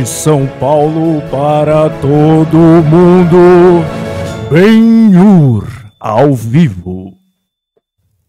De 0.00 0.08
São 0.08 0.46
Paulo 0.58 1.20
para 1.30 1.90
todo 2.00 2.56
mundo, 2.56 3.84
Benhur 4.50 5.68
ao 6.00 6.34
vivo. 6.34 7.12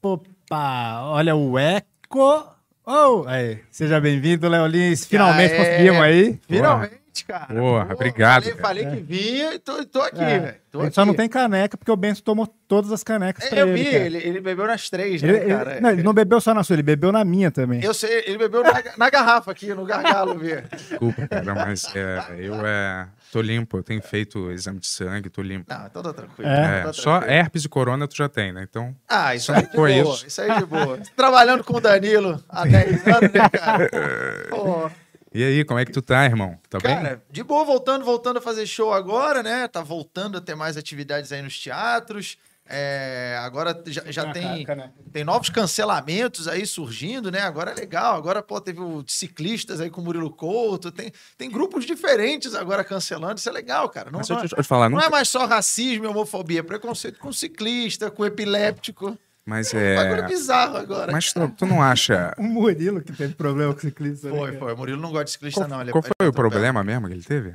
Opa, 0.03 1.02
olha 1.03 1.34
o 1.34 1.57
eco. 1.57 2.45
Oh, 2.85 3.23
aí, 3.25 3.59
seja 3.71 4.02
bem-vindo, 4.02 4.49
Léo 4.49 4.67
Lins. 4.67 5.05
Finalmente 5.05 5.53
Aê, 5.53 5.57
conseguimos 5.57 6.02
aí. 6.02 6.39
Finalmente, 6.45 7.00
cara. 7.27 7.53
Porra, 7.53 7.85
Pô, 7.85 7.93
obrigado, 7.93 8.43
Falei, 8.43 8.55
cara. 8.57 8.67
falei 8.67 8.85
que 8.85 9.01
vinha 9.01 9.53
e 9.53 9.59
tô, 9.59 9.85
tô 9.85 10.02
aqui, 10.02 10.21
É, 10.21 10.39
velho. 10.39 10.55
Tô 10.71 10.81
aqui. 10.81 10.95
só 10.95 11.05
não 11.05 11.13
tem 11.13 11.27
caneca 11.27 11.75
porque 11.77 11.91
o 11.91 11.95
Bento 11.97 12.23
tomou 12.23 12.47
todas 12.67 12.91
as 12.93 13.03
canecas 13.03 13.47
pra 13.49 13.59
É, 13.59 13.61
Eu 13.63 13.67
ele. 13.67 13.77
vi, 13.83 13.91
cara. 13.91 13.97
ele, 14.05 14.17
ele 14.19 14.39
bebeu 14.39 14.65
nas 14.65 14.89
três, 14.89 15.21
Ele- 15.21 15.33
né, 15.33 15.39
ele- 15.43 15.49
cara? 15.53 15.81
não, 15.81 15.89
ele 15.89 16.03
não 16.03 16.13
bebeu 16.13 16.39
só 16.39 16.53
na 16.53 16.63
sua, 16.63 16.75
ele 16.75 16.83
bebeu 16.83 17.11
na 17.11 17.25
minha 17.25 17.52
também. 17.52 17.83
Eu 17.83 17.93
sei, 17.93 18.23
ele 18.25 18.38
bebeu 18.38 18.63
na, 18.63 18.81
na 18.97 19.09
garrafa 19.09 19.52
aqui, 19.52 19.73
no 19.73 19.85
gargalo, 19.85 20.38
vi. 20.39 20.55
Desculpa, 20.75 21.27
cara, 21.27 21.53
mas 21.55 21.93
é, 21.93 22.23
eu 22.39 22.66
é, 22.66 23.07
tô 23.33 23.41
limpo, 23.41 23.77
eu 23.77 23.83
tenho 23.83 24.02
feito 24.02 24.49
exame 24.52 24.80
de 24.80 24.88
sangue, 24.88 25.30
tô 25.30 25.41
limpo. 25.41 25.66
Não, 25.73 25.85
então 25.88 26.02
tá 26.02 26.13
tranquilo. 26.13 26.49
É. 26.49 26.80
É, 26.80 26.83
tá 26.83 26.93
só 26.93 27.17
tranquilo. 27.19 27.33
herpes 27.39 27.66
e 27.66 27.69
corona 27.69 28.07
tu 28.07 28.16
já 28.16 28.30
tem, 28.30 28.53
né? 28.53 28.66
Então, 28.69 28.95
Ah, 29.09 29.35
isso 29.35 29.47
só 29.47 29.53
aí 29.55 29.63
de 29.67 29.75
boa. 29.75 29.91
Isso. 29.91 30.27
isso. 30.27 30.41
aí 30.41 30.57
de 30.57 30.66
boa. 30.66 30.97
Trabalhando 31.17 31.63
com 31.66 31.75
o 31.75 31.81
Danilo 31.81 32.41
há 32.47 32.66
10 32.66 33.07
anos, 33.07 33.31
né, 33.33 33.49
cara? 33.52 33.89
Pô, 34.49 34.89
e 35.34 35.44
aí, 35.44 35.63
como 35.66 35.80
é 35.80 35.85
que 35.85 35.91
tu 35.91 36.02
tá, 36.02 36.26
irmão? 36.26 36.58
Tá 36.70 36.77
bem? 36.80 36.95
Cara, 36.95 37.23
de 37.31 37.44
boa, 37.44 37.63
voltando, 37.63 38.03
voltando 38.03 38.38
a 38.38 38.42
fazer 38.42 38.66
show 38.66 38.94
agora, 38.94 39.42
né? 39.42 39.67
Tá 39.67 39.81
voltando 39.81 40.38
a 40.38 40.42
ter 40.42 40.55
mais 40.55 40.75
atividades 40.78 41.31
aí 41.31 41.42
nos 41.42 41.58
teatros. 41.59 42.38
É, 42.73 43.38
agora 43.42 43.81
já, 43.88 44.03
já 44.09 44.30
Ah, 44.30 44.31
tem, 44.31 44.64
caneca. 44.64 44.94
tem 45.11 45.23
novos 45.25 45.50
cancelamentos 45.50 46.47
aí 46.47 46.66
surgindo, 46.66 47.30
né? 47.31 47.42
Agora 47.42 47.72
é 47.72 47.73
legal. 47.73 48.16
Agora, 48.16 48.42
pô, 48.42 48.61
teve 48.61 48.80
o 48.80 49.03
ciclistas 49.08 49.81
aí 49.81 49.89
com 49.89 50.00
o 50.00 50.03
Murilo 50.03 50.30
Couto. 50.31 50.89
Tem, 50.92 51.11
tem 51.38 51.50
grupos 51.50 51.86
diferentes 51.86 52.53
agora 52.55 52.83
cancelando. 52.83 53.39
Isso 53.39 53.50
é 53.50 53.52
legal, 53.52 53.89
cara. 53.89 54.09
Não, 54.11 54.20
Mas 54.20 54.30
não, 54.30 54.42
eu 54.42 54.48
te 54.48 54.64
falar, 54.64 54.89
não 54.89 54.95
nunca- 54.98 55.08
é 55.08 55.09
mais 55.09 55.27
só 55.27 55.45
racismo 55.45 56.05
e 56.05 56.08
homofobia, 56.08 56.59
é 56.59 56.64
preconceito 56.64 57.20
com 57.20 57.33
ciclista, 57.33 58.09
com 58.09 58.25
epiléptico. 58.25 59.17
Mas 59.45 59.73
É... 59.73 59.95
Bagulho 59.95 60.22
é. 60.23 60.28
bizarro 60.28 60.78
agora. 60.78 61.11
Mas 61.11 61.34
tu, 61.34 61.47
tu 61.58 61.66
não 61.66 61.81
acha. 61.81 62.34
O 62.39 62.44
Murilo 62.44 63.02
que 63.02 63.14
teve 63.14 63.34
problema 63.34 63.73
com 63.73 63.80
ciclista. 63.80 64.30
né, 64.30 64.38
Foi, 64.38 64.58
foi. 64.58 64.73
O 64.73 64.78
Murilo 64.78 65.02
não 65.02 65.09
gosta 65.11 65.25
de 65.25 65.31
ciclista, 65.31 65.61
Qual, 65.61 65.70
não. 65.70 65.81
Ele, 65.81 65.92
qual 65.92 66.03
ele 66.06 66.14
foi 66.20 66.28
o 66.30 66.33
problema 66.33 66.83
mesmo 66.83 67.08
que 67.08 67.14
ele 67.14 67.23
teve? 67.23 67.53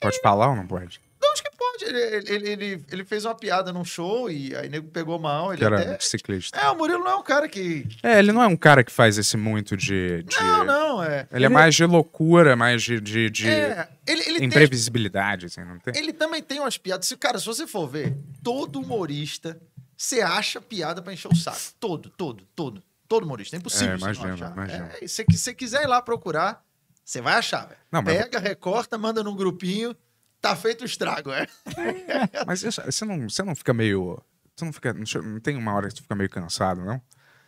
Pode 0.00 0.20
falar 0.20 0.50
ou 0.50 0.56
não 0.56 0.66
pode? 0.66 1.00
Não, 1.22 1.32
acho 1.32 1.42
que 1.42 1.50
pode. 1.56 1.84
Ele, 1.84 1.98
ele, 2.28 2.48
ele, 2.50 2.84
ele 2.92 3.04
fez 3.04 3.24
uma 3.24 3.34
piada 3.34 3.72
num 3.72 3.84
show 3.84 4.30
e 4.30 4.54
aí 4.54 4.68
nego 4.68 4.88
pegou 4.88 5.18
mal. 5.18 5.50
Ele 5.52 5.58
Que 5.58 5.64
era 5.64 5.80
até... 5.80 5.98
ciclista. 6.00 6.58
É, 6.58 6.68
o 6.70 6.76
Murilo 6.76 7.00
não 7.00 7.10
é 7.10 7.16
um 7.16 7.22
cara 7.22 7.48
que. 7.48 7.86
É, 8.02 8.18
ele 8.18 8.30
não 8.32 8.42
é 8.42 8.46
um 8.46 8.56
cara 8.56 8.84
que 8.84 8.92
faz 8.92 9.16
esse 9.18 9.36
muito 9.36 9.76
de. 9.76 10.22
de- 10.22 10.36
Não, 10.38 10.64
não, 10.64 11.02
é. 11.02 11.26
Ele 11.32 11.46
é 11.46 11.48
mais 11.48 11.74
de 11.74 11.84
loucura, 11.86 12.54
mais 12.56 12.82
de, 12.82 13.00
de, 13.00 13.30
de 13.30 13.48
É, 13.48 13.88
ele, 14.06 14.22
ele, 14.26 14.38
tem, 14.38 14.48
imprevisibilidade, 14.48 15.46
assim, 15.46 15.62
não 15.64 15.78
tem? 15.78 15.96
ele 15.96 16.12
também 16.12 16.42
tem 16.42 16.60
umas 16.60 16.76
piadas. 16.76 17.06
Se, 17.06 17.16
cara, 17.16 17.38
se 17.38 17.46
você 17.46 17.66
for 17.66 17.86
ver, 17.88 18.14
todo 18.42 18.78
humorista, 18.80 19.58
você 19.96 20.20
acha 20.20 20.60
piada 20.60 21.00
pra 21.02 21.12
encher 21.12 21.28
o 21.32 21.34
saco. 21.36 21.58
Todo, 21.80 22.10
todo, 22.10 22.44
todo. 22.54 22.82
Todo 23.08 23.24
humorista. 23.24 23.56
É 23.56 23.58
impossível. 23.58 23.94
É, 23.94 23.98
você 23.98 24.04
não 24.04 24.12
imagino, 24.14 24.34
achar. 24.34 24.52
imagino. 24.52 24.88
É, 25.00 25.06
se 25.06 25.24
você 25.30 25.54
quiser 25.54 25.82
ir 25.84 25.86
lá 25.86 26.02
procurar, 26.02 26.64
você 27.04 27.20
vai 27.20 27.34
achar, 27.34 27.66
velho. 27.66 27.80
Não, 27.90 28.02
mas- 28.02 28.16
Pega, 28.16 28.38
recorta, 28.40 28.98
manda 28.98 29.22
num 29.22 29.34
grupinho. 29.36 29.96
Tá 30.40 30.54
feito 30.56 30.82
o 30.82 30.84
estrago, 30.84 31.30
é. 31.32 31.46
Mas 32.46 32.62
isso- 32.62 32.82
você 32.82 33.04
não, 33.04 33.28
você 33.28 33.42
não 33.42 33.54
fica 33.54 33.72
meio. 33.72 34.20
Você 34.54 34.64
não 34.64 34.72
fica. 34.72 34.92
Não, 34.92 35.40
tem 35.40 35.56
uma 35.56 35.72
hora 35.74 35.88
que 35.88 35.94
tu 35.94 36.02
fica 36.02 36.14
meio 36.14 36.28
cansado, 36.30 36.84
não? 36.84 37.00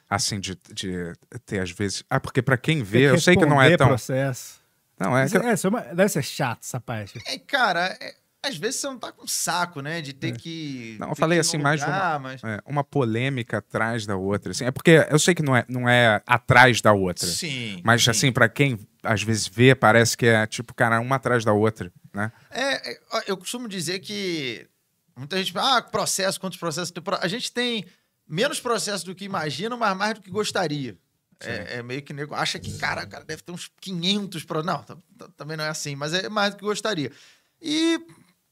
Assim, 0.08 0.40
de, 0.40 0.56
de 0.72 1.12
ter 1.44 1.60
às 1.60 1.70
vezes. 1.70 2.02
Ah, 2.08 2.18
porque 2.20 2.40
pra 2.40 2.56
quem 2.56 2.82
vê, 2.82 3.10
eu 3.10 3.20
sei 3.20 3.36
que 3.36 3.44
não 3.44 3.60
é 3.60 3.76
tão. 3.76 3.88
processo. 3.88 4.58
Não, 4.98 5.16
é. 5.16 5.26
Isso- 5.26 5.38
que- 5.38 5.46
é, 5.46 5.50
é 5.52 5.68
uma- 5.68 5.80
deve 5.94 6.08
ser 6.08 6.22
chato 6.22 6.60
essa 6.62 6.80
parte. 6.80 7.20
É, 7.26 7.38
cara, 7.38 7.96
é- 8.00 8.14
às 8.42 8.56
vezes 8.56 8.80
você 8.80 8.86
não 8.86 8.98
tá 8.98 9.10
com 9.10 9.26
saco, 9.26 9.80
né? 9.80 10.00
De 10.00 10.12
ter 10.12 10.36
que. 10.36 10.96
Não, 11.00 11.10
eu 11.10 11.16
falei 11.16 11.38
assim, 11.38 11.58
mais 11.58 11.80
lugar, 11.80 12.20
mas... 12.20 12.42
é, 12.44 12.60
uma 12.64 12.84
polêmica 12.84 13.58
atrás 13.58 14.06
da 14.06 14.16
outra. 14.16 14.52
Assim. 14.52 14.64
É 14.64 14.70
porque 14.70 15.06
eu 15.10 15.18
sei 15.18 15.34
que 15.34 15.42
não 15.42 15.56
é, 15.56 15.64
não 15.68 15.88
é 15.88 16.22
atrás 16.26 16.80
da 16.80 16.92
outra. 16.92 17.26
Sim. 17.26 17.80
Mas 17.84 18.04
sim. 18.04 18.10
assim, 18.10 18.32
pra 18.32 18.48
quem 18.48 18.78
às 19.02 19.22
vezes 19.22 19.48
vê, 19.48 19.74
parece 19.74 20.16
que 20.16 20.26
é 20.26 20.46
tipo, 20.46 20.74
cara, 20.74 21.00
uma 21.00 21.16
atrás 21.16 21.44
da 21.44 21.52
outra, 21.52 21.92
né? 22.12 22.30
É, 22.50 22.92
é, 22.92 23.00
eu 23.26 23.36
costumo 23.36 23.68
dizer 23.68 23.98
que 24.00 24.68
muita 25.16 25.36
gente 25.38 25.52
fala, 25.52 25.78
ah, 25.78 25.82
processo, 25.82 26.40
quantos 26.40 26.58
processos 26.58 26.90
tem? 26.90 27.02
A 27.20 27.28
gente 27.28 27.52
tem 27.52 27.84
menos 28.26 28.60
processos 28.60 29.02
do 29.02 29.14
que 29.14 29.24
imagina, 29.24 29.76
mas 29.76 29.96
mais 29.96 30.14
do 30.14 30.22
que 30.22 30.30
gostaria. 30.30 30.96
É, 31.40 31.76
é 31.78 31.82
meio 31.82 32.02
que 32.02 32.12
nego 32.12 32.34
acha 32.34 32.58
que, 32.58 32.76
cara, 32.78 33.04
o 33.04 33.08
cara 33.08 33.24
deve 33.24 33.42
ter 33.42 33.52
uns 33.52 33.70
500 33.80 34.44
processos. 34.44 34.86
Não, 35.18 35.30
também 35.30 35.56
não 35.56 35.64
é 35.64 35.68
assim, 35.68 35.94
mas 35.94 36.12
é 36.12 36.28
mais 36.28 36.54
do 36.54 36.58
que 36.58 36.64
gostaria. 36.64 37.12
E, 37.60 38.00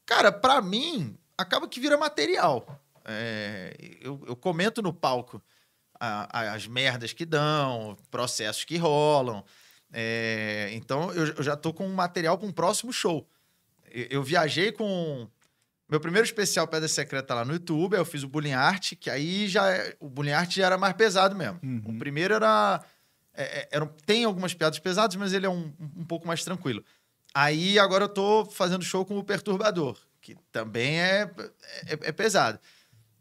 cara, 0.07 0.31
pra 0.31 0.59
mim, 0.61 1.15
acaba 1.37 1.67
que 1.67 1.79
vira 1.79 1.95
material. 1.97 2.81
É, 3.05 3.75
eu, 4.01 4.19
eu 4.27 4.35
comento 4.35 4.81
no 4.81 4.91
palco 4.91 5.39
a- 5.99 6.27
a- 6.39 6.53
as 6.53 6.65
merdas 6.67 7.13
que 7.13 7.25
dão, 7.25 7.95
processos 8.09 8.63
que 8.65 8.75
rolam. 8.77 9.43
É, 9.93 10.69
então, 10.73 11.13
eu, 11.13 11.27
eu 11.35 11.43
já 11.43 11.55
tô 11.55 11.73
com 11.73 11.85
um 11.87 11.93
material 11.93 12.37
para 12.37 12.47
um 12.47 12.51
próximo 12.51 12.91
show. 12.91 13.27
Eu, 13.91 14.07
eu 14.09 14.23
viajei 14.23 14.71
com. 14.71 15.27
Meu 15.89 16.01
primeiro 16.01 16.25
especial 16.25 16.67
Pedra 16.67 16.89
Secreta 16.89 17.33
lá 17.33 17.45
no 17.45 17.53
YouTube, 17.53 17.93
aí 17.93 18.01
eu 18.01 18.05
fiz 18.05 18.21
o 18.23 18.27
Bullying 18.27 18.51
Art, 18.51 18.93
que 18.99 19.09
aí 19.09 19.47
já. 19.47 19.69
é- 19.71 19.95
O 20.01 20.09
Bullying 20.09 20.33
Art 20.33 20.51
já 20.53 20.65
era 20.65 20.77
mais 20.77 20.93
pesado 20.95 21.33
mesmo. 21.35 21.59
Uhum. 21.63 21.81
O 21.95 21.97
primeiro 21.99 22.33
era. 22.33 22.83
é- 23.33 23.59
é- 23.61 23.69
era 23.71 23.85
tem 24.05 24.25
algumas 24.25 24.53
piadas 24.53 24.79
pesadas, 24.79 25.15
mas 25.15 25.31
ele 25.31 25.45
é 25.45 25.49
um, 25.49 25.71
um 25.95 26.03
pouco 26.03 26.27
mais 26.27 26.43
tranquilo. 26.43 26.83
Aí 27.39 27.77
agora 27.77 28.05
eu 28.05 28.09
tô 28.09 28.45
fazendo 28.45 28.83
show 28.83 29.05
com 29.05 29.15
o 29.15 29.23
Perturbador, 29.23 29.95
que 30.19 30.35
também 30.51 30.99
é, 30.99 31.29
é, 31.85 31.91
é 32.01 32.11
pesado. 32.11 32.57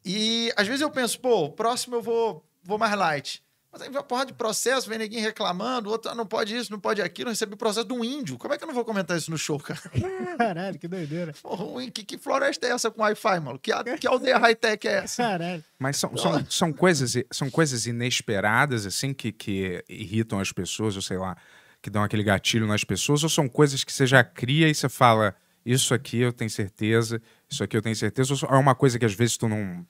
E 0.03 0.51
às 0.57 0.67
vezes 0.67 0.81
eu 0.81 0.91
penso, 0.91 1.21
pô, 1.21 1.45
o 1.45 1.53
próximo 1.53 1.97
eu 1.97 2.03
vou, 2.03 2.43
vou 2.65 2.79
mais 2.79 2.95
light. 2.95 3.45
Mas 3.71 3.83
aí 3.83 3.89
vem 3.91 3.99
uma 3.99 4.03
porrada 4.03 4.29
de 4.29 4.33
processo, 4.33 4.89
vem 4.89 4.99
ninguém 4.99 5.21
reclamando, 5.21 5.91
o 5.91 5.93
outro 5.93 6.11
ah, 6.11 6.15
não 6.15 6.25
pode 6.25 6.57
isso, 6.57 6.73
não 6.73 6.81
pode 6.81 7.03
aquilo, 7.03 7.29
eu 7.29 7.33
recebi 7.33 7.53
o 7.53 7.59
processo 7.59 7.87
de 7.87 7.93
um 7.93 8.03
índio. 8.03 8.39
Como 8.39 8.55
é 8.55 8.57
que 8.57 8.65
eu 8.65 8.67
não 8.67 8.75
vou 8.75 8.87
comentar 8.87 9.19
isso 9.19 9.31
no 9.31 9.37
show, 9.37 9.61
cara? 9.61 9.83
Caralho, 10.39 10.79
que 10.79 10.89
doideira. 10.89 11.35
Porra, 11.43 11.91
que, 11.91 12.03
que 12.03 12.17
floresta 12.17 12.67
é 12.67 12.71
essa 12.71 12.91
com 12.91 13.03
Wi-Fi, 13.03 13.41
mano? 13.41 13.59
Que, 13.59 13.71
que 13.99 14.07
aldeia 14.07 14.39
high-tech 14.39 14.89
é 14.89 14.93
essa? 14.93 15.23
Caralho. 15.23 15.63
Mas 15.79 15.99
são, 15.99 16.17
são, 16.17 16.47
são, 16.49 16.73
coisas, 16.73 17.23
são 17.31 17.51
coisas 17.51 17.85
inesperadas, 17.85 18.87
assim, 18.87 19.13
que, 19.13 19.31
que 19.31 19.85
irritam 19.91 20.41
as 20.41 20.53
pessoas, 20.53 20.97
ou 20.97 21.03
sei 21.03 21.19
lá, 21.19 21.37
que 21.87 21.91
dão 21.91 22.03
aquele 22.03 22.25
gatilho 22.25 22.67
nas 22.67 22.83
pessoas, 22.83 23.23
ou 23.23 23.29
são 23.29 23.49
coisas 23.49 23.85
que 23.85 23.93
você 23.93 24.09
já 24.09 24.25
cria 24.25 24.69
e 24.69 24.75
você 24.75 24.89
fala, 24.89 25.37
isso 25.65 25.95
aqui 25.95 26.19
eu 26.19 26.33
tenho 26.33 26.51
certeza, 26.51 27.23
isso 27.49 27.63
aqui 27.63 27.77
eu 27.77 27.81
tenho 27.81 27.95
certeza, 27.95 28.35
ou 28.35 28.51
é 28.57 28.59
uma 28.59 28.75
coisa 28.75 28.99
que 28.99 29.05
às 29.05 29.15
vezes 29.15 29.37
tu 29.37 29.49
não 29.49 29.87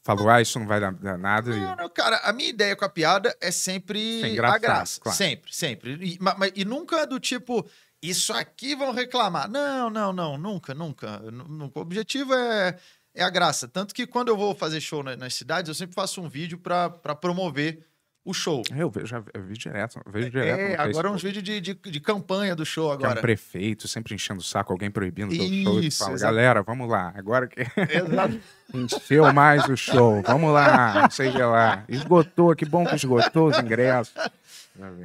falou, 0.00 0.30
ah, 0.30 0.40
isso 0.40 0.60
não 0.60 0.66
vai 0.68 0.78
dar, 0.78 0.92
dar 0.92 1.18
nada. 1.18 1.50
Não, 1.50 1.72
E... 1.72 1.76
não, 1.76 1.88
cara, 1.88 2.18
a 2.18 2.32
minha 2.32 2.50
ideia 2.50 2.76
com 2.76 2.84
a 2.84 2.88
piada 2.88 3.36
é 3.40 3.50
sempre 3.50 4.30
engraçar, 4.30 4.54
a 4.54 4.58
graça. 4.60 5.00
claro. 5.00 5.18
Sempre, 5.18 5.52
sempre. 5.52 5.98
E, 6.00 6.18
ma- 6.20 6.36
ma- 6.36 6.46
e 6.54 6.64
nunca 6.64 7.04
do 7.04 7.18
tipo, 7.18 7.68
isso 8.00 8.32
aqui 8.32 8.76
vão 8.76 8.92
reclamar. 8.92 9.50
Não, 9.50 9.90
não, 9.90 10.12
não, 10.12 10.38
nunca, 10.38 10.72
nunca. 10.72 11.18
Nu- 11.18 11.48
nunca. 11.48 11.80
O 11.80 11.82
objetivo 11.82 12.32
é, 12.32 12.78
é 13.12 13.24
a 13.24 13.28
graça. 13.28 13.66
Tanto 13.66 13.92
que 13.92 14.06
quando 14.06 14.28
eu 14.28 14.36
vou 14.36 14.54
fazer 14.54 14.80
show 14.80 15.02
na- 15.02 15.16
nas 15.16 15.34
cidades, 15.34 15.68
eu 15.68 15.74
sempre 15.74 15.96
faço 15.96 16.22
um 16.22 16.28
vídeo 16.28 16.58
pra 16.58 16.88
promover 16.90 17.84
o 18.30 18.34
show. 18.34 18.62
Eu 18.74 18.90
vejo, 18.90 19.06
já 19.06 19.22
eu 19.34 19.42
vi 19.42 19.54
direto, 19.54 20.00
eu 20.04 20.12
vejo 20.12 20.30
direto. 20.30 20.58
É, 20.60 20.76
agora 20.76 21.10
uns 21.10 21.22
vídeos 21.22 21.42
de, 21.42 21.60
de, 21.60 21.74
de 21.74 22.00
campanha 22.00 22.54
do 22.56 22.64
show 22.64 22.88
Que 22.96 23.04
é 23.04 23.08
um 23.08 23.10
agora. 23.10 23.20
prefeito 23.20 23.86
sempre 23.86 24.14
enchendo 24.14 24.40
o 24.40 24.44
saco, 24.44 24.72
alguém 24.72 24.90
proibindo 24.90 25.32
o 25.32 25.36
teu 25.36 25.46
show. 25.46 25.80
E 25.80 25.86
Isso, 25.86 26.04
fala, 26.04 26.18
galera, 26.18 26.62
vamos 26.62 26.88
lá, 26.88 27.12
agora 27.16 27.46
que 27.46 27.60
Exato. 27.60 28.40
encheu 28.72 29.32
mais 29.32 29.68
o 29.68 29.76
show, 29.76 30.22
vamos 30.22 30.52
lá, 30.52 31.02
não 31.02 31.10
sei 31.10 31.32
lá. 31.32 31.84
Esgotou, 31.88 32.54
que 32.54 32.64
bom 32.64 32.86
que 32.86 32.94
esgotou 32.94 33.48
os 33.48 33.58
ingressos. 33.58 34.14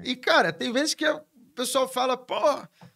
E, 0.03 0.15
cara, 0.15 0.53
tem 0.53 0.71
vezes 0.71 0.93
que 0.93 1.07
o 1.07 1.21
pessoal 1.55 1.87
fala, 1.87 2.15
pô, 2.15 2.35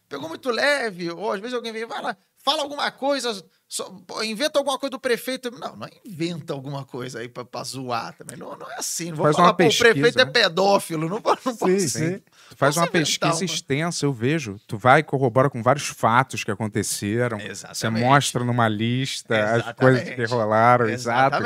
pegou 0.07 0.29
muito 0.29 0.49
leve, 0.49 1.09
ou 1.11 1.31
às 1.31 1.39
vezes 1.39 1.53
alguém 1.55 1.73
vem, 1.73 1.85
vai 1.85 2.01
lá, 2.01 2.15
fala 2.37 2.61
alguma 2.61 2.89
coisa, 2.91 3.43
só- 3.69 3.89
pô, 4.07 4.23
inventa 4.23 4.57
alguma 4.57 4.79
coisa 4.79 4.89
do 4.91 4.99
prefeito. 4.99 5.51
Não, 5.51 5.75
não 5.75 5.87
inventa 6.03 6.51
alguma 6.53 6.83
coisa 6.83 7.19
aí 7.19 7.29
pra, 7.29 7.45
pra 7.45 7.63
zoar 7.63 8.13
também. 8.17 8.35
Não, 8.35 8.57
não 8.57 8.69
é 8.71 8.75
assim. 8.77 9.09
Não 9.11 9.15
vou 9.17 9.25
Faz 9.25 9.35
falar, 9.35 9.49
uma 9.49 9.53
pô, 9.53 9.63
o 9.63 9.67
prefeito 9.67 9.93
pesquisa, 10.01 10.21
é 10.21 10.25
né? 10.25 10.31
pedófilo. 10.31 11.07
Não, 11.07 11.21
não. 11.21 11.53
Sim, 11.55 11.79
Sim. 11.79 11.87
sim. 11.87 12.21
Tu 12.49 12.55
faz 12.57 12.75
uma 12.75 12.87
pesquisa 12.87 13.35
uma. 13.35 13.45
extensa, 13.45 14.05
eu 14.07 14.11
vejo. 14.11 14.59
Tu 14.67 14.75
vai 14.75 15.01
e 15.01 15.03
corrobora 15.03 15.49
com 15.51 15.61
vários 15.61 15.87
fatos 15.87 16.43
que 16.43 16.49
aconteceram. 16.49 17.37
Você 17.39 17.47
Exatamente. 17.51 18.03
mostra 18.03 18.43
numa 18.43 18.67
lista 18.67 19.35
as 19.37 19.61
Exatamente. 19.61 19.75
coisas 20.05 20.15
que 20.15 20.25
rolaram. 20.25 20.89
Exato. 20.89 21.37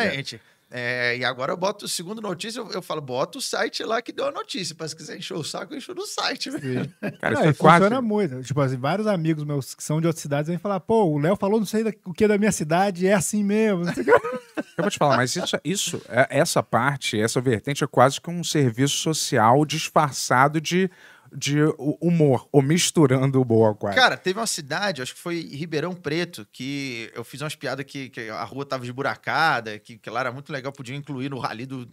É, 0.75 1.16
e 1.18 1.24
agora 1.24 1.52
eu 1.54 1.58
boto, 1.58 1.88
segundo 1.88 2.20
notícia, 2.20 2.60
eu, 2.60 2.72
eu 2.72 2.81
falo, 2.81 3.00
bota 3.00 3.38
o 3.38 3.42
site 3.42 3.84
lá 3.84 4.02
que 4.02 4.12
deu 4.12 4.25
a 4.25 4.31
notícia. 4.31 4.74
Para 4.74 4.88
se 4.88 4.96
quiser 4.96 5.16
encher 5.16 5.36
o 5.36 5.44
saco, 5.44 5.72
eu 5.72 5.78
encho 5.78 5.94
no 5.94 6.04
site. 6.08 6.50
velho. 6.50 6.92
Cara, 7.22 7.36
Não, 7.36 7.42
isso 7.42 7.50
e 7.50 7.50
é 7.50 7.54
quase. 7.54 7.84
funciona 7.84 8.02
muito. 8.02 8.42
Tipo 8.42 8.60
assim, 8.62 8.78
vários 8.78 9.06
amigos 9.06 9.44
meus 9.44 9.75
que 9.75 9.84
são 9.84 10.02
de 10.02 10.08
outras 10.08 10.22
cidades 10.24 10.50
vêm 10.50 10.58
falar, 10.58 10.80
pô, 10.80 11.04
o 11.06 11.20
Léo 11.20 11.36
falou 11.36 11.60
não 11.60 11.66
sei 11.68 11.84
da- 11.84 11.94
o 12.06 12.12
que 12.12 12.28
da 12.28 12.40
minha 12.40 12.52
cidade, 12.52 13.06
é 13.06 13.14
assim 13.14 13.44
mesmo. 13.44 13.84
O. 13.84 13.86
Eu 14.75 14.84
vou 14.84 14.90
te 14.90 14.98
falar, 14.98 15.18
mas 15.18 15.36
isso, 15.36 15.56
isso 15.64 16.02
é- 16.10 16.40
essa 16.40 16.64
parte, 16.64 17.20
essa 17.22 17.40
vertente 17.40 17.84
é 17.84 17.88
quase 17.88 18.20
que 18.20 18.30
um 18.31 18.44
serviço 18.44 18.96
social 18.98 19.64
disfarçado 19.66 20.60
de, 20.60 20.90
de 21.35 21.63
hu- 21.63 21.97
humor, 22.01 22.47
ou 22.51 22.62
misturando 22.62 23.41
humor 23.41 23.75
quase. 23.75 23.95
Cara, 23.97 24.15
teve 24.18 24.39
uma 24.39 24.47
cidade, 24.47 25.01
acho 25.01 25.13
que 25.15 25.19
foi 25.19 25.39
Ribeirão 25.39 25.94
Preto, 25.94 26.47
que 26.51 27.12
eu 27.15 27.24
fiz 27.24 27.41
umas 27.41 27.56
piadas 27.56 27.85
que, 27.85 28.09
que 28.09 28.30
a 28.30 28.44
rua 28.44 28.65
tava 28.65 28.83
esburacada, 28.85 29.77
que, 29.80 29.97
que 29.97 30.09
lá 30.09 30.19
era 30.21 30.31
muito 30.31 30.51
legal, 30.53 30.71
podia 30.71 30.95
incluir 30.95 31.30
no 31.30 31.39
rally 31.39 31.65
do. 31.65 31.88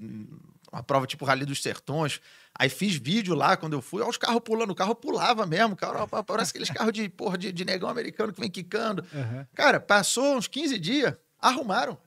Uma 0.73 0.83
prova 0.85 1.05
tipo 1.07 1.25
Rally 1.25 1.45
dos 1.45 1.61
Sertões. 1.63 2.21
Aí 2.57 2.69
fiz 2.69 2.95
vídeo 2.95 3.35
lá 3.35 3.57
quando 3.57 3.73
eu 3.73 3.83
fui, 3.83 4.03
ó, 4.03 4.09
os 4.09 4.17
carros 4.17 4.41
pulando, 4.45 4.71
o 4.71 4.75
carro 4.75 4.95
pulava 4.95 5.45
mesmo, 5.45 5.75
cara, 5.75 6.07
parece 6.23 6.51
aqueles 6.51 6.71
carros 6.71 6.93
de, 6.93 7.09
porra, 7.09 7.37
de, 7.37 7.51
de 7.51 7.65
negão 7.65 7.89
americano 7.89 8.33
que 8.33 8.41
vem 8.41 8.51
quicando. 8.51 9.05
Aham. 9.13 9.47
Cara, 9.55 9.81
passou 9.81 10.37
uns 10.37 10.47
15 10.47 10.79
dias, 10.79 11.15
arrumaram. 11.41 11.99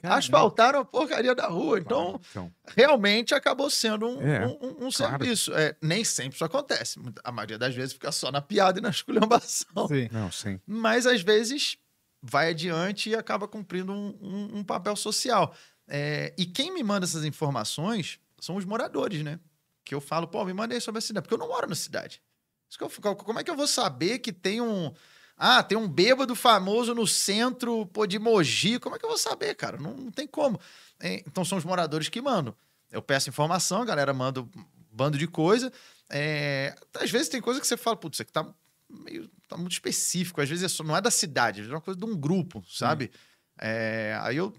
Caramba. 0.00 0.18
Asfaltaram 0.18 0.80
a 0.80 0.84
porcaria 0.84 1.34
da 1.34 1.46
rua. 1.48 1.78
Então, 1.78 2.20
Então, 2.30 2.52
realmente 2.76 3.34
acabou 3.34 3.70
sendo 3.70 4.06
um, 4.06 4.20
É, 4.20 4.46
um- 4.46 4.52
um- 4.86 4.90
claro. 4.90 4.92
serviço. 4.92 5.54
É, 5.54 5.74
nem 5.82 6.04
sempre 6.04 6.34
isso 6.34 6.44
acontece. 6.44 7.00
A 7.24 7.32
maioria 7.32 7.58
das 7.58 7.74
vezes 7.74 7.94
fica 7.94 8.12
só 8.12 8.30
na 8.30 8.40
piada 8.42 8.78
e 8.78 8.82
na 8.82 8.90
esculhambação. 9.40 9.88
Sim. 9.88 10.08
não, 10.12 10.30
sim. 10.30 10.60
Mas 10.66 11.06
às 11.06 11.22
vezes 11.22 11.78
vai 12.22 12.50
adiante 12.50 13.10
e 13.10 13.14
acaba 13.16 13.48
cumprindo 13.48 13.92
um, 13.92 14.58
um- 14.58 14.64
papel 14.64 14.94
social. 14.96 15.54
É, 15.88 16.34
e 16.36 16.44
quem 16.44 16.72
me 16.74 16.82
manda 16.82 17.06
essas 17.06 17.24
informações 17.24 18.18
são 18.40 18.56
os 18.56 18.64
moradores, 18.64 19.22
né? 19.22 19.38
Que 19.84 19.94
eu 19.94 20.00
falo, 20.00 20.26
pô, 20.26 20.44
me 20.44 20.52
mandei 20.52 20.80
sobre 20.80 20.98
a 20.98 21.02
cidade, 21.02 21.22
porque 21.22 21.34
eu 21.34 21.38
não 21.38 21.48
moro 21.48 21.68
na 21.68 21.74
cidade. 21.76 22.20
Isso 22.68 22.76
que 22.76 22.82
eu 22.84 22.88
fico- 22.90 23.14
como 23.16 23.38
é 23.38 23.44
que 23.44 23.50
eu 23.50 23.56
vou 23.56 23.66
saber 23.68 24.18
que 24.18 24.32
tem 24.32 24.60
um. 24.60 24.92
Ah, 25.36 25.62
tem 25.62 25.76
um 25.76 25.88
bêbado 25.88 26.34
famoso 26.34 26.94
no 26.94 27.06
centro 27.06 27.84
pô, 27.86 28.06
de 28.06 28.18
Mogi. 28.18 28.78
Como 28.78 28.96
é 28.96 28.98
que 28.98 29.04
eu 29.04 29.08
vou 29.10 29.18
saber, 29.18 29.54
cara? 29.54 29.76
Não, 29.76 29.94
não 29.94 30.10
tem 30.10 30.26
como. 30.26 30.58
É, 30.98 31.22
então 31.26 31.44
são 31.44 31.58
os 31.58 31.64
moradores 31.64 32.08
que 32.08 32.22
mandam. 32.22 32.54
Eu 32.90 33.02
peço 33.02 33.28
informação, 33.28 33.82
a 33.82 33.84
galera 33.84 34.14
manda 34.14 34.40
um 34.40 34.48
bando 34.90 35.18
de 35.18 35.26
coisa. 35.26 35.70
É, 36.08 36.74
às 36.94 37.10
vezes 37.10 37.28
tem 37.28 37.40
coisa 37.40 37.60
que 37.60 37.66
você 37.66 37.76
fala, 37.76 37.96
putz, 37.96 38.16
isso 38.16 38.22
aqui 38.22 38.32
tá 38.32 38.46
meio 38.88 39.28
tá 39.48 39.56
muito 39.56 39.72
específico. 39.72 40.40
Às 40.40 40.48
vezes 40.48 40.64
é 40.64 40.68
só- 40.68 40.82
não 40.84 40.96
é 40.96 41.00
da 41.00 41.10
cidade, 41.10 41.62
é 41.62 41.68
uma 41.68 41.80
coisa 41.80 41.98
de 41.98 42.06
um 42.06 42.16
grupo, 42.16 42.64
sabe? 42.68 43.10
É, 43.58 44.16
aí 44.22 44.36
eu 44.36 44.54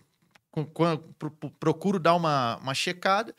procuro 1.59 1.99
dar 1.99 2.15
uma, 2.15 2.57
uma 2.57 2.73
checada, 2.73 3.33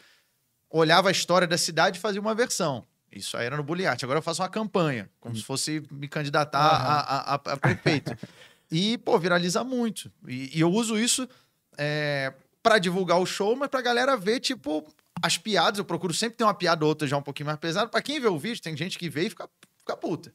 olhava 0.71 1.09
a 1.09 1.13
história 1.13 1.47
da 1.47 1.59
cidade 1.59 1.99
e 1.99 2.01
fazia 2.01 2.21
uma 2.21 2.35
versão. 2.35 2.87
Isso 3.11 3.37
aí 3.37 3.47
era 3.47 3.57
no 3.57 3.63
Buliate. 3.63 4.05
Agora 4.05 4.19
eu 4.19 4.23
faço 4.23 4.43
uma 4.43 4.49
campanha, 4.49 5.09
como 5.21 5.35
se 5.35 5.43
fosse 5.43 5.83
me 5.91 6.07
candidatar 6.09 6.59
a, 6.59 7.01
a- 7.01 7.35
a- 7.35 7.53
a 7.53 7.57
prefeito. 7.57 8.17
e, 8.71 8.99
pô, 8.99 9.19
viraliza 9.19 9.65
muito. 9.65 10.11
E, 10.27 10.57
e 10.57 10.61
eu 10.61 10.71
uso 10.71 10.99
isso 10.99 11.29
é, 11.77 12.33
para 12.63 12.79
divulgar 12.79 13.19
o 13.19 13.27
show, 13.27 13.57
mas 13.57 13.69
pra 13.69 13.81
galera 13.81 14.17
ver, 14.17 14.41
tipo, 14.41 14.87
as 15.23 15.39
piadas. 15.39 15.79
Eu 15.79 15.85
procuro 15.85 16.13
sempre 16.13 16.37
ter 16.37 16.45
uma 16.45 16.55
piada 16.55 16.85
ou 16.85 16.89
outra 16.91 17.09
já 17.09 17.17
um 17.17 17.23
pouquinho 17.23 17.47
mais 17.47 17.59
pesada. 17.59 17.89
Pra 17.89 18.03
quem 18.03 18.21
vê 18.21 18.29
o 18.29 18.39
vídeo, 18.39 18.63
tem 18.63 18.77
gente 18.77 18.99
que 18.99 19.09
vê 19.09 19.27
e 19.27 19.31
fica, 19.31 19.49
fica 19.79 19.97
puta. 19.97 20.33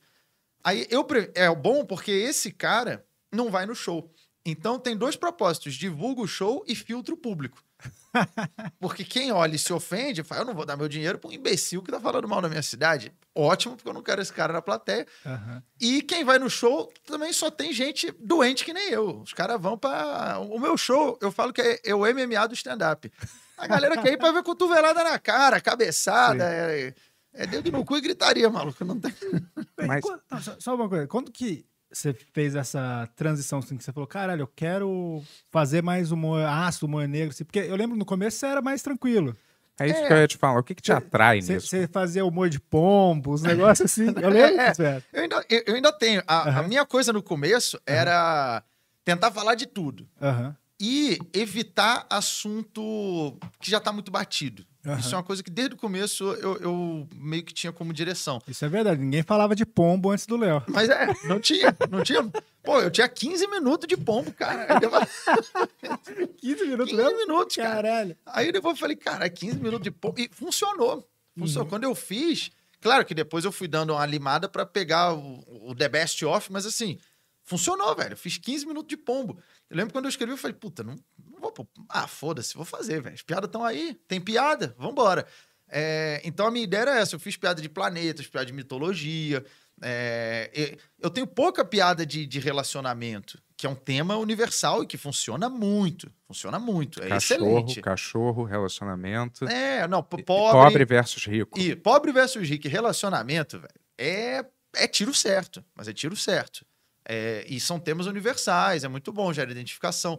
Aí 0.64 0.88
eu 0.90 1.06
é 1.36 1.54
bom 1.54 1.86
porque 1.86 2.12
esse 2.12 2.52
cara 2.52 3.06
não 3.31 3.52
vai 3.52 3.66
no 3.66 3.75
show. 3.75 4.12
Então 4.46 4.80
tem 4.80 4.96
dois 4.98 5.16
propósitos: 5.16 5.75
divulga 5.75 6.22
o 6.22 6.28
show 6.28 6.64
e 6.68 6.75
filtra 6.75 7.14
o 7.14 7.18
público. 7.18 7.64
Porque 8.80 9.04
quem 9.04 9.32
olha 9.32 9.56
e 9.56 9.60
se 9.60 9.74
ofende, 9.74 10.24
fala: 10.24 10.42
eu 10.42 10.46
não 10.46 10.54
vou 10.54 10.66
dar 10.66 10.78
meu 10.78 10.88
dinheiro 10.88 11.18
pra 11.18 11.30
um 11.30 11.34
imbecil 11.34 11.82
que 11.82 11.92
tá 11.92 12.00
falando 12.00 12.28
mal 12.28 12.42
da 12.42 12.50
minha 12.50 12.62
cidade. 12.62 13.12
Ótimo, 13.36 13.76
porque 13.76 13.90
eu 13.90 13.94
não 13.94 14.04
quero 14.04 14.22
esse 14.22 14.32
cara 14.32 14.54
na 14.54 14.62
plateia. 14.62 15.08
Aham. 15.26 15.64
E 15.82 16.02
quem 16.04 16.24
vai 16.24 16.38
no 16.38 16.50
show 16.50 16.92
também 17.06 17.34
só 17.34 17.50
tem 17.50 17.74
gente 17.74 18.12
doente 18.20 18.64
que 18.64 18.74
nem 18.74 18.90
eu. 18.92 19.22
Os 19.22 19.34
caras 19.34 19.60
vão 19.60 19.78
pra. 19.78 20.38
O 20.40 20.60
meu 20.60 20.78
show, 20.78 21.18
eu 21.22 21.32
falo 21.32 21.52
que 21.52 21.62
é, 21.62 21.80
é 21.86 21.96
o 21.96 22.02
MMA 22.06 22.48
do 22.48 22.54
stand-up. 22.54 23.12
A 23.58 23.66
galera 23.68 24.00
quer 24.02 24.14
ir 24.14 24.18
pra 24.18 24.32
ver 24.32 24.44
cotovelada 24.44 25.04
na 25.04 25.18
cara, 25.18 25.60
cabeçada, 25.62 26.44
é, 26.44 26.94
é 27.34 27.48
dedo 27.48 27.72
no 27.72 27.84
cu 27.84 27.98
e 27.98 28.02
gritaria, 28.02 28.50
maluco. 28.50 28.86
Não 28.86 29.00
tem. 29.00 29.14
Mas- 29.88 30.04
só 30.60 30.76
uma 30.76 30.88
coisa. 30.88 31.08
Quando 31.08 31.32
que 31.32 31.66
você 31.98 32.13
fez 32.34 32.56
essa 32.56 33.07
transição 33.16 33.60
assim, 33.60 33.78
que 33.78 33.84
você 33.84 33.92
falou, 33.92 34.07
caralho, 34.07 34.42
eu 34.42 34.48
quero 34.48 35.24
fazer 35.51 35.81
mais 35.84 36.12
humor 36.12 36.44
ácido, 36.45 36.86
humor 36.88 37.07
negro? 37.07 37.30
Assim, 37.30 37.44
porque 37.44 37.60
eu 37.60 37.75
lembro 37.75 37.95
no 37.98 38.06
começo 38.06 38.38
você 38.38 38.45
era 38.48 38.62
mais 38.62 38.81
tranquilo. 38.81 39.36
É 39.80 39.88
isso 39.88 40.01
É. 40.04 40.07
que 40.07 40.13
eu 40.13 40.18
ia 40.18 40.28
te 40.28 40.38
falar. 40.38 40.60
O 40.60 40.63
que, 40.63 40.75
que 40.75 40.81
te 40.81 40.92
atrai 40.92 41.42
Você, 41.42 41.54
nisso? 41.54 41.68
você 41.68 41.88
fazia 41.88 42.24
humor 42.25 42.48
de 42.50 42.60
pombo, 42.60 43.31
os 43.31 43.42
negócios 43.42 43.92
assim. 43.92 44.06
Eu 44.22 44.30
lembro 44.30 44.56
É. 44.62 44.69
disso, 44.69 44.81
velho. 44.84 45.04
Eu 45.12 45.22
ainda, 45.24 45.45
eu, 45.50 45.63
eu 45.68 45.75
ainda 45.75 45.92
tenho. 45.92 46.22
A, 46.28 46.42
a 46.42 46.50
Aham. 46.50 46.68
minha 46.68 46.86
coisa 46.86 47.12
no 47.12 47.24
começo 47.24 47.80
era 47.86 48.63
tentar 49.04 49.31
falar 49.31 49.56
de 49.56 49.66
tudo. 49.66 50.07
Aham. 50.22 50.56
e 50.80 51.18
evitar 51.34 52.06
assunto 52.10 53.38
que 53.60 53.72
já 53.72 53.80
tá 53.80 53.92
muito 53.92 54.12
batido. 54.12 54.66
Aham. 54.86 55.00
Isso 55.00 55.16
é 55.16 55.18
uma 55.18 55.24
coisa 55.24 55.42
que 55.42 55.50
desde 55.50 55.76
o 55.76 55.78
começo 55.78 56.26
eu, 56.34 56.58
eu 56.58 57.08
meio 57.16 57.44
que 57.44 57.54
tinha 57.54 57.72
como 57.72 57.94
direção. 57.94 58.42
Isso 58.48 58.66
é 58.66 58.68
verdade. 58.70 59.00
Ninguém 59.00 59.24
falava 59.24 59.56
de 59.56 59.66
pombo 59.66 60.12
antes 60.12 60.26
do 60.26 60.36
Léo. 60.36 60.62
Mas 60.68 60.90
é, 60.90 61.08
não 61.24 61.40
tinha, 61.40 61.76
não 61.90 62.04
tinha. 62.04 62.22
Pô, 62.62 62.82
eu 62.82 62.92
tinha 62.92 63.08
15 63.08 63.48
minutos 63.48 63.88
de 63.88 63.96
pombo, 63.96 64.32
cara. 64.34 64.78
Depois, 64.80 65.08
15 66.38 66.66
minutos, 66.66 66.92
15 66.92 66.96
Léo? 67.02 67.18
minutos, 67.18 67.56
cara. 67.56 67.76
Caralho. 67.76 68.18
Aí 68.26 68.52
depois 68.52 68.76
eu 68.76 68.80
falei, 68.80 68.96
cara, 68.98 69.30
15 69.30 69.58
minutos 69.58 69.84
de 69.84 69.92
pombo. 69.92 70.20
E 70.20 70.30
funcionou. 70.34 70.96
Uhum. 71.36 71.44
Funcionou. 71.46 71.70
Quando 71.70 71.84
eu 71.86 71.96
fiz, 71.96 72.52
claro 72.82 73.06
que 73.06 73.14
depois 73.16 73.46
eu 73.46 73.52
fui 73.52 73.68
dando 73.70 73.94
uma 73.94 74.06
limada 74.06 74.50
pra 74.50 74.66
pegar 74.66 75.14
o, 75.14 75.70
o 75.70 75.76
The 75.76 75.88
Best 75.88 76.24
Off, 76.26 76.52
mas 76.52 76.66
assim, 76.66 76.98
funcionou, 77.44 77.96
velho. 77.96 78.14
Eu 78.14 78.18
fiz 78.18 78.38
15 78.38 78.66
minutos 78.66 78.90
de 78.90 78.98
pombo. 78.98 79.38
Eu 79.70 79.78
lembro 79.78 79.94
quando 79.94 80.06
eu 80.06 80.10
escrevi, 80.10 80.34
eu 80.34 80.38
falei, 80.38 80.56
puta, 80.56 80.84
não, 80.84 80.96
Ah, 81.90 82.08
foda-se, 82.08 82.56
vou 82.56 82.66
fazer, 82.66 83.02
velho. 83.02 83.16
As 83.16 83.22
piadas 83.22 83.48
estão 83.48 83.64
aí, 83.64 83.94
tem 84.08 84.20
piada, 84.22 84.76
vambora. 84.78 85.26
É, 85.70 86.22
então 86.24 86.46
a 86.48 86.52
minha 86.52 86.64
ideia 86.64 86.82
era 86.82 87.00
essa: 87.00 87.16
eu 87.16 87.20
fiz 87.20 87.36
piada 87.38 87.62
de 87.62 87.70
planetas, 87.70 88.28
piada 88.28 88.46
de 88.46 88.54
mitologia. 88.54 89.44
é, 89.82 90.78
eu 91.00 91.10
tenho 91.10 91.26
pouca 91.28 91.66
piada 91.66 92.06
de, 92.06 92.26
de 92.28 92.40
relacionamento, 92.40 93.42
que 93.58 93.66
é 93.66 93.70
um 93.70 93.76
tema 93.76 94.16
universal 94.18 94.84
e 94.84 94.88
que 94.88 94.98
funciona 94.98 95.50
muito. 95.50 96.12
Funciona 96.28 96.60
muito. 96.60 97.02
É 97.04 97.10
Cachorro, 97.10 97.46
excelente. 97.60 97.82
cachorro, 97.82 98.44
relacionamento. 98.44 99.46
É, 99.48 99.88
não, 99.88 100.04
po- 100.04 100.22
pobre. 100.24 100.52
pobre 100.52 100.86
versus 100.86 101.26
rico. 101.26 101.58
E 101.60 101.76
pobre 101.76 102.12
versus 102.12 102.48
rico 102.48 102.68
e 102.68 102.70
relacionamento, 102.70 103.60
velho, 103.60 103.74
é, 103.98 104.46
é 104.76 104.88
tiro 104.88 105.14
certo. 105.14 105.64
Mas 105.76 105.88
é 105.88 105.94
tiro 105.94 106.16
certo. 106.16 106.66
É, 107.06 107.46
e 107.50 107.60
são 107.60 107.80
temas 107.80 108.06
universais, 108.06 108.84
é 108.84 108.88
muito 108.88 109.12
bom, 109.12 109.34
gera 109.34 109.51
identificação. 109.51 110.18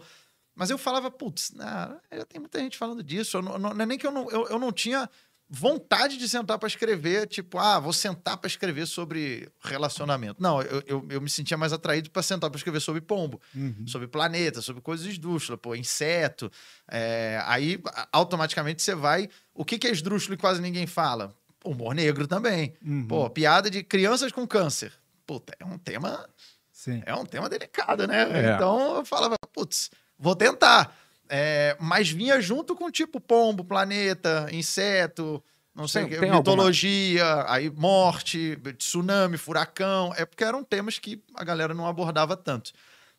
Mas 0.54 0.70
eu 0.70 0.78
falava, 0.78 1.10
putz, 1.10 1.52
nah, 1.52 1.96
já 2.12 2.24
tem 2.24 2.40
muita 2.40 2.58
gente 2.60 2.78
falando 2.78 3.02
disso. 3.02 3.38
Eu 3.38 3.42
não, 3.42 3.58
não- 3.58 3.70
é 3.82 3.86
nem 3.86 3.98
que 3.98 4.06
eu 4.06 4.12
não, 4.12 4.30
eu, 4.30 4.46
eu 4.48 4.58
não 4.58 4.70
tinha 4.72 5.08
vontade 5.48 6.16
de 6.16 6.28
sentar 6.28 6.58
para 6.58 6.66
escrever, 6.66 7.26
tipo, 7.28 7.58
ah, 7.58 7.78
vou 7.78 7.92
sentar 7.92 8.36
para 8.38 8.48
escrever 8.48 8.86
sobre 8.86 9.48
relacionamento. 9.62 10.42
Não, 10.42 10.60
eu, 10.62 10.82
eu, 10.86 11.06
eu 11.10 11.20
me 11.20 11.28
sentia 11.28 11.56
mais 11.56 11.72
atraído 11.72 12.10
para 12.10 12.22
sentar 12.22 12.50
para 12.50 12.56
escrever 12.56 12.80
sobre 12.80 13.00
pombo 13.00 13.40
Uhum. 13.54 13.84
sobre 13.86 14.08
planeta, 14.08 14.62
sobre 14.62 14.80
coisas 14.80 15.06
esdrúxulas, 15.06 15.60
pô, 15.60 15.74
inseto. 15.74 16.50
É, 16.90 17.40
aí, 17.44 17.78
automaticamente, 18.10 18.82
você 18.82 18.94
vai. 18.94 19.28
O 19.52 19.64
que, 19.64 19.78
que 19.78 19.86
é 19.86 19.90
esdrúxulo 19.90 20.34
e 20.34 20.38
quase 20.38 20.60
ninguém 20.62 20.86
fala? 20.86 21.34
Humor 21.64 21.94
negro 21.94 22.26
também. 22.26 22.74
Uhum. 22.84 23.06
Pô, 23.06 23.28
piada 23.30 23.70
de 23.70 23.82
crianças 23.82 24.32
com 24.32 24.46
câncer. 24.46 24.92
Puta, 25.26 25.54
é 25.58 25.64
um 25.64 25.78
tema, 25.78 26.28
Sim. 26.72 27.02
é 27.06 27.14
um 27.14 27.24
tema 27.24 27.48
delicado, 27.48 28.06
né? 28.06 28.22
É. 28.50 28.54
Então 28.54 28.96
eu 28.96 29.04
falava, 29.04 29.36
putz, 29.52 29.90
vou 30.18 30.34
tentar. 30.36 30.96
É, 31.28 31.76
mas 31.80 32.10
vinha 32.10 32.40
junto 32.40 32.74
com 32.76 32.90
tipo 32.90 33.18
pombo, 33.20 33.64
planeta, 33.64 34.46
inseto, 34.52 35.42
não 35.74 35.88
sei 35.88 36.02
o 36.02 36.04
Tem- 36.06 36.14
que, 36.14 36.20
tem 36.20 36.30
alguma- 36.30 36.52
mitologia, 36.56 37.44
aí 37.48 37.70
morte, 37.70 38.56
tsunami, 38.78 39.36
furacão. 39.38 40.12
É 40.16 40.24
porque 40.24 40.44
eram 40.44 40.62
temas 40.62 40.98
que 40.98 41.22
a 41.34 41.42
galera 41.42 41.72
não 41.74 41.86
abordava 41.86 42.36
tanto. 42.36 42.72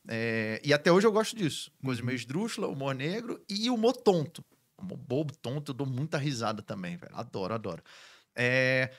É, 0.07 0.61
e 0.63 0.71
até 0.73 0.91
hoje 0.91 1.07
eu 1.07 1.11
gosto 1.11 1.35
disso. 1.35 1.71
Coisa 1.83 2.01
meio 2.03 2.15
esdrúxula, 2.15 2.67
humor 2.67 2.93
negro 2.93 3.41
e 3.49 3.69
humor 3.69 3.93
tonto. 3.93 4.43
Humor 4.77 4.97
bobo, 4.97 5.35
tonto, 5.37 5.71
eu 5.71 5.73
dou 5.75 5.87
muita 5.87 6.17
risada 6.17 6.61
também, 6.61 6.95
velho. 6.95 7.11
Adoro, 7.15 7.53
adoro. 7.55 7.83
É, 8.35 8.91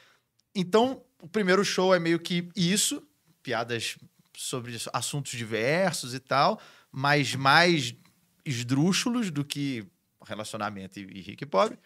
então, 0.54 1.02
o 1.22 1.28
primeiro 1.28 1.64
show 1.64 1.94
é 1.94 1.98
meio 1.98 2.18
que 2.18 2.48
isso, 2.56 3.06
piadas 3.42 3.96
sobre 4.36 4.76
assuntos 4.92 5.32
diversos 5.32 6.12
e 6.12 6.18
tal, 6.18 6.60
mas 6.98 7.34
mais 7.34 7.94
esdrúxulos 8.42 9.30
do 9.30 9.44
que 9.44 9.86
relacionamento 10.24 10.98
e, 10.98 11.02
e 11.02 11.20
rico 11.20 11.44
e 11.44 11.46
pobre. 11.46 11.78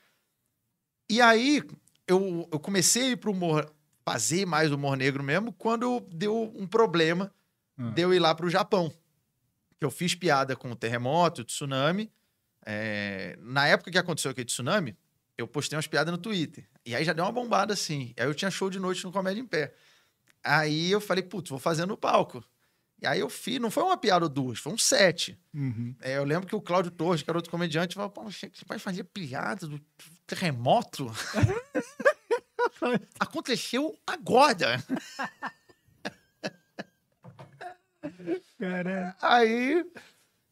E 1.11 1.21
aí, 1.21 1.65
eu, 2.07 2.49
eu 2.53 2.61
comecei 2.61 3.03
a 3.03 3.09
ir 3.11 3.17
pro 3.17 3.33
humor, 3.33 3.69
fazer 4.05 4.47
mais 4.47 4.71
humor 4.71 4.97
negro 4.97 5.21
mesmo, 5.21 5.53
quando 5.53 5.99
deu 6.13 6.53
um 6.57 6.65
problema 6.65 7.33
Ah. 7.77 7.91
de 7.91 8.03
eu 8.03 8.15
ir 8.15 8.21
lá 8.21 8.33
pro 8.37 8.49
Japão. 8.49 8.93
Eu 9.81 9.91
fiz 9.91 10.15
piada 10.15 10.55
com 10.55 10.71
o 10.71 10.77
terremoto, 10.77 11.41
o 11.41 11.45
tsunami. 11.45 12.13
É, 12.65 13.37
na 13.41 13.67
época 13.67 13.91
que 13.91 13.99
aconteceu 13.99 14.31
aquele 14.31 14.45
tsunami, 14.45 14.97
eu 15.37 15.49
postei 15.49 15.77
umas 15.77 15.89
piadas 15.89 16.13
no 16.13 16.19
Twitter. 16.19 16.69
E 16.87 16.95
aí 16.95 17.05
já 17.05 17.13
deu 17.13 17.25
uma 17.25 17.33
bombada 17.33 17.73
assim. 17.73 18.15
Aí 18.17 18.27
eu 18.27 18.35
tinha 18.35 18.51
show 18.51 18.71
de 18.71 18.79
noite 18.79 19.03
no 19.05 19.11
Comédia 19.11 19.41
em 19.41 19.47
Pé. 19.47 19.75
Aí 20.45 20.91
eu 20.93 21.01
falei, 21.01 21.25
putz, 21.25 21.51
vou 21.51 21.59
fazer 21.59 21.85
no 21.87 21.97
palco. 21.97 22.45
E 23.01 23.07
aí 23.07 23.21
eu 23.21 23.31
fiz, 23.31 23.59
não 23.59 23.71
foi 23.71 23.83
uma 23.83 23.97
piada 23.97 24.27
ou 24.27 24.29
duas, 24.29 24.59
foi 24.59 24.73
um 24.73 24.79
sete. 24.79 25.39
Uhum. 25.55 25.95
É, 26.01 26.19
eu 26.19 26.25
lembro 26.25 26.47
que 26.47 26.55
o 26.55 26.61
Cláudio 26.61 26.91
Torres, 26.91 27.23
que 27.23 27.31
era 27.31 27.39
outro 27.39 27.51
comediante, 27.51 27.95
falou: 27.95 28.11
Pô, 28.11 28.25
você 28.25 28.51
vai 28.67 28.79
fazer 28.79 29.05
piada 29.05 29.67
do 29.67 29.81
terremoto? 30.27 31.11
Aconteceu 33.19 33.97
agora. 34.07 34.85
Caralho. 38.59 39.15
Aí. 39.23 39.85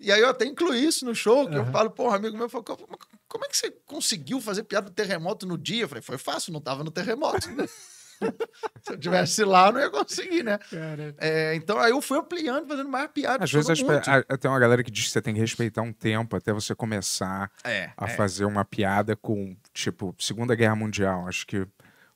E 0.01 0.13
aí 0.13 0.21
eu 0.21 0.29
até 0.29 0.45
incluí 0.45 0.87
isso 0.87 1.05
no 1.05 1.15
show, 1.15 1.49
que 1.49 1.57
eu 1.57 1.67
falo, 1.67 1.91
pô, 1.91 2.09
um 2.09 2.13
amigo 2.13 2.37
meu 2.37 2.49
falou, 2.49 2.65
como, 2.65 2.99
como 3.27 3.45
é 3.45 3.49
que 3.49 3.57
você 3.57 3.69
conseguiu 3.85 4.41
fazer 4.41 4.63
piada 4.63 4.89
do 4.89 4.95
terremoto 4.95 5.45
no 5.45 5.59
dia? 5.59 5.83
Eu 5.83 5.89
falei, 5.89 6.03
foi 6.03 6.17
fácil, 6.17 6.53
não 6.53 6.61
tava 6.61 6.85
no 6.85 6.91
terremoto. 6.91 7.49
Se 8.83 8.93
eu 8.93 8.99
tivesse 8.99 9.45
lá, 9.45 9.67
eu 9.69 9.73
não 9.73 9.81
ia 9.81 9.91
conseguir, 9.91 10.43
né? 10.43 10.59
É, 11.19 11.55
então 11.55 11.79
aí 11.79 11.91
eu 11.91 12.01
fui 12.01 12.19
ampliando, 12.19 12.67
fazendo 12.67 12.89
mais 12.89 13.11
piadas. 13.13 13.43
Às 13.45 13.51
vezes 13.53 13.67
todo 13.67 13.73
as 13.73 13.83
mundo. 13.83 14.03
pe- 14.05 14.35
a- 14.35 14.37
tem 14.39 14.51
uma 14.51 14.59
galera 14.61 14.83
que 14.83 14.91
diz 14.91 15.05
que 15.07 15.11
você 15.11 15.23
tem 15.23 15.35
que 15.35 15.41
respeitar 15.41 15.83
um 15.83 15.93
tempo 15.93 16.37
até 16.37 16.53
você 16.53 16.75
começar 16.75 17.51
É, 17.65 17.91
a 17.97 18.07
é. 18.07 18.09
fazer 18.09 18.45
uma 18.45 18.65
piada 18.65 19.15
com, 19.17 19.57
tipo, 19.73 20.15
Segunda 20.19 20.55
Guerra 20.55 20.75
Mundial. 20.77 21.27
Acho 21.29 21.47
que 21.47 21.67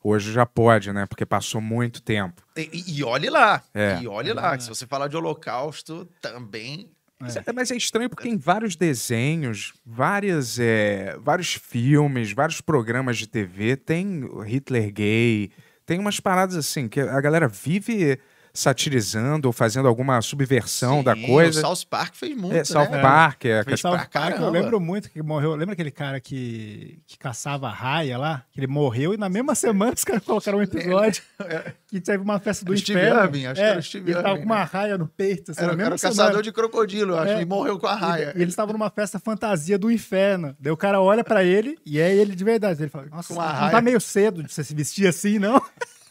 hoje 0.03 0.33
já 0.33 0.45
pode, 0.47 0.93
né? 0.93 1.07
Porque 1.07 1.25
passou 1.27 1.61
muito 1.61 2.03
tempo. 2.03 2.43
E, 2.57 2.69
e- 2.73 2.99
e 2.99 3.05
olhe 3.05 3.29
lá. 3.31 3.63
É. 3.75 3.99
E 4.03 4.09
olhe 4.09 4.33
lá. 4.33 4.57
que 4.57 4.63
Se 4.65 4.69
você 4.69 4.87
falar 4.87 5.09
de 5.09 5.17
holocausto, 5.17 6.09
também. 6.21 6.91
Mas 7.21 7.37
é- 7.37 7.45
Mas 7.55 7.71
é 7.71 7.77
estranho 7.77 8.11
porque 8.11 8.29
em 8.29 8.37
vários 8.37 8.75
desenhos, 8.75 9.73
várias, 9.87 10.59
é, 10.59 11.17
vários 11.21 11.55
filmes, 11.55 12.33
vários 12.33 12.61
programas 12.61 13.17
de 13.17 13.29
TV 13.29 13.77
tem 13.77 14.29
Hitler 14.45 14.93
gay, 14.93 15.51
tem 15.93 16.01
umas 16.01 16.19
paradas 16.19 16.57
assim 16.57 16.89
que 16.89 16.99
a 17.01 17.21
galera 17.21 17.47
vive 17.47 18.19
satirizando 18.53 19.49
ou 19.49 19.53
fazendo 19.53 19.89
alguma 19.89 20.21
subversão 20.21 21.03
da 21.03 21.15
Sim, 21.15 21.27
coisa. 21.27 21.61
O 21.61 21.63
South 21.63 21.87
Park 21.89 22.15
fez 22.15 22.37
muito. 22.37 22.55
É, 22.55 22.65
South 22.65 22.91
né? 22.91 23.01
Park, 23.01 23.45
é, 23.47 23.65
Fez 23.65 23.81
South 23.81 23.93
pra 23.93 24.07
Park, 24.07 24.41
eu 24.41 24.51
lembro 24.51 24.79
muito 24.79 25.11
que 25.11 25.23
morreu. 25.23 25.55
Lembra 25.55 25.73
aquele 25.73 25.91
cara 25.91 26.21
que, 26.21 27.01
que 27.07 27.19
caçava 27.19 27.71
raia 27.71 28.19
lá? 28.19 28.45
Que 28.53 28.61
ele 28.61 28.67
morreu 28.67 29.15
e 29.15 29.17
na 29.17 29.29
mesma 29.29 29.55
semana 29.55 29.93
os 29.95 30.05
caras 30.05 30.23
colocaram 30.23 30.59
um 30.59 30.63
episódio 30.63 31.23
que 31.89 32.01
teve 32.01 32.23
uma 32.23 32.39
festa 32.39 32.65
do 32.65 32.77
Steve 32.77 32.99
inferno. 32.99 33.25
Irwin, 33.25 33.47
acho 33.47 33.55
que 33.55 33.67
é, 33.67 33.71
era 33.71 33.79
o 33.79 33.83
Steve 33.83 34.11
ele 34.11 34.23
tava 34.23 34.29
Irwin, 34.29 34.41
com 34.41 34.47
uma 34.47 34.59
né? 34.59 34.69
raia 34.71 34.99
no 34.99 35.07
peito. 35.09 35.53
Assim, 35.53 35.63
Era, 35.63 35.95
o 35.95 35.99
caçador 35.99 36.43
de 36.43 36.53
crocodilo, 36.53 37.13
eu 37.13 37.19
acho. 37.19 37.33
É. 37.33 37.43
E 37.43 37.45
morreu 37.45 37.79
com 37.79 37.87
a 37.87 37.95
raia. 37.95 38.33
E 38.37 38.43
eles 38.43 38.53
estavam 38.53 38.73
numa 38.73 38.91
festa 38.91 39.19
fantasia 39.19 39.79
do 39.79 39.91
inferno. 39.91 40.55
Daí 40.61 40.73
o 40.73 40.77
cara 40.77 41.01
olha 41.01 41.25
pra 41.25 41.43
ele 41.43 41.79
e 41.87 41.99
é 41.99 42.15
ele 42.15 42.35
de 42.35 42.45
verdade. 42.45 42.83
Ele 42.83 42.91
fala: 42.91 43.07
Nossa, 43.11 43.33
não 43.33 43.41
raia. 43.41 43.71
tá 43.71 43.81
meio 43.81 44.01
cedo 44.01 44.43
de 44.43 44.53
você 44.53 44.63
se 44.63 44.75
vestir 44.75 45.07
assim, 45.07 45.39
não? 45.39 45.61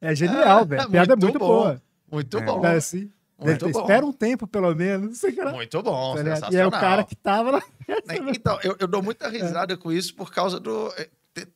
É 0.00 0.14
genial, 0.14 0.64
velho. 0.64 0.82
A 0.82 0.88
piada 0.88 1.12
é 1.12 1.16
muito 1.16 1.38
bom. 1.38 1.46
boa. 1.46 1.82
Muito 2.10 2.38
É. 2.38 2.42
bom. 2.42 2.60
Tá 2.60 2.72
assim. 2.72 3.10
Muito 3.38 3.68
bom. 3.70 3.80
Espera 3.80 4.04
um 4.04 4.12
tempo, 4.12 4.46
pelo 4.46 4.74
menos. 4.74 5.06
Não 5.08 5.14
sei 5.14 5.30
o 5.30 5.32
que 5.34 5.40
era. 5.40 5.52
Muito 5.52 5.82
bom, 5.82 6.14
Tá 6.14 6.22
sensacional. 6.24 6.52
E 6.52 6.56
é 6.56 6.66
o 6.66 6.70
cara 6.70 7.04
que 7.04 7.16
tava 7.16 7.50
lá. 7.52 7.62
Então, 8.36 8.58
eu, 8.62 8.76
eu 8.78 8.86
dou 8.86 9.02
muita 9.02 9.28
risada 9.28 9.76
com 9.76 9.90
isso 9.90 10.14
por 10.14 10.30
causa 10.32 10.60
do. 10.60 10.92
é, 10.96 11.08
te- 11.34 11.48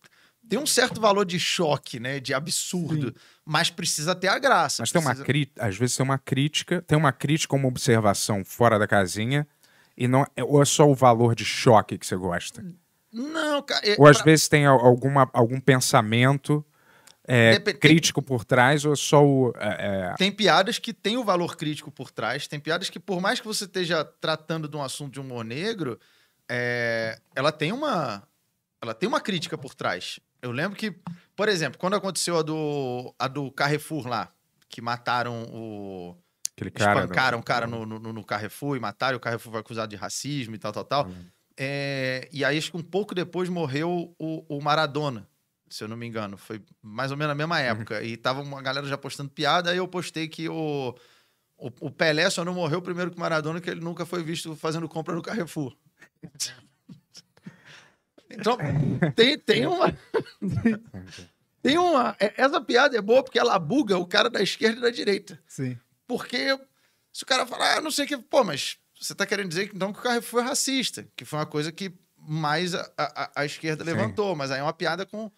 Tem 0.49 0.59
um 0.59 0.67
certo 0.67 1.01
valor 1.01 1.25
de 1.25 1.39
choque, 1.39 2.01
né? 2.01 2.19
De 2.21 2.35
absurdo. 2.35 3.15
Mas 3.45 3.71
precisa 3.71 4.15
ter 4.15 4.29
a 4.29 4.39
graça. 4.39 4.83
Mas 4.83 4.91
tem 4.91 5.01
uma 5.01 5.11
precisa- 5.11 5.25
crítica, 5.27 5.65
às 5.67 5.77
vezes 5.77 5.97
tem 5.97 6.05
uma 6.05 6.19
crítica, 6.19 6.83
tem 6.83 6.99
uma 6.99 7.13
crítica, 7.13 7.55
uma 7.55 7.69
observação 7.69 8.45
fora 8.45 8.79
da 8.79 8.87
casinha, 8.87 9.47
e 9.97 10.09
não 10.09 10.27
é, 10.37 10.43
ou 10.43 10.61
é 10.61 10.65
só 10.65 10.89
o 10.91 10.95
valor 10.95 11.35
de 11.35 11.45
choque 11.45 11.97
que 11.99 12.07
você 12.07 12.17
gosta. 12.17 12.65
Não, 13.13 13.63
cara. 13.63 13.87
é- 13.89 13.97
Ou 13.99 14.07
às 14.09 14.17
pra- 14.17 14.25
vezes 14.25 14.49
tem 14.49 14.67
al- 14.67 14.81
alguma, 14.85 15.31
algum 15.33 15.61
pensamento 15.61 16.65
é, 17.27 17.59
crítico 17.59 18.21
por 18.21 18.45
trás, 18.45 18.85
ou 18.85 18.93
é 18.93 18.97
só 18.97 19.25
o. 19.25 19.53
é, 19.57 20.11
é, 20.13 20.15
Tem 20.17 20.31
piadas 20.31 20.79
que 20.79 20.93
tem 20.93 21.17
o 21.17 21.25
valor 21.25 21.57
crítico 21.57 21.91
por 21.91 22.11
trás, 22.11 22.47
tem 22.47 22.61
piadas 22.61 22.91
que, 22.91 23.01
por 23.01 23.21
mais 23.21 23.41
que 23.41 23.47
você 23.47 23.65
esteja 23.65 24.05
tratando 24.05 24.69
de 24.69 24.77
um 24.77 24.83
assunto 24.83 25.15
de 25.15 25.21
humor 25.21 25.45
negro, 25.45 25.99
é, 26.49 27.19
ela 27.35 27.51
tem 27.51 27.73
uma. 27.73 28.23
Ela 28.83 28.93
tem 28.95 29.09
uma 29.09 29.21
crítica 29.21 29.57
por 29.57 29.75
trás. 29.75 30.21
Eu 30.43 30.53
lembro 30.53 30.77
que, 30.77 30.95
por 31.35 31.49
exemplo, 31.49 31.79
quando 31.79 31.95
aconteceu 31.95 32.37
a 32.37 32.43
do, 32.43 33.15
a 33.19 33.27
do 33.27 33.51
Carrefour 33.51 34.07
lá, 34.07 34.31
que 34.69 34.83
mataram 34.83 35.45
o. 35.45 36.15
aquele 36.55 36.71
cara. 36.71 37.01
espancaram 37.01 37.39
o 37.39 37.43
cara 37.43 37.67
no, 37.67 37.87
no, 37.87 37.99
no 37.99 38.25
Carrefour 38.25 38.77
e 38.77 38.81
mataram, 38.81 39.17
o 39.17 39.21
Carrefour 39.21 39.53
foi 39.53 39.61
acusado 39.61 39.89
de 39.89 39.97
racismo 39.97 40.55
e 40.55 40.59
tal, 40.59 40.73
tal, 40.73 40.85
tal. 40.85 41.11
É, 41.57 42.29
e 42.31 42.45
aí, 42.45 42.59
acho 42.59 42.71
que 42.71 42.77
um 42.77 42.83
pouco 42.83 43.15
depois 43.15 43.49
morreu 43.49 44.15
o, 44.19 44.57
o 44.57 44.61
Maradona, 44.61 45.27
se 45.69 45.83
eu 45.85 45.89
não 45.89 45.97
me 45.97 46.07
engano. 46.07 46.37
Foi 46.37 46.63
mais 46.83 47.11
ou 47.11 47.17
menos 47.17 47.31
na 47.31 47.35
mesma 47.35 47.61
época. 47.61 48.03
E 48.03 48.17
tava 48.17 48.41
uma 48.41 48.63
galera 48.63 48.87
já 48.87 48.97
postando 48.99 49.31
piada, 49.31 49.71
aí 49.71 49.77
eu 49.77 49.89
postei 49.89 50.29
que 50.29 50.49
o, 50.49 50.95
o, 51.57 51.71
o 51.81 51.91
Pelé 51.91 52.29
só 52.31 52.45
não 52.45 52.55
morreu 52.55 52.81
primeiro 52.83 53.11
que 53.11 53.17
o 53.17 53.21
Maradona, 53.21 53.61
que 53.61 53.71
ele 53.71 53.81
nunca 53.81 54.05
foi 54.07 54.23
visto 54.23 54.55
fazendo 54.57 54.89
compra 54.89 55.15
no 55.15 55.23
Carrefour. 55.23 55.77
Então, 58.31 58.57
tem, 59.15 59.39
tem 59.39 59.67
uma. 59.67 59.97
Tem 61.63 61.79
uma. 61.79 62.15
é- 62.21 62.35
Essa 62.37 62.61
piada 62.61 62.97
é 62.97 63.01
boa 63.01 63.23
porque 63.23 63.39
ela 63.39 63.59
buga 63.59 63.97
o 63.97 64.07
cara 64.07 64.29
da 64.29 64.43
esquerda 64.43 64.79
e 64.79 64.83
da 64.83 64.91
direita. 64.91 65.41
Sim. 65.47 65.79
Porque 66.07 66.59
se 67.13 67.23
o 67.23 67.27
cara 67.27 67.47
falar, 67.47 67.79
ah, 67.79 67.81
não 67.81 67.91
sei 67.91 68.05
o 68.05 68.09
que, 68.09 68.19
pô, 68.19 68.45
mas 68.45 68.77
você 69.01 69.15
tá 69.15 69.25
querendo 69.25 69.49
dizer 69.49 69.69
que 69.69 69.77
então 69.77 69.93
que 69.93 69.99
o 69.99 70.03
Carrefour 70.03 70.41
é 70.43 70.49
racista, 70.49 71.09
que 71.17 71.25
foi 71.25 71.39
uma 71.39 71.47
coisa 71.47 71.73
que 71.73 71.91
mais 72.19 72.75
a, 72.75 72.91
a, 72.99 73.31
a 73.37 73.45
esquerda 73.47 73.85
Sim. 73.85 73.91
levantou, 73.93 74.35
mas 74.37 74.51
aí 74.51 74.61
é 74.61 74.63
uma 74.63 74.73
piada 74.75 75.07
com, 75.07 75.31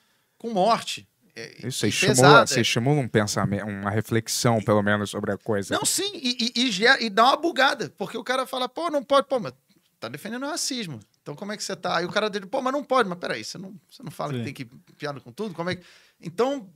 com 0.46 0.54
morte. 0.54 1.08
É, 1.34 1.66
Isso, 1.66 1.86
estimula, 1.86 2.46
você 2.46 2.62
estimula 2.62 3.00
um 3.00 3.08
pensamento, 3.08 3.66
uma 3.66 3.90
reflexão, 3.90 4.58
pelo 4.62 4.82
menos, 4.82 5.10
sobre 5.10 5.32
a 5.32 5.36
coisa. 5.36 5.74
Não, 5.74 5.84
sim, 5.84 6.10
e, 6.14 6.52
e, 6.56 6.62
e, 6.66 6.70
gera- 6.70 7.02
e 7.02 7.10
dá 7.10 7.24
uma 7.24 7.36
bugada, 7.36 7.92
porque 7.98 8.16
o 8.16 8.24
cara 8.24 8.46
fala, 8.46 8.68
pô, 8.68 8.88
não 8.90 9.02
pode, 9.02 9.28
pô, 9.28 9.38
mas 9.38 9.52
tá 10.00 10.08
defendendo 10.08 10.44
o 10.44 10.48
racismo. 10.48 10.98
Então 11.22 11.34
como 11.34 11.52
é 11.52 11.56
que 11.56 11.62
você 11.64 11.76
tá? 11.76 11.98
Aí 11.98 12.06
o 12.06 12.10
cara 12.10 12.30
dele, 12.30 12.46
pô, 12.46 12.62
mas 12.62 12.72
não 12.72 12.82
pode, 12.82 13.08
mas 13.08 13.18
peraí, 13.18 13.44
você 13.44 13.58
não, 13.58 13.74
você 13.90 14.02
não 14.02 14.10
fala 14.10 14.32
Sim. 14.32 14.38
que 14.38 14.44
tem 14.44 14.54
que 14.54 14.64
piada 14.94 15.20
com 15.20 15.30
tudo? 15.30 15.54
Como 15.54 15.68
é 15.68 15.76
que. 15.76 15.84
Então, 16.20 16.70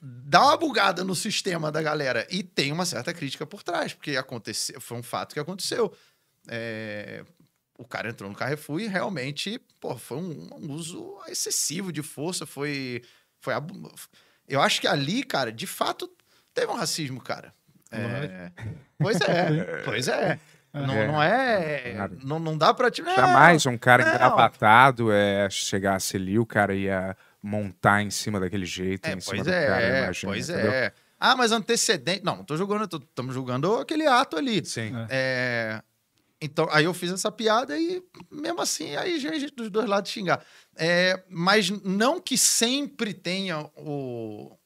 dá 0.00 0.42
uma 0.46 0.56
bugada 0.56 1.04
no 1.04 1.14
sistema 1.14 1.70
da 1.70 1.80
galera. 1.80 2.26
E 2.30 2.42
tem 2.42 2.72
uma 2.72 2.84
certa 2.84 3.12
crítica 3.14 3.46
por 3.46 3.62
trás, 3.62 3.92
porque 3.94 4.16
aconteceu, 4.16 4.80
foi 4.80 4.96
um 4.98 5.02
fato 5.02 5.32
que 5.34 5.38
aconteceu. 5.40 5.94
É, 6.48 7.24
o 7.82 7.88
cara 7.88 8.08
entrou 8.10 8.30
no 8.30 8.36
Carrefour 8.36 8.80
e 8.80 8.86
realmente, 8.86 9.60
pô, 9.80 9.96
foi 9.96 10.18
um, 10.18 10.48
um 10.60 10.72
uso 10.72 11.18
excessivo 11.28 11.92
de 11.92 12.02
força, 12.02 12.46
foi. 12.46 13.02
foi 13.40 13.52
abu- 13.54 13.92
Eu 14.48 14.60
acho 14.62 14.80
que 14.80 14.86
ali, 14.86 15.22
cara, 15.22 15.52
de 15.52 15.66
fato, 15.66 16.10
teve 16.54 16.70
um 16.72 16.76
racismo, 16.76 17.20
cara. 17.20 17.52
É, 17.90 18.50
pois 18.98 19.20
é, 19.20 19.82
pois 19.84 20.08
é. 20.08 20.38
Não 20.72 20.94
É. 20.96 21.06
não 21.06 21.22
é. 21.22 21.92
Claro. 21.94 22.18
Não, 22.24 22.38
não 22.38 22.56
dá 22.56 22.72
pra. 22.72 22.90
Tipo, 22.90 23.14
Jamais 23.14 23.66
um 23.66 23.76
cara 23.76 24.04
não. 24.06 24.14
engravatado 24.14 25.12
é, 25.12 25.46
chegasse 25.50 26.16
ali, 26.16 26.38
o 26.38 26.46
cara 26.46 26.74
ia 26.74 27.14
montar 27.42 28.00
em 28.02 28.08
cima 28.10 28.40
daquele 28.40 28.64
jeito. 28.64 29.04
É, 29.06 29.12
em 29.12 29.20
cima 29.20 29.36
pois 29.44 29.46
do 29.46 29.52
cara, 29.52 29.82
é, 29.82 30.02
imagina, 30.04 30.32
pois 30.32 30.48
entendeu? 30.48 30.72
é. 30.72 30.92
Ah, 31.20 31.36
mas 31.36 31.52
antecedente. 31.52 32.24
Não, 32.24 32.36
não 32.36 32.44
tô 32.44 32.56
julgando, 32.56 32.84
estamos 32.96 33.34
julgando 33.34 33.74
aquele 33.76 34.06
ato 34.06 34.36
ali. 34.38 34.64
Sim. 34.64 34.92
É, 35.10 35.82
Então, 36.42 36.66
aí 36.70 36.84
eu 36.84 36.92
fiz 36.92 37.10
essa 37.12 37.30
piada 37.30 37.78
e, 37.78 38.02
mesmo 38.30 38.60
assim, 38.60 38.96
aí 38.96 39.18
já 39.20 39.30
a 39.30 39.38
gente 39.38 39.54
dos 39.54 39.70
dois 39.70 39.88
lados 39.88 40.10
xingar. 40.10 40.44
É, 40.76 41.22
mas 41.28 41.70
não 41.70 42.20
que 42.20 42.36
sempre 42.36 43.14
tenha 43.14 43.60
o- 43.76 44.56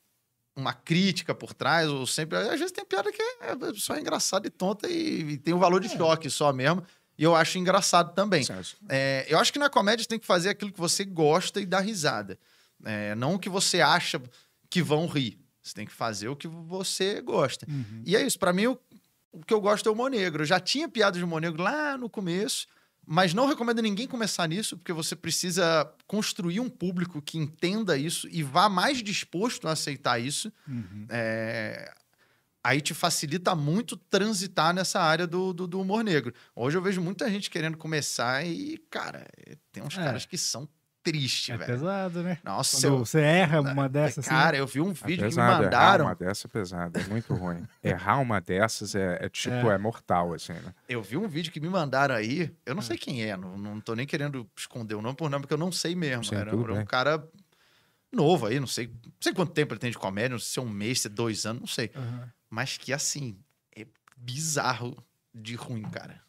uma 0.57 0.73
crítica 0.73 1.35
por 1.35 1.53
trás, 1.53 1.89
ou 1.89 2.07
sempre. 2.07 2.39
Às 2.39 2.59
vezes 2.59 2.73
tem 2.73 2.85
piada 2.85 3.13
que 3.13 3.21
é 3.21 3.55
só 3.75 3.97
engraçada 3.99 4.47
e 4.47 4.51
tonta 4.51 4.89
e, 4.89 5.33
e 5.33 5.37
tem 5.39 5.53
o 5.53 5.59
valor 5.59 5.81
de 5.81 5.89
choque 5.89 6.31
só 6.31 6.53
mesmo. 6.53 6.83
E 7.19 7.23
eu 7.25 7.35
acho 7.35 7.59
engraçado 7.59 8.15
também. 8.15 8.43
É, 8.89 9.27
eu 9.29 9.39
acho 9.39 9.53
que 9.53 9.59
na 9.59 9.69
comédia 9.71 10.03
você 10.03 10.09
tem 10.09 10.19
que 10.19 10.27
fazer 10.27 10.51
aquilo 10.51 10.73
que 10.73 10.79
você 10.79 11.05
gosta 11.05 11.61
e 11.61 11.67
dar 11.67 11.81
risada. 11.81 12.39
É, 12.85 13.15
não 13.15 13.35
o 13.35 13.39
que 13.39 13.49
você 13.49 13.81
acha 13.81 14.21
que 14.71 14.83
vão 14.83 15.07
rir. 15.07 15.39
Você 15.63 15.75
tem 15.75 15.87
que 15.87 15.93
fazer 15.93 16.29
o 16.29 16.37
que 16.37 16.47
você 16.47 17.21
gosta. 17.21 17.67
Uhum. 17.69 18.03
E 18.07 18.15
é 18.17 18.25
isso. 18.27 18.39
Pra 18.39 18.53
mim, 18.53 18.67
o, 18.69 18.79
o 19.33 19.45
que 19.45 19.53
eu 19.55 19.61
gosto 19.61 19.87
é 19.87 19.91
o 19.91 19.95
humor 19.95 20.11
negro. 20.11 20.43
Eu 20.43 20.47
já 20.47 20.59
tinha 20.61 20.89
piadas 20.89 21.19
de 21.19 21.25
humor 21.25 21.41
negro 21.41 21.63
lá 21.63 21.97
no 21.99 22.09
começo, 22.09 22.67
mas 23.07 23.33
não 23.35 23.47
recomendo 23.47 23.81
ninguém 23.83 24.07
começar 24.09 24.49
nisso, 24.49 24.77
porque 24.77 24.93
você 24.93 25.15
precisa 25.15 25.89
construir 26.07 26.59
um 26.61 26.69
público 26.69 27.21
que 27.23 27.39
entenda 27.39 27.97
isso 27.97 28.29
e 28.31 28.43
vá 28.43 28.69
mais 28.69 29.03
disposto 29.03 29.69
a 29.69 29.73
aceitar 29.73 30.19
isso. 30.21 30.53
Uhum. 30.67 31.07
É, 31.09 31.93
Aí 32.65 32.81
te 32.81 32.93
facilita 32.95 33.55
muito 33.55 33.97
transitar 33.97 34.75
nessa 34.75 35.01
área 35.01 35.25
do, 35.25 35.53
do, 35.53 35.69
do 35.69 35.81
humor 35.81 36.03
negro. 36.03 36.35
Hoje 36.53 36.77
eu 36.77 36.83
vejo 36.83 37.01
muita 37.01 37.31
gente 37.31 37.49
querendo 37.49 37.77
começar 37.79 38.45
e, 38.45 38.77
cara, 38.91 39.25
tem 39.71 39.85
uns 39.85 39.97
É. 39.97 40.03
caras 40.03 40.27
que 40.27 40.37
são 40.37 40.69
tristes, 41.11 41.51
É 41.55 41.57
velho. 41.57 41.73
pesado, 41.73 42.23
né? 42.23 42.39
Nossa, 42.43 42.77
Quando 42.77 42.85
eu, 42.85 42.99
você 42.99 43.21
erra 43.21 43.61
uma 43.61 43.89
dessas 43.89 44.19
assim. 44.27 44.35
cara, 44.35 44.57
eu 44.57 44.67
vi 44.67 44.81
um 44.81 44.91
É 44.91 44.93
vídeo 44.93 45.17
que 45.19 45.23
me 45.23 45.29
pesado, 45.29 45.63
errar 45.63 45.63
mandaram. 45.65 46.05
uma 46.07 46.15
dessa 46.15 46.47
é 46.47 46.51
pesado, 46.51 46.99
é 46.99 47.05
muito 47.05 47.33
ruim. 47.35 47.65
errar 47.83 48.19
uma 48.19 48.41
dessas 48.41 48.95
é, 48.95 49.19
é 49.25 49.29
tipo, 49.29 49.71
é. 49.71 49.79
mortal, 49.79 50.35
assim, 50.35 50.53
né? 50.55 50.75
Eu 50.89 51.01
vi 51.03 51.17
um 51.17 51.29
vídeo 51.29 51.53
que 51.53 51.61
me 51.61 51.69
mandaram 51.69 52.15
aí. 52.15 52.53
Eu 52.67 52.73
É. 52.73 52.75
não 52.75 52.83
sei 52.83 52.99
quem 52.99 53.23
é, 53.25 53.37
não, 53.37 53.57
não 53.57 53.81
tô 53.81 53.95
nem 53.95 54.07
querendo 54.07 54.49
esconder 54.57 54.95
o 54.97 55.03
nome 55.03 55.17
por 55.17 55.31
nome, 55.31 55.43
porque 55.43 55.55
eu 55.55 55.59
não 55.59 55.71
sei 55.71 55.95
mesmo. 55.95 56.25
Sim, 56.25 56.35
era, 56.35 56.51
era 56.51 56.73
um 56.73 56.77
bem. 56.77 56.85
cara 56.87 57.25
novo 58.13 58.47
aí, 58.47 58.59
não 58.59 58.67
sei, 58.67 58.87
não 58.89 59.13
sei 59.21 59.33
quanto 59.33 59.53
tempo 59.53 59.73
ele 59.75 59.81
tem 59.81 59.91
de 59.91 59.99
comédia, 59.99 60.31
não 60.31 60.39
sei 60.39 60.49
se 60.55 60.59
é 60.59 60.63
um 60.63 60.69
mês, 60.69 61.01
se 61.01 61.07
é 61.07 61.11
dois 61.11 61.47
anos, 61.47 61.61
não 61.61 61.67
sei. 61.69 61.91
Aham. 61.95 62.29
Mas 62.51 62.77
que 62.79 62.93
assim, 62.93 63.39
é 63.77 63.87
bizarro 64.17 64.97
de 65.35 65.55
ruim, 65.55 65.83
cara. 65.83 66.21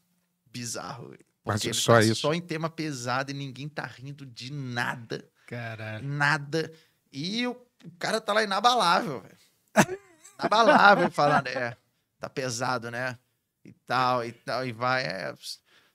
Bizarro. 0.51 1.13
Mas 1.47 1.63
ele 1.65 1.73
só 1.73 1.93
tá 1.93 2.01
isso? 2.01 2.15
só 2.21 2.33
em 2.33 2.41
tema 2.41 2.69
pesado 2.69 3.31
e 3.31 3.33
ninguém 3.33 3.67
tá 3.69 3.85
rindo 3.85 4.25
de 4.25 4.51
nada. 4.51 5.27
Caralho. 5.47 6.07
Nada. 6.07 6.71
E 7.11 7.47
o 7.47 7.55
o 7.85 7.91
cara 7.99 8.19
tá 8.19 8.33
lá 8.33 8.43
inabalável, 8.43 9.21
velho. 9.21 9.97
Inabalável, 10.39 11.09
falando, 11.11 11.47
é, 11.47 11.77
tá 12.19 12.29
pesado, 12.29 12.89
né? 12.91 13.17
E 13.63 13.71
tal, 13.71 14.25
e 14.25 14.31
tal, 14.31 14.65
e 14.65 14.71
vai. 14.71 15.03
é, 15.03 15.33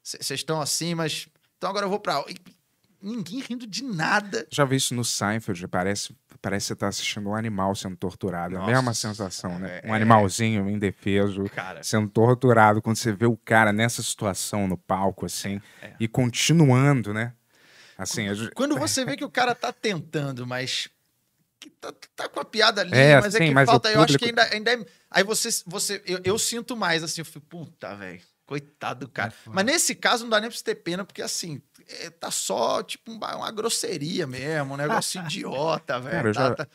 Vocês 0.02 0.30
estão 0.30 0.61
assim, 0.61 0.94
mas. 0.94 1.28
Então 1.59 1.68
agora 1.71 1.85
eu 1.87 1.90
vou 1.90 2.00
pra. 2.00 2.25
e 2.28 2.37
ninguém 3.02 3.40
rindo 3.40 3.66
de 3.66 3.82
nada. 3.85 4.47
Já 4.50 4.64
vi 4.64 4.76
isso 4.76 4.94
no 4.94 5.04
Seinfeld, 5.04 5.66
parece, 5.68 6.14
parece 6.40 6.64
que 6.64 6.68
você 6.68 6.76
tá 6.76 6.88
assistindo 6.88 7.28
um 7.28 7.35
animal 7.35 7.75
sendo 7.75 7.97
torturado. 7.97 8.54
É 8.54 8.56
a 8.56 8.61
Nossa, 8.61 8.73
mesma 8.73 8.94
sensação, 8.94 9.59
né? 9.59 9.80
é- 9.82 9.88
Um 9.88 9.92
animalzinho 9.94 10.68
indefeso 10.71 11.44
Cara, 11.54 11.82
sendo 11.82 12.09
torturado 12.09 12.80
quando 12.80 12.97
você 12.97 13.12
vê 13.12 13.26
o 13.26 13.37
cara 13.37 13.73
nessa 13.73 14.02
situação 14.02 14.66
no 14.68 14.76
palco, 14.78 15.26
assim, 15.26 15.61
É. 15.82 15.92
e 15.99 16.06
continuando, 16.09 17.12
né? 17.12 17.32
Assim, 17.99 18.28
a 18.28 18.35
gente- 18.35 18.50
quando 18.52 18.76
você 18.78 19.04
vê 19.04 19.16
que 19.16 19.25
o 19.25 19.30
cara 19.30 19.54
tá 19.54 19.73
tentando, 19.73 20.47
mas. 20.47 20.88
Que 21.61 21.71
tá, 21.71 21.92
tá 22.16 22.28
com 22.28 22.40
a 22.40 22.44
piada 22.44 22.80
ali, 22.80 22.92
É, 22.92 23.21
mas 23.21 23.37
é 23.37 23.38
sim, 23.38 23.47
que 23.49 23.54
mas 23.54 23.68
o 23.68 23.71
falta. 23.71 23.88
Eu 23.92 24.00
acho 24.02 24.18
que 24.18 24.26
público- 24.26 24.40
ainda, 24.52 24.73
ainda 24.73 24.82
é. 24.82 24.87
Aí 25.09 25.23
você. 25.23 25.49
você 25.64 26.02
eu, 26.04 26.18
eu 26.25 26.37
sinto 26.38 26.76
mais 26.76 27.04
assim, 27.04 27.21
eu 27.21 27.25
fico, 27.25 27.40
puta, 27.47 27.94
velho. 27.94 28.21
Coitado 28.46 29.06
do 29.06 29.08
cara. 29.08 29.32
Mas 29.46 29.64
nesse 29.64 29.94
caso 29.94 30.25
não 30.25 30.30
dá 30.30 30.40
nem 30.40 30.50
pra 30.50 30.56
você 30.58 30.64
ter 30.64 30.75
pena, 30.76 31.04
porque 31.04 31.22
assim, 31.22 31.62
é, 32.00 32.11
tá 32.11 32.30
só 32.30 32.82
tipo 32.82 33.11
um 33.12 33.16
uma 33.16 33.50
grosseria 33.52 34.26
mesmo, 34.26 34.75
um 34.75 34.76
negócio 34.76 35.20
idiota, 35.25 35.99
velho. 36.00 36.32
Tá- 36.34 36.49
já- 36.49 36.54
tá- 36.54 36.68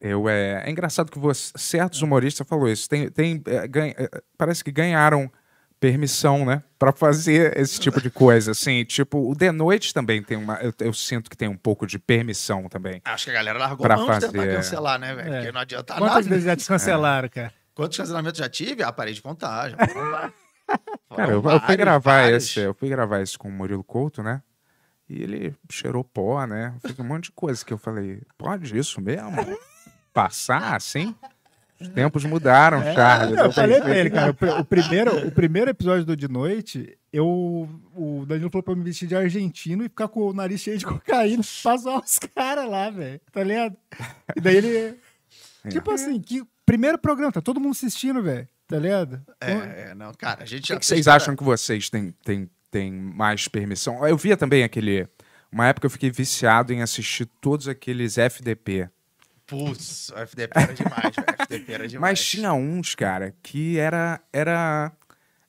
Eu, 0.00 0.28
é, 0.28 0.62
é 0.66 0.70
engraçado 0.70 1.10
que 1.10 1.18
você, 1.18 1.52
certos 1.56 2.00
humoristas 2.02 2.46
falou 2.46 2.68
isso. 2.68 2.88
Tem, 2.88 3.10
tem, 3.10 3.42
é, 3.46 3.66
ganha- 3.66 3.94
é, 3.98 4.08
parece 4.38 4.62
que 4.64 4.70
ganharam 4.70 5.30
permissão, 5.78 6.44
né? 6.44 6.62
Pra 6.78 6.92
fazer 6.92 7.56
esse 7.58 7.80
tipo 7.80 8.00
de 8.00 8.10
coisa. 8.10 8.50
Assim, 8.52 8.84
tipo, 8.84 9.30
o 9.30 9.34
The 9.34 9.50
Noite 9.52 9.92
também 9.94 10.22
tem 10.22 10.36
uma. 10.36 10.56
Eu, 10.56 10.72
eu 10.80 10.92
sinto 10.92 11.28
que 11.30 11.36
tem 11.36 11.48
um 11.48 11.56
pouco 11.56 11.86
de 11.86 11.98
permissão 11.98 12.68
também. 12.68 13.00
Acho 13.04 13.24
que 13.24 13.30
a 13.30 13.34
galera 13.34 13.58
largou 13.58 13.86
Pra 13.86 13.96
mão 13.96 14.06
de 14.06 14.20
tentar 14.20 14.26
fazer, 14.38 14.50
é. 14.50 14.56
cancelar, 14.56 14.98
né, 14.98 15.14
velho? 15.14 15.32
É. 15.32 15.36
Porque 15.38 15.52
não 15.52 15.60
adianta 15.62 15.94
Quantas 15.94 16.14
nada. 16.16 16.28
vezes 16.28 16.44
já 16.44 16.56
te 16.56 16.66
cancelaram, 16.66 17.28
cara? 17.30 17.52
Quantos 17.74 17.96
cancelamentos 17.96 18.38
já 18.38 18.48
tive? 18.48 18.82
Ah, 18.82 18.92
parei 18.92 19.14
de 19.14 19.22
contar. 19.22 19.70
Já. 19.70 19.76
Cara, 21.14 21.32
eu, 21.32 21.42
eu 21.42 21.60
fui 21.60 21.76
gravar 21.76 22.22
vários. 22.22 22.44
esse. 22.44 22.60
Eu 22.60 22.74
fui 22.74 22.88
gravar 22.88 23.20
esse 23.20 23.36
com 23.36 23.48
o 23.48 23.52
Murilo 23.52 23.84
Couto, 23.84 24.22
né? 24.22 24.42
E 25.08 25.22
ele 25.22 25.54
cheirou 25.70 26.04
pó, 26.04 26.46
né? 26.46 26.74
Fez 26.80 26.98
um 27.00 27.04
monte 27.04 27.24
de 27.24 27.32
coisa 27.32 27.64
que 27.64 27.72
eu 27.72 27.78
falei, 27.78 28.22
pode 28.38 28.78
isso 28.78 29.00
mesmo? 29.00 29.32
Passar 30.12 30.76
assim? 30.76 31.14
Os 31.80 31.88
tempos 31.88 32.24
mudaram, 32.24 32.82
Charles. 32.94 33.36
Não, 33.36 33.46
eu 33.46 33.52
falei 33.52 33.80
pra 33.80 33.96
ele, 33.96 34.10
cara. 34.10 34.36
O, 34.38 34.60
o 34.60 34.64
primeiro, 34.64 35.26
o 35.26 35.32
primeiro 35.32 35.70
episódio 35.70 36.04
do 36.04 36.14
De 36.14 36.28
Noite, 36.28 36.96
eu, 37.12 37.26
o 37.96 38.24
Danilo 38.26 38.50
falou 38.50 38.62
pra 38.62 38.72
eu 38.72 38.76
me 38.76 38.84
vestir 38.84 39.08
de 39.08 39.16
argentino 39.16 39.82
e 39.82 39.88
ficar 39.88 40.06
com 40.08 40.20
o 40.28 40.32
nariz 40.32 40.60
cheio 40.60 40.76
de 40.78 40.84
cocaína 40.86 41.42
pra 41.62 41.76
zoar 41.78 42.04
os 42.04 42.18
caras 42.18 42.68
lá, 42.68 42.90
velho. 42.90 43.20
Tá 43.32 43.42
ligado? 43.42 43.76
E 44.36 44.40
daí 44.40 44.56
ele. 44.58 44.98
Tipo 45.70 45.90
assim, 45.92 46.20
que 46.20 46.42
primeiro 46.66 46.98
programa, 46.98 47.32
tá 47.32 47.40
todo 47.40 47.58
mundo 47.58 47.72
assistindo, 47.72 48.22
velho. 48.22 48.46
Tá 48.70 48.78
ligado? 48.78 49.20
É, 49.40 49.50
é, 49.90 49.94
não, 49.94 50.12
cara, 50.14 50.44
a 50.44 50.46
gente 50.46 50.64
O 50.64 50.68
já 50.68 50.74
que, 50.74 50.80
que 50.80 50.86
fez 50.86 50.86
vocês 50.86 51.04
cada- 51.06 51.16
acham 51.16 51.34
que 51.36 51.42
vocês 51.42 51.90
têm, 51.90 52.14
têm, 52.24 52.48
têm 52.70 52.92
mais 52.92 53.48
permissão? 53.48 54.06
Eu 54.06 54.16
via 54.16 54.36
também 54.36 54.62
aquele. 54.62 55.08
Uma 55.52 55.66
época 55.66 55.86
eu 55.86 55.90
fiquei 55.90 56.10
viciado 56.10 56.72
em 56.72 56.80
assistir 56.80 57.26
todos 57.40 57.66
aqueles 57.66 58.16
FDP. 58.16 58.88
Putz, 59.46 60.10
o 60.10 60.18
FDP 60.18 60.52
era 60.60 60.72
demais, 60.74 61.16
velho. 61.16 61.26
O 61.28 61.42
FDP 61.42 61.72
era 61.72 61.88
demais. 61.88 62.10
Mas 62.12 62.24
tinha 62.24 62.52
uns, 62.52 62.94
cara, 62.94 63.34
que 63.42 63.76
era. 63.78 64.20
Era, 64.32 64.92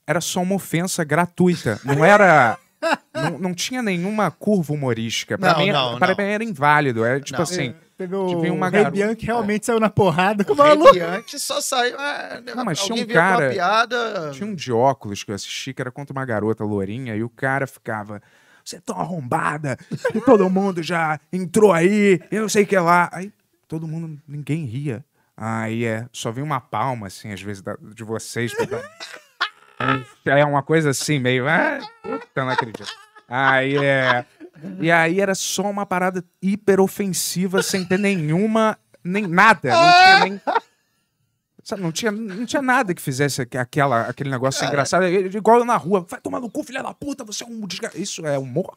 era 0.07 0.19
só 0.19 0.41
uma 0.41 0.55
ofensa 0.55 1.03
gratuita. 1.03 1.79
Não 1.85 2.03
era. 2.03 2.57
não, 3.13 3.37
não 3.37 3.53
tinha 3.53 3.83
nenhuma 3.83 4.31
curva 4.31 4.73
humorística. 4.73 5.37
Pra, 5.37 5.53
Não, 5.53 5.59
mim, 5.59 5.71
não, 5.71 5.99
pra 5.99 6.07
não. 6.07 6.15
mim 6.17 6.23
era 6.31 6.43
inválido. 6.43 7.05
Era 7.05 7.21
tipo 7.21 7.37
Não. 7.37 7.43
assim. 7.43 7.75
Teve 8.01 8.15
o 8.15 8.27
Tive 8.27 8.49
uma 8.49 8.67
Rei 8.69 8.79
garota- 8.83 8.91
Bianchi 8.95 9.25
realmente 9.27 9.65
saiu 9.65 9.79
na 9.79 9.89
porrada 9.89 10.43
com 10.43 10.53
o 10.53 10.55
O 10.55 10.57
Rei 10.63 10.69
maluco. 10.75 10.93
Bianchi 10.93 11.37
só 11.39 11.61
saiu. 11.61 11.99
É, 11.99 12.41
Não, 12.55 12.65
mas 12.65 12.79
tinha 12.83 13.03
um 13.03 13.07
cara- 13.07 13.49
piada. 13.51 14.31
Tinha 14.33 14.47
um 14.49 14.55
de 14.55 14.71
óculos 14.71 15.23
que 15.23 15.29
eu 15.31 15.35
assisti 15.35 15.73
que 15.73 15.81
era 15.81 15.91
contra 15.91 16.11
uma 16.11 16.25
garota 16.25 16.63
lourinha 16.63 17.15
e 17.15 17.23
o 17.23 17.29
cara 17.29 17.67
ficava. 17.67 18.21
Você 18.65 18.77
é 18.77 18.79
tão 18.79 18.99
arrombada 18.99 19.77
todo 20.25 20.49
mundo 20.49 20.81
já 20.83 21.19
entrou 21.33 21.71
aí, 21.73 22.19
eu 22.31 22.41
não 22.43 22.49
sei 22.49 22.63
o 22.63 22.67
que 22.67 22.77
lá. 22.77 23.09
Aí 23.11 23.31
todo 23.67 23.87
mundo, 23.87 24.19
ninguém 24.27 24.65
ria. 24.65 25.03
Aí 25.37 25.85
é, 25.85 26.05
só 26.11 26.31
vi 26.31 26.41
uma 26.41 26.59
palma, 26.59 27.07
assim, 27.07 27.31
às 27.31 27.41
vezes, 27.41 27.61
da- 27.63 27.77
de 27.95 28.03
vocês. 28.03 28.53
pra- 28.53 28.81
É 30.25 30.45
uma 30.45 30.61
coisa 30.61 30.91
assim, 30.91 31.19
meio. 31.19 31.47
Ah, 31.47 31.79
puta, 32.03 32.45
não 32.45 32.49
acredito. 32.49 32.85
Aí 33.27 33.77
é. 33.77 34.25
E 34.79 34.91
aí 34.91 35.19
era 35.21 35.33
só 35.35 35.63
uma 35.69 35.85
parada 35.85 36.23
hiper 36.41 36.79
ofensiva, 36.79 37.61
sem 37.63 37.83
ter 37.85 37.97
nenhuma. 37.99 38.77
Nem 39.03 39.25
nada. 39.27 39.69
Não 39.71 39.93
tinha 39.93 40.19
nem. 40.25 40.41
Sabe, 41.63 41.81
não, 41.83 41.91
tinha, 41.91 42.11
não 42.11 42.45
tinha 42.45 42.61
nada 42.61 42.93
que 42.93 43.01
fizesse 43.01 43.39
aqu- 43.43 43.57
aquela, 43.59 44.01
aquele 44.07 44.31
negócio 44.31 44.65
engraçado. 44.65 45.03
É 45.05 45.11
Igual 45.11 45.59
eu 45.59 45.65
na 45.65 45.77
rua. 45.77 46.05
Vai 46.09 46.19
tomar 46.19 46.39
no 46.39 46.49
cu, 46.49 46.63
filha 46.63 46.81
da 46.81 46.91
puta, 46.93 47.23
você 47.23 47.43
é 47.43 47.47
um 47.47 47.67
desgra... 47.67 47.91
Isso 47.95 48.25
é 48.25 48.37
humor? 48.37 48.75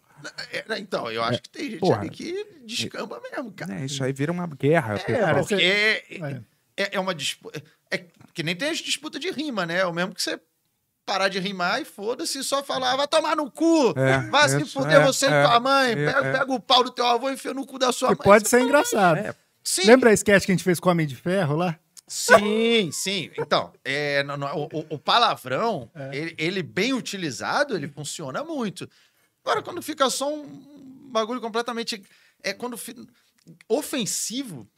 É, 0.53 0.79
então, 0.79 1.11
eu 1.11 1.23
acho 1.25 1.41
que 1.43 1.49
tem 1.49 1.71
gente 1.71 1.81
Porra. 1.81 2.01
ali 2.01 2.11
que 2.11 2.47
descamba 2.67 3.21
mesmo, 3.31 3.53
cara. 3.53 3.75
É, 3.81 3.85
isso 3.87 4.05
aí 4.05 4.13
vira 4.13 4.31
uma 4.33 4.47
guerra. 4.47 4.99
cara, 4.99 5.39
Porque 5.39 5.55
é, 5.55 6.03
é, 6.77 6.97
é 6.97 7.01
uma 7.01 7.15
disputa. 7.15 7.63
É 7.91 8.05
que 8.35 8.43
nem 8.43 8.55
tem 8.55 8.69
as 8.69 8.79
disputas 8.79 9.19
de 9.21 9.31
rima, 9.31 9.65
né? 9.65 9.79
É 9.79 9.87
o 9.87 9.93
mesmo 9.93 10.15
que 10.15 10.23
você 10.23 10.39
parar 11.07 11.29
de 11.29 11.39
rimar 11.39 11.81
e 11.81 11.85
foda-se, 11.85 12.43
só 12.43 12.63
falar, 12.65 12.93
"Ah, 12.93 12.97
vai 12.97 13.09
tomar 13.09 13.37
no 13.37 13.51
cu, 13.51 13.93
É, 13.97 14.29
vai 14.31 14.49
se 14.49 14.65
fuder 14.65 15.01
é, 15.01 15.05
você 15.05 15.27
é, 15.27 15.29
e 15.29 15.47
tua 15.47 15.61
mãe, 15.61 15.93
é, 15.93 15.95
pega, 15.95 16.19
é. 16.29 16.33
pega 16.33 16.53
o 16.53 16.61
pau 16.61 16.83
do 16.85 16.91
teu 16.91 17.07
avô 17.07 17.29
e 17.31 17.35
enfia 17.35 17.53
no 17.55 17.67
cu 17.67 17.79
da 17.79 17.93
sua 17.93 18.09
Que 18.11 18.15
mãe. 18.19 18.25
pode 18.25 18.49
ser 18.49 18.61
engraçado. 18.61 19.19
É, 19.19 19.35
Sim, 19.63 19.87
Lembra 19.87 20.11
a 20.11 20.13
sketch 20.13 20.45
que 20.45 20.53
a 20.53 20.55
gente 20.55 20.65
fez 20.65 20.79
com 20.79 20.89
o 20.89 20.93
Homem 20.93 21.07
de 21.07 21.17
Ferro 21.17 21.57
lá? 21.57 21.79
Sim, 22.07 22.91
sim. 22.93 23.31
Então, 23.39 23.73
é, 23.83 24.23
no- 24.23 24.37
no- 24.37 24.47
o, 24.47 24.87
o- 24.91 24.99
palavrão, 24.99 25.91
É. 25.95 26.11
ele, 26.15 26.35
ele 26.37 26.63
bem 26.63 26.93
utilizado, 26.93 27.75
ele 27.75 27.89
funciona 27.89 28.45
muito. 28.45 28.87
Agora, 29.43 29.63
quando 29.63 29.81
fica 29.81 30.11
só 30.11 30.31
um 30.33 31.09
bagulho 31.11 31.41
completamente. 31.41 32.03
É 32.43 32.53
quando. 32.53 32.79
ofensivo, 33.69 34.69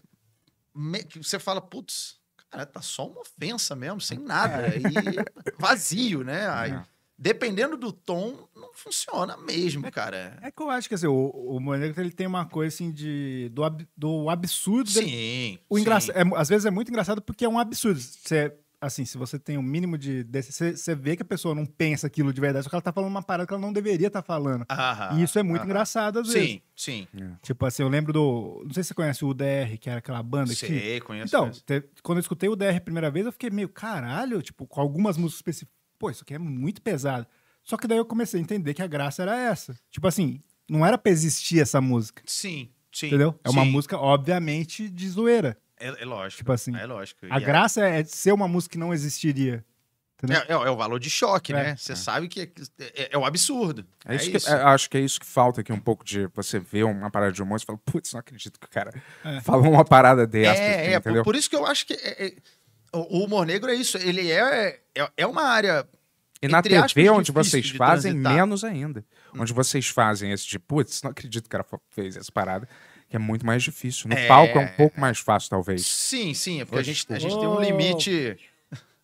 me- 0.75 1.03
que 1.05 1.19
você 1.19 1.39
fala, 1.39 1.61
putz, 1.61 2.17
cara, 2.59 2.67
tá 2.67 2.83
só 2.83 3.07
uma 3.07 3.21
ofensa 3.21 3.75
mesmo, 3.77 4.01
sem 4.01 4.19
nada. 4.19 4.69
E 4.77 5.53
vazio, 5.59 6.23
né? 6.25 6.49
Aí, 6.49 6.73
É. 6.73 6.83
dependendo 7.19 7.77
do 7.77 7.93
tom, 7.93 8.49
não 8.55 8.71
funciona 8.75 9.37
mesmo, 9.37 9.91
cara. 9.91 10.39
É 10.43 10.51
que 10.51 10.63
eu 10.63 10.71
acho 10.71 10.89
que 10.89 10.95
assim, 10.95 11.07
o, 11.07 11.13
o 11.35 11.57
Humor 11.57 11.79
Negro 11.79 12.01
ele 12.01 12.11
tem 12.11 12.27
uma 12.27 12.47
coisa 12.47 12.75
assim 12.75 12.91
de. 12.91 13.51
do, 13.53 13.65
ab- 13.65 13.89
do 13.97 14.29
absurdo. 14.31 14.93
dele. 14.93 15.07
Sim. 15.09 15.59
O 15.69 15.77
sim. 15.77 15.83
engraçado, 15.83 16.17
é, 16.17 16.23
às 16.37 16.49
vezes 16.49 16.65
é 16.67 16.71
muito 16.71 16.89
engraçado 16.91 17.21
porque 17.23 17.45
é 17.45 17.49
um 17.49 17.59
absurdo. 17.59 18.01
Você, 18.01 18.53
assim, 18.81 19.05
se 19.05 19.17
você 19.19 19.39
tem 19.39 19.57
um 19.59 19.63
mínimo 19.63 19.97
de. 19.99 20.25
Você, 20.33 20.77
você 20.77 20.95
vê 20.95 21.17
que 21.17 21.23
a 21.23 21.25
pessoa 21.25 21.55
não 21.55 21.65
pensa 21.67 22.07
aquilo 22.07 22.33
de 22.33 22.41
verdade, 22.41 22.65
só 22.65 22.71
que 22.71 22.75
ela 22.77 22.83
tá 22.83 22.93
falando 22.93 23.11
uma 23.11 23.23
parada 23.23 23.47
que 23.47 23.53
ela 23.53 23.61
não 23.61 23.73
deveria 23.73 24.07
estar 24.09 24.23
falando. 24.23 24.65
Aham, 24.71 25.19
e 25.19 25.23
isso 25.23 25.39
é 25.39 25.43
muito 25.43 25.63
aham. 25.63 25.67
engraçado 25.71 26.19
às 26.21 26.29
vezes. 26.29 26.51
Sim, 26.75 27.07
sim. 27.15 27.37
Tipo 27.43 27.67
assim, 27.67 27.83
eu 27.83 27.89
lembro 27.89 28.13
do. 28.13 28.63
Não 28.65 28.73
sei 28.73 28.83
se 28.83 28.89
você 28.89 28.95
conhece 28.95 29.25
o 29.25 29.29
UDR, 29.29 29.79
que 29.81 29.89
era 29.91 29.99
aquela 29.99 30.23
banda 30.23 30.51
que. 30.55 30.67
Sei, 30.67 31.01
conheço. 31.01 31.29
Então, 31.29 31.43
conheço. 31.45 31.65
te- 31.65 31.85
quando 32.03 32.19
eu 32.19 32.23
escutei 32.23 32.49
o 32.49 32.57
DR 32.57 32.77
a 32.77 32.81
primeira 32.81 33.11
vez, 33.11 33.27
eu 33.27 33.33
fiquei 33.33 33.51
meio, 33.51 33.69
caralho, 33.69 34.43
tipo, 34.43 34.67
com 34.67 34.81
algumas 34.81 35.17
músicas 35.17 35.39
específicas. 35.39 35.75
Pô, 35.99 36.11
isso 36.11 36.23
aqui 36.23 36.35
é 36.35 36.39
muito 36.39 36.83
pesado. 36.83 37.27
Só 37.63 37.77
que 37.77 37.87
daí 37.89 37.99
eu 37.99 38.05
comecei 38.05 38.39
a 38.39 38.43
entender 38.43 38.75
que 38.75 38.83
a 38.83 38.87
graça 38.87 39.23
era 39.23 39.37
essa. 39.37 39.75
Tipo 39.91 40.07
assim, 40.07 40.41
não 40.69 40.85
era 40.87 40.97
pra 40.99 41.11
existir 41.11 41.61
essa 41.61 41.81
música. 41.81 42.23
Sim, 42.27 42.69
sim. 42.93 43.07
Entendeu? 43.09 43.35
É 43.43 43.51
uma 43.51 43.65
sim. 43.65 43.71
música, 43.71 43.99
obviamente, 43.99 44.89
de 44.91 45.09
zoeira. 45.09 45.57
É, 45.79 46.03
é 46.03 46.05
lógico. 46.05 46.39
Tipo 46.39 46.53
assim, 46.53 46.75
É 46.77 46.87
lógico. 46.87 47.27
A 47.31 47.39
E 47.39 47.43
é- 47.43 47.47
graça 47.47 47.87
é 47.87 48.05
ser 48.05 48.33
uma 48.33 48.49
música 48.49 48.73
que 48.73 48.79
não 48.79 48.93
existiria. 48.95 49.65
Entendeu? 50.19 50.41
É, 50.49 50.53
é- 50.53 50.69
é 50.69 50.71
o 50.71 50.77
valor 50.77 50.99
de 50.99 51.11
choque, 51.11 51.53
É. 51.53 51.57
né? 51.57 51.77
Você 51.77 51.95
sabe 51.95 52.27
que 52.29 52.41
é, 52.41 52.49
é, 52.95 53.09
é 53.13 53.19
o 53.19 53.25
absurdo. 53.27 53.87
É 54.07 54.15
isso 54.17 54.31
que, 54.31 54.51
é, 54.51 54.53
acho 54.63 54.89
que 54.89 54.97
é 54.97 55.01
isso 55.01 55.21
que 55.21 55.27
falta 55.27 55.61
aqui 55.61 55.71
um 55.73 55.79
pouco 55.79 56.03
de 56.03 56.27
você 56.35 56.59
ver 56.59 56.85
uma 56.85 57.11
parada 57.11 57.33
de 57.33 57.43
humor 57.43 57.61
e 57.61 57.65
fala, 57.67 57.79
putz, 57.85 58.15
não 58.15 58.21
acredito 58.21 58.59
que 58.59 58.67
o 58.67 58.71
cara 58.71 58.95
É. 59.23 59.41
falou 59.43 59.71
uma 59.71 59.85
parada 59.85 60.27
dessa. 60.27 60.59
É, 60.63 60.71
assim, 60.81 60.93
é, 60.95 61.01
por, 61.01 61.09
entendeu? 61.11 61.23
por 61.25 61.37
isso 61.37 61.51
que 61.51 61.57
eu 61.57 61.67
acho 61.67 61.87
que 61.87 61.93
é- 61.93 62.27
é- 62.29 62.35
o, 62.95 63.25
humor 63.25 63.45
negro 63.45 63.71
é 63.71 63.75
isso. 63.75 63.99
Ele 63.99 64.31
é, 64.31 64.81
é, 64.95 65.11
é 65.19 65.27
uma 65.27 65.43
área. 65.43 65.87
E 66.41 66.49
na 66.49 66.59
entre 66.61 66.71
TV, 66.71 66.83
aspas, 67.09 67.09
onde 67.19 67.33
vocês 67.33 67.71
fazem, 67.71 68.13
transitar. 68.13 68.35
menos 68.35 68.65
ainda. 68.65 69.05
Onde 69.39 69.53
vocês 69.53 69.87
fazem 69.89 70.33
esse 70.33 70.47
de, 70.47 70.59
putz, 70.59 71.03
não 71.03 71.11
acredito 71.11 71.43
que 71.43 71.49
o 71.49 71.51
cara 71.51 71.67
fez 71.91 72.17
essa 72.17 72.33
parada, 72.33 72.67
que 73.09 73.17
é 73.17 73.19
muito 73.19 73.47
mais 73.47 73.63
difícil. 73.63 74.09
No 74.09 74.17
É. 74.17 74.27
palco 74.27 74.59
é 74.59 74.65
um 74.65 74.69
pouco 74.77 75.01
mais 75.01 75.19
fácil, 75.19 75.51
talvez. 75.51 75.87
Sim, 75.87 76.35
sim, 76.35 76.61
é 76.61 76.65
porque 76.65 76.81
a 76.81 76.83
gente, 76.83 77.07
a 77.13 77.19
gente 77.19 77.39
tem 77.39 77.49
um 77.49 77.61
limite. 77.61 78.37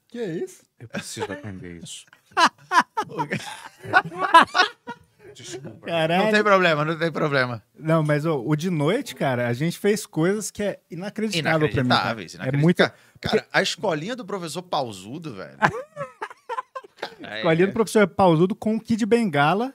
Que 0.09 0.19
é 0.19 0.31
isso? 0.39 0.63
Eu 0.79 0.89
preciso 0.89 1.31
aprender 1.33 1.81
isso. 1.83 2.05
Desculpa. 5.35 5.87
Caralho. 5.87 6.25
Não 6.25 6.31
tem 6.33 6.43
problema, 6.43 6.85
não 6.85 6.99
tem 6.99 7.11
problema. 7.11 7.63
Não, 7.79 8.03
mas 8.03 8.27
o 8.27 8.55
de 8.55 8.69
noite, 8.69 9.15
cara, 9.15 9.49
a 9.49 9.53
gente 9.55 9.79
fez 9.79 10.05
coisas 10.05 10.51
que 10.51 10.63
é 10.63 10.79
inacreditável 10.91 11.71
pra 11.71 11.83
mim. 11.83 11.89
cara. 11.89 12.03
Inacreditáveis. 12.13 12.55
É 12.55 12.57
muito. 12.57 12.77
Cara, 13.21 13.47
a 13.53 13.63
escolinha 13.63 14.15
do 14.15 14.25
professor 14.27 14.63
Pausudo, 14.63 15.35
velho. 15.35 15.57
Escolinha 17.37 17.67
do 17.67 17.73
professor 17.73 18.07
Pausudo 18.07 18.55
com 18.55 18.77
o 18.77 18.81
Kid 18.81 19.05
Bengala 19.07 19.73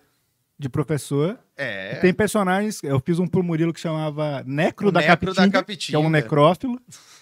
de 0.60 0.70
professor. 0.70 1.38
É. 1.56 1.96
Tem 1.96 2.14
personagens. 2.14 2.82
Eu 2.84 3.00
fiz 3.00 3.20
um 3.20 3.28
pro 3.28 3.44
Murilo 3.44 3.74
que 3.74 3.80
chamava 3.80 4.44
Necro, 4.46 4.92
da, 4.92 5.00
Necro 5.02 5.34
da 5.34 5.42
Capitinga, 5.42 5.52
Capitinga. 5.60 5.98
que 6.00 6.04
é 6.04 6.08
um 6.08 6.10
necrófilo. 6.10 6.80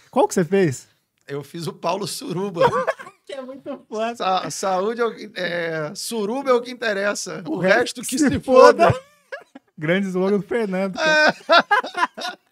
Qual 0.10 0.28
que 0.28 0.34
você 0.34 0.46
fez? 0.46 0.88
Eu 1.28 1.44
fiz 1.44 1.68
o 1.68 1.74
Paulo 1.74 2.08
Suruba. 2.08 2.62
Que 3.26 3.34
é 3.34 3.42
muito 3.42 3.84
foda. 3.90 4.16
Sa- 4.16 4.52
saúde 4.52 5.02
é 5.02 5.04
o 5.04 5.12
que. 5.12 5.32
É, 5.36 5.92
suruba 5.96 6.52
é 6.52 6.54
o 6.54 6.62
que 6.62 6.70
interessa. 6.70 7.42
O, 7.48 7.54
O 7.54 7.58
resto 7.58 7.78
resto 7.80 8.02
que 8.04 8.20
se 8.20 8.30
se 8.30 8.40
foda. 8.40 8.94
Grande 9.76 10.06
slogan 10.10 10.38
do 10.38 10.44
Fernando. 10.44 10.96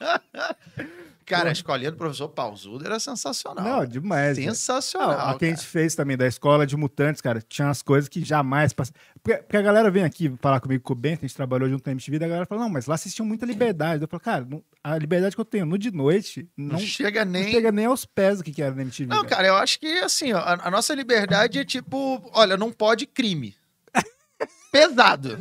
É. 0.01 0.87
cara. 1.23 1.39
Cara, 1.43 1.49
a 1.49 1.53
escolinha 1.53 1.91
do 1.91 1.97
professor 1.97 2.29
Pausudo 2.29 2.85
era 2.85 2.99
sensacional. 2.99 3.63
Não, 3.63 3.85
demais. 3.85 4.37
velho. 4.37 4.49
sensacional. 4.49 5.09
Não, 5.09 5.29
a 5.35 5.37
que 5.39 5.45
a 5.45 5.47
gente 5.49 5.57
cara. 5.57 5.67
fez 5.69 5.95
também 5.95 6.15
da 6.17 6.27
escola 6.27 6.65
de 6.67 6.75
mutantes, 6.77 7.21
cara, 7.21 7.41
tinha 7.41 7.67
umas 7.67 7.81
coisas 7.81 8.07
que 8.09 8.23
jamais 8.23 8.73
passaram. 8.73 8.99
Porque, 9.21 9.37
porque 9.41 9.57
a 9.57 9.61
galera 9.61 9.89
vem 9.89 10.03
aqui 10.03 10.33
falar 10.41 10.59
comigo 10.59 10.83
com 10.83 10.93
o 10.93 10.95
Bento, 10.95 11.19
a 11.23 11.27
gente 11.27 11.35
trabalhou 11.35 11.67
junto 11.69 11.85
na 11.85 11.91
MTV, 11.93 12.17
e 12.17 12.23
a 12.23 12.27
galera 12.27 12.45
fala, 12.45 12.61
não, 12.61 12.69
mas 12.69 12.85
lá 12.85 12.95
vocês 12.97 13.13
tinham 13.15 13.25
muita 13.27 13.45
liberdade. 13.45 14.01
Eu 14.03 14.07
falo, 14.07 14.21
cara, 14.21 14.45
não- 14.49 14.63
a 14.83 14.97
liberdade 14.97 15.35
que 15.35 15.41
eu 15.41 15.45
tenho 15.45 15.65
no 15.65 15.77
de 15.77 15.91
noite 15.91 16.47
Não, 16.57 16.73
não, 16.73 16.79
chega 16.79 17.23
não 17.23 17.31
nem. 17.31 17.51
chega 17.51 17.71
nem 17.71 17.85
aos 17.85 18.05
pés 18.05 18.39
do 18.39 18.43
que, 18.43 18.51
que 18.51 18.61
era 18.61 18.75
na 18.75 18.81
MTV. 18.81 19.07
Não, 19.13 19.23
cara, 19.25 19.47
eu 19.47 19.55
acho 19.55 19.79
que 19.79 19.87
assim, 19.99 20.33
ó, 20.33 20.39
a, 20.39 20.67
a 20.67 20.71
nossa 20.71 20.93
liberdade 20.93 21.57
é 21.59 21.63
tipo, 21.65 22.21
olha, 22.33 22.57
não 22.57 22.71
pode 22.71 23.05
crime. 23.07 23.55
Pesado. 24.71 25.37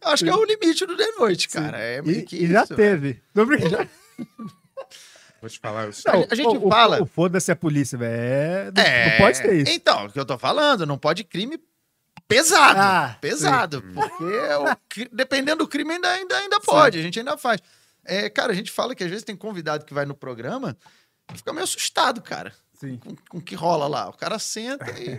Eu 0.00 0.10
acho 0.12 0.24
que 0.24 0.30
é 0.30 0.34
o 0.34 0.44
limite 0.44 0.86
do 0.86 0.96
de 0.96 1.10
noite, 1.18 1.48
cara. 1.48 1.78
É 1.78 2.00
E, 2.04 2.26
e 2.32 2.46
já 2.46 2.62
isso, 2.64 2.74
teve. 2.76 3.20
Não, 3.34 3.44
brincando. 3.46 3.88
Vou 5.40 5.48
te 5.48 5.58
falar. 5.60 5.84
Eu 5.84 5.92
Não, 6.06 6.26
a 6.30 6.34
gente 6.34 6.46
o, 6.56 6.66
o- 6.66 6.68
fala- 6.68 7.00
O, 7.02 7.06
foda-se 7.06 7.52
a 7.52 7.56
polícia, 7.56 7.96
velho. 7.96 8.12
É, 8.12 8.72
não, 8.74 8.82
É, 8.82 9.10
não 9.10 9.18
pode 9.18 9.40
ter 9.40 9.54
isso. 9.54 9.70
Então, 9.70 10.06
o 10.06 10.12
que 10.12 10.18
eu 10.18 10.24
tô 10.26 10.36
falando, 10.36 10.84
não 10.84 10.98
pode 10.98 11.22
crime 11.22 11.58
pesado. 12.26 12.80
Ah, 12.80 13.16
pesado. 13.20 13.82
Porque 13.82 14.24
o 14.24 15.06
dependendo 15.12 15.58
do 15.64 15.68
crime, 15.68 15.92
ainda, 15.94 16.10
ainda, 16.10 16.36
ainda 16.38 16.60
pode, 16.60 16.98
a 16.98 17.02
gente 17.02 17.18
ainda 17.20 17.36
faz. 17.36 17.60
É, 18.04 18.28
cara, 18.28 18.52
a 18.52 18.54
gente 18.54 18.70
fala 18.72 18.94
que 18.94 19.04
às 19.04 19.10
vezes 19.10 19.24
tem 19.24 19.36
convidado 19.36 19.84
que 19.84 19.94
vai 19.94 20.04
no 20.04 20.14
programa 20.14 20.76
e 21.32 21.36
fica 21.38 21.52
meio 21.52 21.64
assustado, 21.64 22.20
cara, 22.20 22.50
Sim. 22.50 22.56
Com, 22.80 23.14
com 23.28 23.38
o 23.38 23.40
que 23.40 23.54
rola 23.54 23.86
lá. 23.86 24.08
O 24.08 24.12
cara 24.12 24.38
senta 24.38 24.86
e, 24.98 25.18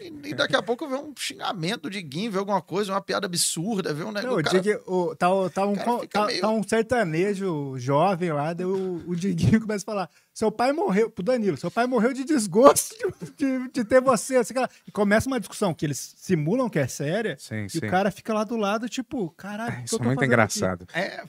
e, 0.00 0.28
e 0.30 0.34
daqui 0.34 0.54
a 0.56 0.62
pouco 0.62 0.86
vê 0.88 0.94
um 0.96 1.12
xingamento 1.16 1.90
de 1.90 2.00
Guim, 2.02 2.30
vê 2.30 2.38
alguma 2.38 2.62
coisa, 2.62 2.92
uma 2.92 3.00
piada 3.00 3.26
absurda, 3.26 3.92
vê 3.92 4.02
um 4.04 4.06
Não, 4.06 4.12
negócio. 4.12 4.38
o 4.40 4.42
cara- 4.44 4.60
dia 4.60 4.78
que 4.78 4.82
o- 4.90 5.14
tá, 5.16 5.32
o- 5.32 5.50
tá 5.50 5.66
um, 5.66 5.74
fica 5.74 6.06
tá, 6.20 6.26
meio- 6.26 6.40
tá 6.40 6.48
um 6.50 6.62
sertanejo 6.62 7.74
jovem 7.78 8.32
lá, 8.32 8.52
daí 8.52 8.66
o, 8.66 9.02
o 9.06 9.16
Diguinho 9.16 9.60
começa 9.60 9.84
a 9.84 9.86
falar: 9.86 10.10
seu 10.32 10.52
pai 10.52 10.72
morreu, 10.72 11.10
pro 11.10 11.22
Danilo, 11.24 11.56
seu 11.56 11.70
pai 11.70 11.86
morreu 11.86 12.12
de 12.12 12.24
desgosto 12.24 12.94
de, 13.36 13.58
de- 13.58 13.68
de 13.72 13.84
ter 13.84 14.00
você. 14.00 14.36
Assim, 14.36 14.54
cara. 14.54 14.70
E 14.86 14.90
começa 14.92 15.26
uma 15.28 15.40
discussão 15.40 15.74
que 15.74 15.84
eles 15.84 16.14
simulam 16.18 16.68
que 16.68 16.78
é 16.78 16.86
séria, 16.86 17.36
Sim, 17.38 17.64
e 17.64 17.70
sim. 17.70 17.78
o 17.78 17.90
cara 17.90 18.10
fica 18.10 18.32
lá 18.32 18.44
do 18.44 18.56
lado, 18.56 18.88
tipo, 18.88 19.30
caralho, 19.30 19.80
o 19.80 19.84
Isso 19.84 19.96
eu 19.96 20.00
é 20.02 20.04
muito 20.04 20.24
engraçado. 20.24 20.86
É, 20.94 21.22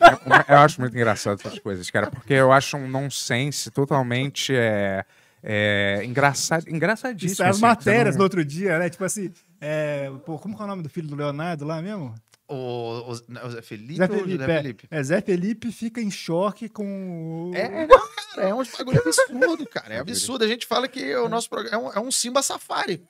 Eu 0.47 0.57
acho 0.57 0.79
muito 0.81 0.95
engraçado 0.95 1.39
essas 1.39 1.57
coisas, 1.59 1.89
cara, 1.89 2.11
porque 2.11 2.33
eu 2.33 2.51
acho 2.51 2.77
um 2.77 2.87
nonsense 2.87 3.71
totalmente 3.71 4.53
é, 4.55 5.03
é, 5.43 6.01
engraçado, 6.03 6.67
engraçadíssimo. 6.69 7.31
Isso, 7.33 7.43
as 7.43 7.49
assim, 7.51 7.61
matérias 7.61 8.15
você 8.15 8.17
no 8.17 8.23
outro 8.23 8.43
dia, 8.45 8.77
né? 8.79 8.89
Tipo 8.89 9.03
assim, 9.05 9.31
é, 9.61 10.09
pô, 10.25 10.37
como 10.39 10.55
que 10.55 10.61
é 10.61 10.65
o 10.65 10.67
nome 10.67 10.83
do 10.83 10.89
filho 10.89 11.07
do 11.07 11.15
Leonardo 11.15 11.65
lá 11.65 11.81
mesmo? 11.81 12.13
o, 12.51 12.55
o, 12.55 13.11
o 13.11 13.49
Zé 13.51 13.61
Felipe 13.61 13.95
Zé 13.97 14.05
ou 14.05 14.09
o 14.15 14.19
Felipe. 14.21 14.37
Zé 14.43 14.51
é. 14.51 14.57
Felipe? 14.57 14.87
É, 14.89 15.03
Zé 15.03 15.21
Felipe 15.21 15.71
fica 15.71 16.01
em 16.01 16.09
choque 16.09 16.67
com. 16.67 17.51
o- 17.51 17.55
É, 17.55 17.85
não, 17.85 17.99
cara, 18.35 18.49
é 18.49 18.53
um 18.53 18.63
bagulho 18.63 18.99
absurdo, 18.99 19.67
cara. 19.67 19.93
É 19.93 19.99
absurdo. 19.99 20.43
A 20.43 20.47
gente 20.47 20.65
fala 20.65 20.87
que 20.87 21.15
o 21.15 21.29
nosso 21.29 21.47
programa 21.47 21.75
é 21.75 21.79
um, 21.79 21.93
é 21.93 21.99
um 22.07 22.11
Simba 22.11 22.41
Safari. 22.41 23.05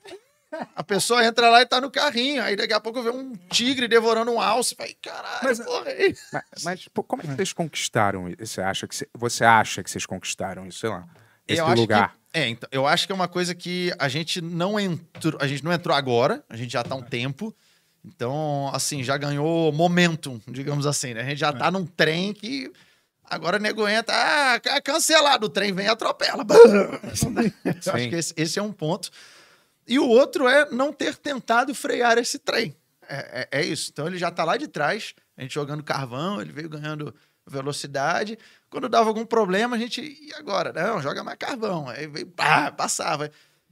A 0.74 0.82
pessoa 0.82 1.24
entra 1.24 1.48
lá 1.48 1.62
e 1.62 1.66
tá 1.66 1.80
no 1.80 1.90
carrinho, 1.90 2.42
aí 2.42 2.56
daqui 2.56 2.72
a 2.72 2.80
pouco 2.80 3.00
vê 3.02 3.08
um 3.10 3.32
tigre 3.48 3.86
devorando 3.88 4.32
um 4.32 4.40
alce. 4.40 4.74
Vai, 4.76 4.94
caralho, 5.00 5.38
Mas- 5.44 5.60
porra. 5.60 5.88
aí. 5.88 6.14
Mas, 6.32 6.44
mas, 6.64 6.88
pô, 6.88 7.02
como 7.04 7.22
é 7.22 7.26
que 7.26 7.34
vocês 7.34 7.52
conquistaram 7.52 8.28
isso? 8.28 8.36
Você 8.46 8.60
acha 8.60 8.86
que, 8.88 8.94
cê- 8.96 9.08
você 9.14 9.44
acha 9.44 9.82
que 9.82 9.90
vocês 9.90 10.04
conquistaram 10.04 10.66
isso? 10.66 10.80
Sei 10.80 10.90
lá. 10.90 11.06
Esse 11.48 11.60
Eu 11.60 11.66
acho 11.66 11.80
lugar. 11.80 12.14
É, 12.32 12.48
então, 12.48 12.68
eu 12.72 12.86
acho 12.86 13.06
que 13.06 13.12
é 13.12 13.14
uma 13.14 13.28
coisa 13.28 13.54
que 13.54 13.92
a 13.98 14.08
gente 14.08 14.40
não 14.40 14.78
entrou, 14.78 15.38
a 15.40 15.46
gente 15.46 15.64
não 15.64 15.72
entrou 15.72 15.96
agora, 15.96 16.44
a 16.48 16.56
gente 16.56 16.72
já 16.72 16.82
tá 16.82 16.94
há 16.94 16.98
um 16.98 17.02
tempo. 17.02 17.54
Então, 18.04 18.70
assim, 18.72 19.02
já 19.04 19.16
ganhou 19.18 19.70
momentum, 19.72 20.40
digamos 20.48 20.86
assim, 20.86 21.12
né? 21.12 21.20
A 21.20 21.24
gente 21.24 21.38
já 21.38 21.52
tá 21.52 21.70
num 21.70 21.84
trem 21.84 22.32
que 22.32 22.72
agora 23.24 23.58
o 23.58 23.60
nego 23.60 23.86
entra, 23.86 24.14
ah, 24.54 24.58
ca- 24.60 24.80
cancelado, 24.80 25.46
o 25.46 25.50
trem 25.50 25.72
vem 25.72 25.84
e 25.86 25.88
atropela. 25.88 26.44
Eu 27.64 27.92
acho 27.94 28.08
que 28.08 28.14
esse, 28.16 28.34
esse 28.36 28.58
é 28.58 28.62
um 28.62 28.72
ponto. 28.72 29.10
E 29.86 29.98
o 29.98 30.08
outro 30.08 30.48
é 30.48 30.70
não 30.70 30.92
ter 30.92 31.14
tentado 31.16 31.74
frear 31.74 32.16
esse 32.16 32.38
trem. 32.38 32.74
É, 33.08 33.48
é- 33.52 33.60
é 33.60 33.64
isso. 33.66 33.90
Então 33.92 34.06
ele 34.06 34.16
já 34.18 34.30
tá 34.30 34.44
lá 34.44 34.56
de 34.56 34.66
trás, 34.68 35.14
a 35.36 35.42
gente 35.42 35.52
jogando 35.52 35.82
carvão, 35.82 36.40
ele 36.40 36.52
veio 36.52 36.68
ganhando 36.70 37.14
velocidade. 37.50 38.38
Quando 38.70 38.88
dava 38.88 39.08
algum 39.08 39.26
problema, 39.26 39.76
a 39.76 39.78
gente. 39.78 40.00
E 40.00 40.32
agora? 40.34 40.72
Não, 40.72 41.02
joga 41.02 41.22
mais 41.24 41.38
carvão. 41.38 41.88
Aí 41.88 42.06
veio, 42.06 42.26
pá, 42.26 42.70
passava. 42.70 43.30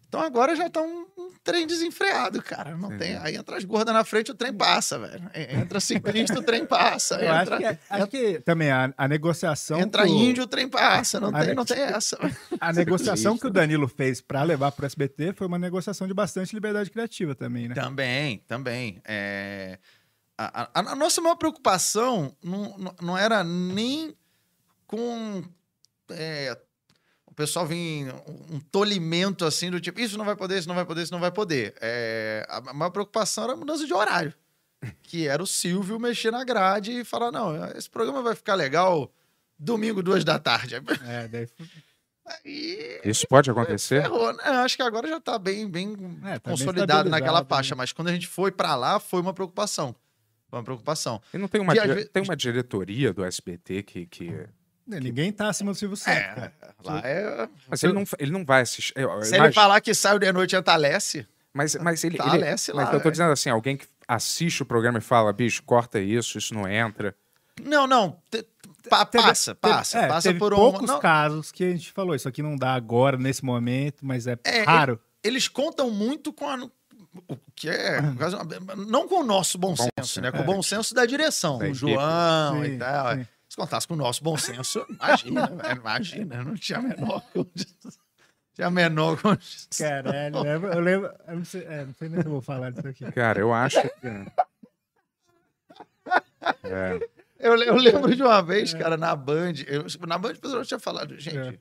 Então 0.08 0.22
agora 0.22 0.56
já 0.56 0.70
tá 0.70 0.80
um, 0.80 1.06
um 1.18 1.30
trem 1.44 1.66
desenfreado, 1.66 2.42
cara. 2.42 2.74
Não 2.74 2.96
tem. 2.96 3.18
Aí 3.18 3.36
entra 3.36 3.58
as 3.58 3.64
gordas 3.64 3.92
na 3.94 4.02
frente, 4.04 4.30
o 4.30 4.34
trem 4.34 4.54
passa, 4.54 4.98
velho. 4.98 5.30
Entra 5.34 5.78
ciclista, 5.80 6.38
o 6.38 6.42
trem 6.42 6.64
passa. 6.64 7.16
Eu 7.16 7.30
acho 7.30 7.52
Entra, 7.54 7.58
que, 7.74 7.78
acho 7.90 8.06
que 8.06 8.40
também 8.40 8.70
a, 8.70 8.90
a 8.96 9.06
negociação. 9.06 9.78
entra 9.78 10.04
que 10.06 10.10
o- 10.10 10.14
índio, 10.16 10.44
o 10.44 10.46
trem 10.46 10.66
passa. 10.66 11.20
Não 11.20 11.28
A 11.28 11.38
tem, 11.40 11.48
ne- 11.48 11.54
não 11.54 11.64
tem 11.66 11.78
essa. 11.82 12.16
A 12.58 12.72
negociação 12.72 13.36
que 13.36 13.46
o 13.46 13.50
Danilo 13.50 13.86
fez 13.86 14.22
pra 14.22 14.42
levar 14.44 14.72
pro 14.72 14.86
SBT 14.86 15.34
foi 15.34 15.46
uma 15.46 15.58
negociação 15.58 16.06
de 16.08 16.14
bastante 16.14 16.54
liberdade 16.54 16.88
criativa 16.90 17.34
também, 17.34 17.68
né? 17.68 17.74
Também, 17.74 18.42
também. 18.48 19.02
É, 19.04 19.78
A, 20.38 20.62
a- 20.72 20.92
a 20.92 20.94
nossa 20.94 21.20
maior 21.20 21.34
preocupação 21.34 22.32
não, 22.42 22.78
não- 22.78 22.94
não 23.02 23.18
era 23.18 23.42
nem 23.42 24.16
com 24.86 25.42
é, 26.10 26.56
o 27.26 27.34
pessoal 27.34 27.66
vir 27.66 28.06
um, 28.52 28.60
tolimento 28.70 29.44
assim 29.44 29.70
do 29.70 29.80
tipo, 29.80 30.00
isso 30.00 30.16
não 30.16 30.24
vai 30.24 30.36
poder, 30.36 30.58
isso 30.58 30.68
não 30.68 30.74
vai 30.76 30.84
poder, 30.84 31.02
isso 31.02 31.12
não 31.12 31.20
vai 31.20 31.30
poder. 31.32 31.74
É, 31.80 32.46
a 32.48 32.72
maior 32.72 32.90
preocupação 32.90 33.44
era 33.44 33.52
a 33.52 33.56
mudança 33.56 33.84
de 33.84 33.92
horário. 33.92 34.32
Que 35.02 35.26
era 35.26 35.42
o 35.42 35.46
Silvio 35.46 35.98
mexer 35.98 36.30
na 36.30 36.44
grade 36.44 37.00
e 37.00 37.04
falar: 37.04 37.32
não, 37.32 37.66
esse 37.76 37.90
programa 37.90 38.22
vai 38.22 38.36
ficar 38.36 38.54
legal 38.54 39.12
domingo, 39.58 40.04
duas 40.04 40.22
da 40.24 40.38
tarde. 40.38 40.76
É, 41.04 41.26
daí, 41.26 41.48
Aí 42.44 43.00
Isso 43.04 43.26
pode 43.26 43.50
acontecer? 43.50 44.02
Ferrou, 44.02 44.32
né? 44.34 44.42
Acho 44.44 44.76
que 44.76 44.82
agora 44.82 45.08
já 45.08 45.18
tá 45.18 45.38
bem, 45.38 45.68
bem 45.68 45.94
É, 46.24 46.38
tá 46.38 46.50
bem 46.50 46.58
consolidado 46.58 47.08
naquela 47.08 47.38
estabilizado, 47.40 47.48
faixa, 47.48 47.74
né? 47.74 47.78
mas 47.78 47.92
quando 47.92 48.08
a 48.08 48.12
gente 48.12 48.26
foi 48.28 48.52
pra 48.52 48.76
lá, 48.76 49.00
foi 49.00 49.20
uma 49.20 49.32
preocupação. 49.34 49.96
Uma 50.50 50.62
preocupação. 50.62 51.20
E 51.32 51.38
não 51.38 51.48
tem 51.48 51.60
uma, 51.60 51.74
Que 51.74 52.04
tem 52.06 52.22
uma 52.22 52.36
diretoria 52.36 53.12
do 53.12 53.24
SBT 53.24 53.82
que. 53.82 54.06
que... 54.06 54.30
né, 54.86 54.98
ninguém 55.00 55.30
tá 55.32 55.48
acima 55.48 55.72
do 55.72 55.78
Silvio 55.78 55.96
Santos, 55.96 56.22
cara. 56.34 56.52
lá 56.84 57.00
é. 57.04 57.48
Mas 57.68 57.82
ele 57.82 57.92
não, 57.92 58.04
ele 58.18 58.30
não 58.30 58.44
vai 58.44 58.62
assistir. 58.62 58.92
eu- 58.96 59.10
eu 59.10 59.22
Se 59.22 59.30
ele 59.30 59.36
imagino- 59.38 59.54
falar 59.54 59.80
que 59.80 59.92
saiu 59.94 60.18
de 60.18 60.32
noite 60.32 60.56
entalece, 60.56 61.26
Mas, 61.52 61.74
mas 61.76 62.02
ele. 62.04 62.16
Tá, 62.16 62.34
ele- 62.34 62.44
mas 62.44 62.68
lá, 62.68 62.82
eu 62.84 62.86
tô 62.92 62.98
velho. 62.98 63.10
dizendo 63.10 63.32
assim: 63.32 63.50
alguém 63.50 63.76
que 63.76 63.86
assiste 64.06 64.62
o 64.62 64.66
programa 64.66 64.98
e 64.98 65.02
fala, 65.02 65.32
bicho, 65.32 65.62
corta 65.64 66.00
isso, 66.00 66.38
isso 66.38 66.54
não 66.54 66.66
entra. 66.66 67.14
não, 67.62 67.86
não. 67.86 68.18
te- 68.30 68.46
pa- 68.88 69.04
Teve- 69.04 69.24
passa, 69.24 69.54
teve- 69.54 69.74
passa, 69.74 69.98
é, 69.98 70.08
passa 70.08 70.28
teve 70.30 70.38
por 70.38 70.54
um. 70.54 70.56
poucos 70.56 70.88
não, 70.88 70.98
casos 71.00 71.52
que 71.52 71.64
a 71.64 71.70
gente 71.72 71.92
falou, 71.92 72.14
isso 72.14 72.26
aqui 72.28 72.40
não 72.42 72.56
dá 72.56 72.72
agora, 72.74 73.18
nesse 73.18 73.44
momento, 73.44 73.98
mas 74.06 74.26
é, 74.26 74.38
É, 74.44 74.62
raro. 74.62 74.98
eles 75.22 75.46
contam 75.48 75.90
muito 75.90 76.32
com 76.32 76.48
a. 76.48 76.56
O 77.26 77.36
que 77.54 77.68
é. 77.68 78.00
Não 78.86 79.08
com 79.08 79.20
o 79.20 79.24
nosso 79.24 79.58
bom, 79.58 79.74
senso, 79.74 79.90
senso, 79.98 80.20
né? 80.20 80.30
Com 80.30 80.38
é. 80.38 80.40
o 80.42 80.44
bom 80.44 80.62
senso 80.62 80.94
da 80.94 81.04
direção. 81.06 81.58
O. 81.58 81.74
João 81.74 82.62
Sim, 82.64 82.70
e 82.72 82.78
tal. 82.78 83.14
sim. 83.16 83.26
Se 83.48 83.56
contasse 83.56 83.88
com 83.88 83.94
o 83.94 83.96
nosso 83.96 84.22
bom 84.22 84.36
senso, 84.36 84.84
imagina, 84.90 85.46
velho, 85.46 85.80
imagina, 85.80 86.44
não 86.44 86.54
tinha 86.54 86.78
a 86.78 86.82
menor 86.82 87.20
condição. 87.32 87.92
Tinha 88.54 88.66
a 88.66 88.70
menor 88.70 89.20
condição. 89.20 89.68
Caralho, 89.88 90.36
é, 90.46 90.54
eu 90.76 90.80
lembro. 90.80 91.10
Eu 91.26 91.36
não, 91.36 91.44
sei, 91.44 91.62
é, 91.64 91.84
não 91.86 91.94
sei 91.94 92.08
nem 92.10 92.20
se 92.20 92.26
eu 92.26 92.32
vou 92.32 92.42
falar 92.42 92.70
disso 92.72 92.86
aqui. 92.88 93.10
Cara, 93.12 93.40
eu 93.40 93.52
acho 93.52 93.80
que. 93.80 94.06
É, 96.64 96.98
Eu, 97.40 97.54
eu 97.62 97.76
lembro 97.76 98.16
de 98.16 98.20
uma 98.22 98.42
vez, 98.42 98.74
cara, 98.74 98.96
na 98.96 99.14
Band, 99.14 99.52
eu- 99.68 99.84
na 100.08 100.18
Band 100.18 100.32
o 100.32 100.40
pessoal 100.40 100.64
tinha 100.64 100.80
falado, 100.80 101.16
gente, 101.20 101.38
É. 101.38 101.56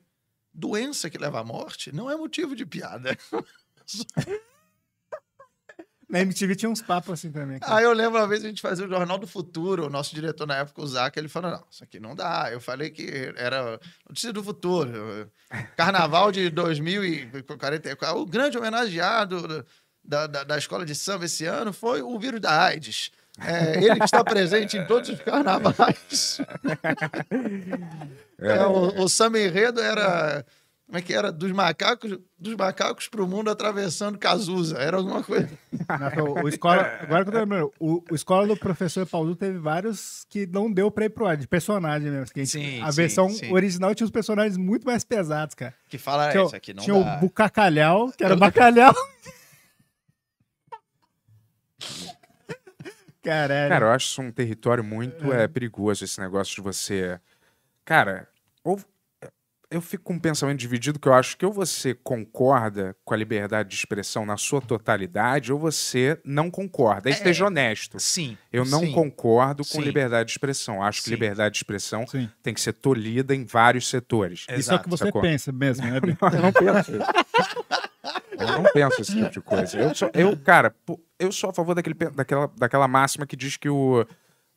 doença 0.52 1.08
que 1.08 1.16
leva 1.16 1.38
à 1.38 1.44
morte 1.44 1.94
não 1.94 2.10
é 2.10 2.16
motivo 2.16 2.56
de 2.56 2.66
piada. 2.66 3.16
Na 6.08 6.20
MTV 6.20 6.56
tinha 6.56 6.70
uns 6.70 6.80
papos 6.80 7.12
assim 7.12 7.30
também. 7.30 7.58
cara. 7.58 7.76
Aí 7.76 7.84
eu 7.84 7.92
lembro 7.92 8.18
uma 8.18 8.26
vez 8.26 8.42
a 8.42 8.48
gente 8.48 8.62
fazia 8.62 8.86
o 8.86 8.88
Jornal 8.88 9.18
do 9.18 9.26
Futuro, 9.26 9.86
o 9.86 9.90
nosso 9.90 10.14
diretor 10.14 10.46
na 10.46 10.56
época, 10.56 10.80
o 10.80 10.86
Zac, 10.86 11.18
ele 11.18 11.28
falou, 11.28 11.50
não, 11.50 11.64
isso 11.70 11.84
aqui 11.84 12.00
não 12.00 12.14
dá. 12.14 12.48
Eu 12.50 12.60
falei 12.60 12.90
que 12.90 13.32
era 13.36 13.78
notícia 14.08 14.32
do 14.32 14.42
futuro. 14.42 15.30
Carnaval 15.76 16.32
de 16.32 16.48
2044, 16.48 18.18
o 18.18 18.24
grande 18.24 18.56
homenageado 18.56 19.66
da, 20.02 20.26
da, 20.26 20.44
da 20.44 20.56
escola 20.56 20.86
de 20.86 20.94
samba 20.94 21.26
esse 21.26 21.44
ano 21.44 21.72
foi 21.72 22.00
o 22.00 22.18
vírus 22.18 22.40
da 22.40 22.64
AIDS. 22.64 23.10
É, 23.40 23.76
ele 23.76 23.96
que 23.96 24.04
está 24.04 24.24
presente 24.24 24.76
em 24.76 24.84
todos 24.86 25.10
os 25.10 25.20
carnavais. 25.20 26.40
É, 28.40 28.64
o, 28.66 29.02
o 29.02 29.08
samba 29.08 29.38
enredo 29.38 29.80
era 29.80 30.44
Como 30.88 30.96
é 30.96 31.02
que 31.02 31.12
era? 31.12 31.30
Dos 31.30 31.52
macacos, 31.52 32.18
dos 32.38 32.54
macacos 32.54 33.08
pro 33.08 33.28
mundo 33.28 33.50
atravessando 33.50 34.16
Cazuza. 34.18 34.78
Era 34.78 34.96
alguma 34.96 35.22
coisa. 35.22 35.50
Nossa, 35.86 36.22
o, 36.22 36.44
o 36.44 36.48
escola, 36.48 36.80
agora 37.02 37.24
que 37.24 37.28
eu 37.28 37.32
tô 37.34 37.38
lembrando, 37.40 37.72
o, 37.78 38.02
o 38.10 38.14
escola 38.14 38.46
do 38.46 38.56
professor 38.56 39.04
Paulo 39.06 39.36
teve 39.36 39.58
vários 39.58 40.24
que 40.30 40.46
não 40.46 40.72
deu 40.72 40.90
pra 40.90 41.04
ir 41.04 41.10
pro 41.10 41.26
ar, 41.26 41.36
de 41.36 41.46
personagem 41.46 42.10
mesmo. 42.10 42.32
que 42.32 42.40
a 42.40 42.44
gente- 42.44 42.52
Sim, 42.52 42.80
a 42.82 42.90
sim, 42.90 42.96
versão 42.96 43.28
sim. 43.28 43.52
original 43.52 43.94
tinha 43.94 44.06
os 44.06 44.10
personagens 44.10 44.56
muito 44.56 44.86
mais 44.86 45.04
pesados, 45.04 45.54
cara. 45.54 45.74
Que 45.90 45.98
fala 45.98 46.30
Tinha, 46.30 46.42
o- 46.42 46.46
isso 46.46 46.56
aqui, 46.56 46.72
não 46.72 46.82
tinha 46.82 46.98
dá. 47.04 47.16
o 47.16 47.20
Bucacalhau, 47.20 48.10
que 48.12 48.24
era 48.24 48.32
o 48.34 48.38
bacalhau. 48.38 48.94
Caralho. 53.22 53.68
Cara, 53.68 53.86
eu 53.86 53.90
acho 53.90 54.06
isso 54.06 54.22
um 54.22 54.30
território 54.32 54.82
muito 54.82 55.30
é. 55.32 55.46
perigoso, 55.46 56.04
esse 56.04 56.18
negócio 56.20 56.54
de 56.54 56.62
você. 56.62 57.20
Cara, 57.84 58.26
ou. 58.64 58.80
Eu 59.70 59.82
fico 59.82 60.04
com 60.04 60.14
um 60.14 60.18
pensamento 60.18 60.58
dividido 60.58 60.98
que 60.98 61.06
eu 61.06 61.12
acho 61.12 61.36
que 61.36 61.44
ou 61.44 61.52
você 61.52 61.92
concorda 61.92 62.96
com 63.04 63.12
a 63.12 63.16
liberdade 63.16 63.68
de 63.68 63.74
expressão 63.74 64.24
na 64.24 64.38
sua 64.38 64.62
totalidade, 64.62 65.52
ou 65.52 65.58
você 65.58 66.18
não 66.24 66.50
concorda. 66.50 67.10
É. 67.10 67.12
esteja 67.12 67.44
honesto. 67.46 68.00
Sim. 68.00 68.38
Eu 68.50 68.64
não 68.64 68.80
sim. 68.80 68.92
concordo 68.92 69.62
com 69.64 69.78
Sim. 69.78 69.82
liberdade 69.82 70.28
de 70.28 70.32
expressão. 70.32 70.82
Acho 70.82 71.00
que 71.00 71.04
Sim. 71.04 71.10
liberdade 71.10 71.52
de 71.52 71.58
expressão 71.58 72.06
Sim. 72.06 72.30
tem 72.42 72.54
que 72.54 72.62
ser 72.62 72.72
tolhida 72.72 73.34
em 73.34 73.44
vários 73.44 73.88
setores. 73.88 74.40
Isso 74.40 74.50
é 74.50 74.54
o 74.54 74.58
Exato, 74.58 74.84
que 74.84 74.90
você 74.90 75.04
sacou? 75.04 75.20
pensa 75.20 75.52
mesmo, 75.52 75.86
né, 75.86 76.00
Bi? 76.00 76.16
Eu 76.20 76.40
não 76.40 76.52
penso. 76.52 76.92
Eu 78.38 78.46
não 78.46 78.62
penso 78.72 79.02
esse 79.02 79.14
tipo 79.14 79.30
de 79.30 79.40
coisa. 79.42 79.78
Eu, 79.78 79.94
sou, 79.94 80.10
eu 80.14 80.36
cara, 80.38 80.74
eu 81.18 81.30
sou 81.30 81.50
a 81.50 81.52
favor 81.52 81.74
daquele, 81.74 81.94
daquela, 81.94 82.50
daquela 82.56 82.88
máxima 82.88 83.26
que 83.26 83.36
diz 83.36 83.58
que 83.58 83.68
o. 83.68 84.06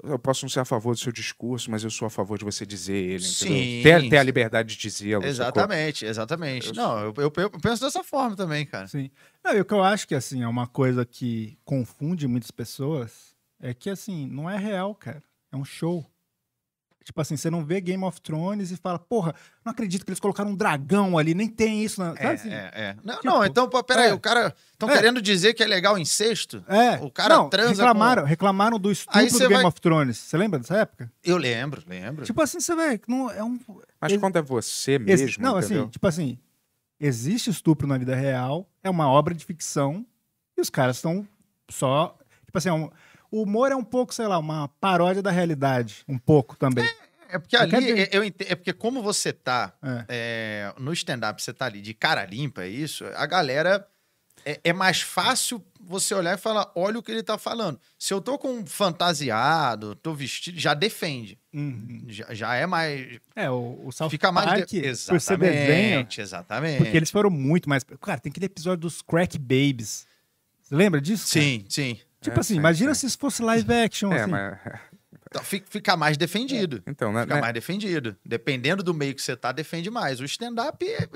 Eu 0.04 0.18
posso 0.18 0.44
não 0.46 0.50
ser 0.50 0.60
a 0.60 0.66
favor 0.66 0.94
do 0.96 1.00
seu 1.00 1.12
discurso, 1.12 1.70
mas 1.70 1.84
eu 1.84 1.90
sou 1.90 2.06
a 2.06 2.10
favor 2.10 2.38
de 2.38 2.44
você 2.44 2.66
dizer 2.66 2.96
ele. 2.96 3.24
entendeu? 3.26 3.56
Sim. 3.58 3.82
Ter, 3.84 4.10
ter 4.10 4.18
a 4.18 4.24
liberdade 4.24 4.76
de 4.76 4.82
dizê-lo. 4.82 5.22
sacou? 5.22 5.30
Exatamente, 5.30 6.06
exatamente. 6.06 6.74
Não, 6.76 7.00
eu, 7.00 7.14
eu- 7.18 7.34
eu 7.38 7.50
penso 7.52 7.84
dessa 7.84 8.04
forma 8.04 8.36
também, 8.36 8.66
cara. 8.66 8.88
Sim. 8.88 9.12
Não, 9.44 9.54
e 9.56 9.62
o 9.62 9.66
que 9.66 9.74
eu 9.74 9.84
acho 9.84 10.08
que, 10.08 10.16
assim, 10.16 10.42
é 10.42 10.48
uma 10.48 10.66
coisa 10.68 11.06
que 11.06 11.58
confunde 11.64 12.28
muitas 12.28 12.52
pessoas 12.52 13.36
é 13.62 13.74
que, 13.74 13.90
assim, 13.90 14.28
não 14.28 14.50
é 14.50 14.58
real, 14.58 14.96
cara. 14.96 15.22
É 15.52 15.56
um 15.56 15.64
show. 15.66 16.06
Tipo 17.04 17.20
assim, 17.20 17.36
você 17.36 17.50
não 17.50 17.66
vê 17.66 17.82
Game 17.82 18.04
of 18.04 18.22
Thrones 18.22 18.70
e 18.70 18.78
fala, 18.78 19.00
porra, 19.00 19.34
não 19.66 19.72
acredito 19.72 20.06
que 20.06 20.12
eles 20.12 20.20
colocaram 20.20 20.52
um 20.52 20.56
dragão 20.56 21.18
ali, 21.18 21.34
nem 21.34 21.48
tem 21.48 21.84
isso. 21.84 22.00
Na... 22.00 22.14
É, 22.16 22.28
assim? 22.28 22.50
é, 22.50 22.72
é. 22.74 22.96
Não, 23.04 23.16
Tipo, 23.16 23.26
não, 23.28 23.44
então, 23.46 23.68
pô, 23.68 23.84
peraí, 23.84 24.10
é. 24.10 24.14
o 24.14 24.20
cara. 24.20 24.56
Estão 24.74 24.88
É. 24.90 24.94
querendo 24.94 25.20
dizer 25.22 25.54
que 25.56 25.64
é 25.64 25.68
legal 25.68 25.98
incesto? 25.98 26.64
É, 26.68 26.96
O 27.04 27.10
cara 27.12 27.36
não, 27.38 27.50
transa 27.50 27.70
reclamaram, 27.84 28.24
reclamaram 28.24 28.80
do 28.80 28.92
estupro 28.92 29.20
do 29.30 29.40
Game 29.40 29.54
vai- 29.56 29.66
of 29.66 29.82
Thrones. 29.82 30.18
Você 30.18 30.38
lembra 30.38 30.60
dessa 30.60 30.78
época? 30.78 31.12
Eu 31.24 31.38
lembro, 31.38 31.84
lembro. 31.88 32.24
Tipo 32.26 32.42
assim, 32.42 32.60
você 32.60 32.76
vê, 32.76 33.00
não 33.08 33.30
é 33.32 33.44
um... 33.44 33.60
Mas 34.00 34.12
Ex- 34.12 34.22
quando 34.22 34.36
é 34.38 34.42
você 34.42 34.94
Ex- 34.94 35.04
mesmo. 35.22 35.44
não, 35.44 35.60
entendeu? 35.60 35.82
assim, 35.84 35.90
tipo 35.90 36.08
assim, 36.08 36.38
existe 37.00 37.50
estupro 37.50 37.88
na 37.88 37.98
vida 37.98 38.16
real, 38.16 38.68
é 38.84 38.90
uma 38.90 39.08
obra 39.10 39.34
de 39.34 39.44
ficção, 39.46 40.06
e 40.58 40.62
os 40.62 40.70
caras 40.70 40.98
estão 40.98 41.28
só. 41.70 42.18
Tipo 42.46 42.58
assim, 42.58 42.70
é 42.70 42.74
um- 42.74 42.90
o 43.32 43.44
humor 43.44 43.72
é 43.72 43.76
um 43.76 43.84
pouco, 43.84 44.14
sei 44.14 44.28
lá, 44.28 44.38
uma 44.38 44.68
paródia 44.68 45.22
da 45.22 45.32
realidade. 45.32 46.04
Um 46.08 46.18
pouco 46.18 46.56
também. 46.58 46.88
É 47.30 47.40
porque 47.40 47.56
Não 47.58 47.64
ali, 47.64 48.02
é- 48.02 48.10
eu 48.12 48.24
ente- 48.26 48.46
é 48.46 48.56
porque 48.56 48.74
como 48.74 49.02
você 49.02 49.32
tá 49.32 49.74
É. 49.82 50.06
é, 50.10 50.74
no 50.78 50.92
stand-up, 50.92 51.42
você 51.42 51.54
tá 51.54 51.66
ali 51.66 51.82
de 51.82 51.94
cara 51.94 52.26
limpa, 52.26 52.64
é 52.64 52.68
isso, 52.68 53.06
a 53.16 53.26
galera. 53.26 53.88
É, 54.44 54.60
é 54.64 54.74
mais 54.74 55.02
fácil 55.02 55.64
você 55.80 56.16
olhar 56.16 56.34
e 56.36 56.38
falar, 56.42 56.72
olha 56.74 56.98
o 56.98 57.04
que 57.04 57.12
ele 57.12 57.22
tá 57.22 57.38
falando. 57.38 57.80
Se 57.98 58.12
eu 58.12 58.20
tô 58.20 58.40
com 58.40 58.50
um 58.52 58.66
fantasiado, 58.66 59.94
tô 59.96 60.14
vestido, 60.16 60.60
já 60.60 60.74
defende. 60.74 61.38
Uhum. 61.54 62.06
Já, 62.08 62.34
já 62.34 62.56
é 62.56 62.66
mais. 62.66 63.20
É, 63.36 63.50
o, 63.52 63.80
o 63.86 63.92
South 63.92 64.10
Fica 64.10 64.32
mais. 64.32 64.48
Park, 64.50 64.68
de... 64.70 64.82
por 64.82 65.22
ser 65.22 65.38
desenho, 65.38 66.00
Exatamente, 66.00 66.22
exatamente. 66.22 66.78
porque 66.80 66.98
eles 66.98 67.12
foram 67.12 67.30
muito 67.30 67.70
mais... 67.70 67.84
Cara, 68.02 68.20
tem 68.20 68.32
aquele 68.32 68.48
episódio 68.48 68.78
dos 68.82 69.02
Crack 69.04 69.38
Babies. 69.38 70.08
Você 70.62 70.76
lembra 70.76 71.00
disso? 71.00 71.32
cara? 71.32 71.46
Sim, 71.46 71.66
sim. 71.70 72.00
Tipo 72.22 72.38
É, 72.38 72.40
assim, 72.40 72.54
sim, 72.54 72.60
imagina 72.60 72.94
sim. 72.94 73.02
se 73.02 73.06
isso 73.08 73.18
fosse 73.18 73.42
live 73.42 73.74
action, 73.74 74.12
É, 74.14 74.22
assim. 74.22 74.32
mas. 74.32 74.60
Então, 75.30 75.44
fi- 75.44 75.64
fica 75.68 75.96
mais 75.96 76.18
defendido. 76.18 76.84
Então, 76.86 77.12
né? 77.14 77.22
Fica 77.22 77.36
né? 77.36 77.42
mais 77.42 77.54
defendido. 77.54 78.18
Dependendo 78.26 78.84
do 78.84 78.94
meio 78.94 79.16
que 79.16 79.22
você 79.22 79.36
tá, 79.36 79.52
defende 79.52 79.90
mais. 79.90 80.20
O 80.20 80.26
stand-up. 80.26 80.86
é- 80.86 81.08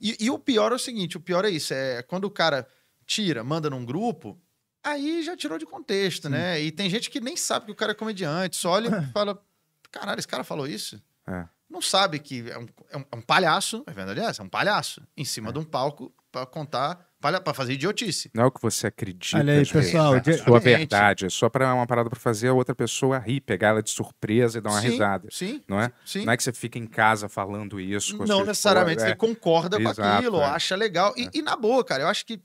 E, 0.00 0.16
e 0.20 0.30
o 0.30 0.38
pior 0.38 0.72
é 0.72 0.74
o 0.76 0.78
seguinte: 0.78 1.16
o 1.16 1.20
pior 1.20 1.44
é 1.44 1.50
isso. 1.50 1.74
É 1.74 2.02
quando 2.02 2.24
o 2.24 2.30
cara 2.30 2.66
tira, 3.06 3.42
manda 3.44 3.68
num 3.68 3.84
grupo, 3.84 4.40
aí 4.82 5.22
já 5.22 5.36
tirou 5.36 5.58
de 5.58 5.66
contexto, 5.66 6.28
né? 6.30 6.60
E 6.60 6.70
tem 6.70 6.88
gente 6.88 7.10
que 7.10 7.20
nem 7.20 7.36
sabe 7.36 7.66
que 7.66 7.72
o 7.72 7.74
cara 7.74 7.92
é 7.92 7.94
comediante, 7.94 8.56
só 8.56 8.70
olha 8.70 8.88
e 9.08 9.12
fala: 9.12 9.42
caralho, 9.90 10.18
esse 10.18 10.28
cara 10.28 10.44
falou 10.44 10.66
isso? 10.66 11.02
É. 11.26 11.44
Não 11.68 11.82
sabe 11.82 12.20
que 12.20 12.48
é 12.48 12.58
um, 12.58 12.66
é 12.90 12.96
um- 12.98 13.04
é 13.12 13.20
palhaço, 13.22 13.82
é 13.88 13.92
verdade 13.92 14.20
é 14.38 14.42
um 14.42 14.48
palhaço, 14.48 15.02
em 15.16 15.24
cima 15.24 15.52
de 15.52 15.58
um 15.58 15.64
palco 15.64 16.14
pra 16.30 16.46
contar, 16.46 17.04
palha- 17.24 17.40
pra 17.40 17.54
fazer 17.54 17.72
idiotice. 17.72 18.30
Não 18.34 18.44
é 18.44 18.46
o 18.46 18.50
que 18.50 18.60
você 18.60 18.86
acredita. 18.88 19.38
Olha 19.38 19.54
aí, 19.54 19.66
pessoal, 19.66 20.20
de- 20.20 20.30
A 20.32 20.44
sua 20.44 20.60
verdade. 20.60 21.24
É 21.26 21.30
só 21.30 21.48
para 21.48 21.72
uma 21.74 21.86
parada 21.86 22.10
pra 22.10 22.18
fazer 22.20 22.48
a 22.48 22.52
outra 22.52 22.74
pessoa 22.74 23.18
rir, 23.18 23.40
pegar 23.40 23.68
ela 23.68 23.82
de 23.82 23.90
surpresa 23.90 24.58
e 24.58 24.60
dar 24.60 24.70
uma 24.70 24.80
Sim, 24.82 24.88
risada. 24.90 25.28
Sim, 25.30 25.62
Não 25.66 25.80
é? 25.80 25.90
sim. 26.04 26.24
Não 26.26 26.32
é 26.32 26.36
que 26.36 26.42
você 26.42 26.52
fica 26.52 26.78
em 26.78 26.86
casa 26.86 27.28
falando 27.28 27.80
isso. 27.80 28.16
com 28.18 28.24
Não 28.26 28.44
necessariamente 28.44 28.98
esposa, 28.98 29.08
você 29.10 29.16
concorda 29.16 29.76
com 29.80 29.88
Exato, 29.90 30.02
aquilo, 30.18 30.40
é. 30.40 30.44
acha 30.44 30.76
legal. 30.76 31.14
E, 31.16 31.30
e 31.32 31.40
na 31.42 31.56
boa, 31.56 31.82
cara, 31.82 32.02
eu 32.02 32.08
acho 32.08 32.26
que 32.26 32.38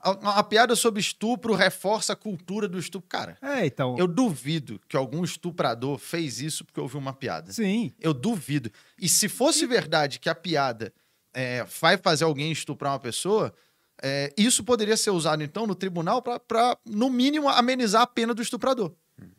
a, 0.00 0.38
a 0.38 0.42
piada 0.44 0.74
sobre 0.76 1.00
estupro 1.00 1.54
reforça 1.54 2.12
a 2.12 2.16
cultura 2.16 2.68
do 2.68 2.78
estupro. 2.78 3.08
Cara, 3.08 3.36
É, 3.42 3.66
então... 3.66 3.96
eu 3.98 4.06
duvido 4.06 4.80
que 4.88 4.96
algum 4.96 5.22
estuprador 5.24 5.98
fez 5.98 6.40
isso 6.40 6.64
porque 6.64 6.80
ouviu 6.80 6.98
uma 7.00 7.12
piada. 7.12 7.52
Sim. 7.52 7.92
Eu 8.00 8.12
duvido. 8.14 8.70
E 9.00 9.08
se 9.08 9.28
fosse 9.28 9.66
verdade 9.66 10.18
que 10.18 10.28
a 10.28 10.34
piada 10.34 10.92
é, 11.34 11.64
vai 11.80 11.96
fazer 11.96 12.24
alguém 12.24 12.50
estuprar 12.52 12.92
uma 12.92 12.98
pessoa, 12.98 13.54
é, 14.02 14.32
isso 14.36 14.64
poderia 14.64 14.96
ser 14.96 15.10
usado, 15.10 15.42
então, 15.42 15.66
no 15.66 15.74
tribunal 15.74 16.20
para, 16.22 16.76
no 16.84 17.08
mínimo, 17.08 17.48
amenizar 17.48 18.02
a 18.02 18.06
pena 18.06 18.34
do 18.34 18.42
estuprador. 18.42 18.92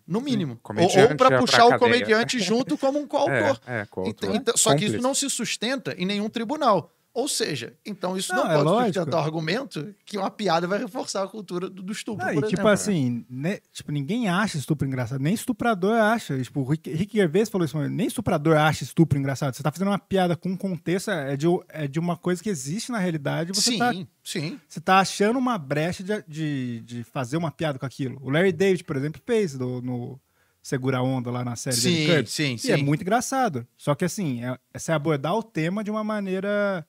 No 0.07 0.21
mínimo. 0.21 0.53
Ou, 0.53 0.57
Comediante 0.59 1.15
para 1.15 1.27
é 1.27 1.29
pra 1.29 1.39
puxar 1.39 1.65
o 1.65 1.79
comediante 1.79 2.39
junto 2.39 2.77
como 2.77 2.99
um 2.99 3.07
coautor. 3.07 3.59
É, 3.65 3.81
é, 3.81 3.85
coautor. 3.85 4.35
Então- 4.35 4.55
só 4.57 4.75
que 4.75 4.85
isso 4.85 5.01
não 5.01 5.13
se 5.13 5.29
sustenta 5.29 5.93
em 5.97 6.05
nenhum 6.05 6.29
tribunal. 6.29 6.91
Ou 7.15 7.27
seja, 7.27 7.75
então 7.85 8.17
isso 8.17 8.33
não, 8.33 8.43
Não, 8.43 8.51
é 8.51 8.53
pode 8.55 8.65
lógico. 8.65 8.93
sustentar 8.95 9.17
o 9.17 9.23
argumento 9.23 9.93
que 10.03 10.17
uma 10.17 10.31
piada 10.31 10.65
vai 10.67 10.79
reforçar 10.79 11.21
a 11.23 11.27
cultura 11.27 11.69
do, 11.69 11.83
do 11.83 11.91
estupro, 11.93 12.25
Ah, 12.27 12.33
por 12.33 12.43
e 12.43 12.47
tipo 12.47 12.67
assim, 12.67 13.23
né, 13.29 13.59
tipo, 13.71 13.91
ninguém 13.91 14.27
acha 14.27 14.57
estupro 14.57 14.87
engraçado, 14.87 15.21
nem 15.21 15.35
estuprador 15.35 15.93
acha. 15.95 16.41
Tipo, 16.41 16.61
o 16.61 16.63
Rick, 16.63 16.89
Rick 16.91 17.15
Gervais 17.15 17.49
falou 17.49 17.65
isso, 17.65 17.77
nem 17.87 18.07
estuprador 18.07 18.57
acha 18.57 18.83
estupro 18.83 19.19
engraçado. 19.19 19.53
Você 19.55 19.61
tá 19.61 19.71
fazendo 19.71 19.89
uma 19.89 19.99
piada 19.99 20.35
com 20.35 20.49
um 20.49 20.57
contexto, 20.57 21.11
é 21.11 21.37
de, 21.37 21.45
é 21.69 21.87
de 21.87 21.99
uma 21.99 22.17
coisa 22.17 22.41
que 22.41 22.49
existe 22.49 22.91
na 22.91 22.97
realidade, 22.97 23.51
você 23.53 23.73
sim, 23.73 23.77
tá, 23.77 23.93
sim. 24.23 24.59
você 24.67 24.81
tá 24.81 24.97
achando 24.99 25.37
uma 25.37 25.55
brecha 25.59 26.03
de, 26.03 26.23
de, 26.27 26.81
de 26.81 27.03
fazer 27.03 27.37
uma 27.37 27.51
piada 27.51 27.77
com 27.77 27.85
aquilo. 27.85 28.17
O 28.23 28.31
Larry 28.31 28.51
David, 28.51 28.83
por 28.85 28.95
exemplo, 28.95 29.21
fez 29.23 29.55
do- 29.55 29.83
no 29.83 30.19
Segura 30.63 30.97
a 30.97 31.03
Onda 31.03 31.29
lá 31.29 31.43
na 31.45 31.55
série 31.57 31.75
dele, 31.75 31.95
Sim, 31.97 32.07
Curb. 32.07 32.27
sim, 32.29 32.53
E 32.55 32.57
sim. 32.59 32.71
é 32.71 32.77
muito 32.77 33.01
engraçado. 33.01 33.67
Só 33.77 33.93
que 33.93 34.03
assim, 34.05 34.43
é, 34.43 34.57
é 34.73 34.79
você 34.79 34.91
abordar 34.93 35.35
o 35.35 35.43
tema 35.43 35.83
de 35.83 35.91
uma 35.91 36.03
maneira... 36.03 36.83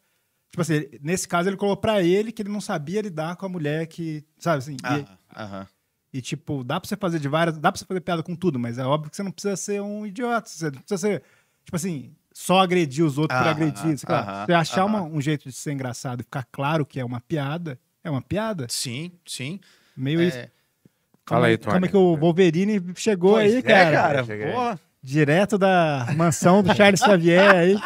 Tipo 0.54 0.62
assim, 0.62 0.84
nesse 1.02 1.26
caso 1.26 1.48
ele 1.48 1.56
colocou 1.56 1.76
pra 1.80 2.00
ele 2.00 2.30
que 2.30 2.40
ele 2.40 2.48
não 2.48 2.60
sabia 2.60 3.00
lidar 3.02 3.34
com 3.34 3.44
a 3.44 3.48
mulher 3.48 3.88
que, 3.88 4.22
sabe 4.38 4.58
assim... 4.58 4.74
e- 4.74 4.78
Ah, 4.84 5.18
aham. 5.36 5.66
e, 6.12 6.22
tipo, 6.22 6.62
dá 6.62 6.78
pra 6.78 6.86
você 6.88 6.96
fazer 6.96 7.18
de 7.18 7.26
várias. 7.26 7.58
Dá 7.58 7.72
pra 7.72 7.78
você 7.80 7.84
fazer 7.84 8.00
piada 8.00 8.22
com 8.22 8.36
tudo, 8.36 8.56
mas 8.56 8.78
é 8.78 8.84
óbvio 8.84 9.10
que 9.10 9.16
você 9.16 9.24
não 9.24 9.32
precisa 9.32 9.56
ser 9.56 9.82
um 9.82 10.06
idiota. 10.06 10.48
Você 10.48 10.66
não 10.66 10.78
precisa 10.78 10.96
ser, 10.98 11.22
tipo 11.64 11.74
assim, 11.74 12.12
só 12.32 12.60
agredir 12.60 13.04
os 13.04 13.18
outros 13.18 13.36
por 13.36 13.44
Aham, 13.48 13.50
agredir. 13.50 13.98
você 13.98 14.52
achar 14.52 14.82
aham. 14.82 14.86
uma- 14.86 15.02
um 15.02 15.20
jeito 15.20 15.42
de 15.48 15.52
ser 15.52 15.72
engraçado 15.72 16.20
e 16.20 16.22
ficar 16.22 16.46
claro 16.52 16.86
que 16.86 17.00
é 17.00 17.04
uma 17.04 17.20
piada, 17.20 17.76
é 18.04 18.08
uma 18.08 18.22
piada. 18.22 18.68
Sim, 18.70 19.10
sim. 19.26 19.58
Meio 19.96 20.22
isso. 20.22 20.38
É, 20.38 20.50
Fala 21.26 21.48
aí, 21.48 21.58
Como 21.58 21.84
é 21.84 21.88
que 21.88 21.96
o 21.96 22.16
Wolverine 22.16 22.80
chegou 22.94 23.32
pois 23.32 23.52
aí, 23.52 23.58
é, 23.58 23.62
cara? 23.62 24.24
Porra. 24.24 24.78
Direto 25.02 25.58
da 25.58 26.06
mansão 26.16 26.62
do 26.62 26.72
Charles 26.76 27.00
Xavier 27.00 27.56
aí. 27.56 27.76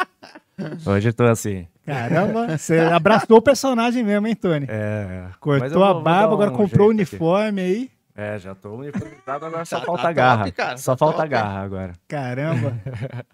Hoje 0.85 1.09
eu 1.09 1.13
tô 1.13 1.23
assim. 1.23 1.67
Caramba, 1.93 2.57
você 2.57 2.79
abraçou 2.79 3.37
o 3.37 3.41
personagem 3.41 4.03
mesmo, 4.03 4.27
hein, 4.27 4.35
Tony? 4.35 4.65
É. 4.69 5.25
Eu 5.27 5.39
Cortou 5.39 5.69
vou- 5.69 5.83
a 5.83 5.93
barba, 5.95 6.27
dar 6.29 6.33
agora 6.33 6.51
um 6.51 6.55
comprou 6.55 6.89
o 6.89 6.93
jeito 6.93 7.01
aqui. 7.07 7.15
uniforme 7.15 7.61
aí. 7.61 7.91
É, 8.15 8.37
já 8.37 8.53
tô 8.53 8.75
uniformizado, 8.75 9.45
agora 9.45 9.63
só 9.65 9.79
Tá- 9.79 9.85
falta 9.85 10.01
tá 10.03 10.11
garra. 10.11 10.37
top, 10.45 10.51
cara, 10.51 10.77
só 10.77 10.91
tá 10.93 10.97
falta 10.97 11.17
top. 11.17 11.29
garra 11.29 11.59
agora. 11.61 11.93
Caramba. 12.07 12.73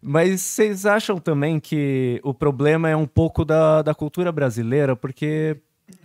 Mas 0.00 0.42
vocês 0.42 0.84
acham 0.84 1.18
também 1.18 1.58
que 1.58 2.20
o 2.22 2.34
problema 2.34 2.88
é 2.90 2.96
um 2.96 3.06
pouco 3.06 3.44
da, 3.44 3.80
da 3.82 3.94
cultura 3.94 4.30
brasileira? 4.30 4.94
Porque 4.94 5.56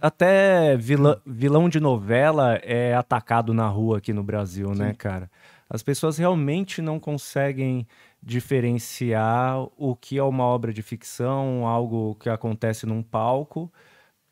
até 0.02 0.78
vilã- 0.78 1.18
vilão 1.26 1.68
de 1.68 1.80
novela 1.80 2.56
é 2.64 2.94
atacado 2.96 3.54
na 3.54 3.68
rua 3.68 3.98
aqui 3.98 4.14
no 4.14 4.24
Brasil, 4.24 4.74
né, 4.74 4.94
cara? 4.98 5.30
As 5.70 5.84
pessoas 5.84 6.18
realmente 6.18 6.82
não 6.82 7.00
conseguem 7.00 7.86
diferenciar 8.22 9.68
o 9.78 9.96
que 9.96 10.18
é 10.18 10.24
uma 10.24 10.44
obra 10.46 10.74
de 10.74 10.82
ficção, 10.82 11.68
algo 11.68 12.16
que 12.16 12.30
acontece 12.30 12.86
num 12.86 13.02
palco, 13.04 13.72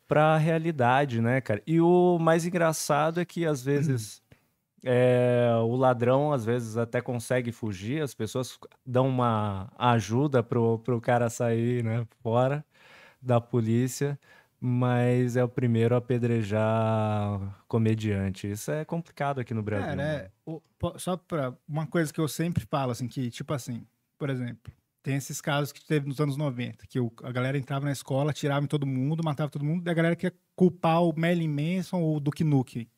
para 0.06 0.34
a 0.34 0.38
realidade, 0.38 1.20
né, 1.20 1.40
cara? 1.40 1.62
E 1.66 1.80
o 1.80 2.18
mais 2.18 2.46
engraçado 2.46 3.20
é 3.20 3.24
que 3.24 3.46
às 3.46 3.62
vezes 3.62 4.22
é, 4.84 5.50
o 5.62 5.76
ladrão 5.76 6.32
às 6.32 6.44
vezes 6.44 6.76
até 6.76 7.00
consegue 7.00 7.52
fugir, 7.52 8.02
as 8.02 8.14
pessoas 8.14 8.58
dão 8.86 9.08
uma 9.08 9.70
ajuda 9.78 10.42
pro, 10.42 10.78
pro 10.80 11.00
cara 11.00 11.28
sair, 11.30 11.84
né, 11.84 12.06
fora. 12.22 12.64
da 13.20 13.40
polícia, 13.40 14.18
mas 14.60 15.36
é 15.36 15.44
o 15.44 15.48
primeiro 15.48 15.94
a 15.94 15.98
apedrejar 15.98 17.62
comediante. 17.68 18.50
Isso 18.50 18.70
é 18.70 18.84
complicado 18.84 19.40
aqui 19.40 19.54
no 19.54 19.62
Brasil. 19.62 19.86
Cara, 19.86 19.96
né? 19.96 20.14
é, 20.16 20.30
o- 20.44 20.60
po- 20.78 20.98
só 20.98 21.16
pra 21.16 21.54
uma 21.68 21.86
coisa 21.86 22.12
que 22.12 22.20
eu 22.20 22.28
sempre 22.28 22.64
falo, 22.66 22.92
assim, 22.92 23.06
que, 23.08 23.30
tipo 23.30 23.52
assim, 23.54 23.86
por 24.18 24.30
exemplo, 24.30 24.72
tem 25.02 25.14
esses 25.16 25.40
casos 25.40 25.72
que 25.72 25.84
teve 25.86 26.08
nos 26.08 26.20
anos 26.20 26.36
90, 26.36 26.86
que 26.86 26.98
o- 27.00 27.12
a 27.22 27.30
galera 27.32 27.56
entrava 27.56 27.84
na 27.84 27.92
escola, 27.92 28.30
atirava 28.30 28.64
em 28.64 28.68
todo 28.68 28.86
mundo, 28.86 29.22
matava 29.24 29.50
todo 29.50 29.64
mundo, 29.64 29.86
e 29.86 29.90
a 29.90 29.94
galera 29.94 30.16
quer 30.16 30.34
culpar 30.56 31.02
o 31.02 31.14
Marilyn 31.16 31.48
Manson 31.48 32.00
ou 32.00 32.16
o 32.16 32.20
Duke 32.20 32.42
Nukem. 32.44 32.88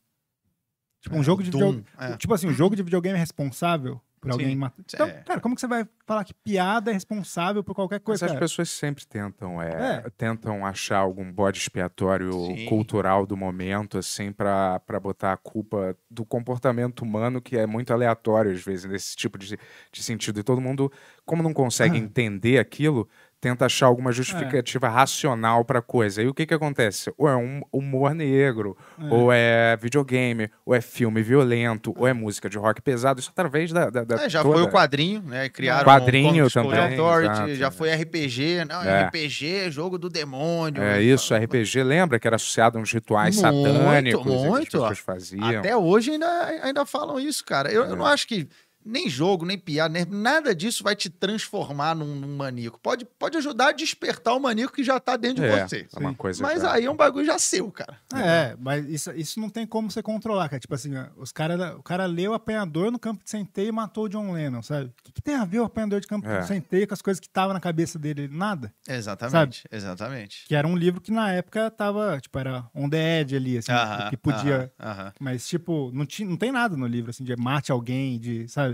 Tipo, 1.02 1.16
um 1.16 1.20
É, 1.20 1.22
jogo 1.22 1.42
de 1.42 1.50
videogame. 1.50 1.84
é. 1.98 2.16
Tipo 2.16 2.34
assim, 2.34 2.46
um 2.46 2.52
jogo 2.52 2.74
de 2.76 2.82
videogame 2.82 3.16
é 3.16 3.20
responsável 3.20 4.00
por 4.20 4.30
alguém 4.30 4.54
matar. 4.54 4.82
Então, 4.86 5.06
é. 5.06 5.12
cara, 5.22 5.40
como 5.40 5.54
que 5.54 5.60
você 5.60 5.66
vai 5.66 5.86
falar 6.06 6.24
que 6.24 6.34
piada 6.34 6.90
é 6.90 6.94
responsável 6.94 7.64
por 7.64 7.74
qualquer 7.74 7.96
Mas 7.96 8.04
coisa? 8.04 8.26
as 8.26 8.32
cara? 8.32 8.40
pessoas 8.40 8.68
sempre 8.70 9.06
tentam, 9.06 9.60
é, 9.62 10.02
É. 10.06 10.10
tentam 10.16 10.64
achar 10.66 10.98
algum 10.98 11.32
bode 11.32 11.58
expiatório 11.58 12.32
Sim. 12.32 12.66
cultural 12.66 13.24
do 13.26 13.36
momento, 13.36 13.96
assim, 13.98 14.30
pra 14.32 14.78
pra 14.80 15.00
botar 15.00 15.32
a 15.32 15.36
culpa 15.36 15.96
do 16.10 16.24
comportamento 16.24 17.00
humano, 17.00 17.40
que 17.40 17.56
é 17.56 17.66
muito 17.66 17.92
aleatório, 17.92 18.52
às 18.52 18.62
vezes, 18.62 18.84
nesse 18.84 19.16
tipo 19.16 19.38
de, 19.38 19.58
de 19.92 20.02
sentido. 20.02 20.40
E 20.40 20.42
todo 20.42 20.60
mundo, 20.60 20.92
como 21.24 21.42
não 21.42 21.52
consegue 21.52 21.96
Ah. 21.96 22.00
entender 22.00 22.58
aquilo, 22.58 23.08
tenta 23.40 23.64
achar 23.66 23.86
alguma 23.86 24.12
justificativa 24.12 24.88
racional 24.88 25.64
pra 25.64 25.80
coisa. 25.80 26.22
E 26.22 26.28
o 26.28 26.34
que 26.34 26.44
que 26.44 26.52
acontece? 26.52 27.12
Ou 27.16 27.28
é 27.28 27.34
um 27.36 27.62
humor 27.72 28.14
negro, 28.14 28.76
ou 29.10 29.32
é 29.32 29.76
videogame, 29.76 30.50
ou 30.64 30.74
é 30.74 30.80
filme 30.80 31.22
violento, 31.22 31.94
ou 31.96 32.06
é 32.06 32.12
música 32.12 32.50
de 32.50 32.58
rock 32.58 32.82
pesado. 32.82 33.18
Isso 33.20 33.30
através 33.30 33.72
da, 33.72 33.88
da, 33.88 34.04
da 34.04 34.24
É, 34.24 34.28
já 34.28 34.42
toda- 34.42 34.54
foi 34.58 34.62
o 34.64 34.68
quadrinho, 34.68 35.22
né? 35.22 35.48
Criaram 35.48 35.84
Quadrinho 35.84 36.46
um 36.46 36.48
também, 36.48 36.78
Authority, 36.78 37.32
exato, 37.32 37.54
já 37.54 37.66
é. 37.68 37.70
foi 37.70 37.90
RPG, 37.90 38.64
não, 38.68 38.82
É. 38.82 39.04
RPG, 39.06 39.70
jogo 39.70 39.96
do 39.98 40.08
demônio. 40.08 40.82
É 40.82 41.00
isso, 41.02 41.34
RPG, 41.34 41.82
lembra 41.82 42.18
que 42.20 42.26
era 42.26 42.36
associado 42.36 42.78
a 42.78 42.80
uns 42.80 42.92
rituais 42.92 43.36
Muito, 43.40 43.64
satânicos 43.64 44.20
e 44.26 44.28
que 44.38 44.46
muito. 44.48 44.62
as 44.62 44.68
pessoas 44.68 44.98
faziam. 44.98 45.58
Até 45.60 45.76
hoje 45.76 46.10
ainda, 46.12 46.26
ainda 46.62 46.84
falam 46.84 47.18
isso, 47.18 47.44
cara. 47.44 47.70
Eu, 47.72 47.84
eu 47.84 47.96
não 47.96 48.04
acho 48.04 48.26
que 48.28 48.46
nem 48.84 49.08
jogo, 49.08 49.44
nem 49.44 49.58
piada, 49.58 49.92
nem, 49.92 50.04
nada 50.04 50.54
disso 50.54 50.82
vai 50.82 50.96
te 50.96 51.08
transformar 51.10 51.94
num, 51.94 52.14
num 52.14 52.36
maníaco. 52.36 52.78
Pode, 52.80 53.04
pode 53.04 53.36
ajudar 53.38 53.68
a 53.68 53.72
despertar 53.72 54.34
o 54.34 54.40
maníaco 54.40 54.72
que 54.74 54.82
já 54.84 54.98
tá 54.98 55.16
dentro 55.16 55.42
de 55.42 55.48
É, 55.48 55.66
você. 55.68 55.86
é 55.94 55.98
uma 55.98 56.14
coisa 56.14 56.42
Mas 56.42 56.62
já- 56.62 56.72
aí 56.72 56.84
é 56.86 56.90
um 56.90 56.96
bagulho 56.96 57.26
já 57.26 57.38
seu, 57.38 57.70
cara. 57.70 57.98
É, 58.14 58.56
mas 58.58 58.86
isso, 58.88 59.10
isso 59.12 59.38
não 59.40 59.48
tem 59.50 59.66
como 59.66 59.90
você 59.90 60.02
controlar, 60.02 60.48
cara. 60.48 60.60
Tipo 60.60 60.74
assim, 60.74 60.92
os 61.16 61.30
cara, 61.32 61.76
o 61.76 61.82
cara 61.82 62.06
leu 62.06 62.32
o 62.32 62.34
apanhador 62.34 62.90
no 62.90 62.98
campo 62.98 63.22
de 63.22 63.30
centeio 63.30 63.68
e 63.68 63.72
matou 63.72 64.04
o 64.04 64.08
John 64.08 64.32
Lennon, 64.32 64.62
sabe? 64.62 64.86
O 64.86 64.92
que, 65.04 65.12
que 65.12 65.22
tem 65.22 65.34
a 65.34 65.44
ver 65.44 65.60
o 65.60 65.64
apanhador 65.64 66.00
de 66.00 66.06
campo 66.06 66.26
É. 66.28 66.40
de 66.40 66.46
centeio 66.46 66.86
com 66.88 66.94
as 66.94 67.02
coisas 67.02 67.20
que 67.20 67.26
estavam 67.26 67.52
na 67.52 67.60
cabeça 67.60 67.98
dele? 67.98 68.28
Nada. 68.28 68.72
Exatamente, 68.88 69.64
exatamente. 69.70 70.44
Que 70.48 70.54
era 70.54 70.66
um 70.66 70.76
livro 70.76 71.00
que 71.00 71.10
na 71.12 71.30
época 71.32 71.70
tava, 71.70 72.18
tipo, 72.20 72.38
era 72.38 72.64
on 72.74 72.88
the 72.88 73.20
edge 73.20 73.36
ali, 73.36 73.58
assim, 73.58 73.72
que 74.08 74.16
podia. 74.16 74.72
Mas, 75.18 75.46
tipo, 75.48 75.90
não, 75.92 76.06
tinha, 76.06 76.28
não 76.28 76.36
tem 76.36 76.50
nada 76.52 76.76
no 76.76 76.86
livro, 76.86 77.10
assim, 77.10 77.24
de 77.24 77.34
mate 77.36 77.70
alguém, 77.72 78.18
de, 78.18 78.48
sabe? 78.48 78.69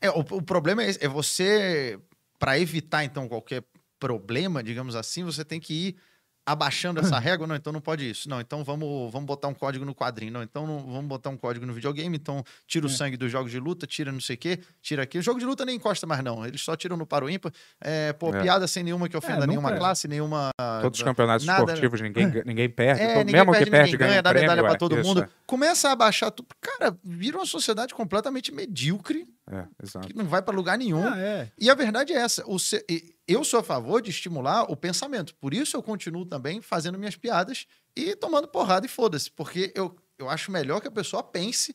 É, 0.00 0.10
o, 0.10 0.20
o 0.20 0.42
problema 0.42 0.82
é, 0.82 0.88
esse, 0.88 1.04
é 1.04 1.08
você, 1.08 1.98
para 2.38 2.58
evitar 2.58 3.04
então 3.04 3.28
qualquer 3.28 3.64
problema, 3.98 4.62
digamos 4.62 4.96
assim, 4.96 5.22
você 5.22 5.44
tem 5.44 5.60
que 5.60 5.88
ir 5.88 5.96
abaixando 6.44 7.00
essa 7.00 7.18
régua, 7.18 7.46
não, 7.46 7.54
então 7.54 7.72
não 7.72 7.80
pode 7.80 8.08
isso. 8.08 8.28
Não, 8.28 8.40
então 8.40 8.64
vamos, 8.64 9.12
vamos 9.12 9.26
botar 9.26 9.48
um 9.48 9.54
código 9.54 9.84
no 9.84 9.94
quadrinho. 9.94 10.32
Não, 10.32 10.42
então 10.42 10.66
não, 10.66 10.80
vamos 10.80 11.06
botar 11.06 11.30
um 11.30 11.36
código 11.36 11.64
no 11.64 11.72
videogame, 11.72 12.16
então 12.16 12.42
tira 12.66 12.86
o 12.86 12.90
É. 12.90 12.92
sangue 12.92 13.16
dos 13.16 13.30
jogos 13.30 13.50
de 13.50 13.58
luta, 13.60 13.86
tira 13.86 14.10
não 14.10 14.20
sei 14.20 14.34
o 14.36 14.38
quê, 14.38 14.58
tira 14.80 15.02
aquilo. 15.04 15.20
O 15.20 15.24
jogo 15.24 15.38
de 15.38 15.46
luta 15.46 15.64
nem 15.64 15.76
encosta 15.76 16.06
mais 16.06 16.22
não, 16.22 16.44
eles 16.44 16.60
só 16.60 16.74
tiram 16.76 16.96
no 16.96 17.06
paro 17.06 17.30
ímpar. 17.30 17.52
É, 17.80 18.12
pô, 18.12 18.34
É. 18.34 18.42
piada 18.42 18.66
sem 18.66 18.82
nenhuma 18.82 19.08
que 19.08 19.16
ofenda 19.16 19.34
nunca- 19.40 19.46
nenhuma 19.46 19.72
classe, 19.76 20.08
nenhuma... 20.08 20.50
Todos 20.80 20.98
os 20.98 21.04
campeonatos 21.04 21.46
nada- 21.46 21.60
esportivos, 21.62 22.00
ninguém, 22.00 22.26
ninguém 22.44 22.68
perde. 22.68 23.00
É, 23.00 23.04
Então, 23.12 23.18
ninguém 23.24 23.34
mesmo 23.34 23.52
perde, 23.52 23.64
que 23.64 23.70
perde, 23.70 23.92
ninguém 23.92 23.98
ganha, 23.98 24.10
ganha, 24.10 24.22
dá 24.22 24.30
prêmio, 24.30 24.48
medalha 24.50 24.62
pra 24.66 24.74
é, 24.74 24.78
todo 24.78 24.98
isso, 24.98 25.08
mundo. 25.08 25.28
Começa 25.46 25.88
a 25.88 25.92
abaixar 25.92 26.30
tudo. 26.30 26.48
Cara, 26.60 26.96
vira 27.04 27.36
uma 27.38 27.46
sociedade 27.46 27.94
completamente 27.94 28.50
medíocre, 28.52 29.26
É, 29.50 29.66
exato. 29.82 30.06
que 30.06 30.14
não 30.16 30.24
vai 30.24 30.40
pra 30.40 30.54
lugar 30.54 30.78
nenhum. 30.78 31.06
Ah, 31.06 31.18
é. 31.18 31.50
E 31.58 31.68
a 31.68 31.74
verdade 31.74 32.12
é 32.12 32.16
essa. 32.16 32.48
o 32.48 32.58
se- 32.58 32.84
Eu 33.26 33.42
sou 33.44 33.58
a 33.60 33.62
favor 33.62 34.00
de 34.00 34.10
estimular 34.10 34.70
o 34.70 34.76
pensamento. 34.76 35.34
Por 35.36 35.52
isso 35.52 35.76
eu 35.76 35.82
continuo 35.82 36.24
também 36.24 36.60
fazendo 36.60 36.98
minhas 36.98 37.16
piadas 37.16 37.66
e 37.96 38.14
tomando 38.14 38.46
porrada 38.46 38.86
e 38.86 38.88
foda-se. 38.88 39.30
Porque 39.30 39.72
eu, 39.74 39.96
eu 40.18 40.30
acho 40.30 40.50
melhor 40.52 40.80
que 40.80 40.86
a 40.88 40.92
pessoa 40.92 41.22
pense, 41.24 41.74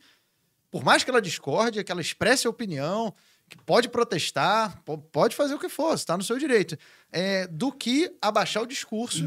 por 0.71 0.83
mais 0.83 1.03
que 1.03 1.09
ela 1.09 1.21
discorde, 1.21 1.83
que 1.83 1.91
ela 1.91 1.99
expresse 2.01 2.47
a 2.47 2.49
opinião, 2.49 3.13
que 3.49 3.57
pode 3.57 3.89
protestar, 3.89 4.81
po- 4.83 4.97
pode 4.97 5.35
fazer 5.35 5.53
o 5.53 5.59
que 5.59 5.69
for, 5.69 5.93
está 5.93 6.15
no 6.17 6.23
seu 6.23 6.37
direito. 6.39 6.77
É, 7.11 7.47
do 7.47 7.71
que 7.71 8.15
abaixar 8.21 8.63
o 8.63 8.67
discurso 8.67 9.23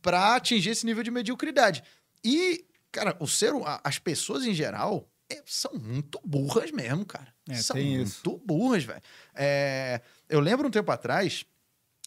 para 0.00 0.36
atingir 0.36 0.70
esse 0.70 0.86
nível 0.86 1.02
de 1.02 1.10
mediocridade. 1.10 1.82
E, 2.24 2.64
cara, 2.92 3.16
o 3.20 3.26
ser, 3.26 3.52
hu- 3.52 3.64
a- 3.64 3.80
as 3.82 3.98
pessoas 3.98 4.44
em 4.44 4.54
geral 4.54 5.08
é, 5.30 5.42
são 5.46 5.72
muito 5.74 6.20
burras 6.24 6.70
mesmo, 6.70 7.04
cara. 7.04 7.32
É, 7.48 7.54
são 7.56 7.76
muito 7.76 8.08
isso. 8.08 8.38
burras, 8.44 8.84
velho. 8.84 9.02
É, 9.34 10.00
eu 10.28 10.40
lembro 10.40 10.68
um 10.68 10.70
tempo 10.70 10.90
atrás, 10.90 11.44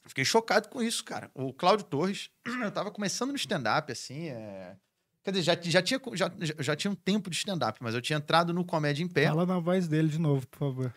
fiquei 0.05 0.25
chocado 0.25 0.69
com 0.69 0.81
isso, 0.81 1.03
cara. 1.03 1.29
O 1.33 1.53
Cláudio 1.53 1.85
Torres, 1.85 2.29
eu 2.63 2.71
tava 2.71 2.91
começando 2.91 3.29
no 3.31 3.35
stand-up, 3.37 3.91
assim, 3.91 4.29
é... 4.29 4.75
Quer 5.23 5.31
dizer, 5.31 5.43
já, 5.43 5.57
já, 5.61 5.81
tinha, 5.83 5.99
já, 6.15 6.31
já- 6.59 6.75
tinha 6.75 6.89
um 6.89 6.95
tempo 6.95 7.29
de 7.29 7.35
stand-up, 7.35 7.77
mas 7.79 7.93
eu 7.93 8.01
tinha 8.01 8.17
entrado 8.17 8.51
no 8.51 8.65
Comédia 8.65 9.03
em 9.03 9.07
Pé. 9.07 9.27
Fala 9.27 9.45
na 9.45 9.59
voz 9.59 9.87
dele 9.87 10.07
de 10.07 10.17
novo, 10.17 10.47
por 10.47 10.57
favor. 10.57 10.93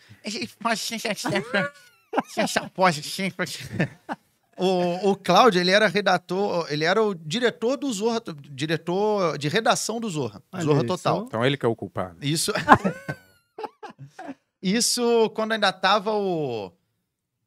O, 4.57 5.11
o 5.11 5.15
Cláudio, 5.17 5.59
ele 5.59 5.71
era 5.71 5.87
redator, 5.87 6.65
ele 6.69 6.85
era 6.85 7.03
o 7.03 7.13
diretor 7.13 7.75
do 7.75 7.91
Zorra, 7.91 8.21
diretor 8.51 9.37
de 9.37 9.49
redação 9.49 9.99
do 9.99 10.09
Zorra, 10.09 10.41
Olha 10.51 10.63
Zorra 10.63 10.81
aí, 10.81 10.87
Total. 10.87 11.25
Então 11.27 11.45
ele 11.45 11.57
que 11.57 11.65
é 11.65 11.69
o 11.69 11.75
culpado. 11.75 12.17
Isso. 12.21 12.53
Isso 14.63 15.29
quando 15.31 15.51
ainda 15.51 15.73
tava 15.73 16.13
o. 16.13 16.71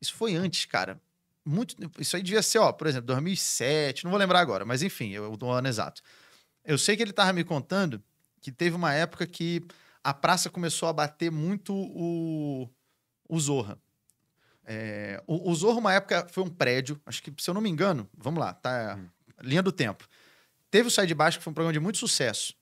Isso 0.00 0.14
foi 0.14 0.36
antes, 0.36 0.66
cara. 0.66 1.00
Muito. 1.44 1.74
Isso 1.98 2.14
aí 2.14 2.22
devia 2.22 2.42
ser, 2.42 2.58
ó, 2.58 2.70
por 2.72 2.86
exemplo, 2.86 3.06
2007, 3.06 4.04
não 4.04 4.10
vou 4.10 4.20
lembrar 4.20 4.40
agora, 4.40 4.66
mas 4.66 4.82
enfim, 4.82 5.10
eu 5.10 5.36
o 5.40 5.50
ano 5.50 5.66
exato. 5.66 6.02
Eu 6.62 6.76
sei 6.76 6.94
que 6.94 7.02
ele 7.02 7.12
tava 7.12 7.32
me 7.32 7.42
contando 7.42 8.02
que 8.40 8.52
teve 8.52 8.76
uma 8.76 8.92
época 8.92 9.26
que 9.26 9.66
a 10.04 10.12
praça 10.12 10.50
começou 10.50 10.88
a 10.88 10.92
bater 10.92 11.30
muito 11.30 11.74
o, 11.74 12.68
o 13.28 13.40
Zorra. 13.40 13.78
É, 14.70 15.22
o, 15.26 15.50
o 15.50 15.54
Zorra, 15.54 15.78
uma 15.78 15.94
época, 15.94 16.26
foi 16.30 16.44
um 16.44 16.48
prédio, 16.48 17.00
acho 17.06 17.22
que, 17.22 17.32
se 17.38 17.48
eu 17.48 17.54
não 17.54 17.60
me 17.62 17.70
engano, 17.70 18.06
vamos 18.16 18.38
lá, 18.38 18.52
tá? 18.52 18.98
Linha 19.42 19.62
do 19.62 19.72
tempo. 19.72 20.06
Teve 20.70 20.88
o 20.88 20.90
Sai 20.90 21.06
de 21.06 21.14
Baixo, 21.14 21.38
que 21.38 21.44
foi 21.44 21.50
um 21.50 21.54
programa 21.54 21.72
de 21.72 21.80
muito 21.80 21.96
sucesso. 21.96 22.52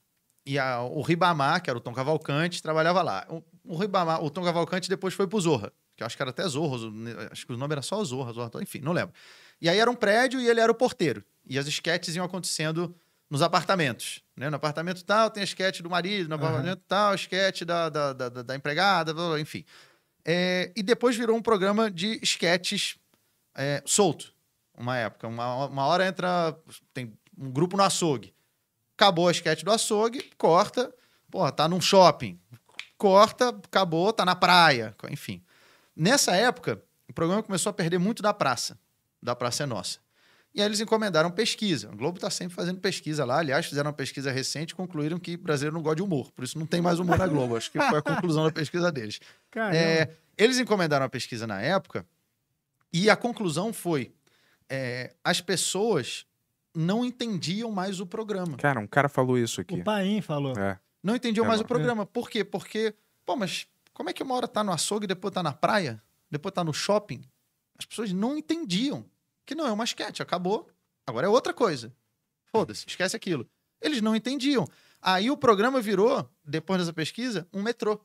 E 0.45 0.57
a- 0.59 0.81
o 0.83 1.03
Ribamar, 1.03 1.61
que 1.61 1.69
era 1.69 1.77
o 1.77 1.81
Tom 1.83 1.93
Cavalcante, 1.93 2.63
trabalhava 2.63 3.03
lá. 3.03 3.27
O, 3.29 3.43
o 3.65 3.77
Ribamar, 3.77 4.23
o 4.23 4.31
Tom 4.31 4.45
Cavalcante 4.45 4.89
depois 4.89 5.13
foi 5.15 5.27
pro 5.27 5.41
Zorra, 5.41 5.73
que 5.97 6.05
eu 6.05 6.07
acho 6.07 6.15
que 6.17 6.23
era 6.23 6.31
até 6.31 6.47
Zorra, 6.47 6.79
Zo- 6.79 6.93
acho 7.33 7.45
que 7.45 7.53
o 7.53 7.57
nome 7.57 7.73
era 7.73 7.83
só 7.83 8.03
Zorra, 8.05 8.33
Zorra, 8.33 8.51
enfim, 8.63 8.79
não 8.79 8.93
lembro. 8.93 9.13
E 9.61 9.69
aí 9.69 9.77
era 9.79 9.91
um 9.91 9.95
prédio 9.97 10.41
e 10.41 10.49
ele 10.49 10.61
era 10.61 10.71
o 10.71 10.75
porteiro. 10.75 11.25
E 11.45 11.59
as 11.59 11.67
esquetes 11.67 12.15
iam 12.15 12.25
acontecendo 12.25 12.95
nos 13.29 13.43
apartamentos. 13.43 14.23
Né? 14.37 14.49
No 14.49 14.55
apartamento 14.57 15.03
tal 15.05 15.29
tem 15.31 15.41
a 15.41 15.45
esquete 15.45 15.83
do 15.83 15.91
marido, 15.91 16.29
no 16.29 16.37
apartamento 16.37 16.83
tal, 16.87 17.11
a 17.11 17.15
esquete 17.17 17.65
da, 17.65 17.89
da, 17.89 18.13
da, 18.13 18.29
da- 18.29 18.43
da 18.43 18.55
empregada, 18.55 19.13
enfim. 19.41 19.65
É, 20.29 20.73
e 20.75 20.83
depois 20.83 21.17
virou 21.17 21.37
um 21.37 21.43
programa 21.43 21.89
de 21.89 22.19
esquetes 22.21 22.99
é, 23.55 23.81
solto, 23.87 24.35
uma 24.77 24.97
época. 24.97 25.29
Uma, 25.29 25.67
uma 25.67 25.87
hora 25.87 26.05
entra, 26.05 26.59
tem 26.93 27.17
um 27.39 27.49
grupo 27.49 27.77
no 27.77 27.85
açougue. 27.85 28.35
Acabou 28.97 29.29
a 29.29 29.31
esquete 29.31 29.65
do 29.65 29.71
açougue, 29.71 30.29
corta, 30.37 30.93
porra, 31.31 31.53
tá 31.53 31.69
num 31.69 31.81
shopping. 31.81 32.41
Corta, 32.99 33.51
acabou, 33.51 34.13
tá 34.13 34.25
na 34.25 34.35
praia, 34.35 34.97
enfim. 35.09 35.41
Nessa 35.95 36.35
época, 36.35 36.83
o 37.09 37.13
programa 37.13 37.43
começou 37.43 37.71
a 37.71 37.73
perder 37.73 37.99
muito 37.99 38.21
da 38.21 38.35
praça, 38.35 38.77
da 39.23 39.37
Praça 39.37 39.63
é 39.63 39.67
Nossa. 39.67 40.01
E 40.57 40.61
aí 40.63 40.67
eles 40.67 40.81
encomendaram 40.81 41.31
pesquisa. 41.31 41.91
O 41.93 41.97
Globo 41.97 42.17
está 42.17 42.31
sempre 42.31 42.55
fazendo 42.55 42.81
pesquisa 42.81 43.27
lá. 43.27 43.41
Aliás, 43.41 43.67
fizeram 43.67 43.91
uma 43.91 43.97
pesquisa 43.97 44.33
recente 44.33 44.71
e 44.71 44.75
concluíram 44.75 45.19
que 45.19 45.37
brasileiro 45.37 45.75
não 45.75 45.83
gosta 45.83 45.97
de 45.97 46.03
humor. 46.03 46.33
Por 46.33 46.45
isso 46.45 46.59
não 46.59 46.65
tem 46.65 46.81
mais 46.81 46.99
humor 46.99 47.19
na 47.19 47.27
Globo. 47.27 47.59
Acho 47.59 47.71
que 47.71 47.79
foi 47.79 47.99
a 47.99 48.01
conclusão 48.01 48.43
da 48.43 48.51
pesquisa 48.51 48.91
deles. 48.91 49.21
É, 49.75 50.09
eles 50.37 50.59
encomendaram 50.59 51.05
a 51.07 51.09
pesquisa 51.09 51.47
na 51.47 51.61
época 51.61 52.07
e 52.93 53.09
a 53.11 53.17
conclusão 53.17 53.73
foi: 53.73 54.13
é, 54.69 55.15
as 55.25 55.41
pessoas 55.41 56.27
não 56.75 57.05
entendiam 57.05 57.71
mais 57.71 58.01
o 58.01 58.07
programa. 58.07 58.57
Cara, 58.57 58.81
um 58.81 58.87
cara 58.87 59.09
falou 59.09 59.39
isso 59.39 59.61
aqui. 59.61 59.75
O 59.75 59.85
Paim 59.85 60.21
falou. 60.21 60.53
É. 60.59 60.79
Não 61.03 61.15
entendiam 61.17 61.45
É, 61.45 61.49
mais 61.49 61.61
o 61.61 61.65
programa. 61.65 62.05
Por 62.05 62.29
quê? 62.29 62.45
Porque, 62.45 62.95
pô, 63.25 63.37
mas 63.37 63.67
como 63.95 64.11
é 64.11 64.13
que 64.13 64.23
uma 64.23 64.35
hora 64.35 64.49
tá 64.49 64.63
no 64.63 64.73
açougue 64.73 65.05
e 65.05 65.09
depois 65.09 65.33
tá 65.33 65.43
na 65.43 65.53
praia? 65.53 66.03
Depois 66.31 66.53
tá 66.53 66.63
no 66.65 66.73
shopping? 66.75 67.23
As 67.79 67.85
pessoas 67.87 68.13
não 68.13 68.37
entendiam. 68.37 69.05
Que 69.47 69.55
não 69.55 69.67
é 69.67 69.73
uma 69.73 69.85
esquete, 69.85 70.23
acabou. 70.23 70.69
Agora 71.07 71.27
é 71.27 71.31
outra 71.31 71.55
coisa. 71.55 71.93
Foda-se, 72.47 72.85
esquece 72.89 73.15
aquilo. 73.15 73.49
Eles 73.81 74.01
não 74.03 74.17
entendiam. 74.17 74.67
Aí 75.01 75.31
o 75.31 75.37
programa 75.37 75.81
virou, 75.81 76.29
depois 76.45 76.81
dessa 76.81 76.93
pesquisa, 76.93 77.47
um 77.53 77.63
metrô. 77.63 78.01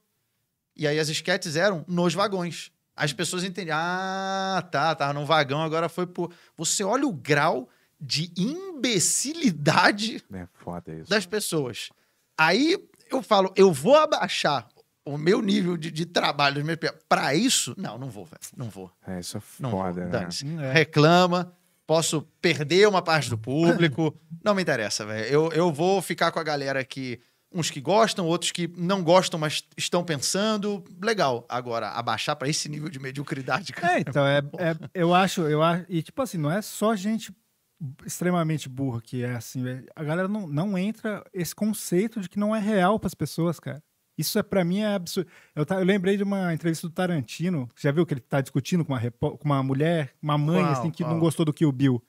E 0.76 0.88
aí 0.88 1.00
as 1.00 1.10
esquetes 1.10 1.56
eram 1.56 1.84
nos 1.88 2.14
vagões. 2.14 2.72
As 2.96 3.14
pessoas 3.14 3.44
entendiam. 3.44 3.78
Ah, 3.80 4.68
tá, 4.72 4.94
tava 4.96 5.14
num 5.14 5.26
vagão, 5.26 5.62
agora 5.62 5.88
foi 5.90 6.06
por. 6.06 6.32
Você 6.58 6.84
olha 6.84 7.06
o 7.08 7.14
grau 7.14 7.70
de 8.00 8.32
imbecilidade 8.38 10.24
É 10.34 10.48
foda 10.54 10.94
isso. 10.94 11.10
das 11.10 11.26
pessoas. 11.26 11.90
Aí 12.38 12.78
eu 13.10 13.22
falo, 13.22 13.52
eu 13.56 13.72
vou 13.72 13.96
abaixar 13.96 14.68
o 15.06 15.18
meu 15.18 15.42
nível 15.42 15.78
de, 15.78 15.92
de 15.92 16.06
trabalho 16.06 16.64
pra 17.10 17.34
isso? 17.36 17.74
Não, 17.78 17.98
não 17.98 18.10
vou, 18.10 18.26
velho. 18.26 18.40
Não 18.56 18.70
vou. 18.70 18.92
É, 19.08 19.20
isso 19.20 19.38
é 19.38 19.42
Não 19.60 19.72
foda, 19.72 20.02
vou. 20.08 20.20
né? 20.20 20.30
Hum, 20.46 20.62
é. 20.62 20.72
Reclama, 20.74 21.54
posso 21.88 22.22
perder 22.42 22.88
uma 22.88 23.02
parte 23.02 23.30
do 23.30 23.38
público. 23.38 24.16
não 24.44 24.54
me 24.56 24.62
interessa, 24.62 25.06
velho. 25.06 25.26
Eu, 25.26 25.52
eu 25.52 25.72
vou 25.72 26.02
ficar 26.02 26.32
com 26.32 26.40
a 26.40 26.44
galera 26.44 26.84
que. 26.84 27.20
Uns 27.54 27.70
que 27.70 27.82
gostam, 27.82 28.26
outros 28.26 28.52
que 28.52 28.68
não 28.78 29.04
gostam, 29.04 29.40
mas 29.40 29.64
estão 29.78 30.04
pensando. 30.06 30.84
Legal. 31.04 31.46
Agora, 31.50 31.90
abaixar 31.90 32.36
pra 32.36 32.48
esse 32.48 32.70
nível 32.70 32.88
de 32.90 32.98
mediocridade, 33.00 33.74
cara. 33.74 33.98
É, 33.98 34.00
então, 34.00 34.26
é, 34.26 34.38
é- 34.58 34.90
eu 34.94 35.14
acho, 35.14 35.42
eu 35.42 35.62
acho. 35.62 35.86
E, 35.90 36.02
tipo 36.02 36.22
assim, 36.22 36.38
não 36.38 36.50
é 36.50 36.62
só 36.62 36.96
gente 36.96 37.34
extremamente 38.06 38.70
burra 38.70 39.02
que 39.02 39.24
é 39.24 39.34
assim, 39.36 39.64
velho. 39.64 39.86
A 39.96 40.04
galera 40.04 40.28
não, 40.28 40.48
não 40.48 40.78
entra 40.78 41.24
esse 41.34 41.54
conceito 41.54 42.22
de 42.22 42.30
que 42.30 42.40
não 42.40 42.56
é 42.56 42.60
real 42.60 43.00
pras 43.00 43.14
pessoas, 43.14 43.60
cara. 43.60 43.82
Isso 44.18 44.38
é 44.38 44.44
para 44.44 44.64
mim 44.64 44.80
é 44.82 44.94
absurdo. 44.94 45.30
Eu, 45.56 45.66
eu 45.70 45.84
lembrei 45.84 46.16
de 46.16 46.24
uma 46.24 46.54
entrevista 46.54 46.88
do 46.88 46.94
Tarantino. 46.94 47.68
Já 47.80 47.92
viu 47.92 48.06
que 48.06 48.14
ele 48.14 48.22
tá 48.22 48.40
discutindo 48.40 48.86
com 48.86 48.94
uma, 48.94 49.12
com 49.12 49.40
uma 49.46 49.64
mulher, 49.64 50.14
uma 50.22 50.38
mãe, 50.38 50.62
Qual? 50.64 50.72
assim, 50.74 50.92
que 50.92 51.04
Qual? 51.04 51.12
não 51.14 51.20
gostou 51.20 51.46
do 51.46 51.54
Kill 51.54 51.72
Bill. 51.72 52.04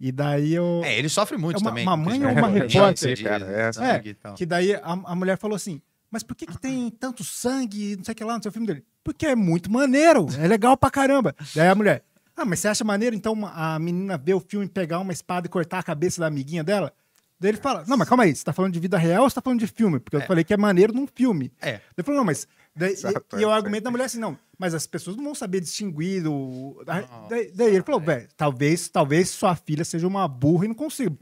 E 0.00 0.12
daí 0.12 0.54
eu. 0.54 0.80
É, 0.84 0.96
ele 0.98 1.08
sofre 1.08 1.36
muito 1.36 1.56
É 1.56 1.60
uma- 1.60 1.70
também. 1.70 1.84
uma 1.84 1.96
com 1.96 2.04
mãe 2.04 2.24
ou 2.24 2.30
uma 2.32 2.48
repórter? 2.48 3.14
de 3.16 3.24
Cara, 3.24 3.44
é. 3.46 3.72
sangue. 3.72 4.16
Que 4.36 4.46
daí 4.46 4.74
a, 4.74 4.80
a 4.84 5.14
mulher 5.14 5.36
falou 5.38 5.56
assim: 5.56 5.80
Mas 6.10 6.22
por 6.22 6.36
que, 6.36 6.46
que 6.46 6.58
tem 6.58 6.88
tanto 6.90 7.24
sangue, 7.24 7.96
não 7.96 8.04
sei 8.04 8.12
o 8.12 8.14
que 8.14 8.24
lá 8.24 8.36
no 8.36 8.42
seu 8.42 8.52
filme 8.52 8.66
dele? 8.66 8.84
Porque 9.02 9.26
é 9.26 9.34
muito 9.34 9.70
maneiro, 9.72 10.26
é 10.38 10.46
legal 10.46 10.76
pra 10.76 10.90
caramba. 10.90 11.34
Daí 11.54 11.66
a 11.68 11.74
mulher: 11.74 12.04
Ah, 12.36 12.44
mas 12.44 12.60
você 12.60 12.68
acha 12.68 12.84
maneiro 12.84 13.16
então 13.16 13.32
uma- 13.32 13.50
a 13.74 13.78
menina 13.78 14.16
ver 14.16 14.34
o 14.34 14.40
filme, 14.40 14.68
pegar 14.68 15.00
uma 15.00 15.12
espada 15.12 15.46
e 15.46 15.50
cortar 15.50 15.80
a 15.80 15.82
cabeça 15.82 16.20
da 16.20 16.28
amiguinha 16.28 16.62
dela? 16.62 16.92
Daí 17.40 17.50
ele 17.50 17.58
fala: 17.58 17.84
Não, 17.88 17.96
mas 17.96 18.08
calma 18.08 18.22
aí, 18.24 18.34
você 18.36 18.44
tá 18.44 18.52
falando 18.52 18.72
de 18.74 18.80
vida 18.80 18.96
real 18.98 19.24
ou 19.24 19.28
você 19.30 19.34
tá 19.34 19.40
falando 19.42 19.58
de 19.60 19.66
filme? 19.66 19.98
Porque 19.98 20.16
eu 20.16 20.20
falei 20.22 20.44
que 20.44 20.54
é 20.54 20.56
maneiro 20.56 20.92
num 20.92 21.06
filme. 21.12 21.50
É. 21.60 21.80
Ele 21.96 22.04
falou: 22.04 22.18
Não, 22.18 22.24
mas. 22.24 22.46
Daí, 22.78 22.92
Exato, 22.92 23.36
e, 23.36 23.40
e 23.40 23.44
o 23.44 23.50
é, 23.50 23.52
argumento 23.52 23.84
da 23.84 23.90
mulher 23.90 24.04
é 24.04 24.06
assim: 24.06 24.20
Não, 24.20 24.38
mas 24.56 24.72
as 24.72 24.86
pessoas 24.86 25.16
não 25.16 25.24
vão 25.24 25.34
saber 25.34 25.60
distinguir 25.60 26.22
do. 26.22 26.80
Daí, 27.28 27.50
daí 27.52 27.74
ele 27.74 27.82
falou: 27.82 28.00
Velho, 28.00 28.28
talvez, 28.36 28.88
talvez 28.88 29.30
sua 29.30 29.56
filha 29.56 29.84
seja 29.84 30.06
uma 30.06 30.28
burra 30.28 30.66
e 30.66 30.68
não 30.68 30.74
consiga. 30.74 31.16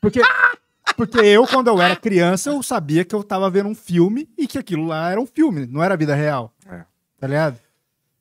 Porque. 0.00 0.20
Porque 0.96 1.18
eu, 1.18 1.46
quando 1.46 1.66
eu 1.66 1.82
era 1.82 1.94
criança, 1.94 2.48
eu 2.48 2.62
sabia 2.62 3.04
que 3.04 3.14
eu 3.14 3.22
tava 3.22 3.50
vendo 3.50 3.68
um 3.68 3.74
filme 3.74 4.30
e 4.38 4.46
que 4.46 4.56
aquilo 4.56 4.86
lá 4.86 5.10
era 5.10 5.20
um 5.20 5.26
filme, 5.26 5.66
não 5.66 5.82
era 5.82 5.96
vida 5.96 6.14
real. 6.14 6.54
É. 6.64 6.84
Tá 7.18 7.26
ligado? 7.26 7.58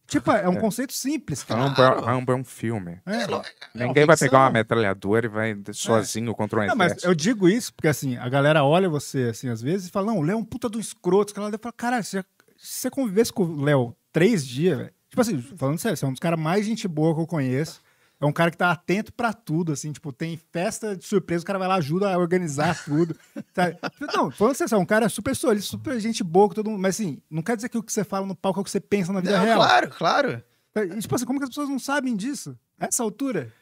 Tipo, 0.07 0.31
é 0.31 0.47
um 0.47 0.55
conceito 0.55 0.93
simples, 0.93 1.43
cara. 1.43 1.61
Rambo, 1.61 1.81
é- 1.81 2.05
Rambo 2.05 2.31
é 2.31 2.35
um 2.35 2.43
filme. 2.43 2.99
É. 3.05 3.15
É, 3.15 3.23
é 3.23 3.87
Ninguém 3.87 4.05
vai 4.05 4.15
pegar 4.15 4.39
uma 4.39 4.51
metralhadora 4.51 5.25
e 5.25 5.29
vai 5.29 5.57
sozinho 5.73 6.33
contra 6.35 6.59
um 6.59 6.65
Não, 6.65 6.75
mas 6.75 6.91
exército. 6.91 7.07
eu 7.07 7.15
digo 7.15 7.49
isso 7.49 7.73
porque, 7.73 7.87
assim, 7.87 8.15
a 8.17 8.29
galera 8.29 8.63
olha 8.63 8.87
você, 8.87 9.29
assim, 9.31 9.49
às 9.49 9.61
vezes 9.61 9.87
e 9.87 9.91
fala, 9.91 10.07
não, 10.07 10.19
o 10.19 10.21
Léo 10.21 10.33
é 10.33 10.37
um 10.37 10.43
puta 10.43 10.69
do 10.69 10.79
escroto. 10.79 11.33
Que 11.33 11.39
ela 11.39 11.51
fala, 11.57 11.73
caralho, 11.75 12.03
se 12.03 12.23
se 12.57 12.81
você 12.81 12.89
convivesse 12.89 13.31
com 13.33 13.43
o 13.43 13.61
Léo 13.63 13.95
três 14.11 14.45
dias, 14.45 14.77
velho. 14.77 14.93
Tipo 15.09 15.21
assim, 15.21 15.41
falando 15.41 15.77
sério, 15.79 15.95
você 15.97 16.05
é 16.05 16.07
um 16.07 16.11
dos 16.11 16.19
caras 16.19 16.39
mais 16.39 16.65
gente 16.65 16.87
boa 16.87 17.13
que 17.15 17.21
eu 17.21 17.27
conheço. 17.27 17.81
É 18.19 18.25
um 18.25 18.31
cara 18.31 18.49
que 18.49 18.57
tá 18.57 18.71
atento 18.71 19.11
pra 19.13 19.33
tudo, 19.33 19.73
assim, 19.73 19.91
tipo, 19.91 20.11
tem 20.11 20.37
festa 20.51 20.95
de 20.95 21.03
surpresa, 21.05 21.43
o 21.43 21.45
cara 21.45 21.59
vai 21.59 21.67
lá, 21.67 21.75
ajuda 21.75 22.13
a 22.13 22.17
organizar 22.17 22.81
tudo. 22.85 23.15
sabe? 23.53 23.77
Não, 24.13 24.31
falando 24.31 24.55
sério, 24.55 24.73
é 24.75 24.77
um 24.77 24.85
cara 24.85 25.09
super 25.09 25.35
solícito, 25.35 25.71
super 25.71 25.99
gente 25.99 26.23
boa 26.23 26.49
todo 26.53 26.69
mundo. 26.69 26.81
Mas 26.81 26.95
assim, 26.95 27.21
não 27.29 27.41
quer 27.41 27.55
dizer 27.57 27.67
que 27.69 27.77
o 27.77 27.83
que 27.83 27.91
você 27.91 28.03
fala 28.05 28.25
no 28.25 28.35
palco 28.35 28.59
é 28.59 28.61
o 28.61 28.63
que 28.63 28.71
você 28.71 28.79
pensa 28.79 29.11
na 29.11 29.19
vida 29.19 29.37
Não, 29.37 29.43
real. 29.43 29.57
claro, 29.59 29.89
claro. 29.89 30.43
E, 30.75 30.99
tipo 30.99 31.13
assim, 31.15 31.25
como 31.25 31.39
que 31.39 31.43
as 31.43 31.49
pessoas 31.49 31.69
não 31.69 31.79
sabem 31.79 32.15
disso? 32.15 32.57
A 32.79 32.85
essa 32.87 33.03
altura? 33.03 33.53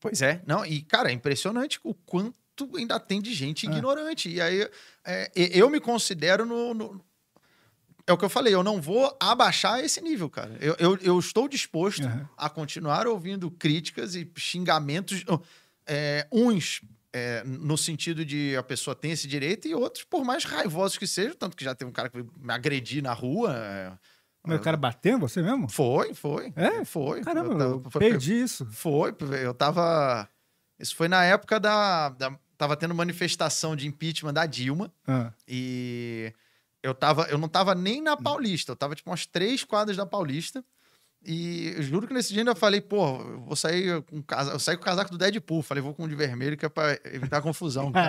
Pois 0.00 0.22
é. 0.22 0.42
Não, 0.46 0.64
e, 0.64 0.82
cara, 0.82 1.10
é 1.10 1.12
impressionante 1.12 1.78
o 1.84 1.92
quanto 1.92 2.34
ainda 2.76 2.98
tem 2.98 3.20
de 3.20 3.32
gente 3.34 3.66
É. 3.66 3.70
ignorante. 3.70 4.28
E 4.30 4.40
aí, 4.40 4.68
é, 5.04 5.30
eu 5.34 5.68
me 5.68 5.80
considero 5.80 6.44
no, 6.46 6.72
no- 6.74 7.04
É 8.08 8.12
o 8.12 8.16
que 8.18 8.24
eu 8.24 8.28
falei, 8.30 8.54
eu 8.54 8.62
não 8.64 8.80
vou 8.80 9.14
abaixar 9.20 9.80
esse 9.84 10.00
nível, 10.00 10.30
cara. 10.30 10.56
Eu, 10.60 10.74
eu, 10.78 10.96
eu 11.02 11.18
estou 11.18 11.46
disposto 11.46 12.04
Uhum. 12.04 12.26
a 12.36 12.48
continuar 12.48 13.06
ouvindo 13.06 13.50
críticas 13.50 14.14
e 14.14 14.26
xingamentos, 14.36 15.24
é, 15.86 16.26
uns 16.32 16.80
é, 17.12 17.42
no 17.44 17.76
sentido 17.76 18.24
de 18.24 18.56
a 18.56 18.62
pessoa 18.62 18.94
tem 18.94 19.10
esse 19.12 19.26
direito, 19.28 19.68
e 19.68 19.74
outros, 19.74 20.04
por 20.04 20.24
mais 20.24 20.44
raivosos 20.44 20.96
que 20.98 21.06
sejam, 21.06 21.34
tanto 21.34 21.56
que 21.56 21.64
já 21.64 21.74
teve 21.74 21.88
um 21.90 21.92
cara 21.92 22.08
que 22.08 22.18
me 22.22 22.52
agredir 22.52 23.02
na 23.02 23.12
rua. 23.12 23.54
é, 23.54 23.92
Mas 24.42 24.58
o 24.58 24.62
cara 24.62 24.76
bateu 24.76 25.16
em 25.16 25.20
você 25.20 25.42
mesmo? 25.42 25.68
Foi, 25.70 26.14
foi. 26.14 26.52
É? 26.56 26.84
Foi. 26.84 27.20
Caramba, 27.22 27.52
Eu 27.54 27.58
eu 27.60 27.76
tava- 27.78 27.90
foi- 27.90 28.00
perdi 28.00 28.40
isso. 28.40 28.66
foi, 28.70 29.14
eu 29.42 29.52
tava. 29.54 30.28
Isso 30.78 30.94
foi 30.96 31.08
na 31.08 31.24
época 31.24 31.58
da, 31.60 32.08
da. 32.10 32.38
Tava 32.56 32.76
tendo 32.76 32.94
manifestação 32.94 33.76
de 33.76 33.86
impeachment 33.86 34.32
da 34.32 34.44
Dilma 34.46 34.92
Ah. 35.06 35.32
e 35.46 36.32
eu 36.88 36.94
tava. 36.94 37.22
Eu 37.30 37.38
não 37.38 37.48
tava 37.48 37.74
nem 37.74 38.00
na 38.02 38.16
Paulista, 38.16 38.72
eu 38.72 38.76
tava 38.76 38.94
tipo 38.94 39.10
umas 39.10 39.26
três 39.26 39.64
quadras 39.64 39.96
da 39.96 40.04
Paulista. 40.06 40.64
E 41.24 41.72
eu 41.76 41.82
juro 41.82 42.06
que 42.06 42.14
nesse 42.14 42.32
dia 42.32 42.44
eu 42.44 42.54
falei, 42.54 42.80
pô, 42.80 43.18
eu 43.20 43.40
vou 43.40 43.56
sair 43.56 44.00
com 44.02 44.18
o 44.18 44.22
casaco. 44.22 44.54
Eu 44.56 44.60
saí 44.60 44.76
com 44.76 44.82
o 44.82 44.84
casaco 44.84 45.10
do 45.10 45.18
Deadpool, 45.18 45.62
falei, 45.62 45.82
vou 45.82 45.92
com 45.92 46.04
o 46.04 46.08
de 46.08 46.14
vermelho, 46.14 46.56
que 46.56 46.64
é 46.64 46.68
pra 46.68 46.96
evitar 47.12 47.42
confusão. 47.42 47.92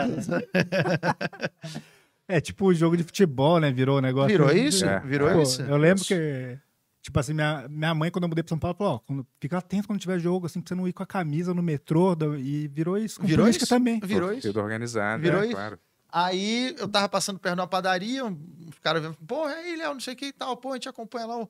É 2.28 2.40
tipo 2.40 2.68
o 2.68 2.74
jogo 2.76 2.96
de 2.96 3.04
futebol, 3.04 3.60
né? 3.60 3.72
Virou 3.72 3.98
o 3.98 4.02
negócio. 4.02 4.30
Virou 4.30 4.52
isso? 4.52 4.86
É. 4.86 5.00
Virou 5.00 5.32
Pô, 5.32 5.42
isso. 5.42 5.64
Eu 5.64 5.78
lembro 5.78 6.04
que, 6.06 6.60
tipo 7.02 7.20
assim, 7.20 7.34
minha, 7.34 7.68
minha 7.68 7.96
mãe, 7.96 8.12
quando 8.12 8.26
eu 8.26 8.30
mudei 8.30 8.44
pra 8.44 8.50
São 8.50 8.60
Paulo, 8.60 8.78
falou: 8.78 8.94
ó, 8.94 9.00
quando- 9.00 9.26
fica 9.42 9.58
atento 9.58 9.88
quando 9.88 10.00
tiver 10.00 10.20
jogo, 10.20 10.46
assim, 10.46 10.62
pra 10.62 10.68
você 10.70 10.76
não 10.76 10.88
ir 10.88 10.94
com 10.94 11.02
a 11.02 11.08
camisa 11.08 11.56
no 11.56 11.64
metrô. 11.64 12.14
da- 12.14 12.38
E 12.38 12.68
virou 12.68 13.00
isso. 13.00 13.20
Com 13.20 13.26
Virou 13.26 13.48
isso? 13.50 13.66
também. 13.68 14.00
Virou 14.04 14.32
isso. 14.32 14.48
Tudo 14.48 14.60
organizado, 14.62 15.24
Virou 15.24 15.42
é, 15.42 15.46
isso. 15.48 15.56
claro. 15.56 15.80
Aí 16.12 16.76
eu 16.78 16.88
tava 16.88 17.08
passando 17.08 17.40
perto 17.40 17.56
de 17.56 17.62
uma 17.62 17.68
padaria, 17.68 18.26
um- 18.26 18.40
os 18.70 18.80
caras 18.80 19.02
vendo, 19.02 19.16
pô, 19.28 19.46
aí, 19.46 19.76
Léo, 19.76 19.94
não 19.94 20.00
sei 20.00 20.14
o 20.14 20.18
que 20.18 20.26
e 20.28 20.34
tal, 20.34 20.58
pô, 20.58 20.72
a 20.72 20.74
gente 20.76 20.90
acompanha 20.90 21.26
lá 21.28 21.38
o, 21.38 21.50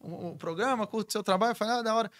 o- 0.00 0.28
o 0.30 0.36
programa, 0.36 0.86
curte 0.86 1.12
seu 1.12 1.22
trabalho, 1.22 1.52
eu 1.52 1.56
falei, 1.56 1.74
ah, 1.74 1.82
da 1.82 1.94
hora. 1.94 2.10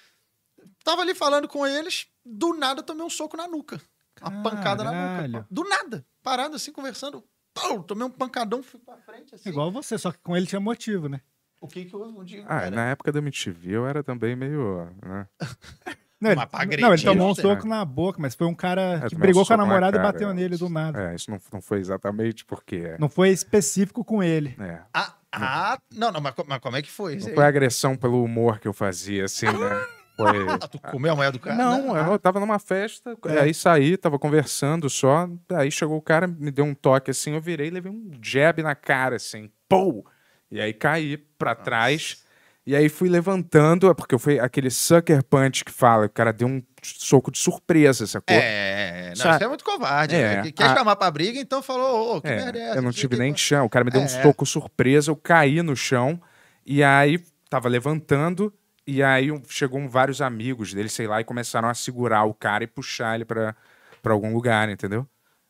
Tava 0.82 1.02
ali 1.02 1.14
falando 1.14 1.46
com 1.46 1.66
eles, 1.66 2.08
do 2.24 2.52
nada 2.54 2.80
eu 2.80 2.84
tomei 2.84 3.04
um 3.04 3.10
soco 3.10 3.36
na 3.36 3.46
nuca. 3.46 3.80
Uma 4.20 4.42
pancada 4.42 4.82
na 4.82 4.92
nuca. 4.92 5.40
Pô. 5.40 5.46
Do 5.50 5.68
nada. 5.68 6.04
Parado 6.22 6.56
assim, 6.56 6.72
conversando. 6.72 7.22
Pô, 7.54 7.82
tomei 7.82 8.04
um 8.06 8.10
pancadão, 8.10 8.62
fui 8.62 8.80
pra 8.80 8.96
frente 8.98 9.34
assim. 9.34 9.48
Igual 9.48 9.70
você, 9.70 9.96
só 9.98 10.10
que 10.10 10.18
com 10.18 10.36
ele 10.36 10.46
tinha 10.46 10.60
motivo, 10.60 11.08
né? 11.08 11.20
O 11.60 11.68
que 11.68 11.84
que 11.84 11.94
houve 11.94 12.18
um 12.18 12.24
dia? 12.24 12.42
Ah, 12.44 12.60
cara? 12.60 12.70
na 12.70 12.86
época 12.90 13.12
da 13.12 13.18
MTV 13.18 13.70
eu 13.72 13.86
era 13.86 14.02
também 14.02 14.34
meio. 14.34 14.86
Né? 15.02 15.26
Não, 16.20 16.30
ele, 16.30 16.82
não, 16.82 16.94
ele 16.94 17.02
tomou 17.02 17.30
um 17.30 17.34
soco 17.34 17.66
na 17.66 17.84
boca, 17.84 18.18
mas 18.20 18.34
foi 18.34 18.46
um 18.46 18.54
cara 18.54 18.80
É, 18.80 19.00
que 19.00 19.10
tomei 19.10 19.16
um 19.16 19.20
brigou 19.20 19.42
com 19.46 19.52
a 19.52 19.56
soco 19.56 19.58
na 19.58 19.66
namorada 19.66 19.96
e 19.96 20.00
cara, 20.00 20.12
bateu 20.12 20.30
é. 20.30 20.34
nele 20.34 20.56
do 20.56 20.68
nada. 20.70 21.12
É, 21.12 21.14
isso 21.14 21.30
não, 21.30 21.38
não 21.52 21.60
foi 21.60 21.78
exatamente 21.78 22.44
porque. 22.44 22.96
Não 22.98 23.08
foi 23.08 23.28
específico 23.28 24.02
com 24.04 24.22
ele. 24.22 24.56
É. 24.58 24.78
Ah, 24.94 25.14
ah, 25.32 25.78
não, 25.92 26.10
não, 26.10 26.20
mas, 26.20 26.34
mas 26.46 26.58
como 26.58 26.76
é 26.76 26.82
que 26.82 26.90
foi? 26.90 27.16
Não 27.16 27.34
foi 27.34 27.44
agressão 27.44 27.96
pelo 27.96 28.24
humor 28.24 28.58
que 28.58 28.66
eu 28.66 28.72
fazia, 28.72 29.24
assim, 29.26 29.46
né? 29.46 29.52
Foi. 30.16 30.48
Ah, 30.48 30.56
tu 30.66 30.80
comeu 30.80 31.12
a 31.12 31.14
mulher 31.14 31.30
do 31.30 31.38
cara? 31.38 31.54
Não, 31.54 31.94
Ah, 31.94 32.08
eu 32.12 32.18
tava 32.18 32.40
numa 32.40 32.58
festa, 32.58 33.14
É. 33.26 33.40
aí 33.40 33.52
saí, 33.52 33.98
tava 33.98 34.18
conversando 34.18 34.88
só, 34.88 35.28
aí 35.52 35.70
chegou 35.70 35.98
o 35.98 36.00
cara, 36.00 36.26
me 36.26 36.50
deu 36.50 36.64
um 36.64 36.74
toque 36.74 37.10
assim, 37.10 37.34
eu 37.34 37.40
virei 37.42 37.66
e 37.66 37.70
levei 37.70 37.92
um 37.92 38.12
jab 38.22 38.62
na 38.62 38.74
cara, 38.74 39.16
assim, 39.16 39.50
pô! 39.68 40.06
E 40.50 40.58
aí 40.58 40.72
caí 40.72 41.18
pra 41.18 41.54
trás, 41.54 42.24
e 42.66 42.74
aí 42.74 42.88
fui 42.88 43.08
levantando, 43.08 43.88
é 43.88 43.94
porque 43.94 44.18
foi 44.18 44.38
aquele 44.40 44.70
sucker 44.70 45.22
punch 45.24 45.64
que 45.64 45.70
fala, 45.72 46.06
o 46.06 46.10
cara 46.10 46.32
deu 46.32 46.48
um 46.48 46.62
soco 46.82 47.30
de 47.30 47.38
surpresa, 47.38 48.06
sacou? 48.06 48.36
É, 48.36 49.08
não, 49.10 49.16
Sabe? 49.16 49.34
isso 49.36 49.44
é 49.44 49.48
muito 49.48 49.64
covarde. 49.64 50.14
É, 50.16 50.36
né? 50.36 50.42
Que- 50.42 50.52
Quer 50.52 50.64
a- 50.70 50.74
chamar 50.76 50.96
pra 50.96 51.10
briga, 51.10 51.38
então 51.38 51.62
falou, 51.62 52.16
ô, 52.16 52.20
que 52.22 52.28
É, 52.28 52.36
merda 52.36 52.58
é 52.58 52.76
eu 52.78 52.82
não 52.82 52.90
tive 52.92 53.14
o 53.14 53.18
nem 53.18 53.32
que- 53.32 53.40
chão. 53.40 53.64
O 53.64 53.70
cara 53.70 53.84
me 53.84 53.90
deu 53.90 54.00
um 54.00 54.04
É. 54.04 54.08
soco 54.22 54.44
surpresa, 54.44 55.10
eu 55.10 55.16
caí 55.16 55.62
no 55.62 55.76
chão 55.76 56.20
e 56.64 56.82
aí 56.82 57.18
tava 57.48 57.68
levantando 57.68 58.52
e 58.86 59.02
aí 59.02 59.30
um- 59.32 59.42
chegou 59.48 59.78
um- 59.80 59.88
vários 59.88 60.20
amigos 60.20 60.72
dele, 60.74 60.88
sei 60.88 61.06
lá, 61.06 61.20
e 61.20 61.24
começaram 61.24 61.68
a 61.68 61.74
segurar 61.74 62.24
o 62.24 62.34
cara 62.34 62.64
e 62.64 62.66
puxar 62.66 63.14
ele 63.14 63.24
pra, 63.24 63.54
pra 64.02 64.12
algum 64.12 64.32
lugar, 64.32 64.68
entendeu? 64.68 65.06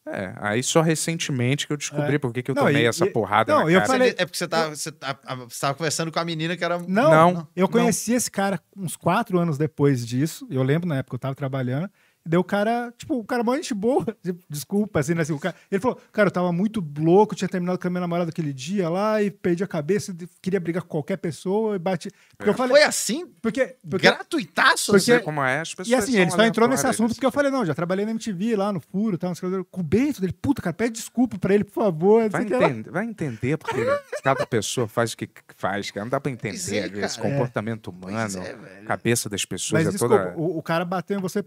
É, 0.09 0.33
aí 0.37 0.63
só 0.63 0.83
recentemente 0.83 1.67
que 1.67 1.73
eu 1.73 1.77
descobri 1.77 2.17
por 2.19 2.33
que, 2.33 2.49
eu 2.49 2.55
Não, 2.55 2.63
tomei 2.67 2.83
e- 2.85 2.87
essa 2.87 3.07
porrada 3.07 3.53
não, 3.53 3.65
na 3.65 3.71
eu 3.73 3.81
cara. 3.81 3.87
falei- 3.93 4.15
É 4.17 4.25
porque 4.25 4.39
você 4.39 4.47
tá, 4.47 4.69
você 4.69 4.93
tá, 4.93 5.19
você 5.49 5.61
tava 5.61 5.75
conversando 5.75 6.13
com 6.13 6.21
a 6.21 6.25
menina 6.25 6.57
que 6.57 6.65
era. 6.65 6.79
Não, 6.79 7.11
Não, 7.11 7.49
eu 7.57 7.63
não. 7.63 7.69
conheci 7.69 8.13
esse 8.13 8.31
cara 8.31 8.61
uns 8.77 8.97
quatro 8.97 9.37
anos 9.39 9.59
depois 9.59 10.07
disso. 10.07 10.47
Eu 10.51 10.63
lembro 10.63 10.89
na 10.89 10.97
época 10.99 11.11
que 11.11 11.15
eu 11.17 11.19
tava 11.21 11.35
trabalhando. 11.35 11.91
Daí 12.27 12.39
o 12.39 12.45
cara, 12.45 12.93
tipo, 12.99 13.15
o 13.19 13.25
cara 13.25 13.45
mó 13.45 13.55
gente 13.55 13.73
boa. 13.73 14.05
Desculpa, 14.51 15.01
assim, 15.01 15.15
né? 15.15 15.23
assim, 15.23 15.33
o 15.33 15.39
cara, 15.39 15.55
ele 15.71 15.81
falou, 15.81 15.99
cara, 16.13 16.27
eu 16.29 16.33
tava 16.33 16.53
muito 16.53 16.85
louco, 16.99 17.35
tinha 17.35 17.49
terminado 17.49 17.79
com 17.79 17.87
a 17.87 17.91
minha 17.91 18.01
namorada 18.01 18.31
aquele 18.31 18.53
dia 18.53 18.89
lá 18.89 19.23
e 19.23 19.31
perdi 19.31 19.63
a 19.63 19.67
cabeça, 19.67 20.15
queria 20.43 20.59
brigar 20.59 20.83
com 20.83 20.89
qualquer 20.89 21.17
pessoa 21.19 21.77
e 21.77 21.79
bati. 21.79 22.11
Porque 22.37 22.51
eu 22.51 22.55
falei. 22.55 22.77
Foi 22.77 22.83
assim? 22.83 23.27
Porque. 23.41 23.77
porque 23.89 24.07
Gratuitaço? 24.11 24.93
Porque- 24.93 25.05
Sei 25.05 25.21
como 25.21 25.43
é, 25.43 25.61
as 25.61 25.75
pessoas 25.75 25.89
e 25.89 25.95
assim, 25.95 26.19
ele 26.19 26.31
só 26.31 26.45
entrou 26.45 26.69
nesse 26.69 26.87
assunto 26.87 27.15
porque 27.15 27.27
eu 27.27 27.33
falei, 27.33 27.51
não, 27.51 27.65
já 27.65 27.75
trabalhei 27.75 28.05
na 28.05 28.11
MTV 28.11 28.57
lá 28.57 28.73
no 28.73 28.81
furo, 28.81 29.17
tal, 29.17 29.31
não 29.31 29.35
sei 29.35 29.49
o 29.49 29.65
que. 29.65 29.71
com 29.71 29.81
o 29.81 29.85
Bento 29.85 30.21
dele, 30.21 30.33
puta, 30.33 30.61
cara, 30.61 30.75
pede 30.75 30.95
desculpa 30.95 31.39
pra 31.39 31.55
ele, 31.55 31.65
por 31.65 31.75
favor. 31.75 32.29
Vai 32.29 32.43
entender, 32.43 32.91
vai 32.91 33.05
entender 33.05 33.57
porque 33.57 33.85
cada 34.23 34.47
pessoa 34.47 34.89
faz 34.89 35.13
o 35.13 35.17
que 35.17 35.29
faz, 35.57 35.91
cara. 35.91 36.05
Não 36.05 36.11
dá 36.11 36.21
pra 36.21 36.33
Pois 36.37 36.69
entender 36.73 36.99
é, 37.01 37.05
esse 37.05 37.19
comportamento 37.19 37.93
Pois 37.93 38.35
humano, 38.35 38.47
é, 38.47 38.83
cabeça 38.85 39.29
das 39.29 39.45
pessoas 39.45 39.85
Mas 39.85 39.89
é 39.89 39.91
desculpa, 39.93 40.19
toda. 40.19 40.35
o, 40.37 40.59
o 40.59 40.63
cara 40.63 40.85
bateu 40.85 41.17
em 41.19 41.21
você 41.21 41.45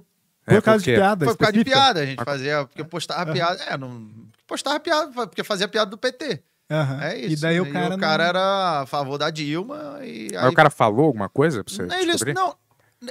Por 0.49 0.57
É, 0.57 0.61
causa 0.61 0.79
porque- 0.79 0.91
de 0.91 0.97
piada. 0.97 1.25
Foi 1.25 1.33
por 1.35 1.39
causa 1.39 1.53
de 1.53 1.63
piada. 1.65 1.99
A 2.01 2.05
gente 2.05 2.23
fazia. 2.23 2.65
Porque 2.65 2.83
postava 2.83 3.31
piada. 3.31 3.63
É, 3.63 3.77
não. 3.77 4.09
Postava 4.47 4.79
piada, 4.79 5.11
porque 5.27 5.43
fazia 5.43 5.67
piada 5.67 5.89
do 5.91 5.97
PT. 5.97 6.41
Aham. 6.71 7.01
É 7.03 7.17
isso. 7.17 7.33
E 7.33 7.35
daí 7.37 7.59
o 7.59 7.71
cara. 7.71 7.97
não- 7.97 8.07
era 8.07 8.81
a 8.81 8.85
favor 8.85 9.17
da 9.17 9.29
Dilma 9.29 9.99
e. 10.03 10.29
Aí 10.35 10.47
o 10.47 10.53
cara 10.53 10.69
falou 10.69 11.05
alguma 11.07 11.27
coisa 11.29 11.63
pra 11.63 11.73
você 11.73 11.83
Não, 11.83 11.95
ele- 11.99 12.33
não, 12.33 12.55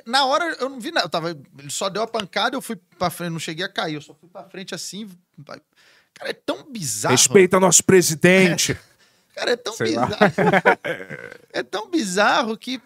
na 0.06 0.24
hora 0.26 0.56
eu 0.60 0.68
não 0.68 0.78
vi 0.78 0.90
nada. 0.92 1.06
Eu 1.06 1.10
tava, 1.10 1.30
ele 1.30 1.70
só 1.70 1.88
deu 1.88 2.02
a 2.02 2.06
pancada, 2.06 2.56
eu 2.56 2.62
fui 2.62 2.76
pra 2.98 3.10
frente, 3.10 3.30
não 3.32 3.38
cheguei 3.40 3.64
a 3.64 3.68
cair. 3.68 3.94
Eu 3.94 4.00
só 4.00 4.14
fui 4.14 4.28
pra 4.28 4.44
frente 4.44 4.74
assim. 4.74 5.08
Cara, 5.44 6.30
é 6.30 6.32
tão 6.32 6.70
bizarro. 6.70 7.14
Respeita 7.14 7.58
nosso 7.60 7.82
presidente. 7.84 8.78
Cara, 9.34 9.52
é 9.52 9.56
tão 9.56 9.72
Sei 9.74 9.88
bizarro. 9.88 10.08
é 11.52 11.62
tão 11.62 11.88
bizarro 11.90 12.56
que 12.56 12.80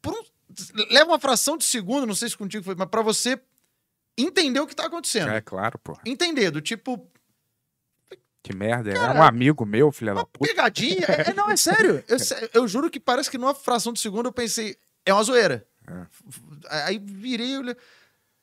por 0.00 0.14
um- 0.14 0.24
leva 0.90 1.10
uma 1.10 1.18
fração 1.18 1.56
de 1.56 1.64
segundo, 1.64 2.06
não 2.06 2.14
sei 2.14 2.28
se 2.28 2.36
contigo 2.36 2.64
foi, 2.64 2.74
mas 2.76 2.88
pra 2.88 3.02
você 3.02 3.40
entender 4.16 4.60
o 4.60 4.66
que 4.66 4.74
tá 4.76 4.86
acontecendo. 4.86 5.30
É 5.30 5.40
claro, 5.40 5.78
pô. 5.78 5.96
Entender, 6.06 6.50
do 6.50 6.60
tipo, 6.60 7.06
Que 8.42 8.54
merda. 8.54 8.90
É 8.90 9.10
um 9.10 9.22
amigo 9.22 9.64
meu, 9.64 9.92
filha 9.92 10.14
da 10.14 10.24
puta. 10.26 10.48
pegadinha. 10.48 11.06
É, 11.08 11.30
é, 11.30 11.34
não, 11.34 11.50
é 11.50 11.56
sério. 11.56 12.02
Eu, 12.08 12.16
eu 12.54 12.68
juro 12.68 12.90
que 12.90 12.98
parece 13.00 13.30
que 13.30 13.38
numa 13.38 13.54
fração 13.54 13.92
de 13.92 14.00
segundo 14.00 14.26
eu 14.26 14.32
pensei, 14.32 14.76
é 15.06 15.12
uma 15.14 15.22
zoeira. 15.22 15.66
Aí 16.70 16.98
virei. 16.98 17.56
olhei- 17.58 17.76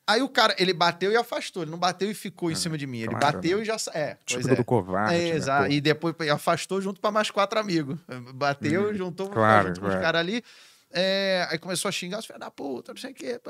Aí 0.06 0.22
o 0.22 0.28
cara, 0.28 0.56
ele 0.58 0.72
bateu 0.72 1.12
e 1.12 1.16
afastou. 1.16 1.62
Ele 1.62 1.70
não 1.70 1.78
bateu 1.78 2.10
e 2.10 2.14
ficou 2.14 2.50
em 2.50 2.56
cima 2.56 2.76
de 2.76 2.84
mim. 2.84 2.98
Ele 2.98 3.10
claro, 3.14 3.36
bateu 3.36 3.62
e 3.62 3.64
já. 3.64 3.78
sa- 3.78 3.92
É, 3.94 4.16
Tipo 4.26 4.48
é. 4.50 4.56
do 4.56 4.64
covarde. 4.64 5.14
É, 5.14 5.18
né, 5.18 5.28
exato. 5.36 5.66
pô? 5.66 5.72
E 5.72 5.80
depois 5.80 6.14
afastou 6.32 6.80
junto 6.80 7.00
pra 7.00 7.12
mais 7.12 7.30
quatro 7.30 7.60
amigos. 7.60 7.96
Bateu, 8.34 8.92
juntou 8.92 9.28
Hum, 9.28 9.30
claro, 9.30 9.68
junto 9.68 9.80
com 9.80 9.86
os 9.86 9.92
claro. 9.92 10.04
caras 10.04 10.20
ali. 10.20 10.42
É, 10.90 11.46
aí 11.48 11.58
começou 11.58 11.88
a 11.88 11.92
xingar, 11.92 12.18
os 12.18 12.26
filhos 12.26 12.40
da 12.40 12.50
puta, 12.50 12.92
não 12.92 13.00
sei 13.00 13.12
o 13.12 13.14
quê. 13.14 13.40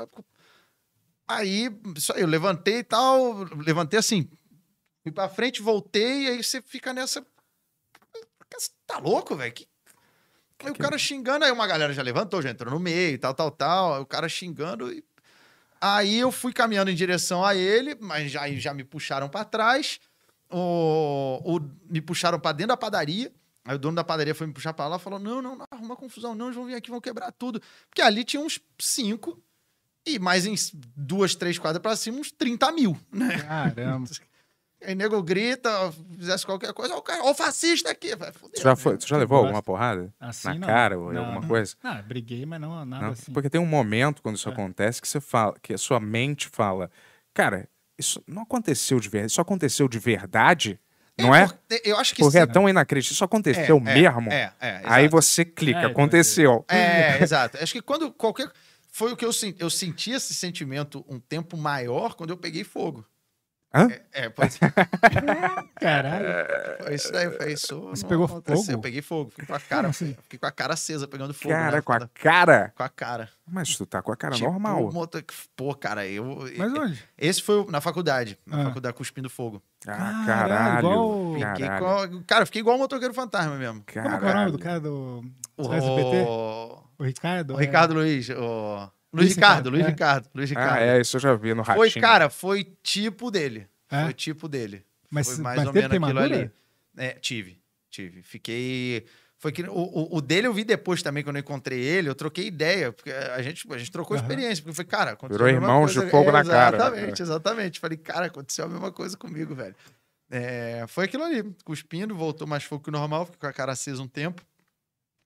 Aí, 1.31 1.69
isso 1.95 2.13
aí, 2.13 2.21
eu 2.21 2.27
levantei 2.27 2.79
e 2.79 2.83
tal, 2.83 3.47
levantei 3.57 3.97
assim, 3.97 4.29
fui 5.01 5.11
pra 5.11 5.29
frente, 5.29 5.61
voltei, 5.61 6.23
e 6.23 6.27
aí 6.27 6.43
você 6.43 6.61
fica 6.61 6.93
nessa. 6.93 7.25
Você 8.53 8.69
tá 8.85 8.97
louco, 8.97 9.35
velho? 9.35 9.53
Que... 9.53 9.65
Aí 10.59 10.71
o 10.71 10.75
cara 10.75 10.97
xingando, 10.97 11.45
aí 11.45 11.51
uma 11.51 11.65
galera 11.65 11.93
já 11.93 12.01
levantou, 12.01 12.41
já 12.41 12.49
entrou 12.49 12.73
no 12.73 12.79
meio, 12.79 13.17
tal, 13.17 13.33
tal, 13.33 13.49
tal. 13.49 13.95
Aí 13.95 14.01
o 14.01 14.05
cara 14.05 14.27
xingando. 14.27 14.91
E... 14.91 15.03
Aí 15.79 16.19
eu 16.19 16.31
fui 16.31 16.51
caminhando 16.51 16.91
em 16.91 16.95
direção 16.95 17.43
a 17.43 17.55
ele, 17.55 17.95
mas 17.99 18.29
já, 18.29 18.47
já 18.51 18.73
me 18.73 18.83
puxaram 18.83 19.29
pra 19.29 19.45
trás. 19.45 19.99
O, 20.49 21.61
me 21.89 22.01
puxaram 22.01 22.39
pra 22.39 22.51
dentro 22.51 22.69
da 22.69 22.77
padaria. 22.77 23.31
Aí 23.63 23.75
o 23.75 23.79
dono 23.79 23.95
da 23.95 24.03
padaria 24.03 24.35
foi 24.35 24.47
me 24.47 24.53
puxar 24.53 24.73
pra 24.73 24.87
lá 24.87 24.97
e 24.97 24.99
falou: 24.99 25.17
Não, 25.17 25.41
não, 25.41 25.55
não, 25.55 25.65
arruma 25.71 25.95
confusão, 25.95 26.35
não, 26.35 26.47
eles 26.47 26.57
vão 26.57 26.65
vir 26.65 26.75
aqui, 26.75 26.91
vão 26.91 26.99
quebrar 26.99 27.31
tudo. 27.31 27.61
Porque 27.89 28.01
ali 28.01 28.25
tinha 28.25 28.41
uns 28.41 28.59
cinco, 28.77 29.41
e 30.05 30.17
mais 30.19 30.45
em 30.45 30.55
duas, 30.95 31.35
três 31.35 31.57
quadras 31.59 31.81
pra 31.81 31.95
cima, 31.95 32.19
uns 32.19 32.31
30 32.31 32.71
mil, 32.71 32.97
né? 33.11 33.37
Caramba. 33.39 34.07
Aí 34.83 34.95
nego 34.95 35.21
grita, 35.21 35.69
fizesse 36.17 36.43
qualquer 36.43 36.73
coisa, 36.73 36.95
ó, 36.95 36.97
o 36.97 37.01
cara, 37.03 37.21
ó, 37.23 37.29
o 37.29 37.35
fascista 37.35 37.91
aqui. 37.91 38.15
Vai, 38.15 38.31
Tu 38.31 38.63
já, 38.63 38.71
né? 38.71 38.75
foi, 38.75 38.97
tu 38.97 39.07
já 39.07 39.15
levou 39.15 39.37
alguma 39.37 39.61
porrada? 39.61 40.11
Assim, 40.19 40.47
Na 40.47 40.53
não. 40.55 40.67
cara 40.67 40.97
ou 40.97 41.13
Não, 41.13 41.21
alguma 41.21 41.41
não. 41.41 41.47
coisa? 41.47 41.75
Ah, 41.83 42.01
briguei, 42.01 42.47
mas 42.47 42.59
não 42.59 42.83
nada 42.83 43.05
Não? 43.05 43.11
assim. 43.11 43.31
Porque 43.31 43.47
tem 43.47 43.61
um 43.61 43.65
momento 43.67 44.23
quando 44.23 44.37
isso 44.37 44.49
É. 44.49 44.51
acontece 44.51 44.99
que 44.99 45.07
você 45.07 45.21
fala, 45.21 45.53
que 45.61 45.71
a 45.71 45.77
sua 45.77 45.99
mente 45.99 46.49
fala, 46.51 46.89
cara, 47.31 47.69
isso 47.95 48.23
não 48.25 48.41
aconteceu 48.41 48.99
de 48.99 49.07
verdade, 49.07 49.31
isso 49.33 49.41
aconteceu 49.41 49.87
de 49.87 49.99
verdade, 49.99 50.79
não 51.15 51.35
é? 51.35 51.45
porque- 51.45 51.81
Eu 51.87 51.97
acho 51.99 52.15
que 52.15 52.23
Porque 52.23 52.37
sim. 52.39 52.43
é 52.43 52.47
tão 52.47 52.67
inacreditável, 52.67 53.13
isso 53.13 53.23
aconteceu 53.23 53.75
É, 53.77 53.79
é, 53.79 54.01
mesmo. 54.01 54.31
É, 54.31 54.53
é, 54.59 54.81
Aí 54.85 55.07
você 55.07 55.45
clica, 55.45 55.81
É, 55.81 55.85
aconteceu. 55.85 56.65
É, 56.67 57.21
exato. 57.21 57.55
Acho 57.61 57.73
que 57.73 57.83
quando 57.83 58.11
qualquer. 58.11 58.49
Foi 58.91 59.11
o 59.13 59.15
que 59.17 59.25
eu 59.25 59.31
senti. 59.33 59.61
Eu 59.61 59.69
senti 59.69 60.11
esse 60.11 60.33
sentimento 60.35 61.03
um 61.07 61.17
tempo 61.19 61.55
maior 61.57 62.13
quando 62.15 62.31
eu 62.31 62.37
peguei 62.37 62.63
fogo. 62.63 63.05
Hã? 63.73 63.87
É, 63.89 64.25
é 64.25 64.29
pode 64.29 64.59
Caralho. 65.79 66.25
Foi 66.83 66.95
isso 66.95 67.11
daí, 67.11 67.31
foi 67.31 67.53
isso. 67.53 67.79
Você 67.89 68.03
não 68.03 68.09
pegou 68.09 68.25
aconteceu. 68.25 68.57
fogo? 68.65 68.71
Eu 68.73 68.79
peguei 68.81 69.01
fogo, 69.01 69.29
fiquei 69.29 69.45
com 69.45 69.53
a 69.55 69.59
cara, 69.61 69.87
assim? 69.87 70.13
fiquei 70.23 70.39
com 70.39 70.45
a 70.45 70.51
cara 70.51 70.73
acesa 70.73 71.07
pegando 71.07 71.33
fogo. 71.33 71.53
Cara, 71.55 71.77
né? 71.77 71.81
com 71.81 71.93
a 71.93 71.99
cara. 72.07 72.73
Com 72.75 72.83
a 72.83 72.89
cara. 72.89 73.29
Mas 73.47 73.75
tu 73.77 73.85
tá 73.85 74.01
com 74.01 74.11
a 74.11 74.15
cara 74.17 74.35
Tipo, 74.35 74.49
normal. 74.51 74.91
moto- 74.91 75.23
Pô, 75.55 75.73
cara, 75.73 76.05
eu. 76.05 76.39
Mas 76.57 76.73
onde? 76.73 77.03
Esse 77.17 77.41
foi 77.41 77.59
o- 77.61 77.71
na 77.71 77.79
faculdade, 77.81 78.37
na 78.45 78.61
Ah. 78.61 78.65
faculdade 78.65 78.95
cuspindo 78.95 79.29
fogo. 79.29 79.61
Ah, 79.87 80.23
Caralho, 80.25 80.25
caralho. 80.25 80.79
igual- 80.79 81.33
Fiquei 81.33 81.67
Caralho. 81.67 81.75
igual- 82.07 82.23
cara, 82.27 82.41
eu 82.41 82.45
fiquei 82.47 82.59
igual 82.61 82.75
um 82.75 82.79
motoqueiro 82.79 83.13
fantasma 83.13 83.55
mesmo. 83.55 83.75
Como 83.75 83.85
que 83.85 83.99
é 83.99 84.01
o 84.01 84.05
nome 84.09 84.19
Caralho. 84.19 84.51
do 84.51 84.59
cara 84.59 84.79
do, 84.79 85.23
O, 85.57 85.73
SBT? 85.73 86.25
O, 87.01 87.03
O 87.03 87.07
Ricardo? 87.07 87.53
o 87.55 87.59
é. 87.59 87.65
Ricardo 87.65 87.93
Luiz. 87.95 88.29
O, 88.29 88.33
Luiz 89.13 89.25
Luiz 89.25 89.35
Ricardo, 89.35 89.69
Ricardo, 89.69 89.69
Luiz 89.71 89.85
é. 89.85 89.89
Ricardo, 89.89 90.29
Luiz 90.33 90.49
Ricardo. 90.49 90.73
Ah, 90.73 90.79
é, 90.81 91.01
isso 91.01 91.17
eu 91.17 91.21
já 91.21 91.33
vi 91.35 91.53
no 91.53 91.61
Ratinho. 91.63 91.91
Foi, 91.91 92.01
cara, 92.01 92.29
foi 92.29 92.63
tipo 92.81 93.29
dele. 93.29 93.67
É? 93.89 94.03
Foi 94.05 94.13
tipo 94.13 94.47
dele. 94.47 94.85
Mas- 95.09 95.27
foi 95.27 95.43
mais 95.43 95.57
mas 95.57 95.67
ou 95.67 95.73
teve 95.73 95.89
menos 95.89 96.03
aquilo 96.07 96.19
queimadura? 96.21 96.51
ali. 96.97 97.07
É, 97.07 97.11
tive, 97.13 97.59
tive. 97.89 98.21
Fiquei. 98.23 99.05
Foi 99.37 99.51
que 99.51 99.63
o, 99.63 99.71
o, 99.73 100.17
o 100.17 100.21
dele 100.21 100.45
eu 100.47 100.53
vi 100.53 100.63
depois 100.63 101.01
também, 101.01 101.23
quando 101.23 101.37
eu 101.37 101.39
encontrei 101.41 101.79
ele, 101.79 102.07
eu 102.07 102.13
troquei 102.15 102.45
ideia, 102.45 102.91
porque 102.91 103.09
a 103.11 103.41
gente, 103.41 103.65
a 103.73 103.77
gente 103.77 103.91
trocou 103.91 104.15
Aham. 104.15 104.23
experiência, 104.23 104.63
porque 104.63 104.75
foi, 104.75 104.85
cara, 104.85 105.11
aconteceu 105.13 105.43
Virou 105.45 105.49
a 105.49 105.51
mesma 105.59 105.67
irmãos 105.67 105.85
coisa- 105.93 106.05
de 106.05 106.11
fogo 106.11 106.31
na 106.31 106.45
cara. 106.45 106.77
Exatamente, 106.77 107.21
exatamente. 107.23 107.79
Falei, 107.79 107.97
cara, 107.97 108.25
aconteceu 108.27 108.65
a 108.65 108.69
mesma 108.69 108.91
coisa 108.91 109.17
comigo, 109.17 109.55
velho. 109.55 109.75
É, 110.29 110.85
foi 110.87 111.05
aquilo 111.05 111.23
ali, 111.23 111.43
cuspindo, 111.65 112.15
voltou 112.15 112.47
mais 112.47 112.63
fogo 112.63 112.83
que 112.83 112.89
o 112.89 112.91
normal, 112.93 113.25
fiquei 113.25 113.39
com 113.39 113.47
a 113.47 113.51
cara 113.53 113.71
acesa 113.73 114.01
um 114.01 114.07
tempo. 114.07 114.41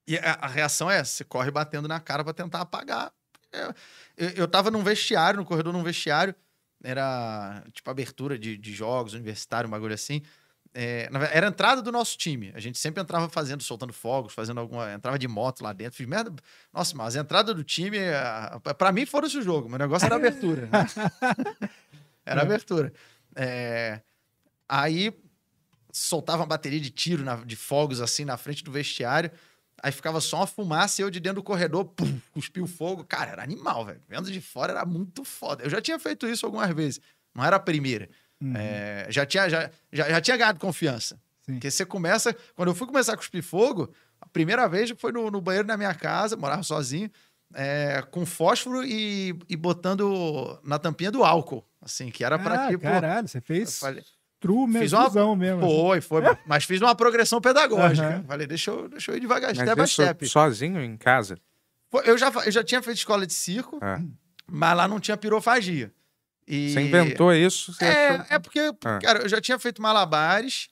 E 0.06 0.16
a, 0.18 0.38
a 0.42 0.46
reação 0.46 0.90
é 0.90 0.98
essa, 0.98 1.10
você 1.12 1.24
corre 1.24 1.50
batendo 1.50 1.88
na 1.88 1.98
cara 2.00 2.22
pra 2.22 2.32
tentar 2.32 2.60
apagar. 2.60 3.12
É, 3.52 3.74
eu, 4.16 4.28
eu 4.30 4.48
tava 4.48 4.70
num 4.70 4.82
vestiário, 4.82 5.38
no 5.40 5.46
corredor 5.46 5.72
num 5.72 5.82
vestiário, 5.82 6.34
era 6.82 7.64
tipo 7.72 7.90
abertura 7.90 8.38
de, 8.38 8.56
de 8.56 8.72
jogos, 8.72 9.14
universitário, 9.14 9.66
um 9.66 9.70
bagulho 9.70 9.94
assim. 9.94 10.22
É, 10.78 11.08
era 11.32 11.46
a 11.46 11.48
entrada 11.48 11.80
do 11.80 11.90
nosso 11.90 12.18
time. 12.18 12.52
A 12.54 12.60
gente 12.60 12.78
sempre 12.78 13.02
entrava 13.02 13.30
fazendo, 13.30 13.62
soltando 13.62 13.94
fogos, 13.94 14.34
fazendo 14.34 14.60
alguma. 14.60 14.92
Entrava 14.92 15.18
de 15.18 15.26
moto 15.26 15.62
lá 15.62 15.72
dentro. 15.72 15.96
Fiz 15.96 16.06
merda. 16.06 16.30
Nossa, 16.70 16.94
mas 16.94 17.16
a 17.16 17.20
entrada 17.20 17.54
do 17.54 17.64
time, 17.64 17.98
a- 17.98 18.60
pra 18.76 18.92
mim, 18.92 19.06
foda-se 19.06 19.38
o 19.38 19.42
jogo. 19.42 19.70
Meu 19.70 19.78
negócio 19.78 20.04
era 20.04 20.16
abertura. 20.16 20.66
né? 20.66 20.70
era 22.26 22.42
abertura. 22.42 22.92
É, 23.34 24.02
aí 24.68 25.12
soltava 25.90 26.42
uma 26.42 26.46
bateria 26.46 26.80
de 26.80 26.90
tiro, 26.90 27.24
na- 27.24 27.36
de 27.36 27.56
fogos 27.56 28.00
assim 28.02 28.24
na 28.26 28.36
frente 28.36 28.62
do 28.62 28.70
vestiário. 28.70 29.30
Aí 29.82 29.92
ficava 29.92 30.20
só 30.20 30.38
uma 30.38 30.46
fumaça 30.46 31.00
e 31.00 31.04
eu 31.04 31.10
de 31.10 31.20
dentro 31.20 31.36
do 31.36 31.42
corredor, 31.42 31.84
pum, 31.84 32.18
cuspiu 32.32 32.66
fogo. 32.66 33.04
Cara, 33.04 33.32
era 33.32 33.42
animal, 33.42 33.84
velho. 33.84 34.00
Vendo 34.08 34.30
de 34.30 34.40
fora 34.40 34.72
era 34.72 34.84
muito 34.86 35.24
foda. 35.24 35.62
Eu 35.64 35.70
já 35.70 35.80
tinha 35.80 35.98
feito 35.98 36.26
isso 36.26 36.46
algumas 36.46 36.74
vezes. 36.74 37.00
Não 37.34 37.44
era 37.44 37.56
a 37.56 37.60
primeira. 37.60 38.08
Uhum. 38.40 38.54
É, 38.56 39.06
já, 39.10 39.24
tinha, 39.26 39.48
já, 39.48 39.70
já, 39.92 40.08
já 40.08 40.20
tinha 40.20 40.36
ganhado 40.36 40.58
confiança. 40.58 41.20
Sim. 41.42 41.52
Porque 41.54 41.70
você 41.70 41.84
começa. 41.84 42.34
Quando 42.54 42.68
eu 42.68 42.74
fui 42.74 42.86
começar 42.86 43.12
a 43.12 43.16
cuspir 43.16 43.42
fogo, 43.42 43.92
a 44.20 44.26
primeira 44.26 44.68
vez 44.68 44.90
foi 44.96 45.12
no, 45.12 45.30
no 45.30 45.40
banheiro 45.40 45.68
da 45.68 45.76
minha 45.76 45.94
casa, 45.94 46.36
morava 46.36 46.62
sozinho, 46.62 47.10
é, 47.54 48.02
com 48.10 48.26
fósforo 48.26 48.82
e, 48.84 49.38
e 49.48 49.56
botando 49.56 50.58
na 50.64 50.78
tampinha 50.78 51.10
do 51.10 51.22
álcool. 51.22 51.64
Assim, 51.80 52.10
que 52.10 52.24
era 52.24 52.38
pra 52.38 52.64
Ah, 52.64 52.68
tipo. 52.68 52.82
caralho, 52.82 53.28
você 53.28 53.38
eu 53.38 53.42
fez 53.42 53.78
falei, 53.78 54.02
true 54.40 54.66
fiz 54.72 54.92
mesmo, 54.92 54.98
uma- 54.98 55.36
mesmo. 55.36 55.64
assim. 55.64 55.76
foi, 55.80 56.00
foi. 56.00 56.22
mas 56.46 56.64
fiz 56.64 56.80
uma 56.80 56.94
progressão 56.94 57.40
pedagógica. 57.40 58.06
Aham. 58.06 58.24
Falei, 58.26 58.46
deixa 58.46 58.70
eu, 58.70 58.88
deixa 58.88 59.10
eu 59.12 59.16
ir 59.16 59.20
devagar, 59.20 59.54
step 59.54 59.70
by 59.70 59.80
Mas 59.80 59.90
isso 59.90 60.02
step. 60.02 60.28
sozinho 60.28 60.80
em 60.82 60.96
casa. 60.96 61.36
Foi- 61.90 62.02
Eu 62.08 62.18
já, 62.18 62.30
eu 62.44 62.50
já 62.52 62.62
tinha 62.64 62.82
feito 62.82 62.98
escola 62.98 63.26
de 63.26 63.32
circo, 63.32 63.78
É. 63.82 64.00
mas 64.46 64.76
lá 64.76 64.86
não 64.88 64.98
tinha 65.00 65.16
pirofagia. 65.16 65.92
E... 66.46 66.72
Você 66.72 66.80
inventou 66.80 67.32
isso? 67.34 67.72
Você 67.72 67.84
achou- 67.84 68.26
É, 68.30 68.34
é 68.34 68.38
porque, 68.38 68.60
Ah. 68.84 68.98
cara, 69.02 69.18
eu 69.20 69.28
já 69.28 69.40
tinha 69.40 69.58
feito 69.58 69.80
malabares 69.82 70.68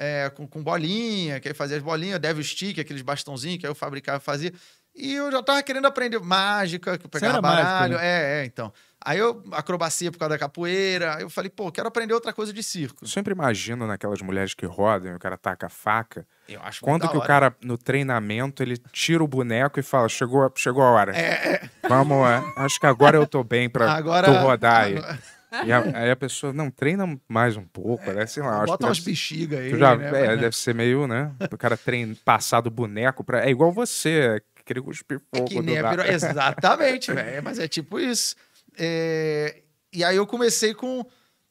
é, 0.00 0.30
com, 0.30 0.46
com 0.46 0.62
bolinha, 0.62 1.40
que 1.40 1.48
aí 1.48 1.54
fazia 1.54 1.76
as 1.76 1.82
bolinhas, 1.82 2.20
devil 2.20 2.44
stick, 2.44 2.78
aqueles 2.78 3.02
bastãozinhos 3.02 3.58
que 3.58 3.66
aí 3.66 3.70
eu 3.70 3.74
fabricava 3.74 4.18
e 4.18 4.24
fazia. 4.24 4.52
E 4.94 5.14
eu 5.14 5.30
já 5.32 5.42
tava 5.42 5.60
querendo 5.62 5.86
aprender 5.86 6.18
mágica, 6.20 6.96
que 6.96 7.04
eu 7.04 7.10
pegava 7.10 7.32
era 7.38 7.42
mágico, 7.42 7.64
baralho. 7.66 7.96
né? 7.96 8.04
É, 8.06 8.42
é, 8.42 8.44
então. 8.44 8.72
Aí 9.04 9.18
eu, 9.18 9.42
acrobacia 9.52 10.10
por 10.10 10.18
causa 10.18 10.30
da 10.34 10.38
capoeira. 10.38 11.14
Aí 11.16 11.22
eu 11.22 11.30
falei, 11.30 11.48
pô, 11.48 11.70
quero 11.70 11.86
aprender 11.88 12.12
outra 12.14 12.32
coisa 12.32 12.52
de 12.52 12.62
circo. 12.62 12.98
Eu 13.02 13.08
sempre 13.08 13.32
imagino 13.32 13.86
naquelas 13.86 14.20
mulheres 14.20 14.54
que 14.54 14.66
rodam 14.66 15.12
e 15.12 15.14
o 15.14 15.18
cara 15.18 15.36
taca 15.38 15.66
a 15.66 15.70
faca. 15.70 16.26
Eu 16.48 16.60
acho 16.62 16.80
Quando 16.80 17.08
que 17.08 17.16
o 17.16 17.20
cara, 17.20 17.54
no 17.62 17.78
treinamento, 17.78 18.62
ele 18.62 18.76
tira 18.92 19.22
o 19.22 19.28
boneco 19.28 19.78
e 19.78 19.82
fala: 19.82 20.08
chegou, 20.08 20.50
chegou 20.56 20.82
a 20.82 20.90
hora. 20.90 21.16
É, 21.16 21.68
Vamos, 21.88 22.26
é, 22.26 22.42
acho 22.56 22.80
que 22.80 22.86
agora 22.86 23.16
eu 23.16 23.26
tô 23.26 23.44
bem 23.44 23.68
pra 23.70 23.90
Agora. 23.94 24.26
tu 24.26 24.32
rodar 24.38 24.84
aí. 24.84 24.96
agora- 24.98 25.18
E 25.64 25.72
a- 25.72 25.98
aí 26.02 26.10
a 26.10 26.16
pessoa, 26.16 26.52
não, 26.52 26.70
treina 26.70 27.18
mais 27.26 27.56
um 27.56 27.64
pouco, 27.64 28.10
né? 28.12 28.26
Sei 28.26 28.42
lá. 28.42 28.56
acho 28.56 28.60
que 28.64 28.66
Bota 28.66 28.86
umas 28.86 28.98
bexigas 28.98 29.58
aí. 29.60 29.78
já, 29.78 29.96
né? 29.96 30.08
é, 30.34 30.36
deve 30.36 30.54
ser 30.56 30.74
meio, 30.74 31.06
né? 31.06 31.32
O 31.50 31.56
cara 31.56 31.76
treina, 31.76 32.14
passar 32.24 32.60
do 32.60 32.70
boneco 32.70 33.24
pra. 33.24 33.46
É 33.46 33.50
igual 33.50 33.72
você, 33.72 34.42
que 34.56 34.62
queria 34.64 34.82
cuspir 34.82 35.18
É 35.32 35.36
fogo. 35.38 35.48
que 35.48 35.54
do 35.54 35.62
nem 35.62 35.78
a 35.78 35.82
nada. 35.82 36.02
piro... 36.02 36.08
Exatamente, 36.12 37.12
velho. 37.14 37.42
Mas 37.42 37.58
é 37.58 37.66
tipo 37.66 37.98
isso. 37.98 38.34
É, 38.78 39.62
E 39.92 40.04
aí 40.04 40.16
eu 40.16 40.26
comecei 40.26 40.74
com. 40.74 41.04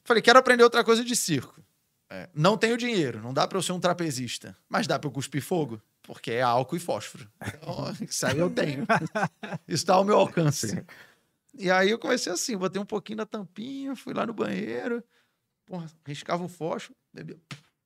Falei, 0.03 0.21
quero 0.21 0.39
aprender 0.39 0.63
outra 0.63 0.83
coisa 0.83 1.03
de 1.03 1.15
circo. 1.15 1.61
É, 2.09 2.29
Não 2.33 2.57
tenho 2.57 2.77
dinheiro, 2.77 3.21
não 3.21 3.33
dá 3.33 3.45
pra 3.45 3.57
eu 3.57 3.61
ser 3.61 3.73
um 3.73 3.79
trapezista. 3.79 4.55
Mas 4.69 4.87
dá 4.87 4.97
pra 4.97 5.07
eu 5.09 5.11
cuspir 5.11 5.41
fogo, 5.43 5.81
porque 6.03 6.31
é 6.31 6.41
álcool 6.41 6.77
e 6.77 6.79
fósforo. 6.79 7.29
Então, 7.45 7.93
isso 8.07 8.25
aí 8.25 8.37
eu 8.39 8.49
tenho. 8.49 8.85
Isso 9.67 9.85
tá 9.85 9.95
ao 9.95 10.05
meu 10.05 10.15
alcance. 10.17 10.81
E 11.57 11.69
aí 11.69 11.89
eu 11.89 11.99
comecei 11.99 12.31
assim, 12.31 12.55
botei 12.55 12.81
um 12.81 12.85
pouquinho 12.85 13.17
da 13.17 13.25
tampinha, 13.25 13.93
fui 13.95 14.13
lá 14.13 14.25
no 14.25 14.33
banheiro, 14.33 15.03
porra, 15.65 15.87
riscava 16.05 16.43
o 16.43 16.47
fósforo, 16.47 16.95
bebia, 17.11 17.37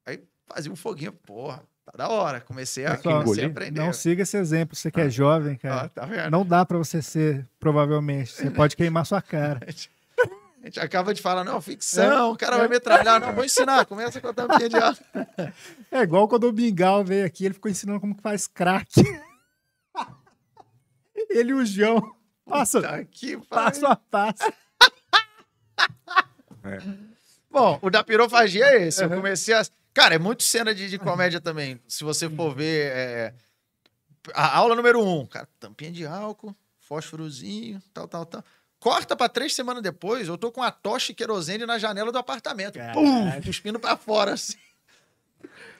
aí 0.05 0.21
fazia 0.45 0.71
um 0.71 0.75
foguinho, 0.75 1.13
porra, 1.13 1.63
tá 1.91 1.97
da 1.97 2.09
hora. 2.09 2.41
Comecei 2.41 2.85
a, 2.85 2.95
Pessoal, 2.95 3.23
comecei 3.23 3.43
a 3.43 3.47
aprender. 3.47 3.79
Não 3.79 3.93
siga 3.93 4.23
esse 4.23 4.37
exemplo, 4.37 4.75
você 4.75 4.89
que 4.91 5.01
é 5.01 5.09
jovem, 5.09 5.55
Ó, 5.55 5.67
cara. 5.67 5.89
tá 5.89 6.05
vendo? 6.05 6.31
Não 6.31 6.45
dá 6.45 6.65
pra 6.65 6.77
você 6.77 7.01
ser, 7.01 7.47
provavelmente. 7.59 8.31
Você 8.31 8.49
pode 8.49 8.75
queimar 8.75 9.05
sua 9.05 9.21
cara. 9.21 9.59
A 10.61 10.65
gente 10.65 10.79
acaba 10.79 11.11
de 11.11 11.23
falar, 11.23 11.43
não, 11.43 11.59
ficção, 11.59 12.33
o 12.33 12.37
cara 12.37 12.55
vai 12.55 12.67
metralhar, 12.67 13.19
não, 13.19 13.33
vou 13.33 13.43
ensinar, 13.43 13.83
começa 13.87 14.21
com 14.21 14.27
a 14.27 14.33
tampinha 14.33 14.69
de 14.69 14.77
ar. 14.77 14.95
É 15.91 16.01
igual 16.01 16.27
quando 16.27 16.43
o 16.43 16.51
Bingal 16.51 17.03
veio 17.03 17.25
aqui, 17.25 17.45
ele 17.45 17.55
ficou 17.55 17.69
ensinando 17.71 17.99
como 17.99 18.13
que 18.15 18.21
faz 18.21 18.45
crack. 18.45 18.91
Ele 21.29 21.49
e 21.49 21.53
o 21.53 21.65
João. 21.65 22.15
Passa, 22.45 22.79
aqui, 22.79 23.37
passo 23.49 23.85
a 23.87 23.95
passo. 23.95 24.51
Bom, 27.49 27.79
o 27.81 27.89
da 27.89 28.03
pirofagia 28.03 28.65
é 28.65 28.87
esse. 28.87 29.03
Eu 29.03 29.09
comecei 29.09 29.53
a. 29.53 29.63
Cara, 29.93 30.15
é 30.15 30.19
muito 30.19 30.43
cena 30.43 30.73
de, 30.73 30.89
de 30.89 30.97
comédia 30.97 31.41
também. 31.41 31.79
Se 31.87 32.03
você 32.03 32.29
for 32.29 32.55
ver. 32.55 32.91
é, 32.93 33.33
A 34.33 34.57
aula 34.57 34.75
número 34.75 35.03
um, 35.05 35.25
cara, 35.25 35.47
tampinha 35.59 35.91
de 35.91 36.05
álcool, 36.05 36.55
fósforozinho, 36.79 37.81
tal, 37.93 38.07
tal, 38.07 38.25
tal. 38.25 38.43
Corta 38.79 39.15
pra 39.15 39.29
três 39.29 39.53
semanas 39.53 39.83
depois, 39.83 40.27
eu 40.27 40.37
tô 40.37 40.51
com 40.51 40.63
a 40.63 40.71
tocha 40.71 41.11
e 41.11 41.15
querosene 41.15 41.65
na 41.65 41.77
janela 41.77 42.11
do 42.11 42.17
apartamento. 42.17 42.79
Pum! 42.93 43.41
Cuspindo 43.43 43.79
pra 43.79 43.95
fora, 43.97 44.33
assim. 44.33 44.57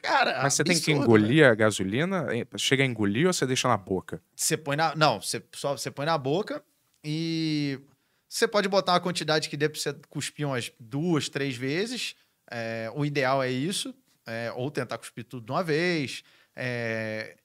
Cara, 0.01 0.41
Mas 0.43 0.55
você 0.55 0.64
tem 0.64 0.74
que 0.80 0.91
absurdo, 0.91 1.03
engolir 1.03 1.45
a 1.45 1.53
gasolina? 1.53 2.26
Eh, 2.36 2.45
Chega 2.57 2.84
a 2.84 2.86
engolir 2.86 3.28
ou 3.28 3.34
você 3.34 3.45
deixa 3.45 3.68
na 3.68 3.78
boca? 3.78 4.22
Você 4.36 4.57
põe 4.57 4.76
na. 4.76 4.95
Não, 4.95 5.22
você 5.22 5.43
só 5.53 5.78
você 5.78 5.91
põe 5.91 6.05
na 6.07 6.18
boca 6.18 6.64
e 7.03 7.80
você 8.28 8.47
pode 8.47 8.68
botar 8.68 8.93
uma 8.93 8.99
quantidade 8.99 9.47
que 9.49 9.55
dê 9.57 9.70
pra 9.70 9.80
você 9.80 9.93
cuspir 10.09 10.47
umas 10.47 10.72
duas, 10.80 11.30
três 11.30 11.55
vezes. 11.55 12.16
É, 12.49 12.91
o 12.95 13.05
ideal 13.05 13.43
é 13.43 13.49
isso. 13.51 13.93
É, 14.26 14.51
ou 14.55 14.72
tentar 14.72 14.97
cuspir 14.97 15.26
tudo 15.26 15.45
de 15.45 15.51
uma 15.51 15.63
vez. 15.63 16.24
É, 16.55 17.38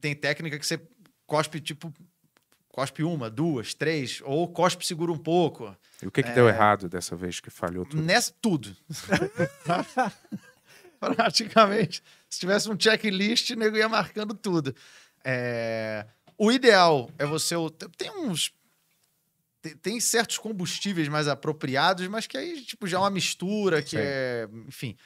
tem 0.00 0.14
técnica 0.14 0.58
que 0.58 0.66
você 0.66 0.80
cospe, 1.26 1.60
tipo. 1.60 1.92
Cospe 2.68 3.04
uma, 3.04 3.30
duas, 3.30 3.72
três, 3.72 4.20
ou 4.24 4.48
cospe 4.48 4.84
segura 4.84 5.12
um 5.12 5.16
pouco. 5.16 5.76
E 6.02 6.08
o 6.08 6.10
que, 6.10 6.24
que 6.24 6.30
É. 6.30 6.34
deu 6.34 6.48
errado 6.48 6.88
dessa 6.88 7.14
vez 7.14 7.38
que 7.38 7.48
falhou 7.48 7.86
tudo? 7.86 8.02
Nessa, 8.02 8.34
tudo. 8.42 8.76
Praticamente. 10.98 12.02
Se 12.28 12.40
tivesse 12.40 12.70
um 12.70 12.78
checklist, 12.78 13.50
o 13.50 13.56
nego 13.56 13.76
ia 13.76 13.88
marcando 13.88 14.34
tudo. 14.34 14.74
É, 15.24 16.06
O 16.36 16.50
ideal 16.50 17.08
é 17.18 17.24
você. 17.24 17.54
Tem 17.96 18.10
uns. 18.10 18.52
tem- 19.62 19.76
Tem 19.76 20.00
certos 20.00 20.36
combustíveis 20.38 21.06
mais 21.08 21.28
apropriados, 21.28 22.06
mas 22.08 22.26
que 22.26 22.36
aí, 22.36 22.60
tipo, 22.62 22.86
já 22.88 22.96
é 22.96 23.00
uma 23.00 23.10
mistura, 23.10 23.80
que 23.82 23.90
Sim. 23.90 23.96
é. 24.00 24.48
Enfim. 24.66 24.96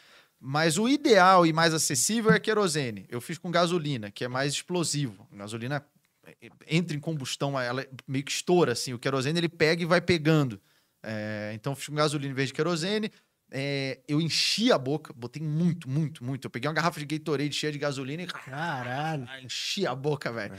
Mas 0.41 0.79
o 0.79 0.89
ideal 0.89 1.45
e 1.45 1.53
mais 1.53 1.75
acessível 1.75 2.31
é 2.31 2.39
querosene. 2.39 3.07
Eu 3.09 3.21
fiz 3.21 3.39
com 3.39 3.51
gasolina, 3.51 4.11
que 4.11 4.25
é 4.25 4.29
mais 4.29 4.53
explosivo. 4.53 5.29
Gasolina 5.33 5.85
é, 6.25 6.49
entra 6.69 6.97
em 6.97 7.01
combustão, 7.01 7.59
ela 7.59 7.85
meio 8.07 8.25
que 8.25 8.31
estoura, 8.31 8.73
assim. 8.73 8.93
O 8.93 8.99
querosene, 8.99 9.41
ele 9.41 9.49
pega 9.49 9.83
e 9.83 9.87
vai 9.87 10.01
pegando. 10.01 10.61
É, 11.03 11.53
então, 11.55 11.73
eu 11.73 11.77
fiz 11.77 11.89
com 11.89 11.95
gasolina 11.95 12.31
em 12.31 12.35
vez 12.35 12.49
de 12.49 12.55
querosene. 12.55 13.11
É, 13.51 13.99
eu 14.07 14.21
enchi 14.21 14.71
a 14.71 14.79
boca, 14.79 15.13
botei 15.13 15.43
muito, 15.43 15.89
muito, 15.89 16.23
muito. 16.23 16.47
Eu 16.47 16.51
peguei 16.51 16.69
uma 16.69 16.75
garrafa 16.75 17.01
de 17.01 17.07
Gatorade 17.07 17.53
cheia 17.53 17.73
de 17.73 17.79
gasolina 17.79 18.23
e 18.23 18.27
Caralho. 18.27 19.27
enchi 19.43 19.87
a 19.87 19.95
boca, 19.95 20.31
velho. 20.31 20.55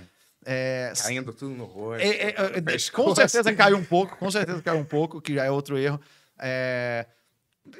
É, 0.46 0.94
Caindo 1.02 1.34
tudo 1.34 1.54
no 1.54 1.66
rosto. 1.66 2.02
é, 2.02 2.08
é, 2.08 2.30
é, 2.30 2.58
é, 2.58 2.78
com 2.92 3.14
certeza 3.14 3.54
caiu 3.54 3.78
um 3.78 3.84
pouco, 3.84 4.18
com 4.18 4.32
certeza 4.32 4.62
caiu 4.62 4.80
um 4.80 4.86
pouco, 4.86 5.22
que 5.22 5.36
já 5.36 5.46
é 5.46 5.52
outro 5.52 5.78
erro. 5.78 6.00
É, 6.40 7.06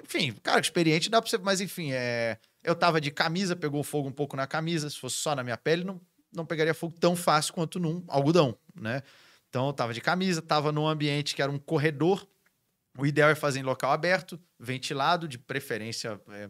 enfim, 0.04 0.34
cara, 0.44 0.60
experiente 0.60 1.10
dá 1.10 1.22
pra 1.22 1.30
você, 1.30 1.38
mas 1.38 1.62
enfim, 1.62 1.92
é, 1.92 2.38
eu 2.64 2.76
tava 2.76 3.00
de 3.00 3.12
camisa, 3.12 3.56
pegou 3.56 3.84
fogo 3.84 4.10
um 4.10 4.12
pouco 4.12 4.36
na 4.36 4.48
camisa, 4.48 4.90
se 4.90 4.98
fosse 4.98 5.18
só 5.18 5.36
na 5.36 5.44
minha 5.44 5.58
pele, 5.58 5.84
não, 5.84 6.02
não 6.34 6.46
pegaria 6.46 6.74
fogo 6.74 6.96
tão 7.00 7.16
fácil 7.16 7.54
quanto 7.54 7.80
num 7.80 8.04
algodão, 8.08 8.58
né? 8.76 9.02
Então 9.50 9.68
eu 9.68 9.74
tava 9.74 9.94
de 9.94 10.02
camisa, 10.02 10.42
tava 10.42 10.72
num 10.72 10.88
ambiente 10.88 11.36
que 11.36 11.42
era 11.42 11.52
um 11.52 11.58
corredor. 11.58 12.28
O 12.98 13.06
ideal 13.06 13.30
é 13.30 13.36
fazer 13.36 13.60
em 13.60 13.64
local 13.64 13.92
aberto, 13.92 14.40
ventilado, 14.60 15.28
de 15.28 15.38
preferência 15.38 16.20
é, 16.30 16.50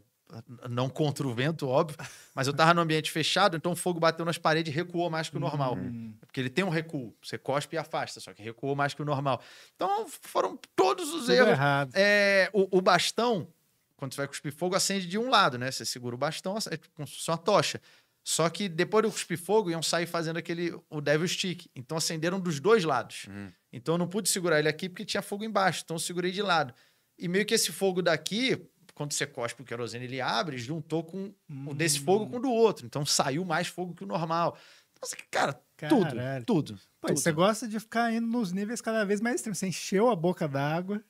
não 0.70 0.90
contra 0.90 1.28
o 1.28 1.34
vento, 1.34 1.68
óbvio. 1.68 1.98
Mas 2.34 2.48
eu 2.48 2.54
tava 2.54 2.74
no 2.74 2.82
ambiente 2.82 3.12
fechado, 3.12 3.58
então 3.58 3.72
o 3.72 3.76
fogo 3.76 4.00
bateu 4.00 4.26
nas 4.26 4.38
paredes 4.38 4.72
e 4.72 4.76
recuou 4.76 5.10
mais 5.10 5.30
que 5.30 5.38
o 5.38 5.40
normal. 5.40 5.78
Porque 6.22 6.40
ele 6.40 6.50
tem 6.50 6.64
um 6.64 6.70
recuo. 6.70 7.16
Você 7.24 7.38
cospe 7.38 7.76
e 7.76 7.80
afasta, 7.80 8.20
só 8.20 8.34
que 8.34 8.42
recuou 8.42 8.76
mais 8.76 8.94
que 8.94 9.02
o 9.02 9.06
normal. 9.06 9.42
Então 9.76 10.08
foram 10.08 10.58
todos 10.76 11.14
os 11.14 11.22
Tudo 11.22 11.34
erros. 11.34 11.50
errado. 11.50 11.92
É, 11.94 12.50
o, 12.54 12.78
o 12.78 12.82
bastão, 12.82 13.48
quando 13.96 14.14
você 14.14 14.18
vai 14.18 14.28
cuspir 14.28 14.54
fogo, 14.54 14.76
acende 14.76 15.08
de 15.08 15.18
um 15.18 15.30
lado, 15.30 15.58
né? 15.58 15.72
Você 15.72 15.84
segura 15.86 16.16
o 16.16 16.18
bastão, 16.18 16.58
é 16.72 16.78
como 16.94 17.08
se 17.08 17.16
fosse 17.16 17.32
uma 17.32 17.38
tocha. 17.38 17.82
Só 18.24 18.48
que 18.50 18.70
depois 18.70 19.04
do 19.04 19.12
cuspir 19.12 19.40
fogo, 19.40 19.72
iam 19.72 19.82
sair 19.82 20.06
fazendo 20.06 20.38
aquele, 20.38 20.78
o 20.90 21.02
devil 21.02 21.28
stick. 21.28 21.66
Então 21.76 21.98
acenderam 21.98 22.40
dos 22.40 22.60
dois 22.60 22.84
lados. 22.84 23.28
Então 23.74 23.96
eu 23.96 23.98
não 23.98 24.08
pude 24.08 24.30
segurar 24.30 24.60
ele 24.60 24.70
aqui 24.70 24.88
porque 24.88 25.06
tinha 25.06 25.22
fogo 25.22 25.44
embaixo. 25.44 25.82
Então 25.84 25.96
eu 25.96 26.00
segurei 26.00 26.32
de 26.32 26.42
lado. 26.44 26.74
E 27.18 27.28
meio 27.28 27.46
que 27.46 27.54
esse 27.56 27.72
fogo 27.72 28.02
daqui, 28.02 28.62
quando 29.00 29.14
você 29.14 29.26
cospe 29.26 29.62
o 29.62 29.66
querosene, 29.66 30.04
ele 30.04 30.20
abre, 30.20 30.58
juntou 30.58 31.02
com 31.06 31.32
o 31.66 31.74
desse 31.74 32.02
fogo 32.02 32.28
com 32.28 32.36
o 32.36 32.42
do 32.42 32.52
outro. 32.52 32.86
Então 32.86 33.06
saiu 33.06 33.46
mais 33.46 33.66
fogo 33.68 33.94
que 33.94 34.04
o 34.04 34.08
normal. 34.08 34.58
Assim, 35.02 35.16
cara, 35.32 35.58
tudo, 35.88 36.14
Caralho. 36.14 36.44
tudo. 36.44 36.78
Pô, 37.00 37.08
tudo. 37.08 37.18
você 37.22 37.32
gosta 37.32 37.66
de 37.66 37.80
ficar 37.80 38.12
indo 38.12 38.28
nos 38.28 38.52
níveis 38.52 38.82
cada 38.82 39.06
vez 39.06 39.22
mais 39.22 39.36
extremos. 39.36 39.58
Você 39.58 39.68
encheu 39.68 40.10
a 40.10 40.16
boca 40.18 40.50
d'água. 40.50 41.02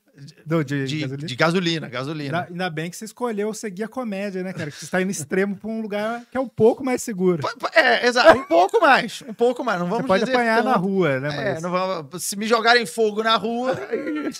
Do, 0.46 0.62
de, 0.62 0.86
de, 0.86 1.00
gasolina. 1.00 1.26
de 1.26 1.34
gasolina, 1.36 1.88
gasolina. 1.88 2.38
Ainda, 2.42 2.50
ainda 2.52 2.70
bem 2.70 2.88
que 2.90 2.96
você 2.96 3.06
escolheu 3.06 3.52
seguir 3.52 3.82
a 3.82 3.88
comédia, 3.88 4.44
né, 4.44 4.52
cara? 4.52 4.70
Que 4.70 4.76
você 4.76 4.84
está 4.84 5.02
indo 5.02 5.10
extremo 5.10 5.56
pra 5.56 5.68
um 5.68 5.80
lugar 5.82 6.24
que 6.30 6.36
é 6.36 6.40
um 6.40 6.48
pouco 6.48 6.84
mais 6.84 7.02
seguro. 7.02 7.42
É, 7.74 8.06
exato. 8.06 8.38
Um 8.38 8.44
pouco 8.44 8.80
mais. 8.80 9.20
Um 9.26 9.34
pouco 9.34 9.64
mais. 9.64 9.80
Não 9.80 9.88
vamos 9.88 10.02
Você 10.02 10.06
pode 10.06 10.30
apanhar 10.30 10.62
na 10.62 10.74
tanto. 10.74 10.86
rua, 10.86 11.18
né? 11.18 11.28
É, 11.28 11.52
Mas 11.54 11.62
não 11.64 11.72
vamos- 11.72 12.22
se 12.22 12.36
me 12.36 12.46
jogarem 12.46 12.86
fogo 12.86 13.20
na 13.24 13.34
rua, 13.34 13.72
aí, 13.90 14.30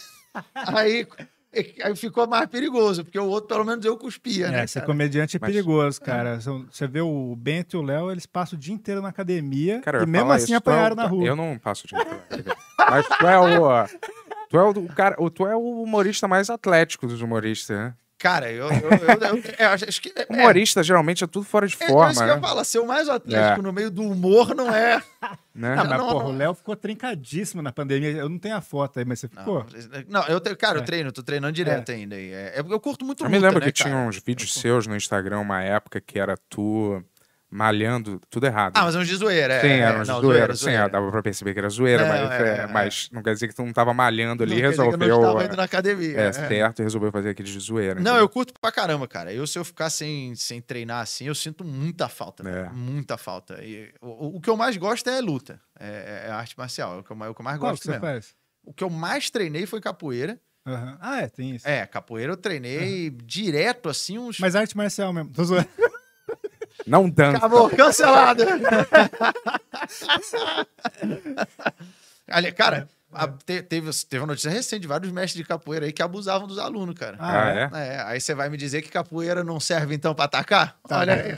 aí, 0.54 1.06
aí 1.82 1.96
ficou 1.96 2.26
mais 2.28 2.46
perigoso, 2.48 3.04
porque 3.04 3.18
o 3.18 3.26
outro, 3.26 3.48
pelo 3.48 3.64
menos, 3.64 3.84
eu 3.84 3.96
cuspia, 3.96 4.46
é, 4.46 4.50
né? 4.50 4.66
ser 4.66 4.80
cara? 4.80 4.86
comediante 4.86 5.36
é 5.36 5.40
Mas- 5.40 5.50
perigoso, 5.50 6.00
cara. 6.00 6.40
São- 6.40 6.66
Você 6.70 6.86
vê 6.86 7.00
o 7.00 7.34
Bento 7.36 7.76
e 7.76 7.78
o 7.78 7.82
Léo, 7.82 8.10
eles 8.10 8.24
passam 8.26 8.56
o 8.56 8.60
dia 8.60 8.72
inteiro 8.74 9.02
na 9.02 9.08
academia 9.08 9.80
Cara, 9.80 10.02
e 10.02 10.06
mesmo 10.06 10.30
assim 10.30 10.44
isso, 10.44 10.54
é 10.54 10.56
o- 10.56 10.58
apanharam 10.58 10.96
na 10.96 11.06
rua. 11.06 11.26
Eu 11.26 11.34
não 11.36 11.58
passo 11.58 11.86
de 11.86 11.94
Mas 11.94 13.06
tu 13.08 13.26
é 13.26 13.38
o. 13.38 13.86
Tu 14.48 14.56
é 14.58 14.62
o 14.62 14.88
cara, 14.88 15.16
o- 15.18 15.30
tu 15.30 15.46
é 15.46 15.54
o 15.54 15.82
humorista 15.82 16.26
mais 16.26 16.50
atlético 16.50 17.06
dos 17.06 17.20
humoristas, 17.20 17.76
né? 17.76 17.94
Cara, 18.20 18.52
eu, 18.52 18.68
eu, 18.68 18.72
eu, 18.72 19.36
eu- 19.38 19.42
é, 19.58 19.64
acho 19.64 20.00
que. 20.02 20.12
É, 20.14 20.26
Humorista 20.28 20.82
geralmente 20.82 21.24
é 21.24 21.26
tudo 21.26 21.46
fora 21.46 21.66
de 21.66 21.74
é, 21.80 21.84
é 21.84 21.88
forma, 21.88 22.12
isso 22.12 22.22
que 22.22 22.28
eu 22.30 22.34
né? 22.34 22.40
falar. 22.40 22.64
Ser 22.64 22.78
o 22.78 22.86
mais 22.86 23.08
atlético 23.08 23.60
É. 23.60 23.62
no 23.62 23.72
meio 23.72 23.90
do 23.90 24.02
humor 24.02 24.54
não 24.54 24.68
é. 24.74 25.02
né? 25.54 25.74
Ah, 25.78 25.84
mas 25.84 25.98
não, 25.98 26.08
porra, 26.10 26.24
não. 26.24 26.30
o 26.30 26.36
Léo 26.36 26.52
ficou 26.54 26.76
trincadíssimo 26.76 27.62
na 27.62 27.72
pandemia. 27.72 28.10
Eu 28.10 28.28
não 28.28 28.38
tenho 28.38 28.56
a 28.56 28.60
foto 28.60 28.98
aí, 28.98 29.06
mas 29.06 29.20
você 29.20 29.28
ficou? 29.28 29.64
Não, 30.06 30.22
eu, 30.26 30.38
te- 30.38 30.54
cara, 30.54 30.78
eu 30.78 30.82
É. 30.82 30.84
treino, 30.84 31.10
tô 31.10 31.22
treinando 31.22 31.52
direto 31.54 31.90
ainda. 31.92 32.14
É, 32.14 32.56
é 32.56 32.60
eu 32.60 32.78
curto 32.78 33.06
muito 33.06 33.24
Eu 33.24 33.30
me 33.30 33.36
luta, 33.38 33.48
lembro 33.48 33.64
né, 33.64 33.72
que 33.72 33.78
cara? 33.82 33.90
tinha 33.90 34.06
uns 34.06 34.18
vídeos 34.22 34.52
seus 34.52 34.86
no 34.86 34.94
Instagram 34.94 35.38
uma 35.40 35.62
época 35.62 35.98
que 35.98 36.18
era 36.18 36.36
tu 36.50 37.02
malhando 37.50 38.20
tudo 38.30 38.46
errado. 38.46 38.72
Ah, 38.76 38.84
mas 38.84 38.94
é 38.94 38.98
uns 38.98 39.08
de 39.08 39.16
zoeira, 39.16 39.54
é. 39.54 39.60
Sim, 39.60 39.66
é, 39.68 39.78
era 39.80 40.02
um 40.02 40.04
não, 40.04 40.20
zoeira, 40.20 40.54
sim, 40.54 40.64
zoeira. 40.64 40.82
é, 40.84 40.88
dava 40.88 41.10
pra 41.10 41.22
perceber 41.22 41.52
que 41.52 41.58
era 41.58 41.68
zoeira, 41.68 42.02
Não, 42.02 42.08
mas, 42.08 42.30
é, 42.30 42.42
é, 42.42 42.58
é, 42.60 42.66
mas 42.66 43.08
não 43.12 43.22
quer 43.22 43.34
dizer 43.34 43.48
que 43.48 43.54
tu 43.54 43.64
não 43.64 43.72
tava 43.72 43.92
malhando 43.92 44.42
ali 44.42 44.52
Não 44.52 44.58
e 44.58 44.60
que 44.60 44.66
eu 44.66 44.70
resolveu. 44.70 44.98
não 45.08 45.20
estava 45.20 45.42
é, 45.42 45.46
indo 45.46 45.56
na 45.56 45.62
academia. 45.64 46.20
é, 46.20 46.26
é. 46.28 46.32
certo, 46.32 46.82
resolveu 46.82 47.10
fazer 47.10 47.30
aquele 47.30 47.50
de 47.50 47.58
zoeira. 47.58 47.94
Não, 47.94 48.00
entendeu? 48.02 48.20
eu 48.20 48.28
curto 48.28 48.54
pra 48.60 48.70
caramba, 48.70 49.08
cara. 49.08 49.32
Eu, 49.32 49.46
se 49.46 49.58
eu 49.58 49.64
ficar 49.64 49.90
sem, 49.90 50.34
sem 50.36 50.60
treinar 50.60 51.02
assim, 51.02 51.26
eu 51.26 51.34
sinto 51.34 51.64
muita 51.64 52.08
falta. 52.08 52.48
É. 52.48 52.68
Muita 52.70 53.16
falta. 53.16 53.62
E, 53.64 53.92
o, 54.00 54.36
o 54.36 54.40
que 54.40 54.48
eu 54.48 54.56
mais 54.56 54.76
gosto 54.76 55.10
é 55.10 55.20
luta. 55.20 55.60
É, 55.78 56.26
é 56.28 56.30
arte 56.30 56.56
marcial. 56.56 56.96
É 56.96 56.98
o 57.00 57.02
que 57.02 57.10
eu, 57.10 57.16
mais- 57.16 57.30
o 57.32 57.34
que 57.34 57.40
eu 57.40 57.44
mais 57.44 57.58
Qual 57.58 57.72
que 57.72 57.76
gosto 57.78 57.84
você 57.84 57.90
mesmo. 57.90 58.04
faz? 58.06 58.34
O 58.64 58.72
que 58.72 58.84
eu 58.84 58.90
mais 58.90 59.28
treinei 59.30 59.66
foi 59.66 59.80
capoeira. 59.80 60.38
Aham. 60.66 60.98
Ah, 61.00 61.20
é, 61.22 61.28
tem 61.28 61.56
isso. 61.56 61.66
É, 61.66 61.86
capoeira 61.86 62.32
eu 62.32 62.36
treinei 62.36 63.10
direto, 63.24 63.88
assim, 63.88 64.18
uns. 64.18 64.38
Mas 64.38 64.54
arte 64.54 64.76
marcial 64.76 65.12
mesmo. 65.12 65.30
Tô 65.32 65.42
zoando. 65.42 65.66
Não 66.86 67.08
dança. 67.08 67.38
Acabou, 67.38 67.68
cancelado. 67.70 68.44
Ali, 72.28 72.52
cara, 72.52 72.88
a- 73.12 73.26
te- 73.26 73.62
teve, 73.62 73.90
teve 74.08 74.20
uma 74.20 74.28
notícia 74.28 74.50
recente 74.50 74.82
de 74.82 74.86
vários 74.86 75.10
mestres 75.10 75.42
de 75.42 75.48
capoeira 75.48 75.84
aí 75.86 75.92
que 75.92 76.00
abusavam 76.02 76.46
dos 76.46 76.58
alunos, 76.58 76.94
cara. 76.94 77.16
Ah, 77.18 77.42
Ah, 77.42 77.50
é? 77.50 77.70
É, 77.96 78.02
aí 78.02 78.20
você 78.20 78.34
vai 78.34 78.48
me 78.48 78.56
dizer 78.56 78.82
que 78.82 78.88
capoeira 78.88 79.42
não 79.42 79.58
serve 79.58 79.94
então 79.94 80.14
pra 80.14 80.26
atacar? 80.26 80.76
Olha 80.88 81.14
aí. 81.14 81.34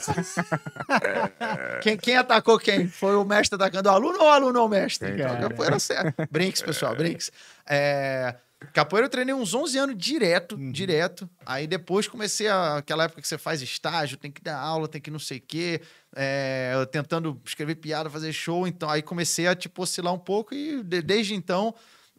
quem, 1.81 1.97
quem 1.97 2.17
atacou 2.17 2.59
quem? 2.59 2.87
Foi 2.89 3.17
o 3.17 3.25
mestre 3.25 3.57
atacando 3.57 3.89
o 3.89 3.93
aluno 3.93 4.19
ou 4.21 4.27
o 4.27 4.31
aluno 4.31 4.59
ao 4.61 4.69
mestre? 4.69 5.09
Sim, 5.09 5.15
Então, 5.15 5.29
cara. 5.37 5.49
capoeira 5.49 5.79
serve. 5.79 6.13
Brinks, 6.31 6.61
pessoal, 6.61 6.95
brinks. 6.95 7.31
É, 7.67 8.35
capoeira 8.73 9.07
eu 9.07 9.11
treinei 9.11 9.35
uns 9.35 9.55
11 9.55 9.77
anos 9.79 9.97
direto, 9.97 10.57
direto. 10.73 11.29
Aí 11.47 11.67
depois 11.67 12.07
comecei 12.09 12.49
a, 12.49 12.77
aquela 12.79 13.05
época 13.05 13.21
que 13.23 13.29
você 13.29 13.39
faz 13.39 13.63
estágio, 13.63 14.17
tem 14.17 14.31
que 14.31 14.43
dar 14.43 14.59
aula, 14.59 14.89
tem 14.89 15.01
que 15.01 15.11
não 15.11 15.19
sei 15.19 15.39
o 15.39 15.43
quê. 15.43 15.81
é, 16.15 16.73
eu 16.75 16.85
tentando 16.87 17.41
escrever 17.45 17.77
piada, 17.77 18.11
fazer 18.11 18.33
show. 18.33 18.67
Então 18.67 18.89
aí 18.91 19.01
comecei 19.03 19.47
a 19.47 19.55
tipo 19.55 19.83
oscilar 19.83 20.13
um 20.13 20.19
pouco 20.19 20.55
e 20.55 20.83
de- 20.83 21.03
desde 21.03 21.35
então 21.35 21.75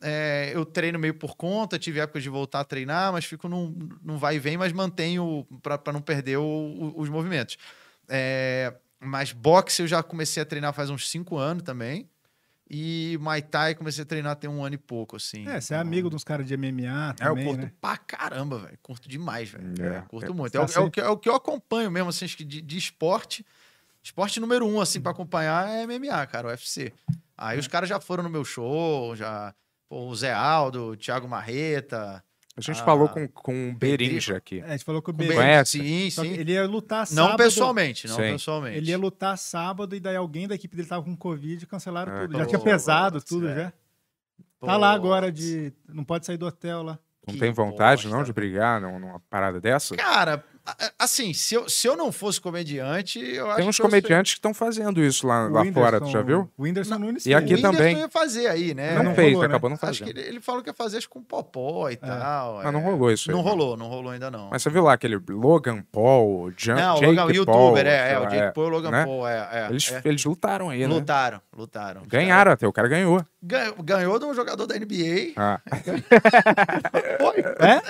É, 0.05 0.51
eu 0.53 0.65
treino 0.65 0.99
meio 0.99 1.13
por 1.13 1.37
conta, 1.37 1.79
tive 1.79 2.01
época 2.01 2.19
de 2.19 2.27
voltar 2.27 2.59
a 2.59 2.65
treinar, 2.65 3.13
mas 3.13 3.23
fico 3.23 3.47
num, 3.47 3.73
num 4.03 4.17
vai 4.17 4.35
e 4.35 4.39
vem, 4.39 4.57
mas 4.57 4.73
mantenho 4.73 5.47
para 5.61 5.93
não 5.93 6.01
perder 6.01 6.35
o- 6.35 6.43
o- 6.43 6.99
os 6.99 7.07
movimentos. 7.07 7.55
É, 8.09 8.73
mas 8.99 9.31
boxe 9.31 9.81
eu 9.81 9.87
já 9.87 10.03
comecei 10.03 10.43
a 10.43 10.45
treinar 10.45 10.73
faz 10.73 10.89
uns 10.89 11.09
cinco 11.09 11.37
anos 11.37 11.63
também. 11.63 12.09
E 12.75 13.19
Muay 13.21 13.43
Thai 13.43 13.75
comecei 13.75 14.01
a 14.01 14.05
treinar 14.05 14.35
tem 14.35 14.49
um 14.49 14.65
ano 14.65 14.73
e 14.73 14.77
pouco, 14.79 15.15
assim. 15.15 15.47
É, 15.47 15.61
você 15.61 15.75
é 15.75 15.77
amigo 15.77 16.09
dos 16.09 16.23
caras 16.23 16.47
de 16.47 16.55
MMA 16.57 17.09
É, 17.09 17.11
eu 17.11 17.13
também, 17.29 17.45
curto 17.45 17.61
né? 17.61 17.71
pra 17.79 17.97
caramba, 17.97 18.57
velho. 18.57 18.79
Curto 18.81 19.07
demais, 19.07 19.47
velho. 19.49 19.73
É. 19.79 19.97
É, 19.97 20.01
curto 20.01 20.31
É, 20.31 20.33
muito. 20.35 20.53
tá 20.53 20.59
É, 20.59 20.61
o- 20.63 20.65
é 20.65 20.79
o 20.79 20.89
que, 20.91 20.99
é 20.99 21.07
o 21.07 21.17
que 21.17 21.29
eu 21.29 21.35
acompanho 21.35 21.91
mesmo, 21.91 22.09
assim, 22.09 22.25
acho 22.25 22.35
que 22.35 22.43
de, 22.43 22.61
de 22.61 22.77
esporte. 22.77 23.45
Esporte 24.01 24.39
número 24.39 24.65
um, 24.67 24.81
assim, 24.81 24.99
pra 24.99 25.11
acompanhar 25.11 25.69
é 25.69 25.83
MMA, 25.85 26.25
cara, 26.25 26.47
o 26.47 26.49
UFC. 26.49 26.91
Aí 27.37 27.57
É. 27.57 27.59
os 27.59 27.67
caras 27.67 27.87
já 27.87 27.99
foram 27.99 28.23
no 28.23 28.29
meu 28.29 28.43
show, 28.43 29.15
já. 29.15 29.53
Pô, 29.87 30.07
o 30.07 30.15
Zé 30.15 30.33
Aldo, 30.33 30.93
o 30.93 30.97
Thiago 30.97 31.27
Marreta. 31.27 32.23
A 32.55 32.61
gente 32.61 32.81
Ah, 32.81 32.85
falou 32.85 33.09
com, 33.09 33.27
com 33.27 33.69
o 33.71 33.73
Berinja 33.73 34.37
aqui. 34.37 34.59
É, 34.59 34.65
a 34.65 34.71
gente 34.71 34.83
falou 34.85 34.99
o 34.99 35.03
com 35.03 35.11
B. 35.11 35.25
Ben- 35.27 35.37
Conhece? 35.37 35.79
Sim, 35.79 36.09
sim. 36.11 36.33
ele 36.33 36.51
ia 36.51 36.67
lutar 36.67 37.07
sábado. 37.07 37.29
Não 37.31 37.35
pessoalmente, 37.37 38.07
não 38.07 38.15
Sim. 38.15 38.21
pessoalmente. 38.33 38.77
Ele 38.77 38.91
ia 38.91 38.97
lutar 38.97 39.35
sábado 39.39 39.95
e 39.95 39.99
daí 39.99 40.15
alguém 40.15 40.47
da 40.47 40.53
equipe 40.53 40.75
dele 40.75 40.87
tava 40.87 41.03
com 41.03 41.15
Covid 41.17 41.63
e 41.63 41.67
cancelaram 41.67 42.13
É. 42.15 42.21
tudo. 42.21 42.37
Já 42.37 42.43
Pô, 42.43 42.49
tinha 42.49 42.59
pesado 42.59 43.15
putz, 43.17 43.27
tudo 43.29 43.49
é. 43.49 43.55
já. 43.55 43.73
Pô, 44.59 44.67
Tá 44.67 44.77
lá 44.77 44.91
agora 44.93 45.31
de. 45.31 45.73
Não 45.89 46.03
pode 46.03 46.25
sair 46.27 46.37
do 46.37 46.45
hotel 46.45 46.83
lá. 46.83 46.99
Não 47.27 47.33
que 47.33 47.39
tem 47.39 47.51
vontade, 47.51 48.03
bosta, 48.03 48.15
não, 48.17 48.23
de 48.23 48.31
brigar 48.33 48.79
num- 48.79 48.99
numa 48.99 49.19
parada 49.29 49.59
dessa? 49.59 49.95
Cara, 49.95 50.43
assim, 50.97 51.33
se 51.33 51.55
eu, 51.55 51.67
se 51.67 51.87
eu 51.87 51.97
não 51.97 52.11
fosse 52.11 52.39
comediante, 52.39 53.19
eu 53.19 53.47
acho 53.47 53.57
Tem 53.57 53.67
uns 53.67 53.75
que 53.75 53.81
eu 53.81 53.85
comediantes 53.85 54.33
que 54.33 54.39
estão 54.39 54.53
fazendo 54.53 55.03
isso 55.03 55.27
lá, 55.27 55.47
lá 55.47 55.65
fora, 55.71 55.99
tu 55.99 56.07
já 56.07 56.21
viu? 56.21 56.49
O 56.57 56.63
Whindersson 56.63 56.97
Nunes 56.97 57.25
E 57.25 57.33
aqui 57.33 57.55
o 57.55 57.61
também. 57.61 57.97
ia 57.97 58.09
fazer 58.09 58.47
aí, 58.47 58.73
né? 58.73 58.95
Não 58.95 59.03
não 59.03 59.15
fez, 59.15 59.33
rolou, 59.33 59.41
né? 59.41 59.47
acabou 59.47 59.69
não 59.69 59.75
Acho 59.75 59.81
que 59.81 59.87
fazendo. 60.05 60.17
ele, 60.17 60.27
ele 60.27 60.41
falou 60.41 60.61
que 60.63 60.69
ia 60.69 60.73
fazer 60.73 60.97
acho, 60.97 61.09
com 61.09 61.21
popó 61.21 61.89
e 61.89 61.97
tal. 61.97 62.61
Mas 62.63 62.73
não 62.73 62.79
é. 62.79 62.83
rolou 62.83 63.11
isso 63.11 63.29
aí. 63.29 63.35
Não 63.35 63.43
né? 63.43 63.49
rolou, 63.49 63.77
não 63.77 63.87
rolou 63.87 64.11
ainda 64.11 64.31
não. 64.31 64.49
Mas 64.51 64.63
você 64.63 64.69
viu 64.69 64.83
lá 64.83 64.93
aquele 64.93 65.19
Logan 65.29 65.83
Paul, 65.91 66.53
Jan, 66.55 66.75
não, 66.75 66.95
o 66.95 66.99
Jake 66.99 67.05
Logan, 67.07 67.23
Paul, 67.23 67.35
youtuber, 67.35 67.85
é, 67.87 68.11
é, 68.13 68.19
o 68.19 68.25
Jake 68.27 68.53
Paul 68.53 68.65
e 68.65 68.69
o 68.69 68.71
Logan 68.71 68.91
né? 68.91 69.05
Paul, 69.05 69.27
é. 69.27 69.49
é, 69.51 69.67
Eles, 69.69 69.91
é. 69.91 70.01
eles 70.05 70.23
lutaram 70.23 70.69
aí, 70.69 70.79
né? 70.79 70.87
Lutaram, 70.87 71.41
lutaram. 71.55 72.03
Ganharam 72.07 72.51
até, 72.51 72.67
o 72.67 72.73
cara 72.73 72.87
ganhou. 72.87 73.25
Ganhou, 73.41 73.75
ganhou 73.83 74.19
de 74.19 74.25
um 74.25 74.33
jogador 74.33 74.65
da 74.65 74.75
NBA. 74.75 75.33
Ah, 75.35 75.59
Foi. 77.19 77.39
É? 77.59 77.81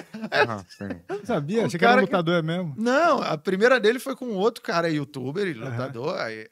não 1.08 1.26
sabia, 1.26 1.66
achei 1.66 1.78
que 1.78 1.86
era 1.86 2.02
lutador 2.02 2.42
mesmo. 2.42 2.63
Não, 2.78 3.22
a 3.22 3.38
primeira 3.38 3.80
dele 3.80 4.00
foi 4.00 4.16
com 4.16 4.30
outro 4.32 4.62
cara 4.64 4.90
youtuber 4.90 5.48
e 5.48 5.54
lutador. 5.54 6.18
aí- 6.20 6.48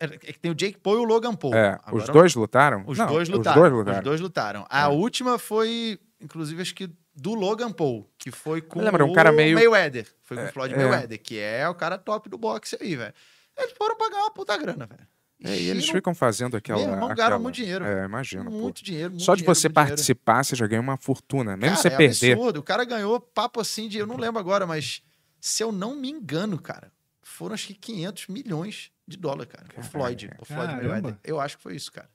é 0.00 0.06
que 0.08 0.38
tem 0.38 0.50
o 0.50 0.54
Jake 0.54 0.78
Paul 0.78 0.96
e 0.96 1.00
o 1.00 1.04
Logan 1.04 1.34
Paul. 1.34 1.54
É, 1.54 1.74
os 1.92 2.02
Agora, 2.04 2.12
dois 2.12 2.34
lutaram? 2.36 2.84
Os 2.86 2.96
Não, 2.96 3.06
dois 3.08 3.28
Os 3.28 3.34
lutaram. 3.34 3.60
dois 3.60 3.72
lutaram. 3.72 3.98
Os 3.98 4.04
dois 4.04 4.20
lutaram. 4.20 4.66
A 4.70 4.82
É. 4.84 4.86
última 4.88 5.38
foi, 5.38 5.98
inclusive, 6.20 6.62
acho 6.62 6.74
que 6.74 6.88
do 7.14 7.34
Logan 7.34 7.72
Paul, 7.72 8.08
que 8.16 8.30
foi 8.30 8.60
com 8.62 8.80
Lembra, 8.80 9.04
um 9.04 9.10
o 9.10 9.12
cara 9.12 9.32
meio- 9.32 9.56
Mayweather. 9.56 10.06
Foi 10.22 10.36
com 10.36 10.44
o 10.44 10.52
Floyd 10.52 10.72
é. 10.72 10.76
Mayweather, 10.76 11.20
que 11.20 11.36
é 11.38 11.68
o 11.68 11.74
cara 11.74 11.98
top 11.98 12.28
do 12.28 12.38
boxe 12.38 12.78
aí, 12.80 12.94
velho. 12.94 13.12
Eles 13.58 13.72
foram 13.76 13.96
pagar 13.96 14.18
uma 14.18 14.30
puta 14.30 14.56
grana, 14.56 14.86
velho. 14.86 15.06
É, 15.44 15.56
e 15.56 15.68
eles 15.68 15.88
ficam 15.88 16.14
fazendo 16.14 16.56
aquela. 16.56 16.78
Meu 16.78 16.88
irmão, 16.90 17.04
aquela... 17.10 17.14
ganharam 17.14 17.40
muito 17.40 17.54
dinheiro, 17.56 17.84
É, 17.84 18.04
imagina. 18.04 18.44
pô. 18.44 18.50
muito 18.50 18.84
dinheiro. 18.84 19.10
muito 19.10 19.22
Só 19.24 19.34
de 19.34 19.42
dinheiro, 19.42 19.54
você 19.54 19.68
muito 19.68 19.74
dinheiro. 19.74 19.88
participar, 19.90 20.44
você 20.44 20.54
já 20.56 20.66
ganha 20.68 20.80
uma 20.80 20.96
fortuna. 20.96 21.56
Mesmo 21.56 21.76
Cara, 21.76 21.82
você 21.82 21.88
é 21.88 21.96
perder. 21.96 22.32
absurdo. 22.34 22.56
O 22.60 22.62
cara 22.62 22.84
ganhou 22.84 23.18
papo 23.20 23.60
assim 23.60 23.88
de. 23.88 23.98
Eu 23.98 24.06
não 24.06 24.16
lembro 24.16 24.38
agora, 24.40 24.64
mas 24.66 25.02
se 25.40 25.62
eu 25.62 25.70
não 25.72 25.94
me 25.96 26.10
engano, 26.10 26.60
cara, 26.60 26.92
foram 27.22 27.54
acho 27.54 27.66
que 27.68 27.74
500 27.74 28.26
milhões 28.28 28.90
de 29.06 29.16
dólares, 29.16 29.52
cara. 29.52 29.66
O 29.76 29.82
Floyd. 29.82 30.30
O 30.38 30.44
Floyd 30.44 30.66
Caramba. 30.72 30.82
Mayweather. 30.88 31.18
Eu 31.24 31.40
acho 31.40 31.56
que 31.56 31.62
foi 31.62 31.76
isso, 31.76 31.90
cara. 31.92 32.08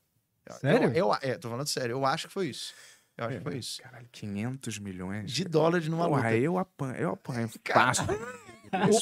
Sério? 0.60 0.90
Eu, 0.90 1.08
eu- 1.10 1.18
é, 1.22 1.38
tô 1.38 1.50
falando 1.50 1.68
sério. 1.68 1.94
Eu 1.94 2.06
acho 2.06 2.28
que 2.28 2.34
foi 2.34 2.48
isso. 2.50 2.74
Eu 3.18 3.26
acho 3.26 3.38
que 3.38 3.44
foi 3.44 3.58
isso. 3.58 3.82
Caralho, 3.82 4.08
500 4.12 4.80
milhões. 4.80 5.32
De 5.32 5.44
dólares 5.46 5.88
numa 5.88 6.08
Porra, 6.08 6.24
luta. 6.30 6.36
eu 6.38 6.58
apanho, 6.58 6.96
eu 6.96 7.12
apanho 7.12 7.50
fácil. 7.72 8.06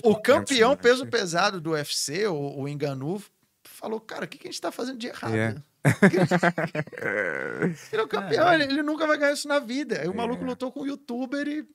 O, 0.04 0.12
o 0.12 0.22
campeão 0.22 0.76
500 0.76 0.82
peso 0.82 1.06
milhões. 1.06 1.10
pesado 1.12 1.62
do 1.62 1.72
UFC, 1.72 2.28
o, 2.28 2.60
o 2.60 2.68
Enganu, 2.68 3.24
falou, 3.64 4.00
cara, 4.02 4.26
o 4.26 4.28
que, 4.28 4.38
que 4.38 4.48
a 4.48 4.52
gente 4.52 4.60
tá 4.62 4.72
fazendo 4.72 4.98
de 5.00 5.08
errado? 5.08 5.34
É. 5.36 5.56
Ele 7.92 8.02
é 8.02 8.04
o 8.04 8.08
campeão, 8.08 8.54
ele, 8.54 8.64
ele 8.66 8.84
nunca 8.84 9.08
vai 9.08 9.18
ganhar 9.18 9.34
isso 9.34 9.48
na 9.48 9.60
vida. 9.60 10.02
Aí 10.02 10.08
o 10.08 10.14
maluco 10.16 10.44
É. 10.44 10.48
lutou 10.48 10.72
com 10.72 10.82
um 10.82 10.86
youtuber 10.88 11.48
e... 11.48 11.66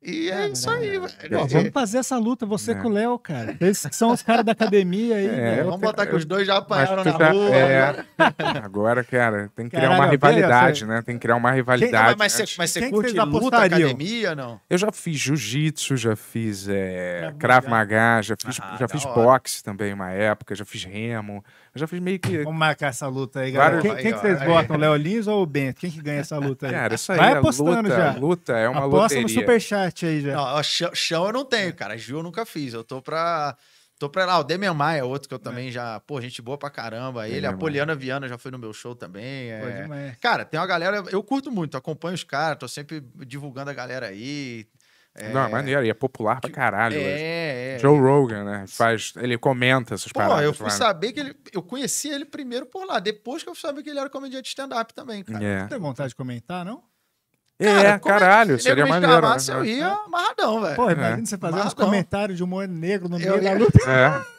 E 0.00 0.30
é 0.30 0.46
isso 0.48 0.70
aí, 0.70 0.90
velho. 0.96 1.08
Pô, 1.30 1.46
vamos 1.48 1.70
fazer 1.72 1.98
essa 1.98 2.16
luta, 2.16 2.46
você 2.46 2.70
É. 2.70 2.74
com 2.76 2.86
o 2.86 2.90
Léo, 2.92 3.18
cara. 3.18 3.56
Eles 3.60 3.84
que 3.84 3.96
são 3.96 4.12
os 4.12 4.22
caras 4.22 4.44
da 4.44 4.52
academia 4.52 5.16
aí. 5.16 5.26
É, 5.26 5.30
né? 5.56 5.62
Vamos 5.64 5.80
botar 5.80 6.06
que 6.06 6.14
os 6.14 6.24
dois 6.24 6.46
já 6.46 6.54
Mas 6.54 6.88
apanharam 6.88 7.04
na 7.04 7.10
já- 7.18 7.30
rua. 7.32 7.50
é, 7.56 7.92
né? 7.92 8.04
agora, 8.62 9.02
cara, 9.02 9.50
tem 9.56 9.68
que 9.68 9.76
criar 9.76 9.90
uma 9.90 10.06
rivalidade, 10.06 10.86
né? 10.86 11.02
Tem 11.02 11.16
que 11.16 11.22
criar 11.22 11.34
uma 11.34 11.48
Quem- 11.48 11.56
rivalidade. 11.56 12.14
mas, 12.16 12.32
você, 12.32 12.42
antes. 12.42 12.56
mas 12.56 12.70
você 12.70 12.80
Quem 12.80 12.90
curte 12.90 13.12
luta, 13.18 13.56
academia, 13.56 14.36
não? 14.36 14.60
Eu 14.70 14.78
já 14.78 14.92
fiz 14.92 15.16
jiu-jitsu, 15.18 15.96
já 15.96 16.14
fiz 16.14 16.68
é, 16.68 17.34
Krav 17.36 17.66
Maga, 17.68 18.22
já 18.22 18.36
fiz, 18.40 18.60
Ah, 18.62 18.76
já 18.78 18.86
fiz 18.86 19.04
hora. 19.04 19.14
boxe 19.14 19.64
também 19.64 19.92
uma 19.92 20.10
época, 20.12 20.54
já 20.54 20.64
fiz 20.64 20.84
remo, 20.84 21.44
eu 21.78 21.80
já 21.80 21.86
fiz 21.86 22.00
meio 22.00 22.18
que... 22.18 22.42
Vamos 22.42 22.58
marcar 22.58 22.88
essa 22.88 23.06
luta 23.06 23.40
aí, 23.40 23.52
galera. 23.52 23.80
Quem, 23.80 23.94
quem 23.94 24.02
que 24.02 24.08
Aí, 24.08 24.14
ó, 24.14 24.18
vocês 24.20 24.40
aí. 24.42 24.48
botam, 24.48 24.76
o 24.76 24.78
Léo 24.78 24.96
Lins 24.96 25.26
ou 25.26 25.42
o 25.42 25.46
Bento? 25.46 25.80
Quem 25.80 25.90
que 25.90 26.02
ganha 26.02 26.20
essa 26.20 26.36
luta 26.38 26.66
aí? 26.66 26.72
Cara, 26.72 26.94
isso 26.94 27.12
aí 27.12 27.18
Vai 27.18 27.32
é 27.32 27.36
apostando 27.38 27.82
luta, 27.82 27.88
já. 27.88 28.12
luta 28.12 28.52
é 28.58 28.68
uma 28.68 28.86
Aposta 28.86 29.14
no 29.16 29.22
loteria. 29.22 29.40
superchat 29.40 30.06
aí 30.06 30.20
já. 30.20 30.34
Não, 30.34 30.42
ó, 30.42 30.62
chão, 30.62 31.26
eu 31.26 31.32
não 31.32 31.44
tenho, 31.44 31.72
cara. 31.74 31.96
Gil 31.96 32.18
eu 32.18 32.22
nunca 32.22 32.44
fiz. 32.44 32.74
Eu 32.74 32.82
tô 32.84 33.00
pra. 33.00 33.56
Tô 33.98 34.08
pra 34.08 34.24
lá. 34.24 34.38
O 34.38 34.44
Demian 34.44 34.74
Maia, 34.74 35.04
outro 35.04 35.28
que 35.28 35.34
eu 35.34 35.38
também 35.38 35.72
já. 35.72 35.98
Pô, 36.00 36.20
gente 36.20 36.40
boa 36.40 36.56
pra 36.56 36.70
caramba. 36.70 37.26
Ele, 37.26 37.40
Demian 37.40 37.50
a 37.50 37.56
Poliana 37.56 37.94
Viana 37.94 38.28
já 38.28 38.38
foi 38.38 38.50
no 38.50 38.58
meu 38.58 38.72
show 38.72 38.94
também. 38.94 39.50
É... 39.50 40.16
Cara, 40.20 40.44
tem 40.44 40.58
uma 40.58 40.66
galera. 40.66 41.02
Eu 41.10 41.22
curto 41.22 41.50
muito, 41.50 41.76
acompanho 41.76 42.14
os 42.14 42.22
caras, 42.22 42.58
tô 42.58 42.68
sempre 42.68 43.02
divulgando 43.26 43.70
a 43.70 43.74
galera 43.74 44.06
aí. 44.06 44.66
É, 45.20 45.32
Não, 45.32 45.44
é 45.44 45.48
maneiro, 45.48 45.84
e 45.84 45.90
é 45.90 45.94
popular 45.94 46.40
pra 46.40 46.50
caralho. 46.50 46.96
hoje. 46.96 47.06
É, 47.08 47.74
é. 47.74 47.78
Joe 47.80 47.98
Rogan, 47.98 48.44
né? 48.44 48.64
Faz, 48.68 49.12
ele 49.16 49.36
comenta 49.36 49.94
essas 49.94 50.12
Pô, 50.12 50.20
paradas. 50.20 50.44
eu 50.44 50.54
fui 50.54 50.64
lá, 50.64 50.70
saber 50.70 51.12
que 51.12 51.20
ele. 51.20 51.36
Eu 51.52 51.62
conheci 51.62 52.08
ele 52.08 52.24
primeiro 52.24 52.66
por 52.66 52.86
lá. 52.86 52.98
Depois 53.00 53.42
que 53.42 53.48
eu 53.48 53.54
fui 53.54 53.60
saber 53.62 53.82
que 53.82 53.90
ele 53.90 53.98
era 53.98 54.08
comediante 54.08 54.48
stand-up 54.48 54.94
também, 54.94 55.24
cara. 55.24 55.42
É, 55.44 55.60
Não 55.62 55.68
tem 55.68 55.78
vontade 55.78 56.10
de 56.10 56.14
comentar, 56.14 56.64
não? 56.64 56.82
é 57.60 57.98
como 57.98 58.14
caralho, 58.14 58.50
nego 58.50 58.62
seria 58.62 58.84
me 58.84 58.90
maneiro. 58.90 59.14
escavasse, 59.16 59.50
né? 59.50 59.56
Eu 59.58 59.64
ia 59.64 59.88
amarradão, 59.88 60.60
velho. 60.60 60.76
Pô, 60.76 60.88
imagina 60.90 61.26
você 61.26 61.36
fazer 61.36 61.60
uns 61.60 61.74
comentários 61.74 62.36
de 62.38 62.44
humor 62.44 62.68
negro 62.68 63.08
no 63.08 63.16
Eu 63.18 63.32
meio 63.32 63.42
da 63.42 63.50
ia- 63.52 63.58
luta. 63.58 63.78
É, 63.90 64.22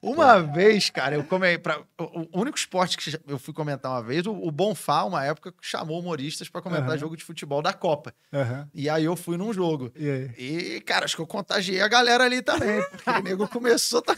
Uma 0.00 0.40
vez, 0.40 0.90
cara, 0.90 1.16
eu 1.16 1.24
come... 1.24 1.58
pra... 1.58 1.80
o 1.98 2.40
único 2.40 2.56
esporte 2.56 2.96
que 2.96 3.18
eu 3.26 3.38
fui 3.38 3.52
comentar 3.52 3.90
uma 3.90 4.02
vez, 4.02 4.24
o, 4.26 4.32
o 4.32 4.50
Bonfá, 4.50 5.02
uma 5.04 5.24
época, 5.24 5.52
chamou 5.60 5.98
humoristas 5.98 6.48
pra 6.48 6.62
comentar 6.62 6.90
Aham. 6.90 6.98
jogo 6.98 7.16
de 7.16 7.24
futebol 7.24 7.60
da 7.60 7.72
Copa. 7.72 8.14
Aham. 8.32 8.68
E 8.72 8.88
aí 8.88 9.04
eu 9.04 9.16
fui 9.16 9.36
num 9.36 9.52
jogo. 9.52 9.90
E 9.96 10.08
aí? 10.08 10.30
E, 10.38 10.80
cara, 10.82 11.04
acho 11.04 11.16
que 11.16 11.22
eu 11.22 11.26
contagiei 11.26 11.80
a 11.80 11.88
galera 11.88 12.24
ali 12.24 12.40
também, 12.42 12.80
porque 12.90 13.10
o 13.10 13.20
nego 13.22 13.48
começou. 13.48 14.00
Tá... 14.02 14.16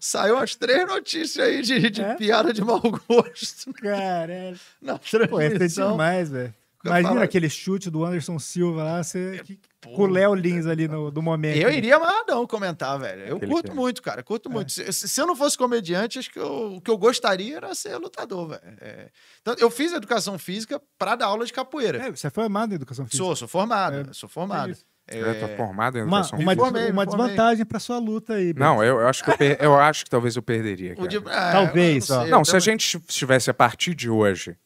Saiu 0.00 0.34
umas 0.34 0.56
três 0.56 0.84
notícias 0.86 1.46
aí 1.46 1.62
de, 1.62 1.88
de 1.90 2.02
É? 2.02 2.14
piada 2.16 2.52
de 2.52 2.60
mau 2.60 2.80
gosto 2.80 3.72
Caralho. 3.74 4.58
na 4.82 4.98
Pô, 4.98 5.40
ia 5.40 5.50
ser 5.50 5.56
transmissão. 5.58 5.92
demais, 5.92 6.28
velho. 6.28 6.52
Imagina 6.84 7.08
falo- 7.10 7.22
aquele 7.22 7.48
chute 7.48 7.88
do 7.90 8.04
Anderson 8.04 8.38
Silva 8.38 8.82
lá, 8.84 9.02
você, 9.02 9.40
Pô, 9.46 9.54
com 9.94 10.02
o 10.02 10.06
Léo 10.06 10.34
Lins 10.34 10.66
ali 10.66 10.88
no, 10.88 11.10
do 11.10 11.22
momento. 11.22 11.56
Eu 11.56 11.70
iria 11.70 11.96
amarradão 11.96 12.46
comentar, 12.46 12.98
velho. 12.98 13.22
Eu 13.24 13.36
Aquele 13.36 13.52
curto 13.52 13.70
que- 13.70 13.76
muito, 13.76 14.02
cara. 14.02 14.22
Curto 14.22 14.50
muito. 14.50 14.72
Se, 14.72 14.92
se- 14.92 15.08
se 15.08 15.20
eu 15.20 15.26
não 15.26 15.36
fosse 15.36 15.56
comediante, 15.56 16.18
acho 16.18 16.30
que 16.30 16.38
eu- 16.38 16.74
o 16.76 16.80
que 16.80 16.90
eu 16.90 16.98
gostaria 16.98 17.56
era 17.56 17.74
ser 17.74 17.96
lutador, 17.98 18.48
velho. 18.48 18.62
É. 18.80 19.08
Então, 19.40 19.54
eu 19.58 19.70
fiz 19.70 19.92
educação 19.92 20.38
física 20.38 20.80
pra 20.98 21.14
dar 21.16 21.26
aula 21.26 21.44
de 21.46 21.52
capoeira. 21.52 21.98
É, 21.98 22.10
você 22.10 22.26
é 22.26 22.30
formado 22.30 22.72
em 22.72 22.76
educação 22.76 23.04
física. 23.06 23.22
Sou, 23.24 23.36
sou 23.36 23.48
formado, 23.48 24.08
É, 24.10 24.12
sou 24.12 24.28
formado. 24.28 24.70
isso. 24.72 24.84
É, 25.08 25.20
eu 25.20 25.38
tô 25.38 25.56
formado 25.56 25.96
em 25.98 26.02
Uma, 26.02 26.18
educação 26.18 26.38
uma, 26.40 26.56
formei, 26.56 26.90
uma 26.90 27.04
formei. 27.04 27.26
desvantagem 27.26 27.64
pra 27.64 27.78
sua 27.78 27.96
luta 27.98 28.34
aí. 28.34 28.52
Não, 28.56 28.82
eu, 28.82 28.98
eu 29.00 29.06
acho 29.06 29.22
que 29.22 29.30
eu, 29.30 29.38
per- 29.38 29.56
eu 29.60 29.76
acho 29.78 30.02
que 30.04 30.10
talvez 30.10 30.34
eu 30.34 30.42
perderia. 30.42 30.96
de- 31.06 31.16
é, 31.18 31.52
Talvez, 31.52 32.10
ó. 32.10 32.22
sei, 32.22 32.30
Não, 32.30 32.44
se 32.44 32.56
a 32.56 32.58
gente 32.58 32.96
estivesse 33.08 33.48
a 33.48 33.54
partir 33.54 33.94
de 33.94 34.10
hoje 34.10 34.56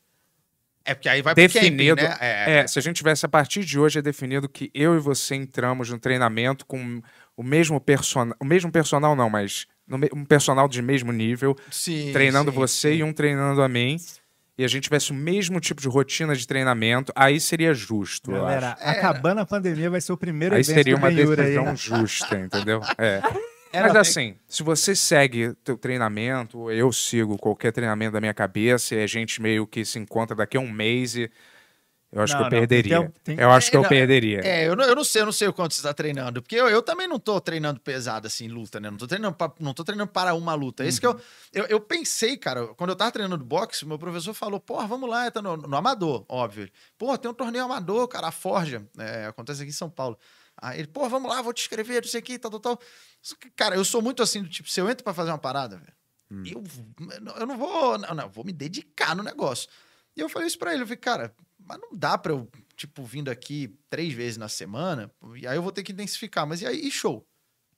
É 0.91 0.95
porque 0.95 1.09
aí 1.09 1.23
vai 1.23 1.35
pro 1.35 1.43
definido. 1.43 2.01
camping, 2.03 2.11
né? 2.21 2.61
é, 2.63 2.67
se 2.67 2.79
a 2.79 2.83
gente 2.83 2.97
tivesse 2.97 3.25
a 3.25 3.29
partir 3.29 3.65
de 3.65 3.79
hoje 3.79 3.99
é 3.99 4.03
definido 4.03 4.49
que 4.49 4.71
eu 4.75 4.97
e 4.97 4.99
você 4.99 5.35
entramos 5.37 5.89
no 5.91 5.99
treinamento 5.99 6.67
com 6.67 7.01
o 7.37 7.43
mesmo 7.43 7.81
personal. 7.81 8.35
O 8.41 8.45
mesmo 8.45 8.73
personal, 8.73 9.15
não, 9.15 9.31
mas 9.31 9.67
no 9.87 9.97
me- 9.99 10.11
um 10.15 10.25
personal 10.25 10.69
de 10.69 10.83
mesmo 10.83 11.13
nível, 11.13 11.57
Sim, 11.71 12.11
treinando 12.13 12.51
sim, 12.51 12.57
você 12.57 12.91
sim. 12.93 12.97
e 12.99 13.03
um 13.05 13.13
treinando 13.13 13.63
a 13.63 13.69
mim. 13.69 13.97
E 14.59 14.65
a 14.65 14.69
gente 14.69 14.85
tivesse 14.85 15.11
o 15.11 15.15
mesmo 15.15 15.59
tipo 15.59 15.81
de 15.81 15.89
rotina 15.89 16.35
de 16.37 16.47
treinamento, 16.47 17.13
aí 17.17 17.41
seria 17.41 17.73
justo. 17.73 18.31
eu 18.31 18.43
Galera, 18.43 18.77
É. 18.81 18.91
acabando 18.91 19.41
a 19.41 19.47
pandemia, 19.47 19.89
vai 19.89 20.01
ser 20.03 20.13
o 20.13 20.17
primeiro 20.19 20.55
Aí 20.55 20.61
evento 20.61 20.75
seria 20.75 20.97
uma 20.97 21.09
Ben-Hur 21.09 21.31
aí, 21.41 21.45
decisão 21.47 21.65
né? 21.65 21.77
justa, 21.77 22.37
entendeu? 22.39 22.81
É. 22.99 23.23
Era- 23.73 23.89
Mas 23.89 23.97
assim, 23.97 24.37
se 24.49 24.63
você 24.63 24.97
segue 24.97 25.55
teu 25.65 25.77
treinamento, 25.79 26.71
eu 26.71 26.93
sigo 26.93 27.39
qualquer 27.39 27.73
treinamento 27.73 28.13
da 28.13 28.21
minha 28.21 28.35
cabeça 28.35 28.95
e 28.95 29.03
a 29.03 29.07
gente 29.07 29.41
meio 29.41 29.67
que 29.67 29.85
se 29.85 29.99
encontra 29.99 30.35
daqui 30.37 30.57
a 30.57 30.61
um 30.61 30.71
mês 30.71 31.15
e, 31.17 31.31
Eu 32.13 32.23
acho 32.23 32.33
Não, 32.35 32.39
que 32.41 32.43
eu 32.43 32.61
não, 32.61 32.67
perderia. 32.67 33.01
tem- 33.23 33.37
tem- 33.37 33.41
Eu 33.45 33.53
acho 33.53 33.71
que 33.71 33.77
É, 33.77 33.79
eu 33.79 33.83
não, 33.83 33.89
perderia. 33.89 34.41
É, 34.41 34.67
eu 34.67 34.75
não, 34.75 34.85
eu 34.85 34.97
não 34.97 35.05
sei, 35.05 35.23
eu 35.23 35.27
não 35.27 35.33
sei 35.33 35.47
o 35.47 35.53
quanto 35.53 35.75
você 35.75 35.83
tá 35.83 35.95
treinando. 35.95 36.43
Porque 36.43 36.57
eu, 36.57 36.69
eu 36.69 36.83
também 36.83 37.07
não 37.07 37.21
tô 37.21 37.41
treinando 37.41 37.79
pesado, 37.79 38.27
assim, 38.27 38.49
luta, 38.49 38.81
né? 38.81 38.91
Não 38.91 38.99
tô 38.99 39.07
treinando, 39.07 39.37
pra, 39.37 39.53
não 39.61 39.73
tô 39.73 39.85
treinando 39.85 40.11
para 40.11 40.35
uma 40.35 40.55
luta. 40.55 40.85
Esse 40.85 41.01
que 41.01 41.07
eu, 41.07 41.21
eu. 41.53 41.67
Eu 41.67 41.81
pensei, 41.81 42.37
cara, 42.37 42.67
quando 42.75 42.91
eu 42.91 42.97
tava 42.97 43.13
treinando 43.13 43.45
boxe, 43.45 43.87
meu 43.87 43.97
professor 43.97 44.35
falou, 44.35 44.59
porra, 44.59 44.89
vamos 44.89 45.09
lá, 45.09 45.31
tá 45.31 45.41
no, 45.41 45.57
no 45.57 45.77
amador, 45.77 46.25
óbvio. 46.29 46.69
Pô, 46.99 47.17
tem 47.17 47.31
um 47.31 47.35
torneio 47.35 47.65
amador, 47.65 48.09
cara, 48.09 48.27
a 48.27 48.33
Forja. 48.33 48.85
é, 48.99 49.27
acontece 49.27 49.63
aqui 49.63 49.71
em 49.71 49.73
São 49.73 49.89
Paulo. 49.89 50.19
Aí 50.61 50.81
ele, 50.81 50.89
pô, 50.89 51.09
vamos 51.09 51.31
lá, 51.31 51.41
vou 51.41 51.53
te 51.53 51.63
escrever, 51.63 52.03
não 52.03 52.09
sei 52.09 52.21
o 52.21 52.23
que, 52.23 52.39
tal, 52.39 52.51
tal, 52.51 52.61
tal. 52.61 52.81
Cara, 53.57 53.75
eu 53.77 53.85
sou 53.85 54.03
muito 54.03 54.23
assim, 54.23 54.43
do 54.43 54.49
tipo, 54.49 54.69
se 54.69 54.81
eu 54.81 54.89
entro 54.91 55.03
pra 55.03 55.15
fazer 55.15 55.31
uma 55.31 55.39
parada, 55.39 55.77
velho, 55.77 55.93
eu, 56.53 56.63
eu 57.37 57.47
não 57.47 57.57
vou. 57.57 57.99
Não, 57.99 58.15
não, 58.15 58.29
vou 58.29 58.45
me 58.45 58.53
dedicar 58.53 59.17
no 59.17 59.23
negócio. 59.23 59.69
E 60.17 60.21
eu 60.21 60.29
falei 60.29 60.49
isso 60.49 60.59
pra 60.59 60.73
ele, 60.73 60.83
eu 60.83 60.87
falei, 60.87 60.99
cara, 60.99 61.35
mas 61.59 61.79
não 61.81 61.91
dá 61.93 62.19
pra 62.19 62.33
eu, 62.33 62.49
tipo, 62.77 63.03
vindo 63.05 63.31
aqui 63.31 63.75
três 63.89 64.13
vezes 64.13 64.37
na 64.37 64.49
semana, 64.49 65.11
e 65.37 65.47
aí 65.47 65.57
eu 65.57 65.63
vou 65.63 65.73
ter 65.73 65.83
que 65.83 65.93
intensificar. 65.93 66.47
Mas 66.47 66.63
e 66.63 66.67
aí, 66.67 66.87
e 66.87 66.91
show? 66.91 67.27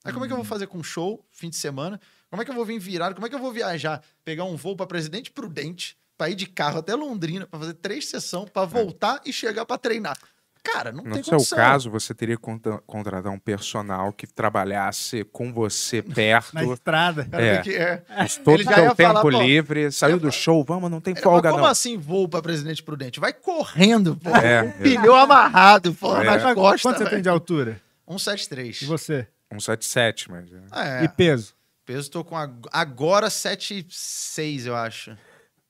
Aí 0.03 0.11
como 0.11 0.25
é 0.25 0.27
que 0.27 0.33
eu 0.33 0.37
vou 0.37 0.45
fazer 0.45 0.67
com 0.67 0.83
show, 0.83 1.25
fim 1.31 1.49
de 1.49 1.55
semana? 1.55 1.99
Como 2.29 2.41
é 2.41 2.45
que 2.45 2.51
eu 2.51 2.55
vou 2.55 2.65
vir 2.65 2.77
virado? 2.79 3.15
Como 3.15 3.25
é 3.25 3.29
que 3.29 3.35
eu 3.35 3.39
vou 3.39 3.53
viajar? 3.53 4.03
Pegar 4.25 4.43
um 4.43 4.57
voo 4.57 4.75
pra 4.75 4.85
Presidente 4.85 5.31
Prudente, 5.31 5.97
pra 6.17 6.29
ir 6.29 6.35
de 6.35 6.45
carro 6.45 6.79
até 6.79 6.93
Londrina, 6.93 7.47
pra 7.47 7.59
fazer 7.59 7.75
três 7.75 8.09
sessões, 8.09 8.49
pra 8.49 8.65
voltar 8.65 9.21
e 9.25 9.31
chegar 9.31 9.65
pra 9.65 9.77
treinar. 9.77 10.17
Cara, 10.63 10.91
não 10.93 11.03
No 11.03 11.13
tem 11.15 11.23
seu 11.23 11.33
condição. 11.33 11.57
caso, 11.57 11.91
você 11.91 12.13
teria 12.15 12.37
que 12.37 12.41
contra- 12.41 12.77
contratar 12.87 13.31
um 13.31 13.37
personal 13.37 14.13
que 14.13 14.25
trabalhasse 14.25 15.25
com 15.25 15.51
você 15.51 16.01
perto, 16.01 16.53
Na 16.53 16.63
estrada. 16.63 17.27
É. 17.33 17.57
que 17.61 17.75
é. 17.75 18.01
todo 18.45 18.59
o 18.59 18.63
ia 18.63 18.95
tempo 18.95 19.13
falar, 19.21 19.43
livre, 19.43 19.91
saiu 19.91 20.17
do 20.17 20.31
show, 20.31 20.63
vamos, 20.63 20.89
não 20.89 21.01
tem 21.01 21.13
folga 21.15 21.49
mas 21.49 21.51
como 21.51 21.63
não. 21.65 21.69
assim 21.71 21.97
voo 21.97 22.29
pra 22.29 22.41
Presidente 22.41 22.81
Prudente? 22.81 23.19
Vai 23.19 23.33
correndo, 23.33 24.15
pô. 24.15 24.29
É, 24.37 24.63
um 24.63 24.71
pneu 24.71 25.15
amarrado, 25.15 25.93
pô, 25.93 26.15
É. 26.15 26.23
nas 26.23 26.41
Mas 26.43 26.53
costas. 26.55 26.81
Quanto 26.81 26.97
você 26.99 27.09
tem 27.09 27.21
de 27.21 27.27
altura? 27.29 27.81
173. 28.07 28.81
E 28.81 28.85
você? 28.85 29.27
177, 29.51 30.31
mas... 30.31 30.49
é, 30.71 31.01
É, 31.01 31.03
E 31.03 31.09
peso? 31.09 31.53
peso 31.85 32.09
tô 32.09 32.23
com 32.23 32.37
ag- 32.37 32.69
agora 32.71 33.27
7,6, 33.27 34.65
eu 34.65 34.75
acho. 34.75 35.15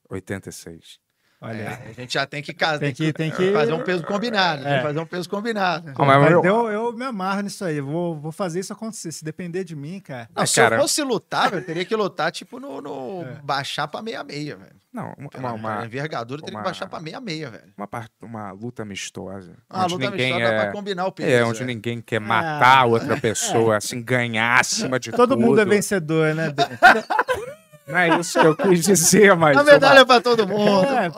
86. 0.08 0.98
Olha 1.44 1.62
É, 1.62 1.90
a 1.90 1.92
gente 1.92 2.14
já 2.14 2.26
tem 2.26 2.42
que 2.42 2.52
casar. 2.54 2.78
Tem 2.78 2.92
que- 2.94 3.12
tem 3.12 3.30
que- 3.30 3.52
fazer 3.52 3.72
um 3.72 3.82
peso 3.82 4.02
combinado. 4.04 4.62
Tem 4.62 4.72
É. 4.72 4.76
que 4.78 4.82
fazer 4.82 4.98
um 5.00 5.06
peso 5.06 5.28
combinado. 5.28 5.92
Ah, 5.94 6.04
mas 6.04 6.20
Mas 6.22 6.30
eu- 6.32 6.44
eu, 6.44 6.68
eu 6.70 6.92
me 6.92 7.04
amarro 7.04 7.42
nisso 7.42 7.64
aí. 7.64 7.80
Vou, 7.80 8.18
vou 8.18 8.32
fazer 8.32 8.60
isso 8.60 8.72
acontecer. 8.72 9.12
Se 9.12 9.24
depender 9.24 9.62
de 9.64 9.76
mim, 9.76 10.00
cara. 10.00 10.28
Não, 10.34 10.42
É, 10.42 10.46
se 10.46 10.56
cara. 10.56 10.76
eu 10.76 10.80
fosse 10.80 11.02
lutar, 11.02 11.50
velho, 11.50 11.60
eu 11.62 11.66
teria 11.66 11.84
que 11.84 11.94
lutar, 11.94 12.32
tipo, 12.32 12.58
no. 12.58 12.80
no- 12.80 13.22
É. 13.22 13.40
baixar 13.42 13.86
pra 13.88 14.00
meia-meia, 14.02 14.56
velho. 14.56 14.72
Não, 14.92 15.12
uma, 15.18 15.28
Pela 15.28 15.52
uma, 15.54 15.74
uma, 15.78 15.84
envergadura, 15.84 16.40
eu 16.40 16.44
teria 16.44 16.56
uma- 16.56 16.62
que 16.62 16.68
baixar 16.70 16.86
pra 16.88 17.00
meia-meia, 17.00 17.50
velho. 17.50 17.64
uma, 17.76 17.88
uma 18.22 18.52
luta 18.52 18.82
amistosa. 18.82 19.56
Ah, 19.68 19.80
a 19.82 19.84
onde 19.86 19.94
luta 19.94 20.10
ninguém 20.10 20.32
amistosa 20.34 20.54
dá 20.54 20.56
é... 20.56 20.62
pra 20.64 20.72
combinar 20.72 21.06
o 21.06 21.12
peso. 21.12 21.28
É, 21.30 21.44
onde 21.44 21.64
ninguém 21.64 22.00
quer 22.00 22.20
matar 22.20 22.78
a 22.78 22.84
outra 22.84 23.20
pessoa, 23.20 23.76
assim, 23.76 24.00
ganhar 24.00 24.60
acima 24.60 25.00
de 25.00 25.10
Todo 25.10 25.30
tudo. 25.34 25.40
mundo 25.44 25.60
é 25.60 25.64
vencedor, 25.64 26.32
né? 26.36 26.52
Não 27.86 27.98
é 27.98 28.18
isso 28.20 28.40
que 28.40 28.46
eu 28.46 28.56
quis 28.56 28.84
dizer, 28.84 29.36
mas... 29.36 29.56
A 29.56 29.64
medalha 29.64 30.00
é 30.00 30.04
pra 30.04 30.20
todo 30.20 30.46
mundo. 30.48 30.86
É. 30.86 31.10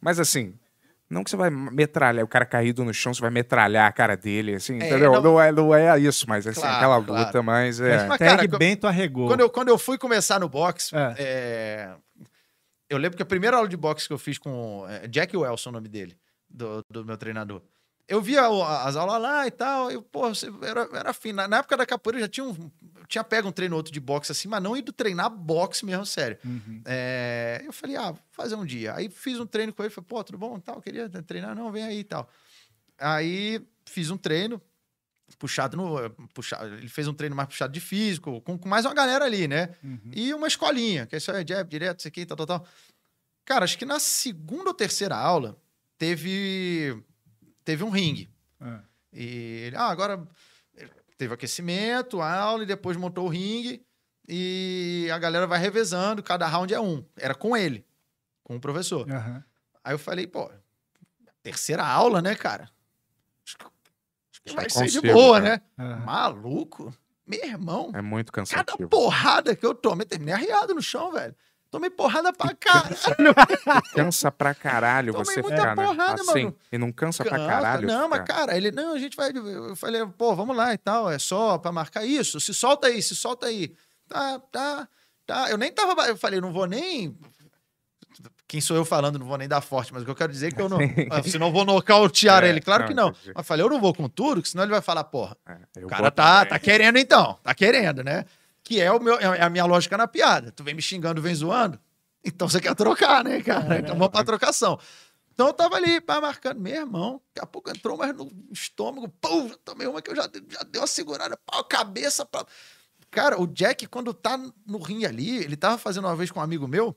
Mas 0.00 0.18
assim, 0.20 0.54
não 1.08 1.24
que 1.24 1.30
você 1.30 1.36
vai 1.36 1.50
metralhar 1.50 2.24
o 2.24 2.28
cara 2.28 2.46
caído 2.46 2.84
no 2.84 2.94
chão, 2.94 3.12
você 3.12 3.20
vai 3.20 3.30
metralhar 3.30 3.88
a 3.88 3.92
cara 3.92 4.16
dele, 4.16 4.54
assim, 4.54 4.74
É, 4.80 4.86
entendeu? 4.86 5.12
não- 5.14 5.22
Não... 5.22 5.40
é, 5.40 5.50
não 5.52 5.74
é 5.74 5.98
isso, 5.98 6.26
mas 6.28 6.46
assim, 6.46 6.60
Claro, 6.60 6.76
aquela 6.76 7.02
claro. 7.02 7.26
luta, 7.26 7.42
mas 7.42 7.80
é. 7.80 8.06
Mas, 8.06 8.18
cara, 8.18 8.30
Hashtag 8.32 8.56
Bento 8.58 8.86
arregou. 8.86 9.26
Quando 9.28 9.40
eu, 9.40 9.50
quando 9.50 9.68
eu 9.68 9.76
fui 9.78 9.98
começar 9.98 10.38
no 10.38 10.48
boxe, 10.48 10.94
É. 10.94 11.14
é, 11.18 11.94
eu 12.88 12.96
lembro 12.98 13.16
que 13.16 13.22
a 13.22 13.26
primeira 13.26 13.56
aula 13.56 13.68
de 13.68 13.76
boxe 13.76 14.06
que 14.06 14.12
eu 14.12 14.18
fiz 14.18 14.38
com 14.38 14.86
é, 14.88 15.08
Jack 15.08 15.36
Wilson, 15.36 15.70
o 15.70 15.72
nome 15.72 15.88
dele, 15.88 16.16
do, 16.48 16.84
do 16.90 17.04
meu 17.04 17.16
treinador. 17.16 17.60
Eu 18.10 18.20
via 18.20 18.40
as 18.40 18.96
aulas 18.96 19.22
lá 19.22 19.46
e 19.46 19.52
tal, 19.52 19.88
eu, 19.88 20.02
pô, 20.02 20.22
era, 20.62 20.88
era 20.92 21.12
fim. 21.12 21.32
Na, 21.32 21.46
na 21.46 21.58
época 21.58 21.76
da 21.76 21.86
capoeira 21.86 22.18
eu 22.18 22.22
já 22.22 22.28
tinha, 22.28 22.44
um, 22.44 22.70
tinha 23.06 23.22
pego 23.22 23.46
um 23.46 23.52
treino 23.52 23.76
ou 23.76 23.78
outro 23.78 23.92
de 23.92 24.00
boxe 24.00 24.32
assim, 24.32 24.48
mas 24.48 24.60
não 24.60 24.76
ido 24.76 24.92
treinar 24.92 25.30
boxe 25.30 25.86
mesmo, 25.86 26.04
sério. 26.04 26.36
Uhum. 26.44 26.82
É, 26.84 27.62
eu 27.64 27.72
falei, 27.72 27.94
ah, 27.94 28.10
vou 28.10 28.20
fazer 28.32 28.56
um 28.56 28.66
dia. 28.66 28.96
Aí 28.96 29.08
fiz 29.08 29.38
um 29.38 29.46
treino 29.46 29.72
com 29.72 29.84
ele, 29.84 29.90
falei, 29.90 30.08
pô, 30.08 30.24
tudo 30.24 30.38
bom? 30.38 30.58
Tal, 30.58 30.82
queria 30.82 31.08
treinar, 31.08 31.54
não, 31.54 31.70
vem 31.70 31.84
aí 31.84 32.00
e 32.00 32.04
tal. 32.04 32.28
Aí 32.98 33.64
fiz 33.86 34.10
um 34.10 34.16
treino, 34.16 34.60
puxado 35.38 35.76
no. 35.76 36.10
Puxado, 36.34 36.74
ele 36.74 36.88
fez 36.88 37.06
um 37.06 37.14
treino 37.14 37.36
mais 37.36 37.48
puxado 37.48 37.72
de 37.72 37.80
físico, 37.80 38.40
com, 38.40 38.58
com 38.58 38.68
mais 38.68 38.84
uma 38.84 38.92
galera 38.92 39.24
ali, 39.24 39.46
né? 39.46 39.70
Uhum. 39.84 40.10
E 40.12 40.34
uma 40.34 40.48
escolinha, 40.48 41.06
que 41.06 41.14
é 41.14 41.20
jab, 41.20 41.70
direto, 41.70 42.00
isso 42.00 42.08
aqui, 42.08 42.26
tal, 42.26 42.36
tal, 42.36 42.46
tal. 42.46 42.66
Cara, 43.44 43.64
acho 43.64 43.78
que 43.78 43.84
na 43.84 44.00
segunda 44.00 44.70
ou 44.70 44.74
terceira 44.74 45.16
aula 45.16 45.56
teve, 45.96 47.00
teve 47.70 47.84
um 47.84 47.90
ringue. 47.90 48.28
É. 48.60 48.78
E 49.12 49.24
ele, 49.66 49.76
ah, 49.76 49.86
agora 49.88 50.26
teve 51.16 51.32
aquecimento, 51.34 52.20
aula, 52.20 52.64
e 52.64 52.66
depois 52.66 52.96
montou 52.96 53.26
o 53.26 53.28
ringue. 53.28 53.84
E 54.28 55.08
a 55.12 55.18
galera 55.18 55.46
vai 55.46 55.58
revezando, 55.58 56.22
cada 56.22 56.46
round 56.46 56.72
é 56.74 56.80
um. 56.80 57.04
Era 57.16 57.34
com 57.34 57.56
ele, 57.56 57.86
com 58.42 58.56
o 58.56 58.60
professor. 58.60 59.08
Aham. 59.10 59.44
Aí 59.84 59.94
eu 59.94 59.98
falei, 59.98 60.26
pô, 60.26 60.50
terceira 61.42 61.84
aula, 61.84 62.20
né, 62.20 62.34
cara? 62.34 62.68
Acho 63.46 63.56
que, 63.56 63.64
acho 63.64 64.42
que 64.44 64.52
vai 64.54 64.68
ser 64.68 64.86
de 64.86 64.96
consigo, 65.00 65.12
boa, 65.12 65.40
cara. 65.40 65.56
né? 65.56 65.62
Aham. 65.84 66.04
Maluco? 66.04 66.94
Meu 67.26 67.44
irmão, 67.44 67.92
É 67.94 68.02
muito 68.02 68.32
cada 68.32 68.44
cansativo. 68.64 68.88
porrada 68.88 69.54
que 69.54 69.64
eu 69.64 69.74
tomei, 69.74 70.04
terminei 70.06 70.34
arriado 70.34 70.74
no 70.74 70.82
chão, 70.82 71.12
velho. 71.12 71.34
Tomei 71.70 71.88
porrada 71.90 72.32
pra 72.32 72.52
caralho. 72.54 72.96
Cansa 73.94 74.30
pra 74.32 74.54
caralho 74.54 75.12
Tomei 75.12 75.24
você 75.26 75.42
ficar, 75.42 75.76
né? 75.76 75.84
porrada, 75.86 76.20
Assim, 76.20 76.44
mano. 76.44 76.56
e 76.72 76.78
não 76.78 76.90
cansa 76.90 77.24
pra 77.24 77.36
Cansa. 77.38 77.48
caralho. 77.48 77.86
Não, 77.86 78.08
mas 78.08 78.24
cara, 78.24 78.56
ele, 78.56 78.72
não, 78.72 78.92
a 78.94 78.98
gente 78.98 79.16
vai. 79.16 79.30
Eu 79.32 79.76
falei, 79.76 80.04
pô, 80.18 80.34
vamos 80.34 80.56
lá 80.56 80.74
e 80.74 80.78
tal, 80.78 81.08
é 81.10 81.18
só 81.18 81.58
pra 81.58 81.70
marcar 81.70 82.04
isso. 82.04 82.40
Se 82.40 82.52
solta 82.52 82.88
aí, 82.88 83.00
se 83.00 83.14
solta 83.14 83.46
aí. 83.46 83.72
Tá, 84.08 84.40
tá, 84.50 84.88
tá. 85.24 85.48
Eu 85.50 85.56
nem 85.56 85.70
tava. 85.70 86.08
Eu 86.08 86.16
falei, 86.16 86.40
não 86.40 86.52
vou 86.52 86.66
nem. 86.66 87.16
Quem 88.48 88.60
sou 88.60 88.76
eu 88.76 88.84
falando, 88.84 89.16
não 89.16 89.26
vou 89.26 89.38
nem 89.38 89.46
dar 89.46 89.60
forte, 89.60 89.92
mas 89.92 90.02
o 90.02 90.04
que 90.04 90.10
eu 90.10 90.16
quero 90.16 90.32
dizer 90.32 90.48
é 90.48 90.50
que 90.50 90.60
eu 90.60 90.68
não. 90.68 90.78
ah, 91.08 91.22
Senão 91.22 91.46
eu 91.46 91.52
vou 91.52 91.64
nocautear 91.64 92.42
É, 92.42 92.48
ele. 92.48 92.60
Claro 92.60 92.82
não, 92.82 92.88
que 92.88 92.94
não. 92.94 93.32
Mas 93.32 93.46
falei, 93.46 93.64
eu 93.64 93.70
não 93.70 93.80
vou 93.80 93.94
com 93.94 94.08
tudo, 94.08 94.42
que 94.42 94.48
senão 94.48 94.64
ele 94.64 94.72
vai 94.72 94.80
falar, 94.82 95.04
porra. 95.04 95.36
É, 95.76 95.84
O 95.84 95.86
cara 95.86 96.10
tá, 96.10 96.38
também. 96.40 96.48
tá 96.50 96.58
querendo 96.58 96.98
então, 96.98 97.38
tá 97.44 97.54
querendo, 97.54 98.02
né? 98.02 98.24
Que 98.62 98.80
é, 98.80 98.90
o 98.92 99.00
meu, 99.00 99.18
é 99.18 99.42
a 99.42 99.50
minha 99.50 99.64
lógica 99.64 99.96
na 99.96 100.06
piada. 100.06 100.52
Tu 100.52 100.62
vem 100.62 100.74
me 100.74 100.82
xingando, 100.82 101.20
vem 101.20 101.34
zoando, 101.34 101.80
então 102.24 102.48
você 102.48 102.60
quer 102.60 102.74
trocar, 102.74 103.24
né, 103.24 103.42
cara? 103.42 103.78
Então 103.78 103.96
vamos 103.96 104.10
pra 104.10 104.24
trocação. 104.24 104.78
Então 105.32 105.46
eu 105.46 105.52
tava 105.54 105.76
ali, 105.76 106.00
pá, 106.00 106.20
marcando, 106.20 106.60
meu 106.60 106.74
irmão, 106.74 107.22
daqui 107.28 107.42
a 107.42 107.46
pouco 107.46 107.70
entrou 107.70 107.96
mais 107.96 108.14
no 108.14 108.30
estômago, 108.52 109.08
pum, 109.08 109.48
tomei 109.64 109.86
uma 109.86 110.02
que 110.02 110.10
eu 110.10 110.16
já, 110.16 110.22
já 110.22 110.62
dei 110.64 110.80
uma 110.80 110.86
segurada, 110.86 111.36
pau, 111.46 111.64
cabeça, 111.64 112.26
pra... 112.26 112.44
Cara, 113.10 113.40
o 113.40 113.46
Jack, 113.46 113.86
quando 113.86 114.12
tá 114.12 114.38
no 114.66 114.78
ringue 114.78 115.06
ali, 115.06 115.38
ele 115.38 115.56
tava 115.56 115.78
fazendo 115.78 116.04
uma 116.04 116.14
vez 116.14 116.30
com 116.30 116.38
um 116.38 116.42
amigo 116.42 116.68
meu, 116.68 116.94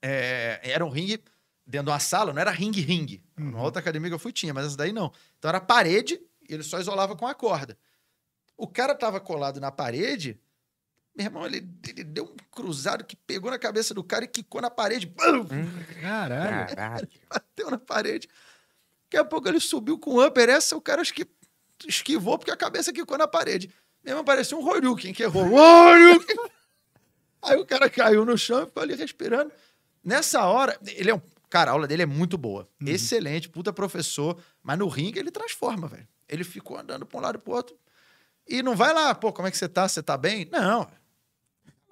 é, 0.00 0.60
era 0.62 0.84
um 0.84 0.90
ringue 0.90 1.24
dentro 1.66 1.86
de 1.86 1.90
uma 1.92 1.98
sala, 1.98 2.32
não 2.32 2.40
era 2.40 2.50
ringue-ringue. 2.50 3.24
Numa 3.36 3.62
outra 3.62 3.80
academia 3.80 4.10
que 4.10 4.14
eu 4.14 4.18
fui 4.18 4.32
tinha, 4.32 4.52
mas 4.52 4.66
essa 4.66 4.76
daí 4.76 4.92
não. 4.92 5.10
Então 5.38 5.48
era 5.48 5.60
parede 5.60 6.20
e 6.48 6.54
ele 6.54 6.62
só 6.62 6.78
isolava 6.78 7.16
com 7.16 7.26
a 7.26 7.34
corda. 7.34 7.76
O 8.56 8.68
cara 8.68 8.94
tava 8.94 9.18
colado 9.18 9.60
na 9.60 9.72
parede, 9.72 10.38
meu 11.14 11.26
irmão, 11.26 11.44
ele, 11.44 11.68
ele 11.86 12.04
deu 12.04 12.24
um 12.24 12.36
cruzado 12.50 13.04
que 13.04 13.14
pegou 13.14 13.50
na 13.50 13.58
cabeça 13.58 13.92
do 13.92 14.02
cara 14.02 14.24
e 14.24 14.28
quicou 14.28 14.62
na 14.62 14.70
parede. 14.70 15.06
Bum! 15.06 15.46
Caralho. 16.00 16.74
Caralho. 16.74 17.08
Bateu 17.28 17.70
na 17.70 17.78
parede. 17.78 18.28
Daqui 19.04 19.18
a 19.18 19.24
pouco 19.24 19.46
ele 19.46 19.60
subiu 19.60 19.98
com 19.98 20.12
o 20.12 20.26
upper. 20.26 20.48
Essa 20.48 20.74
o 20.74 20.80
cara 20.80 21.02
acho 21.02 21.12
que 21.12 21.26
esquivou 21.86 22.38
porque 22.38 22.50
a 22.50 22.56
cabeça 22.56 22.92
quicou 22.92 23.18
na 23.18 23.28
parede. 23.28 23.70
Meu 24.02 24.12
irmão, 24.12 24.24
parecia 24.24 24.56
um 24.56 24.66
Horyuken 24.66 25.12
que 25.12 25.22
errou. 25.22 25.52
Horyuken! 25.52 26.36
Aí 27.42 27.56
o 27.56 27.66
cara 27.66 27.90
caiu 27.90 28.24
no 28.24 28.38
chão 28.38 28.62
e 28.62 28.66
ficou 28.66 28.82
ali 28.82 28.94
respirando. 28.94 29.52
Nessa 30.02 30.46
hora, 30.46 30.78
ele 30.86 31.10
é 31.10 31.14
um. 31.14 31.20
Cara, 31.50 31.70
a 31.70 31.74
aula 31.74 31.86
dele 31.86 32.04
é 32.04 32.06
muito 32.06 32.38
boa. 32.38 32.66
Excelente, 32.84 33.50
puta 33.50 33.70
professor. 33.72 34.40
Mas 34.62 34.78
no 34.78 34.88
ringue 34.88 35.18
ele 35.18 35.30
transforma, 35.30 35.86
velho. 35.86 36.08
Ele 36.26 36.44
ficou 36.44 36.78
andando 36.78 37.04
pra 37.04 37.18
um 37.18 37.22
lado 37.22 37.36
e 37.36 37.38
pro 37.38 37.52
outro. 37.52 37.76
E 38.48 38.62
não 38.62 38.74
vai 38.74 38.94
lá, 38.94 39.14
pô, 39.14 39.32
como 39.32 39.46
é 39.46 39.50
que 39.50 39.58
você 39.58 39.68
tá? 39.68 39.86
Você 39.86 40.02
tá 40.02 40.16
bem? 40.16 40.48
Não. 40.50 40.88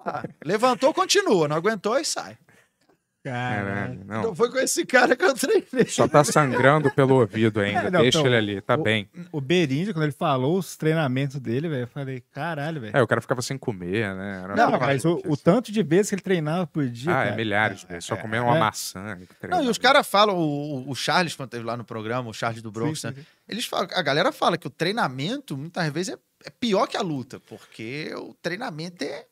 Ah, 0.05 0.23
levantou, 0.43 0.93
continua. 0.93 1.47
Não 1.47 1.55
aguentou 1.55 1.97
e 1.99 2.05
sai. 2.05 2.37
Caralho. 3.23 4.03
Não. 4.03 4.23
não. 4.23 4.35
foi 4.35 4.49
com 4.49 4.57
esse 4.57 4.83
cara 4.83 5.15
que 5.15 5.23
eu 5.23 5.35
treinei. 5.35 5.85
Só 5.87 6.07
tá 6.07 6.23
sangrando 6.23 6.89
pelo 6.91 7.19
ouvido 7.19 7.59
ainda. 7.59 7.81
É, 7.81 7.91
não, 7.91 8.01
Deixa 8.01 8.17
então, 8.17 8.27
ele 8.27 8.35
ali, 8.35 8.61
tá 8.61 8.73
o- 8.73 8.81
bem. 8.81 9.07
O 9.31 9.39
Beríndio, 9.39 9.93
quando 9.93 10.03
ele 10.05 10.11
falou 10.11 10.57
os 10.57 10.75
treinamentos 10.75 11.39
dele, 11.39 11.69
velho, 11.69 11.83
eu 11.83 11.87
falei, 11.87 12.23
caralho, 12.31 12.81
velho. 12.81 12.97
É, 12.97 13.01
o 13.01 13.05
cara 13.05 13.21
ficava 13.21 13.43
sem 13.43 13.59
comer, 13.59 14.15
né? 14.15 14.41
Era 14.43 14.55
Não, 14.55 14.71
mas 14.79 15.05
o, 15.05 15.21
o 15.27 15.37
tanto 15.37 15.71
de 15.71 15.83
vezes 15.83 16.09
que 16.09 16.15
ele 16.15 16.21
treinava 16.23 16.65
por 16.65 16.87
dia. 16.89 17.15
Ah, 17.15 17.21
é 17.21 17.25
cara. 17.25 17.35
milhares 17.35 17.81
de 17.81 17.85
vezes. 17.87 18.05
Só 18.05 18.15
comendo 18.15 18.45
uma 18.45 18.57
é. 18.57 18.59
maçã. 18.59 19.17
Não, 19.47 19.63
e 19.63 19.69
os 19.69 19.77
caras 19.77 20.07
falam, 20.07 20.35
o, 20.35 20.89
o 20.89 20.95
Charles, 20.95 21.35
quando 21.35 21.49
teve 21.49 21.63
lá 21.63 21.77
no 21.77 21.83
programa, 21.83 22.27
o 22.27 22.33
Charles 22.33 22.63
do 22.63 22.71
Bronx, 22.71 23.01
Sim, 23.01 23.07
né? 23.07 23.13
sim, 23.13 23.21
sim. 23.21 23.27
Eles 23.47 23.65
falam, 23.65 23.87
a 23.93 24.01
galera 24.01 24.31
fala 24.31 24.57
que 24.57 24.65
o 24.65 24.71
treinamento, 24.71 25.55
muitas 25.55 25.87
vezes, 25.91 26.15
é, 26.15 26.17
é 26.45 26.49
pior 26.49 26.87
que 26.87 26.97
a 26.97 27.01
luta, 27.01 27.39
porque 27.41 28.11
o 28.15 28.33
treinamento 28.41 29.03
é, 29.03 29.25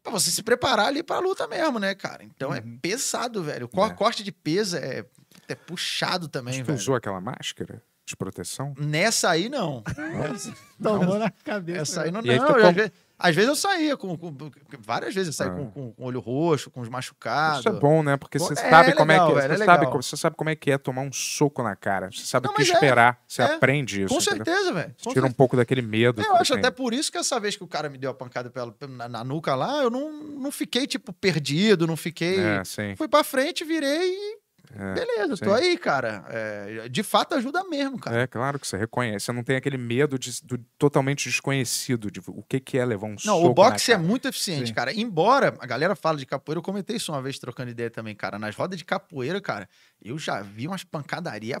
é 0.00 0.02
pra 0.02 0.12
você 0.12 0.30
se 0.30 0.42
preparar 0.42 0.86
ali 0.86 1.02
pra 1.02 1.18
luta 1.18 1.46
mesmo, 1.46 1.78
né, 1.78 1.94
cara? 1.94 2.24
Então 2.24 2.54
é 2.54 2.60
Uhum. 2.60 2.78
pesado, 2.80 3.42
velho. 3.42 3.68
O 3.72 3.84
É. 3.84 3.90
corte 3.94 4.22
de 4.24 4.32
peso 4.32 4.76
é, 4.76 5.04
é 5.48 5.54
puxado 5.54 6.28
também, 6.28 6.58
Mas 6.58 6.66
velho. 6.66 6.78
usou 6.78 6.94
aquela 6.94 7.20
máscara 7.20 7.82
de 8.06 8.16
proteção? 8.16 8.74
Nessa 8.78 9.30
aí, 9.30 9.48
não. 9.48 9.82
Tomou 10.82 11.18
na 11.18 11.30
cabeça. 11.30 11.80
Essa 11.82 12.02
aí 12.02 12.10
não. 12.10 12.22
E 12.24 12.30
aí 12.30 12.38
não 12.38 12.46
tu 12.46 12.58
eu, 12.58 12.74
com- 12.74 12.90
às, 13.20 13.34
vezes, 13.34 13.48
eu 13.50 13.56
saía 13.56 13.96
com, 13.96 14.16
com- 14.16 14.34
Várias 14.80 15.14
vezes 15.14 15.28
eu 15.28 15.32
saí 15.32 15.48
Ah. 15.48 15.54
com, 15.56 15.70
com, 15.70 15.92
com 15.92 16.04
olho 16.04 16.20
roxo, 16.20 16.70
com 16.70 16.80
os 16.80 16.88
machucados. 16.88 17.60
Isso 17.60 17.68
é 17.68 17.72
bom, 17.72 18.02
né? 18.02 18.16
Porque 18.16 18.38
você 18.38 18.54
é 18.54 18.56
sabe 18.56 18.92
como 18.94 19.12
é 19.12 19.18
que 19.18 19.34
velho, 19.34 19.38
é 19.38 19.42
você 19.42 19.64
sabe, 19.64 19.78
legal. 19.78 19.90
como- 19.90 20.02
você 20.02 20.16
sabe 20.16 20.36
como 20.36 20.50
é 20.50 20.56
que 20.56 20.70
é 20.70 20.78
tomar 20.78 21.02
um 21.02 21.12
soco 21.12 21.62
na 21.62 21.76
cara. 21.76 22.10
Você 22.10 22.24
sabe 22.24 22.46
Não, 22.46 22.52
o 22.52 22.56
que 22.56 22.62
é, 22.62 22.64
esperar. 22.64 23.20
Você 23.28 23.42
é. 23.42 23.44
aprende 23.44 24.02
isso. 24.02 24.14
Com 24.14 24.20
certeza, 24.20 24.72
velho. 24.72 24.94
Tira 24.96 25.26
um 25.26 25.32
pouco 25.32 25.56
daquele 25.56 25.82
medo. 25.82 26.22
Eu 26.22 26.36
acho 26.36 26.52
tem. 26.54 26.58
até 26.60 26.70
por 26.70 26.92
isso 26.94 27.10
que 27.12 27.18
essa 27.18 27.38
vez 27.38 27.56
que 27.56 27.62
o 27.64 27.68
cara 27.68 27.88
me 27.88 27.98
deu 27.98 28.10
a 28.10 28.14
pancada 28.14 28.50
pela, 28.50 28.74
na, 28.88 29.08
na 29.08 29.24
nuca 29.24 29.54
lá, 29.54 29.82
eu 29.82 29.90
não, 29.90 30.10
não 30.12 30.50
fiquei, 30.50 30.86
tipo, 30.86 31.12
perdido, 31.12 31.86
não 31.86 31.96
fiquei. 31.96 32.40
É, 32.40 32.64
sim. 32.64 32.94
Fui 32.96 33.06
pra 33.08 33.22
frente, 33.22 33.64
virei 33.64 34.12
e. 34.14 34.39
É, 34.74 34.94
Beleza, 34.94 35.36
sim. 35.36 35.44
tô 35.44 35.52
aí, 35.52 35.76
cara. 35.76 36.24
É, 36.28 36.88
de 36.88 37.02
fato 37.02 37.34
ajuda 37.34 37.64
mesmo, 37.64 37.98
cara. 37.98 38.22
É 38.22 38.26
claro 38.26 38.58
que 38.58 38.66
você 38.66 38.76
reconhece. 38.76 39.26
Você 39.26 39.32
não 39.32 39.42
tem 39.42 39.56
aquele 39.56 39.76
medo 39.76 40.18
de, 40.18 40.30
do 40.44 40.58
totalmente 40.78 41.28
desconhecido 41.28 42.10
de 42.10 42.20
o 42.26 42.42
que, 42.42 42.60
que 42.60 42.78
é 42.78 42.84
levar 42.84 43.06
um 43.06 43.16
Não, 43.24 43.36
soco 43.36 43.46
o 43.46 43.54
boxe 43.54 43.90
na 43.90 43.96
é 43.96 43.98
muito 43.98 44.28
eficiente, 44.28 44.68
Sim. 44.68 44.74
cara. 44.74 44.92
Embora 44.92 45.54
a 45.58 45.66
galera 45.66 45.96
fala 45.96 46.18
de 46.18 46.26
capoeira, 46.26 46.58
eu 46.58 46.62
comentei 46.62 46.96
isso 46.96 47.12
uma 47.12 47.20
vez 47.20 47.38
trocando 47.38 47.70
ideia 47.70 47.90
também, 47.90 48.14
cara. 48.14 48.38
Nas 48.38 48.54
rodas 48.54 48.78
de 48.78 48.84
capoeira, 48.84 49.40
cara, 49.40 49.68
eu 50.00 50.18
já 50.18 50.40
vi 50.40 50.68
umas 50.68 50.84
pancadaria 50.84 51.60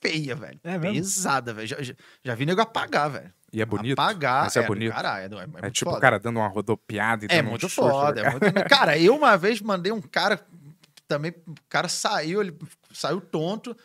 feia, 0.00 0.34
velho. 0.34 0.58
É 0.64 0.76
mesmo? 0.76 0.96
Pesada, 0.96 1.54
velho. 1.54 1.68
Já, 1.68 1.80
já, 1.80 1.94
já 2.24 2.34
vi 2.34 2.46
nego 2.46 2.60
apagar, 2.60 3.10
velho. 3.10 3.32
E 3.52 3.60
é 3.60 3.66
bonito. 3.66 3.98
Apagar. 3.98 4.44
Mas 4.44 4.56
é 4.56 4.62
do 4.62 4.66
bonito. 4.68 4.92
Caralho, 4.92 5.38
é, 5.38 5.44
é, 5.62 5.66
É 5.66 5.70
tipo 5.70 5.90
o 5.90 6.00
cara 6.00 6.18
dando 6.18 6.38
uma 6.38 6.48
rodopiada 6.48 7.24
e 7.24 7.28
É 7.30 7.42
um 7.42 7.46
muito 7.46 7.64
na 7.64 7.68
foda. 7.68 8.20
É 8.20 8.24
cara. 8.24 8.40
muito... 8.40 8.68
Cara, 8.68 8.98
eu 8.98 9.16
uma 9.16 9.36
vez 9.36 9.60
mandei 9.60 9.92
um 9.92 10.00
cara 10.00 10.40
também. 11.10 11.32
O 11.46 11.54
cara 11.68 11.88
saiu, 11.88 12.40
ele 12.40 12.56
saiu 12.92 13.20
tonto 13.20 13.76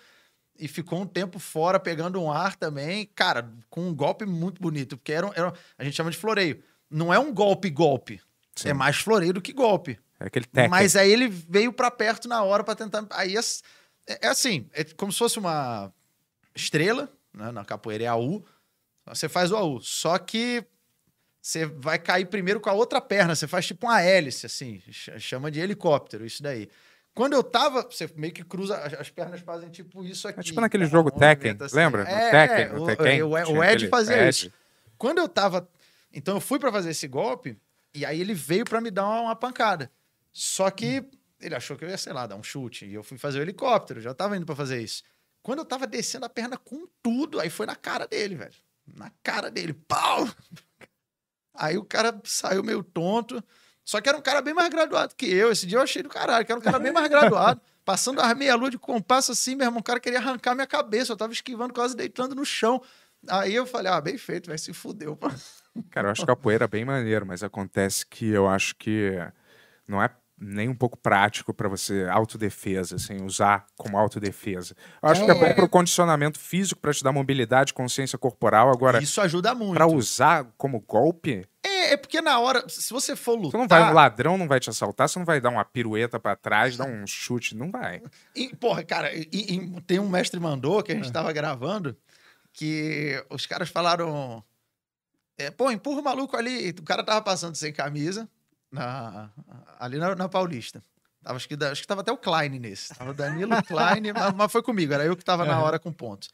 e 0.58 0.68
ficou 0.68 1.02
um 1.02 1.06
tempo 1.08 1.40
fora 1.40 1.80
pegando 1.80 2.22
um 2.22 2.32
ar 2.32 2.56
também. 2.56 3.06
Cara, 3.16 3.52
com 3.70 3.82
um 3.90 3.94
golpe 3.94 4.26
muito 4.26 4.62
bonito, 4.62 4.96
porque 4.96 5.12
era, 5.12 5.30
era- 5.36 5.54
a 5.78 5.84
gente 5.84 5.96
chama 5.96 6.12
de 6.12 6.18
floreio. 6.18 6.64
Não 6.90 7.14
é 7.14 7.20
um 7.20 7.34
golpe-golpe. 7.34 8.22
Sim. 8.56 8.70
É 8.70 8.74
mais 8.74 8.96
floreio 8.98 9.34
do 9.34 9.42
que 9.42 9.52
golpe. 9.52 10.00
É 10.20 10.28
aquele 10.28 10.46
técnico. 10.46 10.70
Mas 10.72 10.96
aí 10.96 11.12
ele 11.12 11.28
veio 11.28 11.74
pra 11.74 11.92
perto 11.92 12.28
na 12.28 12.42
hora 12.44 12.64
pra 12.64 12.76
tentar. 12.76 13.06
Aí 13.10 13.36
é, 13.36 13.42
é 14.22 14.28
assim, 14.28 14.70
é 14.72 14.84
como 14.84 15.12
se 15.12 15.18
fosse 15.18 15.38
uma 15.40 15.92
estrela, 16.56 17.12
né? 17.34 17.52
Na 17.52 17.66
capoeira 17.66 18.04
é 18.06 18.08
AU. 18.08 18.46
Você 19.08 19.28
faz 19.28 19.52
o 19.52 19.58
AU. 19.58 19.82
Só 19.82 20.18
que 20.18 20.64
você 21.42 21.66
vai 21.66 22.00
cair 22.00 22.26
primeiro 22.26 22.60
com 22.62 22.70
a 22.70 22.74
outra 22.74 23.02
perna. 23.02 23.36
Você 23.36 23.48
faz 23.48 23.68
tipo 23.68 23.86
uma 23.88 24.02
hélice, 24.02 24.46
assim. 24.46 24.80
ch- 24.90 25.12
Chama 25.20 25.52
de 25.52 25.60
helicóptero, 25.60 26.26
isso 26.26 26.42
daí. 26.42 26.70
Quando 27.16 27.32
eu 27.34 27.42
tava, 27.42 27.82
você 27.84 28.10
meio 28.16 28.34
que 28.34 28.44
cruza, 28.44 28.78
as, 28.78 28.94
as 28.94 29.10
pernas 29.10 29.40
fazem 29.40 29.70
tipo 29.70 30.04
isso 30.04 30.28
aqui. 30.28 30.42
É 30.42 30.44
tipo 30.44 30.60
naquele 30.60 30.84
tá? 30.84 30.90
jogo 30.92 31.10
Tekken, 31.10 31.54
movimento 31.54 31.64
assim. 31.64 31.76
lembra? 31.76 32.02
É, 32.04 32.30
Tekken, 32.30 32.66
é, 32.66 32.80
o- 32.80 32.86
Tekken, 32.86 33.24
o, 33.24 33.32
o 33.32 33.44
tinha 33.44 33.58
Ed 33.64 33.64
aquele 33.76 33.88
fazia 33.88 34.18
Ed. 34.28 34.30
isso. 34.30 34.54
Quando 34.98 35.20
eu 35.20 35.30
tava. 35.30 35.68
Então 36.14 36.36
eu 36.36 36.42
fui 36.42 36.60
pra 36.60 36.72
fazer 36.72 36.90
esse 36.90 37.08
golpe, 37.08 37.58
e 37.94 38.06
aí 38.06 38.20
ele 38.20 38.34
veio 38.34 38.66
pra 38.66 38.82
me 38.82 38.92
dar 38.92 39.06
uma, 39.06 39.22
uma 39.22 39.36
pancada. 39.36 39.90
Só 40.34 40.70
que 40.70 41.06
ele 41.40 41.56
achou 41.56 41.78
que 41.78 41.86
eu 41.86 41.90
ia, 41.90 41.98
sei 41.98 42.12
lá, 42.12 42.28
dar 42.28 42.36
um 42.36 42.44
chute. 42.44 42.86
E 42.86 42.94
eu 42.94 43.02
fui 43.04 43.18
fazer 43.18 43.40
o 43.40 43.42
helicóptero, 43.42 44.02
já 44.02 44.14
tava 44.14 44.36
indo 44.36 44.46
pra 44.46 44.56
fazer 44.56 44.82
isso. 44.82 45.02
Quando 45.42 45.60
eu 45.60 45.66
tava 45.66 45.88
descendo 45.88 46.26
a 46.26 46.30
perna 46.30 46.58
com 46.58 46.86
tudo, 47.02 47.40
aí 47.40 47.50
foi 47.50 47.66
na 47.66 47.76
cara 47.76 48.06
dele, 48.08 48.36
velho. 48.36 48.54
Na 48.94 49.10
cara 49.24 49.50
dele, 49.50 49.74
pau! 49.74 50.28
Aí 51.54 51.78
o 51.78 51.86
cara 51.86 52.20
saiu 52.26 52.62
meio 52.64 52.84
tonto. 52.84 53.42
Só 53.86 54.02
que 54.02 54.10
era 54.10 54.18
um 54.18 54.22
cara 54.22 54.42
bem 54.42 54.54
mais 54.54 54.68
graduado 54.70 55.14
que 55.16 55.28
eu. 55.28 55.52
Esse 55.52 55.68
dia 55.68 55.78
eu 55.78 55.84
achei 55.84 56.02
do 56.02 56.10
caralho, 56.10 56.44
que 56.44 56.52
era 56.52 56.60
um 56.60 56.64
cara 56.64 56.80
bem 56.80 56.92
mais 56.92 57.08
graduado. 57.08 57.62
Passando 57.86 58.20
as 58.20 58.36
meia-lua 58.36 58.72
de 58.72 58.80
compasso 58.80 59.32
assim, 59.32 59.56
meu 59.56 59.68
irmão, 59.68 59.80
o 59.80 59.84
cara 59.84 60.00
queria 60.00 60.18
arrancar 60.18 60.56
minha 60.56 60.66
cabeça. 60.66 61.14
Eu 61.14 61.18
tava 61.18 61.32
esquivando, 61.32 61.72
quase 61.72 61.96
deitando 61.96 62.34
no 62.34 62.44
chão. 62.44 62.82
Aí 63.30 63.54
eu 63.54 63.68
falei, 63.68 63.92
ah, 63.92 64.02
bem 64.02 64.18
feito, 64.18 64.48
vai 64.48 64.58
se 64.58 64.74
fudeu. 64.74 65.18
Cara, 65.92 66.08
eu 66.08 66.12
acho 66.12 66.26
capoeira 66.26 66.68
bem 66.68 66.84
maneiro, 66.84 67.28
mas 67.28 67.44
acontece 67.44 68.06
que 68.06 68.28
eu 68.28 68.48
acho 68.48 68.76
que 68.76 69.12
não 69.88 70.02
é 70.02 70.10
nem 70.38 70.68
um 70.68 70.76
pouco 70.76 70.98
prático 70.98 71.54
pra 71.54 71.70
você 71.70 72.06
autodefesa, 72.12 72.96
assim, 72.98 73.24
usar 73.24 73.66
como 73.78 73.98
autodefesa. 73.98 74.76
Eu 75.02 75.10
acho 75.10 75.24
que 75.26 75.32
é 75.32 75.34
bom 75.34 75.54
pro 75.54 75.70
condicionamento 75.70 76.38
físico, 76.40 76.82
pra 76.82 76.94
te 76.94 77.04
dar 77.04 77.12
mobilidade, 77.14 77.74
consciência 77.74 78.18
corporal. 78.18 78.70
Agora, 78.70 79.02
Isso 79.02 79.22
ajuda 79.22 79.56
muito. 79.56 79.76
pra 79.76 79.88
usar 79.88 80.46
como 80.58 80.82
golpe, 80.82 81.48
É, 81.64 81.94
é 81.94 81.98
porque 81.98 82.20
na 82.22 82.38
hora, 82.40 82.68
se 82.68 82.92
você 82.92 83.16
for 83.16 83.36
lutar... 83.36 83.52
você 83.52 83.58
não 83.58 83.68
vai, 83.68 83.90
um 83.90 83.94
ladrão 83.94 84.38
não 84.38 84.48
vai 84.48 84.60
te 84.60 84.70
assaltar, 84.70 85.08
você 85.08 85.18
não 85.18 85.26
vai 85.26 85.40
dar 85.40 85.50
uma 85.50 85.64
pirueta 85.64 86.20
pra 86.20 86.36
trás, 86.36 86.76
dar 86.76 86.86
um 86.88 87.08
chute, 87.08 87.56
não 87.56 87.72
vai. 87.72 88.02
E, 88.36 88.54
porra, 88.56 88.84
cara, 88.84 89.16
e- 89.16 89.28
e 89.32 89.82
tem 89.82 90.00
um 90.00 90.10
mestre 90.10 90.40
mandou 90.40 90.84
que 90.84 90.92
a 90.92 90.96
gente 90.96 91.12
tava 91.12 91.32
gravando 91.32 91.96
que 92.52 93.24
os 93.30 93.46
caras 93.46 93.70
falaram. 93.70 94.44
é, 95.38 95.50
Pô, 95.50 95.72
empurra 95.72 96.02
o 96.02 96.04
maluco 96.04 96.36
ali. 96.38 96.70
O 96.80 96.84
cara 96.84 97.04
tava 97.04 97.22
passando 97.22 97.56
sem 97.56 97.72
camisa 97.74 98.30
na, 98.76 99.30
ali 99.80 99.98
na, 99.98 100.16
na 100.16 100.30
Paulista. 100.30 100.82
Tava, 101.24 101.38
acho, 101.38 101.48
que, 101.48 101.56
acho 101.64 101.82
que 101.82 101.88
tava 101.88 102.02
até 102.02 102.12
o 102.12 102.18
Klein 102.18 102.60
nesse. 102.60 102.94
Tava 102.94 103.10
o 103.10 103.14
Danilo 103.14 103.52
Klein, 103.64 104.12
mas, 104.14 104.34
mas 104.34 104.52
foi 104.52 104.62
comigo, 104.62 104.94
era 104.94 105.04
eu 105.04 105.16
que 105.18 105.26
tava 105.26 105.44
na 105.46 105.60
hora 105.60 105.80
com 105.80 105.92
ponto. 105.92 106.28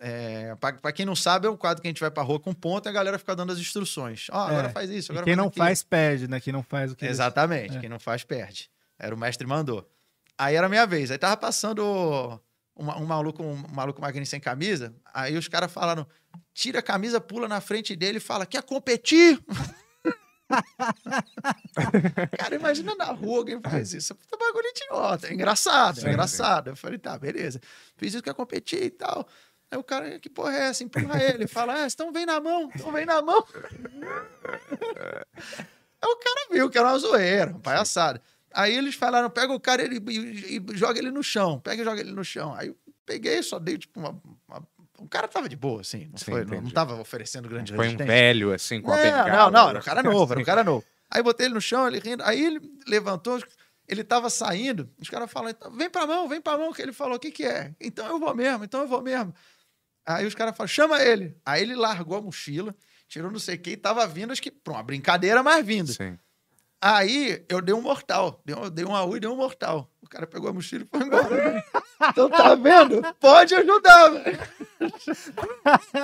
É, 0.00 0.54
pra, 0.56 0.72
pra 0.72 0.92
quem 0.92 1.04
não 1.06 1.16
sabe, 1.16 1.46
é 1.46 1.50
um 1.50 1.56
quadro 1.56 1.82
que 1.82 1.88
a 1.88 1.90
gente 1.90 2.00
vai 2.00 2.10
pra 2.10 2.22
rua 2.22 2.38
com 2.38 2.52
ponto 2.52 2.86
e 2.86 2.88
a 2.88 2.92
galera 2.92 3.18
fica 3.18 3.34
dando 3.34 3.52
as 3.52 3.58
instruções. 3.58 4.26
Ó, 4.30 4.38
agora 4.46 4.68
É, 4.68 4.70
faz 4.70 4.90
isso, 4.90 5.10
E 5.10 5.12
agora 5.12 5.24
quem 5.24 5.34
não 5.36 5.46
aquilo. 5.48 5.64
faz, 5.64 5.82
perde, 5.82 6.28
né? 6.28 6.40
Quem 6.40 6.52
não 6.52 6.62
faz 6.62 6.92
o 6.92 6.96
que. 6.96 7.04
Exatamente. 7.06 7.76
É. 7.76 7.80
Quem 7.80 7.88
não 7.88 7.98
faz, 7.98 8.22
perde. 8.24 8.70
Era 8.98 9.14
o 9.14 9.18
mestre 9.18 9.46
mandou. 9.46 9.88
Aí 10.36 10.54
era 10.54 10.66
a 10.66 10.70
minha 10.70 10.86
vez. 10.86 11.10
Aí 11.10 11.18
tava 11.18 11.36
passando 11.36 11.84
um, 12.76 12.88
um 12.90 13.06
maluco, 13.06 13.42
um 13.42 13.56
maluco 13.72 14.00
magrinho 14.00 14.24
sem 14.26 14.38
camisa. 14.38 14.94
Aí 15.12 15.36
os 15.36 15.48
caras 15.48 15.72
falaram: 15.72 16.06
tira 16.54 16.78
a 16.78 16.82
camisa, 16.82 17.20
pula 17.20 17.48
na 17.48 17.60
frente 17.60 17.96
dele 17.96 18.18
e 18.18 18.20
fala: 18.20 18.46
quer 18.46 18.62
competir? 18.62 19.40
cara, 22.38 22.54
imagina 22.54 22.94
na 22.94 23.06
rua 23.06 23.38
alguém 23.38 23.60
faz 23.60 23.92
isso. 23.92 24.14
Puta 24.14 24.36
bagulho 24.36 24.66
idiota. 24.68 25.28
É 25.28 25.34
engraçado, 25.34 26.00
é 26.06 26.08
engraçado. 26.10 26.68
Eu 26.70 26.76
falei, 26.76 26.98
tá, 26.98 27.18
beleza. 27.18 27.60
Fiz 27.96 28.14
isso, 28.14 28.22
quer 28.22 28.34
competir 28.34 28.82
e 28.82 28.90
tal. 28.90 29.26
Aí 29.70 29.78
o 29.78 29.84
cara, 29.84 30.18
que 30.18 30.30
porra 30.30 30.54
é 30.56 30.60
essa? 30.68 30.82
Empurra 30.82 31.22
ele. 31.22 31.46
Fala, 31.46 31.82
ah, 31.82 31.86
então 31.86 32.10
vem 32.12 32.24
na 32.24 32.40
mão, 32.40 32.70
então 32.74 32.90
vem 32.90 33.04
na 33.04 33.20
mão. 33.20 33.44
Aí 36.00 36.08
o 36.08 36.16
cara 36.16 36.48
viu 36.52 36.70
que 36.70 36.78
era 36.78 36.88
uma 36.88 36.98
zoeira, 36.98 37.50
uma 37.50 37.60
palhaçada. 37.60 38.22
Aí 38.54 38.74
eles 38.76 38.94
falaram: 38.94 39.28
pega 39.28 39.52
o 39.52 39.60
cara 39.60 39.82
ele, 39.82 40.00
e, 40.08 40.56
e 40.56 40.76
joga 40.76 40.98
ele 40.98 41.10
no 41.10 41.22
chão. 41.22 41.58
Pega 41.60 41.82
e 41.82 41.84
joga 41.84 42.00
ele 42.00 42.12
no 42.12 42.24
chão. 42.24 42.54
Aí 42.54 42.68
eu 42.68 42.76
peguei, 43.04 43.42
só 43.42 43.58
dei 43.58 43.76
tipo 43.76 43.98
uma. 44.00 44.10
uma- 44.48 44.66
O 44.98 45.08
cara 45.08 45.28
tava 45.28 45.48
de 45.48 45.56
boa, 45.56 45.80
assim. 45.80 46.08
Não, 46.10 46.18
Sim, 46.18 46.32
foi, 46.32 46.44
não, 46.44 46.60
não 46.60 46.70
tava 46.70 47.00
oferecendo 47.00 47.48
grande 47.48 47.74
Foi 47.74 47.88
um 47.88 47.96
velho, 47.96 48.52
assim, 48.52 48.80
com 48.80 48.92
a 48.92 48.96
Não, 48.96 49.02
bengala. 49.02 49.50
não, 49.50 49.50
não, 49.50 49.70
era 49.70 49.78
um 49.78 49.82
cara 49.82 50.02
novo, 50.02 50.32
era 50.32 50.40
um 50.40 50.44
cara 50.44 50.64
novo. 50.64 50.84
Aí 51.10 51.22
botei 51.22 51.46
ele 51.46 51.54
no 51.54 51.60
chão, 51.60 51.86
ele 51.86 51.98
rindo. 52.00 52.22
Aí 52.24 52.44
ele 52.44 52.60
levantou, 52.86 53.42
ele 53.86 54.04
tava 54.04 54.28
saindo. 54.28 54.90
Os 55.00 55.08
caras 55.08 55.30
falaram: 55.30 55.56
então, 55.56 55.70
vem 55.72 55.88
pra 55.88 56.06
mão, 56.06 56.28
vem 56.28 56.40
pra 56.40 56.58
mão. 56.58 56.72
Que 56.72 56.82
ele 56.82 56.92
falou: 56.92 57.16
o 57.16 57.18
que 57.18 57.30
que 57.30 57.44
é? 57.44 57.74
Então 57.80 58.06
eu 58.06 58.18
vou 58.18 58.34
mesmo, 58.34 58.64
então 58.64 58.80
eu 58.82 58.88
vou 58.88 59.00
mesmo. 59.02 59.34
Aí 60.04 60.26
os 60.26 60.34
caras 60.34 60.56
falaram: 60.56 60.68
chama 60.72 61.02
ele. 61.02 61.36
Aí 61.46 61.62
ele 61.62 61.74
largou 61.74 62.18
a 62.18 62.20
mochila, 62.20 62.74
tirou 63.08 63.30
não 63.30 63.38
sei 63.38 63.54
o 63.54 63.58
que 63.58 63.70
e 63.70 63.76
tava 63.76 64.06
vindo, 64.06 64.32
acho 64.32 64.42
que 64.42 64.50
pra 64.50 64.74
uma 64.74 64.82
brincadeira, 64.82 65.42
mas 65.42 65.64
vindo. 65.64 65.92
Sim. 65.92 66.18
Aí 66.80 67.44
eu 67.48 67.60
dei 67.60 67.74
um 67.74 67.80
mortal. 67.82 68.40
Dei 68.44 68.54
um, 68.54 68.70
dei 68.70 68.84
um 68.84 68.94
AU 68.94 69.16
e 69.16 69.20
dei 69.20 69.30
um 69.30 69.36
mortal. 69.36 69.90
O 70.08 70.10
cara 70.10 70.26
pegou 70.26 70.48
a 70.48 70.52
mochila 70.54 70.84
e 70.84 70.86
foi 70.86 71.04
embora. 71.06 71.64
então 72.08 72.30
tá 72.30 72.54
vendo? 72.54 73.02
Pode 73.20 73.54
ajudar, 73.54 74.08
velho. 74.08 74.38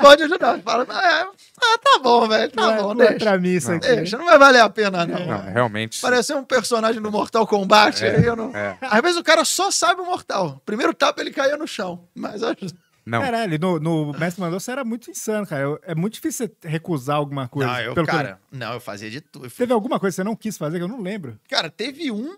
Pode 0.01 0.23
ajudar. 0.25 0.61
Fala, 0.61 0.87
ah, 0.91 1.31
ah, 1.59 1.79
tá 1.83 1.99
bom, 2.03 2.29
velho. 2.29 2.53
Tá 2.53 2.63
Não 2.63 2.71
é 2.71 2.77
bom, 2.77 2.89
contra 2.89 3.09
deixa. 3.11 3.39
mim 3.39 3.49
isso 3.49 3.71
Não. 3.71 3.77
aqui. 3.79 3.87
Deixa, 3.97 4.19
não 4.19 4.27
vai 4.27 4.39
valer 4.39 4.61
a 4.61 4.69
pena, 4.69 5.07
não. 5.07 5.27
Não, 5.27 5.53
realmente. 5.53 6.01
Pareceu 6.03 6.37
um 6.37 6.45
personagem 6.45 7.01
do 7.01 7.11
Mortal 7.11 7.47
Kombat. 7.47 8.05
É, 8.05 8.17
aí 8.17 8.25
eu 8.27 8.37
não... 8.37 8.55
é. 8.55 8.77
Às 8.83 9.01
vezes 9.01 9.17
o 9.17 9.25
cara 9.25 9.43
só 9.45 9.71
sabe 9.71 10.03
o 10.03 10.05
mortal. 10.05 10.61
Primeiro 10.67 10.93
tapa 10.93 11.23
ele 11.23 11.31
caía 11.31 11.57
no 11.57 11.67
chão. 11.67 12.07
Mas 12.15 12.43
ajuda. 12.43 12.75
Não, 13.07 13.21
Caralho, 13.21 13.59
no, 13.59 13.79
no 13.79 14.13
Mestre 14.19 14.41
Mandou 14.41 14.59
você 14.61 14.71
era 14.73 14.83
muito 14.85 15.11
insano, 15.11 15.47
cara. 15.47 15.63
Eu- 15.63 15.81
É 15.83 15.95
muito 15.95 16.15
difícil 16.15 16.47
você 16.63 16.69
recusar 16.69 17.17
alguma 17.17 17.47
coisa. 17.49 17.71
Não, 17.71 17.81
eu, 17.81 17.95
pelo 17.95 18.07
que 18.07 18.13
cara, 18.13 18.39
não, 18.51 18.73
eu 18.75 18.81
fazia 18.81 19.11
de 19.11 19.21
tudo. 19.21 19.51
Teve 19.51 19.73
alguma 19.75 19.99
coisa 20.01 20.13
que 20.15 20.17
você 20.17 20.25
não 20.25 20.35
quis 20.37 20.57
fazer 20.59 20.79
que 20.79 20.85
eu 20.85 20.89
não 20.89 21.01
lembro? 21.03 21.39
Cara, 21.49 21.69
teve 21.71 22.11
um 22.11 22.35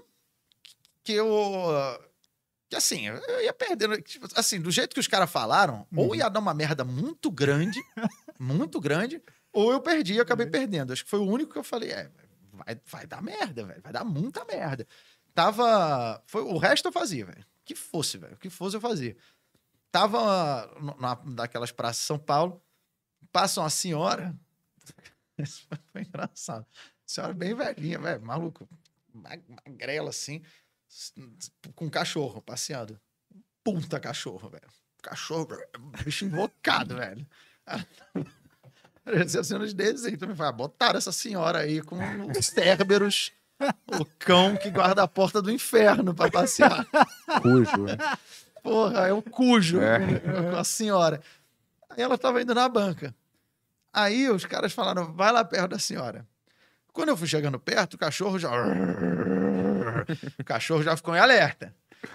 que 1.07 1.13
eu. 1.13 1.27
Que 2.69 2.77
assim, 2.77 3.07
eu 3.07 3.43
ia 3.43 3.53
perdendo. 3.53 4.01
tipo, 4.03 4.27
Assim, 4.35 4.61
do 4.61 4.71
jeito 4.73 4.93
que 4.95 5.01
os 5.01 5.07
caras 5.07 5.31
falaram, 5.31 5.87
ou 5.97 6.15
ia 6.17 6.29
dar 6.29 6.41
uma 6.41 6.53
merda 6.53 6.85
muito 6.85 7.31
grande, 7.31 7.81
muito 8.41 8.81
grande, 8.81 9.23
ou 9.53 9.71
eu 9.71 9.81
perdi 9.81 10.15
e 10.15 10.21
acabei 10.21 10.47
perdendo. 10.47 10.93
Acho 10.93 11.05
que 11.05 11.11
foi 11.11 11.21
o 11.21 11.27
único 11.31 11.53
que 11.53 11.59
eu 11.59 11.65
falei, 11.65 11.93
é, 11.93 12.11
vai, 12.53 12.81
vai 12.85 13.07
dar 13.07 13.23
merda, 13.23 13.65
velho. 13.65 13.81
Vai 13.81 13.93
dar 13.93 14.05
muita 14.05 14.45
merda. 14.45 14.87
Tava. 15.33 16.21
Foi, 16.27 16.43
o 16.43 16.59
resto 16.59 16.89
eu 16.89 16.93
fazia, 16.93 17.25
velho. 17.27 17.47
Que 17.65 17.75
fosse, 17.75 18.19
velho. 18.19 18.35
O 18.35 18.39
que 18.39 18.51
fosse 18.51 18.77
eu 18.77 18.81
fazia. 18.81 19.17
Tava 19.93 20.67
na, 20.99 21.19
naquelas 21.25 21.71
praças 21.73 21.99
de 22.03 22.07
São 22.07 22.19
Paulo, 22.19 22.61
passa 23.33 23.61
uma 23.61 23.71
senhora. 23.71 24.35
Isso 25.39 25.67
foi 25.93 26.03
engraçado. 26.03 26.67
Senhora 27.07 27.33
bem 27.33 27.55
velhinha, 27.55 27.99
velho, 28.01 28.23
maluco. 28.23 28.69
mag- 29.15 29.45
Magrela 29.67 30.11
assim, 30.11 30.43
com 31.75 31.87
um 31.87 31.91
cachorro 31.91 32.41
passeando. 32.43 32.99
puta 33.65 33.99
cachorro, 34.01 34.49
velho. 34.49 34.69
Cachorro, 35.03 35.49
bicho 36.05 36.25
invocado, 36.25 36.97
velho. 36.97 37.27
Essa 39.05 39.45
cena 39.45 39.67
de 39.67 39.75
desenho 39.75 40.19
também 40.19 40.35
fala, 40.35 40.53
botaram 40.53 40.99
essa 40.99 41.13
senhora 41.13 41.61
aí 41.61 41.81
com 41.81 41.97
os 42.37 42.47
Cerberus, 42.47 43.31
o 44.01 44.05
cão 44.19 44.57
que 44.57 44.69
guarda 44.71 45.03
a 45.03 45.09
porta 45.09 45.41
do 45.41 45.51
inferno 45.51 46.13
pra 46.13 46.31
passear. 46.31 46.85
Cujo. 47.41 47.85
né? 47.85 47.97
Porra, 48.63 49.07
é 49.09 49.13
o 49.13 49.23
cujo 49.23 49.81
É. 49.81 49.99
com 50.51 50.57
a 50.57 50.65
senhora. 50.65 51.23
Aí 51.91 52.03
ela 52.03 52.19
tava 52.19 52.43
indo 52.43 52.53
na 52.55 52.69
banca. 52.69 53.15
Aí 53.93 54.29
os 54.29 54.45
caras 54.45 54.73
falaram, 54.73 55.13
vai 55.15 55.31
lá 55.33 55.45
perto 55.45 55.69
da 55.71 55.79
senhora. 55.79 56.27
Quando 56.93 57.11
eu 57.11 57.17
fui 57.17 57.29
chegando 57.29 57.61
perto, 57.61 57.95
o 57.95 57.99
cachorro 57.99 58.39
já. 58.39 58.51
O 60.39 60.45
cachorro 60.45 60.83
já 60.83 60.97
ficou 60.97 61.15
em 61.15 61.19
alerta. 61.19 61.75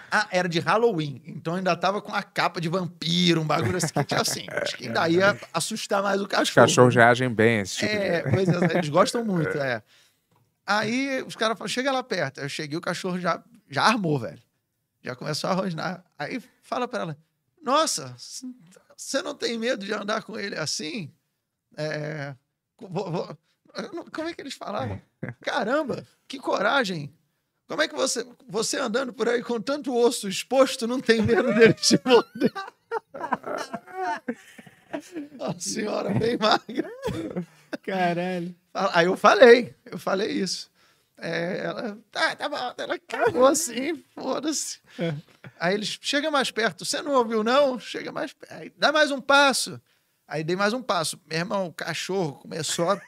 Ah, 0.09 0.27
era 0.31 0.47
de 0.47 0.59
Halloween, 0.59 1.21
então 1.25 1.55
ainda 1.55 1.75
tava 1.75 2.01
com 2.01 2.13
a 2.13 2.23
capa 2.23 2.61
de 2.61 2.69
vampiro, 2.69 3.41
um 3.41 3.45
bagulho 3.45 3.77
assim 3.77 3.91
que 3.93 4.03
tinha 4.05 4.21
assim. 4.21 4.45
Acho 4.49 4.77
que 4.77 4.87
ainda 4.87 5.09
ia 5.09 5.37
assustar 5.53 6.01
mais 6.01 6.19
o 6.21 6.23
Os 6.23 6.29
cachorro. 6.29 6.65
cachorros 6.67 6.93
já 6.93 7.09
agem 7.09 7.29
bem 7.33 7.59
esse 7.61 7.77
tipo 7.77 7.91
É, 7.91 8.21
de... 8.21 8.31
pois 8.31 8.47
é, 8.47 8.77
eles 8.77 8.89
gostam 8.89 9.25
muito, 9.25 9.57
é. 9.59 9.83
Aí 10.65 11.21
os 11.23 11.35
caras 11.35 11.57
falaram, 11.57 11.73
chega 11.73 11.91
lá 11.91 12.01
perto. 12.03 12.39
Eu 12.39 12.47
cheguei, 12.47 12.77
o 12.77 12.81
cachorro 12.81 13.19
já, 13.19 13.43
já 13.69 13.83
armou, 13.83 14.17
velho. 14.19 14.41
Já 15.03 15.15
começou 15.15 15.49
a 15.49 15.53
rosnar. 15.53 16.03
Aí 16.17 16.41
fala 16.61 16.87
pra 16.87 17.01
ela, 17.01 17.17
nossa, 17.61 18.15
você 18.95 19.21
não 19.21 19.35
tem 19.35 19.57
medo 19.57 19.83
de 19.85 19.93
andar 19.93 20.23
com 20.23 20.39
ele 20.39 20.55
assim? 20.55 21.11
É, 21.75 22.33
como 22.77 24.29
é 24.29 24.33
que 24.33 24.41
eles 24.41 24.53
falavam? 24.53 25.01
Caramba, 25.41 26.05
que 26.27 26.39
coragem! 26.39 27.11
Como 27.71 27.81
é 27.81 27.87
que 27.87 27.95
você, 27.95 28.27
você 28.49 28.77
andando 28.77 29.13
por 29.13 29.29
aí 29.29 29.41
com 29.41 29.57
tanto 29.61 29.95
osso 29.95 30.27
exposto 30.27 30.85
não 30.85 30.99
tem 30.99 31.21
medo 31.21 31.53
dele 31.53 31.73
te 31.73 31.97
morder? 32.03 32.51
Senhora 35.57 36.09
bem 36.09 36.37
magra. 36.37 36.91
Caralho. 37.81 38.53
Aí 38.73 39.05
eu 39.05 39.15
falei, 39.15 39.73
eu 39.85 39.97
falei 39.97 40.31
isso. 40.31 40.69
É, 41.17 41.61
ela, 41.63 41.97
tá, 42.11 42.35
tá 42.35 42.49
bom, 42.49 42.73
ela 42.77 42.99
cagou 42.99 43.45
assim, 43.45 44.03
foda-se. 44.15 44.81
Aí 45.57 45.73
eles, 45.73 45.97
chega 46.01 46.29
mais 46.29 46.51
perto, 46.51 46.83
você 46.83 47.01
não 47.01 47.13
ouviu 47.13 47.41
não? 47.41 47.79
Chega 47.79 48.11
mais 48.11 48.33
perto, 48.33 48.73
dá 48.75 48.91
mais 48.91 49.11
um 49.11 49.21
passo. 49.21 49.79
Aí 50.27 50.43
dei 50.43 50.57
mais 50.57 50.73
um 50.73 50.81
passo. 50.81 51.17
Meu 51.25 51.39
irmão, 51.39 51.67
o 51.67 51.73
cachorro 51.73 52.33
começou 52.33 52.89
a, 52.89 53.01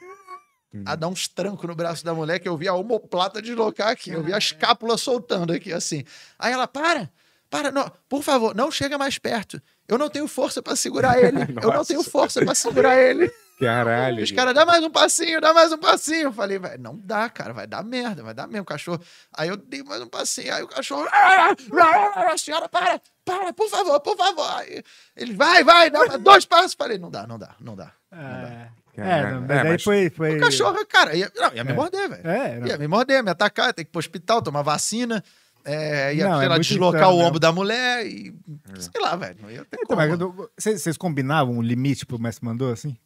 a 0.86 0.94
dar 0.94 1.08
uns 1.08 1.28
trancos 1.28 1.68
no 1.68 1.74
braço 1.74 2.04
da 2.04 2.14
mulher, 2.14 2.38
que 2.38 2.48
eu 2.48 2.56
vi 2.56 2.66
a 2.68 2.74
omoplata 2.74 3.40
deslocar 3.42 3.88
aqui, 3.88 4.10
eu 4.10 4.22
vi 4.22 4.32
a 4.32 4.38
escápula 4.38 4.96
soltando 4.98 5.52
aqui, 5.52 5.72
assim. 5.72 6.04
Aí 6.38 6.52
ela, 6.52 6.66
para, 6.66 7.10
para, 7.50 7.70
não, 7.70 7.90
por 8.08 8.22
favor, 8.22 8.54
não 8.54 8.70
chega 8.70 8.98
mais 8.98 9.18
perto. 9.18 9.60
Eu 9.86 9.98
não 9.98 10.08
tenho 10.08 10.26
força 10.26 10.62
pra 10.62 10.74
segurar 10.74 11.22
ele. 11.22 11.38
Eu 11.62 11.70
não 11.72 11.84
tenho 11.84 12.02
força 12.02 12.42
pra 12.42 12.54
segurar 12.54 12.96
ele. 12.96 13.30
Caralho. 13.60 14.22
Os 14.24 14.32
caras, 14.32 14.54
dá 14.54 14.64
mais 14.64 14.82
um 14.82 14.90
passinho, 14.90 15.40
dá 15.40 15.52
mais 15.52 15.70
um 15.72 15.78
passinho. 15.78 16.22
Eu 16.28 16.32
falei, 16.32 16.58
"Vai, 16.58 16.76
não 16.78 16.98
dá, 16.98 17.28
cara, 17.28 17.52
vai 17.52 17.66
dar 17.66 17.84
merda, 17.84 18.22
vai 18.22 18.34
dar 18.34 18.48
mesmo, 18.48 18.62
o 18.62 18.66
cachorro. 18.66 19.00
Aí 19.32 19.48
eu 19.48 19.56
dei 19.56 19.82
mais 19.82 20.00
um 20.02 20.08
passinho, 20.08 20.52
aí 20.54 20.62
o 20.62 20.68
cachorro, 20.68 21.06
a 21.10 22.36
senhora, 22.38 22.68
para, 22.68 23.00
para, 23.24 23.52
por 23.52 23.68
favor, 23.68 24.00
por 24.00 24.16
favor. 24.16 24.50
Aí 24.56 24.82
ele, 25.14 25.34
vai, 25.34 25.62
vai, 25.62 25.90
dá 25.90 26.16
dois 26.16 26.44
passos. 26.44 26.74
Falei, 26.74 26.98
não 26.98 27.10
dá, 27.10 27.26
não 27.26 27.38
dá, 27.38 27.54
não 27.60 27.76
dá. 27.76 27.92
É, 28.10 28.68
É, 28.96 29.20
É, 29.20 29.40
daí 29.40 29.68
mas- 29.72 29.82
foi, 29.82 30.10
foi... 30.10 30.36
O 30.36 30.40
cachorro, 30.40 30.86
cara, 30.86 31.14
ia, 31.16 31.30
não, 31.36 31.52
ia 31.54 31.64
me 31.64 31.70
É. 31.72 31.74
morder, 31.74 32.08
velho. 32.08 32.26
É, 32.28 32.60
não. 32.60 32.66
Ia 32.68 32.78
me 32.78 32.86
morder, 32.88 33.22
me 33.22 33.30
atacar, 33.30 33.72
ter 33.74 33.84
que 33.84 33.88
ir 33.88 33.92
pro 33.92 33.98
hospital, 33.98 34.40
tomar 34.42 34.62
vacina. 34.62 35.22
É, 35.64 36.14
ia, 36.14 36.28
Não, 36.28 36.36
sei 36.36 36.46
é 36.46 36.48
lá, 36.50 36.58
deslocar 36.58 37.10
o 37.10 37.18
ombro 37.18 37.40
da 37.40 37.50
mulher 37.50 38.06
e. 38.06 38.34
Sei 38.78 39.00
lá, 39.00 39.16
velho. 39.16 39.36
Não 39.40 39.50
ia 39.50 39.64
ter 39.64 39.78
Então, 39.82 39.96
como. 39.96 40.48
vocês, 40.58 40.82
vocês 40.82 40.96
combinavam 40.96 41.54
um 41.56 41.62
limite 41.62 42.04
pro 42.04 42.18
mestre 42.18 42.44
mandou, 42.44 42.70
assim? 42.70 42.96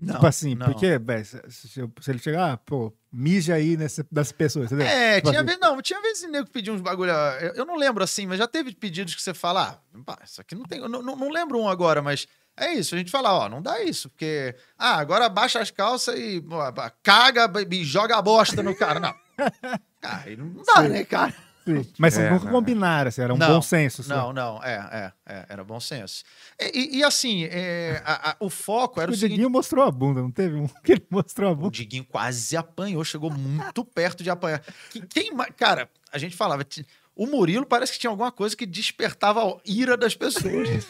Não, 0.00 0.14
tipo 0.14 0.26
assim, 0.26 0.54
não. 0.54 0.66
porque, 0.66 0.98
velho, 0.98 1.24
se, 1.24 1.40
se 1.68 2.10
ele 2.10 2.18
chegar, 2.18 2.52
ah, 2.52 2.56
pô, 2.56 2.92
mija 3.12 3.54
aí 3.54 3.76
nessa, 3.76 4.04
das 4.10 4.32
pessoas, 4.32 4.66
entendeu? 4.66 4.86
É, 4.86 5.16
Tipo 5.16 5.30
tinha 5.30 5.40
assim, 5.40 5.46
vez, 5.46 5.58
não, 5.60 5.80
tinha 5.80 6.02
vezes 6.02 6.28
nego 6.28 6.44
que 6.46 6.50
pedia 6.52 6.72
uns 6.72 6.80
bagulho. 6.80 7.12
Eu, 7.12 7.54
eu 7.54 7.64
não 7.64 7.76
lembro 7.76 8.02
assim, 8.02 8.26
mas 8.26 8.38
já 8.38 8.46
teve 8.48 8.74
pedidos 8.74 9.14
que 9.14 9.22
você 9.22 9.32
fala, 9.32 9.80
ah, 9.94 9.98
pá, 10.04 10.18
isso 10.24 10.40
aqui 10.40 10.54
não 10.54 10.64
tem. 10.64 10.80
Eu 10.80 10.88
não, 10.88 11.00
não 11.00 11.30
lembro 11.30 11.58
um 11.58 11.68
agora, 11.68 12.02
mas 12.02 12.26
é 12.56 12.72
isso. 12.74 12.94
A 12.94 12.98
gente 12.98 13.10
fala, 13.10 13.32
ó, 13.32 13.48
não 13.48 13.60
dá 13.62 13.82
isso, 13.82 14.08
porque. 14.10 14.54
Ah, 14.78 14.96
agora 14.96 15.28
baixa 15.28 15.60
as 15.60 15.70
calças 15.70 16.18
e 16.18 16.40
pô, 16.40 16.58
caga 17.02 17.50
e 17.70 17.84
joga 17.84 18.16
a 18.16 18.22
bosta 18.22 18.62
no 18.62 18.74
cara. 18.74 18.98
Não. 19.00 19.14
Cara, 20.00 20.22
aí 20.26 20.36
não 20.36 20.52
dá, 20.64 20.82
Sim. 20.82 20.88
né, 20.88 21.04
cara? 21.04 21.34
sim. 21.64 21.92
Mas 21.98 22.12
vocês 22.14 22.26
É, 22.26 22.30
nunca 22.30 22.44
não, 22.44 22.52
combinaram, 22.52 23.08
assim, 23.08 23.22
era 23.22 23.32
um 23.32 23.38
Não, 23.38 23.48
bom 23.54 23.62
senso. 23.62 24.02
só. 24.02 24.14
Não, 24.14 24.32
não, 24.34 24.62
é, 24.62 25.12
é, 25.26 25.34
é, 25.34 25.46
era 25.48 25.64
bom 25.64 25.80
senso. 25.80 26.22
E, 26.60 26.78
e- 26.78 26.96
e 26.98 27.04
assim, 27.04 27.44
é, 27.44 28.02
a- 28.04 28.30
a- 28.32 28.36
o 28.38 28.50
foco 28.50 29.00
era 29.00 29.10
O 29.10 29.14
o 29.14 29.16
seguinte. 29.16 29.36
Diguinho 29.36 29.50
mostrou 29.50 29.82
a 29.84 29.90
bunda, 29.90 30.20
não 30.20 30.30
teve 30.30 30.56
um 30.56 30.68
que 30.68 30.92
ele 30.92 31.06
mostrou 31.10 31.48
a 31.48 31.52
O 31.52 31.56
bunda? 31.56 31.70
Diguinho 31.70 32.04
quase 32.04 32.54
apanhou, 32.56 33.02
chegou 33.04 33.30
muito 33.30 33.82
perto 33.84 34.22
de 34.22 34.28
apanhar. 34.30 34.62
Que- 34.90 35.00
Quem, 35.06 35.32
ma- 35.34 35.46
cara, 35.50 35.88
a 36.12 36.18
gente 36.18 36.36
falava, 36.36 36.64
o 37.16 37.26
Murilo 37.26 37.64
parece 37.64 37.92
que 37.92 37.98
tinha 37.98 38.10
alguma 38.10 38.32
coisa 38.32 38.56
que 38.56 38.66
despertava 38.66 39.42
a 39.42 39.56
ira 39.64 39.96
das 39.96 40.16
pessoas. 40.16 40.68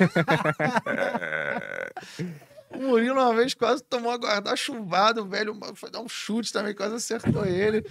o 2.70 2.79
Murilo 2.79 3.20
uma 3.20 3.35
vez 3.35 3.55
quase 3.55 3.83
tomou 3.83 4.11
a 4.11 4.16
guarda-chuvada, 4.16 5.22
o 5.22 5.27
velho 5.27 5.59
foi 5.75 5.91
dar 5.91 6.01
um 6.01 6.09
chute 6.09 6.53
também, 6.53 6.75
quase 6.75 6.95
acertou 6.95 7.45
ele. 7.45 7.85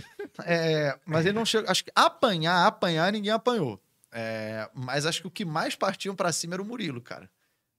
É, 0.46 0.98
mas 1.06 1.26
ele 1.26 1.36
não 1.36 1.46
chegou. 1.46 1.70
Acho 1.70 1.86
que 1.86 1.92
apanhar, 1.96 2.66
apanhar, 2.66 3.12
ninguém 3.12 3.32
apanhou. 3.32 3.80
É, 4.12 4.70
mas 4.74 5.06
acho 5.06 5.22
que 5.22 5.28
o 5.28 5.32
que 5.32 5.46
mais 5.46 5.76
partiam 5.76 6.16
pra 6.16 6.32
cima 6.32 6.56
era 6.56 6.62
o 6.62 6.66
Murilo, 6.66 7.02
cara. 7.02 7.30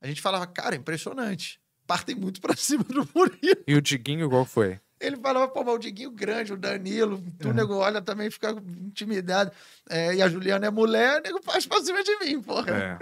A 0.00 0.06
gente 0.06 0.20
falava, 0.20 0.46
cara, 0.46 0.76
impressionante. 0.76 1.60
Partem 1.86 2.14
muito 2.14 2.40
pra 2.40 2.56
cima 2.56 2.84
do 2.84 3.08
Murilo. 3.14 3.64
E 3.66 3.74
o 3.74 3.82
Diguinho, 3.82 4.28
qual 4.28 4.44
foi? 4.44 4.78
Ele 5.04 5.16
falava, 5.16 5.48
pô, 5.48 5.62
mas 5.64 5.74
o 5.74 5.78
Diguinho 5.78 6.10
grande, 6.10 6.52
o 6.52 6.56
Danilo, 6.56 7.22
tu, 7.38 7.52
nego, 7.52 7.74
olha, 7.76 8.00
também 8.02 8.30
fica 8.30 8.50
intimidado. 8.50 9.50
É, 9.88 10.14
e 10.14 10.22
a 10.22 10.28
Juliana 10.28 10.66
é 10.66 10.70
mulher, 10.70 11.20
o 11.20 11.22
nego 11.22 11.42
faz 11.42 11.66
pra 11.66 11.80
cima 11.82 12.02
de 12.02 12.16
mim, 12.18 12.40
porra. 12.42 12.70
É. 12.70 12.98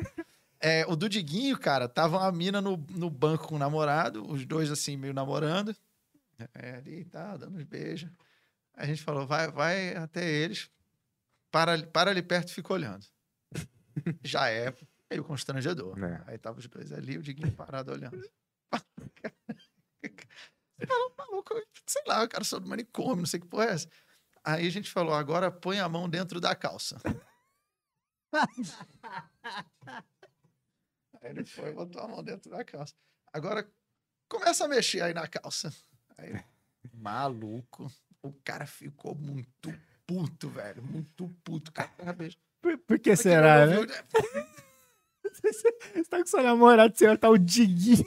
É, 0.65 0.87
o 0.87 0.95
do 0.95 1.09
Diguinho, 1.09 1.59
cara, 1.59 1.89
tava 1.89 2.19
uma 2.19 2.31
mina 2.31 2.61
no, 2.61 2.77
no 2.91 3.11
banco 3.11 3.49
com 3.49 3.57
o 3.57 3.59
namorado, 3.59 4.25
os 4.31 4.45
dois 4.47 4.71
assim, 4.71 4.97
meio 4.97 5.13
namorando. 5.13 5.75
É, 6.55 6.77
ali, 6.77 7.05
tá, 7.05 7.37
dando 7.37 7.57
uns 7.59 7.65
beijos. 7.65 8.09
A 8.75 8.87
gente 8.87 9.03
falou, 9.03 9.27
vai, 9.27 9.51
vai 9.51 9.95
até 9.97 10.25
eles, 10.29 10.71
para, 11.51 11.73
ali- 11.73 11.87
para 11.87 12.11
ali 12.11 12.23
perto 12.23 12.51
e 12.51 12.55
fica 12.55 12.73
olhando. 12.73 13.05
Já 14.25 14.49
é 14.51 14.73
meio 15.11 15.25
constrangedor. 15.25 15.99
É. 16.03 16.23
Aí 16.27 16.39
tava 16.39 16.59
os 16.59 16.67
dois 16.67 16.93
ali, 16.93 17.19
o 17.19 17.23
Diguinho 17.23 17.53
parado 17.53 17.93
olhando. 17.93 18.19
Você 20.83 20.87
falou, 20.87 21.14
maluco, 21.16 21.55
sei 21.86 22.02
lá, 22.07 22.24
o 22.24 22.28
cara 22.28 22.44
sou 22.44 22.59
do 22.61 22.69
manicômio, 22.69 23.19
não 23.19 23.27
sei 23.27 23.40
que 23.40 23.47
porra 23.47 23.66
é 23.66 23.73
essa. 23.73 23.89
Aí 24.44 24.66
a 24.66 24.70
gente 24.70 24.90
falou, 24.90 25.15
agora 25.15 25.51
põe 25.51 25.78
a 25.78 25.89
mão 25.89 26.09
dentro 26.09 26.40
da 26.40 26.55
calça. 26.55 27.01
Aí 31.20 31.31
ele 31.31 31.44
foi 31.44 31.70
e 31.70 31.73
botou 31.73 32.02
a 32.02 32.09
mão 32.09 32.24
dentro 32.24 32.51
da 32.51 32.65
calça. 32.65 32.94
Agora 33.32 33.70
começa 34.28 34.65
a 34.65 34.69
mexer 34.69 35.02
aí 35.02 35.15
na 35.15 35.28
calça. 35.28 35.73
Aí, 36.19 36.44
maluco, 36.93 37.90
o 38.20 38.32
cara 38.44 38.66
ficou 38.66 39.15
muito 39.15 39.73
puto, 40.07 40.48
velho. 40.51 40.82
Muito 40.82 41.28
puto. 41.44 41.70
Cara. 41.73 41.90
Por, 42.61 42.78
por 42.78 42.98
que 42.98 43.15
será, 43.15 43.66
né? 43.66 43.78
ouviu, 43.78 43.94
Você 45.32 46.05
tá 46.09 46.19
com 46.19 46.27
seu 46.27 46.43
namorado, 46.43 46.97
você 46.97 47.16
tá 47.16 47.28
o 47.31 47.39
Diguinho. 47.39 48.05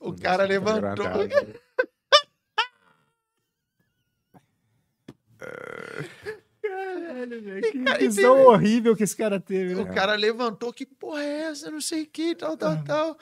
O 0.00 0.14
cara 0.14 0.44
levantou. 0.44 1.06
Agradável. 1.06 1.60
Caralho, 6.60 7.42
velho. 7.42 7.72
Que 7.72 7.82
cara, 7.84 7.98
visão 7.98 8.34
teve- 8.36 8.46
horrível 8.46 8.96
que 8.96 9.02
esse 9.02 9.16
cara 9.16 9.40
teve, 9.40 9.74
né? 9.74 9.82
O 9.82 9.86
cara 9.94 10.14
levantou, 10.14 10.72
que 10.72 10.86
porra 10.86 11.22
é 11.22 11.40
essa? 11.50 11.70
Não 11.70 11.80
sei 11.80 12.02
o 12.02 12.06
que, 12.06 12.34
tal, 12.34 12.56
tal, 12.56 12.72
Uhum. 12.72 12.84
tal. 12.84 13.18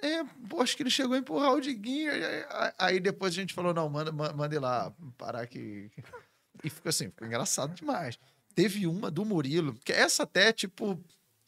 É, 0.00 0.24
pô, 0.48 0.62
acho 0.62 0.76
que 0.76 0.82
ele 0.82 0.90
chegou 0.90 1.14
a 1.14 1.18
empurrar 1.18 1.52
o 1.52 1.60
Diguinho. 1.60 2.10
Aí, 2.10 2.24
aí- 2.24 2.72
aí 2.78 3.00
depois 3.00 3.32
a 3.32 3.36
gente 3.36 3.52
falou, 3.52 3.74
não, 3.74 3.88
manda, 3.88 4.12
ma- 4.12 4.32
manda 4.32 4.54
ele 4.54 4.60
lá 4.64 4.92
parar 5.16 5.42
aqui. 5.42 5.90
E 6.64 6.70
ficou 6.70 6.88
assim, 6.90 7.06
ficou 7.10 7.26
engraçado 7.26 7.74
demais. 7.74 8.18
Teve 8.54 8.86
uma 8.86 9.10
do 9.10 9.24
Murilo, 9.24 9.74
que 9.84 9.92
essa 9.92 10.22
até, 10.22 10.52
tipo, 10.52 10.98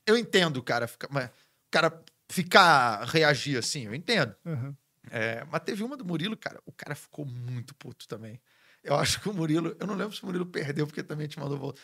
eu 0.06 0.16
entendo 0.16 0.58
o 0.58 0.62
cara 0.62 0.86
ficar, 0.86 1.08
mas, 1.10 1.26
o 1.26 1.70
cara 1.70 2.02
ficar, 2.30 3.04
reagir 3.04 3.58
assim, 3.58 3.86
eu 3.86 3.94
entendo. 3.94 4.34
Uhum. 4.44 4.74
É, 5.10 5.44
mas 5.50 5.62
teve 5.62 5.82
uma 5.82 5.96
do 5.96 6.04
Murilo, 6.04 6.36
cara, 6.36 6.60
o 6.64 6.72
cara 6.72 6.94
ficou 6.94 7.24
muito 7.26 7.74
puto 7.74 8.06
também. 8.06 8.40
Eu 8.82 8.94
acho 8.96 9.20
que 9.20 9.28
o 9.28 9.34
Murilo, 9.34 9.76
eu 9.78 9.86
não 9.86 9.94
lembro 9.94 10.14
se 10.14 10.22
o 10.22 10.26
Murilo 10.26 10.46
perdeu 10.46 10.86
porque 10.86 11.02
também 11.02 11.26
te 11.26 11.38
mandou 11.38 11.58
volta. 11.58 11.80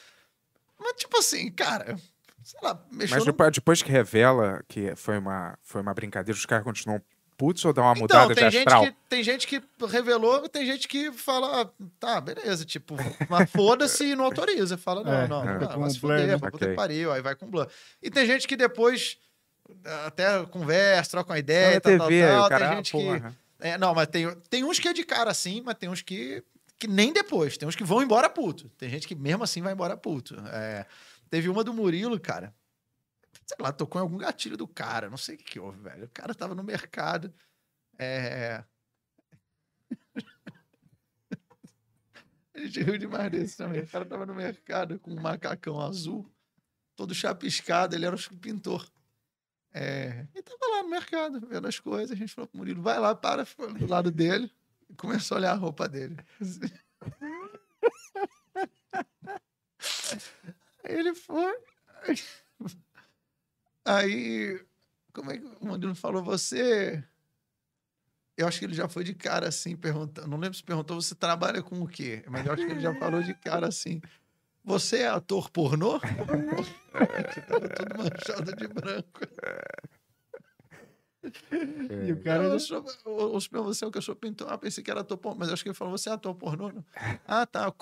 Mas, 0.78 0.92
tipo 0.94 1.18
assim, 1.18 1.50
cara, 1.50 1.96
sei 2.42 2.60
lá, 2.62 2.74
mexeu 2.90 3.16
Mas 3.16 3.26
no 3.26 3.32
depois, 3.32 3.52
depois 3.52 3.82
que 3.82 3.90
revela 3.90 4.62
que 4.68 4.94
foi 4.96 5.18
uma, 5.18 5.58
foi 5.62 5.80
uma 5.80 5.92
brincadeira, 5.94 6.36
os 6.36 6.46
caras 6.46 6.64
continuam 6.64 7.02
putz 7.36 7.64
ou 7.64 7.72
dá 7.72 7.82
uma 7.82 7.92
Então, 7.92 8.02
mudada 8.02 8.34
de 8.34 8.40
tem 8.40 8.50
gente, 8.50 8.66
astral? 8.68 8.84
que, 8.86 8.96
tem 9.08 9.22
gente 9.22 9.46
que 9.46 9.62
revelou, 9.88 10.48
tem 10.48 10.64
gente 10.64 10.88
que 10.88 11.12
fala, 11.12 11.62
ah, 11.62 11.70
tá, 11.98 12.20
beleza, 12.20 12.64
tipo, 12.64 12.96
mas 13.28 13.50
foda-se 13.50 14.04
e 14.04 14.16
não 14.16 14.24
autoriza. 14.24 14.78
Fala, 14.78 15.04
não, 15.04 15.12
É, 15.12 15.28
não, 15.28 15.42
é. 15.44 15.58
não, 15.58 15.80
vai 15.80 15.90
se 15.90 16.00
fuder, 16.00 16.38
que 16.58 16.68
pariu, 16.74 17.12
aí 17.12 17.20
vai 17.20 17.34
com 17.34 17.48
blur. 17.48 17.68
E 18.02 18.10
tem 18.10 18.24
gente 18.26 18.48
que 18.48 18.56
depois 18.56 19.18
até 20.06 20.44
conversa, 20.46 21.10
troca 21.12 21.32
uma 21.32 21.38
ideia, 21.38 21.80
tal, 21.80 21.98
tal, 21.98 22.08
TV, 22.08 22.26
tal. 22.26 22.46
o 22.46 22.48
cara, 22.48 22.68
tem 22.68 22.76
gente 22.76 22.92
porra. 22.92 23.20
que... 23.30 23.36
É, 23.58 23.78
não, 23.78 23.94
mas 23.94 24.08
tem, 24.08 24.34
tem 24.50 24.64
uns 24.64 24.78
que 24.78 24.88
é 24.88 24.92
de 24.92 25.04
cara 25.04 25.30
assim, 25.30 25.62
mas 25.62 25.76
tem 25.76 25.88
uns 25.88 26.02
que, 26.02 26.44
que 26.78 26.86
nem 26.86 27.12
depois. 27.12 27.56
Tem 27.56 27.68
uns 27.68 27.76
que 27.76 27.84
vão 27.84 28.02
embora 28.02 28.28
puto. 28.28 28.68
Tem 28.70 28.88
gente 28.88 29.08
que 29.08 29.14
mesmo 29.14 29.44
assim 29.44 29.62
vai 29.62 29.72
embora 29.72 29.96
puto. 29.96 30.36
É, 30.48 30.84
teve 31.30 31.48
uma 31.48 31.64
do 31.64 31.72
Murilo, 31.72 32.20
cara. 32.20 32.54
Sei 33.46 33.56
lá, 33.60 33.72
tocou 33.72 34.00
em 34.00 34.02
algum 34.02 34.18
gatilho 34.18 34.56
do 34.56 34.68
cara. 34.68 35.08
Não 35.08 35.16
sei 35.16 35.36
o 35.36 35.38
que, 35.38 35.44
que 35.44 35.60
houve, 35.60 35.80
velho. 35.80 36.04
O 36.04 36.10
cara 36.10 36.34
tava 36.34 36.54
no 36.54 36.62
mercado. 36.62 37.32
É... 37.98 38.62
A 42.54 42.60
gente 42.60 42.82
riu 42.82 42.98
demais 42.98 43.30
desse 43.30 43.56
também. 43.56 43.82
O 43.82 43.88
cara 43.88 44.04
tava 44.04 44.26
no 44.26 44.34
mercado 44.34 44.98
com 44.98 45.12
um 45.12 45.20
macacão 45.20 45.80
azul, 45.80 46.28
todo 46.96 47.14
chapiscado. 47.14 47.94
Ele 47.94 48.06
era 48.06 48.16
um 48.16 48.36
pintor. 48.38 48.90
É, 49.78 50.26
e 50.34 50.40
tava 50.40 50.66
lá 50.74 50.82
no 50.84 50.88
mercado, 50.88 51.38
vendo 51.46 51.68
as 51.68 51.78
coisas. 51.78 52.10
A 52.12 52.14
gente 52.14 52.32
falou 52.32 52.48
pro 52.48 52.56
Murilo, 52.56 52.80
vai 52.80 52.98
lá, 52.98 53.14
para, 53.14 53.44
do 53.78 53.86
lado 53.86 54.10
dele. 54.10 54.50
E 54.88 54.94
começou 54.94 55.34
a 55.34 55.38
olhar 55.38 55.52
a 55.52 55.54
roupa 55.54 55.86
dele. 55.86 56.16
Aí 60.82 60.98
ele 60.98 61.14
foi. 61.14 61.54
Aí, 63.84 64.64
como 65.12 65.30
é 65.30 65.36
que 65.36 65.44
o 65.44 65.66
Murilo 65.66 65.94
falou? 65.94 66.22
Você. 66.24 67.04
Eu 68.34 68.48
acho 68.48 68.58
que 68.58 68.64
ele 68.64 68.74
já 68.74 68.88
foi 68.88 69.04
de 69.04 69.12
cara 69.12 69.46
assim, 69.48 69.76
perguntando. 69.76 70.26
Não 70.26 70.38
lembro 70.38 70.56
se 70.56 70.64
perguntou, 70.64 70.98
você 70.98 71.14
trabalha 71.14 71.62
com 71.62 71.82
o 71.82 71.86
quê? 71.86 72.24
Mas 72.28 72.46
eu 72.46 72.52
acho 72.54 72.64
que 72.64 72.72
ele 72.72 72.80
já 72.80 72.94
falou 72.94 73.22
de 73.22 73.34
cara 73.34 73.68
assim. 73.68 74.00
Você 74.66 75.02
é 75.02 75.06
ator 75.06 75.48
pornô? 75.48 76.00
tava 77.46 77.68
todo 77.68 77.96
manchado 77.96 78.56
de 78.56 78.66
branco. 78.66 79.20
E 82.04 82.10
o 82.10 82.20
cara 82.20 82.44
eu 82.44 82.58
sou, 82.58 82.84
eu, 83.04 83.32
eu, 83.32 83.40
eu, 83.52 83.64
você 83.64 83.84
é 83.84 83.86
o 83.86 83.92
que 83.92 83.98
eu 83.98 84.02
sou 84.02 84.16
pintor. 84.16 84.52
Ah, 84.52 84.58
pensei 84.58 84.82
que 84.82 84.90
era 84.90 85.02
ator 85.02 85.16
pornô, 85.18 85.38
mas 85.38 85.52
acho 85.52 85.62
que 85.62 85.68
ele 85.68 85.76
falou, 85.76 85.96
você 85.96 86.08
é 86.08 86.12
ator 86.12 86.34
pornô? 86.34 86.72
Não. 86.72 86.84
Ah, 87.28 87.46
tá. 87.46 87.72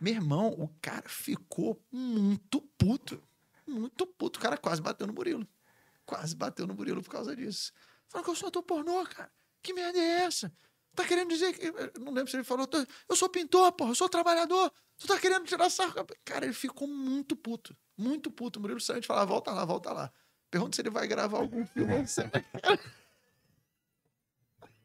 Meu 0.00 0.14
irmão, 0.14 0.48
o 0.48 0.68
cara 0.82 1.08
ficou 1.08 1.80
muito 1.92 2.60
puto. 2.76 3.22
Muito 3.64 4.04
puto. 4.04 4.40
O 4.40 4.42
cara 4.42 4.56
quase 4.56 4.82
bateu 4.82 5.06
no 5.06 5.12
Murilo. 5.12 5.46
Quase 6.04 6.34
bateu 6.34 6.66
no 6.66 6.74
Murilo 6.74 7.02
por 7.02 7.10
causa 7.10 7.36
disso. 7.36 7.72
Falou 8.08 8.24
que 8.24 8.30
eu 8.32 8.34
sou 8.34 8.48
ator 8.48 8.64
pornô, 8.64 9.04
cara. 9.04 9.30
Que 9.62 9.72
merda 9.72 9.96
é 9.96 10.24
essa? 10.24 10.52
Tá 10.92 11.04
querendo 11.04 11.28
dizer 11.28 11.52
que. 11.52 12.00
Não 12.00 12.12
lembro 12.12 12.28
se 12.28 12.36
ele 12.36 12.42
falou. 12.42 12.68
Eu 13.08 13.14
sou 13.14 13.28
pintor, 13.28 13.70
porra, 13.72 13.92
eu 13.92 13.94
sou 13.94 14.08
trabalhador. 14.08 14.72
Tu 15.00 15.06
tá 15.06 15.18
querendo 15.18 15.46
tirar 15.46 15.70
sarro. 15.70 15.94
Cara, 16.26 16.44
ele 16.44 16.52
ficou 16.52 16.86
muito 16.86 17.34
puto. 17.34 17.74
Muito 17.96 18.30
puto. 18.30 18.58
O 18.58 18.62
Murilo 18.62 18.78
saiu 18.80 19.00
de 19.00 19.06
falar: 19.06 19.24
volta 19.24 19.50
lá, 19.50 19.64
volta 19.64 19.90
lá. 19.92 20.12
Pergunta 20.50 20.76
se 20.76 20.82
ele 20.82 20.90
vai 20.90 21.08
gravar 21.08 21.38
algum 21.38 21.64
filme. 21.66 21.94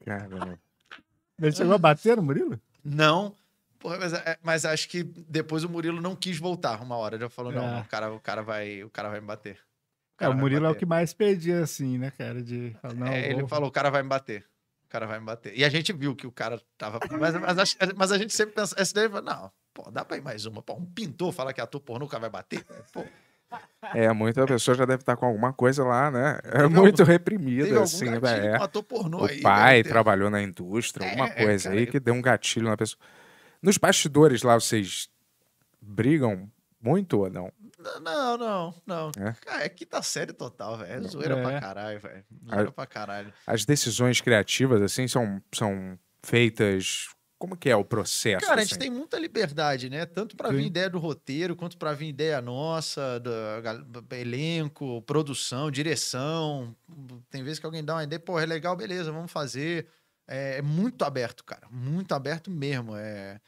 Caramba. 0.05 0.59
Ele 1.39 1.51
chegou 1.51 1.73
a 1.73 1.77
bater 1.77 2.15
no 2.15 2.23
Murilo? 2.23 2.59
Não. 2.83 3.35
Porra, 3.79 3.97
mas, 3.97 4.13
é, 4.13 4.39
mas 4.41 4.63
acho 4.65 4.87
que 4.87 5.03
depois 5.03 5.63
o 5.63 5.69
Murilo 5.69 6.01
não 6.01 6.15
quis 6.15 6.37
voltar 6.39 6.81
uma 6.81 6.95
hora. 6.95 7.19
Já 7.19 7.29
falou: 7.29 7.51
não, 7.51 7.63
É. 7.63 7.71
não, 7.71 7.81
o, 7.81 7.85
cara, 7.85 8.13
o, 8.13 8.19
cara 8.19 8.41
vai, 8.41 8.83
o 8.83 8.89
cara 8.89 9.09
vai 9.09 9.19
me 9.19 9.27
bater. 9.27 9.57
É, 9.57 10.19
cara 10.19 10.31
o 10.31 10.37
Murilo 10.37 10.65
é 10.65 10.69
o 10.69 10.75
que 10.75 10.85
mais 10.85 11.13
perdia, 11.13 11.61
assim, 11.61 11.97
né, 11.97 12.09
cara? 12.11 12.41
De 12.41 12.75
falar, 12.81 12.93
não, 12.93 13.07
É, 13.07 13.25
ele 13.29 13.41
vou- 13.41 13.49
falou: 13.49 13.67
o 13.67 13.71
cara 13.71 13.89
vai 13.89 14.01
me 14.01 14.09
bater. 14.09 14.45
O 14.85 14.87
cara 14.87 15.05
vai 15.05 15.19
me 15.19 15.25
bater. 15.25 15.57
E 15.57 15.65
a 15.65 15.69
gente 15.69 15.91
viu 15.91 16.15
que 16.15 16.25
o 16.25 16.31
cara 16.31 16.61
tava. 16.77 16.99
Mas, 17.19 17.35
mas, 17.35 17.77
mas 17.97 18.11
a 18.13 18.17
gente 18.17 18.33
sempre 18.33 18.55
pensa. 18.55 18.73
Esse 18.81 18.93
daí, 18.93 19.09
não, 19.09 19.51
pô, 19.75 19.91
dá 19.91 20.03
pra 20.03 20.17
ir 20.17 20.21
mais 20.23 20.45
uma. 20.47 20.61
Pô, 20.63 20.73
um 20.73 20.85
pintor 20.85 21.31
falar 21.31 21.53
que 21.53 21.59
é 21.61 21.63
ator 21.63 21.79
pornô, 21.81 22.07
cara 22.07 22.21
vai 22.21 22.29
bater. 22.31 22.65
Pô, 22.91 23.03
É, 23.93 24.11
muita 24.11 24.43
pessoa 24.47 24.73
já 24.75 24.85
deve 24.85 25.01
estar 25.03 25.15
com 25.15 25.25
alguma 25.27 25.53
coisa 25.53 25.83
lá, 25.83 26.09
né? 26.09 26.39
É 26.45 26.61
Teve 26.63 26.69
muito 26.69 27.03
reprimida, 27.03 27.83
assim, 27.83 28.09
né? 28.09 28.19
É. 28.47 28.55
ator 28.55 28.81
pornô 28.81 29.19
O 29.21 29.25
aí. 29.25 29.39
pai 29.41 29.75
deve 29.77 29.83
ter. 29.83 29.89
trabalhou 29.89 30.29
na 30.31 30.41
indústria, 30.41 31.07
alguma 31.07 31.27
É, 31.27 31.43
coisa 31.45 31.65
cara, 31.69 31.75
aí 31.79 31.85
eu- 31.85 31.91
que 31.91 31.99
deu 31.99 32.13
um 32.15 32.21
gatilho 32.21 32.67
na 32.67 32.75
pessoa. 32.75 32.99
Nos 33.61 33.77
bastidores 33.77 34.41
lá, 34.41 34.55
vocês 34.59 35.07
brigam 35.81 36.49
muito 36.81 37.19
ou 37.19 37.29
não? 37.29 37.51
Não, 38.01 38.37
não, 38.37 38.73
não. 38.85 39.11
É? 39.17 39.33
Cara, 39.45 39.63
é 39.63 39.69
quinta 39.69 40.01
série 40.01 40.33
total, 40.33 40.77
velho. 40.79 41.05
É 41.05 41.07
zoeira 41.07 41.37
É. 41.37 41.41
pra 41.43 41.59
caralho, 41.61 41.99
velho. 41.99 42.23
Zoeira 42.49 42.69
Ah, 42.69 42.71
pra 42.71 42.85
caralho. 42.87 43.33
As 43.45 43.63
decisões 43.63 44.19
criativas, 44.21 44.81
assim, 44.81 45.07
são, 45.07 45.39
são 45.53 45.97
feitas. 46.23 47.09
Como 47.45 47.55
que 47.55 47.69
é 47.69 47.75
o 47.75 47.85
processo? 47.85 48.43
Cara, 48.43 48.61
a 48.61 48.63
gente 48.63 48.71
assim? 48.71 48.79
tem 48.79 48.89
muita 48.89 49.19
liberdade, 49.19 49.87
né? 49.87 50.03
Tanto 50.03 50.35
pra 50.35 50.49
vir 50.49 50.65
ideia 50.65 50.89
do 50.89 50.97
roteiro, 50.97 51.55
quanto 51.55 51.77
pra 51.77 51.93
vir 51.93 52.07
ideia 52.07 52.41
nossa, 52.41 53.19
do 53.19 53.29
gal- 53.61 53.85
elenco, 54.17 54.99
produção, 55.03 55.69
direção. 55.69 56.75
Tem 57.29 57.43
vezes 57.43 57.59
que 57.59 57.65
alguém 57.67 57.83
dá 57.85 57.93
uma 57.93 58.03
ideia, 58.03 58.19
pô, 58.19 58.39
é 58.39 58.47
legal, 58.47 58.75
beleza, 58.75 59.11
vamos 59.11 59.31
fazer. 59.31 59.87
É, 60.27 60.57
é 60.57 60.61
muito 60.63 61.05
aberto, 61.05 61.43
cara. 61.43 61.67
Muito 61.69 62.13
aberto 62.15 62.49
mesmo. 62.49 62.95
É 62.95 63.39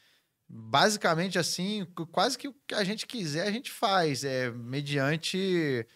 basicamente 0.47 1.39
assim, 1.39 1.83
qu- 1.95 2.05
quase 2.05 2.37
que 2.37 2.47
o 2.47 2.55
que 2.67 2.75
a 2.75 2.83
gente 2.83 3.07
quiser, 3.07 3.47
a 3.47 3.51
gente 3.51 3.71
faz. 3.71 4.23
É 4.23 4.51
mediante 4.51 5.87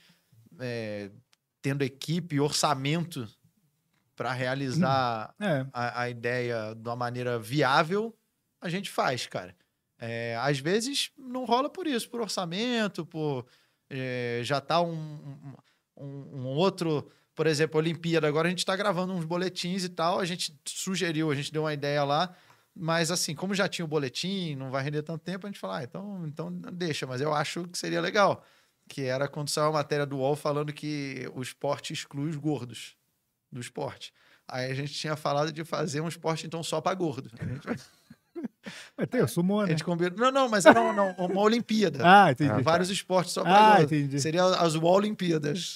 é, 0.60 1.11
tendo 1.61 1.84
equipe, 1.84 2.40
orçamento 2.40 3.28
para 4.22 4.34
realizar 4.34 5.34
É, 5.39 5.65
a, 5.73 6.02
a 6.03 6.10
ideia 6.10 6.76
de 6.76 6.88
uma 6.88 6.95
maneira 6.95 7.39
viável, 7.39 8.15
a 8.61 8.69
gente 8.69 8.88
faz, 8.88 9.26
cara. 9.26 9.56
É, 9.98 10.38
às 10.39 10.60
vezes 10.60 11.10
não 11.18 11.43
rola 11.43 11.68
por 11.68 11.88
isso, 11.88 12.07
por 12.07 12.22
orçamento, 12.22 13.03
por 13.03 13.48
é, 13.89 14.41
já 14.43 14.61
tá 14.61 14.80
um, 14.80 15.56
um, 15.98 16.39
um 16.39 16.45
outro, 16.45 17.10
por 17.34 17.48
exemplo, 17.48 17.80
Olimpíada. 17.80 18.27
Agora 18.27 18.48
a 18.48 18.52
gente 18.52 18.60
está 18.60 18.76
gravando 18.76 19.11
uns 19.11 19.26
boletins 19.26 19.84
e 19.84 19.89
tal. 19.89 20.19
A 20.19 20.26
gente 20.26 20.56
sugeriu, 20.68 21.31
a 21.31 21.35
gente 21.35 21.52
deu 21.52 21.64
uma 21.64 21.73
ideia 21.73 22.03
lá, 22.03 22.35
mas 22.76 23.10
assim, 23.10 23.34
como 23.34 23.56
já 23.56 23.68
tinha 23.68 23.85
o 23.85 23.88
boletim, 23.88 24.53
não 24.53 24.69
vai 24.69 24.84
render 24.84 25.02
tanto 25.02 25.23
tempo, 25.23 25.48
a 25.48 25.49
gente 25.49 25.60
falou, 25.60 25.77
ah, 25.77 25.84
então, 25.84 26.27
então 26.27 26.52
deixa. 26.52 27.07
Mas 27.07 27.22
eu 27.22 27.34
acho 27.34 27.68
que 27.69 27.77
seria 27.77 28.02
legal, 28.02 28.45
que 28.88 29.02
era 29.02 29.27
quando 29.27 29.49
saiu 29.49 29.69
a 29.69 29.72
matéria 29.72 30.06
do 30.06 30.18
UOL 30.18 30.35
falando 30.35 30.72
que 30.72 31.27
o 31.34 31.41
esporte 31.41 31.91
exclui 31.91 32.30
os 32.30 32.35
gordos 32.35 33.01
do 33.52 33.60
esporte. 33.60 34.14
Aí 34.48 34.72
a 34.72 34.73
gente 34.76 34.94
tinha 34.94 35.15
falado 35.15 35.52
de 35.52 35.64
fazer 35.64 36.02
um 36.02 36.07
esporte, 36.07 36.45
então, 36.45 36.61
só 36.64 36.82
para 36.82 36.95
gordo. 36.95 37.30
A 37.40 37.45
gente, 37.45 37.68
mas 38.98 39.07
tem 39.07 39.22
o 39.22 39.28
sumô, 39.28 39.60
a 39.61 39.64
né? 39.64 39.72
gente 39.72 39.84
combinou. 39.84 40.18
Não, 40.18 40.32
não, 40.32 40.49
mas 40.49 40.64
não, 40.65 40.94
não, 40.94 41.11
uma 41.11 41.41
Olimpíada. 41.41 41.99
Ah, 42.03 42.32
entendi. 42.32 42.61
Vários 42.61 42.90
esportes 42.90 43.34
só 43.34 43.44
para 43.44 43.56
Ah, 43.56 43.78
gordo. 43.78 43.84
entendi. 43.95 44.19
Seria 44.19 44.44
as 44.45 44.76
Olimpíadas. 44.76 45.76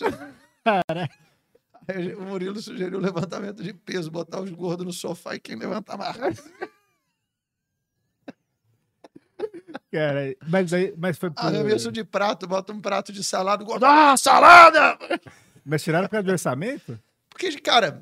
Aí 1.88 2.15
o 2.15 2.22
Murilo 2.23 2.60
sugeriu 2.61 2.99
levantamento 2.99 3.61
de 3.61 3.73
peso, 3.73 4.10
botar 4.10 4.41
os 4.41 4.49
gordos 4.52 4.85
no 4.85 4.93
sofá 4.93 5.35
e 5.35 5.39
quem 5.39 5.56
levanta 5.56 5.95
mais. 5.95 6.18
Cara, 9.91 10.35
mas, 10.47 10.73
aí, 10.73 10.93
mas 10.97 11.18
foi 11.18 11.30
por... 11.30 11.45
Arremesso 11.45 11.91
de 11.91 12.03
prato, 12.03 12.47
bota 12.47 12.73
um 12.73 12.81
prato 12.81 13.14
de 13.14 13.23
salada, 13.23 13.64
gordo, 13.64 13.85
ah, 13.85 14.18
salada! 14.18 14.97
Mas 15.68 15.81
tiraram 15.84 16.06
por 16.06 16.11
causa 16.11 16.23
do 16.23 16.31
orçamento? 16.31 16.99
Porque, 17.36 17.52
cara, 17.60 18.02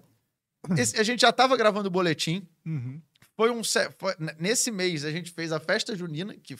esse- 0.77 0.95
a 0.99 1.01
gente 1.03 1.21
já 1.21 1.31
tava 1.31 1.57
gravando 1.57 1.87
o 1.87 1.91
boletim, 1.91 2.47
Uhum. 2.63 3.01
Foi 3.35 3.49
um. 3.49 3.63
foi- 3.63 4.15
nesse 4.37 4.69
mês 4.69 5.03
a 5.03 5.09
gente 5.11 5.31
fez 5.31 5.51
a 5.51 5.59
festa 5.59 5.95
junina, 5.95 6.35
que 6.35 6.55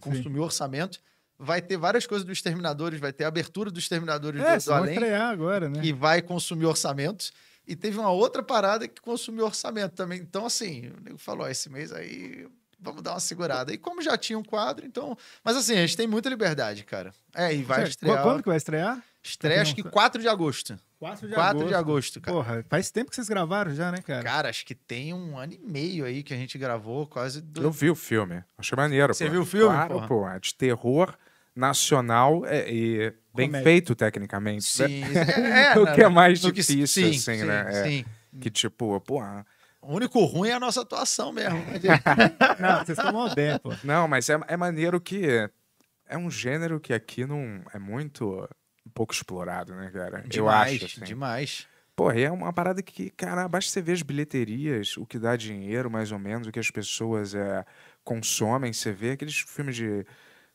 consumiu 0.00 0.42
orçamento. 0.42 0.98
Vai 1.38 1.62
ter 1.62 1.76
várias 1.76 2.04
coisas 2.04 2.26
do 2.26 2.32
Exterminadores, 2.32 2.98
vai 2.98 3.12
ter 3.12 3.24
a 3.24 3.28
abertura 3.28 3.70
do 3.70 3.78
Exterminadores 3.78 4.42
É, 4.42 4.58
do, 4.58 4.64
do 4.64 4.72
Além, 4.74 4.94
estrear 4.94 5.30
agora, 5.30 5.68
né? 5.70 5.80
que 5.80 5.92
vai 5.92 6.20
consumir 6.20 6.66
orçamento. 6.66 7.30
E 7.64 7.76
teve 7.76 7.96
uma 7.96 8.10
outra 8.10 8.42
parada 8.42 8.88
que 8.88 9.00
consumiu 9.00 9.44
orçamento 9.44 9.92
também. 9.94 10.18
Então, 10.20 10.44
assim, 10.44 10.88
o 10.98 11.00
nego 11.00 11.16
falou: 11.16 11.48
esse 11.48 11.70
mês 11.70 11.92
aí 11.92 12.44
vamos 12.80 13.02
dar 13.02 13.12
uma 13.12 13.20
segurada. 13.20 13.72
E 13.72 13.78
como 13.78 14.02
já 14.02 14.18
tinha 14.18 14.36
um 14.38 14.42
quadro, 14.42 14.84
então. 14.84 15.16
Mas 15.44 15.56
assim, 15.56 15.74
a 15.74 15.80
gente 15.86 15.96
tem 15.96 16.08
muita 16.08 16.28
liberdade, 16.28 16.82
cara. 16.82 17.14
É, 17.34 17.54
e 17.54 17.62
vai 17.62 17.78
Certo. 17.82 17.90
estrear. 17.90 18.22
Quando 18.24 18.42
que 18.42 18.48
vai 18.48 18.56
estrear? 18.56 19.00
Estreia 19.22 19.62
acho 19.62 19.76
que 19.76 19.84
Não, 19.84 19.90
4 19.92 20.20
de 20.20 20.26
agosto. 20.28 20.76
4 21.00 21.28
4 21.30 21.66
de 21.66 21.74
agosto, 21.74 22.20
cara. 22.20 22.36
Porra, 22.36 22.64
faz 22.68 22.90
tempo 22.90 23.08
que 23.10 23.16
vocês 23.16 23.28
gravaram 23.28 23.74
já, 23.74 23.90
né, 23.90 23.98
cara? 24.02 24.22
Cara, 24.22 24.48
acho 24.50 24.64
que 24.66 24.74
tem 24.74 25.12
um 25.14 25.36
ano 25.38 25.54
e 25.54 25.58
meio 25.58 26.04
aí 26.04 26.22
que 26.22 26.32
a 26.32 26.36
gente 26.36 26.56
gravou, 26.58 27.06
quase. 27.06 27.40
do- 27.40 27.62
Eu 27.62 27.72
vi 27.72 27.88
o 27.90 27.94
filme. 27.96 28.44
Achei 28.58 28.76
maneiro. 28.76 29.12
Você 29.14 29.24
pô. 29.24 29.30
viu 29.32 29.40
o 29.42 29.46
filme, 29.46 29.74
Claro, 29.74 29.94
porra? 29.94 30.06
pô. 30.08 30.28
É 30.28 30.38
de 30.38 30.54
terror 30.54 31.16
nacional 31.56 32.44
é, 32.46 32.70
e 32.70 33.12
bem 33.34 33.48
Comédia. 33.48 33.62
feito 33.64 33.94
tecnicamente. 33.94 34.64
Sim, 34.64 35.00
né? 35.06 35.72
é, 35.74 35.78
o 35.78 35.84
né, 35.84 35.94
que 35.94 36.02
é 36.02 36.08
mais 36.08 36.42
no 36.42 36.50
que- 36.52 36.60
difícil, 36.60 36.86
sim, 36.86 37.10
assim, 37.10 37.38
sim, 37.38 37.44
né? 37.44 37.64
É, 37.68 37.84
Sim. 37.84 38.04
Que 38.40 38.48
tipo, 38.50 39.00
pô. 39.00 39.20
O 39.82 39.94
único 39.94 40.22
ruim 40.26 40.50
é 40.50 40.52
a 40.52 40.60
nossa 40.60 40.82
atuação 40.82 41.32
mesmo. 41.32 41.58
Não, 42.60 42.84
vocês 42.84 42.98
estão 42.98 43.12
mal 43.12 43.34
bem, 43.34 43.58
pô. 43.58 43.72
Não, 43.82 44.06
mas 44.06 44.28
é, 44.28 44.38
é 44.48 44.56
maneiro 44.56 45.00
que 45.00 45.48
é 46.06 46.18
um 46.18 46.30
gênero 46.30 46.78
que 46.78 46.92
aqui 46.92 47.24
não 47.24 47.62
é 47.72 47.78
muito 47.78 48.46
um 48.90 48.92
pouco 48.92 49.14
explorado, 49.14 49.74
né, 49.74 49.90
cara? 49.90 50.22
Eu 50.24 50.28
demais, 50.28 50.82
acho. 50.82 50.84
Assim. 50.86 51.04
demais. 51.04 51.66
Pô, 51.94 52.12
e 52.12 52.22
é 52.22 52.30
uma 52.30 52.52
parada 52.52 52.82
que, 52.82 53.10
cara, 53.10 53.46
basta 53.46 53.70
você 53.70 53.80
ver 53.80 53.92
as 53.92 54.02
bilheterias, 54.02 54.96
o 54.96 55.06
que 55.06 55.18
dá 55.18 55.36
dinheiro, 55.36 55.90
mais 55.90 56.10
ou 56.12 56.18
menos, 56.18 56.46
o 56.46 56.52
que 56.52 56.58
as 56.58 56.70
pessoas 56.70 57.34
é, 57.34 57.64
consomem. 58.02 58.72
Você 58.72 58.90
vê 58.90 59.12
aqueles 59.12 59.38
filmes 59.40 59.76
de, 59.76 60.04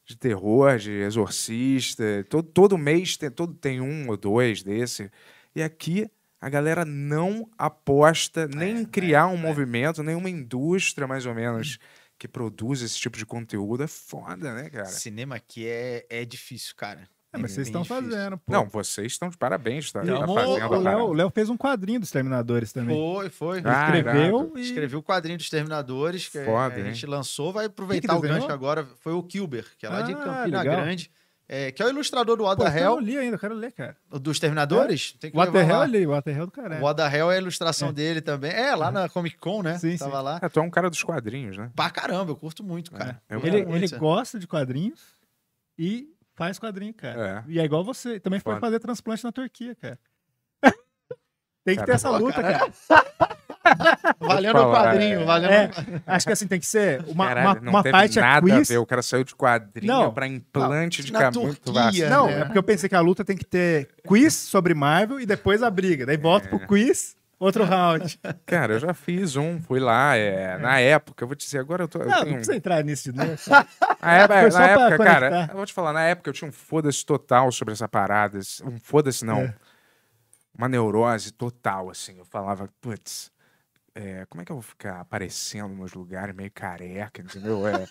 de 0.06 0.18
terror, 0.18 0.78
de 0.78 0.92
exorcista. 0.92 2.04
Todo, 2.30 2.50
todo 2.50 2.78
mês 2.78 3.16
tem, 3.16 3.32
todo, 3.32 3.54
tem 3.54 3.80
um 3.80 4.10
ou 4.10 4.18
dois 4.18 4.64
desse. 4.64 5.10
E 5.56 5.64
aqui 5.64 6.10
a 6.42 6.50
galera 6.50 6.84
não 6.84 7.50
aposta 7.58 8.48
nem 8.48 8.80
em 8.80 8.86
criar 8.86 9.28
um 9.28 9.38
movimento, 9.38 10.04
nenhuma 10.04 10.30
indústria, 10.30 11.08
mais 11.08 11.26
ou 11.26 11.34
menos, 11.34 11.78
que 12.18 12.28
produz 12.28 12.82
esse 12.82 12.98
tipo 12.98 13.18
de 13.18 13.26
conteúdo. 13.26 13.84
É 13.84 13.88
foda, 13.88 14.54
né, 14.54 14.70
cara? 14.70 14.86
Cinema 14.86 15.36
aqui 15.36 15.68
é, 15.68 16.06
é 16.10 16.26
difícil, 16.26 16.76
cara. 16.76 17.08
É, 17.36 17.42
mas 17.42 17.52
É 17.52 17.54
vocês 17.56 17.68
estão 17.68 17.82
difícil. 17.84 18.04
fazendo, 18.10 18.38
pô. 18.38 18.52
Não, 18.52 18.66
vocês 18.68 19.12
estão 19.12 19.30
de 19.30 19.38
parabéns, 19.38 19.92
tá? 19.92 20.04
Não, 20.04 20.20
tá 20.20 20.26
o- 20.32 20.36
fazendo 20.36 20.70
o 20.72 20.74
a 20.74 20.78
Léo, 20.80 21.00
o 21.06 21.14
Léo 21.14 21.30
fez 21.30 21.50
um 21.50 21.58
quadrinho 21.58 22.00
dos 22.00 22.12
Terminadores 22.12 22.72
também. 22.74 22.96
Foi, 22.96 23.30
foi. 23.30 23.62
Ah, 23.64 23.86
Escreveu 23.96 24.54
e... 24.56 24.62
Escrevi 24.62 24.96
o 24.96 25.04
quadrinho 25.04 25.38
dos 25.38 25.50
Terminadores, 25.50 26.28
que 26.30 26.44
Foda, 26.44 26.76
a 26.76 26.80
hein? 26.80 26.86
gente 26.86 27.06
lançou, 27.06 27.52
vai 27.54 27.66
aproveitar 27.66 28.08
Quem 28.10 28.18
o 28.18 28.22
que 28.22 28.28
gancho 28.28 28.40
desenhou? 28.42 28.54
agora. 28.56 28.86
Foi 29.00 29.14
o 29.14 29.24
Kilber, 29.24 29.66
que 29.78 29.86
é 29.86 29.90
lá 29.90 30.02
de 30.02 30.14
Ah, 30.14 30.18
Campina 30.18 30.62
legal. 30.62 30.76
Grande, 30.82 31.12
é, 31.48 31.72
que 31.72 31.80
é 31.84 31.86
o 31.86 31.90
ilustrador 31.90 32.36
do 32.38 32.44
Pô, 32.44 32.50
Oda 32.50 32.64
eu 32.64 32.72
não 32.72 32.78
Hell, 32.78 33.00
li 33.00 33.18
ainda, 33.20 33.36
eu 33.36 33.40
quero 33.40 33.54
ler, 33.54 33.72
cara. 33.72 33.96
dos 34.10 34.40
Terminadores. 34.40 35.12
Tem 35.20 35.30
que 35.30 35.38
O 35.38 35.40
levar 35.40 35.52
Waterhell 35.54 35.78
lá. 35.78 35.86
eu 35.86 35.92
li, 35.92 36.08
o 36.08 36.10
Waterhell 36.10 36.46
do 36.48 36.52
caralho. 36.52 36.82
O 36.82 36.86
Oda 36.86 37.08
Hell 37.16 37.32
é 37.32 37.36
a 37.36 37.38
ilustração 37.38 37.90
É. 37.90 37.94
dele 37.94 38.20
também. 38.22 38.52
É, 38.52 38.74
lá 38.76 38.90
na 38.92 39.08
Comic 39.08 39.38
Con, 39.38 39.62
né? 39.62 39.78
Sim, 39.78 39.96
Tava 39.96 40.18
sim. 40.18 40.24
lá. 40.24 40.40
É, 40.42 40.50
tu 40.50 40.60
é 40.60 40.64
um 40.64 40.72
cara 40.72 40.90
dos 40.90 41.04
quadrinhos, 41.04 41.56
né? 41.56 41.70
Pra 41.76 41.92
caramba, 41.92 42.32
eu 42.32 42.36
curto 42.36 42.64
muito, 42.64 42.92
cara. 42.92 43.22
eu 43.30 43.40
Curto 43.40 43.56
Ele, 43.56 43.66
muito, 43.66 43.86
ele 43.94 44.00
gosta 44.00 44.40
de 44.40 44.48
quadrinhos 44.48 45.00
e 45.78 46.10
faz 46.36 46.60
quadrinho, 46.60 46.94
cara. 46.94 47.44
É. 47.48 47.52
E 47.52 47.60
é 47.60 47.64
igual 47.64 47.84
você. 47.84 48.20
Também 48.20 48.40
foi 48.40 48.60
fazer 48.60 48.80
transplante 48.80 49.24
na 49.24 49.32
Turquia, 49.32 49.76
cara. 49.76 50.00
tem 51.66 51.76
que 51.76 51.82
ter 51.82 51.86
Cara, 51.86 51.94
essa 51.94 52.10
pô, 52.10 52.18
luta, 52.18 52.42
cara. 52.42 52.60
cara. 52.88 53.36
Valendo 54.20 54.60
o 54.60 54.72
quadrinho, 54.72 55.22
é. 55.22 55.26
valendo. 55.26 55.52
É, 55.52 55.72
acho 56.06 56.28
que 56.28 56.32
assim 56.32 56.48
tem 56.48 56.60
que 56.60 56.66
ser 56.68 57.04
uma, 57.08 57.28
Caralho, 57.28 57.48
uma, 57.50 57.62
não 57.62 57.74
uma 57.74 57.84
teve 57.84 57.92
parte 57.94 58.20
é 58.20 58.22
nada 58.22 58.42
quiz. 58.46 58.70
a 58.70 58.74
ver. 58.74 58.78
O 58.78 58.86
cara 58.86 59.02
saiu 59.02 59.24
de 59.24 59.36
quadrinho 59.36 59.92
Não. 59.92 60.14
pra 60.14 60.28
implante 60.28 61.04
de 61.04 61.12
na 61.12 61.20
cabelo. 61.20 61.56
Não, 62.10 62.28
né? 62.28 62.42
é 62.42 62.46
porque 62.46 62.58
eu 62.60 62.64
pensei 62.64 62.88
que 62.88 62.96
a 62.96 63.00
luta 63.02 63.26
tem 63.26 63.36
que 63.36 63.44
ter 63.44 63.90
quiz 64.08 64.36
sobre 64.36 64.76
Marvel 64.76 65.20
e 65.20 65.26
depois 65.26 65.64
a 65.64 65.70
briga. 65.72 66.06
Daí 66.06 66.16
volta 66.16 66.46
É. 66.46 66.50
pro 66.50 66.60
quiz, 66.68 67.16
outro 67.40 67.64
round. 67.66 68.20
Cara, 68.46 68.74
eu 68.74 68.80
já 68.80 68.94
fiz 68.94 69.36
um, 69.36 69.62
fui 69.62 69.80
lá, 69.80 70.16
é, 70.16 70.58
na 70.58 70.80
época, 70.80 71.24
eu 71.24 71.28
vou 71.28 71.36
te 71.36 71.46
dizer, 71.46 71.60
agora 71.60 71.84
eu 71.84 71.88
tô. 71.88 72.00
eu 72.00 72.06
Não, 72.08 72.12
não 72.16 72.24
tenho 72.24 72.34
um- 72.34 72.38
precisa 72.38 72.56
entrar 72.58 72.84
nisso 72.84 73.12
de 73.12 73.18
novo. 73.18 73.36
Na 74.02 74.14
época, 74.14 74.50
na 74.50 74.68
época, 74.68 75.04
cara, 75.04 75.48
eu 75.52 75.56
vou 75.58 75.66
te 75.66 75.74
falar, 75.74 75.92
na 75.94 76.04
época 76.04 76.30
eu 76.30 76.34
tinha 76.34 76.48
um 76.48 76.52
foda-se 76.52 77.04
total 77.06 77.52
sobre 77.52 77.74
essa 77.74 77.88
parada. 77.88 78.38
Um 78.64 78.80
foda-se, 78.80 79.26
não. 79.26 79.42
É. 79.42 79.56
Uma 80.58 80.70
neurose 80.70 81.32
total, 81.32 81.90
assim. 81.90 82.18
Eu 82.18 82.26
falava, 82.26 82.70
putz, 82.80 83.32
é, 83.96 84.26
como 84.30 84.42
é 84.42 84.46
que 84.46 84.52
eu 84.52 84.58
vou 84.58 84.62
ficar 84.64 85.00
aparecendo 85.00 85.70
nos 85.74 85.94
lugares 85.94 86.36
meio 86.36 86.52
careca, 86.52 87.22
entendeu? 87.22 87.66
É, 87.68 87.88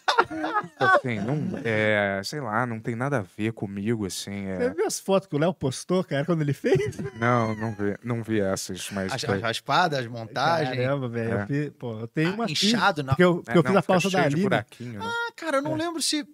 assim, 0.79 1.19
não, 1.21 1.39
é, 1.65 2.21
sei 2.25 2.41
lá, 2.41 2.67
não 2.67 2.79
tem 2.79 2.95
nada 2.95 3.19
a 3.19 3.23
ver 3.23 3.53
comigo, 3.53 4.07
assim. 4.07 4.45
Você 4.47 4.65
É, 4.65 4.71
viu 4.75 4.87
as 4.87 5.01
fotos 5.01 5.29
que 5.29 5.35
o 5.35 5.39
Léo 5.39 5.55
postou, 5.55 6.05
cara, 6.05 6.25
quando 6.25 6.43
ele 6.43 6.53
fez? 6.53 6.97
não, 7.19 7.55
não 7.57 7.73
vi, 7.75 7.97
não 8.03 8.23
vi 8.23 8.41
essas, 8.41 8.91
mas. 8.91 9.13
As, 9.13 9.23
foi- 9.23 9.37
as 9.37 9.43
raspadas, 9.43 9.99
as 10.01 10.07
montagens. 10.07 10.77
Caramba, 10.77 11.09
velho. 11.09 11.33
É. 11.39 11.43
eu 11.43 11.47
fiz- 11.47 11.71
Pô, 11.79 12.01
eu 12.01 12.07
tenho 12.09 12.31
Ah, 12.31 12.35
uma 12.35 12.45
inchado, 12.51 13.03
não. 13.03 13.09
Porque 13.15 13.25
eu, 13.25 13.37
porque 13.37 13.51
é, 13.51 13.57
eu 13.59 13.63
fiz 13.63 13.73
não, 13.73 13.79
a 13.79 13.83
da 13.99 14.09
de 14.09 14.17
Aline. 14.19 14.43
buraquinho, 14.43 15.01
né? 15.01 15.07
Ah, 15.11 15.33
cara, 15.35 15.57
eu 15.59 15.63
não 15.63 15.73
É. 15.75 15.79
lembro 15.79 16.03
se. 16.03 16.27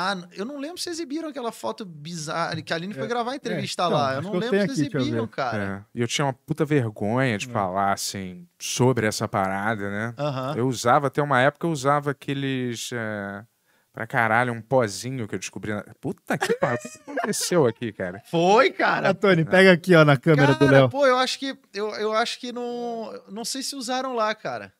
Ah, 0.00 0.28
eu 0.32 0.44
não 0.44 0.58
lembro 0.58 0.78
se 0.78 0.88
exibiram 0.88 1.28
aquela 1.28 1.50
foto 1.50 1.84
bizarra 1.84 2.60
que 2.62 2.72
a 2.72 2.76
Aline 2.76 2.94
foi 2.94 3.04
É. 3.04 3.06
gravar 3.08 3.32
a 3.32 3.36
entrevista 3.36 3.82
É, 3.82 3.86
então, 3.86 3.98
lá. 3.98 4.14
Eu 4.14 4.22
não 4.22 4.34
eu 4.34 4.38
lembro 4.40 4.58
se 4.58 4.64
aqui, 4.64 4.72
exibiram, 4.96 5.26
cara. 5.26 5.86
É, 5.94 5.98
E 5.98 6.00
eu 6.00 6.06
tinha 6.06 6.24
uma 6.26 6.32
puta 6.32 6.64
vergonha 6.64 7.36
de 7.36 7.48
É. 7.48 7.52
falar, 7.52 7.92
assim, 7.92 8.46
sobre 8.58 9.06
essa 9.06 9.26
parada, 9.26 9.90
né? 9.90 10.14
Aham. 10.18 10.54
Eu 10.56 10.68
usava, 10.68 11.08
até 11.08 11.20
uma 11.22 11.40
época, 11.40 11.66
eu 11.66 11.70
usava 11.70 12.10
aqueles. 12.12 12.90
É, 12.92 13.44
pra 13.92 14.06
caralho, 14.06 14.52
um 14.52 14.60
pozinho 14.62 15.26
que 15.26 15.34
eu 15.34 15.38
descobri. 15.40 15.74
Na... 15.74 15.82
Puta 16.00 16.38
que 16.38 16.54
pariu. 16.54 16.78
O 17.08 17.12
que 17.12 17.18
aconteceu 17.18 17.66
aqui, 17.66 17.92
cara? 17.92 18.22
Foi, 18.30 18.68
Ah, 18.68 18.72
cara. 18.72 19.14
Tony, 19.14 19.44
pega 19.44 19.72
aqui, 19.72 19.94
ó, 19.96 20.04
na 20.04 20.16
câmera 20.16 20.52
do 20.54 20.58
Cara, 20.60 20.70
Léo. 20.70 20.88
pô, 20.88 21.04
eu 21.06 21.18
acho 21.18 21.38
que. 21.38 21.58
Eu, 21.74 21.90
eu 21.96 22.12
acho 22.12 22.38
que 22.38 22.52
não. 22.52 23.12
Não 23.28 23.44
sei 23.44 23.62
se 23.62 23.74
usaram 23.74 24.14
lá, 24.14 24.32
cara. 24.34 24.72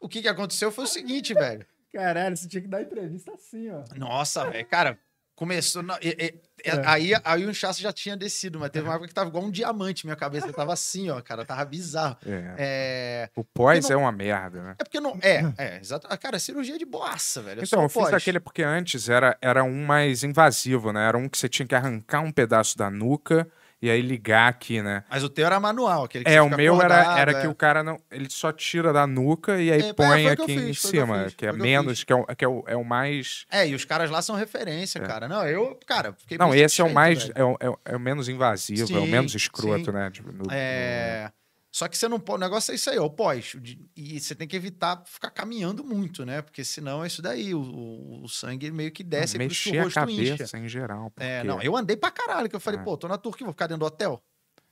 O 0.00 0.08
que 0.08 0.20
que 0.20 0.28
aconteceu 0.28 0.70
foi 0.70 0.84
o 0.84 0.88
seguinte, 0.88 1.32
velho. 1.32 1.66
Caralho, 1.94 2.36
você 2.36 2.48
tinha 2.48 2.60
que 2.60 2.68
dar 2.68 2.82
entrevista 2.82 3.32
assim, 3.32 3.70
ó. 3.70 3.82
Nossa, 3.96 4.50
velho, 4.50 4.66
cara. 4.66 4.98
Começou. 5.36 5.82
na- 5.82 5.98
e- 6.00 6.16
e- 6.16 6.40
É. 6.64 6.80
Aí, 6.86 7.12
aí 7.24 7.44
o 7.44 7.50
inchaço 7.50 7.82
já 7.82 7.92
tinha 7.92 8.16
descido, 8.16 8.58
mas 8.60 8.70
teve 8.70 8.86
uma 8.86 8.94
época 8.94 9.08
que 9.08 9.12
tava 9.14 9.28
igual 9.28 9.44
um 9.44 9.50
diamante. 9.50 10.06
Minha 10.06 10.14
cabeça 10.16 10.52
tava 10.52 10.72
assim, 10.72 11.10
ó, 11.10 11.20
cara. 11.20 11.44
Tava 11.44 11.64
bizarro. 11.64 12.16
É. 12.24 12.54
É. 12.56 13.30
O 13.36 13.42
pós 13.44 13.90
Eu 13.90 13.98
é 13.98 14.00
uma 14.00 14.12
merda, 14.12 14.62
né? 14.62 14.76
É 14.78 14.84
porque 14.84 15.00
não. 15.00 15.18
É, 15.20 15.42
é, 15.58 15.78
exato. 15.80 16.06
Ah, 16.08 16.16
Cara, 16.16 16.38
cirurgia 16.38 16.78
de 16.78 16.84
boassa, 16.86 17.42
velho. 17.42 17.60
É 17.60 17.64
Então, 17.64 17.82
eu 17.82 17.88
fiz 17.88 18.02
pós. 18.04 18.14
aquele 18.14 18.38
porque 18.38 18.62
antes 18.62 19.08
era, 19.08 19.36
era 19.42 19.64
um 19.64 19.84
mais 19.84 20.22
invasivo, 20.22 20.92
né? 20.92 21.06
Era 21.08 21.18
um 21.18 21.28
que 21.28 21.36
você 21.36 21.48
tinha 21.48 21.66
que 21.66 21.74
arrancar 21.74 22.20
um 22.20 22.30
pedaço 22.30 22.78
da 22.78 22.88
nuca 22.88 23.46
e 23.84 23.90
aí 23.90 24.00
ligar 24.00 24.48
aqui, 24.48 24.80
né? 24.82 25.04
Mas 25.10 25.22
o 25.22 25.28
teu 25.28 25.44
era 25.46 25.60
manual, 25.60 26.04
aquele 26.04 26.24
que 26.24 26.30
É, 26.30 26.40
o 26.40 26.48
meu 26.48 26.80
era, 26.80 26.94
acordado, 27.00 27.18
era 27.18 27.32
é. 27.32 27.40
que 27.42 27.46
o 27.46 27.54
cara 27.54 27.82
não. 27.82 28.00
Ele 28.10 28.28
só 28.30 28.50
tira 28.52 28.92
da 28.92 29.06
nuca 29.06 29.60
e 29.60 29.70
aí 29.70 29.80
É, 29.90 29.92
põe 29.92 30.26
aqui 30.28 30.52
em 30.52 30.58
fiz, 30.72 30.80
que 30.80 30.86
eu 30.86 30.90
cima, 30.90 31.18
que 31.24 31.46
é 31.46 31.50
que 31.52 31.58
eu 31.58 31.62
menos, 31.62 32.02
que, 32.04 32.12
é 32.12 32.16
o, 32.16 32.24
que 32.24 32.44
é, 32.44 32.48
o, 32.48 32.64
é 32.66 32.76
o 32.76 32.84
mais. 32.84 33.44
É, 33.50 33.68
e 33.68 33.74
os 33.74 33.84
caras 33.84 34.10
lá 34.10 34.22
são 34.22 34.34
referência, 34.36 34.98
É. 34.98 35.02
cara. 35.06 35.28
Não, 35.28 35.46
eu, 35.46 35.78
cara, 35.86 36.14
fiquei 36.14 36.38
Não, 36.38 36.54
esse 36.54 36.80
é 36.80 36.84
o 36.84 36.92
mais. 36.92 37.30
É 37.34 37.44
o, 37.44 37.56
é, 37.60 37.68
o- 37.68 37.78
é 37.84 37.96
o 37.96 38.00
menos 38.00 38.28
invasivo, 38.28 38.80
é 38.80 38.84
o 38.84 39.02
Sim, 39.04 39.10
menos 39.10 39.34
escroto, 39.34 39.84
sim. 39.86 39.92
né? 39.92 40.10
Tipo, 40.10 40.32
no- 40.32 40.50
É. 40.50 41.30
Só 41.76 41.88
que 41.88 41.98
você 41.98 42.06
não 42.06 42.20
pode. 42.20 42.36
O 42.36 42.40
negócio 42.46 42.70
é 42.70 42.76
isso 42.76 42.88
aí, 42.88 42.98
ó, 43.00 43.06
o 43.06 43.10
pós. 43.10 43.56
E 43.96 44.20
você 44.20 44.32
tem 44.32 44.46
que 44.46 44.54
evitar 44.54 45.02
ficar 45.06 45.28
caminhando 45.30 45.82
muito, 45.82 46.24
né? 46.24 46.40
Porque 46.40 46.62
senão 46.64 47.02
é 47.02 47.08
isso 47.08 47.20
daí. 47.20 47.52
O, 47.52 47.58
o- 47.60 48.22
o 48.22 48.28
sangue 48.28 48.70
meio 48.70 48.92
que 48.92 49.02
no- 49.02 49.10
desce, 49.10 49.32
que 49.32 49.38
mexer 49.38 49.78
o 49.78 49.80
a 49.80 49.82
rosto 49.82 49.94
cabeça 49.96 50.44
incha. 50.44 50.58
em 50.58 50.68
geral. 50.68 51.12
É, 51.16 51.38
porque- 51.40 51.48
não, 51.48 51.60
eu 51.60 51.76
andei 51.76 51.96
pra 51.96 52.12
caralho, 52.12 52.48
que 52.48 52.54
eu 52.54 52.60
falei, 52.60 52.78
É. 52.78 52.82
pô, 52.84 52.96
tô 52.96 53.08
na 53.08 53.18
Turquia, 53.18 53.44
vou 53.44 53.52
ficar 53.52 53.66
dentro 53.66 53.80
do 53.80 53.86
hotel. 53.86 54.22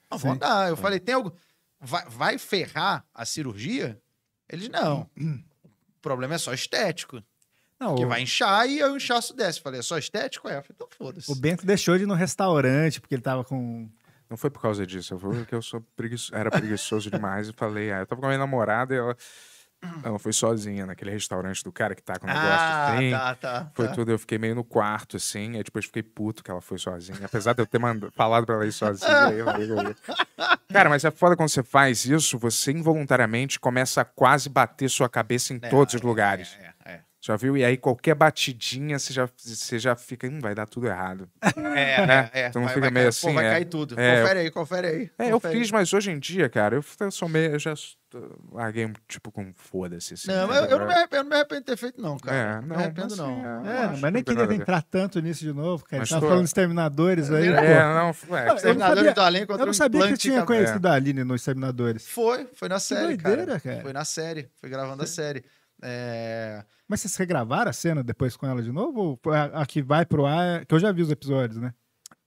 Não, 0.08 0.16
vou 0.16 0.30
andar. 0.30 0.68
Eu 0.68 0.76
falei, 0.76 1.00
tem 1.00 1.16
algo. 1.16 1.34
Vai, 1.80 2.04
vai 2.08 2.38
ferrar 2.38 3.04
a 3.12 3.24
cirurgia? 3.24 4.00
Eles, 4.48 4.68
não. 4.68 5.10
O 5.98 6.02
problema 6.02 6.34
é 6.34 6.38
só 6.38 6.52
estético. 6.54 7.20
Não, 7.80 7.94
Que 7.96 8.04
o, 8.04 8.08
vai 8.08 8.22
inchar 8.22 8.68
e 8.68 8.80
o 8.82 8.96
inchaço 8.96 9.34
desce. 9.34 9.60
Falei, 9.60 9.80
é 9.80 9.82
só 9.82 9.98
estético? 9.98 10.48
É. 10.48 10.58
Eu 10.58 10.62
falei, 10.62 10.74
então 10.76 10.88
foda-se. 10.96 11.30
o 11.30 11.34
Bento 11.34 11.64
deixou 11.66 11.96
de 11.96 12.04
ir 12.04 12.06
no 12.06 12.14
restaurante 12.14 13.00
porque 13.00 13.14
ele 13.16 13.22
tava 13.22 13.42
com. 13.44 13.88
Não 14.32 14.36
foi 14.38 14.48
por 14.48 14.62
causa 14.62 14.86
disso, 14.86 15.18
foi 15.18 15.36
porque 15.36 15.54
eu 15.54 15.60
sou 15.60 15.82
preguiço... 15.94 16.34
era 16.34 16.50
preguiçoso 16.50 17.10
demais 17.10 17.48
e 17.50 17.52
falei, 17.52 17.92
ah, 17.92 17.98
eu 17.98 18.06
tava 18.06 18.18
com 18.18 18.26
a 18.26 18.30
minha 18.30 18.38
namorada 18.38 18.94
e 18.94 18.96
ela. 18.96 19.14
Ela 20.04 20.16
foi 20.16 20.32
sozinha 20.32 20.86
naquele 20.86 21.10
restaurante 21.10 21.64
do 21.64 21.72
cara 21.72 21.92
que 21.94 22.02
tá 22.02 22.16
com 22.16 22.24
o 22.24 22.28
negócio 22.28 22.48
Ah, 22.50 22.94
assim. 22.94 23.10
tá, 23.10 23.34
tá. 23.34 23.70
Foi 23.74 23.88
tá. 23.88 23.92
tudo, 23.94 24.12
eu 24.12 24.18
fiquei 24.18 24.38
meio 24.38 24.54
no 24.54 24.62
quarto, 24.62 25.16
assim, 25.16 25.56
aí 25.56 25.62
depois 25.64 25.86
fiquei 25.86 26.04
puto 26.04 26.42
que 26.44 26.50
ela 26.52 26.60
foi 26.60 26.78
sozinha. 26.78 27.18
Apesar 27.24 27.52
de 27.52 27.60
eu 27.62 27.66
ter 27.66 27.78
manda- 27.80 28.08
falado 28.12 28.46
pra 28.46 28.54
ela 28.54 28.64
ir 28.64 28.70
sozinha. 28.72 29.10
aí 29.26 29.38
Cara, 30.72 30.88
mas 30.88 31.04
é 31.04 31.10
foda 31.10 31.36
quando 31.36 31.48
você 31.48 31.64
faz 31.64 32.04
isso, 32.04 32.38
você 32.38 32.70
involuntariamente 32.70 33.58
começa 33.58 34.00
a 34.02 34.04
quase 34.04 34.48
bater 34.48 34.88
sua 34.88 35.08
cabeça 35.08 35.52
em 35.52 35.58
É, 35.60 35.68
todos 35.68 35.94
os 35.94 36.00
é, 36.00 36.06
lugares. 36.06 36.56
É, 36.60 36.66
é, 36.66 36.71
Já 37.24 37.36
viu? 37.36 37.56
E 37.56 37.64
aí 37.64 37.76
qualquer 37.76 38.16
batidinha 38.16 38.98
você 38.98 39.12
já, 39.12 39.28
você 39.36 39.78
já 39.78 39.94
fica, 39.94 40.26
hum, 40.26 40.40
vai 40.40 40.56
dar 40.56 40.66
tudo 40.66 40.88
errado. 40.88 41.28
é. 41.40 41.48
É, 42.02 42.06
Né? 42.06 42.30
é, 42.34 42.40
é. 42.42 42.48
Então 42.48 42.62
Vai- 42.62 42.74
fica 42.74 42.80
vai 42.80 42.90
meio 42.90 43.04
cair- 43.04 43.08
assim, 43.10 43.26
Pô, 43.28 43.32
vai 43.34 43.46
é. 43.46 43.50
cair 43.50 43.64
tudo. 43.66 44.00
É, 44.00 44.20
confere 44.20 44.38
aí, 44.40 44.50
confere 44.50 44.86
aí. 44.88 45.10
É, 45.20 45.30
eu 45.32 45.40
aí. 45.44 45.52
fiz, 45.52 45.70
mas 45.70 45.92
hoje 45.92 46.10
em 46.10 46.18
dia, 46.18 46.48
cara, 46.48 46.74
eu, 46.74 46.84
eu 47.00 47.10
sou 47.12 47.28
meio, 47.28 47.52
eu 47.52 47.58
já 47.60 47.74
larguei 48.50 48.84
um 48.86 48.92
tipo 49.08 49.30
com 49.30 49.52
foda-se. 49.54 50.14
Assim, 50.14 50.28
Não, 50.28 50.48
né? 50.48 50.58
eu, 50.58 50.64
eu 50.64 50.78
não 50.80 50.86
me 50.86 50.92
arrependo, 50.92 51.16
eu 51.16 51.22
não 51.22 51.30
me 51.30 51.36
arrependo 51.36 51.60
de 51.60 51.66
ter 51.66 51.76
feito, 51.76 52.02
não, 52.02 52.18
cara. 52.18 52.36
É, 52.36 52.54
não, 52.56 52.62
me 52.62 52.68
não, 52.70 52.76
arrependo, 52.76 53.06
assim, 53.14 53.16
não. 53.22 53.64
é. 53.66 53.68
É, 53.72 53.78
acho 53.84 53.92
mas 53.92 54.02
nem 54.02 54.12
não 54.12 54.22
queria 54.24 54.44
a 54.48 54.54
entrar 54.54 54.82
tanto 54.82 55.20
nisso 55.20 55.40
de 55.44 55.52
novo, 55.52 55.84
cara. 55.84 56.00
Mas 56.00 56.10
Ele 56.10 56.16
tava 56.16 56.20
tô- 56.22 56.28
falando 56.28 56.42
dos 56.44 56.52
Terminadores 56.52 57.30
aí. 57.30 57.46
É, 57.48 57.52
pô. 57.56 57.62
É, 57.62 57.82
não, 57.84 57.90
Eu 57.90 58.46
não 58.46 58.54
Exterminadores 58.56 58.98
sabia- 58.98 59.14
do 59.14 59.20
Além 59.20 59.40
Eu 59.42 59.46
contra 59.46 59.64
não 59.64 59.70
o 59.70 59.74
sabia 59.74 60.08
que 60.08 60.16
tinha 60.18 60.42
conhecido 60.44 60.86
a 60.88 60.92
Aline 60.92 61.22
nos 61.22 61.44
Terminadores. 61.44 62.04
Foi, 62.08 62.48
foi 62.52 62.68
na 62.68 62.80
série, 62.80 63.16
doideira, 63.16 63.46
cara. 63.46 63.60
cara. 63.60 63.80
Foi 63.82 63.92
na 63.92 64.04
série, 64.04 64.48
foi 64.60 64.68
gravando 64.68 65.04
a 65.04 65.06
série. 65.06 65.44
É... 65.82 66.64
Mas 66.88 67.00
vocês 67.00 67.16
regravaram 67.16 67.70
a 67.70 67.72
cena 67.72 68.02
depois 68.02 68.36
com 68.36 68.46
ela 68.46 68.62
de 68.62 68.70
novo? 68.70 69.18
Ou 69.24 69.32
a, 69.32 69.62
a 69.62 69.66
que 69.66 69.82
vai 69.82 70.06
pro 70.06 70.24
ar? 70.26 70.64
Que 70.64 70.74
eu 70.74 70.78
já 70.78 70.92
vi 70.92 71.02
os 71.02 71.10
episódios, 71.10 71.58
né? 71.60 71.74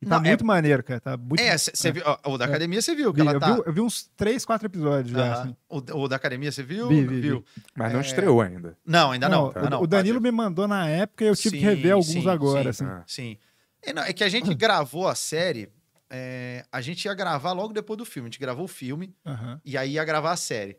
E 0.02 0.06
tá 0.06 0.18
Não, 0.20 0.26
é- 0.26 0.30
muito 0.30 0.46
maneiro, 0.46 0.84
cara. 0.84 1.00
Tá 1.00 1.16
muito... 1.16 1.40
É, 1.40 1.58
você 1.58 1.92
viu, 1.92 2.04
ó, 2.06 2.34
o 2.34 2.38
da 2.38 2.46
É. 2.46 2.48
academia 2.50 2.82
você 2.82 2.94
viu 2.94 3.14
que 3.14 3.22
Vi, 3.22 3.28
ela 3.28 3.36
eu, 3.38 3.40
tá. 3.40 3.54
vi, 3.54 3.62
eu 3.66 3.74
vi 3.74 3.82
uns 3.82 4.10
três, 4.18 4.44
quatro 4.46 4.68
episódios 4.68 5.12
já. 5.16 5.34
Assim. 5.42 5.56
o, 5.70 5.78
o 6.02 6.08
da 6.10 6.18
academia 6.18 6.52
você 6.52 6.64
viu? 6.64 6.90
Vi, 6.90 7.06
vi, 7.08 7.22
viu? 7.22 7.46
mas 7.76 7.94
não 7.94 8.00
É. 8.00 8.04
estreou 8.04 8.42
ainda. 8.42 8.78
Não, 8.86 9.12
ainda 9.12 9.30
não. 9.30 9.44
Não, 9.44 9.48
ainda 9.48 9.68
o, 9.68 9.70
não, 9.70 9.82
o 9.84 9.88
Danilo 9.88 10.20
pode- 10.20 10.32
me 10.32 10.38
mandou 10.38 10.68
na 10.68 10.88
época 10.90 11.24
e 11.24 11.28
eu 11.28 11.36
tive 11.36 11.58
que 11.58 11.62
Sim, 11.64 11.70
rever 11.70 11.94
alguns 11.94 12.08
sim, 12.08 12.28
agora. 12.30 12.74
sim. 12.74 12.84
assim. 12.84 12.86
Ah. 12.86 13.04
Sim. 13.08 13.38
É, 13.82 13.94
não, 13.94 14.04
é 14.04 14.12
que 14.12 14.24
a 14.24 14.30
gente 14.30 14.54
gravou 14.54 15.08
a 15.08 15.16
série. 15.16 15.70
é, 16.10 16.66
a 16.72 16.82
gente 16.82 17.06
ia 17.06 17.14
gravar 17.14 17.54
logo 17.54 17.74
depois 17.74 17.98
do 17.98 18.06
filme. 18.06 18.28
A 18.28 18.30
gente 18.32 18.40
gravou 18.40 18.66
o 18.66 18.68
filme 18.68 19.16
Aham. 19.26 19.60
e 19.64 19.78
aí 19.78 19.94
ia 19.94 20.04
gravar 20.06 20.32
a 20.34 20.38
série. 20.38 20.78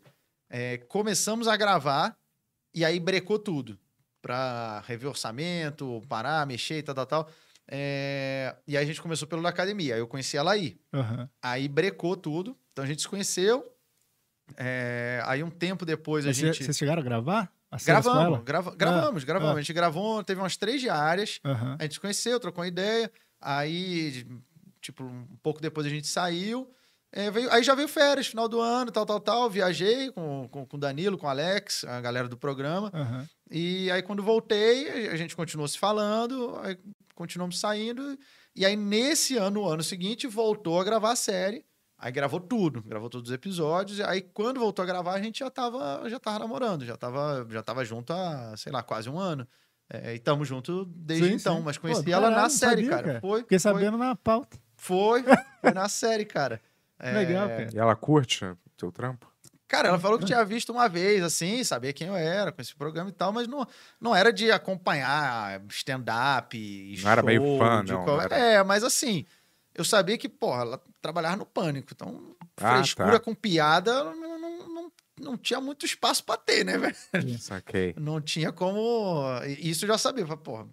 É, 0.50 0.76
começamos 0.88 1.48
a 1.48 1.56
gravar 1.56 2.16
e 2.76 2.84
aí 2.84 3.00
brecou 3.00 3.38
tudo. 3.38 3.76
Pra 4.22 4.80
rever 4.86 5.08
orçamento, 5.08 6.02
parar, 6.08 6.46
mexer 6.46 6.78
e 6.78 6.82
tal, 6.82 6.94
tal, 6.94 7.06
tal. 7.06 7.30
É, 7.68 8.54
E 8.66 8.76
aí 8.76 8.82
a 8.84 8.86
gente 8.86 9.00
começou 9.02 9.26
pelo 9.28 9.42
da 9.42 9.48
academia. 9.48 9.94
Aí 9.94 10.00
eu 10.00 10.06
conheci 10.08 10.36
a 10.38 10.42
Laí. 10.42 10.78
Aham. 10.92 11.28
Aí 11.42 11.68
brecou 11.68 12.16
tudo. 12.16 12.56
Então 12.72 12.84
a 12.84 12.88
gente 12.88 13.02
se 13.02 13.08
conheceu. 13.08 13.64
É, 14.56 15.20
Aí 15.26 15.42
um 15.42 15.50
tempo 15.50 15.84
depois 15.84 16.24
a 16.24 16.28
Mas 16.28 16.36
cê- 16.38 16.46
gente. 16.46 16.64
Vocês 16.64 16.76
chegaram 16.76 17.00
a 17.02 17.04
gravar? 17.04 17.52
Gravamos, 17.84 18.24
ela? 18.24 18.42
grava- 18.42 18.74
gravamos, 18.76 19.24
gravamos. 19.24 19.54
ah. 19.54 19.58
A 19.58 19.60
gente 19.62 19.72
gravou, 19.72 20.22
teve 20.24 20.40
umas 20.40 20.56
três 20.56 20.80
diárias. 20.80 21.40
Aham. 21.44 21.76
A 21.78 21.82
gente 21.82 21.94
se 21.94 22.00
conheceu, 22.00 22.38
trocou 22.40 22.62
uma 22.62 22.68
ideia. 22.68 23.10
Aí, 23.40 24.24
tipo, 24.80 25.02
um 25.04 25.26
pouco 25.42 25.60
depois 25.60 25.86
a 25.86 25.90
gente 25.90 26.06
saiu. 26.06 26.70
É, 27.16 27.30
veio- 27.30 27.50
aí 27.50 27.62
já 27.62 27.74
veio 27.74 27.88
férias, 27.88 28.26
final 28.26 28.46
do 28.46 28.60
ano, 28.60 28.92
tal, 28.92 29.06
tal, 29.06 29.18
tal. 29.18 29.48
Viajei 29.48 30.12
com, 30.12 30.46
com, 30.50 30.66
com 30.66 30.76
o 30.76 30.80
Danilo, 30.80 31.16
com 31.16 31.26
o 31.26 31.30
Alex, 31.30 31.82
a 31.84 31.98
galera 31.98 32.28
do 32.28 32.36
programa. 32.36 32.90
Aham. 32.92 33.26
E 33.50 33.90
aí, 33.90 34.02
quando 34.02 34.22
voltei, 34.22 35.08
a 35.08 35.16
gente 35.16 35.34
continuou 35.34 35.66
se 35.66 35.78
falando, 35.78 36.58
aí 36.62 36.76
continuamos 37.14 37.58
saindo. 37.58 38.18
E 38.54 38.66
aí, 38.66 38.76
nesse 38.76 39.36
ano, 39.38 39.62
no 39.62 39.66
ano 39.66 39.82
seguinte, 39.82 40.26
voltou 40.26 40.78
a 40.78 40.84
gravar 40.84 41.12
a 41.12 41.16
série. 41.16 41.64
Aí 41.98 42.12
gravou 42.12 42.38
tudo, 42.38 42.82
gravou 42.82 43.08
todos 43.08 43.30
os 43.30 43.34
episódios. 43.34 43.98
Aí, 44.02 44.20
quando 44.20 44.60
voltou 44.60 44.82
a 44.82 44.86
gravar, 44.86 45.14
a 45.14 45.22
gente 45.22 45.38
já 45.38 45.48
tava, 45.50 46.02
já 46.10 46.20
tava 46.20 46.40
namorando, 46.40 46.84
já 46.84 46.98
tava, 46.98 47.46
já 47.48 47.62
tava 47.62 47.82
junto 47.82 48.12
há, 48.12 48.54
sei 48.58 48.70
lá, 48.70 48.82
quase 48.82 49.08
um 49.08 49.18
ano. 49.18 49.48
É, 49.90 50.12
e 50.12 50.16
estamos 50.16 50.46
juntos 50.46 50.84
desde 50.88 51.28
Sim, 51.28 51.34
então, 51.36 51.56
sim. 51.58 51.62
mas 51.64 51.76
Pô, 51.78 51.82
conheci 51.82 52.02
do 52.02 52.12
ela 52.12 52.24
caralho, 52.28 52.42
na 52.42 52.50
série, 52.50 52.82
sabia, 52.82 52.90
cara. 52.90 53.02
cara. 53.04 53.20
Foi, 53.22 53.40
Fiquei 53.40 53.58
foi, 53.58 53.72
sabendo 53.72 53.96
na 53.96 54.14
pauta. 54.14 54.58
foi, 54.76 55.22
foi 55.62 55.70
na 55.72 55.88
série, 55.88 56.26
cara. 56.26 56.60
É, 56.98 57.12
Legal, 57.12 57.48
cara. 57.48 57.68
E 57.72 57.78
ela 57.78 57.94
curte 57.96 58.44
o 58.44 58.56
teu 58.76 58.90
trampo? 58.90 59.30
Cara, 59.68 59.88
ela 59.88 59.98
falou 59.98 60.16
que 60.18 60.24
tinha 60.24 60.44
visto 60.44 60.70
uma 60.70 60.88
vez, 60.88 61.22
assim, 61.24 61.64
sabia 61.64 61.92
quem 61.92 62.06
eu 62.06 62.14
era 62.14 62.52
com 62.52 62.62
esse 62.62 62.72
programa 62.74 63.10
e 63.10 63.12
tal, 63.12 63.32
mas 63.32 63.48
não, 63.48 63.66
não 64.00 64.14
era 64.14 64.32
de 64.32 64.50
acompanhar 64.52 65.60
stand-up 65.70 66.56
e 66.56 67.00
Não 67.02 67.10
era 67.10 67.22
meio 67.22 67.40
show 67.42 67.58
fã, 67.58 67.84
de 67.84 67.92
não, 67.92 68.04
qual- 68.04 68.20
era. 68.20 68.36
É, 68.38 68.62
mas 68.62 68.84
assim, 68.84 69.26
eu 69.74 69.84
sabia 69.84 70.16
que, 70.16 70.28
porra, 70.28 70.62
ela 70.62 70.82
trabalhava 71.02 71.36
no 71.36 71.44
Pânico, 71.46 71.88
então 71.92 72.36
Ah, 72.58 72.76
frescura 72.76 73.18
tá. 73.18 73.20
com 73.24 73.34
piada 73.34 74.04
não, 74.04 74.38
não, 74.38 74.68
não, 74.68 74.92
não 75.20 75.36
tinha 75.36 75.60
muito 75.60 75.84
espaço 75.84 76.22
pra 76.22 76.36
ter, 76.36 76.64
né, 76.64 76.78
velho? 76.78 77.38
Saquei. 77.40 77.92
Não 77.98 78.20
tinha 78.20 78.52
como... 78.52 79.24
Isso 79.58 79.84
eu 79.84 79.88
já 79.88 79.98
sabia, 79.98 80.24
porra... 80.36 80.68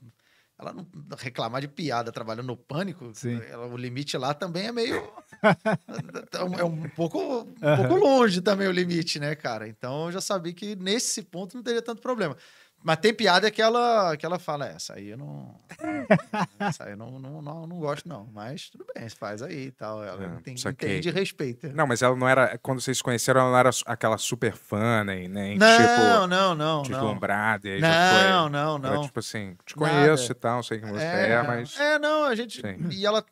Ela 0.60 0.72
não 0.72 0.86
reclamar 1.18 1.62
de 1.62 1.68
piada 1.68 2.12
trabalhando 2.12 2.46
no 2.48 2.56
pânico, 2.58 3.12
ela- 3.50 3.66
o 3.66 3.76
limite 3.76 4.16
lá 4.18 4.34
também 4.34 4.68
é 4.68 4.72
meio. 4.72 5.12
é 6.60 6.64
um 6.64 6.90
pouco, 6.90 7.20
um 7.42 7.76
pouco 7.76 7.96
longe 7.96 8.40
também 8.40 8.68
o 8.68 8.72
limite, 8.72 9.20
né, 9.20 9.36
cara? 9.36 9.68
Então 9.68 10.06
eu 10.06 10.12
já 10.12 10.22
sabia 10.22 10.54
que 10.54 10.76
nesse 10.76 11.24
ponto 11.24 11.56
não 11.56 11.64
teria 11.64 11.82
tanto 11.82 12.02
problema. 12.02 12.38
Mas 12.84 12.98
tem 12.98 13.14
piada 13.14 13.50
que 13.50 13.62
ela, 13.62 14.16
que 14.18 14.26
ela 14.26 14.38
fala, 14.38 14.68
"É, 14.68 14.74
essa 14.76 14.96
aí 14.96 15.10
eu 15.10 15.18
não. 15.18 15.56
essa 16.60 16.84
aí 16.84 16.92
eu 16.92 16.98
não, 16.98 17.20
não, 17.20 17.42
não, 17.42 17.66
não 17.68 17.80
gosto, 17.80 18.08
não. 18.08 18.28
Mas 18.34 18.70
tudo 18.70 18.86
bem, 18.94 19.08
você 19.08 19.16
faz 19.16 19.42
aí 19.42 19.68
e 19.68 19.72
tal. 19.72 20.04
Ela 20.04 20.24
É, 20.24 20.28
entende, 20.40 20.60
saquei. 20.62 20.90
entende 20.94 21.10
e 21.10 21.12
respeita. 21.12 21.70
Não, 21.74 21.88
mas 21.88 22.02
ela 22.02 22.16
não 22.16 22.28
era. 22.28 22.58
Quando 22.62 22.82
vocês 22.82 22.98
se 22.98 23.04
conheceram, 23.04 23.42
ela 23.42 23.52
não 23.52 23.58
era 23.58 23.70
aquela 23.86 24.18
super 24.18 24.54
fã, 24.54 25.04
nem, 25.04 25.28
nem 25.28 25.58
Não, 25.58 25.78
tipo 25.78 25.88
não, 26.04 26.28
não, 26.28 26.56
não. 26.56 26.82
deslumbrada. 26.84 27.68
Aí 27.70 27.80
já 27.80 27.88
Não, 27.88 28.42
foi. 28.44 28.50
não, 28.52 28.76
Era 28.78 28.96
não. 28.96 29.04
tipo 29.04 29.20
assim, 29.20 29.56
te 29.66 29.80
Nada. 29.80 29.92
conheço 29.94 30.32
e 30.32 30.36
tal, 30.36 30.62
sei 30.64 30.80
quem 30.80 30.92
você 30.92 31.04
é, 31.06 31.42
mas. 31.44 31.80
É, 31.80 31.98
não, 32.00 32.26
a 32.26 32.36
gente. 32.36 32.62
Sim. 32.62 32.90
E 32.92 33.06
ela, 33.06 33.24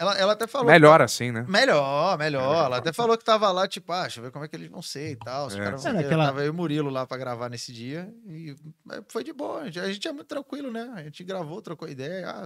ela, 0.00 0.18
ela 0.18 0.32
até 0.32 0.46
falou. 0.46 0.66
Melhor 0.66 1.02
assim, 1.02 1.30
né? 1.30 1.44
Melhor, 1.48 2.16
melhor. 2.18 2.64
Ela 2.66 2.78
até 2.78 2.92
falou 2.92 3.16
que 3.18 3.24
tava 3.24 3.50
lá, 3.52 3.68
tipo, 3.68 3.92
ah, 3.92 4.02
deixa 4.02 4.18
eu 4.18 4.24
ver 4.24 4.30
como 4.30 4.44
é 4.44 4.48
que 4.48 4.56
eles 4.56 4.68
vão 4.68 4.80
ser 4.82 5.10
e 5.12 5.16
tal. 5.16 5.46
Os 5.46 5.54
É. 5.54 5.58
caras 5.62 5.82
vão 5.82 5.92
ter. 5.92 6.02
naquela- 6.02 6.26
Tava 6.26 6.40
eu 6.40 6.46
e 6.46 6.50
o 6.50 6.54
Murilo 6.54 6.88
lá 6.90 7.06
pra 7.06 7.16
gravar 7.18 7.48
nesse 7.48 7.72
dia. 7.72 8.12
E 8.26 8.56
é, 8.92 9.02
foi 9.08 9.22
de 9.22 9.32
boa. 9.32 9.60
A 9.60 9.64
gente, 9.66 9.78
a 9.80 9.92
gente 9.92 10.08
é 10.08 10.12
muito 10.12 10.26
tranquilo, 10.28 10.72
né? 10.72 10.90
A 10.96 11.02
gente 11.02 11.22
gravou, 11.22 11.60
trocou 11.60 11.88
ideia. 11.88 12.28
ah, 12.30 12.44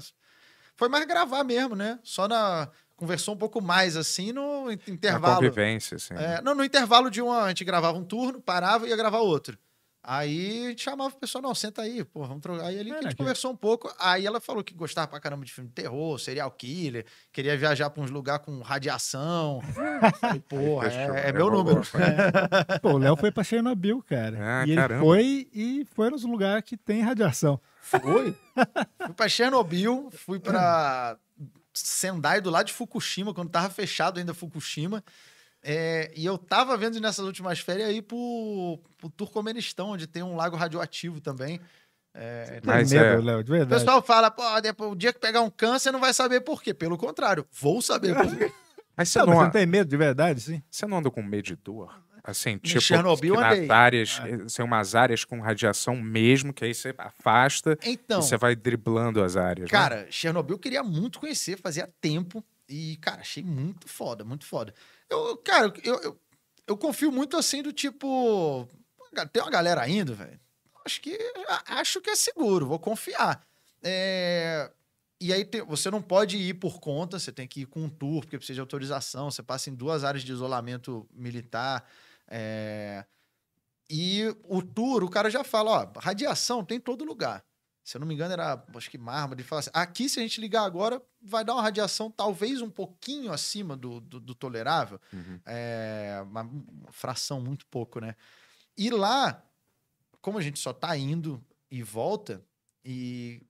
foi 0.76 0.88
mais 0.88 1.04
gravar 1.06 1.44
mesmo, 1.44 1.74
né? 1.76 1.98
Só 2.02 2.26
na. 2.26 2.68
Conversou 2.96 3.34
um 3.34 3.38
pouco 3.38 3.60
mais 3.60 3.96
assim 3.96 4.32
no 4.32 4.70
in- 4.70 4.78
Na 4.86 4.94
intervalo. 4.94 5.34
convivência, 5.36 5.96
assim. 5.96 6.14
É, 6.14 6.40
não, 6.42 6.54
no 6.54 6.64
intervalo 6.64 7.10
de 7.10 7.20
uma. 7.22 7.42
A 7.44 7.48
gente 7.48 7.64
gravava 7.64 7.96
um 7.98 8.04
turno, 8.04 8.40
parava 8.40 8.86
e 8.86 8.90
ia 8.90 8.96
gravar 8.96 9.18
outro. 9.18 9.58
Aí 10.06 10.66
a 10.66 10.68
gente 10.68 10.82
chamava 10.82 11.14
o 11.14 11.18
pessoal, 11.18 11.40
não, 11.40 11.54
senta 11.54 11.80
aí, 11.80 12.04
pô, 12.04 12.24
vamos 12.26 12.42
trocar. 12.42 12.66
Aí 12.66 12.78
ali 12.78 12.90
que 12.90 12.92
a 12.92 12.96
gente 12.96 13.04
né, 13.04 13.10
que- 13.12 13.16
conversou 13.16 13.50
um 13.52 13.56
pouco. 13.56 13.90
Aí 13.98 14.26
ela 14.26 14.38
falou 14.38 14.62
que 14.62 14.74
gostava 14.74 15.08
pra 15.08 15.18
caramba 15.18 15.44
de 15.46 15.52
filme 15.52 15.68
de 15.68 15.74
terror, 15.74 16.18
serial 16.18 16.50
killer, 16.50 17.06
queria 17.32 17.56
viajar 17.56 17.88
pra 17.88 18.02
uns 18.02 18.10
lugares 18.10 18.44
com 18.44 18.60
radiação. 18.60 19.62
Falei, 20.20 20.40
porra, 20.46 20.88
é, 20.88 21.26
é 21.26 21.30
eu 21.30 21.34
meu 21.34 21.50
número. 21.50 21.82
vou- 21.82 22.00
Pô, 22.82 22.92
o 22.92 22.98
Léo 22.98 23.16
foi 23.16 23.32
pra 23.32 23.42
Chernobyl, 23.42 24.02
cara. 24.02 24.36
Ah, 24.38 24.66
e 24.66 24.70
ele 24.72 24.76
caramba. 24.80 25.02
foi 25.04 25.48
e 25.54 25.86
foi 25.94 26.10
nos 26.10 26.22
lugares 26.24 26.64
que 26.64 26.76
tem 26.76 27.00
radiação. 27.00 27.58
Fui. 27.80 28.00
fui 28.02 29.14
pra 29.16 29.28
Chernobyl, 29.28 30.10
fui 30.12 30.38
pra 30.38 31.16
Sendai, 31.72 32.40
do 32.40 32.50
lado 32.50 32.66
de 32.66 32.72
Fukushima, 32.72 33.34
quando 33.34 33.50
tava 33.50 33.68
fechado 33.70 34.18
ainda 34.18 34.32
Fukushima. 34.34 35.02
É, 35.66 36.12
e 36.14 36.26
eu 36.26 36.36
tava 36.36 36.76
vendo 36.76 37.00
nessas 37.00 37.24
últimas 37.24 37.58
férias 37.58 37.88
aí 37.88 38.02
pro, 38.02 38.78
pro 38.98 39.08
Turcomenistão, 39.08 39.88
onde 39.92 40.06
tem 40.06 40.22
um 40.22 40.36
lago 40.36 40.56
radioativo 40.56 41.22
também. 41.22 41.58
É, 42.12 42.60
Tem 42.60 42.60
Mas 42.62 42.92
medo, 42.92 43.04
é- 43.04 43.16
Léo, 43.24 43.42
de 43.42 43.50
O 43.50 43.54
verdade. 43.54 43.80
pessoal 43.80 44.02
fala, 44.02 44.30
pô, 44.30 44.60
depois, 44.60 44.92
o 44.92 44.94
dia 44.94 45.12
que 45.12 45.18
pegar 45.18 45.40
um 45.40 45.48
câncer 45.50 45.90
não 45.90 45.98
vai 45.98 46.12
saber 46.12 46.42
por 46.42 46.62
quê. 46.62 46.74
Pelo 46.74 46.98
contrário, 46.98 47.46
vou 47.50 47.80
saber 47.80 48.14
por 48.14 48.36
quê. 48.36 48.52
Mas 48.96 49.08
você 49.08 49.18
Não, 49.20 49.26
não, 49.26 49.34
você 49.34 49.42
não 49.44 49.50
tem 49.50 49.66
medo 49.66 49.88
de 49.88 49.96
verdade, 49.96 50.40
sim? 50.40 50.62
você 50.70 50.86
não 50.86 50.98
anda 50.98 51.10
com 51.10 51.22
medidor? 51.22 51.98
Assim, 52.22 52.56
tipo, 52.58 52.80
Chernobyl 52.80 53.34
áreas, 53.68 54.20
eh, 54.24 54.48
são 54.48 54.64
umas 54.64 54.94
áreas 54.94 55.24
com 55.24 55.40
radiação 55.40 55.96
mesmo, 55.96 56.54
que 56.54 56.64
aí 56.64 56.72
você 56.74 56.94
afasta 56.96 57.76
Então, 57.84 58.20
e 58.20 58.22
você 58.22 58.36
vai 58.36 58.54
driblando 58.54 59.22
as 59.22 59.36
áreas. 59.36 59.70
né? 59.70 59.78
cara, 59.78 60.06
Chernobyl 60.10 60.54
eu 60.54 60.58
queria 60.58 60.82
muito 60.82 61.18
conhecer, 61.20 61.58
fazia 61.58 61.86
tempo. 62.00 62.42
E, 62.66 62.96
cara, 62.96 63.20
achei 63.20 63.42
muito 63.42 63.86
foda, 63.88 64.24
muito 64.24 64.46
foda. 64.46 64.72
Eu, 65.10 65.36
cara, 65.38 65.72
eu, 65.82 66.00
eu, 66.02 66.20
eu 66.66 66.76
confio 66.76 67.12
muito 67.12 67.36
assim 67.36 67.62
do 67.62 67.72
tipo. 67.72 68.68
Tem 69.32 69.42
uma 69.42 69.50
galera 69.50 69.88
indo, 69.88 70.14
velho. 70.14 70.40
Acho 70.84 71.00
que 71.00 71.16
acho 71.66 72.00
que 72.00 72.10
é 72.10 72.16
seguro, 72.16 72.66
vou 72.66 72.78
confiar. 72.78 73.46
É, 73.82 74.70
E 75.20 75.32
aí 75.32 75.44
tem- 75.44 75.62
você 75.64 75.90
não 75.90 76.02
pode 76.02 76.36
ir 76.36 76.54
por 76.54 76.80
conta, 76.80 77.18
você 77.18 77.32
tem 77.32 77.46
que 77.48 77.62
ir 77.62 77.66
com 77.66 77.84
um 77.84 77.88
tour, 77.88 78.20
porque 78.22 78.36
precisa 78.36 78.54
de 78.56 78.60
autorização. 78.60 79.30
Você 79.30 79.42
passa 79.42 79.70
em 79.70 79.74
duas 79.74 80.04
áreas 80.04 80.24
de 80.24 80.32
isolamento 80.32 81.08
militar. 81.12 81.88
é, 82.28 83.04
E 83.90 84.24
o 84.48 84.62
tour, 84.62 85.04
o 85.04 85.10
cara 85.10 85.30
já 85.30 85.44
fala, 85.44 85.70
ó, 85.94 86.00
radiação 86.00 86.64
tem 86.64 86.78
em 86.78 86.80
todo 86.80 87.04
lugar. 87.04 87.44
Se 87.84 87.96
eu 87.98 88.00
não 88.00 88.06
me 88.08 88.14
engano, 88.14 88.32
era, 88.32 88.64
acho 88.74 88.90
que 88.90 88.96
mármore. 88.96 89.42
Ele 89.42 89.46
fala 89.48 89.60
assim, 89.60 89.70
aqui, 89.74 90.08
se 90.08 90.18
a 90.18 90.22
gente 90.22 90.40
ligar 90.40 90.62
agora, 90.64 91.02
vai 91.20 91.44
dar 91.44 91.52
uma 91.52 91.62
radiação 91.62 92.10
talvez 92.10 92.62
um 92.62 92.70
pouquinho 92.70 93.30
acima 93.30 93.76
do, 93.76 94.00
do, 94.00 94.18
do 94.18 94.34
tolerável. 94.34 94.98
Uhum. 95.12 95.38
É, 95.44 96.20
uma 96.26 96.50
fração 96.90 97.42
muito 97.42 97.66
pouco, 97.66 98.00
né? 98.00 98.16
E 98.76 98.88
lá, 98.88 99.44
como 100.22 100.38
a 100.38 100.40
gente 100.42 100.58
só 100.58 100.72
tá 100.72 100.96
indo 100.96 101.44
e 101.70 101.82
volta, 101.82 102.42
e 102.82 103.42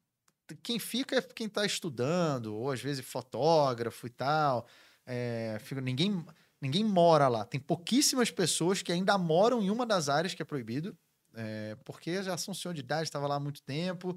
quem 0.65 0.81
fica 0.81 1.17
é 1.17 1.23
quem 1.23 1.49
tá 1.49 1.65
estudando, 1.65 2.55
ou 2.57 2.73
às 2.73 2.81
vezes 2.83 3.07
fotógrafo 3.07 4.05
e 4.07 4.11
tal. 4.11 4.67
É, 5.07 5.59
fica- 5.61 5.81
ninguém, 5.81 6.25
ninguém 6.61 6.83
mora 6.85 7.29
lá. 7.29 7.45
Tem 7.45 7.61
pouquíssimas 7.61 8.33
pessoas 8.33 8.83
que 8.83 8.91
ainda 8.91 9.17
moram 9.17 9.63
em 9.63 9.71
uma 9.71 9.87
das 9.87 10.09
áreas 10.09 10.35
que 10.35 10.43
é 10.43 10.45
proibido, 10.45 10.97
é, 11.35 11.77
porque 11.85 12.23
já 12.23 12.37
são 12.37 12.53
senhor 12.55 12.73
de 12.75 12.81
idade, 12.81 13.05
estava 13.05 13.27
lá 13.27 13.37
há 13.37 13.41
muito 13.41 13.63
tempo. 13.63 14.17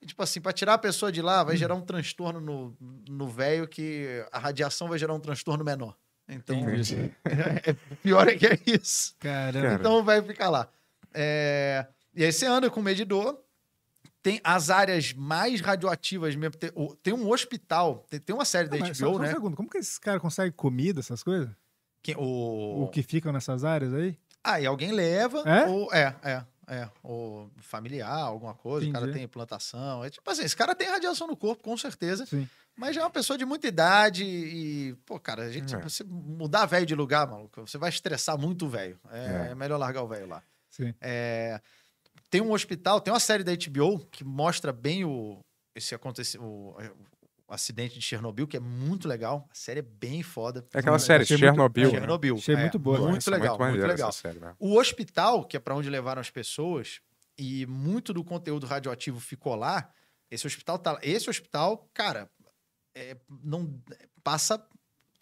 E, 0.00 0.06
tipo 0.06 0.22
assim, 0.22 0.40
para 0.40 0.52
tirar 0.52 0.74
a 0.74 0.78
pessoa 0.78 1.10
de 1.10 1.22
lá, 1.22 1.42
vai 1.42 1.56
gerar 1.56 1.74
um 1.74 1.80
transtorno 1.80 2.40
no- 2.40 2.76
no 3.08 3.28
velho 3.28 3.66
que 3.66 4.24
a 4.30 4.38
radiação 4.38 4.88
vai 4.88 4.98
gerar 4.98 5.14
um 5.14 5.20
transtorno 5.20 5.64
menor. 5.64 5.96
Então, 6.28 6.56
é, 7.24 7.72
pior 8.02 8.28
é 8.28 8.34
que 8.36 8.46
é 8.46 8.58
isso. 8.66 9.14
Caramba. 9.18 9.68
Cara. 9.68 9.80
Então 9.80 10.04
vai 10.04 10.20
ficar 10.22 10.50
lá. 10.50 10.68
É, 11.14 11.86
E 12.14 12.24
aí 12.24 12.32
você 12.32 12.46
anda 12.46 12.68
com 12.70 12.80
o 12.80 12.82
medidor. 12.82 13.40
Tem 14.22 14.40
as 14.42 14.70
áreas 14.70 15.12
mais 15.12 15.60
radioativas 15.60 16.34
mesmo. 16.34 16.56
Tem, 16.56 16.70
tem 17.00 17.14
um 17.14 17.30
hospital, 17.30 18.04
tem, 18.10 18.18
tem 18.18 18.34
uma 18.34 18.44
série 18.44 18.68
da 18.68 18.76
Não, 18.76 18.86
HBO, 18.88 19.16
um 19.16 19.18
né? 19.20 19.32
segundo, 19.32 19.56
como 19.56 19.70
que 19.70 19.78
esses 19.78 19.98
caras 19.98 20.20
conseguem 20.20 20.50
comida, 20.50 20.98
essas 20.98 21.22
coisas? 21.22 21.48
Que, 22.02 22.12
o... 22.16 22.82
O 22.84 22.88
que 22.88 23.02
ficam 23.04 23.32
nessas 23.32 23.62
áreas 23.62 23.94
aí? 23.94 24.18
Ah, 24.42 24.60
e 24.60 24.66
alguém 24.66 24.90
leva, 24.90 25.42
É? 25.48 25.66
ou 25.66 25.92
é, 25.94 26.14
é, 26.24 26.44
é, 26.68 26.88
ou 27.02 27.50
familiar, 27.58 28.18
alguma 28.22 28.54
coisa, 28.54 28.86
o 28.88 28.92
cara 28.92 29.04
Entendi. 29.04 29.18
tem 29.18 29.24
implantação. 29.24 30.04
É 30.04 30.10
tipo 30.10 30.28
assim, 30.30 30.42
esse 30.42 30.56
cara 30.56 30.74
tem 30.74 30.88
radiação 30.88 31.26
no 31.26 31.36
corpo, 31.36 31.62
com 31.62 31.76
certeza, 31.76 32.26
Sim. 32.26 32.48
mas 32.76 32.94
já 32.94 33.02
é 33.02 33.04
uma 33.04 33.10
pessoa 33.10 33.38
de 33.38 33.44
muita 33.44 33.66
idade 33.68 34.24
e, 34.24 34.94
pô, 35.06 35.18
cara, 35.20 35.44
a 35.44 35.50
gente, 35.50 35.74
É. 35.74 35.78
você 35.78 36.02
mudar 36.04 36.66
velho 36.66 36.84
de 36.86 36.94
lugar, 36.94 37.26
maluco, 37.26 37.60
você 37.66 37.78
vai 37.78 37.88
estressar 37.90 38.36
muito 38.38 38.66
o 38.66 38.68
velho. 38.68 38.98
É, 39.10 39.46
É. 39.48 39.50
é 39.52 39.54
melhor 39.54 39.78
largar 39.78 40.02
o 40.02 40.08
velho 40.08 40.26
lá. 40.26 40.42
Sim. 40.70 40.92
É, 41.00 41.60
tem 42.28 42.40
um 42.40 42.52
hospital, 42.52 43.00
tem 43.00 43.12
uma 43.12 43.20
série 43.20 43.44
da 43.44 43.52
HBO 43.54 44.04
que 44.10 44.24
mostra 44.24 44.72
bem 44.72 45.04
o, 45.04 45.38
esse 45.74 45.94
aconteceu, 45.94 46.42
o, 46.42 46.74
o 47.15 47.15
acidente 47.48 47.94
de 47.94 48.02
Chernobyl, 48.02 48.46
que 48.46 48.56
é 48.56 48.60
muito 48.60 49.06
legal. 49.06 49.48
A 49.50 49.54
série 49.54 49.80
é 49.80 49.82
bem 49.82 50.22
foda. 50.22 50.66
É 50.74 50.78
aquela 50.78 50.98
série, 50.98 51.22
achei 51.22 51.36
muito- 51.36 51.46
Chernobyl. 51.46 51.88
é, 51.88 51.92
né? 51.92 51.98
Chernobyl. 51.98 52.34
Achei 52.36 52.54
é, 52.54 52.58
muito 52.58 52.78
boa. 52.78 52.98
Muito 52.98 53.14
Nossa, 53.14 53.30
legal, 53.30 53.58
muito, 53.58 53.60
maneira 53.70 53.86
legal. 53.88 54.12
série, 54.12 54.38
né? 54.38 54.54
O 54.58 54.76
hospital, 54.78 55.44
que 55.44 55.56
é 55.56 55.60
para 55.60 55.74
onde 55.74 55.88
levaram 55.88 56.20
as 56.20 56.30
pessoas, 56.30 57.00
e 57.38 57.64
muito 57.66 58.12
do 58.12 58.24
conteúdo 58.24 58.66
radioativo 58.66 59.20
ficou 59.20 59.54
lá. 59.54 59.90
Esse 60.30 60.46
hospital 60.46 60.78
tá. 60.78 60.98
Esse 61.02 61.30
hospital, 61.30 61.88
cara, 61.94 62.28
é, 62.94 63.16
não 63.44 63.80
passa. 64.24 64.60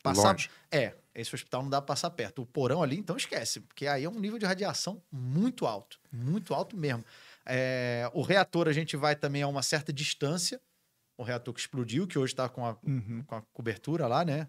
passa 0.03 0.29
Longe. 0.29 0.51
é, 0.71 0.95
esse 1.15 1.35
hospital 1.35 1.63
não 1.63 1.71
dá 1.71 1.81
pra 1.83 1.89
passar 1.89 2.11
perto. 2.11 2.43
O 2.43 2.47
porão 2.47 2.83
ali, 2.83 2.97
então 2.99 3.17
esquece, 3.17 3.61
porque 3.61 3.87
aí 3.87 4.05
é 4.05 4.09
um 4.09 4.19
nível 4.19 4.39
de 4.39 4.47
radiação 4.47 5.03
muito 5.13 5.67
alto, 5.67 5.99
muito 6.13 6.55
alto 6.55 6.77
mesmo. 6.77 7.05
É, 7.47 8.09
o 8.15 8.23
reator 8.23 8.69
a 8.69 8.73
gente 8.73 8.97
vai 8.97 9.15
também 9.15 9.43
a 9.43 9.49
uma 9.49 9.63
certa 9.63 9.93
distância. 9.93 10.61
O 11.17 11.23
reator 11.23 11.55
que 11.55 11.61
explodiu, 11.61 12.07
que 12.07 12.19
hoje 12.19 12.33
está 12.33 12.49
com 12.49 12.67
a, 12.67 12.77
Uhum. 12.83 13.23
com 13.27 13.35
a 13.37 13.43
cobertura 13.53 14.07
lá, 14.07 14.25
né? 14.25 14.49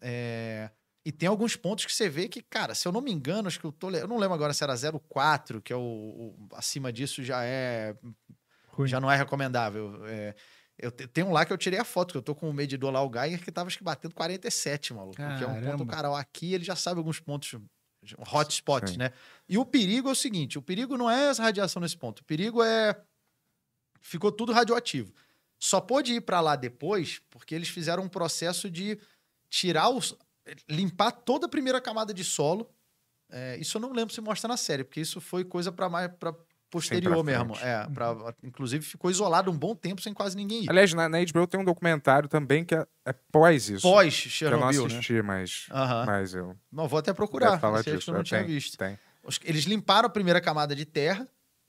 É, 0.00 0.70
e 1.04 1.12
tem 1.12 1.28
alguns 1.28 1.54
pontos 1.56 1.84
que 1.84 1.92
você 1.92 2.08
vê 2.08 2.28
que, 2.28 2.40
cara, 2.42 2.74
se 2.74 2.86
eu 2.86 2.92
não 2.92 3.00
me 3.00 3.12
engano, 3.12 3.48
acho 3.48 3.58
que 3.60 3.64
eu 3.66 3.72
tô. 3.72 3.90
Eu 3.90 4.08
não 4.08 4.16
lembro 4.18 4.34
agora 4.34 4.52
se 4.54 4.62
era 4.64 4.74
0,4, 4.74 5.60
que 5.60 5.72
é 5.72 5.76
o, 5.76 5.80
o- 5.80 6.48
acima 6.52 6.92
disso 6.92 7.22
já 7.22 7.42
é. 7.44 7.96
Ruim. 8.68 8.88
Já 8.88 9.00
não 9.00 9.10
é 9.10 9.16
recomendável. 9.16 10.06
É, 10.06 10.34
eu 10.78 10.90
te- 10.90 11.06
tem 11.08 11.24
um 11.24 11.32
lá 11.32 11.44
que 11.44 11.52
eu 11.52 11.58
tirei 11.58 11.78
a 11.78 11.84
foto, 11.84 12.12
que 12.12 12.18
eu 12.18 12.22
tô 12.22 12.34
com 12.34 12.48
o 12.48 12.54
medidor 12.54 12.90
lá, 12.92 13.02
o 13.02 13.12
Geiger, 13.12 13.42
que 13.42 13.50
tava 13.52 13.66
acho 13.66 13.76
que 13.78 13.84
batendo 13.84 14.14
47, 14.14 14.94
maluco. 14.94 15.16
Que 15.16 15.22
é 15.22 15.46
um 15.46 15.54
ponto, 15.54 15.84
Caramba. 15.84 15.86
cara, 15.86 16.18
aqui 16.18 16.54
ele 16.54 16.64
já 16.64 16.76
sabe 16.76 16.98
alguns 16.98 17.18
pontos, 17.20 17.54
hotspots, 18.32 18.96
né? 18.96 19.10
E 19.48 19.58
o 19.58 19.64
perigo 19.64 20.08
é 20.08 20.12
o 20.12 20.14
seguinte: 20.14 20.56
o 20.58 20.62
perigo 20.62 20.96
não 20.96 21.10
é 21.10 21.28
essa 21.30 21.42
radiação 21.42 21.82
nesse 21.82 21.96
ponto. 21.96 22.20
O 22.20 22.24
perigo 22.24 22.62
é. 22.62 22.98
Ficou 24.00 24.30
tudo 24.30 24.52
radioativo. 24.52 25.12
Só 25.58 25.80
pôde 25.80 26.14
ir 26.14 26.20
para 26.20 26.40
lá 26.40 26.56
depois 26.56 27.20
porque 27.30 27.54
eles 27.54 27.68
fizeram 27.68 28.04
um 28.04 28.08
processo 28.08 28.70
de 28.70 28.98
tirar 29.50 29.88
os. 29.90 30.16
limpar 30.68 31.10
toda 31.12 31.46
a 31.46 31.48
primeira 31.48 31.80
camada 31.80 32.14
de 32.14 32.24
solo. 32.24 32.70
É, 33.30 33.56
isso 33.58 33.76
eu 33.76 33.80
não 33.80 33.92
lembro 33.92 34.14
se 34.14 34.20
mostra 34.20 34.48
na 34.48 34.56
série, 34.56 34.84
porque 34.84 35.00
isso 35.00 35.20
foi 35.20 35.44
coisa 35.44 35.70
para 35.70 35.88
mais 35.88 36.10
para 36.18 36.34
posterior 36.70 37.24
mesmo. 37.24 37.56
É, 37.56 37.86
pra, 37.88 38.14
inclusive 38.42 38.84
ficou 38.84 39.10
isolado 39.10 39.50
um 39.50 39.56
bom 39.56 39.74
tempo 39.74 40.00
sem 40.00 40.12
quase 40.14 40.36
ninguém 40.36 40.64
ir. 40.64 40.70
Aliás, 40.70 40.92
na, 40.92 41.08
na 41.08 41.18
HBO 41.24 41.46
tem 41.46 41.60
um 41.60 41.64
documentário 41.64 42.28
também 42.28 42.64
que 42.64 42.74
é, 42.74 42.86
é 43.06 43.12
pós 43.32 43.68
isso. 43.68 43.82
Pós 43.82 44.20
que 44.20 44.44
eu 44.44 44.50
não 44.50 44.58
Chernobyl, 44.70 44.88
né? 44.88 44.94
assisti, 44.94 45.22
mas, 45.22 45.66
Aham. 45.70 46.06
mas 46.06 46.34
eu 46.34 46.56
Não, 46.70 46.86
vou 46.86 46.98
até 46.98 47.12
procurar. 47.12 47.58
Falar 47.58 47.82
disso. 47.82 48.10
eu 48.10 48.14
não 48.14 48.20
é, 48.20 48.24
tinha 48.24 48.40
tem, 48.40 48.48
visto. 48.48 48.76
Tem. 48.76 48.98
Eles 49.44 49.64
limparam 49.64 50.06
a 50.06 50.10
primeira 50.10 50.40
camada 50.40 50.74
de 50.74 50.84
terra 50.84 51.28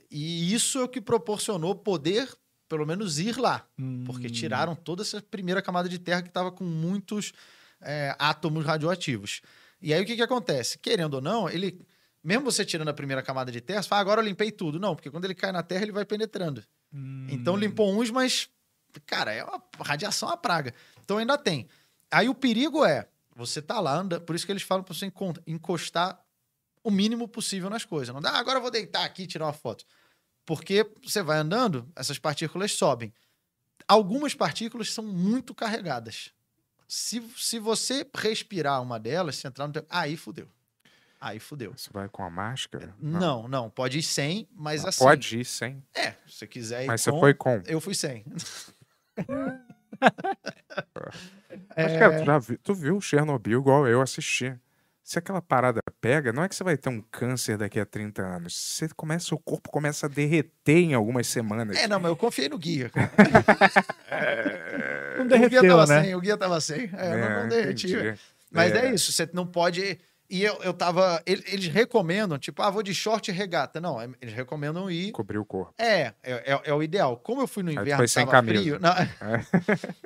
e 0.10 0.53
isso 0.53 0.80
é 0.80 0.84
o 0.84 0.90
que 0.90 1.02
proporcionou 1.02 1.76
poder, 1.76 2.30
pelo 2.69 2.85
menos, 2.85 3.17
ir 3.19 3.35
lá. 3.37 3.67
Porque 4.05 4.27
Hum. 4.27 4.31
tiraram 4.31 4.75
toda 4.75 5.01
essa 5.01 5.21
primeira 5.21 5.61
camada 5.61 5.89
de 5.89 5.97
terra 5.99 6.21
que 6.21 6.27
estava 6.29 6.51
com 6.51 6.63
muitos 6.63 7.33
é, 7.81 8.15
átomos 8.19 8.65
radioativos. 8.65 9.41
E 9.81 9.93
aí 9.93 10.01
o 10.01 10.05
que, 10.05 10.15
que 10.15 10.21
acontece? 10.21 10.77
Querendo 10.77 11.15
ou 11.15 11.21
não, 11.21 11.49
ele. 11.49 11.81
Mesmo 12.21 12.43
você 12.43 12.65
tirando 12.65 12.89
a 12.89 12.93
primeira 12.93 13.23
camada 13.23 13.49
de 13.51 13.61
terra, 13.61 13.81
você 13.81 13.87
fala, 13.87 14.01
"Ah, 14.01 14.03
agora 14.03 14.21
eu 14.21 14.25
limpei 14.25 14.51
tudo. 14.51 14.77
Não, 14.77 14.93
porque 14.93 15.09
quando 15.09 15.23
ele 15.25 15.33
cai 15.33 15.53
na 15.53 15.63
terra, 15.63 15.83
ele 15.83 15.93
vai 15.93 16.03
penetrando. 16.05 16.61
Hum. 16.93 17.25
Então 17.29 17.55
limpou 17.55 17.89
uns, 17.97 18.11
mas, 18.11 18.49
cara, 19.05 19.31
é 19.33 19.41
uma 19.43 19.61
radiação 19.79 20.27
é 20.27 20.31
uma 20.33 20.37
praga. 20.37 20.73
Então 21.03 21.17
ainda 21.17 21.37
tem. 21.37 21.67
Aí 22.11 22.27
o 22.27 22.35
perigo 22.35 22.83
é, 22.85 23.07
você 23.33 23.61
tá 23.61 23.79
lá, 23.79 23.95
anda, 23.95 24.19
por 24.19 24.35
isso 24.35 24.45
que 24.45 24.51
eles 24.51 24.63
falam 24.63 24.83
pra 24.83 24.93
você 24.93 25.09
encostar 25.47 26.19
o 26.83 26.91
mínimo 26.91 27.27
possível 27.27 27.69
nas 27.69 27.85
coisas. 27.85 28.13
Não 28.13 28.21
dá, 28.21 28.31
"Ah, 28.31 28.39
agora 28.39 28.57
eu 28.57 28.61
vou 28.61 28.71
deitar 28.71 29.05
aqui 29.05 29.23
e 29.23 29.27
tirar 29.27 29.45
uma 29.45 29.53
foto. 29.53 29.85
Porque 30.45 30.90
você 31.03 31.22
vai 31.22 31.38
andando, 31.38 31.88
essas 31.95 32.18
partículas 32.18 32.72
sobem. 32.74 33.14
Algumas 33.88 34.34
partículas 34.34 34.91
são 34.91 35.03
muito 35.03 35.53
carregadas. 35.53 36.32
Se, 36.88 37.22
se 37.38 37.60
você 37.60 38.06
respirar 38.16 38.82
uma 38.82 38.99
delas, 38.99 39.36
se 39.38 39.48
entrar 39.48 39.68
no 39.68 39.74
teu... 39.74 39.86
Aí 39.90 40.18
fudeu. 40.18 40.48
Aí 41.22 41.40
fudeu. 41.40 41.74
Você 41.76 41.90
vai 41.91 42.07
com 42.10 42.24
a 42.24 42.30
máscara? 42.30 42.95
Não, 42.98 43.48
não, 43.48 43.70
pode 43.70 43.99
ir 43.99 44.03
sem, 44.03 44.48
mas 44.56 44.86
Ah, 44.86 44.90
assim. 44.90 45.03
Pode 45.03 45.40
ir 45.40 45.45
sem. 45.45 45.84
É, 45.94 46.11
se 46.26 46.38
você 46.38 46.48
quiser 46.48 46.84
ir 46.86 46.88
Mas 46.88 47.02
você 47.02 47.11
com, 47.11 47.20
foi 47.20 47.34
com. 47.34 47.61
Eu 47.66 47.82
fui 47.82 47.94
sem. 47.94 48.24
Mas, 51.76 51.94
cara, 51.98 52.24
tu, 52.24 52.40
vi- 52.48 52.57
tu 52.57 52.74
viu 52.74 53.02
Chernobyl 53.02 53.60
igual 53.60 53.88
eu 53.88 54.02
assisti. 54.02 54.57
Se 55.10 55.18
aquela 55.18 55.41
parada 55.41 55.81
pega, 55.99 56.31
não 56.31 56.44
é 56.44 56.48
que 56.48 56.53
você 56.56 56.64
vai 56.64 56.77
ter 56.77 56.88
um 56.88 57.02
câncer 57.02 57.57
daqui 57.57 57.80
a 57.80 57.86
30 57.86 58.22
anos. 58.22 58.53
Você 58.56 58.88
começa, 58.90 59.26
seu 59.26 59.40
corpo 59.40 59.68
começa 59.72 60.06
a 60.06 60.10
derreter 60.10 60.77
em 60.77 60.94
algumas 60.94 61.26
semanas. 61.26 61.76
É, 61.77 61.88
não, 61.88 61.99
mas 61.99 62.10
eu 62.11 62.15
confiei 62.15 62.48
no 62.48 62.60
guia. 62.60 62.91
cara. 62.91 63.11
Não 65.18 65.26
o 65.26 65.27
guia 65.27 65.40
derreteu, 65.40 65.64
tava 65.77 65.86
né? 65.88 66.03
sem, 66.03 66.14
o 66.15 66.22
guia 66.22 66.38
tava 66.38 66.61
sem. 66.61 66.91
É, 66.94 67.18
não, 67.18 67.41
não 67.41 67.49
derreti. 67.49 67.91
entendi. 67.91 68.19
Mas 68.52 68.72
é. 68.72 68.86
É. 68.86 68.94
isso, 68.94 69.11
você 69.11 69.27
não 69.34 69.48
pode. 69.48 69.99
E 70.30 70.44
eu, 70.44 70.56
eu 70.61 70.73
tava. 70.76 71.19
ele- 71.26 71.44
Eles 71.48 71.65
recomendam, 71.65 72.38
tipo, 72.38 72.61
ah, 72.61 72.69
vou 72.69 72.84
de 72.84 72.94
short 72.94 73.31
e 73.31 73.34
regata. 73.34 73.81
Não, 73.81 73.99
é- 73.99 74.07
eles 74.22 74.36
recomendam 74.36 74.91
ir. 74.91 75.11
Cobrir 75.11 75.40
o 75.40 75.44
corpo. 75.45 75.73
É, 75.80 76.14
é, 76.22 76.53
é- 76.53 76.61
é 76.65 76.73
o 76.76 76.84
ideal. 76.84 77.18
Como 77.18 77.41
eu 77.41 77.48
fui 77.48 77.64
no 77.64 77.72
inverno, 77.72 77.98
foi 77.98 78.07
sem 78.07 78.27
tava 78.27 78.34
camisa. 78.38 78.61
frio. 78.61 78.80
Não, 78.80 78.91
É. 78.91 79.10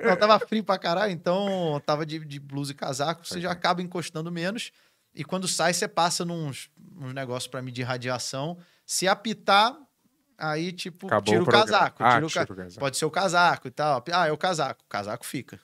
não, 0.02 0.16
tava 0.16 0.38
frio 0.38 0.64
pra 0.64 0.78
caralho, 0.78 1.12
então 1.12 1.78
tava 1.84 2.06
de, 2.06 2.20
de 2.24 2.40
blusa 2.40 2.72
e 2.72 2.74
casaco, 2.74 3.26
você 3.26 3.38
já 3.38 3.50
acaba 3.50 3.82
encostando 3.82 4.32
menos. 4.32 4.72
E 5.14 5.24
quando 5.24 5.46
sai, 5.46 5.72
você 5.72 5.86
passa 5.86 6.24
nos, 6.24 6.68
negócios 7.14 7.46
pra 7.48 7.62
medir 7.62 7.82
radiação. 7.84 8.58
Se 8.84 9.06
apitar, 9.06 9.76
aí, 10.36 10.72
tipo, 10.72 11.06
Acabou 11.06 11.24
tira 11.32 11.40
o 11.40 11.42
o 11.44 11.46
casaco. 11.46 12.02
Ah, 12.02 12.14
tira 12.14 12.26
o 12.26 12.30
ca- 12.30 12.40
tira 12.46 12.52
o 12.52 12.56
casaco. 12.56 12.80
Pode 12.80 12.96
ser 12.96 13.04
o 13.04 13.10
casaco 13.10 13.68
e 13.68 13.70
tal. 13.70 14.04
Ah, 14.12 14.26
é 14.26 14.32
o 14.32 14.36
casaco. 14.38 14.82
O 14.84 14.88
casaco 14.88 15.24
fica. 15.24 15.60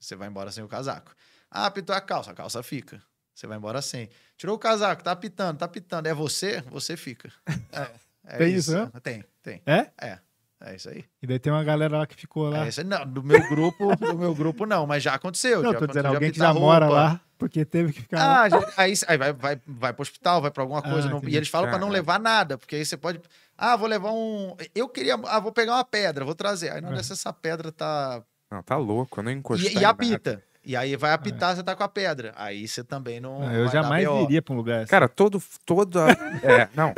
Você 0.00 0.16
vai 0.16 0.28
embora 0.28 0.50
sem 0.50 0.62
o 0.64 0.68
casaco. 0.68 1.14
Ah, 1.50 1.66
apitou 1.66 1.94
a 1.94 2.00
calça. 2.00 2.32
A 2.32 2.34
calça 2.34 2.62
fica. 2.62 3.00
Você 3.34 3.46
vai 3.46 3.56
embora 3.58 3.80
sem. 3.80 4.10
Tirou 4.36 4.56
o 4.56 4.58
casaco, 4.58 5.02
tá 5.02 5.12
apitando, 5.12 5.58
tá 5.58 5.64
apitando. 5.66 6.06
É 6.06 6.14
você? 6.14 6.60
Você 6.70 6.96
fica. 6.96 7.32
É, 8.26 8.36
é 8.36 8.38
Tem 8.38 8.54
isso, 8.54 8.72
né? 8.72 8.90
Tem, 9.02 9.24
tem. 9.42 9.62
É? 9.66 9.90
É. 10.00 10.18
É 10.66 10.76
isso 10.76 10.88
aí. 10.88 11.04
E 11.22 11.26
daí 11.26 11.38
tem 11.38 11.52
uma 11.52 11.62
galera 11.62 11.98
lá 11.98 12.06
que 12.06 12.14
ficou 12.14 12.48
lá. 12.48 12.64
É 12.64 12.68
isso 12.68 12.80
aí. 12.80 12.86
Não, 12.86 13.06
do 13.06 13.22
meu 13.22 13.38
grupo, 13.48 13.94
do 13.96 14.16
meu 14.18 14.34
grupo 14.34 14.64
não, 14.64 14.86
mas 14.86 15.02
já 15.02 15.14
aconteceu. 15.14 15.62
não, 15.62 15.72
já 15.72 15.78
tô 15.78 15.86
dizendo, 15.86 16.06
alguém 16.08 16.30
que 16.32 16.38
já 16.38 16.54
mora 16.54 16.86
roupa. 16.86 17.00
lá, 17.00 17.20
porque 17.36 17.64
teve 17.66 17.92
que 17.92 18.00
ficar 18.00 18.16
lá. 18.18 18.42
Ah, 18.42 18.48
já- 18.48 18.72
aí, 18.76 18.94
aí 19.08 19.18
vai, 19.18 19.32
vai, 19.34 19.60
vai 19.66 19.92
pro 19.92 20.02
hospital, 20.02 20.40
vai 20.40 20.50
pra 20.50 20.62
alguma 20.62 20.80
coisa. 20.80 21.08
Ah, 21.08 21.10
não- 21.10 21.20
e 21.28 21.36
eles 21.36 21.48
falam 21.48 21.68
pra 21.68 21.78
não 21.78 21.88
levar 21.90 22.18
nada, 22.18 22.56
porque 22.56 22.76
aí 22.76 22.84
você 22.86 22.96
pode. 22.96 23.20
Ah, 23.58 23.76
vou 23.76 23.86
levar 23.86 24.10
um. 24.10 24.56
Eu 24.74 24.88
queria. 24.88 25.14
Ah, 25.26 25.38
vou 25.38 25.52
pegar 25.52 25.74
uma 25.74 25.84
pedra, 25.84 26.24
vou 26.24 26.34
trazer. 26.34 26.70
Aí 26.72 26.80
não 26.80 26.92
É. 26.92 26.96
dessa 26.96 27.12
essa 27.12 27.32
pedra 27.32 27.70
tá. 27.70 28.22
Não, 28.50 28.62
tá 28.62 28.76
louco, 28.76 29.20
eu 29.20 29.24
não 29.24 29.30
encostei. 29.32 29.68
E, 29.70 29.72
e 29.72 29.74
nada. 29.74 29.88
apita. 29.90 30.42
E 30.64 30.74
aí 30.74 30.96
vai 30.96 31.12
apitar, 31.12 31.54
você 31.54 31.62
tá 31.62 31.76
com 31.76 31.82
a 31.82 31.88
pedra. 31.88 32.32
Aí 32.36 32.66
você 32.66 32.82
também 32.82 33.20
não. 33.20 33.46
Ah, 33.46 33.52
eu 33.52 33.68
jamais 33.68 34.08
iria 34.22 34.40
pra 34.40 34.54
um 34.54 34.56
lugar 34.56 34.80
assim. 34.82 34.90
Cara, 34.90 35.08
todo. 35.08 35.42
todo 35.66 36.00
é, 36.08 36.68
não. 36.74 36.94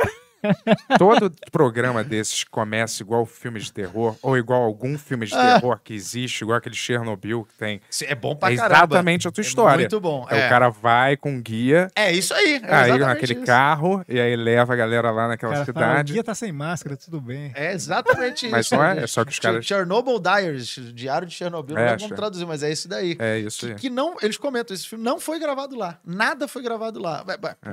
Todo 0.97 1.31
programa 1.51 2.03
desses 2.03 2.43
começa 2.43 3.01
igual 3.03 3.25
filme 3.25 3.59
de 3.59 3.71
terror, 3.71 4.15
ou 4.21 4.37
igual 4.37 4.63
algum 4.63 4.97
filme 4.97 5.25
de 5.25 5.33
Ah. 5.35 5.59
terror 5.59 5.79
que 5.83 5.93
existe, 5.93 6.43
igual 6.43 6.57
aquele 6.57 6.75
Chernobyl 6.75 7.43
que 7.45 7.53
tem. 7.55 7.81
É 8.05 8.15
bom 8.15 8.35
pra 8.35 8.51
é 8.51 8.55
caramba. 8.55 8.75
exatamente 8.75 9.27
a 9.27 9.31
tua 9.31 9.41
É 9.41 9.45
história. 9.45 9.77
Muito 9.79 9.99
bom. 9.99 10.25
É, 10.29 10.37
É, 10.39 10.45
O 10.47 10.49
cara 10.49 10.69
vai 10.69 11.17
com 11.17 11.41
guia, 11.41 11.89
é 11.95 12.11
isso 12.11 12.33
aí. 12.33 12.61
É 12.63 12.75
aí 12.75 12.97
naquele 12.99 13.33
isso. 13.33 13.45
carro, 13.45 14.03
e 14.07 14.19
aí 14.19 14.35
leva 14.35 14.73
a 14.73 14.75
galera 14.75 15.11
lá 15.11 15.27
naquela 15.27 15.53
cara 15.53 15.65
fala, 15.65 15.85
o 15.87 15.89
cidade. 15.91 16.13
guia 16.13 16.23
tá 16.23 16.35
sem 16.35 16.51
máscara, 16.51 16.95
tudo 16.95 17.19
bem. 17.19 17.51
É 17.55 17.73
exatamente 17.73 18.47
Mas 18.49 18.65
isso. 18.67 18.75
não 18.75 18.83
é, 18.83 18.99
é 19.03 19.07
só 19.07 19.25
que 19.25 19.31
os 19.31 19.39
caras- 19.39 19.65
Chernobyl 19.65 20.19
Diaries, 20.19 20.75
Diário 20.93 21.27
de 21.27 21.33
Chernobyl, 21.33 21.75
não 21.75 21.81
É, 21.81 21.97
como 21.97 22.15
traduzir, 22.15 22.45
mas 22.45 22.63
é 22.63 22.71
isso 22.71 22.87
daí. 22.87 23.15
É 23.19 23.39
isso 23.39 23.59
Que, 23.65 23.71
aí. 23.73 23.75
que 23.75 23.89
não, 23.89 24.15
eles 24.21 24.37
comentam, 24.37 24.73
esse 24.75 24.87
filme 24.87 25.03
não 25.03 25.19
foi 25.19 25.39
gravado 25.39 25.75
lá. 25.75 25.97
Nada 26.05 26.47
foi 26.47 26.61
gravado 26.61 26.99
lá. 26.99 27.23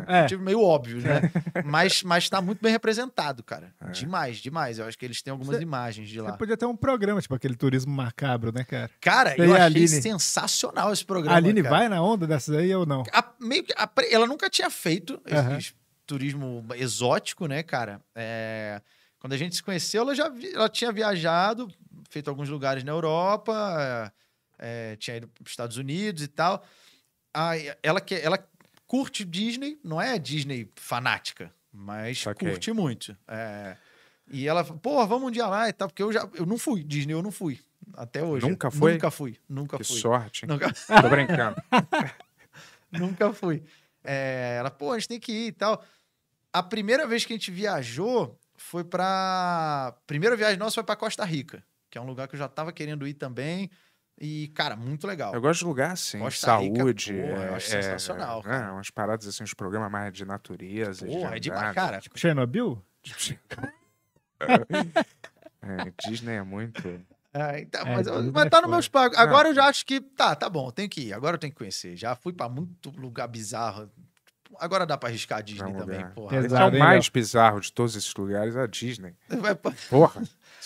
É. 0.08 0.22
motivo 0.22 0.42
meio 0.42 0.60
óbvio, 0.62 0.98
né? 1.00 1.30
mas, 1.64 2.02
mas 2.02 2.28
tá 2.28 2.40
muito 2.40 2.53
bem 2.62 2.72
representado, 2.72 3.42
cara. 3.42 3.74
Demais, 3.92 4.38
demais. 4.38 4.78
Eu 4.78 4.86
acho 4.86 4.98
que 4.98 5.04
eles 5.04 5.20
têm 5.22 5.30
algumas 5.30 5.56
Você- 5.56 5.62
imagens 5.62 6.08
de 6.08 6.14
Você 6.16 6.22
lá. 6.22 6.36
podia 6.36 6.56
ter 6.56 6.66
um 6.66 6.76
programa, 6.76 7.20
tipo 7.20 7.34
aquele 7.34 7.54
turismo 7.56 7.92
macabro, 7.92 8.52
né, 8.52 8.64
cara? 8.64 8.90
Cara, 9.00 9.36
eu 9.36 9.52
achei 9.52 9.62
Aline? 9.64 9.88
sensacional 9.88 10.92
esse 10.92 11.04
programa. 11.04 11.34
a 11.34 11.38
Aline 11.38 11.62
cara. 11.62 11.76
vai 11.76 11.88
na 11.88 12.02
onda 12.02 12.26
dessas 12.26 12.54
aí 12.56 12.74
ou 12.74 12.84
não? 12.86 13.02
A- 13.12 13.32
meio 13.40 13.64
que 13.64 13.72
a 13.76 13.88
ela 14.10 14.26
nunca 14.26 14.48
tinha 14.50 14.70
feito 14.70 15.20
Aham. 15.30 15.58
esse 15.58 15.74
turismo 16.06 16.64
exótico, 16.74 17.46
né, 17.46 17.62
cara? 17.62 18.00
É, 18.14 18.80
quando 19.18 19.32
a 19.32 19.36
gente 19.38 19.54
se 19.56 19.62
conheceu, 19.62 20.02
ela 20.02 20.14
já 20.14 20.28
vi- 20.28 20.52
ela 20.54 20.68
tinha 20.68 20.92
viajado, 20.92 21.70
feito 22.10 22.28
alguns 22.28 22.48
lugares 22.48 22.84
na 22.84 22.92
Europa, 22.92 24.12
é, 24.58 24.96
tinha 24.96 25.16
ido 25.16 25.28
para 25.28 25.42
os 25.42 25.50
Estados 25.50 25.76
Unidos 25.76 26.22
e 26.22 26.28
tal. 26.28 26.64
Aí, 27.32 27.72
ela, 27.82 28.00
que, 28.00 28.14
ela 28.14 28.38
curte 28.86 29.24
Disney, 29.24 29.78
não 29.82 30.00
é 30.00 30.18
Disney 30.18 30.70
fanática, 30.76 31.50
mas 31.74 32.20
Saquei. 32.20 32.48
curte 32.48 32.72
muito. 32.72 33.16
É, 33.26 33.76
e 34.30 34.46
ela 34.46 34.64
pô, 34.64 35.04
vamos 35.06 35.28
um 35.28 35.30
dia 35.30 35.46
lá 35.46 35.68
e 35.68 35.72
tal, 35.72 35.88
porque 35.88 36.02
eu 36.02 36.12
já 36.12 36.28
eu 36.34 36.46
não 36.46 36.56
fui, 36.56 36.84
Disney 36.84 37.12
eu 37.12 37.22
não 37.22 37.32
fui, 37.32 37.60
até 37.94 38.22
hoje. 38.22 38.48
Nunca 38.48 38.70
foi? 38.70 38.92
Nunca 38.92 39.10
fui, 39.10 39.38
nunca 39.48 39.76
Que 39.76 39.84
fui. 39.84 39.98
sorte. 39.98 40.46
Nunca... 40.46 40.72
Tô 41.02 41.08
brincando. 41.10 41.56
Nunca 42.92 43.32
fui. 43.32 43.62
É, 44.04 44.56
ela, 44.58 44.70
pô, 44.70 44.92
a 44.92 44.98
gente 44.98 45.08
tem 45.08 45.18
que 45.20 45.32
ir 45.32 45.46
e 45.48 45.52
tal. 45.52 45.84
A 46.52 46.62
primeira 46.62 47.06
vez 47.06 47.24
que 47.24 47.32
a 47.32 47.36
gente 47.36 47.50
viajou 47.50 48.38
foi 48.56 48.84
pra. 48.84 49.96
Primeira 50.06 50.36
viagem 50.36 50.56
nossa 50.58 50.74
foi 50.74 50.84
pra 50.84 50.94
Costa 50.94 51.24
Rica, 51.24 51.64
que 51.90 51.98
é 51.98 52.00
um 52.00 52.06
lugar 52.06 52.28
que 52.28 52.36
eu 52.36 52.38
já 52.38 52.48
tava 52.48 52.72
querendo 52.72 53.06
ir 53.08 53.14
também. 53.14 53.68
E, 54.20 54.48
cara, 54.54 54.76
muito 54.76 55.06
legal. 55.06 55.34
Eu 55.34 55.40
gosto 55.40 55.60
de 55.60 55.66
lugar 55.66 55.90
assim, 55.92 56.18
Costa 56.20 56.56
Rica, 56.58 56.76
saúde. 56.78 57.12
porra, 57.12 57.24
eu 57.26 57.52
é, 57.52 57.54
acho 57.56 57.68
sensacional, 57.68 58.40
é, 58.40 58.42
cara. 58.44 58.72
umas 58.72 58.90
paradas 58.90 59.26
assim, 59.26 59.42
uns 59.42 59.54
programas 59.54 59.90
mais 59.90 60.12
de 60.12 60.24
natureza. 60.24 61.04
Porra, 61.04 61.30
é 61.30 61.34
de 61.34 61.40
demais, 61.40 61.62
andar. 61.64 61.74
cara. 61.74 62.00
Chernobyl? 62.14 62.82
É, 65.66 65.92
Disney 66.06 66.34
é 66.34 66.42
muito. 66.42 66.86
É, 67.32 67.60
então, 67.60 67.80
É, 67.80 67.96
mas, 67.96 68.06
Disney 68.06 68.30
mas 68.32 68.46
é 68.46 68.50
tá 68.50 68.60
no 68.60 68.68
meus 68.68 68.86
pagos. 68.86 69.16
Agora 69.16 69.48
eu 69.48 69.54
já 69.54 69.64
acho 69.64 69.84
que 69.86 69.98
tá, 70.00 70.36
tá 70.36 70.48
bom, 70.48 70.70
tenho 70.70 70.88
que 70.90 71.08
ir. 71.08 71.12
Agora 71.14 71.36
eu 71.36 71.38
tenho 71.38 71.52
que 71.52 71.58
conhecer. 71.58 71.96
Já 71.96 72.14
fui 72.14 72.32
pra 72.32 72.48
muito 72.48 72.90
lugar 72.90 73.26
bizarro. 73.26 73.90
Agora 74.58 74.86
dá 74.86 74.96
pra 74.96 75.08
arriscar 75.08 75.38
a 75.38 75.42
Disney 75.42 75.72
Vamos 75.72 75.78
também, 75.86 76.04
ver. 76.04 76.10
porra. 76.12 76.36
Esse 76.36 76.54
é 76.54 76.64
o 76.64 76.78
mais 76.78 77.08
bizarro 77.08 77.60
de 77.60 77.72
todos 77.72 77.96
esses 77.96 78.14
lugares, 78.14 78.56
a 78.56 78.66
Disney. 78.66 79.14
Porra. 79.90 80.22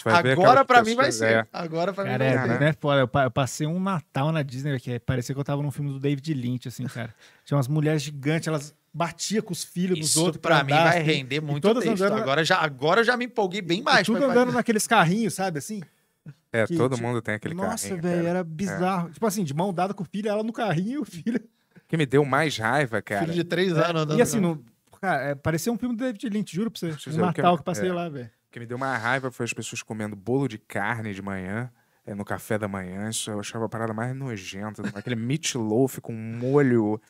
Agora 0.06 0.64
pra 0.64 0.82
mim 0.82 0.94
vai 0.94 1.10
ser. 1.12 1.24
é. 1.30 1.46
Agora 1.52 1.92
pra 1.92 2.04
mim 2.04 2.16
vai 2.18 2.26
é, 2.28 2.42
ser. 2.42 2.60
né? 2.60 2.72
foda. 2.78 3.00
Eu, 3.00 3.08
pa- 3.08 3.24
eu 3.24 3.30
passei 3.30 3.66
um 3.66 3.80
Natal 3.80 4.30
na 4.32 4.42
Disney, 4.42 4.78
que 4.80 4.98
parecia 5.00 5.34
que 5.34 5.40
eu 5.40 5.44
tava 5.44 5.62
num 5.62 5.70
filme 5.70 5.90
do 5.92 5.98
David 5.98 6.32
Lynch, 6.34 6.68
assim, 6.68 6.84
cara. 6.86 7.14
Tinha 7.44 7.56
umas 7.56 7.68
mulheres 7.68 8.02
gigantes, 8.02 8.48
elas 8.48 8.74
batiam 8.92 9.42
com 9.42 9.52
os 9.52 9.62
filhos 9.64 9.98
dos 9.98 10.10
Isso 10.10 10.22
outros. 10.24 10.40
pra 10.40 10.64
mim 10.64 10.72
andar, 10.72 10.84
vai 10.84 10.98
assim, 11.02 11.06
render 11.12 11.40
muito 11.40 11.62
todas 11.62 11.84
texto. 11.84 12.02
andando- 12.02 12.20
Agora, 12.22 12.44
já, 12.44 12.58
agora 12.58 13.00
eu 13.00 13.04
já 13.04 13.16
me 13.16 13.26
empolguei 13.26 13.60
bem 13.62 13.80
e 13.80 13.82
mais. 13.82 14.06
tudo 14.06 14.18
pra- 14.18 14.28
andando 14.28 14.52
naqueles 14.52 14.86
carrinhos, 14.86 15.34
sabe, 15.34 15.58
assim? 15.58 15.80
É, 16.52 16.66
que 16.66 16.76
todo 16.76 16.96
ti- 16.96 17.02
mundo 17.02 17.20
tem 17.20 17.34
aquele 17.34 17.54
Nossa, 17.54 17.88
carrinho. 17.88 18.02
velho, 18.02 18.16
cara. 18.18 18.28
era 18.30 18.44
bizarro. 18.44 19.10
Tipo 19.10 19.26
assim, 19.26 19.44
de 19.44 19.52
mão 19.52 19.72
dada 19.72 19.92
com 19.92 20.02
o 20.02 20.06
filho, 20.10 20.28
ela 20.30 20.42
no 20.42 20.52
carrinho 20.52 20.92
e 20.92 20.98
o 20.98 21.04
filho. 21.04 21.40
Que 21.86 21.96
me 21.96 22.06
deu 22.06 22.24
mais 22.24 22.56
raiva, 22.56 23.00
cara. 23.02 23.20
Filho 23.22 23.34
de 23.34 23.44
três 23.44 23.72
anos 23.72 24.02
andando. 24.02 24.18
E 24.18 24.22
assim, 24.22 24.40
no, 24.40 24.62
cara, 25.00 25.22
é, 25.22 25.34
parecia 25.34 25.70
um 25.72 25.76
filme 25.78 25.94
do 25.94 26.04
David 26.04 26.28
Lynch, 26.30 26.54
juro 26.54 26.70
pra 26.70 26.80
você. 26.80 26.86
Um 26.88 26.92
o 26.92 26.96
que- 26.96 27.16
Natal 27.18 27.54
que 27.56 27.60
eu 27.60 27.64
passei 27.64 27.88
é. 27.88 27.92
lá, 27.92 28.08
velho. 28.08 28.30
Que 28.58 28.60
me 28.60 28.66
deu 28.66 28.76
mais 28.76 29.00
raiva 29.00 29.30
foi 29.30 29.44
as 29.44 29.52
pessoas 29.52 29.84
comendo 29.84 30.16
bolo 30.16 30.48
de 30.48 30.58
carne 30.58 31.14
de 31.14 31.22
manhã, 31.22 31.70
é, 32.04 32.12
no 32.12 32.24
café 32.24 32.58
da 32.58 32.66
manhã. 32.66 33.08
Isso 33.08 33.30
eu 33.30 33.38
achava 33.38 33.66
a 33.66 33.68
parada 33.68 33.92
mais 33.94 34.12
nojenta. 34.16 34.82
Aquele 34.98 35.14
meatloaf 35.14 36.00
com 36.00 36.12
molho 36.12 37.00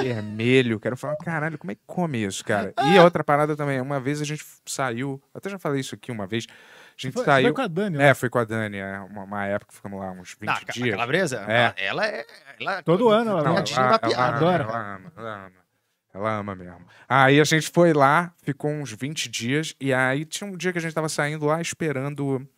vermelho. 0.00 0.80
Quero 0.80 0.96
falar, 0.96 1.14
caralho, 1.16 1.58
como 1.58 1.72
é 1.72 1.74
que 1.74 1.82
come 1.86 2.24
isso, 2.24 2.42
cara? 2.42 2.72
E 2.86 2.96
a 2.96 3.04
outra 3.04 3.22
parada 3.22 3.54
também, 3.54 3.82
uma 3.82 4.00
vez 4.00 4.22
a 4.22 4.24
gente 4.24 4.42
saiu, 4.64 5.22
até 5.34 5.50
já 5.50 5.58
falei 5.58 5.80
isso 5.80 5.94
aqui 5.94 6.10
uma 6.10 6.26
vez, 6.26 6.46
a 6.48 6.52
gente 6.96 7.12
Foi, 7.12 7.24
saiu... 7.26 7.48
foi 7.48 7.52
com 7.52 7.60
a 7.60 7.66
Dani, 7.66 7.98
né? 7.98 8.08
É, 8.08 8.14
foi 8.14 8.30
com 8.30 8.38
a 8.38 8.44
Dani, 8.44 8.78
é, 8.78 8.98
uma, 9.00 9.24
uma 9.24 9.44
época 9.44 9.68
que 9.70 9.76
ficamos 9.76 10.00
lá, 10.00 10.10
uns 10.12 10.36
20 10.40 10.46
Na, 10.46 10.54
a 10.54 10.72
dias. 10.72 10.90
calabresa? 10.90 11.44
É. 11.46 11.74
Ela 11.76 12.06
é. 12.06 12.26
Ela, 12.58 12.82
Todo 12.82 13.10
ano 13.10 13.32
ela 13.32 13.42
Não, 13.42 13.52
vai. 13.52 13.60
a 13.60 13.62
Disney 13.62 13.88
da 13.90 13.98
piada. 13.98 14.36
adora. 14.36 14.64
Ela 14.64 14.94
ama, 14.96 15.12
ela 15.14 15.46
ama. 15.46 15.67
Ela 16.12 16.38
ama 16.38 16.54
mesmo. 16.54 16.84
Aí 17.08 17.40
a 17.40 17.44
gente 17.44 17.70
foi 17.70 17.92
lá, 17.92 18.32
ficou 18.42 18.70
uns 18.70 18.92
20 18.92 19.28
dias, 19.28 19.74
e 19.80 19.92
aí 19.92 20.24
tinha 20.24 20.50
um 20.50 20.56
dia 20.56 20.72
que 20.72 20.78
a 20.78 20.80
gente 20.80 20.94
tava 20.94 21.08
saindo 21.08 21.44
lá 21.46 21.60
esperando 21.60 22.48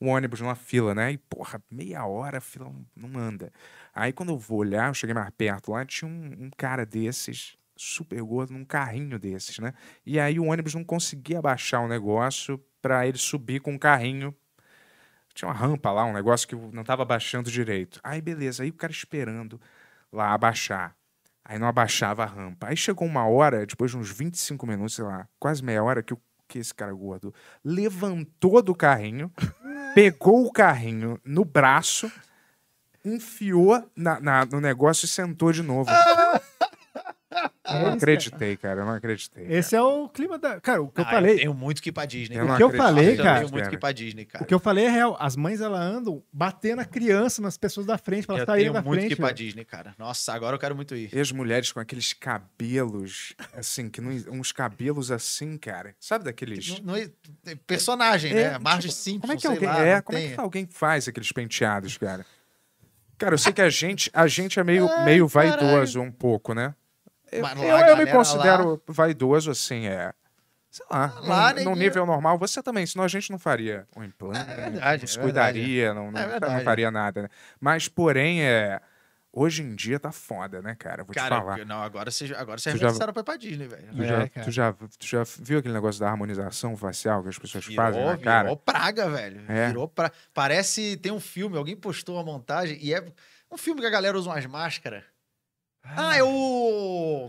o 0.00 0.06
ônibus 0.06 0.40
numa 0.40 0.54
fila, 0.54 0.94
né? 0.94 1.12
E, 1.12 1.18
porra, 1.18 1.62
meia 1.70 2.04
hora 2.06 2.38
a 2.38 2.40
fila 2.40 2.72
não- 2.96 3.18
anda. 3.20 3.52
Aí 3.94 4.12
quando 4.12 4.30
eu 4.30 4.38
vou 4.38 4.58
olhar, 4.58 4.88
eu 4.88 4.94
cheguei 4.94 5.14
mais 5.14 5.30
perto 5.36 5.72
lá, 5.72 5.84
tinha 5.84 6.08
um, 6.08 6.46
um 6.46 6.50
cara 6.56 6.86
desses, 6.86 7.56
super 7.76 8.22
gordo, 8.22 8.52
num 8.52 8.64
carrinho 8.64 9.18
desses, 9.18 9.58
né? 9.58 9.74
E 10.06 10.18
aí 10.20 10.38
o 10.38 10.46
ônibus 10.46 10.74
não 10.74 10.84
conseguia 10.84 11.38
abaixar 11.38 11.82
o 11.82 11.88
negócio 11.88 12.62
pra 12.80 13.06
ele 13.06 13.18
subir 13.18 13.60
com 13.60 13.74
o 13.74 13.78
carrinho 13.78 14.34
tinha 15.34 15.48
uma 15.48 15.54
rampa 15.54 15.90
lá, 15.92 16.04
um 16.04 16.12
negócio 16.12 16.46
que 16.48 16.54
não 16.56 16.84
tava 16.84 17.02
abaixando 17.02 17.50
direito. 17.50 18.00
Aí, 18.02 18.20
beleza, 18.20 18.62
aí 18.62 18.70
o 18.70 18.74
cara 18.74 18.92
esperando 18.92 19.60
lá 20.12 20.32
abaixar. 20.32 20.94
Aí 21.50 21.58
não 21.58 21.66
abaixava 21.66 22.22
a 22.22 22.26
rampa. 22.26 22.68
Aí 22.68 22.76
chegou 22.76 23.08
uma 23.08 23.26
hora, 23.26 23.66
depois 23.66 23.90
de 23.90 23.96
uns 23.96 24.08
25 24.08 24.64
minutos, 24.68 24.94
sei 24.94 25.04
lá, 25.04 25.26
quase 25.36 25.64
meia 25.64 25.82
hora, 25.82 26.00
que, 26.00 26.14
o, 26.14 26.18
que 26.46 26.60
esse 26.60 26.72
cara 26.72 26.92
gordo 26.92 27.34
levantou 27.64 28.62
do 28.62 28.72
carrinho, 28.72 29.32
pegou 29.92 30.46
o 30.46 30.52
carrinho 30.52 31.18
no 31.24 31.44
braço, 31.44 32.08
enfiou 33.04 33.84
na- 33.96 34.20
na- 34.20 34.46
no 34.46 34.60
negócio 34.60 35.06
e 35.06 35.08
sentou 35.08 35.50
de 35.50 35.60
novo. 35.64 35.90
Eu 37.64 37.78
não 37.82 37.92
acreditei, 37.92 38.56
cara, 38.56 38.80
eu 38.80 38.84
não 38.84 38.94
acreditei. 38.94 39.46
Esse 39.48 39.76
é 39.76 39.80
o 39.82 40.08
clima 40.08 40.36
da. 40.38 40.60
Cara, 40.60 40.82
o 40.82 40.88
que 40.88 41.00
eu 41.00 41.04
Ah, 41.04 41.10
falei. 41.10 41.36
tenho 41.36 41.54
muito 41.54 41.80
que 41.80 41.90
ir 41.90 41.92
pra 41.92 42.04
Disney. 42.04 42.36
Eu 42.36 42.44
O 42.44 42.48
não 42.48 42.56
que 42.56 42.62
eu 42.62 42.66
acredito. 42.68 42.84
falei, 42.86 43.12
eu 43.12 43.22
cara, 43.22 43.38
tenho 43.40 43.52
muito 43.52 43.68
que 43.68 43.74
ir 43.76 43.78
pra 43.78 43.92
Disney, 43.92 44.24
cara. 44.24 44.42
O 44.44 44.46
que 44.46 44.52
eu 44.54 44.58
falei 44.58 44.86
é 44.86 44.90
real. 44.90 45.16
As 45.20 45.36
mães, 45.36 45.60
elas 45.60 45.80
andam 45.80 46.22
batendo 46.32 46.80
a 46.80 46.84
criança 46.84 47.40
nas 47.40 47.56
pessoas 47.56 47.86
da 47.86 47.96
frente, 47.96 48.26
pra 48.26 48.34
elas 48.36 48.42
Eu 48.48 48.52
saírem 48.52 48.64
tenho 48.72 48.74
da 48.74 48.82
muito 48.82 49.00
que 49.02 49.06
frente. 49.06 49.12
ir 49.12 49.16
pra 49.16 49.26
velho. 49.26 49.36
Disney, 49.36 49.64
cara. 49.64 49.94
Nossa, 49.96 50.32
agora 50.32 50.56
eu 50.56 50.58
quero 50.60 50.74
muito 50.74 50.96
ir. 50.96 51.10
E 51.14 51.20
as 51.20 51.30
mulheres 51.30 51.70
com 51.70 51.78
aqueles 51.78 52.12
cabelos, 52.12 53.34
assim, 53.54 53.88
que 53.88 54.00
não, 54.00 54.10
uns 54.32 54.50
cabelos 54.50 55.10
assim, 55.12 55.56
cara. 55.56 55.94
Sabe 56.00 56.24
daqueles. 56.24 56.80
Não- 56.80 56.94
não- 56.96 57.56
personagem, 57.66 58.32
É, 58.32 58.50
né? 58.52 58.58
Marge 58.58 58.88
tipo, 58.88 58.94
Simpson, 59.00 59.20
Como 59.20 59.32
é 59.32 59.36
que 59.36 59.42
sei 59.42 59.50
alguém, 59.50 59.68
lá, 59.68 59.84
é, 59.84 60.00
como 60.00 60.18
é 60.18 60.28
que 60.34 60.40
alguém 60.40 60.66
faz 60.66 61.06
aqueles 61.06 61.30
penteados, 61.30 61.96
cara? 61.96 62.26
Cara, 63.16 63.34
eu 63.34 63.38
sei 63.38 63.52
que 63.52 63.60
a 63.60 63.68
gente, 63.68 64.10
a 64.14 64.26
gente 64.26 64.58
é 64.58 64.64
meio, 64.64 64.88
meio 65.04 65.28
vaidoso 65.28 66.00
um 66.00 66.10
pouco, 66.10 66.54
né? 66.54 66.74
Eu, 67.32 67.42
lá 67.42 67.54
eu- 67.54 67.86
eu 67.88 67.96
me 67.96 68.06
considero 68.10 68.82
vaidoso, 68.86 69.50
assim, 69.50 69.86
é. 69.86 70.12
Sei 70.70 70.86
lá, 70.88 71.12
Lá, 71.22 71.52
num, 71.52 71.64
num 71.64 71.74
nível 71.74 72.06
normal, 72.06 72.38
você 72.38 72.62
também, 72.62 72.86
senão 72.86 73.04
a 73.04 73.08
gente 73.08 73.30
não 73.32 73.40
faria 73.40 73.88
um 73.96 74.04
implante, 74.04 74.38
É 74.48 74.54
verdade, 74.70 75.02
não 75.02 75.08
se 75.08 75.18
é 75.18 75.22
cuidaria, 75.22 75.92
não, 75.92 76.12
não, 76.12 76.20
É 76.20 76.38
não 76.38 76.60
faria 76.60 76.90
nada, 76.92 77.22
né? 77.22 77.28
Mas, 77.60 77.88
porém, 77.88 78.42
é. 78.42 78.80
Hoje 79.32 79.62
em 79.62 79.76
dia 79.76 79.98
tá 80.00 80.10
foda, 80.10 80.60
né, 80.60 80.74
cara? 80.76 81.04
Vou 81.04 81.14
te 81.14 81.18
Cara, 81.18 81.36
falar. 81.36 81.58
eu- 81.60 81.64
não, 81.64 81.80
agora 81.80 82.10
você, 82.10 82.34
agora 82.34 82.58
você 82.58 82.76
já- 82.76 82.86
necessário 82.88 83.14
pra 83.14 83.36
Disney, 83.36 83.68
velho. 83.68 83.84
Tu, 83.94 84.02
É, 84.02 84.06
já, 84.06 84.26
tu, 84.44 84.50
já, 84.50 84.72
tu 84.72 85.06
já 85.06 85.22
viu 85.38 85.60
aquele 85.60 85.72
negócio 85.74 86.00
da 86.00 86.08
harmonização 86.08 86.76
facial 86.76 87.22
que 87.22 87.28
as 87.28 87.38
pessoas 87.38 87.64
fazem 87.64 88.00
Virou, 88.00 88.16
na 88.16 88.18
cara? 88.18 88.42
virou 88.42 88.56
praga, 88.56 89.08
velho. 89.08 89.40
É. 89.48 89.68
Virou 89.68 89.86
pra... 89.86 90.10
Parece. 90.34 90.96
Tem 90.96 91.12
um 91.12 91.20
filme, 91.20 91.56
alguém 91.56 91.76
postou 91.76 92.16
uma 92.16 92.24
montagem 92.24 92.76
e 92.82 92.92
é 92.92 93.04
um 93.52 93.56
filme 93.56 93.80
que 93.80 93.86
a 93.86 93.90
galera 93.90 94.18
usa 94.18 94.30
umas 94.30 94.44
máscaras. 94.46 95.04
Ah, 95.84 96.16
é 96.16 96.22
o. 96.22 97.26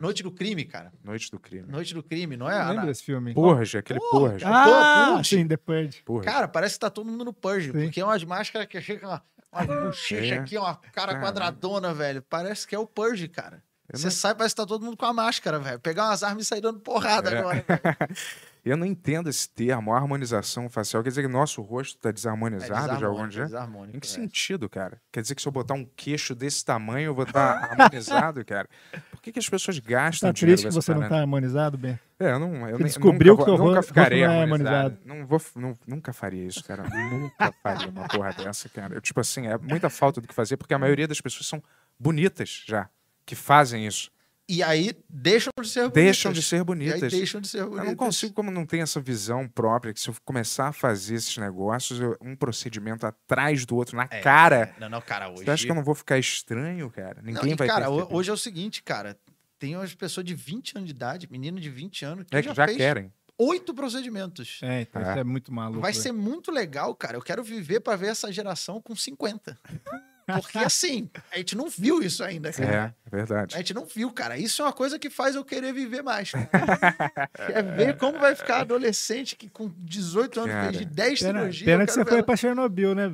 Noite 0.00 0.22
do 0.22 0.32
Crime, 0.32 0.64
cara. 0.64 0.92
Noite 1.04 1.30
do 1.30 1.38
crime. 1.38 1.70
Noite 1.70 1.94
do 1.94 2.02
Crime, 2.02 2.36
não 2.36 2.50
é? 2.50 2.56
Ana? 2.60 2.70
lembro 2.70 2.86
desse 2.86 3.04
filme. 3.04 3.32
Purge, 3.34 3.78
aquele 3.78 4.00
Porra, 4.00 4.30
Purge. 4.30 4.44
Ah, 4.44 5.12
Purge. 5.14 5.28
sim, 5.36 5.46
depois. 5.46 6.00
Purge. 6.04 6.26
Cara, 6.26 6.48
parece 6.48 6.74
que 6.74 6.80
tá 6.80 6.90
todo 6.90 7.06
mundo 7.08 7.24
no 7.24 7.32
Purge, 7.32 7.70
Sim. 7.70 7.84
porque 7.84 8.00
é 8.00 8.04
umas 8.04 8.24
máscaras 8.24 8.66
que 8.66 8.80
chega 8.80 9.06
uma, 9.06 9.22
uma 9.52 9.64
bochecha 9.84 10.34
É. 10.34 10.38
aqui, 10.38 10.58
uma 10.58 10.74
cara 10.74 11.12
Caramba. 11.12 11.26
quadradona, 11.26 11.94
velho. 11.94 12.20
Parece 12.22 12.66
que 12.66 12.74
é 12.74 12.78
o 12.78 12.86
Purge, 12.86 13.28
cara. 13.28 13.62
Eu 13.92 13.96
Você 13.98 14.10
sai, 14.10 14.34
parece 14.34 14.56
que 14.56 14.60
tá 14.62 14.66
todo 14.66 14.84
mundo 14.84 14.96
com 14.96 15.06
a 15.06 15.12
máscara, 15.12 15.60
velho. 15.60 15.78
Pegar 15.78 16.06
umas 16.06 16.22
armas 16.24 16.44
e 16.44 16.46
sair 16.48 16.60
dando 16.60 16.80
porrada 16.80 17.30
É. 17.30 17.38
agora. 17.38 17.64
Eu 18.66 18.76
não 18.76 18.84
entendo 18.84 19.30
esse 19.30 19.48
termo, 19.48 19.94
harmonização 19.94 20.68
facial. 20.68 21.00
Quer 21.02 21.10
dizer 21.10 21.22
que 21.22 21.28
nosso 21.28 21.62
rosto 21.62 21.98
tá 22.00 22.10
desarmonizado 22.10 22.98
de 22.98 23.04
algum 23.04 23.30
jeito? 23.30 23.46
desarmônico, 23.46 23.96
Em 23.96 24.00
que 24.00 24.06
é. 24.08 24.10
sentido, 24.10 24.68
cara? 24.68 25.00
Quer 25.12 25.22
dizer 25.22 25.36
que 25.36 25.42
se 25.42 25.46
eu 25.46 25.52
botar 25.52 25.74
um 25.74 25.84
queixo 25.96 26.34
desse 26.34 26.64
tamanho, 26.64 27.06
eu 27.06 27.14
vou 27.14 27.22
estar 27.24 27.62
harmonizado, 27.70 28.44
cara? 28.44 28.68
Por 29.10 29.22
que, 29.22 29.30
que 29.30 29.38
as 29.38 29.48
pessoas 29.48 29.78
gastam 29.78 30.30
Tá 30.30 30.32
dinheiro 30.32 30.60
triste 30.60 30.68
que 30.76 30.82
você 30.82 30.90
não 30.90 30.98
parada? 31.02 31.14
tá 31.14 31.20
harmonizado, 31.20 31.78
Ben? 31.78 31.96
É, 32.18 32.32
eu 32.32 32.38
não. 32.40 32.68
Eu 32.68 32.78
nem- 32.78 32.86
descobriu 32.88 33.34
nunca, 33.34 33.44
que 33.44 33.50
vou- 33.50 33.58
nunca 33.58 33.76
rosto 33.76 33.88
ficarei 33.88 34.26
não 34.26 34.32
é 34.32 34.42
harmonizado. 34.42 34.74
harmonizado. 34.76 35.00
Não 35.04 35.26
vou, 35.26 35.40
não- 35.54 35.78
nunca 35.86 36.12
faria 36.12 36.44
isso, 36.44 36.64
cara. 36.64 36.82
nunca 36.88 37.52
faria 37.62 37.88
uma 37.88 38.08
porra 38.08 38.32
dessa, 38.32 38.68
cara. 38.68 38.94
Eu, 38.94 39.00
tipo 39.00 39.20
assim, 39.20 39.46
é 39.46 39.56
muita 39.58 39.88
falta 39.88 40.20
do 40.20 40.26
que 40.26 40.34
fazer, 40.34 40.56
porque 40.56 40.74
a 40.74 40.78
maioria 40.78 41.06
das 41.06 41.20
pessoas 41.20 41.46
são 41.46 41.62
bonitas 41.96 42.64
já, 42.66 42.88
que 43.24 43.36
fazem 43.36 43.86
isso. 43.86 44.10
E 44.48 44.62
aí 44.62 44.92
deixam 45.10 45.50
de 45.60 45.68
ser 45.68 45.80
bonitas. 45.80 46.02
Deixam 46.04 46.32
de 46.32 46.42
ser 46.42 46.56
E 46.56 46.58
aí 46.58 46.64
bonitas. 46.64 47.12
deixam 47.12 47.40
de 47.40 47.48
ser 47.48 47.62
bonitas. 47.64 47.78
Eu 47.80 47.84
não 47.90 47.96
consigo, 47.96 48.32
como 48.32 48.48
não 48.50 48.64
tem 48.64 48.80
essa 48.80 49.00
visão 49.00 49.48
própria, 49.48 49.92
que 49.92 50.00
se 50.00 50.08
eu 50.08 50.14
começar 50.24 50.68
a 50.68 50.72
fazer 50.72 51.16
esses 51.16 51.36
negócios, 51.36 52.00
eu- 52.00 52.16
um 52.20 52.36
procedimento 52.36 53.04
atrás 53.04 53.66
do 53.66 53.74
outro, 53.74 53.96
na 53.96 54.04
É, 54.08 54.20
cara, 54.20 54.72
Não, 54.78 54.88
não, 54.88 55.00
cara, 55.00 55.28
hoje. 55.30 55.44
você 55.44 55.50
acha 55.50 55.64
que 55.64 55.70
eu 55.70 55.74
não 55.74 55.82
vou 55.82 55.96
ficar 55.96 56.16
estranho, 56.18 56.88
cara? 56.90 57.20
Não, 57.22 57.32
Ninguém 57.32 57.52
e, 57.52 57.56
vai 57.56 57.66
cara, 57.66 57.86
perceber. 57.90 58.14
hoje 58.14 58.30
é 58.30 58.32
o 58.32 58.36
seguinte, 58.36 58.82
cara. 58.84 59.18
Tem 59.58 59.74
umas 59.74 59.94
pessoas 59.94 60.24
de 60.24 60.34
20 60.34 60.76
anos 60.76 60.86
de 60.88 60.94
idade, 60.94 61.26
menino 61.30 61.58
de 61.58 61.68
20 61.70 62.04
anos, 62.04 62.26
que 62.30 62.36
É 62.36 62.40
que 62.42 62.48
já, 62.48 62.54
já 62.54 62.66
fez 62.66 62.76
querem. 62.76 63.12
oito 63.38 63.74
procedimentos. 63.74 64.60
É, 64.62 64.82
então 64.82 65.02
É. 65.02 65.10
isso 65.10 65.18
é 65.18 65.24
muito 65.24 65.52
maluco. 65.52 65.80
Vai 65.80 65.90
velho. 65.92 66.02
ser 66.02 66.12
muito 66.12 66.52
legal, 66.52 66.94
cara. 66.94 67.16
Eu 67.16 67.22
quero 67.22 67.42
viver 67.42 67.80
pra 67.80 67.96
ver 67.96 68.08
essa 68.08 68.30
geração 68.30 68.80
com 68.80 68.94
50. 68.94 69.58
Porque 70.26 70.58
assim, 70.58 71.08
a 71.32 71.38
gente 71.38 71.56
não 71.56 71.68
viu 71.68 72.02
isso 72.02 72.22
ainda, 72.24 72.52
cara. 72.52 72.94
É, 73.04 73.06
é 73.06 73.16
verdade. 73.16 73.54
A 73.54 73.58
gente 73.58 73.72
não 73.72 73.84
viu, 73.84 74.10
cara. 74.12 74.36
Isso 74.36 74.60
é 74.60 74.64
uma 74.64 74.72
coisa 74.72 74.98
que 74.98 75.08
faz 75.08 75.34
eu 75.36 75.44
querer 75.44 75.72
viver 75.72 76.02
mais. 76.02 76.32
é 77.38 77.62
ver 77.62 77.96
como 77.96 78.18
vai 78.18 78.34
ficar 78.34 78.60
adolescente 78.62 79.36
que 79.36 79.48
com 79.48 79.72
18 79.78 80.40
anos 80.40 80.52
Cara. 80.52 80.64
fez 80.72 80.78
de 80.78 80.84
10 80.84 81.20
Pena, 81.20 81.38
cirurgias. 81.40 81.64
pena 81.64 81.82
eu 81.82 81.86
que 81.86 81.92
você 81.92 82.04
foi 82.04 82.16
ver 82.16 82.22
pra 82.24 82.36
Chernobyl, 82.36 82.94
né? 82.94 83.12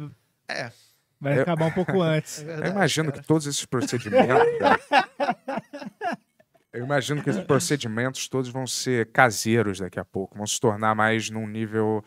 É. 0.49 0.71
Vai 1.21 1.37
Eu- 1.39 1.43
acabar 1.43 1.67
um 1.67 1.71
pouco 1.73 2.01
antes. 2.03 2.39
ela- 2.41 2.49
é 2.51 2.53
Eu 2.53 2.57
verdade, 2.57 2.77
imagino 2.77 3.11
cara. 3.11 3.21
que 3.23 3.29
todos 3.29 3.47
esses 3.47 3.65
procedimentos. 3.65 4.29
eu 6.73 6.85
imagino 6.85 7.23
que 7.23 7.29
esses 7.31 7.45
procedimentos 7.45 8.27
todos 8.29 8.49
vão 8.51 8.67
ser 8.67 9.07
caseiros 9.13 9.79
daqui 9.81 10.01
a 10.01 10.05
pouco, 10.05 10.37
vão 10.37 10.47
se 10.47 10.59
tornar 10.59 10.95
mais 10.95 11.29
num 11.29 11.47
nível 11.47 12.03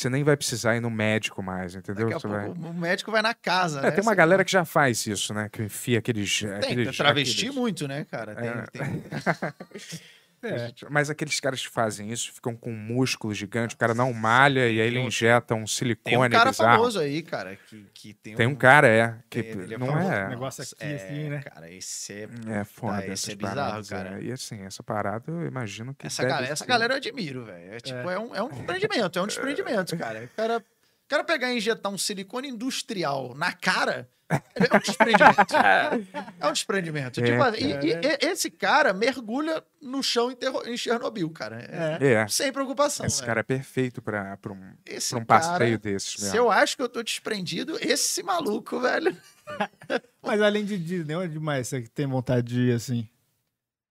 que 0.00 0.02
você 0.02 0.10
nem 0.10 0.24
vai 0.24 0.36
precisar 0.36 0.74
ir 0.76 0.80
no 0.80 0.90
médico 0.90 1.42
mais, 1.42 1.74
entendeu? 1.74 2.08
Daqui 2.08 2.16
a 2.16 2.20
pouco 2.20 2.36
vai- 2.36 2.70
o 2.70 2.74
médico 2.74 3.10
vai 3.12 3.20
na 3.20 3.34
casa, 3.34 3.80
É, 3.80 3.82
né? 3.82 3.90
tem 3.90 4.02
uma 4.02 4.14
galera 4.14 4.42
que 4.44 4.50
já 4.50 4.64
faz 4.64 5.06
isso, 5.06 5.34
né? 5.34 5.48
Que 5.52 5.62
enfia 5.62 5.98
aqueles. 5.98 6.40
Tem, 6.40 6.48
aqueles 6.54 6.96
travesti 6.96 7.40
aqueles- 7.40 7.54
muito, 7.54 7.86
né, 7.86 8.06
cara? 8.10 8.34
Tem, 8.34 8.48
É. 8.48 8.64
tem- 8.72 9.02
É. 10.42 10.72
Mas 10.88 11.10
aqueles 11.10 11.38
caras 11.38 11.60
que 11.60 11.68
fazem 11.68 12.10
isso 12.10 12.32
ficam 12.32 12.56
com 12.56 12.70
músculos 12.72 13.36
gigantes, 13.36 13.74
o 13.74 13.78
cara 13.78 13.92
não 13.94 14.12
malha 14.12 14.60
e 14.68 14.80
aí 14.80 14.86
ele 14.86 14.96
Tem 14.96 15.04
um- 15.04 15.08
injeta 15.08 15.54
um 15.54 15.58
Tem 15.58 15.66
silicone 15.66 16.16
um 16.16 16.30
cara 16.30 16.50
bizarro. 16.50 16.76
famoso 16.78 16.98
aí, 17.00 17.22
cara, 17.22 17.56
que, 17.56 17.86
que 17.92 18.14
tem, 18.14 18.34
Tem 18.34 18.46
um 18.46 18.54
cara, 18.54 18.88
é, 18.88 19.18
que 19.28 19.38
Ele- 19.40 19.74
é 19.74 19.78
não 19.78 19.86
famoso. 19.88 20.12
é. 20.12 20.28
Negócio 20.28 20.62
aqui, 20.62 20.74
é, 20.84 20.94
assim, 20.94 21.28
né? 21.28 21.42
Cara, 21.42 21.70
esse 21.70 22.12
é. 22.12 22.28
É 22.60 22.64
foda, 22.64 23.02
esse 23.02 23.12
essas 23.12 23.28
é 23.28 23.34
bizarro, 23.34 23.54
paradas, 23.56 23.88
cara. 23.90 24.18
é. 24.18 24.22
E 24.24 24.32
assim, 24.32 24.62
essa 24.62 24.82
parada 24.82 25.30
eu 25.30 25.46
imagino 25.46 25.94
que. 25.94 26.06
Essa, 26.06 26.24
galera, 26.24 26.52
essa 26.52 26.64
galera 26.64 26.92
eu 26.94 26.96
admiro, 26.96 27.44
velho. 27.44 27.74
É, 27.74 27.80
tipo, 27.80 27.98
é. 28.10 28.18
um, 28.18 28.34
é 28.34 28.42
um 28.42 28.48
desprendimento, 28.48 29.18
é 29.18 29.22
um 29.22 29.26
desprendimento, 29.26 29.96
cara. 29.96 30.24
O 30.24 30.28
cara 30.36 30.64
cara 31.08 31.24
pegar 31.24 31.52
e 31.52 31.56
injetar 31.56 31.90
um 31.92 31.98
silicone 31.98 32.48
industrial 32.48 33.34
na 33.34 33.52
cara 33.52 34.08
é 34.30 34.76
um 34.76 34.78
desprendimento. 34.78 35.56
é 36.40 36.46
um 36.48 36.52
desprendimento. 36.52 37.20
É, 37.20 37.24
Tipo, 37.24 37.38
cara. 37.38 37.60
e- 37.60 37.64
e- 37.72 37.94
e- 37.94 38.18
esse 38.30 38.50
cara 38.50 38.92
mergulha 38.92 39.62
no 39.82 40.02
chão 40.02 40.30
em, 40.30 40.36
Terro- 40.36 40.62
em 40.66 40.76
Chernobyl, 40.76 41.28
cara. 41.30 41.60
É, 42.00 42.12
É. 42.14 42.28
Sem 42.28 42.52
preocupação. 42.52 43.04
Esse 43.06 43.16
velho. 43.16 43.26
cara 43.26 43.40
é 43.40 43.42
perfeito 43.42 44.00
pra, 44.00 44.36
pra 44.36 44.52
um, 44.52 44.72
Esse 44.86 45.10
pra 45.10 45.18
um 45.18 45.24
cara, 45.24 45.40
passeio 45.50 45.78
desses 45.78 46.12
Se 46.12 46.22
mesmo. 46.22 46.36
eu 46.38 46.50
acho 46.50 46.76
que 46.76 46.82
eu 46.82 46.88
tô 46.88 47.02
desprendido, 47.02 47.76
esse 47.80 48.22
maluco, 48.22 48.78
velho. 48.80 49.16
Mas 50.22 50.40
além 50.40 50.64
de 50.64 50.78
Disney, 50.78 51.14
onde 51.16 51.38
mais 51.40 51.66
você 51.68 51.82
tem 51.82 52.06
vontade 52.06 52.46
de 52.54 52.60
ir, 52.70 52.72
assim? 52.74 53.08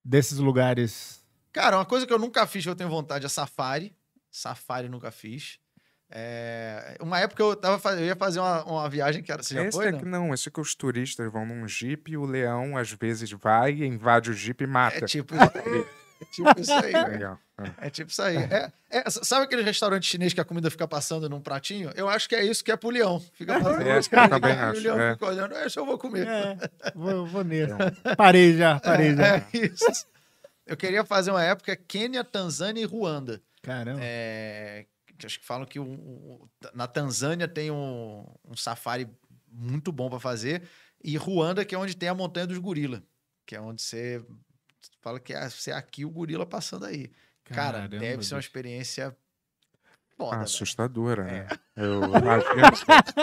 Desses 0.03 0.37
lugares. 0.37 1.19
Cara, 1.51 1.77
uma 1.77 1.85
coisa 1.85 2.07
que 2.07 2.13
eu 2.13 2.19
nunca 2.19 2.47
fiz 2.47 2.63
que 2.63 2.69
eu 2.69 2.75
tenho 2.75 2.89
vontade 2.89 3.25
é 3.25 3.29
safari. 3.29 3.93
Safari 4.31 4.87
nunca 4.87 5.11
fiz. 5.11 5.59
É, 6.11 6.97
Uma 6.99 7.19
época 7.19 7.41
eu, 7.43 7.55
tava, 7.55 7.77
faz- 7.77 7.99
eu 7.99 8.05
ia 8.05 8.15
fazer 8.15 8.39
uma, 8.39 8.63
uma 8.63 8.89
viagem 8.89 9.21
que 9.21 9.31
era. 9.31 9.43
Você 9.43 9.53
já 9.53 9.63
esse 9.63 9.77
foi? 9.77 9.87
é 9.87 9.91
não? 9.91 9.99
que 9.99 10.05
não, 10.05 10.33
esse 10.33 10.49
é 10.49 10.51
que 10.51 10.59
os 10.59 10.73
turistas 10.73 11.31
vão 11.31 11.45
num 11.45 11.67
jipe 11.67 12.11
e 12.13 12.17
o 12.17 12.25
leão 12.25 12.75
às 12.77 12.91
vezes 12.91 13.31
vai, 13.31 13.71
invade 13.73 14.29
o 14.31 14.33
jipe 14.33 14.63
e 14.63 14.67
mata. 14.67 14.97
É 14.97 15.07
tipo 15.07 15.35
isso 15.35 15.51
aí. 15.55 15.85
É 16.21 16.25
tipo 16.25 16.59
isso 16.59 16.73
aí. 16.73 16.91
Legal. 17.11 17.39
É. 17.81 17.87
É 17.87 17.89
tipo 17.89 18.09
isso 18.11 18.21
aí. 18.21 18.37
É, 18.37 18.71
é, 18.89 19.03
sabe 19.09 19.45
aquele 19.45 19.61
restaurante 19.61 20.05
chinês 20.07 20.33
que 20.33 20.41
a 20.41 20.45
comida 20.45 20.71
fica 20.71 20.87
passando 20.87 21.29
num 21.29 21.41
pratinho? 21.41 21.91
Eu 21.95 22.09
acho 22.09 22.27
que 22.27 22.35
é 22.35 22.43
isso 22.43 22.63
que 22.63 22.71
é 22.71 22.75
pro 22.77 22.89
leão. 22.89 23.19
Fica 23.33 23.53
passando 23.59 23.81
É, 23.81 23.97
eu 23.97 24.29
também 24.29 24.53
e 24.53 24.57
o 24.57 24.59
acho, 24.69 24.81
leão 24.81 24.99
é. 24.99 25.13
fica 25.13 25.25
olhando, 25.27 25.55
esse 25.57 25.77
eu 25.79 25.85
vou 25.85 25.97
comer. 25.97 26.27
É, 26.27 26.57
vou, 26.95 27.25
vou 27.27 27.43
nesse. 27.43 27.75
Parei 28.17 28.57
já, 28.57 28.79
parei 28.79 29.15
já. 29.15 29.37
É 29.37 29.45
isso. 29.53 30.07
Eu 30.65 30.75
queria 30.75 31.03
fazer 31.05 31.31
uma 31.31 31.43
época 31.43 31.75
Quênia, 31.75 32.23
Tanzânia 32.23 32.81
e 32.81 32.85
Ruanda. 32.85 33.41
Caramba. 33.61 33.99
É, 35.19 35.21
que 35.21 35.25
acho 35.25 35.39
que 35.39 35.45
falam 35.45 35.65
que 35.65 35.79
o- 35.79 35.83
o- 35.85 36.49
na 36.73 36.87
Tanzânia 36.87 37.47
tem 37.47 37.69
um, 37.69 38.25
um 38.45 38.55
safari 38.55 39.07
muito 39.51 39.91
bom 39.91 40.09
para 40.09 40.19
fazer. 40.19 40.63
E 41.03 41.17
Ruanda, 41.17 41.65
que 41.65 41.75
é 41.75 41.77
onde 41.77 41.95
tem 41.95 42.09
a 42.09 42.15
Montanha 42.15 42.47
dos 42.47 42.57
Gorila. 42.57 43.03
Que 43.45 43.55
é 43.55 43.61
onde 43.61 43.81
você 43.81 44.25
fala 45.01 45.19
que 45.19 45.33
é, 45.33 45.49
você 45.49 45.71
é 45.71 45.73
aqui 45.73 46.05
o 46.05 46.09
gorila 46.09 46.45
passando 46.45 46.85
aí. 46.85 47.11
Cara, 47.43 47.79
Caramba, 47.79 47.97
deve 47.99 48.23
ser 48.23 48.35
uma 48.35 48.39
experiência 48.39 49.15
foda. 50.17 50.43
Assustadora, 50.43 51.23
né? 51.23 51.47
Eu 51.75 52.03
imagino. 52.19 52.61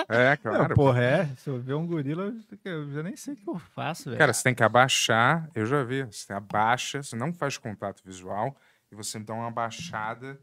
É, 0.08 0.30
Não, 0.30 0.36
claro. 0.38 0.74
porra, 0.74 1.02
é. 1.02 1.26
Se 1.36 1.48
eu 1.48 1.60
ver 1.60 1.74
um 1.74 1.86
gorila, 1.86 2.34
eu 2.64 2.90
já 2.90 3.02
nem 3.02 3.16
sei 3.16 3.34
o 3.34 3.36
que 3.36 3.48
eu 3.48 3.58
faço, 3.58 4.04
velho. 4.06 4.18
Cara, 4.18 4.32
você 4.32 4.42
tem 4.42 4.54
que 4.54 4.62
abaixar, 4.62 5.48
eu 5.54 5.64
já 5.66 5.84
vi, 5.84 6.02
você 6.04 6.32
abaixa, 6.32 7.02
você 7.02 7.14
não 7.14 7.32
faz 7.32 7.56
contato 7.58 8.02
visual, 8.04 8.56
e 8.90 8.94
você 8.96 9.18
dá 9.20 9.34
uma 9.34 9.48
abaixada 9.48 10.40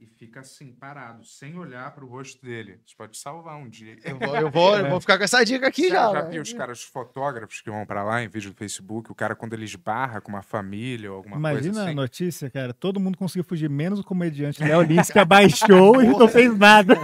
e 0.00 0.06
fica 0.06 0.40
assim, 0.40 0.72
parado, 0.72 1.24
sem 1.26 1.58
olhar 1.58 1.94
pro 1.94 2.06
rosto 2.06 2.42
dele. 2.42 2.80
Isso 2.86 2.96
pode 2.96 3.18
salvar 3.18 3.56
um 3.58 3.68
dia. 3.68 3.98
Eu 4.02 4.18
vou, 4.18 4.36
eu, 4.36 4.50
vou, 4.50 4.78
eu 4.78 4.88
vou 4.90 5.00
ficar 5.00 5.18
com 5.18 5.24
essa 5.24 5.44
dica 5.44 5.68
aqui 5.68 5.82
Você 5.82 5.90
já. 5.90 6.04
já 6.10 6.12
velho. 6.12 6.30
viu 6.30 6.42
os 6.42 6.52
caras 6.54 6.78
os 6.78 6.84
fotógrafos 6.84 7.60
que 7.60 7.70
vão 7.70 7.84
pra 7.84 8.02
lá 8.02 8.22
em 8.22 8.28
vídeo 8.28 8.50
do 8.50 8.56
Facebook, 8.56 9.12
o 9.12 9.14
cara 9.14 9.36
quando 9.36 9.52
ele 9.52 9.64
esbarra 9.64 10.20
com 10.22 10.30
uma 10.30 10.40
família 10.42 11.10
ou 11.10 11.18
alguma 11.18 11.36
Imagina 11.36 11.62
coisa 11.64 11.80
a 11.80 11.84
assim. 11.84 11.94
notícia, 11.94 12.50
cara. 12.50 12.72
Todo 12.72 12.98
mundo 12.98 13.18
conseguiu 13.18 13.44
fugir, 13.44 13.68
menos 13.68 13.98
o 14.00 14.04
comediante 14.04 14.64
Léo 14.64 14.80
Lins, 14.82 15.10
que 15.10 15.18
abaixou 15.18 16.02
e 16.02 16.06
não 16.06 16.28
fez 16.28 16.56
nada. 16.56 16.94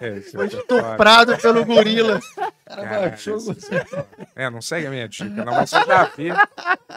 É, 0.00 0.20
Foi 0.20 0.44
é 0.44 0.48
estuprado 0.48 1.38
pelo 1.38 1.64
gorila. 1.64 2.20
Cara, 2.68 2.82
Cara, 2.88 3.08
baixou 3.08 3.36
isso 3.36 3.52
é- 3.74 4.06
É, 4.44 4.50
não 4.50 4.60
segue 4.60 4.86
a 4.86 4.90
minha 4.90 5.08
dica, 5.08 5.44
não, 5.44 5.54
mas 5.54 5.72
eu 5.72 5.86
já 5.86 6.04
vi. 6.04 6.28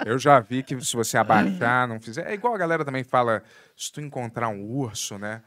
Eu 0.05 0.19
já 0.19 0.39
vi 0.39 0.63
que 0.63 0.79
se 0.83 0.95
você 0.95 1.17
abaixar, 1.17 1.87
não 1.87 1.99
fizer. 1.99 2.27
É 2.29 2.33
igual 2.33 2.53
a 2.53 2.57
galera 2.57 2.83
também 2.85 3.03
fala: 3.03 3.41
se 3.75 3.91
tu 3.91 4.01
encontrar 4.01 4.49
um 4.49 4.61
urso, 4.63 5.17
né? 5.17 5.41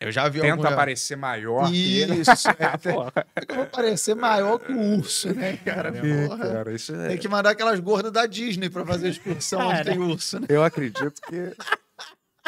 Eu 0.00 0.10
já 0.10 0.26
vi 0.30 0.40
Tenta 0.40 0.54
algum- 0.54 0.66
aparecer 0.66 1.14
maior 1.14 1.68
que. 1.70 2.02
Isso, 2.02 2.30
é, 2.48 2.54
tem- 2.78 2.96
é 3.36 3.40
que 3.44 3.52
eu 3.52 3.56
vou 3.56 3.66
parecer 3.66 4.14
maior 4.16 4.58
que 4.58 4.72
o 4.72 4.96
urso, 4.96 5.34
né, 5.34 5.58
cara? 5.58 5.92
Porra. 5.92 6.48
Cara, 6.52 6.72
isso 6.72 6.94
é- 6.94 7.08
Tem 7.08 7.18
que 7.18 7.28
mandar 7.28 7.50
aquelas 7.50 7.78
gordas 7.80 8.10
da 8.10 8.24
Disney 8.24 8.70
pra 8.70 8.86
fazer 8.86 9.08
excursão 9.10 9.60
onde 9.68 9.84
tem 9.84 9.98
urso, 9.98 10.40
né? 10.40 10.46
Eu 10.48 10.64
acredito 10.64 11.20
que. 11.28 11.54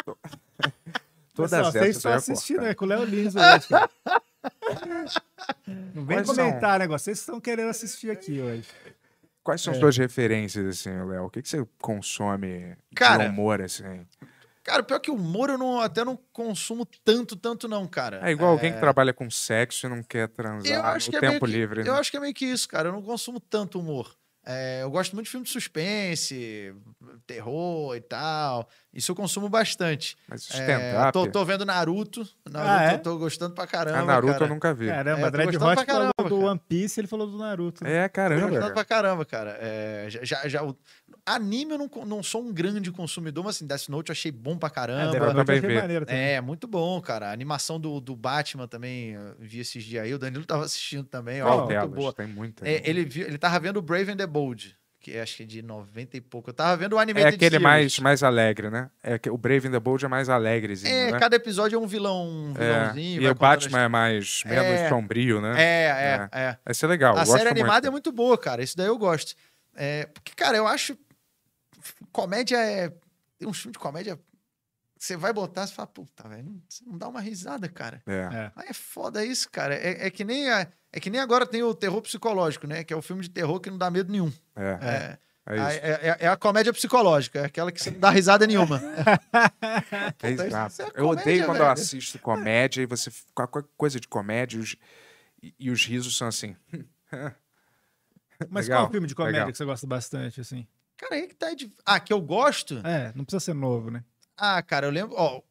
Todas 1.35 1.49
Pessoal, 1.51 1.61
essas 1.69 1.71
vocês 2.01 2.03
ia 2.05 2.15
assistindo, 2.15 2.65
é 2.65 2.73
com 2.75 2.85
o 2.85 2.87
Léo 2.87 3.03
Lins 3.05 3.35
hoje, 3.35 3.67
cara. 3.67 3.89
Não 5.67 6.05
vem 6.05 6.17
Quais 6.17 6.27
são? 6.27 6.35
comentar 6.35 6.79
negócio. 6.79 7.05
Vocês 7.05 7.19
estão 7.19 7.39
querendo 7.39 7.69
assistir 7.69 8.09
aqui 8.11 8.39
hoje. 8.41 8.67
Quais 9.43 9.61
É. 9.61 9.63
são 9.65 9.73
as 9.73 9.79
suas 9.79 9.97
referências, 9.97 10.65
assim, 10.65 10.89
Léo? 11.05 11.25
O 11.25 11.29
que, 11.29 11.41
que 11.41 11.49
você 11.49 11.65
consome 11.81 12.75
Cara, 12.95 13.25
de 13.25 13.29
humor, 13.29 13.61
assim? 13.61 14.05
Cara, 14.63 14.81
pior 14.81 14.99
que 14.99 15.11
o 15.11 15.15
humor 15.15 15.49
eu 15.49 15.57
não, 15.57 15.81
até 15.81 16.05
não 16.05 16.17
consumo 16.31 16.85
tanto, 17.03 17.35
tanto 17.35 17.67
não, 17.67 17.85
cara. 17.85 18.21
É 18.27 18.31
igual 18.31 18.51
alguém 18.51 18.71
que 18.71 18.79
trabalha 18.79 19.13
com 19.13 19.29
sexo 19.29 19.85
e 19.85 19.89
não 19.89 20.01
quer 20.01 20.29
transar 20.29 20.71
Eu 20.71 20.81
acho 20.83 21.11
no 21.11 21.19
que 21.19 21.25
é 21.25 21.29
tempo 21.31 21.45
que, 21.45 21.51
livre. 21.51 21.81
Eu 21.81 21.93
né? 21.93 21.99
acho 21.99 22.09
que 22.09 22.15
é 22.15 22.19
meio 22.21 22.33
que 22.33 22.45
isso, 22.45 22.67
cara. 22.69 22.87
Eu 22.87 22.93
não 22.93 23.01
consumo 23.01 23.41
tanto 23.41 23.77
humor. 23.79 24.15
É, 24.45 24.81
eu 24.83 24.89
gosto 24.91 25.13
muito 25.13 25.25
de 25.25 25.31
filme 25.31 25.45
de 25.45 25.51
suspense, 25.51 26.73
terror 27.25 27.95
e 27.95 28.01
tal. 28.01 28.69
Isso 28.93 29.11
eu 29.11 29.15
consumo 29.15 29.47
bastante. 29.49 30.17
Mas 30.27 30.49
É, 30.51 30.53
stand-up. 30.53 31.13
tô, 31.13 31.27
tô 31.29 31.45
vendo 31.45 31.65
Naruto. 31.65 32.27
Naruto 32.53 32.71
Ah, 32.71 32.83
é? 32.83 32.93
eu 32.95 32.99
tô 32.99 33.17
gostando 33.17 33.53
pra 33.55 33.67
caramba. 33.67 33.99
a 33.99 34.05
Naruto 34.05 34.33
cara. 34.33 34.45
eu 34.45 34.49
nunca 34.49 34.73
vi. 34.73 34.87
Caramba, 34.87 35.19
É, 35.19 35.23
tô 35.25 35.31
Dread 35.31 35.45
gostando 35.57 35.71
Hot 35.71 35.75
pra 35.75 35.85
falou 35.93 36.11
caramba, 36.15 36.29
do 36.29 36.39
cara. 36.39 36.51
One 36.51 36.61
Piece, 36.69 36.99
ele 36.99 37.07
falou 37.07 37.27
do 37.27 37.37
Naruto. 37.37 37.85
É, 37.85 38.07
Tô 38.07 38.13
caramba. 38.13 38.41
gostando 38.41 38.61
cara. 38.61 38.73
pra 38.73 38.85
caramba, 38.85 39.25
cara. 39.25 39.57
É, 39.59 40.05
já, 40.09 40.23
já, 40.23 40.47
já- 40.47 40.63
o- 40.63 40.77
anime 41.25 41.71
eu 41.73 41.77
não, 41.77 41.89
não 42.05 42.21
sou 42.23 42.41
um 42.43 42.53
grande 42.53 42.91
consumidor, 42.91 43.43
mas 43.43 43.55
assim, 43.55 43.67
Death 43.67 43.87
Note 43.89 44.09
eu 44.09 44.13
achei 44.13 44.31
bom 44.31 44.57
pra 44.57 44.67
É, 44.67 44.71
caramba. 44.71 45.11
Também 45.11 45.35
eu 45.35 45.41
achei 45.41 45.59
vi. 45.69 45.75
maneiro 45.75 46.05
também. 46.05 46.21
É, 46.21 46.41
muito 46.41 46.67
bom, 46.67 46.99
cara. 47.01 47.29
A 47.29 47.31
animação 47.31 47.79
do, 47.79 47.99
do 47.99 48.15
Batman 48.15 48.67
também, 48.67 49.15
vi 49.39 49.59
esses 49.59 49.83
dias 49.83 50.03
aí. 50.03 50.13
O 50.13 50.19
Danilo 50.19 50.45
tava 50.45 50.63
assistindo 50.65 51.05
também, 51.05 51.41
ó, 51.41 51.45
Qual 51.47 51.57
muito 51.59 51.69
delas? 51.69 51.89
boa. 51.91 52.13
Tem 52.13 52.27
muita. 52.27 52.67
É, 52.67 52.81
ele, 52.89 53.03
viu, 53.05 53.25
ele 53.27 53.37
tava 53.37 53.59
vendo 53.59 53.77
o 53.77 53.81
Brave 53.81 54.11
and 54.11 54.17
the 54.17 54.27
Bold, 54.27 54.75
que 55.03 55.17
acho 55.19 55.35
que 55.37 55.43
é 55.43 55.45
de 55.45 55.61
90 55.61 56.15
e 56.17 56.21
pouco. 56.21 56.49
Eu 56.49 56.53
tava 56.53 56.77
vendo 56.77 56.93
o 56.93 56.99
É 56.99 57.01
Animated 57.03 57.35
aquele 57.35 57.49
Series. 57.51 57.61
mais, 57.61 57.99
mais 57.99 58.23
alegre, 58.23 58.69
né? 58.69 58.89
É 59.03 59.19
que 59.19 59.29
o 59.29 59.37
Brave 59.37 59.67
and 59.67 59.71
the 59.71 59.79
Bold 59.79 60.03
é 60.03 60.07
mais 60.07 60.29
alegrezinho, 60.29 60.91
É, 60.93 61.11
né? 61.11 61.19
cada 61.19 61.35
episódio 61.35 61.75
é 61.75 61.79
um 61.79 61.85
vilão, 61.85 62.25
um 62.25 62.53
É, 62.57 62.79
vilãozinho. 62.79 63.21
E 63.21 63.23
vai 63.25 63.31
o 63.31 63.35
Batman 63.35 63.81
é 63.81 63.87
mais 63.89 64.41
menos 64.45 64.65
É. 64.65 64.89
sombrio, 64.89 65.41
né? 65.41 65.53
É, 65.61 65.85
é, 65.85 66.39
é. 66.41 66.57
Vai 66.63 66.73
ser 66.73 66.87
legal. 66.87 67.17
A 67.17 67.25
série 67.25 67.49
animada 67.49 67.73
muito. 67.73 67.87
é 67.87 67.91
muito 67.91 68.11
boa, 68.13 68.37
cara. 68.37 68.63
Isso 68.63 68.77
daí 68.77 68.87
eu 68.87 68.97
gosto. 68.97 69.35
É, 69.75 70.05
porque, 70.13 70.31
cara, 70.35 70.55
eu 70.55 70.65
acho. 70.65 70.97
Comédia 72.11 72.57
é. 72.57 72.89
Tem 73.37 73.47
um 73.47 73.53
filme 73.53 73.73
de 73.73 73.79
comédia. 73.79 74.17
Você 75.03 75.17
vai 75.17 75.33
botar, 75.33 75.67
você 75.67 75.73
fala, 75.73 75.85
puta, 75.87 76.29
velho, 76.29 76.45
não, 76.45 76.61
você 76.69 76.81
não 76.85 76.97
dá 76.97 77.09
uma 77.09 77.19
risada, 77.19 77.67
cara. 77.67 78.01
É. 78.07 78.13
É. 78.13 78.51
Aí 78.55 78.67
é 78.69 78.73
foda 78.73 79.25
isso, 79.25 79.49
cara. 79.51 79.75
É, 79.75 80.07
é 80.07 80.09
que 80.09 80.23
nem 80.23 80.49
a- 80.49 80.65
é 80.93 80.99
que 81.01 81.09
nem 81.09 81.19
agora 81.19 81.45
tem 81.45 81.61
o 81.61 81.73
terror 81.75 82.01
psicológico, 82.01 82.65
né? 82.67 82.85
Que 82.85 82.93
é 82.93 82.95
o 82.95 83.01
filme 83.01 83.21
de 83.21 83.29
terror 83.29 83.59
que 83.59 83.69
não 83.69 83.77
dá 83.77 83.91
medo 83.91 84.09
nenhum. 84.09 84.31
É, 84.55 85.17
É, 85.45 85.55
é 85.57 85.59
a- 85.61 85.69
isso. 85.75 85.79
é, 85.85 85.91
é- 85.91 86.17
é 86.21 86.27
a 86.29 86.37
comédia 86.37 86.71
psicológica, 86.71 87.39
é 87.39 87.45
aquela 87.47 87.69
que 87.69 87.83
você 87.83 87.91
não 87.91 87.99
dá 87.99 88.11
risada 88.11 88.47
nenhuma. 88.47 88.79
É 90.23 90.29
exato. 90.31 90.81
é 90.81 90.85
eu 90.85 90.91
comédia, 91.07 91.21
odeio 91.21 91.45
quando 91.47 91.57
eu 91.57 91.67
assisto 91.69 92.17
comédia 92.19 92.81
e 92.81 92.85
você. 92.85 93.11
Qualquer 93.35 93.63
coisa 93.75 93.99
de 93.99 94.07
comédia 94.07 94.55
e 94.55 94.59
os, 94.61 94.75
e, 95.41 95.55
e 95.59 95.69
os 95.69 95.85
risos 95.85 96.15
são 96.17 96.29
assim. 96.29 96.55
Mas 98.49 98.67
Legal, 98.67 98.83
qual 98.85 98.91
filme 98.91 99.07
de 99.07 99.15
comédia 99.15 99.39
legal. 99.39 99.51
que 99.51 99.57
você 99.57 99.65
gosta 99.65 99.85
bastante, 99.85 100.39
assim? 100.39 100.65
Cara, 100.95 101.15
aí 101.15 101.27
que 101.27 101.35
tá. 101.35 101.53
de- 101.53 101.73
Ah, 101.85 101.99
que 101.99 102.13
eu 102.13 102.21
gosto. 102.21 102.79
É, 102.85 103.11
não 103.15 103.25
precisa 103.25 103.39
ser 103.41 103.53
novo, 103.53 103.91
né? 103.91 104.01
Ah, 104.37 104.61
cara, 104.61 104.87
eu 104.87 104.91
lembro. 104.91 105.15
Ó, 105.15 105.41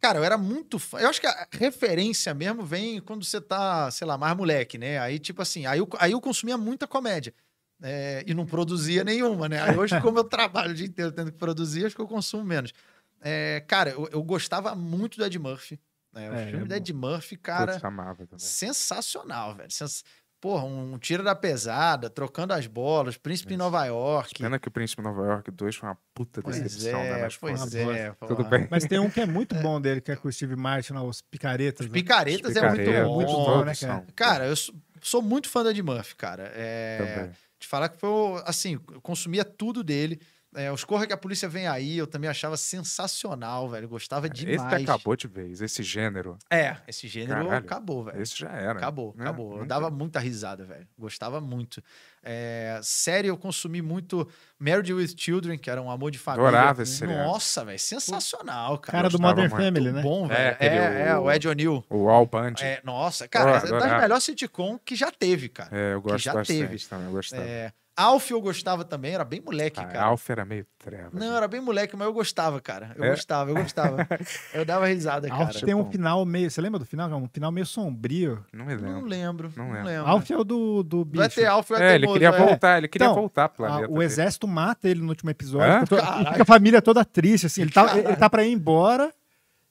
cara, 0.00 0.18
eu 0.18 0.24
era 0.24 0.38
muito 0.38 0.78
fã. 0.78 0.98
Eu 0.98 1.08
acho 1.08 1.20
que 1.20 1.26
a 1.26 1.48
referência 1.52 2.32
mesmo 2.34 2.64
vem 2.64 3.00
quando 3.00 3.24
você 3.24 3.40
tá, 3.40 3.90
sei 3.90 4.06
lá, 4.06 4.16
mais 4.16 4.36
moleque, 4.36 4.78
né? 4.78 4.98
Aí, 4.98 5.18
tipo 5.18 5.42
assim, 5.42 5.66
aí 5.66 5.78
eu, 5.78 5.88
aí 5.98 6.12
eu 6.12 6.20
consumia 6.20 6.56
muita 6.56 6.86
comédia. 6.86 7.34
é, 7.82 8.22
e 8.26 8.34
não 8.34 8.44
produzia 8.46 9.02
nenhuma, 9.04 9.48
né? 9.48 9.60
Aí 9.62 9.76
hoje, 9.76 9.98
como 10.02 10.18
eu 10.18 10.24
trabalho 10.24 10.72
o 10.72 10.74
dia 10.74 10.86
inteiro 10.86 11.12
tendo 11.12 11.32
que 11.32 11.38
produzir, 11.38 11.86
acho 11.86 11.94
que 11.96 12.02
eu 12.02 12.06
consumo 12.08 12.44
menos. 12.44 12.72
É, 13.22 13.64
cara, 13.66 13.90
eu, 13.90 14.08
eu 14.12 14.22
gostava 14.22 14.74
muito 14.74 15.16
do 15.18 15.24
Ed 15.24 15.38
Murphy. 15.38 15.80
né? 16.12 16.30
O 16.30 16.34
É, 16.34 16.46
filme 16.50 16.64
é 16.64 16.66
do 16.68 16.74
Ed 16.74 16.92
Murphy, 16.92 17.36
cara, 17.36 17.72
Putz, 17.72 17.84
amava 17.84 18.26
também. 18.26 18.38
sensacional, 18.84 19.54
velho. 19.54 19.70
Sens... 19.70 20.04
Porra, 20.40 20.64
um 20.64 20.96
tiro 20.98 21.22
da 21.22 21.34
pesada, 21.34 22.08
trocando 22.08 22.54
as 22.54 22.66
bolas, 22.66 23.18
Príncipe 23.18 23.52
em 23.52 23.56
Nova 23.58 23.84
York. 23.84 24.38
Pena 24.38 24.58
que 24.58 24.68
o 24.68 24.70
Príncipe 24.70 25.02
Nova 25.02 25.22
York 25.26 25.50
2 25.50 25.76
foi 25.76 25.88
uma 25.90 25.98
puta 26.14 26.40
Pois 26.40 26.58
decepção, 26.58 26.98
é, 26.98 27.12
né? 27.12 27.22
Mas, 27.22 27.36
pois 27.36 27.74
é. 27.74 28.14
Tudo 28.26 28.44
bem. 28.44 28.66
Mas 28.70 28.86
tem 28.86 28.98
um 28.98 29.10
que 29.10 29.20
é 29.20 29.26
muito 29.26 29.54
bom 29.60 29.78
dele, 29.78 30.00
que 30.00 30.10
é 30.10 30.16
com 30.16 30.28
o 30.28 30.32
Steve 30.32 30.56
Martin, 30.56 30.94
lá, 30.94 31.02
os 31.02 31.20
picaretas. 31.20 31.86
né? 31.86 31.92
Picaretas 31.92 32.56
é 32.56 32.60
muito 32.62 32.78
Picareta, 32.78 33.04
bom. 33.04 33.14
muito 33.16 33.32
bom, 33.32 33.64
né, 33.64 33.74
cara? 33.74 34.06
Cara, 34.16 34.46
eu 34.46 34.56
sou, 34.56 34.74
sou 35.02 35.20
muito 35.20 35.46
fã 35.46 35.62
da 35.62 35.70
Ed 35.72 35.82
Murphy, 35.82 36.16
cara. 36.16 36.50
É, 36.54 36.96
Também. 37.16 37.30
te 37.58 37.66
falar 37.68 37.90
que 37.90 37.98
foi, 37.98 38.42
assim, 38.46 38.80
eu 38.94 39.00
consumia 39.02 39.44
tudo 39.44 39.84
dele. 39.84 40.18
É, 40.54 40.70
os 40.72 40.82
Corra 40.82 41.06
que 41.06 41.12
a 41.12 41.16
Polícia 41.16 41.48
Vem 41.48 41.68
Aí, 41.68 41.96
eu 41.96 42.06
também 42.08 42.28
achava 42.28 42.56
sensacional, 42.56 43.68
velho. 43.68 43.88
Gostava 43.88 44.28
demais. 44.28 44.72
Esse 44.72 44.82
acabou 44.90 45.14
de 45.14 45.28
vez, 45.28 45.60
esse 45.60 45.82
gênero. 45.82 46.36
É, 46.50 46.76
esse 46.88 47.06
gênero 47.06 47.44
Caralho. 47.44 47.64
acabou, 47.64 48.04
velho. 48.04 48.20
Esse 48.20 48.36
já 48.36 48.50
era. 48.50 48.72
Acabou, 48.72 49.14
né? 49.16 49.22
acabou. 49.24 49.58
Eu 49.58 49.66
dava 49.66 49.90
muita 49.90 50.18
risada, 50.18 50.64
velho. 50.64 50.86
Gostava 50.98 51.40
muito. 51.40 51.80
É, 52.22 52.80
série, 52.82 53.28
eu 53.28 53.36
consumi 53.36 53.80
muito 53.80 54.28
Married 54.58 54.92
with 54.92 55.14
Children, 55.16 55.56
que 55.56 55.70
era 55.70 55.80
um 55.80 55.90
amor 55.90 56.10
de 56.10 56.18
família. 56.18 56.48
Adorava 56.48 56.82
esse 56.82 56.96
seriado. 56.96 57.22
Nossa, 57.28 57.64
velho. 57.64 57.78
Sensacional, 57.78 58.76
cara. 58.78 58.98
Cara 58.98 59.08
do 59.08 59.20
Modern 59.20 59.48
muito. 59.48 59.56
Family, 59.64 59.80
Muito 59.92 59.94
né? 59.96 60.02
bom, 60.02 60.24
É, 60.26 60.28
velho. 60.28 60.56
É, 60.60 61.08
é, 61.10 61.16
o- 61.18 61.30
Ed 61.30 61.46
O'Neill. 61.48 61.84
O 61.88 62.08
All 62.08 62.26
Band. 62.26 62.54
É, 62.60 62.70
É, 62.74 62.80
nossa, 62.84 63.28
cara, 63.28 63.56
é 63.58 63.60
das 63.70 64.00
melhores 64.00 64.24
sitcom 64.24 64.78
que 64.84 64.94
já 64.96 65.10
teve, 65.12 65.48
cara. 65.48 65.74
eu 65.76 66.00
gosto 66.02 66.18
já 66.24 66.34
bastante 66.34 66.58
teve. 66.68 66.78
também, 66.86 67.06
eu 67.06 67.12
gostava. 67.12 67.42
É, 67.42 67.72
Alf 68.00 68.30
eu 68.30 68.40
gostava 68.40 68.84
também, 68.84 69.12
era 69.14 69.24
bem 69.24 69.40
moleque, 69.40 69.80
Ah, 69.80 69.84
cara. 69.84 70.04
Alf 70.06 70.28
era 70.30 70.44
meio 70.44 70.66
treva. 70.78 71.10
Não, 71.12 71.36
era 71.36 71.46
bem 71.46 71.60
moleque, 71.60 71.96
mas 71.96 72.06
eu 72.06 72.12
gostava, 72.12 72.60
cara. 72.60 72.92
Eu 72.96 73.04
É? 73.04 73.10
gostava, 73.10 73.50
eu 73.50 73.54
gostava. 73.56 74.06
eu 74.54 74.64
dava 74.64 74.86
risada, 74.86 75.28
cara. 75.28 75.42
Alf 75.44 75.60
tem 75.62 75.74
um 75.74 75.82
bom. 75.84 75.90
final 75.90 76.24
meio. 76.24 76.50
Você 76.50 76.60
lembra 76.60 76.78
do 76.78 76.84
final? 76.86 77.08
Um 77.10 77.28
final 77.28 77.50
meio 77.52 77.66
sombrio. 77.66 78.44
Não 78.52 78.64
me 78.66 78.74
Não 78.76 78.82
lembro. 78.82 79.06
lembro, 79.08 79.52
Não 79.56 79.64
não, 79.66 79.72
lembro. 79.72 79.88
lembro. 79.88 80.08
Alf 80.10 80.30
é 80.30 80.36
o 80.36 80.44
do, 80.44 80.82
do 80.82 81.04
bicho. 81.04 81.18
Vai 81.18 81.28
ter 81.28 81.46
Alf, 81.46 81.68
vai 81.70 81.82
É, 81.82 81.88
ter 81.90 81.94
ele 81.96 82.06
queria 82.12 82.28
é. 82.28 82.32
voltar, 82.38 82.78
ele 82.78 82.88
queria 82.88 83.06
Então, 83.06 83.14
voltar 83.14 83.48
pro 83.48 83.58
planeta. 83.66 83.90
o 83.90 83.94
dele. 83.94 84.04
exército 84.04 84.48
mata 84.48 84.88
ele 84.88 85.00
no 85.00 85.08
último 85.08 85.30
episódio. 85.30 85.70
Hã? 85.72 85.84
fica 86.30 86.42
a 86.42 86.46
família 86.46 86.80
toda 86.82 87.04
triste, 87.04 87.46
assim. 87.46 87.62
Ele 87.62 87.70
tá, 87.70 87.84
Caralho. 87.84 88.06
ele 88.08 88.16
tá 88.16 88.30
pra 88.30 88.44
ir 88.44 88.52
embora. 88.52 89.12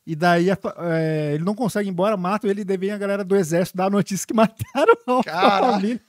E 0.06 0.15
daí 0.15 0.49
é, 0.49 1.31
ele 1.35 1.43
não 1.43 1.53
consegue 1.53 1.88
ir 1.88 1.91
embora, 1.91 2.18
matam 2.18 2.49
ele 2.49 2.61
e 2.61 2.64
daí 2.64 2.77
vem 2.77 2.89
a 2.91 2.97
galera 2.97 3.23
do 3.23 3.35
exército 3.35 3.77
dar 3.77 3.85
a 3.85 3.89
notícia 3.91 4.26
que 4.26 4.34
mataram 4.35 4.93
a 5.19 5.23
Caralho. 5.23 5.73
família. 5.73 6.01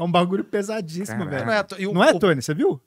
É 0.00 0.02
um 0.04 0.10
bagulho 0.10 0.42
pesadíssimo, 0.44 1.24
Caralho. 1.26 1.30
velho. 1.30 1.46
Não 1.46 1.52
é, 1.52 1.60
o- 1.88 1.94
Não 1.94 2.04
é, 2.04 2.10
o- 2.12 2.18
Tony? 2.18 2.40
Você 2.42 2.54
viu? 2.54 2.80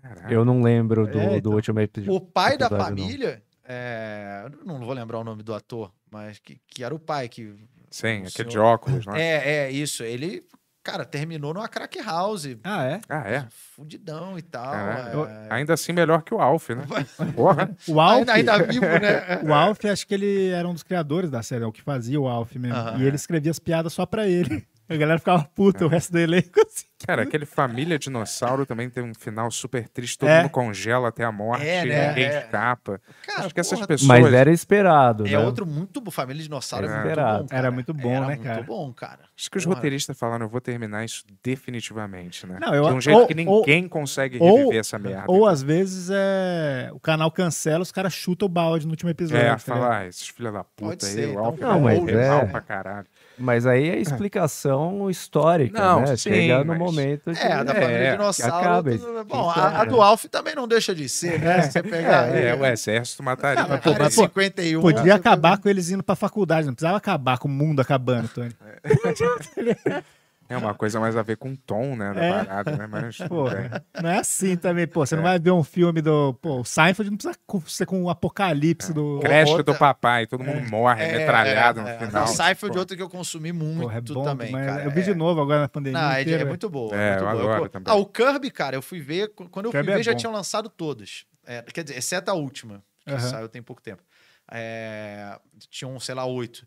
Caralho. 0.00 0.32
Eu 0.34 0.44
não 0.44 0.62
lembro 0.62 1.06
do, 1.06 1.18
É, 1.18 1.28
do 1.28 1.36
então. 1.36 1.52
último 1.52 1.80
episódio. 1.80 2.14
O 2.14 2.20
pai 2.20 2.56
da 2.58 2.66
episódio, 2.66 2.76
não. 2.76 2.84
família, 3.02 3.42
é, 3.64 4.46
não 4.64 4.78
vou 4.80 4.92
lembrar 4.92 5.18
o 5.18 5.24
nome 5.24 5.42
do 5.42 5.54
ator, 5.54 5.92
mas 6.10 6.38
que, 6.38 6.60
que 6.66 6.82
era 6.82 6.94
o 6.94 6.98
pai 6.98 7.28
que 7.28 7.54
Sim, 7.90 8.22
o 8.22 8.26
aquele 8.26 8.48
de 8.48 8.58
óculos, 8.58 9.06
não 9.06 9.14
é? 9.14 9.20
é, 9.22 9.48
é 9.66 9.70
isso. 9.70 10.02
Ele, 10.02 10.44
cara, 10.82 11.04
terminou 11.04 11.54
numa 11.54 11.68
crack 11.68 12.00
house, 12.02 12.46
Ah, 12.64 12.84
é? 12.84 13.00
Ah, 13.08 13.28
é? 13.30 13.46
fudidão 13.50 14.36
e 14.38 14.42
tal. 14.42 14.72
Caralho. 14.72 15.24
é. 15.26 15.46
Ainda 15.50 15.74
assim, 15.74 15.92
melhor 15.92 16.22
que 16.22 16.34
o 16.34 16.40
Alf, 16.40 16.70
né? 16.70 16.84
Porra. 17.36 17.70
O 17.86 18.00
Alf, 18.00 18.18
Ainda, 18.28 18.32
ainda 18.32 18.58
vivo, 18.64 18.84
né? 18.86 19.40
o 19.44 19.52
Alf, 19.54 19.84
acho 19.84 20.04
que 20.06 20.14
ele 20.14 20.48
era 20.48 20.66
um 20.66 20.72
dos 20.72 20.82
criadores 20.82 21.30
da 21.30 21.42
série, 21.44 21.62
é 21.62 21.66
o 21.66 21.72
que 21.72 21.82
fazia 21.82 22.20
o 22.20 22.26
Alf 22.26 22.56
mesmo. 22.56 22.76
Aham. 22.76 22.98
E 22.98 23.04
ele 23.06 23.14
escrevia 23.16 23.50
as 23.52 23.58
piadas 23.60 23.92
só 23.92 24.04
pra 24.04 24.26
ele. 24.26 24.66
A 24.88 24.96
galera 24.96 25.18
ficava 25.18 25.44
puta, 25.54 25.86
o 25.86 25.88
resto 25.88 26.12
do 26.12 26.18
elenco 26.18 26.60
assim. 26.66 26.86
Cara, 27.06 27.22
aquele 27.22 27.44
Família 27.46 27.98
Dinossauro 27.98 28.64
também 28.64 28.88
tem 28.88 29.02
um 29.02 29.12
final 29.14 29.50
super 29.50 29.88
triste, 29.88 30.18
todo 30.18 30.28
É. 30.28 30.42
mundo 30.42 30.50
congela 30.50 31.08
até 31.08 31.24
a 31.24 31.32
morte, 31.32 31.66
É, 31.66 31.84
né? 31.84 32.08
ninguém 32.08 32.24
É. 32.26 32.38
escapa. 32.44 33.00
Cara, 33.26 33.40
Acho 33.46 33.54
que 33.54 33.58
essas 33.60 33.78
porra, 33.78 33.88
pessoas. 33.88 34.06
Mas 34.08 34.32
era 34.32 34.52
esperado, 34.52 35.26
É 35.26 35.30
né? 35.30 35.38
outro 35.38 35.66
muito 35.66 36.00
bom. 36.00 36.10
Família 36.12 36.42
Dinossauro 36.42 36.86
é, 36.86 36.88
É. 36.88 36.92
muito 36.94 37.06
Esperado. 37.08 37.38
bom. 37.42 37.48
cara. 37.48 37.58
Era 37.60 37.70
muito 37.72 37.94
bom, 37.94 38.10
Era 38.10 38.20
né, 38.20 38.26
muito 38.36 38.42
cara? 38.44 38.62
bom, 38.62 38.92
cara. 38.92 39.18
Acho 39.36 39.50
que 39.50 39.58
os 39.58 39.64
Porra. 39.64 39.76
roteiristas 39.76 40.16
falaram, 40.18 40.46
eu 40.46 40.48
vou 40.50 40.60
terminar 40.60 41.04
isso 41.04 41.24
definitivamente, 41.42 42.46
né? 42.46 42.58
Não, 42.60 42.74
eu- 42.74 42.84
de 42.88 42.92
um 42.94 43.00
jeito 43.00 43.18
ou- 43.20 43.26
que 43.26 43.34
ninguém 43.34 43.88
consegue 43.88 44.38
ou- 44.40 44.56
reviver 44.58 44.78
essa 44.80 44.98
merda. 44.98 45.24
Ou 45.26 45.46
às 45.46 45.62
vezes 45.62 46.08
é, 46.12 46.90
o 46.92 47.00
canal 47.00 47.30
cancela, 47.32 47.82
os 47.82 47.90
caras 47.90 48.12
chutam 48.12 48.46
o 48.46 48.48
balde 48.48 48.86
no 48.86 48.92
último 48.92 49.10
episódio. 49.10 49.44
É, 49.44 49.50
tá 49.50 49.58
falar, 49.58 49.98
ah, 50.02 50.06
esses 50.06 50.28
filha 50.28 50.52
da 50.52 50.62
puta 50.62 50.90
Pode 50.90 51.06
aí, 51.06 51.12
ser, 51.12 51.26
o 51.28 51.30
então 51.32 51.44
Alf 51.46 51.60
não, 51.60 51.68
vai 51.82 51.94
mas 51.94 51.98
morrer 52.00 52.12
é. 52.24 52.28
mal 52.28 52.46
pra 52.48 52.60
caralho. 52.60 53.06
Mas 53.42 53.66
aí 53.66 53.88
é 53.90 53.98
explicação 53.98 55.10
histórica, 55.10 55.78
Não, 55.78 56.00
né? 56.02 56.16
sim, 56.16 56.30
Chega 56.30 56.58
no 56.60 56.64
mas- 56.66 56.78
momento 56.78 57.32
de... 57.32 57.38
É, 57.40 57.52
a 57.52 57.64
da 57.64 57.74
família 57.74 57.96
É, 57.98 58.10
Dinossauro. 58.12 58.54
acaba 58.56 58.90
tudo- 58.92 59.24
bom, 59.24 59.50
a, 59.50 59.80
a 59.80 59.82
é. 59.82 59.86
do 59.86 60.00
Alf 60.00 60.24
também 60.26 60.54
não 60.54 60.68
deixa 60.68 60.94
de 60.94 61.08
ser, 61.08 61.40
né? 61.40 61.62
Você 61.62 61.82
pegar. 61.82 62.28
É, 62.34 62.52
ele- 62.52 62.62
o 62.62 62.66
exército 62.66 63.22
mataria. 63.22 63.62
Ah, 63.64 63.78
pô, 63.78 63.90
mas, 63.98 64.14
pô, 64.14 64.22
51. 64.22 64.80
Podia 64.80 65.14
acabar 65.16 65.58
com 65.58 65.68
eles 65.68 65.90
indo 65.90 66.02
pra 66.02 66.14
faculdade, 66.14 66.66
não 66.66 66.74
precisava 66.74 66.96
acabar 66.96 67.38
com 67.38 67.48
o 67.48 67.50
mundo 67.50 67.80
acabando, 67.80 68.28
Tony. 68.28 68.52
É 68.84 70.02
uma 70.56 70.74
coisa 70.74 70.98
mais 71.00 71.16
a 71.16 71.22
ver 71.22 71.36
com 71.36 71.52
o 71.52 71.56
tom, 71.56 71.96
né, 71.96 72.12
da 72.14 72.22
É. 72.24 72.30
parada, 72.44 72.76
né? 72.76 72.86
Mas 72.86 73.16
Pô, 73.28 73.44
bem. 73.50 73.70
não 74.02 74.10
é 74.10 74.18
assim 74.18 74.56
também, 74.56 74.86
pô. 74.86 75.04
Você 75.06 75.16
não 75.16 75.22
vai 75.22 75.38
ver 75.38 75.50
um 75.50 75.62
filme 75.62 76.00
do. 76.02 76.34
Pô, 76.34 76.60
o 76.60 76.64
Seinfeld 76.64 77.10
não 77.10 77.16
precisa 77.16 77.38
ser 77.66 77.86
com 77.86 78.02
o 78.02 78.10
apocalipse 78.10 78.92
do. 78.92 79.20
creche 79.20 79.52
outra- 79.52 79.72
do 79.72 79.78
papai, 79.78 80.26
todo 80.26 80.42
mundo 80.44 80.68
morre, 80.70 81.02
É, 81.04 81.18
metralhado 81.18 81.80
é, 81.80 81.82
no 81.82 81.88
é. 81.88 81.98
final. 82.06 82.24
O 82.24 82.26
Seinfeld, 82.28 82.72
Pô. 82.74 82.78
outro 82.80 82.96
que 82.96 83.02
eu 83.02 83.08
consumi 83.10 83.52
muito 83.52 83.82
Porra, 83.82 83.98
é 83.98 84.00
bom 84.00 84.22
também, 84.24 84.46
demais. 84.48 84.66
cara. 84.66 84.84
Eu 84.84 84.90
vi 84.90 85.00
É- 85.00 85.04
de 85.04 85.14
novo 85.14 85.40
agora 85.40 85.60
na 85.60 85.68
pandemia. 85.68 86.00
Não, 86.00 86.10
é, 86.10 86.14
de- 86.16 86.20
inteira, 86.22 86.42
é 86.42 86.46
muito 86.46 86.68
boa. 86.70 86.94
É, 86.96 87.10
muito 87.10 87.24
eu 87.24 87.30
boa. 87.30 87.42
adoro 87.44 87.64
Eu- 87.64 87.68
também. 87.68 87.92
Ah, 87.92 87.96
o 87.96 88.06
Kirby, 88.06 88.50
cara, 88.50 88.76
eu 88.76 88.82
fui 88.82 89.00
ver. 89.00 89.28
qu- 89.34 89.48
Quando 89.48 89.66
eu 89.66 89.70
fui 89.72 89.80
é 89.80 89.82
ver, 89.82 90.02
já 90.02 90.14
tinham 90.14 90.32
lançado 90.32 90.68
todas. 90.68 91.24
É, 91.46 91.62
quer 91.62 91.82
dizer, 91.84 91.98
exceto 91.98 92.30
a 92.30 92.34
última, 92.34 92.82
que 93.04 93.12
Aham. 93.12 93.18
saiu 93.20 93.48
tem 93.48 93.62
pouco 93.62 93.82
tempo. 93.82 94.02
É, 94.50 95.38
tinham, 95.70 95.98
sei 95.98 96.14
lá, 96.14 96.24
oito. 96.24 96.66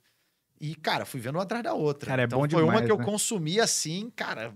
E, 0.60 0.74
cara, 0.76 1.06
fui 1.06 1.20
vendo 1.20 1.36
uma 1.36 1.44
atrás 1.44 1.64
da 1.64 1.74
outra. 1.74 2.10
Cara, 2.10 2.22
é 2.24 2.26
então 2.26 2.40
bom 2.40 2.50
foi 2.50 2.62
uma 2.64 2.72
demais, 2.74 2.86
que 2.86 2.92
eu 2.92 2.98
né? 2.98 3.04
consumi 3.06 3.60
assim, 3.60 4.12
cara. 4.16 4.54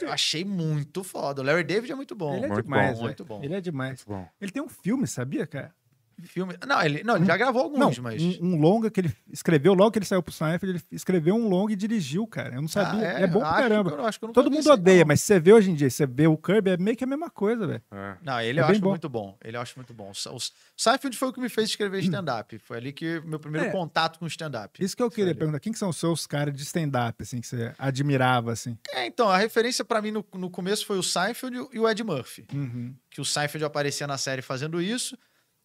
Eu 0.00 0.10
achei 0.10 0.44
muito 0.46 1.04
foda. 1.04 1.42
O 1.42 1.44
Larry 1.44 1.62
David 1.62 1.92
é 1.92 1.94
muito 1.94 2.14
bom. 2.14 2.34
Ele 2.34 2.46
é 2.46 2.48
Muito 2.48 2.64
demais, 2.64 2.88
bom, 2.92 2.94
velho. 2.94 3.04
muito 3.04 3.24
bom. 3.24 3.40
Ele 3.42 3.54
é 3.54 3.60
demais. 3.60 4.02
Bom, 4.02 4.26
Ele 4.40 4.50
tem 4.50 4.62
um 4.62 4.68
filme, 4.68 5.06
sabia, 5.06 5.46
cara? 5.46 5.74
Filme... 6.22 6.56
Não, 6.66 6.82
ele, 6.82 7.02
não, 7.04 7.16
ele 7.16 7.24
já 7.26 7.36
gravou 7.36 7.62
alguns, 7.62 7.78
não, 7.96 8.02
mas. 8.02 8.22
um, 8.22 8.38
um 8.40 8.56
longa 8.60 8.90
que 8.90 9.00
ele 9.00 9.12
escreveu 9.32 9.74
logo 9.74 9.90
que 9.90 9.98
ele 9.98 10.06
saiu 10.06 10.22
pro 10.22 10.32
Seinfeld, 10.32 10.76
ele 10.76 10.82
escreveu 10.92 11.34
um 11.34 11.48
longa 11.48 11.72
e 11.72 11.76
dirigiu, 11.76 12.26
cara. 12.26 12.54
Eu 12.54 12.62
não 12.62 12.68
sabia. 12.68 13.08
Ah, 13.16 13.20
é, 13.20 13.26
bom 13.26 13.40
pra 13.40 13.50
caramba. 13.52 13.90
que 13.92 13.96
eu- 13.98 14.06
acho 14.06 14.18
que 14.18 14.24
eu 14.24 14.32
Todo 14.32 14.50
mundo 14.50 14.70
odeia, 14.70 15.00
não. 15.00 15.08
mas 15.08 15.20
você 15.20 15.38
vê 15.40 15.52
hoje 15.52 15.70
em 15.70 15.74
dia, 15.74 15.90
você 15.90 16.06
vê 16.06 16.26
o 16.26 16.36
Kirby, 16.36 16.70
é 16.70 16.76
meio 16.76 16.96
que 16.96 17.04
a 17.04 17.06
mesma 17.06 17.28
coisa, 17.30 17.66
velho. 17.66 17.82
é. 17.90 18.16
Não, 18.22 18.40
ele 18.40 18.60
É 18.60 18.62
eu 18.62 18.66
acho 18.66 18.80
bom. 18.80 18.90
muito 18.90 19.08
bom. 19.08 19.36
Ele 19.44 19.56
eu 19.56 19.60
acho 19.60 19.74
muito 19.76 19.92
bom. 19.92 20.10
O 20.10 20.36
o 20.36 20.40
Seinfeld 20.76 21.16
foi 21.16 21.28
o 21.28 21.32
que 21.32 21.40
me 21.40 21.48
fez 21.48 21.68
escrever 21.70 22.00
stand-up. 22.02 22.58
Foi 22.60 22.76
ali 22.78 22.92
que 22.92 23.20
meu 23.24 23.38
primeiro 23.38 23.68
É. 23.68 23.70
contato 23.70 24.18
com 24.18 24.26
stand-up. 24.26 24.82
Isso 24.82 24.96
que 24.96 25.02
eu 25.02 25.10
queria 25.10 25.34
perguntar. 25.34 25.60
Quem 25.60 25.72
que 25.72 25.78
são 25.78 25.88
os 25.88 25.96
seus 25.96 26.26
caras 26.26 26.54
de 26.54 26.62
stand-up, 26.62 27.22
assim, 27.22 27.40
que 27.40 27.46
você 27.46 27.72
admirava, 27.78 28.52
assim? 28.52 28.76
É, 28.92 29.06
então, 29.06 29.28
a 29.28 29.36
referência 29.36 29.84
pra 29.84 30.00
mim 30.02 30.10
no, 30.10 30.24
no 30.34 30.50
começo 30.50 30.84
foi 30.86 30.98
o 30.98 31.02
Seinfeld 31.02 31.56
e 31.56 31.60
o- 31.60 31.70
e 31.74 31.78
o 31.80 31.88
Ed 31.88 32.02
Murphy. 32.04 32.46
Uhum. 32.52 32.94
Que 33.10 33.20
o 33.20 33.24
Seinfeld 33.24 33.64
aparecia 33.64 34.06
na 34.06 34.18
série 34.18 34.42
fazendo 34.42 34.80
isso. 34.80 35.16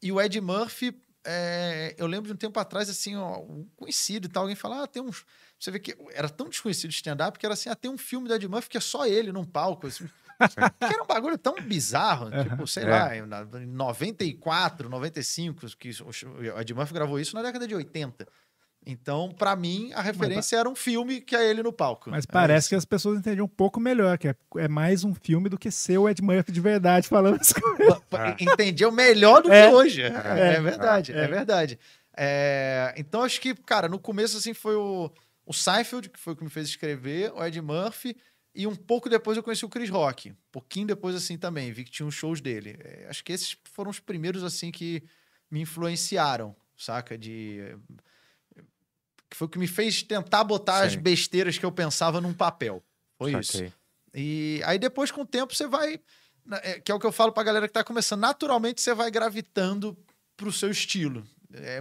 E 0.01 0.11
o 0.11 0.21
Ed 0.21 0.39
Murphy, 0.41 0.97
é, 1.25 1.93
eu 1.97 2.07
lembro 2.07 2.27
de 2.27 2.33
um 2.33 2.37
tempo 2.37 2.59
atrás, 2.59 2.89
assim, 2.89 3.15
ó, 3.15 3.39
um 3.39 3.67
conhecido 3.75 4.27
e 4.27 4.29
tal. 4.29 4.43
Alguém 4.43 4.55
fala, 4.55 4.83
ah, 4.83 4.87
tem 4.87 5.01
uns. 5.01 5.25
Você 5.59 5.71
vê 5.71 5.79
que 5.79 5.95
era 6.13 6.29
tão 6.29 6.47
desconhecido 6.47 6.91
stand-up 6.91 7.37
que 7.37 7.45
era 7.45 7.53
assim, 7.53 7.69
ah, 7.69 7.75
tem 7.75 7.91
um 7.91 7.97
filme 7.97 8.27
do 8.27 8.33
Ed 8.33 8.47
Murphy 8.47 8.69
que 8.69 8.77
é 8.77 8.81
só 8.81 9.05
ele 9.05 9.31
num 9.31 9.43
palco. 9.43 9.87
Assim, 9.87 10.07
que 10.79 10.93
era 10.93 11.03
um 11.03 11.07
bagulho 11.07 11.37
tão 11.37 11.55
bizarro, 11.55 12.29
tipo, 12.31 12.65
sei 12.65 12.83
É. 12.83 12.87
lá, 12.89 13.17
em 13.17 13.21
na- 13.25 13.41
em 13.61 13.65
94, 13.65 14.87
95, 14.89 15.67
que 15.77 15.89
o 15.89 16.59
Ed 16.59 16.73
Murphy 16.73 16.93
gravou 16.93 17.19
isso 17.19 17.35
na 17.35 17.41
década 17.41 17.67
de 17.67 17.75
80. 17.75 18.25
Então, 18.85 19.29
pra 19.37 19.55
mim, 19.55 19.91
a 19.93 20.01
referência 20.01 20.55
era 20.57 20.67
um 20.69 20.73
filme 20.75 21.21
que 21.21 21.35
é 21.35 21.47
ele 21.49 21.61
no 21.61 21.71
palco. 21.71 22.09
Mas 22.09 22.23
É 22.27 22.31
parece 22.31 22.59
isso. 22.65 22.69
que 22.69 22.75
as 22.75 22.85
pessoas 22.85 23.19
entendiam 23.19 23.45
um 23.45 23.49
pouco 23.49 23.79
melhor, 23.79 24.17
que 24.17 24.27
é, 24.29 24.35
é 24.57 24.67
mais 24.67 25.03
um 25.03 25.13
filme 25.13 25.49
do 25.49 25.57
que 25.59 25.69
ser 25.69 25.97
o 25.97 26.09
Ed 26.09 26.21
Murphy 26.23 26.51
de 26.51 26.61
verdade 26.61 27.07
falando 27.07 27.39
as 27.39 27.53
coisas. 27.53 27.99
Pa- 28.09 28.35
entendeu 28.39 28.91
melhor 28.91 29.41
do 29.43 29.51
É. 29.53 29.67
que 29.67 29.73
hoje. 29.75 30.01
É, 30.01 30.07
É. 30.55 30.61
verdade, 30.61 31.11
é, 31.11 31.17
É. 31.23 31.27
verdade. 31.27 31.79
É, 32.17 32.93
então, 32.97 33.21
acho 33.21 33.39
que, 33.39 33.53
cara, 33.53 33.87
no 33.87 33.99
começo, 33.99 34.37
assim, 34.37 34.53
foi 34.53 34.75
o, 34.75 35.11
o 35.45 35.53
Seinfeld, 35.53 36.09
que 36.09 36.19
foi 36.19 36.33
o 36.33 36.35
que 36.35 36.43
me 36.43 36.49
fez 36.49 36.67
escrever, 36.67 37.31
o 37.33 37.43
Ed 37.45 37.61
Murphy, 37.61 38.15
e 38.55 38.65
um 38.65 38.75
pouco 38.75 39.09
depois 39.09 39.37
eu 39.37 39.43
conheci 39.43 39.63
o 39.65 39.69
Chris 39.69 39.89
Rock. 39.89 40.31
Um 40.31 40.35
pouquinho 40.51 40.87
depois, 40.87 41.15
assim, 41.15 41.37
também, 41.37 41.71
vi 41.71 41.83
que 41.83 41.91
tinha 41.91 42.05
uns 42.07 42.15
shows 42.15 42.41
dele. 42.41 42.77
É, 42.83 43.05
acho 43.09 43.23
que 43.23 43.31
esses 43.31 43.55
foram 43.71 43.91
os 43.91 43.99
primeiros, 43.99 44.43
assim, 44.43 44.71
que 44.71 45.03
me 45.51 45.61
influenciaram, 45.61 46.55
saca? 46.75 47.17
De... 47.17 47.75
Que 49.29 49.37
foi 49.37 49.45
o 49.45 49.49
que 49.49 49.59
me 49.59 49.67
fez 49.67 50.01
tentar 50.03 50.43
botar 50.43 50.83
as 50.83 50.93
Sim. 50.93 50.99
besteiras 50.99 51.57
que 51.57 51.65
eu 51.65 51.71
pensava 51.71 52.19
num 52.19 52.33
papel. 52.33 52.83
Foi 53.17 53.33
isso. 53.33 53.53
Saquei. 53.53 53.73
E 54.13 54.61
aí 54.65 54.79
depois, 54.79 55.11
com 55.11 55.21
o 55.21 55.25
tempo, 55.25 55.53
você 55.53 55.67
vai. 55.67 55.99
é, 56.63 56.79
Que 56.79 56.91
é 56.91 56.95
o 56.95 56.99
que 56.99 57.05
eu 57.05 57.11
falo 57.11 57.31
pra 57.31 57.43
galera 57.43 57.67
que 57.67 57.73
tá 57.73 57.83
começando. 57.83 58.21
Naturalmente, 58.21 58.81
você 58.81 58.93
vai 58.93 59.11
gravitando 59.11 59.95
pro 60.35 60.51
seu 60.51 60.71
estilo. 60.71 61.23
É, 61.53 61.79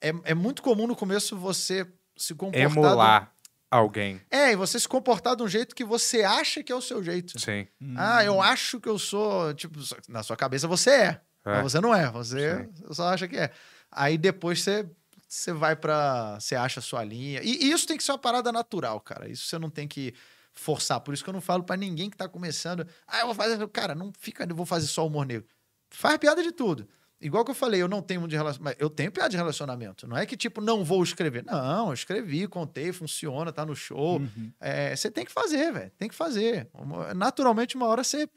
é, 0.00 0.08
é- 0.10 0.20
é 0.24 0.34
muito 0.34 0.62
comum 0.62 0.86
no 0.86 0.94
começo 0.96 1.36
você 1.36 1.86
se 2.16 2.34
comportar. 2.34 2.68
do- 2.68 2.78
Emular 2.78 3.32
alguém. 3.70 4.20
É, 4.30 4.52
e 4.52 4.56
você 4.56 4.78
se 4.78 4.86
comportar 4.86 5.34
de 5.34 5.42
um 5.42 5.48
jeito 5.48 5.74
que 5.74 5.84
você 5.84 6.22
acha 6.22 6.62
que 6.62 6.70
é 6.70 6.74
o 6.76 6.80
seu 6.82 7.02
jeito. 7.02 7.40
Sim. 7.40 7.66
Ah, 7.96 8.22
eu 8.24 8.40
acho 8.40 8.78
que 8.78 8.88
eu 8.88 8.98
sou. 8.98 9.52
Tipo, 9.54 9.80
na 10.08 10.22
sua 10.22 10.36
cabeça 10.36 10.68
você 10.68 10.90
é. 10.90 11.20
É. 11.44 11.54
Mas 11.62 11.72
você 11.72 11.80
não 11.80 11.92
é. 11.94 12.08
Você 12.10 12.68
só 12.92 13.08
acha 13.08 13.26
que 13.26 13.36
é. 13.36 13.50
Aí 13.90 14.16
depois 14.16 14.62
você. 14.62 14.88
Você 15.32 15.50
vai 15.50 15.74
pra. 15.74 16.38
Você 16.38 16.54
acha 16.54 16.78
a 16.78 16.82
sua 16.82 17.02
linha. 17.02 17.40
E, 17.42 17.64
e 17.64 17.72
isso 17.72 17.86
tem 17.86 17.96
que 17.96 18.04
ser 18.04 18.12
uma 18.12 18.18
parada 18.18 18.52
natural, 18.52 19.00
cara. 19.00 19.30
Isso 19.30 19.46
você 19.46 19.58
não 19.58 19.70
tem 19.70 19.88
que 19.88 20.12
forçar. 20.52 21.00
Por 21.00 21.14
isso 21.14 21.24
que 21.24 21.30
eu 21.30 21.32
não 21.32 21.40
falo 21.40 21.64
pra 21.64 21.74
ninguém 21.74 22.10
que 22.10 22.16
tá 22.18 22.28
começando. 22.28 22.86
Ah, 23.06 23.20
eu 23.20 23.26
vou 23.26 23.34
fazer. 23.34 23.66
Cara, 23.68 23.94
não 23.94 24.12
fica. 24.18 24.44
Eu 24.46 24.54
vou 24.54 24.66
fazer 24.66 24.88
só 24.88 25.06
humor 25.06 25.24
negro. 25.24 25.48
Faz 25.88 26.18
piada 26.18 26.42
de 26.42 26.52
tudo. 26.52 26.86
Igual 27.18 27.46
que 27.46 27.50
eu 27.50 27.54
falei, 27.54 27.80
eu 27.80 27.88
não 27.88 28.02
tenho 28.02 28.28
de 28.28 28.36
relacionamento. 28.36 28.82
Eu 28.82 28.90
tenho 28.90 29.10
piada 29.10 29.30
de 29.30 29.36
relacionamento. 29.38 30.06
Não 30.06 30.18
é 30.18 30.26
que, 30.26 30.36
tipo, 30.36 30.60
não 30.60 30.84
vou 30.84 31.02
escrever. 31.02 31.42
Não, 31.46 31.86
eu 31.88 31.94
escrevi, 31.94 32.46
contei, 32.46 32.92
funciona, 32.92 33.50
tá 33.50 33.64
no 33.64 33.74
show. 33.74 34.18
Uhum. 34.18 34.52
É, 34.60 34.94
você 34.94 35.10
tem 35.10 35.24
que 35.24 35.32
fazer, 35.32 35.72
velho. 35.72 35.90
Tem 35.96 36.10
que 36.10 36.14
fazer. 36.14 36.68
Naturalmente, 37.16 37.74
uma 37.74 37.86
hora 37.86 38.04
você. 38.04 38.28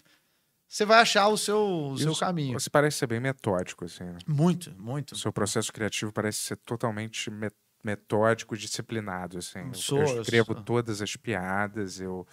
Você 0.68 0.86
vai 0.86 1.00
achar 1.02 1.28
o 1.28 1.38
seu, 1.38 1.58
o 1.92 1.98
seu 1.98 2.12
Isso- 2.12 2.20
caminho. 2.20 2.60
Você 2.60 2.70
parece 2.70 2.98
ser 2.98 3.08
bem 3.08 3.20
metódico, 3.20 3.86
assim, 3.86 4.04
né? 4.04 4.18
Muito, 4.28 4.74
muito. 4.78 5.14
O 5.14 5.18
seu 5.18 5.32
processo 5.32 5.72
criativo 5.72 6.12
parece 6.12 6.40
ser 6.40 6.58
totalmente 6.58 7.30
me- 7.32 7.52
metódico, 7.84 8.58
disciplinado, 8.58 9.38
assim. 9.38 9.60
Eu- 9.60 9.74
Sou, 9.74 10.00
eu 10.02 10.08
eu 10.16 10.22
escrevo 10.22 10.54
sou. 10.54 10.64
todas 10.64 11.02
as 11.02 11.16
piadas, 11.16 12.00
eu 12.02 12.28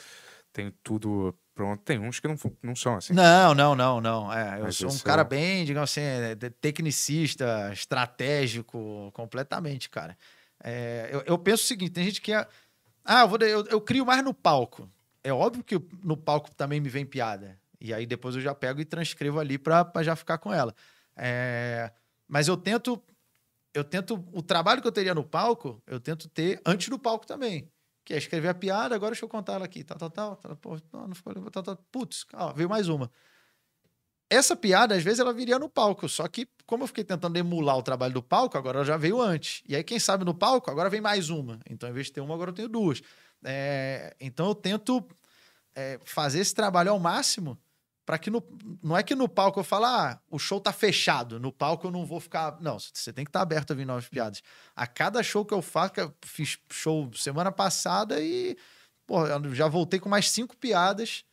tenho 0.52 0.72
tudo 0.82 1.34
pronto. 1.54 1.82
Tem 1.82 1.98
uns 1.98 2.18
que 2.20 2.26
não, 2.28 2.36
não 2.62 2.74
são 2.74 2.96
assim. 2.96 3.12
Não, 3.12 3.54
não, 3.54 3.74
não, 3.74 4.00
não. 4.00 4.32
É, 4.32 4.58
eu 4.58 4.64
Mas 4.64 4.76
sou 4.76 4.88
um 4.88 4.90
esse 4.92 5.04
cara 5.04 5.20
é- 5.22 5.24
bem, 5.24 5.64
digamos 5.66 5.90
assim, 5.90 6.00
é, 6.00 6.34
tecnicista, 6.60 7.70
estratégico, 7.72 9.10
completamente, 9.12 9.88
cara. 9.90 10.16
É, 10.62 11.08
eu, 11.12 11.22
eu 11.26 11.38
penso 11.38 11.64
o 11.64 11.66
seguinte: 11.66 11.92
tem 11.92 12.04
gente 12.04 12.20
que 12.20 12.32
é. 12.32 12.46
Ah, 13.04 13.22
eu, 13.22 13.28
vou, 13.28 13.38
eu, 13.40 13.66
eu 13.66 13.80
crio 13.80 14.06
mais 14.06 14.22
no 14.24 14.32
palco. 14.32 14.88
É 15.24 15.32
óbvio 15.32 15.62
que 15.64 15.80
no 16.02 16.16
palco 16.16 16.54
também 16.54 16.80
me 16.80 16.88
vem 16.88 17.04
piada. 17.04 17.58
E 17.82 17.92
aí 17.92 18.06
depois 18.06 18.36
eu 18.36 18.40
já 18.40 18.54
pego 18.54 18.80
e 18.80 18.84
transcrevo 18.84 19.40
ali 19.40 19.58
pra 19.58 19.90
já 20.02 20.14
ficar 20.14 20.38
com 20.38 20.52
ela. 20.52 20.72
É, 21.16 21.90
mas 22.28 22.46
eu 22.46 22.56
tento. 22.56 23.02
Eu 23.74 23.82
tento. 23.82 24.24
O 24.32 24.40
trabalho 24.40 24.80
que 24.80 24.86
eu 24.86 24.92
teria 24.92 25.12
no 25.12 25.24
palco, 25.24 25.82
eu 25.84 25.98
tento 25.98 26.28
ter 26.28 26.60
antes 26.64 26.88
do 26.88 26.96
palco 26.96 27.26
também. 27.26 27.68
Que 28.04 28.14
é 28.14 28.18
escrever 28.18 28.48
a 28.48 28.54
piada, 28.54 28.94
agora 28.94 29.10
deixa 29.10 29.24
eu 29.24 29.28
contar 29.28 29.54
ela 29.54 29.64
aqui. 29.64 29.82
Tal, 29.82 29.98
tal, 29.98 30.10
tal. 30.10 30.36
tal 30.36 30.56
pô, 30.56 30.78
não, 30.92 31.08
não 31.08 31.14
ficou. 31.14 31.34
Tal, 31.50 31.62
tal. 31.64 31.76
Putz, 31.90 32.24
ó, 32.34 32.52
veio 32.52 32.68
mais 32.68 32.88
uma. 32.88 33.10
Essa 34.30 34.54
piada, 34.54 34.94
às 34.94 35.02
vezes, 35.02 35.18
ela 35.18 35.32
viria 35.32 35.58
no 35.58 35.68
palco. 35.68 36.08
Só 36.08 36.28
que, 36.28 36.48
como 36.64 36.84
eu 36.84 36.86
fiquei 36.86 37.02
tentando 37.02 37.36
emular 37.36 37.76
o 37.76 37.82
trabalho 37.82 38.14
do 38.14 38.22
palco, 38.22 38.56
agora 38.56 38.78
ela 38.78 38.86
já 38.86 38.96
veio 38.96 39.20
antes. 39.20 39.62
E 39.68 39.74
aí, 39.74 39.82
quem 39.82 39.98
sabe 39.98 40.24
no 40.24 40.34
palco, 40.34 40.70
agora 40.70 40.88
vem 40.88 41.00
mais 41.00 41.30
uma. 41.30 41.58
Então, 41.68 41.88
em 41.88 41.92
vez 41.92 42.06
de 42.06 42.12
ter 42.12 42.20
uma, 42.20 42.34
agora 42.34 42.50
eu 42.50 42.54
tenho 42.54 42.68
duas. 42.68 43.02
É, 43.44 44.16
então, 44.20 44.46
eu 44.46 44.54
tento 44.54 45.04
é, 45.74 45.98
fazer 46.04 46.38
esse 46.38 46.54
trabalho 46.54 46.92
ao 46.92 46.98
máximo 47.00 47.58
para 48.04 48.18
que 48.18 48.30
no, 48.30 48.42
não 48.82 48.96
é 48.96 49.02
que 49.02 49.14
no 49.14 49.28
palco 49.28 49.60
eu 49.60 49.64
falo, 49.64 49.86
ah, 49.86 50.20
o 50.30 50.38
show 50.38 50.60
tá 50.60 50.72
fechado, 50.72 51.38
no 51.38 51.52
palco 51.52 51.86
eu 51.86 51.90
não 51.90 52.04
vou 52.04 52.20
ficar. 52.20 52.60
Não, 52.60 52.78
você 52.78 53.12
tem 53.12 53.24
que 53.24 53.28
estar 53.28 53.40
aberto 53.40 53.72
a 53.72 53.74
vir 53.74 53.86
novas 53.86 54.08
piadas. 54.08 54.42
A 54.74 54.86
cada 54.86 55.22
show 55.22 55.44
que 55.44 55.54
eu 55.54 55.62
faço, 55.62 55.94
que 55.94 56.00
eu 56.00 56.14
fiz 56.24 56.58
show 56.70 57.10
semana 57.14 57.52
passada 57.52 58.20
e 58.20 58.56
pô, 59.06 59.24
já 59.54 59.68
voltei 59.68 60.00
com 60.00 60.08
mais 60.08 60.30
cinco 60.30 60.56
piadas 60.56 61.24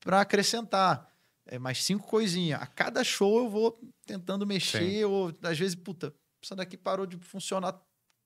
para 0.00 0.20
acrescentar. 0.20 1.10
É, 1.44 1.58
mais 1.58 1.82
cinco 1.82 2.06
coisinhas. 2.06 2.62
A 2.62 2.66
cada 2.66 3.02
show 3.02 3.38
eu 3.38 3.50
vou 3.50 3.80
tentando 4.06 4.46
mexer, 4.46 5.04
ou 5.04 5.34
às 5.42 5.58
vezes, 5.58 5.74
puta, 5.74 6.14
essa 6.42 6.54
daqui 6.54 6.76
parou 6.76 7.04
de 7.04 7.16
funcionar 7.18 7.74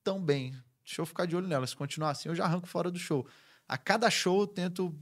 tão 0.05 0.23
bem. 0.23 0.51
Deixa 0.85 1.01
eu 1.01 1.07
ficar 1.07 1.27
de 1.27 1.35
olho 1.35 1.49
nela. 1.49 1.67
Se 1.67 1.75
continuar 1.75 2.11
assim, 2.11 2.29
eu 2.29 2.35
já 2.35 2.45
arranco 2.45 2.67
fora 2.67 2.91
do 2.91 2.99
show. 2.99 3.27
A 3.67 3.79
cada 3.79 4.11
show 4.11 4.43
eu 4.43 4.47
tento 4.47 4.95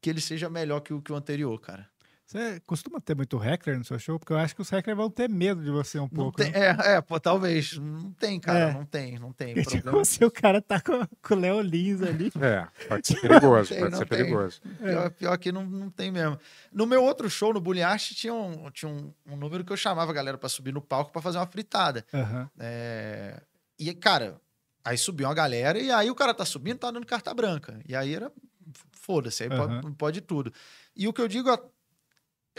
que 0.00 0.10
ele 0.10 0.20
seja 0.20 0.50
melhor 0.50 0.80
que 0.80 0.92
o, 0.92 1.00
que 1.00 1.10
o 1.10 1.16
anterior, 1.16 1.58
cara. 1.60 1.88
Você 2.26 2.58
costuma 2.66 3.00
ter 3.00 3.14
muito 3.14 3.36
hacker 3.36 3.78
no 3.78 3.84
seu 3.84 4.00
show? 4.00 4.18
Porque 4.18 4.32
eu 4.32 4.36
acho 4.38 4.52
que 4.52 4.60
os 4.60 4.68
hackers 4.68 4.96
vão 4.96 5.08
ter 5.08 5.28
medo 5.30 5.62
de 5.62 5.70
você 5.70 5.96
um 6.00 6.08
pouco. 6.08 6.38
tem, 6.38 6.50
né? 6.50 6.58
é, 6.84 6.94
é, 6.96 7.00
pô, 7.00 7.20
talvez. 7.20 7.78
Não 7.78 8.10
tem, 8.14 8.40
cara. 8.40 8.58
É. 8.58 8.72
Não 8.74 8.84
tem, 8.84 9.16
não 9.16 9.32
tem. 9.32 9.54
Porque, 9.54 9.70
tipo, 9.70 9.82
Problema. 9.84 10.04
se 10.04 10.24
o 10.24 10.30
cara 10.30 10.60
tá 10.60 10.80
com, 10.80 11.06
com 11.22 11.34
o 11.34 11.38
Léo 11.38 11.60
Lins 11.60 12.02
ali. 12.02 12.32
É, 12.42 12.66
pode 12.88 13.06
ser 13.06 13.20
perigoso, 13.22 13.68
Tem, 13.68 13.78
pode 13.80 13.96
ser 13.96 14.06
tem. 14.08 14.18
perigoso. 14.18 14.60
Pior, 14.78 15.10
pior 15.12 15.38
que 15.38 15.52
não, 15.52 15.64
não 15.64 15.88
tem 15.88 16.10
mesmo. 16.10 16.36
No 16.72 16.84
meu 16.84 17.00
outro 17.04 17.30
show, 17.30 17.54
no 17.54 17.62
Art, 17.84 18.10
tinha, 18.12 18.34
um, 18.34 18.70
tinha 18.72 18.90
um, 18.90 19.14
um 19.24 19.36
número 19.36 19.64
que 19.64 19.72
eu 19.72 19.76
chamava 19.76 20.10
a 20.10 20.14
galera 20.14 20.36
pra 20.36 20.48
subir 20.48 20.72
no 20.74 20.82
palco 20.82 21.12
pra 21.12 21.22
fazer 21.22 21.38
uma 21.38 21.46
fritada. 21.46 22.04
Aham. 22.12 22.50
É, 22.58 23.40
E, 23.78 23.94
cara, 23.94 24.40
aí 24.84 24.98
subiu 24.98 25.28
uma 25.28 25.34
galera 25.34 25.78
e 25.78 25.92
aí 25.92 26.10
o 26.10 26.14
cara 26.14 26.34
tá 26.34 26.44
subindo, 26.44 26.78
tá 26.78 26.90
dando 26.90 27.06
carta 27.06 27.32
branca. 27.32 27.78
E 27.88 27.94
aí 27.94 28.12
era. 28.16 28.32
Foda-se, 28.90 29.44
aí 29.44 29.48
Aham. 29.48 29.80
pode, 29.80 29.94
pode 29.96 30.20
tudo. 30.22 30.52
E 30.96 31.06
o 31.06 31.12
que 31.12 31.20
eu 31.20 31.28
digo 31.28 31.48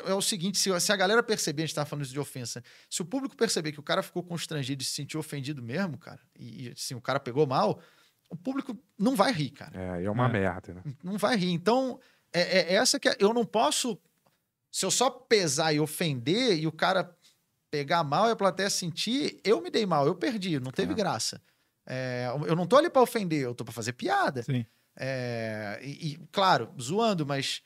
é, 0.06 0.12
é 0.12 0.14
o 0.14 0.22
seguinte: 0.22 0.58
se, 0.58 0.80
se 0.80 0.92
a 0.92 0.96
galera 0.96 1.22
perceber, 1.24 1.64
a 1.64 1.66
gente 1.66 1.76
tava 1.76 1.86
falando 1.90 2.06
isso 2.06 2.14
de 2.14 2.20
ofensa, 2.20 2.64
se 2.90 3.02
o 3.02 3.06
público 3.06 3.36
perceber 3.36 3.72
que 3.72 3.80
o 3.80 3.84
cara 3.84 4.02
ficou 4.04 4.24
constrangido 4.24 4.82
e 4.82 4.86
se 4.86 4.92
sentiu 4.94 5.20
ofendido 5.20 5.62
mesmo, 5.62 5.98
cara, 5.98 6.22
e 6.38 6.70
assim, 6.76 6.96
o 6.96 7.02
cara 7.02 7.20
pegou 7.20 7.46
mal, 7.48 7.80
o 8.30 8.36
público 8.36 8.78
não 9.00 9.16
vai 9.16 9.32
rir, 9.32 9.52
cara 9.52 9.98
É, 9.98 10.02
e 10.04 10.06
é 10.06 10.12
uma 10.12 10.26
É. 10.28 10.32
merda, 10.32 10.74
né? 10.74 10.84
não 11.04 11.18
vai 11.18 11.36
rir. 11.36 11.52
Então, 11.52 12.00
é, 12.34 12.42
é 12.42 12.74
essa 12.76 13.00
que 13.00 13.10
é- 13.10 13.16
eu 13.20 13.34
não 13.34 13.46
posso. 13.46 13.98
Se 14.72 14.86
eu 14.86 14.92
só 14.92 15.10
pesar 15.10 15.74
e 15.74 15.80
ofender 15.80 16.60
e 16.60 16.68
o 16.68 16.72
cara 16.72 17.16
pegar 17.72 18.04
mal 18.04 18.28
e 18.28 18.32
a 18.32 18.36
plateia 18.36 18.70
sentir, 18.70 19.40
eu 19.44 19.62
me 19.62 19.70
dei 19.70 19.86
mal, 19.86 20.06
eu 20.06 20.16
perdi, 20.16 20.60
não 20.60 20.72
teve 20.72 20.92
É. 20.92 20.96
graça. 20.96 21.42
É, 21.86 22.28
eu 22.48 22.56
não 22.56 22.68
tô 22.68 22.76
ali 22.78 22.90
pra 22.90 23.02
ofender, 23.02 23.42
eu 23.42 23.56
tô 23.56 23.64
pra 23.64 23.74
fazer 23.74 23.94
piada. 23.94 24.44
Sim. 24.44 24.66
É, 25.00 25.80
e, 25.82 26.14
e, 26.14 26.18
claro, 26.32 26.74
zoando, 26.82 27.26
mas 27.26 27.62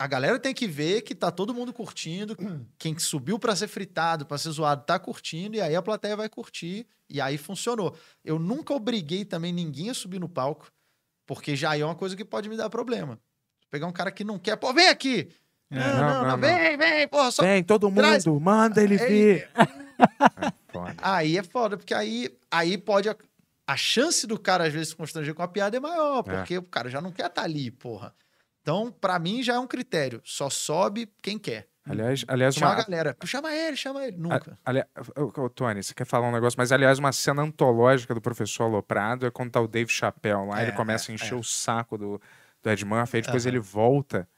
a 0.00 0.06
galera 0.06 0.38
tem 0.38 0.54
que 0.54 0.66
ver 0.66 1.02
que 1.02 1.14
tá 1.14 1.30
todo 1.30 1.52
mundo 1.52 1.74
curtindo. 1.74 2.34
Quem 2.78 2.98
subiu 2.98 3.38
pra 3.38 3.54
ser 3.54 3.68
fritado, 3.68 4.24
pra 4.24 4.38
ser 4.38 4.50
zoado, 4.50 4.82
tá 4.86 4.98
curtindo, 4.98 5.56
e 5.56 5.60
aí 5.60 5.76
a 5.76 5.82
plateia 5.82 6.16
vai 6.16 6.26
curtir, 6.26 6.86
e 7.06 7.20
aí 7.20 7.36
funcionou. 7.36 7.94
Eu 8.24 8.38
nunca 8.38 8.72
obriguei 8.72 9.26
também 9.26 9.52
ninguém 9.52 9.90
a 9.90 9.94
subir 9.94 10.18
no 10.18 10.26
palco, 10.26 10.72
porque 11.26 11.54
já 11.54 11.76
é 11.76 11.84
uma 11.84 11.94
coisa 11.94 12.16
que 12.16 12.24
pode 12.24 12.48
me 12.48 12.56
dar 12.56 12.70
problema. 12.70 13.20
Pegar 13.70 13.86
um 13.86 13.92
cara 13.92 14.10
que 14.10 14.24
não 14.24 14.38
quer, 14.38 14.56
pô, 14.56 14.72
vem 14.72 14.88
aqui! 14.88 15.28
É. 15.70 15.78
não, 15.78 15.84
não, 15.84 16.14
Não, 16.22 16.28
não, 16.30 16.38
vem, 16.38 16.78
vem, 16.78 17.06
porra, 17.06 17.30
só. 17.30 17.42
Vem, 17.42 17.62
todo 17.62 17.88
mundo, 17.90 17.98
traz- 17.98 18.24
manda 18.24 18.82
ele 18.82 18.94
É, 18.96 19.06
vir. 19.06 19.50
É, 20.40 20.72
foda. 20.72 20.94
Aí 20.96 21.36
é 21.36 21.42
foda, 21.42 21.76
porque 21.76 21.92
aí, 21.92 22.34
aí 22.50 22.78
pode. 22.78 23.06
A, 23.10 23.16
a 23.66 23.76
chance 23.76 24.26
do 24.26 24.38
cara, 24.38 24.64
às 24.66 24.72
vezes, 24.72 24.88
se 24.88 24.96
constranger 24.96 25.34
com 25.34 25.42
a 25.42 25.48
piada 25.48 25.76
é 25.76 25.80
maior, 25.80 26.22
porque 26.22 26.56
o 26.56 26.62
cara 26.62 26.88
já 26.88 27.02
não 27.02 27.12
quer 27.12 27.26
estar 27.26 27.42
ali, 27.42 27.70
porra. 27.70 28.14
Então, 28.62 28.92
pra 28.92 29.18
mim, 29.18 29.42
já 29.42 29.54
é 29.54 29.58
um 29.58 29.66
critério. 29.66 30.20
Só 30.24 30.50
sobe 30.50 31.10
quem 31.22 31.38
quer. 31.38 31.68
Aliás, 31.88 32.24
aliás 32.28 32.54
Chama 32.54 32.72
uma, 32.72 32.80
a 32.80 32.84
galera. 32.84 33.16
Chama 33.24 33.52
ele, 33.52 33.76
chama 33.76 34.04
ele. 34.04 34.16
Nunca. 34.16 34.58
Ali... 34.64 34.84
Ô, 35.16 35.48
Tony, 35.48 35.82
você 35.82 35.94
quer 35.94 36.04
falar 36.04 36.28
um 36.28 36.32
negócio, 36.32 36.56
mas 36.58 36.70
aliás, 36.70 36.98
uma 36.98 37.10
cena 37.10 37.42
antológica 37.42 38.14
do 38.14 38.20
professor 38.20 38.64
Aloprado 38.64 39.26
é 39.26 39.30
quando 39.30 39.50
tá 39.50 39.60
o 39.60 39.66
Dave 39.66 39.90
Chappelle 39.90 40.46
lá, 40.46 40.60
É, 40.60 40.64
ele 40.64 40.72
começa 40.72 41.10
é, 41.10 41.12
a 41.12 41.14
encher 41.14 41.34
é. 41.34 41.36
o 41.36 41.42
saco 41.42 41.96
do, 41.96 42.20
do 42.62 42.70
Ed 42.70 42.84
Murphy, 42.84 43.16
aí 43.16 43.22
depois 43.22 43.46
ele 43.46 43.58
volta 43.58 44.28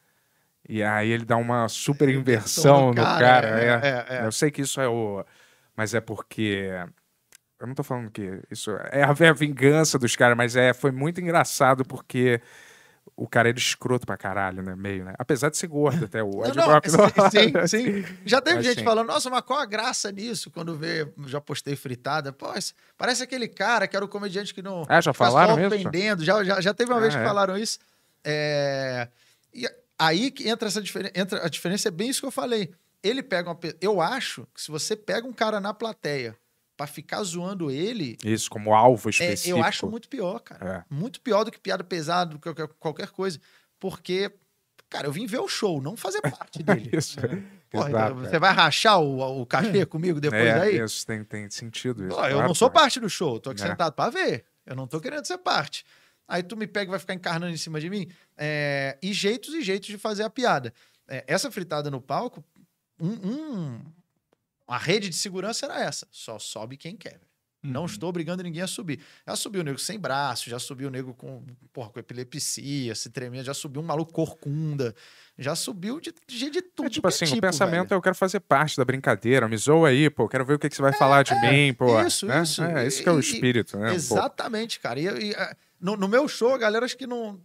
e 0.68 0.82
aí 0.82 1.10
ele 1.10 1.24
dá 1.24 1.36
uma 1.36 1.68
super 1.68 2.08
Inversão 2.08 2.88
no 2.90 2.94
cara, 2.94 3.20
cara. 3.20 3.60
é, 3.60 3.66
é. 3.66 4.18
é. 4.18 4.26
Eu 4.26 4.32
sei 4.32 4.50
que 4.50 4.62
isso 4.62 4.80
é 4.80 4.88
o. 4.88 5.24
Mas 5.76 5.94
é 5.94 6.00
porque. 6.00 6.70
Eu 7.58 7.66
não 7.66 7.74
tô 7.74 7.82
falando 7.82 8.10
que 8.10 8.40
isso 8.50 8.70
é 8.70 9.02
a 9.04 9.24
é 9.24 9.28
a 9.28 9.32
vingança 9.32 9.98
dos 9.98 10.14
caras, 10.14 10.36
mas 10.36 10.56
é, 10.56 10.72
foi 10.72 10.90
muito 10.90 11.20
engraçado 11.20 11.84
porque 11.84 12.40
o 13.16 13.28
cara 13.28 13.48
era 13.48 13.58
escroto 13.58 14.06
pra 14.06 14.16
caralho, 14.16 14.62
né? 14.62 14.74
Meio, 14.74 15.04
né? 15.04 15.14
Apesar 15.18 15.50
de 15.50 15.56
ser 15.56 15.66
gordo 15.66 16.06
até. 16.06 16.22
O 16.22 16.44
Ed 16.44 16.56
Não, 16.56 16.66
não, 16.66 16.80
sim, 17.30 17.66
sim. 17.66 18.04
Já 18.24 18.40
teve 18.40 18.56
Mas 18.56 18.66
gente 18.66 18.78
sim. 18.78 18.84
falando, 18.84 19.08
nossa, 19.08 19.28
mas 19.30 19.42
qual 19.42 19.58
a 19.60 19.66
graça 19.66 20.10
nisso? 20.10 20.50
Quando 20.50 20.76
vê, 20.76 21.06
já 21.26 21.40
postei 21.40 21.76
fritada. 21.76 22.32
Pô, 22.32 22.46
parece 22.96 23.22
aquele 23.22 23.48
cara 23.48 23.86
que 23.86 23.94
era 23.94 24.04
o 24.04 24.08
comediante 24.08 24.54
que 24.54 24.62
não. 24.62 24.84
Ah, 24.88 25.00
já 25.00 25.12
falaram 25.12 25.54
ofendendo. 25.66 26.24
Já, 26.24 26.42
já, 26.42 26.60
já 26.60 26.74
teve 26.74 26.90
uma 26.92 27.00
vez 27.00 27.14
Ah, 27.14 27.18
que 27.18 27.24
é? 27.24 27.26
falaram 27.26 27.56
isso. 27.56 27.78
É, 28.24 29.08
E 29.52 29.68
aí 29.98 30.30
que 30.30 30.48
entra 30.48 30.68
essa 30.68 30.80
diferença. 30.80 31.12
Entra... 31.14 31.44
A 31.44 31.48
diferença 31.48 31.88
é 31.88 31.90
bem 31.90 32.08
isso 32.08 32.20
que 32.20 32.26
eu 32.26 32.30
falei. 32.32 32.72
Ele 33.02 33.22
pega 33.22 33.50
uma. 33.50 33.58
Eu 33.80 34.00
acho 34.00 34.46
que 34.54 34.62
se 34.62 34.70
você 34.70 34.94
pega 34.96 35.26
um 35.26 35.32
cara 35.32 35.60
na 35.60 35.74
plateia 35.74 36.36
pra 36.76 36.86
ficar 36.86 37.22
zoando 37.22 37.70
ele, 37.70 38.16
Isso, 38.24 38.50
como 38.50 38.74
alvo 38.74 39.08
é, 39.08 39.10
específico. 39.10 39.58
eu 39.58 39.62
acho 39.64 39.86
muito 39.88 40.08
pior, 40.08 40.38
cara. 40.40 40.84
Muito 40.90 41.20
pior 41.20 41.44
do 41.44 41.50
que 41.52 41.58
piada 41.60 41.84
pesada, 41.84 42.32
do 42.32 42.38
que 42.38 42.66
qualquer, 42.78 43.08
coisa. 43.10 43.38
Porque, 43.78 44.32
cara, 44.88 45.06
eu 45.06 45.12
vim 45.12 45.26
ver 45.26 45.38
o 45.40 45.48
show, 45.48 45.80
não 45.82 45.96
fazer 45.96 46.20
parte 46.22 46.62
dele. 46.64 46.90
Isso. 46.92 47.18
Porra, 47.70 47.88
Exato, 47.88 48.12
então 48.18 48.30
você 48.30 48.38
vai 48.38 48.52
rachar 48.52 49.00
o, 49.00 49.40
o 49.42 49.46
cachê 49.46 49.86
comigo 49.86 50.20
depois 50.20 50.42
é, 50.42 50.58
daí? 50.58 50.78
Isso 50.80 51.06
tem, 51.06 51.24
tem 51.24 51.48
sentido. 51.50 52.06
Isso, 52.06 52.16
Pô, 52.16 52.24
eu 52.26 52.32
claro, 52.32 52.48
não 52.48 52.54
sou 52.54 52.70
parte 52.70 53.00
do 53.00 53.08
show, 53.08 53.40
tô 53.40 53.50
aqui 53.50 53.62
É. 53.62 53.66
sentado 53.66 53.92
pra 53.94 54.10
ver. 54.10 54.44
Eu 54.66 54.76
não 54.76 54.86
tô 54.86 55.00
querendo 55.00 55.24
ser 55.26 55.38
parte. 55.38 55.84
Aí 56.28 56.42
tu 56.42 56.56
me 56.56 56.66
pega 56.66 56.88
e 56.88 56.90
vai 56.90 56.98
ficar 57.00 57.14
encarnando 57.14 57.52
em 57.52 57.56
cima 57.56 57.80
de 57.80 57.88
mim. 57.90 58.08
É, 58.36 58.96
e 59.02 59.12
jeitos 59.12 59.54
e 59.54 59.62
jeitos 59.62 59.88
de 59.88 59.98
fazer 59.98 60.22
a 60.22 60.30
piada. 60.30 60.72
É, 61.08 61.24
essa 61.26 61.50
fritada 61.50 61.90
no 61.90 62.00
palco, 62.00 62.44
um, 63.00 63.08
um- 63.10 63.80
a 64.72 64.78
rede 64.78 65.08
de 65.08 65.16
segurança 65.16 65.66
era 65.66 65.80
essa. 65.80 66.06
Só 66.10 66.38
sobe 66.38 66.76
quem 66.76 66.96
quer. 66.96 67.20
Uhum. 67.64 67.70
Não 67.70 67.84
estou 67.86 68.08
obrigando 68.08 68.42
ninguém 68.42 68.62
a 68.62 68.66
subir. 68.66 68.98
Já 69.26 69.36
subiu 69.36 69.60
o 69.60 69.64
nego 69.64 69.78
sem 69.78 69.98
braço, 69.98 70.50
já 70.50 70.58
subiu 70.58 70.88
o 70.88 70.90
nego 70.90 71.14
com, 71.14 71.44
porra, 71.72 71.90
com 71.90 72.00
epilepsia, 72.00 72.92
se 72.94 73.08
tremendo, 73.10 73.44
já 73.44 73.54
subiu 73.54 73.80
um 73.80 73.84
maluco 73.84 74.12
corcunda, 74.12 74.92
já 75.38 75.54
subiu 75.54 76.00
de, 76.00 76.12
de, 76.26 76.50
de 76.50 76.60
tudo. 76.62 76.86
É, 76.86 76.90
tipo 76.90 77.06
que 77.06 77.14
assim, 77.14 77.24
tipo, 77.26 77.38
o 77.38 77.40
pensamento 77.40 77.88
velho. 77.90 77.94
é 77.94 77.96
eu 77.96 78.02
quero 78.02 78.16
fazer 78.16 78.40
parte 78.40 78.76
da 78.76 78.84
brincadeira, 78.84 79.48
me 79.48 79.56
zoa 79.56 79.90
aí, 79.90 80.10
pô, 80.10 80.28
quero 80.28 80.44
ver 80.44 80.54
o 80.54 80.58
que, 80.58 80.68
que 80.68 80.74
você 80.74 80.82
vai 80.82 80.92
falar 80.92 81.22
de 81.22 81.34
mim, 81.40 81.72
pô. 81.72 82.00
isso, 82.02 82.26
né? 82.26 82.42
isso. 82.42 82.62
É, 82.64 82.86
isso 82.86 83.00
que 83.02 83.08
é 83.08 83.12
o 83.12 83.18
E- 83.18 83.20
espírito, 83.20 83.76
né? 83.76 83.84
um 83.84 83.88
pouco. 83.90 83.96
Exatamente, 83.96 84.80
cara. 84.80 84.98
E, 84.98 85.04
e, 85.30 85.34
ah, 85.36 85.54
no, 85.80 85.96
no 85.96 86.08
meu 86.08 86.26
show, 86.26 86.52
a 86.54 86.58
galera 86.58 86.84
acho 86.84 86.96
que 86.96 87.06
não. 87.06 87.40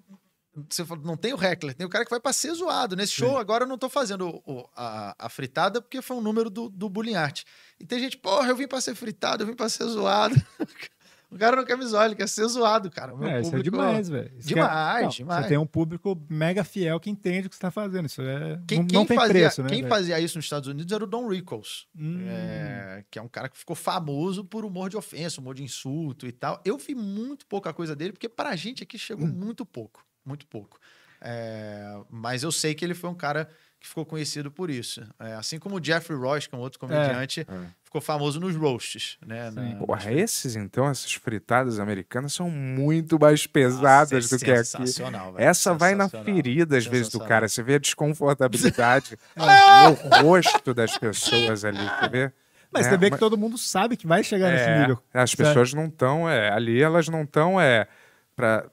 Você 0.70 0.86
falou, 0.86 1.04
não 1.04 1.16
tem 1.18 1.34
o 1.34 1.44
heckler, 1.44 1.76
tem 1.76 1.86
o 1.86 1.90
cara 1.90 2.04
que 2.06 2.12
vai 2.12 2.20
pra 2.20 2.34
ser 2.34 2.54
zoado. 2.54 2.96
Nesse 2.96 3.14
show, 3.14 3.38
agora 3.38 3.64
eu 3.64 3.68
não 3.68 3.78
tô 3.78 3.90
fazendo 3.90 4.42
o- 4.46 4.68
a, 4.76 5.16
a 5.20 5.30
fritada 5.30 5.82
porque 5.82 6.02
foi 6.02 6.18
um 6.18 6.22
número 6.22 6.50
do, 6.50 6.70
do 6.70 6.90
Bullying 6.90 7.16
Art. 7.16 7.44
E 7.80 7.86
tem 7.86 8.00
gente, 8.00 8.18
porra, 8.18 8.50
eu 8.50 8.56
vim 8.56 8.68
pra 8.68 8.82
ser 8.82 8.96
fritado, 8.96 9.44
eu 9.44 9.48
vim 9.48 9.54
pra 9.56 9.70
ser 9.70 9.86
zoado. 9.86 10.36
O 11.30 11.38
cara 11.38 11.58
não 11.58 11.66
quer 11.66 11.78
me 11.78 11.86
zoar, 11.86 12.06
ele 12.06 12.16
quer 12.16 12.30
ser 12.30 12.48
zoado, 12.48 12.90
cara. 12.90 13.14
O 13.14 13.18
meu 13.18 13.28
É, 13.28 13.42
isso 13.42 13.50
é 13.50 13.58
público- 13.58 13.76
demais, 13.76 14.08
velho. 14.08 14.32
É- 14.34 14.40
Demais, 14.40 15.04
Não, 15.04 15.10
demais. 15.10 15.44
Você 15.44 15.50
tem 15.50 15.58
um 15.58 15.68
público 15.68 16.26
mega 16.30 16.64
fiel 16.64 17.02
que 17.02 17.10
entende 17.10 17.48
o 17.48 17.50
que 17.50 17.56
você 17.58 17.62
tá 17.62 17.70
fazendo. 17.70 18.06
Isso 18.06 18.22
é. 18.22 18.62
Quem, 18.66 18.80
não, 18.80 18.88
quem 18.88 18.98
não 19.00 19.06
tem 19.06 19.18
fazia, 19.18 19.34
preço, 19.34 19.62
né? 19.62 19.68
quem 19.68 19.86
fazia 19.90 20.18
isso 20.22 20.38
nos 20.38 20.46
Estados 20.46 20.70
Unidos 20.70 20.90
era 20.90 21.04
o 21.04 21.06
Don 21.06 21.28
Rickles, 21.28 21.86
Hum. 22.00 22.26
é, 22.30 23.04
que 23.12 23.20
é 23.20 23.22
um 23.22 23.28
cara 23.28 23.50
que 23.50 23.58
ficou 23.58 23.76
famoso 23.76 24.46
por 24.46 24.64
humor 24.64 24.90
de 24.90 24.96
ofensa, 24.96 25.42
humor 25.42 25.54
de 25.54 25.64
insulto 25.64 26.26
e 26.26 26.32
tal. 26.32 26.62
Eu 26.64 26.78
vi 26.78 26.96
muito 26.96 27.46
pouca 27.46 27.74
coisa 27.74 27.94
dele, 27.94 28.14
porque 28.14 28.30
pra 28.30 28.56
gente 28.56 28.82
aqui 28.82 28.98
chegou 28.98 29.26
Hum. 29.28 29.34
muito 29.34 29.66
pouco, 29.66 30.06
muito 30.28 30.46
pouco. 30.48 30.80
É, 31.22 31.98
mas 32.10 32.44
eu 32.44 32.52
sei 32.52 32.76
que 32.76 32.86
ele 32.86 32.94
foi 32.94 33.10
um 33.10 33.16
cara 33.16 33.50
que 33.80 33.88
ficou 33.88 34.06
conhecido 34.06 34.50
por 34.52 34.70
isso. 34.70 35.02
É, 35.20 35.34
assim 35.34 35.60
como 35.60 35.78
o 35.78 35.84
Jeffrey 35.84 36.18
Ross, 36.18 36.48
que 36.48 36.56
é 36.56 36.58
um 36.58 36.62
outro 36.62 36.80
comediante, 36.80 37.46
ficou 37.84 38.02
famoso 38.02 38.40
nos 38.40 38.56
roasts, 38.56 39.18
né? 39.26 39.52
na-. 39.52 39.76
Porra, 39.76 40.12
esses 40.12 40.56
então, 40.56 40.88
essas 40.90 41.14
fritadas 41.14 41.80
americanas 41.80 42.34
são 42.34 42.50
muito 42.50 43.20
mais 43.20 43.46
pesadas 43.46 44.32
Nossa, 44.32 44.36
é 44.36 44.38
do 44.38 44.46
que 44.46 44.52
aqui. 44.52 44.64
sensacional, 44.66 45.34
velho. 45.34 45.48
Essa 45.48 45.74
vai 45.76 45.94
na 45.96 46.10
ferida, 46.10 46.76
às 46.78 46.86
vezes, 46.88 47.10
do 47.10 47.20
cara. 47.20 47.48
Você 47.48 47.62
vê 47.62 47.76
a 47.76 47.80
desconfortabilidade 47.80 49.18
no 49.36 50.22
rosto 50.24 50.74
das 50.74 50.98
pessoas 50.98 51.64
ali. 51.64 51.78
Você 52.00 52.10
vê. 52.10 52.32
Mas 52.72 52.86
né? 52.86 52.92
você 52.92 52.98
vê 52.98 53.06
que 53.06 53.12
Mas- 53.12 53.20
todo 53.20 53.38
mundo 53.38 53.58
sabe 53.58 53.96
que 53.96 54.06
vai 54.08 54.24
chegar 54.24 54.52
nesse 54.52 54.66
É, 54.66 54.80
nível. 54.82 55.02
As 55.14 55.34
pessoas 55.34 55.74
não 55.74 55.86
estão 55.86 56.28
é, 56.30 56.52
ali, 56.52 56.82
elas 56.82 57.08
não 57.08 57.24
estão 57.24 57.62
é, 57.62 57.88
pra, 58.36 58.66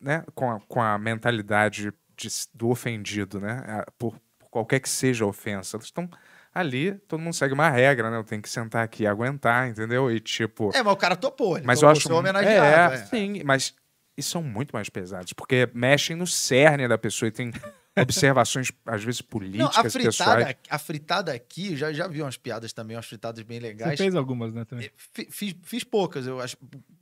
né, 0.00 0.24
com, 0.34 0.50
a, 0.50 0.60
com 0.60 0.80
a 0.82 0.98
mentalidade 0.98 1.92
de- 2.16 2.30
do 2.54 2.68
ofendido, 2.68 3.40
né? 3.40 3.84
Por, 3.98 4.14
por 4.38 4.48
qualquer 4.50 4.80
que 4.80 4.88
seja 4.88 5.24
a 5.24 5.28
ofensa. 5.28 5.76
Elas 5.76 5.86
estão 5.86 6.08
ali, 6.54 6.92
todo 7.06 7.20
mundo 7.20 7.34
segue 7.34 7.54
uma 7.54 7.68
regra, 7.70 8.10
né? 8.10 8.16
Eu 8.16 8.24
tenho 8.24 8.42
que 8.42 8.48
sentar 8.48 8.82
aqui 8.84 9.04
e 9.04 9.06
aguentar, 9.06 9.68
entendeu? 9.68 10.10
E 10.10 10.18
tipo. 10.20 10.70
É, 10.74 10.82
mas 10.82 10.92
o 10.92 10.96
cara 10.96 11.14
topou. 11.16 11.56
Ele 11.56 11.66
mas 11.66 11.80
eu 11.82 11.88
acho. 11.88 12.02
ser 12.08 12.12
homenageado. 12.12 12.94
é, 12.94 12.98
é. 12.98 13.06
sim, 13.06 13.42
mas. 13.44 13.74
E 14.16 14.22
são 14.22 14.42
muito 14.42 14.72
mais 14.72 14.88
pesados, 14.88 15.32
porque 15.32 15.70
mexem 15.72 16.16
no 16.16 16.26
cerne 16.26 16.88
da 16.88 16.98
pessoa 16.98 17.28
e 17.28 17.30
tem 17.30 17.52
observações, 17.96 18.72
às 18.84 19.04
vezes, 19.04 19.20
Não, 19.20 19.28
políticas, 19.28 19.76
a 19.76 19.90
fritada, 19.90 20.36
pessoais. 20.36 20.56
a 20.68 20.78
fritada 20.78 21.32
aqui, 21.32 21.76
já, 21.76 21.92
já 21.92 22.08
vi 22.08 22.20
umas 22.20 22.36
piadas 22.36 22.72
também, 22.72 22.96
umas 22.96 23.06
fritadas 23.06 23.40
bem 23.44 23.60
Você 23.60 23.66
legais. 23.68 23.96
fez 23.96 24.16
algumas, 24.16 24.52
né? 24.52 24.64
Também. 24.64 24.90
Fi- 24.96 25.28
Fiz, 25.30 25.54
fiz 25.62 25.84
poucas, 25.84 26.26
eu 26.26 26.40
acho. 26.40 26.56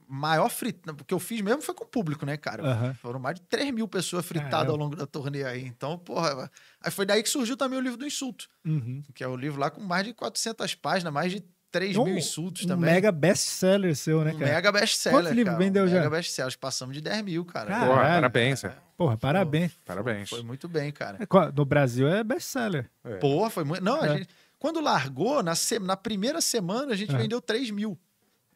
Maior 0.09 0.49
frita, 0.49 0.95
porque 0.95 1.13
eu 1.13 1.19
fiz 1.19 1.41
mesmo 1.41 1.61
foi 1.63 1.75
com 1.75 1.85
o 1.85 1.87
público, 1.87 2.25
né, 2.25 2.37
cara? 2.37 2.63
Aham. 2.65 2.95
Foram 2.95 3.19
mais 3.19 3.37
de 3.37 3.43
3 3.43 3.73
mil 3.73 3.89
pessoas 3.89 4.25
fritadas 4.25 4.51
Caramba. 4.53 4.73
ao 4.73 4.77
longo 4.79 4.95
da 4.97 5.07
turnê 5.07 5.43
aí. 5.45 5.65
Então, 5.67 5.99
porra. 5.99 6.51
Aí 6.81 6.91
foi 6.93 7.05
daí 7.05 7.23
que 7.23 7.29
surgiu 7.29 7.57
também 7.57 7.79
o 7.79 7.83
livro 7.83 7.99
do 7.99 8.07
insulto, 8.07 8.47
Uhum. 8.65 9.03
que 9.15 9.25
é 9.25 9.29
o 9.29 9.35
livro 9.37 9.59
lá 9.61 9.71
com 9.71 9.81
mais 9.81 10.05
de 10.05 10.13
400 10.15 10.75
páginas, 10.77 11.13
mais 11.13 11.33
de 11.33 11.43
3 11.73 11.97
Um- 11.97 12.05
mil 12.05 12.17
insultos 12.17 12.65
Um 12.65 12.69
também. 12.69 12.91
mega 12.93 13.11
best-seller 13.13 13.95
seu, 13.97 14.23
né, 14.25 14.33
um 14.33 14.39
cara? 14.39 14.53
mega 14.53 14.73
best-seller. 14.73 15.19
Quantos 15.19 15.33
livros 15.33 15.53
cara, 15.55 15.65
vendeu 15.65 15.85
um 15.85 15.89
já? 15.89 15.95
Mega 15.97 16.11
best-seller. 16.11 16.59
Passamos 16.59 16.95
de 16.95 17.01
10 17.03 17.23
mil, 17.23 17.45
cara. 17.45 17.67
Cara, 17.71 17.81
Porra, 17.87 17.97
Caralho. 17.97 18.15
parabéns, 18.17 18.65
é. 18.65 18.77
Porra, 18.97 19.17
parabéns. 19.19 19.73
Parabéns. 19.85 20.29
Foi 20.31 20.43
muito 20.43 20.69
bem, 20.69 20.91
cara. 20.93 21.19
É, 21.21 21.27
No 21.55 21.65
Brasil 21.65 22.09
é 22.09 22.23
best-seller. 22.25 22.89
Porra, 23.21 23.51
foi 23.51 23.65
muito. 23.65 23.83
Não, 23.85 24.01
a 24.01 24.07
É. 24.07 24.19
gente. 24.19 24.29
Quando 24.59 24.81
largou, 24.81 25.43
na, 25.43 25.55
se- 25.55 25.79
na 25.79 25.97
primeira 25.99 26.41
semana, 26.41 26.93
a 26.93 26.97
gente 26.97 27.15
É. 27.15 27.19
vendeu 27.19 27.43
3 27.43 27.71
mil. 27.71 27.99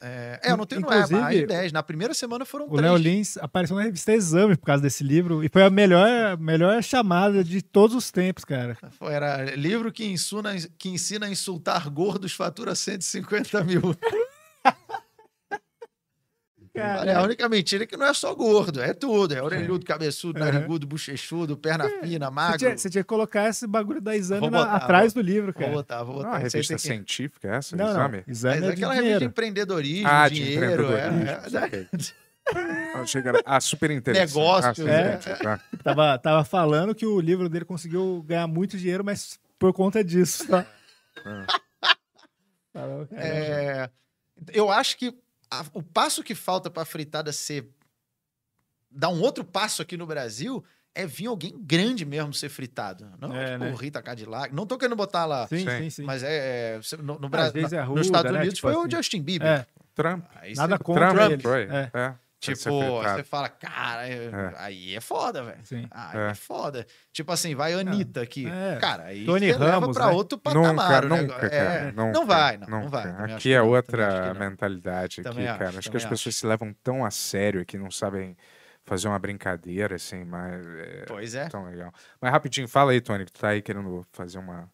É, 0.02 0.40
é, 0.42 0.52
eu 0.52 0.56
não 0.56 0.64
tenho 0.64 0.80
não 0.80 0.90
é, 0.90 0.96
Inclusive, 0.96 1.20
mais 1.20 1.38
de 1.38 1.46
10. 1.46 1.72
Na 1.72 1.82
primeira 1.82 2.14
semana 2.14 2.44
foram 2.46 2.64
O 2.66 2.76
3. 2.76 2.82
Léo 2.82 2.96
Lins 2.96 3.36
apareceu 3.36 3.76
na 3.76 3.82
revista 3.82 4.12
Exame 4.12 4.56
por 4.56 4.64
causa 4.64 4.82
desse 4.82 5.04
livro 5.04 5.44
e 5.44 5.48
foi 5.48 5.62
a 5.62 5.68
melhor, 5.68 6.38
melhor 6.38 6.82
chamada 6.82 7.44
de 7.44 7.60
todos 7.60 7.94
os 7.94 8.10
tempos, 8.10 8.44
cara. 8.44 8.78
Era 9.02 9.54
livro 9.56 9.92
que 9.92 10.06
ensina, 10.06 10.54
que 10.78 10.88
ensina 10.88 11.26
a 11.26 11.30
insultar 11.30 11.88
gordos 11.90 12.32
fatura 12.32 12.74
150 12.74 13.62
mil. 13.64 13.82
Olha, 17.00 17.18
a 17.18 17.22
única 17.22 17.48
mentira 17.48 17.84
é 17.84 17.86
que 17.86 17.96
não 17.96 18.06
é 18.06 18.14
só 18.14 18.34
gordo, 18.34 18.80
é 18.82 18.92
tudo. 18.94 19.34
É 19.34 19.42
orelhudo, 19.42 19.84
cabeçudo, 19.84 20.38
Uhum. 20.38 20.44
narigudo, 20.46 20.86
bochechudo, 20.86 21.56
perna 21.56 21.88
fina, 22.00 22.26
Você 22.26 22.32
magro. 22.34 22.58
tinha, 22.58 22.76
você 22.78 22.90
tinha 22.90 23.02
que 23.04 23.08
colocar 23.08 23.48
esse 23.48 23.66
bagulho 23.66 24.00
da 24.00 24.16
Exame 24.16 24.40
Vou 24.40 24.50
na- 24.50 24.58
botar, 24.64 24.76
atrás 24.76 25.12
vou- 25.14 25.22
do 25.22 25.26
livro, 25.26 25.52
Vou 25.52 25.60
cara. 25.60 25.72
botar, 25.72 26.02
vou 26.02 26.16
Não, 26.16 26.22
botar. 26.24 26.36
a 26.36 26.46
Isso 26.46 26.56
aí 26.56 26.62
revista 26.62 26.74
que- 26.76 26.80
científica 26.82 27.48
é 27.48 27.56
essa? 27.56 27.76
Não, 27.76 27.84
não. 27.84 27.92
exame? 27.92 28.24
Exame 28.26 28.54
é 28.54 28.58
é 28.58 28.60
de 28.60 28.68
aquela 28.72 28.94
revista 28.94 28.96
de 28.96 29.02
dinheiro. 29.02 29.24
empreendedorismo, 29.24 30.08
Ah, 30.08 30.28
de 30.28 30.34
dinheiro. 30.34 30.64
é, 30.64 30.72
empreendedorismo. 30.72 31.30
é, 31.30 31.48
saquei. 31.50 31.86
Ah, 32.94 33.06
chega- 33.06 33.42
Ah, 33.46 33.60
super 33.60 33.90
interessante. 33.92 34.28
Negócios, 34.34 34.64
Ah, 34.66 34.74
super 34.74 34.90
é. 34.92 35.00
interessante, 35.14 35.42
tá. 35.42 35.60
Tava, 35.84 36.18
tava 36.18 36.44
falando 36.44 36.94
que 36.94 37.06
o 37.06 37.20
livro 37.20 37.48
dele 37.48 37.64
conseguiu 37.64 38.24
ganhar 38.26 38.46
muito 38.48 38.76
dinheiro, 38.76 39.04
mas 39.04 39.38
por 39.58 39.72
conta 39.72 40.02
disso, 40.02 40.48
tá? 40.48 40.66
Cara. 42.72 43.08
É, 43.12 43.90
eu 44.52 44.70
acho 44.70 44.96
que 44.96 45.12
a- 45.50 45.64
o 45.72 45.82
passo 45.82 46.22
que 46.22 46.34
falta 46.34 46.70
para 46.70 46.82
a 46.82 46.86
fritada 46.86 47.32
ser 47.32 47.68
dar 48.90 49.08
um 49.08 49.20
outro 49.20 49.44
passo 49.44 49.82
aqui 49.82 49.96
no 49.96 50.06
Brasil 50.06 50.64
é 50.94 51.06
vir 51.06 51.26
alguém 51.26 51.54
grande 51.56 52.04
mesmo 52.04 52.34
ser 52.34 52.48
fritado. 52.48 53.08
Não, 53.20 53.34
É, 53.34 53.52
tipo 53.52 53.64
né? 53.64 53.74
Rita 53.78 54.02
Cadillac. 54.02 54.52
Não 54.54 54.66
tô 54.66 54.76
querendo 54.76 54.96
botar 54.96 55.24
lá, 55.24 55.46
Sim, 55.46 55.64
Sim. 55.68 55.90
sim, 55.90 56.02
mas 56.02 56.22
é, 56.24 56.76
é, 56.76 56.96
no, 56.98 57.18
no 57.18 57.28
Brasil, 57.28 57.64
é 57.66 57.84
nos 57.86 58.06
Estados 58.06 58.32
né? 58.32 58.38
Unidos 58.38 58.54
Tipo 58.56 58.68
foi 58.68 58.76
o 58.76 58.80
assim. 58.80 58.96
Justin 58.96 59.22
Bieber. 59.22 59.46
É, 59.48 59.66
Trump. 59.94 60.24
Aí 60.36 60.54
nada 60.54 60.76
você- 60.76 60.82
contra 60.84 61.12
Trump, 61.14 61.30
ele. 61.32 61.42
foi. 61.42 61.62
É. 61.70 61.90
É. 61.94 62.14
Tipo, 62.40 63.02
Vai 63.02 63.16
você 63.16 63.22
fala, 63.22 63.48
cara, 63.50 64.08
é- 64.08 64.24
É. 64.24 64.54
aí 64.56 64.96
é 64.96 65.00
foda, 65.00 65.44
velho. 65.44 65.58
Sim. 65.62 65.86
Aí 65.90 66.18
É. 66.18 66.30
é. 66.30 66.34
foda. 66.34 66.86
Tipo 67.12 67.30
assim, 67.32 67.54
vai 67.54 67.74
a 67.74 67.78
Anitta 67.80 68.22
aqui. 68.22 68.46
É. 68.48 68.78
Cara, 68.80 69.04
aí 69.04 69.26
Tony 69.26 69.52
você 69.52 69.58
leva 69.58 69.72
Ramos, 69.80 69.94
pra 69.96 70.06
né? 70.06 70.12
outro 70.12 70.38
patamar. 70.38 71.02
Nunca, 71.04 71.06
o 71.06 71.08
nunca, 71.08 71.22
negócio. 71.22 71.50
cara. 71.50 71.54
É, 71.54 71.92
nunca, 71.92 72.12
não 72.12 72.26
vai, 72.26 72.56
não, 72.56 72.66
não 72.66 72.78
nunca. 72.78 72.90
vai. 72.90 73.02
Também 73.02 73.24
acho 73.24 73.34
Aqui 73.34 73.42
que 73.42 73.52
é 73.52 73.58
não, 73.58 73.68
outra 73.68 74.08
acho 74.08 74.22
que 74.32 74.38
não. 74.38 74.48
mentalidade 74.48 75.20
aqui, 75.20 75.28
acho, 75.46 75.58
cara. 75.58 75.78
Acho 75.78 75.90
que 75.90 75.96
as 75.98 76.02
também 76.02 76.08
pessoas 76.16 76.36
se 76.36 76.46
levam 76.46 76.74
tão 76.82 77.04
a 77.04 77.10
sério 77.10 77.60
aqui, 77.60 77.76
não 77.76 77.90
sabem 77.90 78.34
fazer 78.86 79.06
uma 79.08 79.18
brincadeira, 79.18 79.96
assim, 79.96 80.24
mas 80.24 80.66
é 80.66 81.04
Pois 81.06 81.34
é. 81.34 81.46
tão 81.48 81.66
legal. 81.66 81.92
Mas 82.20 82.32
rapidinho, 82.32 82.66
fala 82.66 82.92
aí, 82.92 83.02
Tony, 83.02 83.26
que 83.26 83.32
tu 83.32 83.40
tá 83.40 83.48
aí 83.48 83.60
querendo 83.60 84.02
fazer 84.12 84.38
uma 84.38 84.66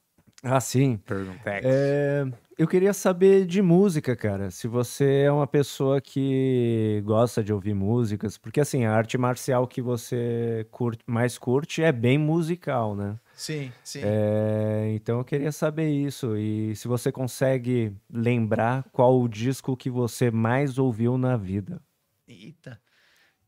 Ah, 0.44 0.60
sim. 0.60 0.98
pergunta. 0.98 1.40
É, 1.47 2.24
eu 2.58 2.66
queria 2.66 2.92
saber 2.94 3.44
de 3.44 3.60
música, 3.60 4.16
cara. 4.16 4.50
Se 4.50 4.66
você 4.66 5.22
é 5.26 5.30
uma 5.32 5.46
pessoa 5.46 6.00
que 6.00 7.02
gosta 7.04 7.44
de 7.44 7.52
ouvir 7.52 7.74
músicas, 7.74 8.38
porque 8.38 8.60
assim, 8.60 8.84
a 8.84 8.92
arte 8.94 9.18
marcial 9.18 9.66
que 9.66 9.82
você 9.82 10.66
curte- 10.70 11.02
mais 11.06 11.36
curte 11.36 11.82
é 11.82 11.92
bem 11.92 12.16
musical, 12.16 12.96
né? 12.96 13.18
Sim, 13.34 13.70
sim. 13.84 14.00
É, 14.02 14.92
então 14.94 15.18
eu 15.18 15.24
queria 15.24 15.52
saber 15.52 15.90
isso. 15.90 16.34
E 16.36 16.74
se 16.76 16.88
você 16.88 17.12
consegue 17.12 17.94
lembrar 18.10 18.84
qual 18.90 19.20
o 19.20 19.28
disco 19.28 19.76
que 19.76 19.90
você 19.90 20.30
mais 20.30 20.78
ouviu 20.78 21.18
na 21.18 21.36
vida. 21.36 21.80
Eita. 22.26 22.80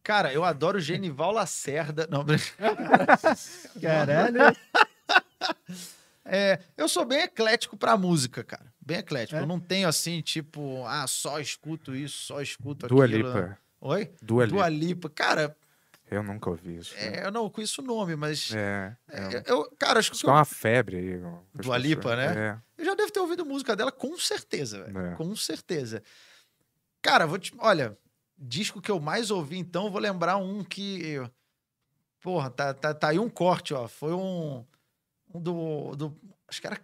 Cara, 0.02 0.32
eu 0.32 0.44
adoro 0.44 0.78
Genival 0.80 1.32
Lacerda. 1.32 2.06
Não, 2.10 2.24
Caralho. 3.80 4.40
é, 6.24 6.58
eu 6.76 6.88
sou 6.88 7.04
bem 7.06 7.20
eclético 7.20 7.76
pra 7.76 7.96
música, 7.96 8.44
cara. 8.44 8.70
Bem 8.88 8.98
eclético. 9.00 9.38
É? 9.38 9.42
Eu 9.42 9.46
não 9.46 9.60
tenho 9.60 9.86
assim, 9.86 10.22
tipo, 10.22 10.82
ah, 10.86 11.06
só 11.06 11.38
escuto 11.38 11.94
isso, 11.94 12.22
só 12.22 12.40
escuto 12.40 12.88
Dua 12.88 13.04
aquilo. 13.04 13.28
Lipa. 13.28 13.58
Oi? 13.82 14.10
Dua 14.22 14.44
Lipa. 14.46 14.56
Dua 14.56 14.68
Lipa. 14.70 15.10
Cara, 15.10 15.56
Eu 16.10 16.22
nunca 16.22 16.48
ouvi 16.48 16.78
isso. 16.78 16.94
é, 16.96 17.26
eu 17.26 17.30
não 17.30 17.50
conheço 17.50 17.82
o 17.82 17.84
nome, 17.84 18.16
mas. 18.16 18.50
É, 18.54 18.96
é, 19.10 19.20
é, 19.20 19.42
eu, 19.44 19.70
cara, 19.78 19.98
acho 19.98 20.10
que 20.10 20.16
Isso 20.16 20.26
é 20.26 20.32
uma 20.32 20.44
febre 20.46 20.96
aí. 20.96 21.20
Dua 21.52 21.76
Lipa, 21.76 22.16
né? 22.16 22.58
Eu 22.78 22.84
já 22.86 22.94
devo 22.94 23.12
ter 23.12 23.20
ouvido 23.20 23.44
música 23.44 23.76
dela, 23.76 23.92
com 23.92 24.16
certeza, 24.18 24.82
velho. 24.84 24.98
É. 24.98 25.14
Com 25.16 25.36
certeza. 25.36 26.02
Cara, 27.02 27.26
vou 27.26 27.38
te. 27.38 27.52
Olha, 27.58 27.94
disco 28.38 28.80
que 28.80 28.90
eu 28.90 28.98
mais 28.98 29.30
ouvi, 29.30 29.58
então, 29.58 29.90
vou 29.90 30.00
lembrar 30.00 30.38
um 30.38 30.64
que. 30.64 31.20
Porra, 32.22 32.48
tá, 32.48 32.72
tá, 32.72 32.94
tá 32.94 33.08
aí 33.08 33.18
um 33.18 33.28
corte, 33.28 33.74
ó. 33.74 33.86
Foi 33.86 34.14
um. 34.14 34.64
Um 35.34 35.42
do. 35.42 35.94
do 35.94 36.16
acho 36.48 36.58
que 36.58 36.66
era 36.66 36.80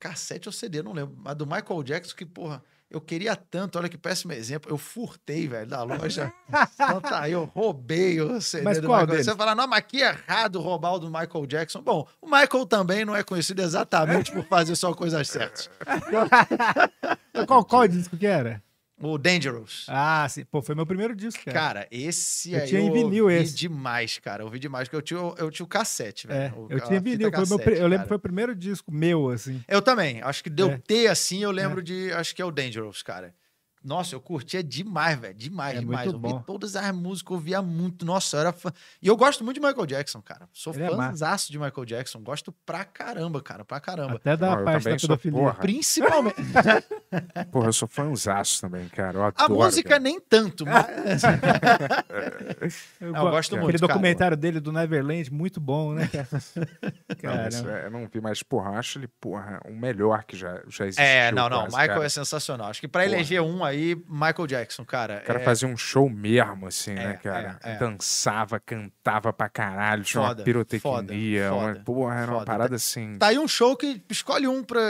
cassete 0.00 0.48
ou 0.48 0.52
CD, 0.52 0.82
não 0.82 0.92
lembro. 0.92 1.14
Mas 1.18 1.36
do 1.36 1.46
Michael 1.46 1.82
Jackson, 1.84 2.16
que, 2.16 2.24
porra, 2.24 2.62
eu 2.90 3.00
queria 3.00 3.36
tanto, 3.36 3.78
olha 3.78 3.88
que 3.88 3.96
péssimo 3.96 4.32
exemplo. 4.32 4.72
Eu 4.72 4.76
furtei, 4.76 5.46
velho, 5.46 5.68
da 5.68 5.82
loja. 5.84 6.32
então 6.74 7.00
tá 7.00 7.20
aí, 7.20 7.32
eu 7.32 7.44
roubei 7.44 8.20
o 8.20 8.40
CD 8.40 8.64
Mas 8.64 8.80
do 8.80 8.88
qual 8.88 9.00
Michael 9.00 9.06
deles? 9.12 9.26
Você 9.26 9.36
fala, 9.36 9.54
não, 9.54 9.68
mas 9.68 9.84
que 9.86 10.00
errado 10.00 10.60
roubar 10.60 10.94
o 10.94 10.98
do 10.98 11.06
Michael 11.06 11.46
Jackson. 11.46 11.82
Bom, 11.82 12.08
o 12.20 12.26
Michael 12.26 12.66
também 12.66 13.04
não 13.04 13.14
é 13.14 13.22
conhecido 13.22 13.62
exatamente 13.62 14.32
por 14.32 14.44
fazer 14.46 14.74
só 14.74 14.92
coisas 14.92 15.28
certas. 15.28 15.70
qual, 17.46 17.64
qual 17.64 17.86
disco 17.86 18.16
que 18.16 18.26
era? 18.26 18.60
O 19.02 19.16
Dangerous. 19.16 19.86
Ah, 19.88 20.26
sim. 20.28 20.44
Pô, 20.44 20.60
foi 20.60 20.74
meu 20.74 20.84
primeiro 20.84 21.16
disco, 21.16 21.42
cara. 21.44 21.58
Cara, 21.58 21.88
esse 21.90 22.52
Eu 22.52 22.60
aí 22.60 22.68
tinha 22.68 22.80
em 22.82 22.86
eu 22.88 22.92
vinil 22.92 23.24
ouvi 23.24 23.36
esse. 23.36 23.54
demais, 23.56 24.18
cara. 24.18 24.42
Eu 24.42 24.46
ouvi 24.46 24.58
demais, 24.58 24.88
porque 24.88 24.96
eu 24.96 25.02
tinha, 25.02 25.34
eu 25.38 25.50
tinha 25.50 25.64
o 25.64 25.68
cassete, 25.68 26.26
É, 26.30 26.48
velho. 26.50 26.58
O- 26.60 26.66
eu 26.70 26.80
tinha 26.80 27.00
vinil. 27.00 27.30
Foi 27.30 27.30
meu, 27.30 27.58
cassete, 27.58 27.80
eu 27.80 27.86
lembro 27.88 28.04
que 28.04 28.08
foi 28.08 28.16
o 28.18 28.20
primeiro 28.20 28.54
disco 28.54 28.92
meu, 28.92 29.30
assim. 29.30 29.62
Eu 29.66 29.80
também. 29.80 30.20
Acho 30.22 30.42
que 30.44 30.50
deu 30.50 30.70
É. 30.70 30.78
ter 30.86 31.06
assim, 31.06 31.42
eu 31.42 31.50
lembro 31.50 31.82
de. 31.82 32.12
Acho 32.12 32.34
que 32.34 32.42
é 32.42 32.44
o 32.44 32.50
Dangerous, 32.50 33.02
cara. 33.02 33.34
Nossa, 33.82 34.14
eu 34.14 34.20
curtia 34.20 34.62
demais, 34.62 35.18
velho. 35.18 35.34
Demais, 35.34 35.76
É 35.76 35.80
demais. 35.80 36.04
muito 36.06 36.16
Eu 36.16 36.22
ouvia 36.22 36.38
bom. 36.38 36.42
todas 36.44 36.76
as 36.76 36.94
músicas, 36.94 37.30
eu 37.30 37.36
ouvia 37.36 37.62
muito. 37.62 38.04
Nossa, 38.04 38.36
eu 38.36 38.40
era 38.40 38.52
fã. 38.52 38.70
E 39.00 39.08
eu 39.08 39.16
gosto 39.16 39.42
muito 39.42 39.58
de 39.60 39.66
Michael 39.66 39.86
Jackson, 39.86 40.20
cara. 40.20 40.48
Sou 40.52 40.74
Ele 40.74 40.84
é 40.84 40.90
fãzaço 40.90 41.50
de 41.50 41.58
Michael 41.58 41.84
Jackson. 41.86 42.20
Gosto 42.20 42.52
pra 42.66 42.84
caramba, 42.84 43.40
cara. 43.42 43.64
Pra 43.64 43.80
caramba. 43.80 44.16
Até 44.16 44.36
da 44.36 44.50
Não, 44.50 44.58
eu 44.58 44.64
parte 44.64 44.84
da 44.84 44.96
pedofilia. 44.96 45.38
porra. 45.38 45.54
Principalmente. 45.54 46.36
Porra, 47.50 47.68
eu 47.68 47.72
sou 47.72 47.88
fãzaço 47.88 48.60
também, 48.60 48.86
cara. 48.88 49.18
Eu 49.18 49.24
A 49.24 49.28
adoro, 49.28 49.54
música 49.54 49.88
cara. 49.88 50.00
nem 50.00 50.20
tanto, 50.20 50.64
mas. 50.66 50.86
Eu, 53.00 53.12
Não, 53.12 53.24
eu 53.26 53.30
gosto 53.30 53.50
Aquele 53.54 53.62
muito, 53.64 53.80
cara. 53.80 53.92
documentário 53.92 54.36
dele 54.36 54.60
do 54.60 54.72
Neverland, 54.72 55.32
muito 55.32 55.60
bom, 55.60 55.92
né, 55.94 56.08
cara? 56.08 56.28
Não, 57.62 57.70
é, 57.70 57.86
eu 57.86 57.90
não 57.90 58.06
vi, 58.06 58.20
mas, 58.20 58.42
porra, 58.42 58.70
acho 58.78 58.98
ele, 58.98 59.08
porra, 59.20 59.60
o 59.66 59.72
melhor 59.72 60.24
que 60.24 60.36
já, 60.36 60.60
já 60.68 60.86
existiu. 60.86 61.04
É, 61.04 61.30
não, 61.32 61.48
não. 61.48 61.60
quase, 61.62 61.76
Michael 61.76 61.88
cara. 61.94 62.06
é 62.06 62.08
sensacional. 62.08 62.68
Acho 62.70 62.80
que 62.80 62.88
pra 62.88 63.02
Porra. 63.02 63.14
eleger 63.14 63.42
um 63.42 63.64
aí, 63.70 63.96
Michael 64.08 64.46
Jackson, 64.46 64.84
cara. 64.84 65.20
O 65.22 65.26
cara 65.26 65.40
é 65.40 65.44
fazia 65.44 65.66
um 65.66 65.76
show 65.76 66.08
mesmo, 66.10 66.66
assim, 66.66 66.92
É, 66.92 66.94
né, 66.94 67.12
cara? 67.14 67.58
é. 67.62 67.76
Dançava, 67.78 68.60
cantava 68.60 69.32
pra 69.32 69.48
caralho, 69.48 70.04
tinha 70.04 70.22
Foda, 70.22 70.40
uma 70.40 70.44
pirotecnia. 70.44 70.80
foda, 70.82 71.12
uma, 71.54 71.72
foda, 71.72 71.80
porra, 71.84 72.14
era 72.20 72.32
uma 72.32 72.44
parada 72.44 72.76
assim. 72.76 73.16
Tá 73.18 73.28
aí 73.28 73.38
um 73.38 73.48
show 73.48 73.76
que 73.76 74.02
escolhe 74.10 74.46
um 74.46 74.62
pra, 74.62 74.80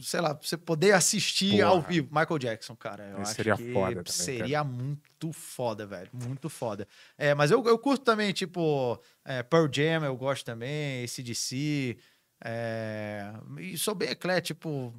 sei 0.00 0.20
lá, 0.20 0.34
pra 0.34 0.46
você 0.46 0.56
poder 0.56 0.92
assistir 0.92 1.52
Porra. 1.58 1.64
ao 1.66 1.80
vivo. 1.82 2.08
Michael 2.10 2.38
Jackson, 2.38 2.74
cara. 2.74 3.04
Eu 3.04 3.12
Esse 3.14 3.22
acho 3.22 3.34
seria 3.34 3.56
que 3.56 3.72
foda 3.72 3.90
também, 4.02 4.12
Seria 4.12 4.64
muito 4.64 5.32
foda, 5.32 5.86
velho. 5.86 6.10
Muito 6.12 6.48
foda. 6.50 6.86
É, 7.16 7.34
mas 7.34 7.50
eu, 7.50 7.64
eu 7.66 7.78
curto 7.78 8.04
também, 8.04 8.32
tipo, 8.32 9.00
é, 9.24 9.42
Pearl 9.42 9.66
Jam, 9.72 10.04
eu 10.04 10.16
gosto 10.16 10.44
também, 10.44 11.04
ACDC. 11.04 11.96
É, 12.44 13.32
e 13.58 13.78
sou 13.78 13.94
bem 13.94 14.10
eclético, 14.10 14.58
tipo, 14.58 14.94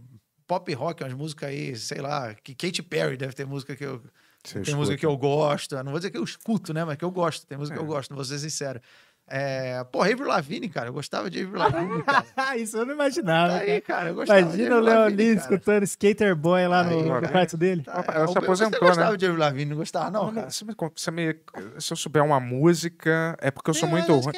pop 0.47 0.73
rock, 0.73 1.03
umas 1.03 1.13
músicas 1.13 1.49
aí, 1.49 1.75
sei 1.75 2.01
lá, 2.01 2.33
que 2.35 2.53
Katy 2.55 2.83
Perry 2.83 3.17
deve 3.17 3.33
ter 3.33 3.45
música 3.45 3.75
que 3.75 3.83
eu. 3.85 4.01
Você 4.43 4.53
Tem 4.55 4.61
escuta. 4.63 4.77
música 4.77 4.97
que 4.97 5.05
eu 5.05 5.15
gosto. 5.17 5.75
Não 5.77 5.91
vou 5.91 5.99
dizer 5.99 6.11
que 6.11 6.17
eu 6.17 6.23
escuto, 6.23 6.73
né? 6.73 6.83
Mas 6.83 6.97
que 6.97 7.05
eu 7.05 7.11
gosto. 7.11 7.47
Tem 7.47 7.57
música 7.57 7.77
que 7.77 7.81
eu 7.83 7.85
É. 7.85 7.89
gosto, 7.89 8.09
não 8.11 8.17
vou 8.17 8.25
ser 8.25 8.39
sincero. 8.39 8.81
É, 9.25 9.81
pô, 9.85 10.01
Avril 10.01 10.25
Lavigne, 10.27 10.67
cara. 10.67 10.89
Eu 10.89 10.93
gostava 10.93 11.29
de 11.29 11.43
Avril 11.43 11.57
Lavigne, 11.57 12.03
cara. 12.35 12.57
Isso 12.57 12.75
eu 12.75 12.85
não 12.85 12.93
imaginava. 12.93 13.53
Tá 13.53 13.59
aí, 13.59 13.79
cara. 13.79 14.09
Eu 14.09 14.15
gostava 14.15 14.41
Imagina 14.41 14.81
o 14.81 14.85
cara. 14.85 15.11
escutando 15.23 15.83
Skater 15.83 16.35
Boy 16.35 16.67
lá 16.67 16.83
no, 16.83 16.89
Aí, 16.99 17.21
no 17.21 17.29
quarto 17.29 17.55
dele. 17.55 17.83
Tá, 17.83 18.03
Ela 18.13 18.27
se 18.27 18.35
eu- 18.37 18.41
aposentou, 18.43 18.79
Você 18.79 18.85
gostava 18.85 19.11
né? 19.11 19.17
de 19.17 19.25
Avril 19.25 19.39
Lavigne? 19.39 19.69
Não 19.69 19.77
gostava, 19.77 20.11
não, 20.11 20.25
Não, 20.25 20.33
cara? 20.33 20.49
você 20.51 20.65
me, 20.65 20.75
você 20.93 21.09
me- 21.11 21.35
se 21.79 21.93
eu 21.93 21.97
souber 21.97 22.21
uma 22.21 22.41
música, 22.41 23.37
é 23.39 23.49
porque 23.49 23.69
eu 23.69 23.73
sou 23.73 23.87
muito 23.87 24.11
ruim. 24.13 24.33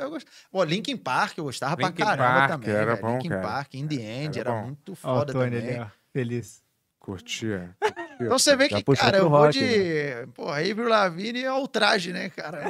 Eu 0.00 0.10
gost... 0.10 0.26
Pô, 0.50 0.64
Linkin 0.64 0.96
Park 0.96 1.38
eu 1.38 1.44
gostava 1.44 1.76
Linkin 1.80 1.92
pra 1.94 2.04
caramba 2.06 2.38
Park 2.38 2.50
também. 2.50 2.70
era 2.74 2.96
bom, 2.96 3.12
Linkin 3.14 3.28
cara. 3.28 3.42
Park, 3.42 3.74
In 3.74 3.86
The 3.88 3.94
End, 3.96 4.38
Era 4.40 4.50
era, 4.50 4.62
muito 4.62 4.92
Ó, 4.92 4.96
foda 4.96 5.32
Tony 5.32 5.56
também. 5.60 5.70
ali, 5.76 5.80
ó. 5.80 5.86
Feliz. 6.12 6.62
Curtia. 6.98 7.76
Então 8.18 8.38
você 8.38 8.56
vê 8.56 8.66
Já 8.68 8.76
que, 8.80 8.96
cara, 8.96 9.18
eu 9.18 9.28
vou 9.28 9.50
de. 9.50 10.26
Pô, 10.34 10.48
Avril 10.48 10.88
Lavigne 10.88 11.44
é 11.44 11.52
o 11.52 11.68
traje, 11.68 12.14
né, 12.14 12.30
cara? 12.30 12.62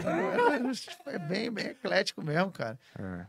É 1.07 1.19
bem, 1.21 1.53
bem 1.53 1.67
eclético 1.67 2.21
mesmo, 2.21 2.51
cara. 2.51 2.77
É. 2.99 3.27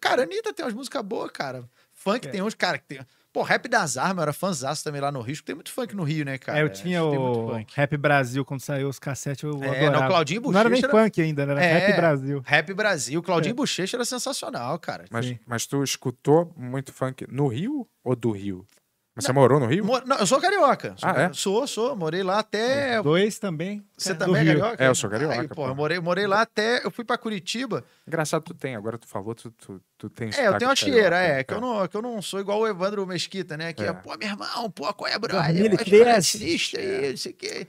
Cara, 0.00 0.22
a 0.22 0.24
Anitta 0.24 0.52
tem 0.52 0.64
umas 0.64 0.74
músicas 0.74 1.02
boas, 1.02 1.30
cara. 1.32 1.64
Funk 1.92 2.28
É. 2.28 2.30
tem 2.30 2.42
uns, 2.42 2.54
cara, 2.54 2.78
que 2.78 2.84
tem. 2.84 3.00
Pô, 3.32 3.42
Rap 3.42 3.66
das 3.66 3.96
Armas, 3.96 4.16
eu 4.18 4.22
era 4.24 4.32
fãzaço 4.32 4.84
também 4.84 5.00
lá 5.00 5.10
no 5.10 5.20
Rio. 5.22 5.42
Tem 5.42 5.54
muito 5.54 5.72
funk 5.72 5.96
no 5.96 6.02
Rio, 6.02 6.22
né, 6.24 6.36
cara? 6.36 6.58
é, 6.58 6.62
eu 6.62 6.68
tinha 6.68 7.02
muito 7.02 7.20
o. 7.20 7.64
Rap 7.74 7.96
Brasil, 7.96 8.44
quando 8.44 8.60
saiu 8.60 8.88
os 8.88 8.98
cassetes, 8.98 9.42
eu 9.42 9.52
É, 9.64 9.68
adorava. 9.86 10.00
não, 10.00 10.06
Claudinho 10.08 10.40
Não 10.42 10.50
era 10.60 10.68
nem 10.68 10.80
Bochecha 10.80 10.94
era- 10.94 11.04
funk 11.04 11.22
ainda, 11.22 11.46
né? 11.46 11.52
Era 11.52 11.64
É. 11.64 11.78
Rap 11.86 11.96
Brasil. 11.96 12.42
Rap 12.44 12.74
Brasil. 12.74 13.22
Claudinho 13.22 13.52
É. 13.52 13.54
Bochecha 13.56 13.96
era 13.96 14.04
sensacional, 14.04 14.78
cara. 14.78 15.06
Mas, 15.10 15.26
Sim. 15.26 15.38
mas 15.46 15.66
tu 15.66 15.82
escutou 15.82 16.52
muito 16.56 16.92
funk 16.92 17.26
no 17.30 17.48
Rio 17.48 17.88
ou 18.04 18.14
do 18.14 18.30
Rio? 18.32 18.66
Mas 19.14 19.26
você 19.26 19.32
morou 19.32 19.60
no 19.60 19.66
Rio? 19.66 19.84
Mo- 19.84 20.00
Não, 20.06 20.16
eu 20.16 20.26
sou 20.26 20.40
carioca. 20.40 20.94
Sou, 20.96 21.08
Ah, 21.08 21.20
é? 21.20 21.32
sou, 21.34 21.66
sou. 21.66 21.94
Morei 21.96 22.22
lá 22.22 22.38
até. 22.38 23.02
Dois 23.02 23.38
também. 23.38 23.84
Você 23.94 24.14
também 24.14 24.36
é 24.40 24.44
Rio. 24.52 24.60
carioca? 24.60 24.84
É, 24.84 24.88
eu 24.88 24.94
sou 24.94 25.10
carioca, 25.10 25.38
Aí, 25.38 25.48
pô, 25.48 25.54
pô. 25.56 25.66
eu 25.68 25.74
morei, 25.74 26.00
morei 26.00 26.26
lá 26.26 26.40
até. 26.40 26.82
Eu 26.82 26.90
fui 26.90 27.04
pra 27.04 27.18
Curitiba. 27.18 27.84
Engraçado, 28.08 28.42
tu 28.42 28.54
tem. 28.54 28.74
Agora 28.74 28.96
tu 28.96 29.06
falou, 29.06 29.34
tu, 29.34 29.50
tu, 29.50 29.82
tu 29.98 30.08
tem 30.08 30.28
É, 30.28 30.30
eu 30.30 30.32
sotaque 30.34 30.58
tenho 30.60 30.70
uma 30.70 30.76
carioca, 30.76 30.76
chieira, 30.76 31.16
é. 31.18 31.44
Que 31.44 31.52
é. 31.52 31.56
eu, 31.58 31.60
não, 31.60 31.86
que 31.86 31.94
eu 31.96 32.00
não 32.02 32.22
sou 32.22 32.40
igual 32.40 32.60
o 32.60 32.66
Evandro 32.66 33.06
Mesquita, 33.06 33.54
né? 33.56 33.74
Que 33.74 33.82
é, 33.82 33.88
É. 33.88 33.92
pô, 33.92 34.16
meu 34.16 34.26
irmão, 34.28 34.70
pô, 34.70 34.92
qual 34.94 35.10
é, 35.10 35.18
brother? 35.18 35.54
2013. 35.68 36.22
Sinistro 36.38 36.80
aí, 36.80 37.10
não 37.10 37.16
sei 37.18 37.32
o 37.32 37.34
quê. 37.34 37.66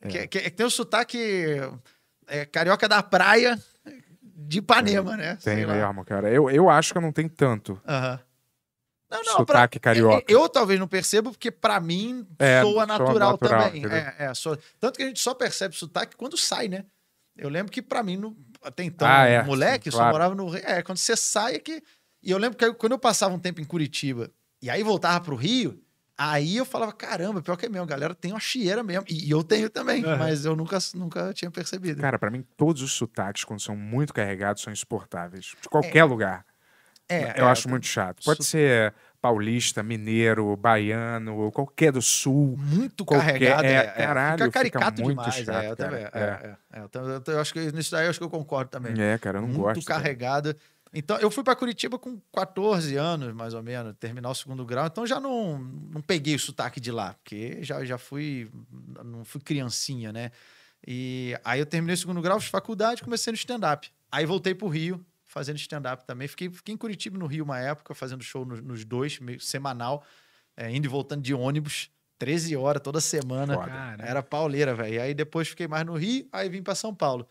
É. 0.00 0.08
Que, 0.08 0.26
que- 0.28 0.50
tem 0.50 0.64
o 0.64 0.70
sotaque 0.70 1.60
é, 2.26 2.46
carioca 2.46 2.88
da 2.88 3.02
praia 3.02 3.58
de 4.22 4.58
Ipanema, 4.58 5.14
né? 5.16 5.36
Tem 5.44 5.66
mesmo, 5.66 6.04
cara. 6.06 6.30
Eu, 6.30 6.48
eu 6.50 6.70
acho 6.70 6.92
que 6.92 6.98
eu 6.98 7.02
não 7.02 7.12
tenho 7.12 7.28
tanto 7.28 7.78
Aham. 7.86 8.18
Não, 9.24 9.32
não, 9.32 9.36
sotaque 9.38 9.78
carioca. 9.80 10.24
Eu, 10.32 10.40
eu 10.42 10.48
talvez 10.48 10.78
não 10.80 10.88
percebo, 10.88 11.30
porque 11.30 11.50
pra 11.50 11.80
mim 11.80 12.26
É, 12.38 12.60
soa 12.62 12.86
natural, 12.86 13.32
natural, 13.32 13.70
também. 13.70 13.84
É, 13.86 14.14
é, 14.26 14.34
soa- 14.34 14.58
Tanto 14.80 14.96
que 14.96 15.02
a 15.02 15.06
gente 15.06 15.20
só 15.20 15.34
percebe 15.34 15.74
sotaque 15.76 16.16
quando 16.16 16.36
sai, 16.36 16.68
né? 16.68 16.84
Eu 17.36 17.48
lembro 17.48 17.70
que 17.70 17.82
pra 17.82 18.02
mim, 18.02 18.16
no, 18.16 18.36
até 18.62 18.82
então, 18.82 19.06
Ah, 19.06 19.26
é, 19.26 19.42
moleque, 19.42 19.84
sim, 19.84 19.90
só 19.90 19.98
claro. 19.98 20.12
morava 20.12 20.34
no 20.34 20.48
Rio. 20.48 20.62
É, 20.64 20.82
quando 20.82 20.98
você 20.98 21.14
sai 21.16 21.56
é 21.56 21.58
que. 21.58 21.82
E 22.22 22.30
eu 22.30 22.38
lembro 22.38 22.56
que 22.58 22.64
eu- 22.64 22.74
quando 22.74 22.92
eu 22.92 22.98
passava 22.98 23.34
um 23.34 23.38
tempo 23.38 23.60
em 23.60 23.64
Curitiba 23.64 24.30
e 24.62 24.70
aí 24.70 24.82
voltava 24.82 25.20
pro 25.22 25.36
Rio, 25.36 25.78
aí 26.16 26.56
eu 26.56 26.64
falava, 26.64 26.92
caramba, 26.92 27.42
pior 27.42 27.56
que 27.56 27.66
é 27.66 27.68
mesmo, 27.68 27.84
a 27.84 27.86
galera 27.86 28.14
tem 28.14 28.32
uma 28.32 28.40
chieira 28.40 28.82
mesmo. 28.82 29.04
E, 29.08 29.30
eu 29.30 29.44
tenho 29.44 29.68
também, 29.68 30.02
Aham. 30.02 30.16
mas 30.16 30.46
eu 30.46 30.56
nunca, 30.56 30.78
nunca 30.94 31.32
tinha 31.34 31.50
percebido. 31.50 32.00
Cara, 32.00 32.18
pra 32.18 32.30
mim, 32.30 32.42
todos 32.56 32.80
os 32.80 32.92
sotaques, 32.92 33.44
quando 33.44 33.60
são 33.60 33.76
muito 33.76 34.14
carregados, 34.14 34.62
são 34.62 34.72
insuportáveis. 34.72 35.54
De 35.60 35.68
qualquer 35.68 36.04
lugar. 36.04 36.44
É, 37.08 37.40
eu 37.40 37.46
é, 37.46 37.50
acho 37.50 37.68
muito 37.68 37.86
chato. 37.86 38.24
Pode 38.24 38.44
Su- 38.44 38.50
ser 38.50 38.92
paulista, 39.20 39.82
mineiro, 39.82 40.56
baiano, 40.56 41.50
qualquer 41.52 41.90
do 41.92 42.00
sul. 42.02 42.56
muito 42.58 43.04
Qualquer- 43.04 43.26
carregado. 43.38 43.64
é, 43.64 43.72
É, 43.72 43.78
é, 43.78 43.84
caralho, 44.06 44.38
fica 44.38 44.50
caricato 44.50 44.96
fica 44.96 45.02
muito 45.04 45.18
demais. 45.18 45.34
chato, 45.34 45.48
é, 45.50 45.70
eu 45.70 45.76
cara. 45.76 45.90
também. 45.90 46.04
É, 46.04 46.10
É. 46.12 46.20
é, 46.20 46.56
é, 46.72 46.80
eu, 46.80 46.90
eu, 47.26 47.34
eu 47.34 47.40
acho 47.40 47.52
que 47.52 47.72
nisso 47.72 47.90
daí 47.90 48.06
eu 48.06 48.10
acho 48.10 48.18
que 48.18 48.24
eu 48.24 48.30
concordo 48.30 48.70
também. 48.70 48.94
É, 49.00 49.18
cara, 49.18 49.38
eu 49.38 49.42
não 49.42 49.48
muito 49.48 49.60
gosto. 49.62 49.84
cara. 49.84 50.00
carregado. 50.02 50.56
Então, 50.94 51.18
eu 51.18 51.30
fui 51.30 51.42
para 51.44 51.54
Curitiba 51.56 51.98
com 51.98 52.18
14 52.32 52.96
anos, 52.96 53.34
mais 53.34 53.52
ou 53.52 53.62
menos, 53.62 53.94
terminar 53.98 54.30
o 54.30 54.34
segundo 54.34 54.64
grau. 54.64 54.86
Então, 54.86 55.06
já 55.06 55.18
não, 55.20 55.58
não 55.58 56.00
peguei 56.00 56.34
o 56.34 56.38
sotaque 56.38 56.80
de 56.80 56.90
lá, 56.90 57.14
porque 57.22 57.58
já, 57.62 57.84
já 57.84 57.98
fui, 57.98 58.48
não 59.04 59.24
fui 59.24 59.40
criancinha, 59.40 60.12
né? 60.12 60.30
E 60.86 61.36
aí 61.44 61.58
eu 61.58 61.66
terminei 61.66 61.94
o 61.94 61.98
segundo 61.98 62.22
grau, 62.22 62.40
fiz 62.40 62.48
faculdade, 62.48 63.02
comecei 63.02 63.30
no 63.30 63.36
stand-up. 63.36 63.90
Aí 64.10 64.24
voltei 64.24 64.54
pro 64.54 64.68
Rio, 64.68 65.04
fazendo 65.36 65.58
stand-up 65.58 66.02
também. 66.06 66.26
Fiquei, 66.26 66.48
fiquei 66.48 66.74
em 66.74 66.78
Curitiba 66.78 67.18
no 67.18 67.26
Rio 67.26 67.44
uma 67.44 67.58
época, 67.58 67.94
fazendo 67.94 68.24
show 68.24 68.46
nos, 68.46 68.62
nos 68.62 68.86
dois, 68.86 69.20
meio 69.20 69.38
semanal, 69.38 70.02
é, 70.56 70.70
indo 70.74 70.86
e 70.86 70.88
voltando 70.88 71.20
de 71.20 71.34
ônibus, 71.34 71.90
13 72.18 72.56
horas 72.56 72.80
toda 72.82 73.02
semana. 73.02 73.54
Foda. 73.54 73.96
Era 73.98 74.22
pauleira, 74.22 74.74
velho. 74.74 74.94
E 74.94 74.98
aí 74.98 75.12
depois 75.12 75.48
fiquei 75.48 75.68
mais 75.68 75.84
no 75.84 75.94
Rio, 75.94 76.26
aí 76.32 76.48
vim 76.48 76.62
para 76.62 76.74
São 76.74 76.94
Paulo. 76.94 77.28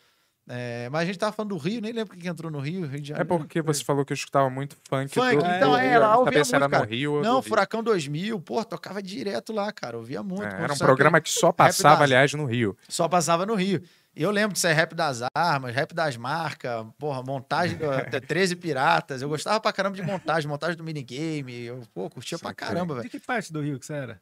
É, 0.48 0.88
mas 0.92 1.02
a 1.02 1.06
gente 1.06 1.18
tava 1.18 1.32
falando 1.32 1.50
do 1.50 1.58
Rio, 1.58 1.82
nem 1.82 1.92
lembro 1.92 2.16
quem 2.16 2.30
entrou 2.30 2.52
no 2.52 2.60
Rio, 2.60 2.86
Rio 2.86 3.02
de 3.02 3.12
É 3.12 3.16
Janeiro. 3.16 3.40
porque 3.40 3.64
você 3.64 3.84
falou 3.84 4.06
que 4.06 4.14
eu 4.14 4.16
escutava 4.16 4.48
muito 4.52 4.78
funk. 4.88 5.12
Funk, 5.12 5.38
do, 5.38 5.44
então 5.44 5.72
do 5.72 5.78
é, 5.78 5.90
Rio. 5.90 6.00
lá 6.02 6.18
ouvia 6.20 6.46
se 6.46 6.54
era 6.54 6.66
muito, 6.66 6.72
cara. 6.74 6.86
no 6.86 6.92
Rio 6.92 7.14
Não, 7.16 7.22
do 7.22 7.40
Rio. 7.40 7.50
Furacão 7.50 7.82
2000, 7.82 8.40
pô, 8.42 8.64
tocava 8.64 9.02
direto 9.02 9.52
lá, 9.52 9.72
cara. 9.72 9.98
Ouvia 9.98 10.22
muito. 10.22 10.44
É, 10.44 10.62
era 10.62 10.74
um 10.74 10.78
programa 10.78 11.20
que 11.20 11.32
só 11.32 11.52
passava, 11.52 12.04
aliás, 12.04 12.32
no 12.36 12.46
Rio. 12.46 12.78
Só 12.88 13.10
passava 13.10 13.48
no 13.48 13.56
Rio. 13.56 13.82
E 14.16 14.24
eu 14.24 14.32
lembro 14.32 14.54
de 14.54 14.60
ser 14.60 14.72
rap 14.74 14.96
das 14.96 15.20
armas, 15.36 15.76
rap 15.76 15.94
das 15.94 16.16
marcas, 16.16 16.86
porra, 16.98 17.22
montagem 17.22 17.78
do, 17.78 17.86
de 18.10 18.22
13 18.22 18.56
piratas. 18.56 19.22
Eu 19.22 19.28
gostava 19.30 19.60
pra 19.60 19.74
caramba 19.74 19.96
de 19.98 20.02
montagem, 20.02 20.48
montagem 20.50 20.78
do 20.78 20.84
minigame. 20.84 21.64
Eu, 21.64 21.82
pô, 21.94 22.10
curtia 22.10 22.40
pra 22.40 22.50
Saquei. 22.50 22.68
caramba, 22.68 22.94
De 22.96 23.00
velho. 23.02 23.10
que 23.12 23.20
parte 23.20 23.52
do 23.52 23.62
Rio 23.62 23.78
que 23.80 23.86
você 23.86 23.94
era? 23.94 24.22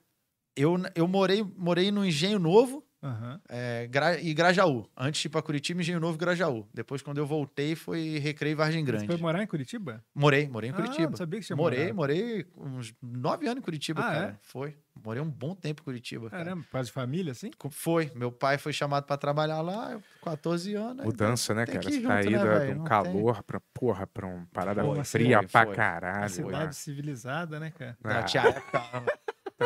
Eu, 0.56 0.78
eu 0.96 1.08
morei, 1.08 1.44
morei 1.58 1.92
no 1.92 2.04
Engenho 2.06 2.40
Novo, 2.40 2.84
Aham. 3.04 3.40
É, 3.50 3.88
Gra- 3.88 4.20
e 4.20 4.34
Grajaú. 4.34 4.88
Antes 4.98 5.22
de 5.22 5.28
ir 5.28 5.30
pra 5.30 5.42
Curitiba, 5.42 5.82
Engenho 5.82 6.00
Novo 6.00 6.18
Grajaú. 6.18 6.66
Depois, 6.74 7.02
quando 7.02 7.18
eu 7.18 7.26
voltei, 7.26 7.76
foi 7.76 8.18
Recreio 8.20 8.54
e 8.54 8.56
Vargem 8.56 8.82
Você 8.86 8.92
Grande. 8.92 9.08
foi 9.08 9.18
morar 9.18 9.44
em 9.44 9.48
Curitiba? 9.48 10.04
Morei, 10.16 10.48
morei 10.48 10.70
em 10.70 10.74
Ah, 10.74 10.76
Curitiba. 10.78 11.10
não 11.10 11.18
sabia 11.18 11.40
que 11.40 11.46
tinha 11.46 11.56
morei, 11.58 11.92
morado. 11.92 11.96
morei 11.96 12.46
uns 12.58 12.94
nove 13.02 13.46
anos 13.48 13.60
em 13.60 13.62
Curitiba, 13.62 14.00
Ah, 14.02 14.12
cara. 14.14 14.26
é? 14.30 14.36
Foi. 14.42 14.78
Morei 15.04 15.22
um 15.22 15.30
bom 15.30 15.54
tempo 15.56 15.82
em 15.82 15.84
Curitiba, 15.84 16.30
cara. 16.30 16.44
Caramba, 16.46 16.66
quase 16.72 16.88
de 16.88 16.94
família, 16.94 17.32
assim? 17.32 17.52
Foi. 17.72 18.12
Meu 18.16 18.32
pai 18.32 18.58
foi 18.58 18.72
chamado 18.72 19.06
pra 19.06 19.18
trabalhar 19.18 19.60
lá, 19.62 19.92
eu, 19.92 20.04
14 20.24 20.74
anos. 20.76 21.00
aí 21.00 21.06
Mudança, 21.06 21.54
né, 21.54 21.66
tem 21.66 21.76
cara? 21.76 21.90
Você 21.90 22.00
tá 22.02 22.16
aí 22.16 22.30
né, 22.30 22.66
de 22.68 22.72
um 22.74 22.76
Não 22.78 22.84
calor 22.86 23.44
pra, 23.44 23.60
porra, 23.74 24.06
pra 24.08 24.28
uma 24.28 24.48
parada 24.54 24.84
Foi, 24.84 25.04
fria 25.04 25.40
foi, 25.40 25.48
pra 25.48 25.66
foi. 25.66 25.76
caralho. 25.76 26.22
Uma 26.22 26.30
cidade 26.30 26.66
né? 26.66 26.72
civilizada, 26.72 27.60
né, 27.60 27.72
cara? 27.78 27.98
Não, 28.04 28.12
Ah, 28.12 28.24
tinha, 28.24 28.44
época, 28.44 29.04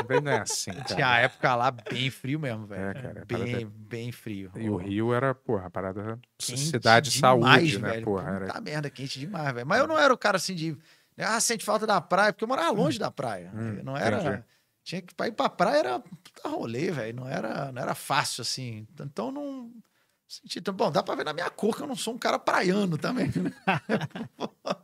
Também 0.01 0.21
não 0.21 0.31
é 0.31 0.39
assim, 0.39 0.71
tinha 0.87 0.97
cara. 0.97 1.19
época 1.19 1.55
lá 1.55 1.71
bem 1.71 2.09
frio 2.09 2.39
mesmo, 2.39 2.65
velho. 2.67 2.89
É, 2.89 2.93
cara, 2.93 3.21
a 3.21 3.25
bem, 3.25 3.37
parada- 3.51 3.71
bem 3.75 4.11
frio. 4.11 4.51
E 4.55 4.69
o 4.69 4.75
Rio 4.75 5.13
era, 5.13 5.33
porra, 5.35 5.69
parada 5.69 6.19
Quente 6.37 6.59
cidade 6.59 7.09
de 7.09 7.15
demais, 7.17 7.41
saúde, 7.71 7.79
né, 7.79 7.91
velho. 7.91 8.05
porra? 8.05 8.31
Era... 8.31 8.45
Puta 8.47 8.61
merda, 8.61 8.89
quente 8.89 9.19
demais, 9.19 9.53
velho. 9.53 9.65
Mas 9.67 9.79
eu 9.79 9.87
não 9.87 9.97
era 9.97 10.13
o 10.13 10.17
cara 10.17 10.37
assim 10.37 10.55
de. 10.55 10.77
Ah, 11.17 11.39
sente 11.39 11.65
falta 11.65 11.87
da 11.87 11.99
praia, 11.99 12.31
porque 12.31 12.43
eu 12.43 12.47
morava 12.47 12.71
longe 12.71 12.99
da 12.99 13.09
praia. 13.09 13.51
Hum, 13.53 13.81
não 13.83 13.97
era. 13.97 14.17
entendi. 14.21 14.43
Tinha 14.83 15.01
que 15.01 15.13
pra 15.13 15.27
ir 15.27 15.31
pra 15.33 15.49
praia 15.49 15.79
era 15.79 15.99
puta 15.99 16.47
rolê, 16.47 16.91
velho. 16.91 17.15
Não 17.15 17.27
era, 17.27 17.71
não 17.71 17.81
era 17.81 17.93
fácil 17.95 18.41
assim. 18.43 18.87
Então 18.99 19.31
não. 19.31 19.71
senti 20.27 20.61
Bom, 20.61 20.91
dá 20.91 21.01
pra 21.03 21.15
ver 21.15 21.25
na 21.25 21.33
minha 21.33 21.49
cor 21.49 21.75
que 21.75 21.81
eu 21.83 21.87
não 21.87 21.95
sou 21.95 22.13
um 22.13 22.17
cara 22.17 22.37
praiano 22.39 22.97
também. 22.97 23.27
né? 23.35 23.51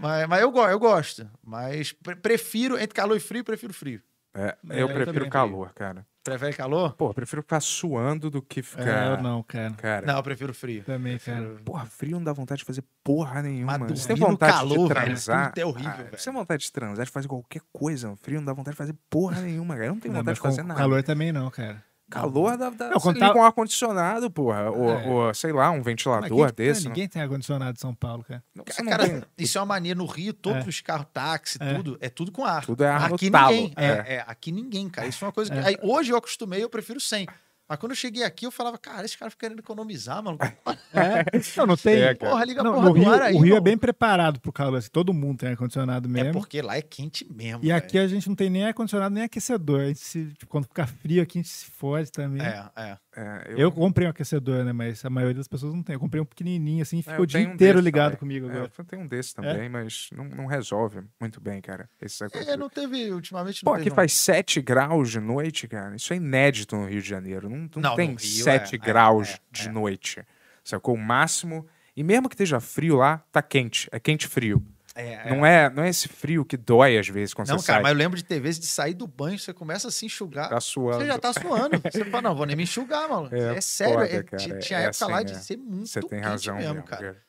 Mas, 0.00 0.26
mas 0.26 0.40
eu, 0.40 0.52
eu 0.56 0.78
gosto. 0.78 1.28
Mas 1.44 1.92
pre- 1.92 2.16
prefiro, 2.16 2.78
entre 2.78 2.94
calor 2.94 3.16
e 3.16 3.20
frio, 3.20 3.44
prefiro 3.44 3.72
frio. 3.74 4.02
É, 4.36 4.48
É, 4.48 4.56
eu 4.74 4.78
eu 4.80 4.88
prefiro 4.88 5.12
também. 5.14 5.30
calor, 5.30 5.72
cara. 5.74 6.06
Prefere 6.22 6.52
calor? 6.56 6.92
Pô, 6.94 7.10
eu 7.10 7.14
prefiro 7.14 7.40
ficar 7.42 7.60
suando 7.60 8.28
do 8.28 8.42
que 8.42 8.58
É, 8.58 8.62
ficar. 8.64 9.06
eu 9.16 9.22
não, 9.22 9.42
cara. 9.44 9.70
Cara, 9.74 10.06
Não, 10.06 10.16
eu 10.16 10.22
prefiro 10.24 10.52
frio. 10.52 10.82
Também, 10.82 11.18
cara. 11.18 11.54
porra, 11.64 11.86
frio 11.86 12.16
não 12.16 12.24
dá 12.24 12.32
vontade 12.32 12.58
de 12.58 12.64
fazer 12.64 12.82
porra 13.04 13.42
nenhuma. 13.42 13.78
Mas 13.78 14.00
Você 14.00 14.08
tem 14.08 14.16
vontade 14.16 14.52
calor, 14.52 14.88
de 14.88 14.94
velho, 14.94 15.06
transar. 15.06 15.48
tudo 15.52 15.58
é 15.60 15.64
horrível, 15.66 15.90
Ah, 15.92 15.96
velho. 16.02 16.18
Você 16.18 16.24
tem 16.24 16.32
vontade 16.32 16.62
de 16.64 16.72
transar, 16.72 17.04
de 17.06 17.12
fazer 17.12 17.28
qualquer 17.28 17.62
coisa. 17.72 18.16
Frio 18.16 18.38
não 18.40 18.44
dá 18.46 18.52
vontade 18.52 18.74
de 18.74 18.78
fazer 18.78 18.94
porra 19.08 19.40
nenhuma, 19.40 19.74
cara. 19.74 19.86
Eu 19.86 19.92
não 19.94 20.00
tenho 20.00 20.12
Não, 20.14 20.20
vontade 20.20 20.34
de 20.34 20.40
fazer 20.42 20.62
com 20.62 20.68
nada. 20.68 20.80
calor 20.80 21.02
também 21.04 21.30
não, 21.30 21.48
cara. 21.48 21.82
Calor 22.10 22.56
dá, 22.56 22.70
dá 22.70 22.86
Não, 22.90 22.94
você 22.94 23.02
quando 23.02 23.14
liga 23.16 23.32
tá- 23.32 23.38
um 23.38 23.42
ar-condicionado, 23.42 24.30
porra. 24.30 24.70
Ou, 24.70 24.90
É. 24.90 25.06
ou, 25.08 25.34
sei 25.34 25.52
lá, 25.52 25.70
um 25.72 25.82
ventilador 25.82 26.28
quem- 26.28 26.54
desse. 26.66 26.84
não, 26.84 26.90
Ninguém 26.90 27.08
tem 27.08 27.20
ar-condicionado 27.20 27.76
em 27.76 27.80
São 27.80 27.92
Paulo, 27.94 28.22
cara. 28.22 28.44
não, 28.54 28.64
Cara, 28.64 29.08
tem- 29.08 29.22
isso 29.36 29.58
é 29.58 29.60
uma 29.60 29.66
mania. 29.66 29.94
No 29.94 30.06
Rio, 30.06 30.32
todos 30.32 30.64
É. 30.64 30.68
os 30.68 30.80
carros, 30.80 31.06
táxi, 31.12 31.58
É. 31.60 31.74
tudo, 31.74 31.98
é 32.00 32.08
tudo 32.08 32.30
com 32.30 32.44
ar. 32.44 32.64
Tudo 32.64 32.84
é 32.84 32.88
ar 32.88 33.12
aqui 33.12 33.28
ninguém. 33.28 33.72
É. 33.76 33.84
É. 33.86 34.14
é, 34.16 34.24
aqui 34.26 34.52
ninguém, 34.52 34.88
cara. 34.88 35.08
Isso 35.08 35.24
é 35.24 35.26
uma 35.26 35.32
coisa 35.32 35.50
que. 35.50 35.58
É. 35.58 35.64
aí, 35.66 35.76
hoje 35.82 36.12
eu 36.12 36.16
acostumei, 36.16 36.62
eu 36.62 36.70
prefiro 36.70 37.00
sem. 37.00 37.26
Mas 37.68 37.78
quando 37.78 37.92
eu 37.92 37.96
cheguei 37.96 38.22
aqui, 38.22 38.46
eu 38.46 38.50
falava, 38.50 38.78
cara, 38.78 39.04
esse 39.04 39.18
cara 39.18 39.30
fica 39.30 39.46
querendo 39.46 39.58
economizar, 39.58 40.22
mano. 40.22 40.38
É? 40.94 41.24
Não, 41.58 41.66
não 41.66 41.76
tem. 41.76 42.00
É. 42.00 42.14
Porra, 42.14 42.44
liga 42.44 42.62
Não, 42.62 42.72
porra 42.74 42.86
do 42.88 42.92
Rio, 42.94 43.10
ar 43.12 43.22
aí. 43.22 43.34
o 43.34 43.40
Rio 43.40 43.46
é 43.48 43.50
mano. 43.54 43.62
bem 43.62 43.76
preparado 43.76 44.40
pro 44.40 44.50
calor. 44.50 44.78
Assim, 44.78 44.88
todo 44.90 45.12
mundo 45.12 45.38
tem 45.40 45.50
ar-condicionado 45.50 46.08
É 46.08 46.10
mesmo. 46.10 46.32
porque 46.40 46.62
lá 46.62 46.76
é 46.76 46.80
quente 46.82 47.26
mesmo. 47.30 47.62
E 47.62 47.70
aqui 47.70 47.94
velho. 47.94 48.04
a 48.06 48.08
gente 48.08 48.28
não 48.28 48.34
tem 48.34 48.48
nem 48.48 48.64
ar-condicionado 48.64 49.14
nem 49.14 49.24
aquecedor. 49.24 49.80
A 49.82 49.86
gente 49.88 49.98
se- 50.00 50.32
tipo, 50.32 50.46
quando 50.46 50.64
fica 50.64 50.86
frio 50.86 51.22
aqui, 51.22 51.38
a 51.38 51.42
gente 51.42 51.50
se 51.52 51.66
fode 51.66 52.10
também. 52.10 52.40
É, 52.46 52.64
é. 52.76 52.98
É, 53.16 53.54
Eu 53.56 53.72
comprei 53.72 54.06
um 54.06 54.10
aquecedor, 54.10 54.62
né? 54.62 54.72
Mas 54.72 55.02
a 55.04 55.08
maioria 55.08 55.36
das 55.36 55.48
pessoas 55.48 55.72
não 55.74 55.82
tem. 55.82 55.94
Eu 55.94 56.00
comprei 56.00 56.20
um 56.20 56.24
pequenininho 56.26 56.82
assim 56.82 56.98
e 56.98 57.00
É, 57.00 57.02
ficou 57.02 57.16
eu 57.18 57.22
o 57.22 57.26
dia 57.26 57.40
um 57.40 57.54
inteiro 57.54 57.78
desse 57.78 57.84
ligado 57.84 58.04
também. 58.08 58.18
comigo 58.18 58.46
É, 58.46 58.50
agora. 58.50 58.72
eu 58.76 58.84
tenho 58.84 59.02
um 59.02 59.06
desse 59.06 59.34
também, 59.34 59.68
mas 59.70 60.10
não, 60.14 60.24
não 60.26 60.46
resolve 60.46 61.00
muito 61.18 61.40
bem, 61.40 61.60
cara. 61.62 61.88
Esse. 62.00 62.24
É, 62.24 62.56
não 62.56 62.68
teve, 62.68 63.10
ultimamente 63.10 63.64
não 63.64 63.72
Pô, 63.72 63.78
aqui 63.78 63.88
faz 63.90 64.12
7 64.12 64.60
graus 64.60 65.10
de 65.10 65.20
noite, 65.20 65.66
cara. 65.66 65.96
Isso 65.96 66.12
é 66.12 66.16
inédito 66.16 66.76
no 66.76 66.86
Rio 66.86 67.00
de 67.00 67.08
Janeiro. 67.08 67.48
Não, 67.48 67.56
não, 67.58 67.82
Não, 67.82 67.96
tem 67.96 68.10
Rio 68.10 68.18
7 68.18 68.74
é, 68.74 68.76
é, 68.76 68.78
graus 68.78 69.30
é, 69.30 69.38
de 69.50 69.68
é. 69.68 69.72
noite. 69.72 70.22
Sacou? 70.62 70.94
O 70.94 70.98
máximo. 70.98 71.66
E 71.96 72.04
mesmo 72.04 72.28
que 72.28 72.34
esteja 72.34 72.60
frio 72.60 72.96
lá, 72.96 73.24
tá 73.32 73.40
quente. 73.40 73.88
É 73.90 73.98
quente 73.98 74.26
frio. 74.28 74.62
É, 74.96 75.12
é. 75.28 75.30
Não, 75.30 75.44
é, 75.44 75.68
não 75.68 75.82
é 75.82 75.90
esse 75.90 76.08
frio 76.08 76.42
que 76.44 76.56
dói 76.56 76.96
às 76.98 77.06
vezes 77.06 77.34
quando 77.34 77.48
Não, 77.48 77.58
você 77.58 77.66
cara, 77.66 77.76
sai. 77.76 77.82
mas 77.82 77.92
eu 77.92 77.98
lembro 77.98 78.16
de 78.16 78.24
ter 78.24 78.40
vezes 78.40 78.58
de 78.58 78.66
sair 78.66 78.94
do 78.94 79.06
banho, 79.06 79.38
você 79.38 79.52
começa 79.52 79.88
a 79.88 79.90
se 79.90 80.06
enxugar. 80.06 80.48
Tá 80.48 80.58
suando. 80.60 81.00
Você 81.00 81.06
já 81.06 81.18
tá 81.18 81.32
suando. 81.34 81.78
Você 81.92 82.04
fala, 82.06 82.22
não, 82.22 82.34
vou 82.34 82.46
nem 82.46 82.56
me 82.56 82.62
enxugar, 82.62 83.06
mano. 83.08 83.28
É, 83.30 83.56
É 83.56 83.60
sério. 83.60 83.94
foda, 83.94 84.06
é- 84.06 84.22
cara. 84.22 84.42
ti- 84.42 84.58
tinha 84.66 84.78
É 84.80 84.84
época 84.84 85.06
lá 85.06 85.16
assim, 85.18 85.26
de 85.26 85.32
é. 85.32 85.34
ser 85.34 85.56
muito 85.58 85.86
Você 85.88 86.00
tem 86.00 86.20
razão 86.20 86.56
mesmo, 86.56 86.82
cara. 86.82 87.02
cara. 87.02 87.22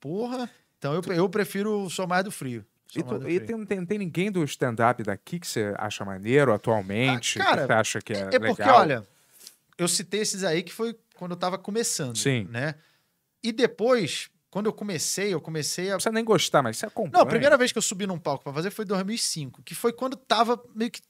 Porra. 0.00 0.48
Então 0.78 0.94
eu, 0.94 1.02
eu 1.12 1.28
prefiro 1.28 1.90
sou 1.90 2.06
mais 2.06 2.24
do 2.24 2.30
frio. 2.30 2.64
E, 2.96 3.02
tu- 3.02 3.28
e 3.28 3.38
tem, 3.38 3.64
tem, 3.66 3.84
tem 3.86 3.98
ninguém 3.98 4.32
do 4.32 4.42
stand-up 4.44 5.02
daqui 5.02 5.38
que 5.38 5.46
você 5.46 5.74
acha 5.78 6.04
maneiro 6.04 6.52
atualmente? 6.54 7.38
Ah, 7.40 7.44
cara, 7.44 7.60
que 7.60 7.66
você 7.66 7.72
acha 7.74 8.00
que 8.00 8.12
é, 8.14 8.16
É 8.20 8.24
porque, 8.38 8.62
legal? 8.62 8.80
olha, 8.80 9.06
eu 9.76 9.86
citei 9.86 10.20
esses 10.22 10.42
aí 10.42 10.62
que 10.62 10.72
foi 10.72 10.96
quando 11.16 11.32
eu 11.32 11.36
tava 11.36 11.58
começando. 11.58 12.16
Sim. 12.16 12.48
Né? 12.50 12.74
E 13.42 13.52
depois, 13.52 14.29
quando 14.50 14.66
eu 14.66 14.72
comecei, 14.72 15.32
eu 15.32 15.40
comecei 15.40 15.86
a 15.86 15.90
Não 15.90 15.96
precisa 15.96 16.12
nem 16.12 16.24
gostar, 16.24 16.62
mas 16.62 16.76
você 16.76 16.86
acompanha. 16.86 17.12
Não, 17.12 17.20
a 17.20 17.26
primeira 17.26 17.56
vez 17.56 17.70
que 17.70 17.78
eu 17.78 17.82
subi 17.82 18.06
num 18.06 18.18
palco 18.18 18.42
pra 18.42 18.52
fazer 18.52 18.70
foi 18.70 18.84
em 18.84 18.88
2005, 18.88 19.62
que 19.62 19.74
foi 19.74 19.92
quando 19.92 20.16
tava 20.16 20.60
meio 20.74 20.90
que 20.90 21.00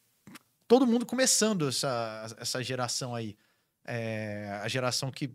todo 0.69 0.87
mundo 0.87 1.07
começando 1.07 1.69
essa, 1.69 2.37
essa 2.39 2.63
geração 2.63 3.15
aí. 3.15 3.37
É, 3.85 4.61
a 4.63 4.69
geração 4.69 5.11
que. 5.11 5.31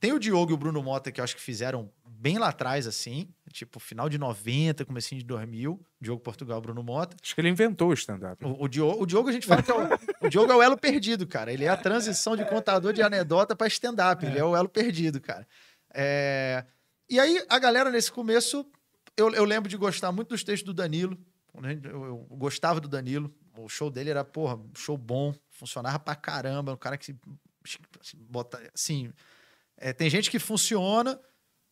Tem 0.00 0.12
o 0.12 0.18
Diogo 0.18 0.50
e 0.50 0.54
o 0.54 0.56
Bruno 0.58 0.82
Mota 0.82 1.10
que 1.10 1.18
eu 1.18 1.24
acho 1.24 1.34
que 1.34 1.40
fizeram 1.40 1.90
bem 2.06 2.38
lá 2.38 2.48
atrás, 2.48 2.86
assim, 2.86 3.28
tipo 3.52 3.78
final 3.78 4.08
de 4.08 4.18
90, 4.18 4.84
comecinho 4.84 5.20
de 5.20 5.26
2000. 5.26 5.80
Diogo 6.00 6.20
Portugal, 6.20 6.60
Bruno 6.60 6.82
Mota. 6.82 7.16
Acho 7.22 7.34
que 7.34 7.40
ele 7.40 7.48
inventou 7.48 7.88
o 7.88 7.94
stand-up. 7.94 8.44
O, 8.44 8.64
o 8.64 8.68
Diogo, 8.68 9.02
o 9.02 9.06
Diogo 9.06 9.28
a 9.28 9.32
gente 9.32 9.46
fala 9.46 9.62
que 9.62 9.70
é 9.70 9.74
o, 9.74 10.26
o 10.26 10.28
Diogo 10.28 10.52
é 10.52 10.56
o 10.56 10.62
elo 10.62 10.76
perdido, 10.76 11.26
cara. 11.26 11.52
Ele 11.52 11.64
é 11.64 11.68
a 11.68 11.76
transição 11.76 12.36
de 12.36 12.44
contador 12.44 12.92
de 12.92 13.02
anedota 13.02 13.54
pra 13.56 13.66
stand-up. 13.68 14.26
Ele 14.26 14.38
é 14.38 14.44
o 14.44 14.56
elo 14.56 14.68
perdido, 14.68 15.20
cara. 15.20 15.46
É, 15.94 16.64
E 17.08 17.20
aí, 17.20 17.44
a 17.48 17.58
galera 17.58 17.90
nesse 17.90 18.10
começo, 18.10 18.66
eu, 19.16 19.30
eu 19.32 19.44
lembro 19.44 19.68
de 19.68 19.76
gostar 19.76 20.10
muito 20.12 20.28
dos 20.28 20.42
textos 20.42 20.66
do 20.66 20.74
Danilo. 20.74 21.18
Eu, 21.82 22.04
eu 22.04 22.16
gostava 22.30 22.80
do 22.80 22.88
Danilo. 22.88 23.32
O 23.56 23.68
show 23.68 23.90
dele 23.90 24.10
era, 24.10 24.24
porra, 24.24 24.56
um 24.56 24.72
show 24.76 24.96
bom, 24.96 25.34
funcionava 25.50 25.98
pra 25.98 26.14
caramba. 26.14 26.72
Um 26.72 26.76
cara 26.76 26.96
que 26.96 27.04
se, 27.04 27.16
se 28.02 28.16
bota. 28.16 28.60
Assim, 28.74 29.12
é, 29.76 29.92
tem 29.92 30.10
gente 30.10 30.30
que 30.30 30.38
funciona, 30.38 31.20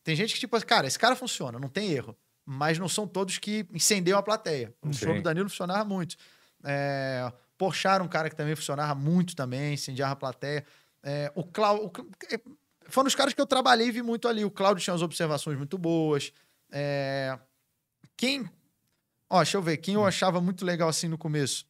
tem 0.05 0.15
gente 0.15 0.35
que, 0.35 0.41
tipo, 0.41 0.67
cara, 0.67 0.87
esse 0.87 0.99
cara 0.99 1.17
funciona, 1.17 1.59
não 1.59 1.69
tem 1.69 1.91
erro. 1.91 2.17
Mas 2.45 2.79
não 2.79 2.89
são 2.89 3.07
todos 3.07 3.39
que 3.39 3.67
incendeiam 3.73 4.19
a 4.19 4.23
plateia. 4.23 4.75
O 4.83 4.93
show 4.93 5.15
do 5.15 5.23
Danilo 5.23 5.49
funcionava 5.49 5.85
muito. 5.85 6.17
É, 6.65 7.33
Porchat 7.57 7.95
era 7.95 8.05
um 8.05 8.09
cara 8.09 8.29
que 8.29 8.35
também 8.35 8.57
funcionava 8.57 8.95
muito 8.95 9.37
também, 9.37 9.75
incendiava 9.75 10.13
a 10.13 10.17
plateia. 10.17 10.65
É, 11.05 11.31
o 11.35 11.45
Cláudio... 11.45 11.93
Foram 12.93 13.09
os 13.09 13.14
caras 13.14 13.32
que 13.35 13.40
eu 13.40 13.47
trabalhei 13.47 13.89
e 13.89 13.90
vi 13.93 14.02
muito 14.02 14.28
ali. 14.28 14.44
O 14.44 14.51
Cláudio 14.51 14.82
tinha 14.82 14.93
umas 14.93 15.02
observações 15.02 15.56
muito 15.56 15.77
boas. 15.78 16.32
É, 16.70 17.39
Quem... 18.16 18.48
Ó, 19.28 19.39
deixa 19.39 19.56
eu 19.56 19.62
ver. 19.62 19.78
Quem 19.78 19.94
eu 19.94 20.05
achava 20.05 20.40
muito 20.40 20.64
legal 20.64 20.89
assim 20.89 21.09
no 21.09 21.16
começo? 21.16 21.64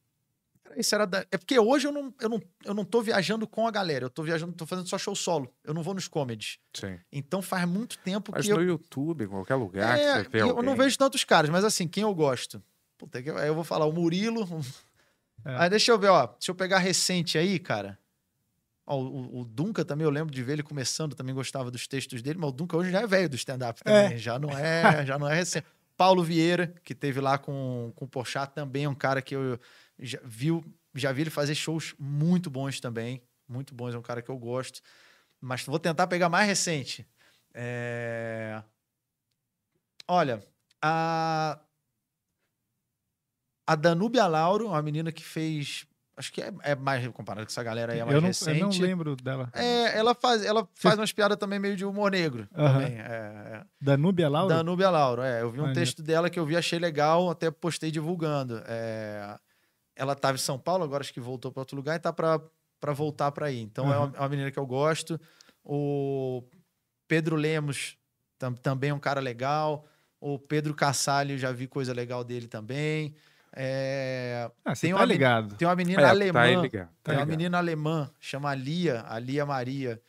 Isso 0.77 0.95
era 0.95 1.07
da- 1.07 1.25
É 1.31 1.37
porque 1.39 1.57
hoje 1.59 1.87
eu 1.87 1.93
não, 1.93 2.13
eu, 2.21 2.29
não, 2.29 2.43
eu 2.65 2.75
não 2.75 2.85
tô 2.85 3.01
viajando 3.03 3.47
com 3.47 3.69
a 3.69 3.71
galera. 3.71 4.07
Eu 4.07 4.11
tô 4.11 4.23
viajando, 4.23 4.53
tô 4.53 4.67
fazendo 4.67 4.89
só 4.89 4.99
show 4.99 5.15
solo. 5.15 5.53
Eu 5.63 5.73
não 5.75 5.83
vou 5.83 5.95
nos 5.95 6.09
comedies. 6.09 6.59
Sim. 6.75 6.99
Então 7.13 7.41
faz 7.41 7.69
muito 7.69 7.99
tempo 7.99 8.33
Mas 8.35 8.47
que 8.47 8.53
eu... 8.53 8.57
no 8.57 8.63
YouTube, 8.65 9.25
em 9.25 9.29
qualquer 9.29 9.55
lugar 9.55 9.97
É, 9.99 10.17
que 10.19 10.23
você 10.25 10.29
vê 10.31 10.41
eu 10.43 10.49
alguém. 10.49 10.65
não 10.65 10.75
vejo 10.75 10.99
tantos 10.99 11.23
caras, 11.25 11.51
mas 11.51 11.63
assim, 11.65 11.87
quem 11.87 12.03
eu 12.03 12.15
gosto? 12.15 12.61
Puta, 12.99 13.23
que 13.23 13.31
eu, 13.31 13.37
aí 13.37 13.47
eu 13.49 13.55
vou 13.55 13.65
falar 13.65 13.85
o 13.87 13.93
Murilo. 13.93 14.45
É. 15.45 15.57
Aí 15.57 15.71
deixa 15.71 15.93
eu 15.93 15.99
ver, 15.99 16.09
ó. 16.09 16.35
Se 16.41 16.51
eu 16.51 16.55
pegar 16.55 16.79
recente 16.79 17.37
aí, 17.37 17.59
cara. 17.59 17.99
Ó, 18.87 18.99
o, 18.99 19.41
o 19.41 19.45
Dunca 19.45 19.85
também, 19.85 20.05
eu 20.05 20.11
lembro 20.11 20.35
de 20.35 20.43
ver 20.43 20.55
ele 20.55 20.63
começando, 20.63 21.15
também 21.15 21.35
gostava 21.35 21.71
dos 21.71 21.87
textos 21.87 22.21
dele, 22.21 22.39
mas 22.39 22.51
o 22.51 22.53
Dunca 22.53 22.77
hoje 22.77 22.91
já 22.91 23.01
é 23.01 23.07
velho 23.07 23.29
do 23.29 23.37
stand-up 23.37 23.83
também. 23.83 24.19
Já 24.19 24.39
não 24.39 24.51
é, 24.51 25.07
já 25.07 25.19
não 25.19 25.29
é 25.29 25.35
recente. 25.35 25.67
Paulo 25.97 26.25
Vieira, 26.25 26.75
que 26.83 26.95
teve 26.95 27.21
lá 27.21 27.39
com, 27.39 27.93
com 27.95 28.05
o 28.07 28.09
Porchat, 28.09 28.53
também 28.53 28.85
é 28.85 28.89
um 28.89 28.95
cara 28.95 29.23
que 29.23 29.37
eu 29.37 29.61
já, 29.99 30.19
viu, 30.25 30.65
já 30.95 31.13
vi 31.13 31.21
ele 31.23 31.31
fazer 31.31 31.55
shows 31.55 31.95
muito 31.99 32.51
bons 32.51 32.81
também. 32.81 33.23
Muito 33.47 33.75
bons, 33.75 33.95
é 33.95 33.99
um 33.99 34.03
cara 34.03 34.23
que 34.23 34.31
eu 34.31 34.39
gosto. 34.39 34.81
Mas 35.41 35.65
vou 35.65 35.79
tentar 35.79 36.07
pegar 36.07 36.29
mais 36.29 36.49
recente. 36.49 37.07
É... 37.55 38.63
Olha, 40.09 40.43
a... 40.81 41.61
a 43.67 43.77
Danúbia 43.77 44.27
Lauro, 44.27 44.69
uma 44.69 44.83
menina 44.83 45.13
que 45.13 45.23
fez. 45.23 45.87
Acho 46.15 46.31
que 46.33 46.43
é, 46.43 46.53
é 46.63 46.75
mais 46.75 47.07
comparado 47.09 47.47
com 47.47 47.51
essa 47.51 47.63
galera 47.63 47.95
aí, 47.95 48.01
é 48.01 48.05
mais 48.05 48.15
eu, 48.15 48.21
não, 48.21 48.29
eu 48.29 48.33
recente. 48.33 48.61
não 48.61 48.69
lembro 48.87 49.17
dela. 49.17 49.49
É, 49.55 49.97
ela 49.99 50.15
faz, 50.15 50.45
ela 50.45 50.69
faz 50.75 50.99
umas 50.99 51.11
piadas 51.11 51.39
também 51.39 51.59
meio 51.59 51.75
de 51.75 51.87
humor 51.87 52.11
negro. 52.11 52.47
Aham. 52.55 52.81
Também. 52.83 52.99
É, 52.99 53.03
é. 53.05 53.63
Danúbia 53.81 54.29
Laura? 54.29 54.55
Danúbia 54.57 54.91
Lauro, 54.91 55.23
é. 55.23 55.41
Eu 55.41 55.51
vi 55.51 55.61
um 55.61 55.73
texto 55.73 56.03
dela 56.03 56.29
que 56.29 56.39
eu 56.39 56.45
vi, 56.45 56.55
achei 56.57 56.79
legal, 56.79 57.31
até 57.31 57.51
postei 57.51 57.91
divulgando. 57.91 58.63
É, 58.67 59.39
ela 59.97 60.13
estava 60.13 60.35
em 60.35 60.41
São 60.41 60.59
Paulo, 60.59 60.85
agora 60.85 61.03
acho 61.03 61.15
que 61.15 61.21
voltou 61.21 61.51
para 61.51 61.63
outro 61.63 61.77
lugar 61.77 61.97
e 61.97 61.99
tá 61.99 62.13
para 62.13 62.93
voltar 62.93 63.33
para 63.33 63.47
aí. 63.47 63.61
Então 63.61 63.91
é, 63.91 63.97
Aham. 63.97 64.07
uma, 64.09 64.17
é 64.17 64.21
uma 64.21 64.29
menina 64.29 64.51
que 64.51 64.59
eu 64.59 64.67
gosto. 64.67 65.19
O 65.65 66.43
Pedro 67.09 67.37
Lemos 67.37 67.97
tam- 68.39 68.55
também 68.55 68.91
é 68.91 68.95
um 68.95 68.99
cara 68.99 69.21
legal. 69.21 69.87
O 70.21 70.39
Pedro 70.39 70.75
Cassalho, 70.75 71.39
já 71.39 71.51
vi 71.53 71.67
coisa 71.67 71.93
legal 71.95 72.23
dele 72.23 72.47
também. 72.49 73.15
É, 73.55 74.51
Ah, 74.65 74.75
você 74.75 74.87
tem 74.87 74.91
tá 74.95 75.01
uma 75.01 75.05
ligado. 75.05 75.55
tem 75.57 75.69
uma 75.69 75.77
menina 75.77 76.03
É, 76.03 76.05
alemã. 76.07 76.33
tá 76.33 76.43
aí 76.43 76.57
ligado. 76.57 76.89
Tem 77.03 77.15
uma 77.15 77.21
ligado. 77.21 77.29
menina 77.29 77.59
alemã, 77.59 78.11
chama 78.19 78.55
Lia, 78.55 79.05
a 79.07 79.19
Lia 79.19 79.45
Maria. 79.45 80.01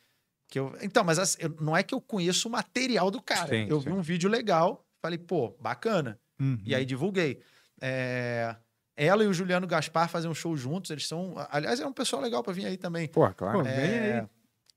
Que 0.48 0.60
eu... 0.60 0.76
Então, 0.82 1.03
mas 1.03 1.20
assim, 1.20 1.40
não 1.60 1.76
é 1.76 1.84
que 1.84 1.94
eu 1.94 1.99
conheço 2.02 2.48
o 2.48 2.52
material 2.52 3.10
do 3.11 3.22
cara. 3.22 3.48
Sim, 3.49 3.68
eu 3.70 3.80
sim. 3.82 3.90
vi 3.90 3.91
um 3.91 4.02
vídeo 4.02 4.30
legal, 4.30 4.86
falei, 5.02 5.18
pô, 5.18 5.56
bacana. 5.60 6.20
Uhum. 6.40 6.61
E 6.65 6.74
aí 6.74 6.86
divulguei. 6.86 7.41
É, 7.82 8.56
Ela 8.95 9.24
e 9.24 9.28
o 9.28 9.34
Juliano 9.34 9.68
Gaspar 9.68 10.07
fazem 10.07 10.30
um 10.30 10.34
show 10.36 10.56
juntos. 10.56 10.90
Eles 10.91 11.07
são. 11.07 11.34
Aliás, 11.49 11.80
é 11.80 11.86
um 11.86 11.91
pessoal 11.94 12.22
legal 12.22 12.44
pra 12.44 12.53
vir 12.53 12.65
aí 12.65 12.78
também. 12.78 13.07
Pô, 13.07 13.28
claro. 13.34 13.57
Pô, 13.60 13.64
vem 13.64 13.74
É, 13.74 14.20
aí. 14.22 14.28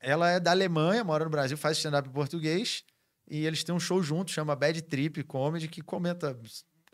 Ela 0.01 0.30
é 0.30 0.40
da 0.40 0.51
Alemanha, 0.51 1.02
mora 1.05 1.24
no 1.24 1.30
Brasil, 1.30 1.56
faz 1.56 1.76
stand-up 1.78 2.09
em 2.09 2.12
português. 2.12 2.84
E 3.28 3.44
eles 3.44 3.62
têm 3.64 3.74
um 3.74 3.80
show 3.80 4.02
juntos, 4.02 4.32
chama 4.34 4.55
Bad 4.56 4.80
Trip 4.82 5.22
Comedy, 5.24 5.66
que 5.68 5.82
comenta 5.82 6.38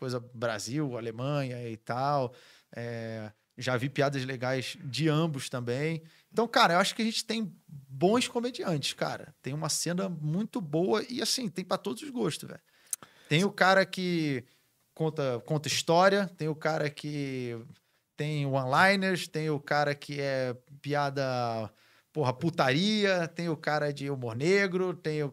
coisa 0.02 0.18
Brasil, 0.34 0.98
Alemanha 0.98 1.68
e 1.68 1.76
tal. 1.76 2.34
É, 2.74 3.30
já 3.56 3.76
vi 3.76 3.88
piadas 3.88 4.24
legais 4.24 4.76
de 4.82 5.08
ambos 5.08 5.48
também. 5.48 6.02
Então, 6.32 6.48
cara, 6.48 6.74
eu 6.74 6.80
acho 6.80 6.92
que 6.96 7.02
a 7.02 7.04
gente 7.04 7.24
tem 7.24 7.54
bons 7.68 8.26
comediantes, 8.26 8.94
cara. 8.94 9.32
Tem 9.40 9.54
uma 9.54 9.68
cena 9.68 10.08
muito 10.08 10.60
boa 10.60 11.04
e, 11.08 11.22
assim, 11.22 11.48
tem 11.48 11.64
pra 11.64 11.78
todos 11.78 12.02
os 12.02 12.10
gostos, 12.10 12.48
velho. 12.48 12.60
Tem 13.28 13.44
o 13.44 13.52
cara 13.52 13.86
que 13.86 14.44
conta, 14.92 15.40
conta 15.46 15.68
história, 15.68 16.26
tem 16.36 16.48
o 16.48 16.56
cara 16.56 16.90
que 16.90 17.56
tem 18.16 18.44
one-liners, 18.44 19.28
tem 19.28 19.50
o 19.50 19.60
cara 19.60 19.94
que 19.94 20.20
é 20.20 20.52
piada 20.80 21.72
porra, 22.12 22.32
putaria, 22.32 23.26
tem 23.28 23.48
o 23.48 23.56
cara 23.56 23.92
de 23.92 24.10
humor 24.10 24.36
negro, 24.36 24.94
tem 24.94 25.22
o. 25.22 25.32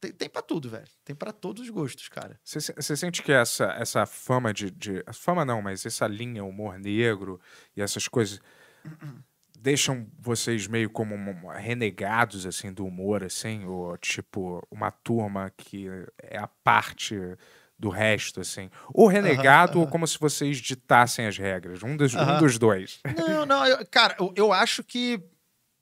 Tem, 0.00 0.12
tem 0.12 0.28
pra 0.28 0.40
tudo, 0.42 0.70
velho. 0.70 0.86
Tem 1.04 1.14
pra 1.14 1.30
todos 1.32 1.62
os 1.62 1.70
gostos, 1.70 2.08
cara. 2.08 2.38
Você, 2.42 2.60
se- 2.60 2.72
você 2.74 2.96
sente 2.96 3.22
que 3.22 3.32
essa, 3.32 3.66
essa 3.78 4.06
fama 4.06 4.52
de, 4.54 4.70
de. 4.70 5.04
Fama 5.12 5.44
não, 5.44 5.60
mas 5.60 5.84
essa 5.84 6.06
linha 6.06 6.42
humor 6.44 6.78
negro 6.78 7.40
e 7.76 7.82
essas 7.82 8.08
coisas 8.08 8.40
deixam 9.58 10.06
vocês 10.18 10.66
meio 10.66 10.88
como 10.90 11.16
renegados 11.50 12.46
assim 12.46 12.72
do 12.72 12.86
humor, 12.86 13.24
assim, 13.24 13.64
ou 13.64 13.96
tipo 13.98 14.66
uma 14.70 14.90
turma 14.90 15.50
que 15.56 15.88
é 16.22 16.38
a 16.38 16.46
parte 16.46 17.16
do 17.78 17.88
resto, 17.90 18.40
assim. 18.40 18.70
Ou 18.94 19.06
renegado, 19.06 19.80
ou 19.80 19.86
como 19.86 20.06
se 20.06 20.18
vocês 20.18 20.56
ditassem 20.58 21.26
as 21.26 21.36
regras. 21.36 21.82
Um 21.82 21.94
dos, 21.96 22.14
um 22.14 22.38
dos 22.38 22.58
dois. 22.58 23.00
Não, 23.16 23.44
não, 23.44 23.66
eu- 23.66 23.84
cara, 23.90 24.16
eu, 24.18 24.32
eu 24.36 24.52
acho 24.52 24.82
que 24.82 25.20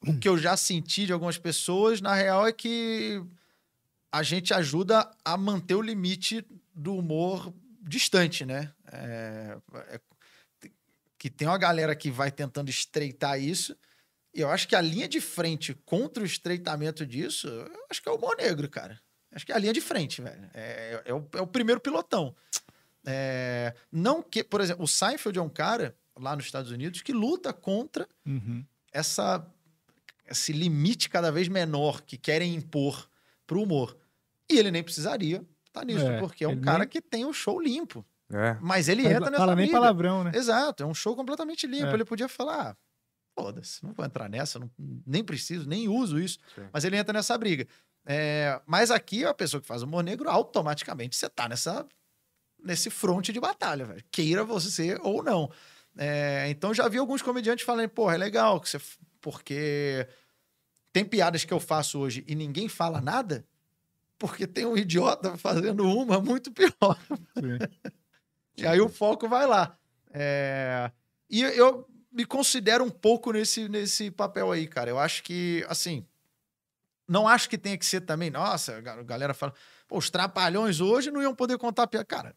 o 0.06 0.18
que 0.18 0.28
eu 0.28 0.36
já 0.38 0.56
senti 0.56 1.06
de 1.06 1.12
algumas 1.12 1.38
pessoas, 1.38 2.00
na 2.00 2.14
real, 2.14 2.46
é 2.46 2.52
que 2.52 3.22
a 4.12 4.22
gente 4.22 4.52
ajuda 4.54 5.10
a 5.24 5.36
manter 5.36 5.74
o 5.74 5.82
limite 5.82 6.44
do 6.74 6.96
humor 6.96 7.52
distante, 7.80 8.44
né? 8.44 8.72
É, 8.92 9.56
é- 9.88 10.00
que 11.18 11.30
tem 11.30 11.48
uma 11.48 11.56
galera 11.58 11.96
que 11.96 12.10
vai 12.10 12.30
tentando 12.30 12.68
estreitar 12.68 13.40
isso. 13.40 13.76
E 14.34 14.40
eu 14.40 14.50
acho 14.50 14.68
que 14.68 14.76
a 14.76 14.80
linha 14.80 15.08
de 15.08 15.20
frente 15.20 15.72
contra 15.86 16.22
o 16.22 16.26
estreitamento 16.26 17.06
disso, 17.06 17.46
eu 17.48 17.86
acho 17.90 18.02
que 18.02 18.08
é 18.08 18.12
o 18.12 18.16
humor 18.16 18.36
negro, 18.36 18.68
cara. 18.68 19.00
Acho 19.32 19.46
que 19.46 19.52
é 19.52 19.54
a 19.54 19.58
linha 19.58 19.72
de 19.72 19.80
frente, 19.80 20.20
velho. 20.20 20.50
É, 20.52 21.02
é 21.06 21.14
o, 21.14 21.26
é 21.34 21.40
o 21.40 21.46
primeiro 21.46 21.80
pilotão. 21.80 22.34
É, 23.06 23.74
não 23.90 24.22
que, 24.22 24.42
por 24.44 24.60
exemplo, 24.60 24.84
o 24.84 24.88
Seinfeld 24.88 25.38
é 25.38 25.42
um 25.42 25.48
cara 25.48 25.96
lá 26.16 26.36
nos 26.36 26.44
Estados 26.46 26.70
Unidos 26.70 27.00
que 27.02 27.12
luta 27.12 27.52
contra 27.52 28.06
Uhum. 28.26 28.64
essa 28.92 29.44
esse 30.28 30.52
limite 30.52 31.08
cada 31.10 31.30
vez 31.30 31.48
menor 31.48 32.02
que 32.02 32.16
querem 32.16 32.54
impor 32.54 33.08
pro 33.46 33.62
humor. 33.62 33.96
E 34.50 34.58
ele 34.58 34.70
nem 34.70 34.82
precisaria 34.82 35.44
estar 35.66 35.84
nisso, 35.84 36.06
É, 36.06 36.18
porque 36.20 36.44
é 36.44 36.48
um 36.48 36.60
cara 36.60 36.80
nem- 36.80 36.88
que 36.88 37.00
tem 37.00 37.24
o 37.24 37.32
show 37.32 37.60
limpo. 37.60 38.04
É. 38.32 38.56
Mas 38.60 38.88
ele 38.88 39.02
entra 39.06 39.26
nessa 39.30 39.36
Fala 39.38 39.54
nem 39.54 39.66
briga. 39.66 39.78
palavrão, 39.80 40.24
né? 40.24 40.32
Exato, 40.34 40.82
é 40.82 40.86
um 40.86 40.94
show 40.94 41.14
completamente 41.14 41.66
limpo. 41.66 41.88
É. 41.88 41.94
Ele 41.94 42.04
podia 42.04 42.28
falar, 42.28 42.70
ah, 42.70 42.76
foda-se, 43.38 43.84
não 43.84 43.92
vou 43.92 44.04
entrar 44.04 44.28
nessa, 44.28 44.58
não- 44.58 44.70
nem 45.06 45.22
preciso, 45.22 45.68
nem 45.68 45.88
uso 45.88 46.18
isso. 46.18 46.38
Sim. 46.54 46.66
Mas 46.72 46.84
ele 46.84 46.96
entra 46.96 47.12
nessa 47.12 47.36
briga. 47.36 47.66
É, 48.06 48.60
mas 48.66 48.90
aqui, 48.90 49.24
a 49.24 49.32
pessoa 49.34 49.60
que 49.60 49.66
faz 49.66 49.82
humor 49.82 50.02
negro, 50.04 50.28
automaticamente 50.28 51.16
você 51.16 51.28
tá 51.28 51.48
nessa, 51.48 51.86
nesse 52.62 52.90
fronte 52.90 53.32
de 53.32 53.40
batalha, 53.40 53.84
velho. 53.84 54.04
Queira 54.10 54.44
você 54.44 54.98
ou 55.02 55.22
não. 55.22 55.50
É, 55.96 56.46
então 56.48 56.74
já 56.74 56.88
vi 56.88 56.98
alguns 56.98 57.22
comediantes 57.22 57.64
falando, 57.64 57.88
porra, 57.88 58.14
é 58.14 58.18
legal, 58.18 58.60
que 58.60 58.68
você, 58.68 58.78
porque 59.24 60.06
tem 60.92 61.02
piadas 61.02 61.46
que 61.46 61.52
eu 61.54 61.58
faço 61.58 61.98
hoje 61.98 62.22
e 62.28 62.34
ninguém 62.34 62.68
fala 62.68 63.00
nada, 63.00 63.42
porque 64.18 64.46
tem 64.46 64.66
um 64.66 64.76
idiota 64.76 65.38
fazendo 65.38 65.88
uma 65.88 66.20
muito 66.20 66.52
pior. 66.52 66.98
E 68.56 68.64
aí 68.66 68.80
o 68.80 68.88
foco 68.88 69.28
vai 69.28 69.46
lá. 69.46 69.76
É, 70.12 70.88
E 71.28 71.40
eu 71.42 71.88
me 72.12 72.24
considero 72.24 72.84
um 72.84 72.90
pouco 72.90 73.32
nesse, 73.32 73.68
nesse 73.68 74.12
papel 74.12 74.52
aí, 74.52 74.68
cara. 74.68 74.88
Eu 74.90 74.98
acho 74.98 75.24
que, 75.24 75.64
assim, 75.68 76.06
não 77.08 77.26
acho 77.26 77.48
que 77.48 77.58
tenha 77.58 77.76
que 77.76 77.84
ser 77.84 78.02
também, 78.02 78.30
nossa, 78.30 78.76
a 78.76 78.80
ga- 78.80 79.02
galera 79.02 79.34
fala, 79.34 79.52
pô, 79.88 79.98
os 79.98 80.08
trapalhões 80.10 80.80
hoje 80.80 81.10
não 81.10 81.20
iam 81.20 81.34
poder 81.34 81.58
contar 81.58 81.88
piada. 81.88 82.04
Cara, 82.04 82.36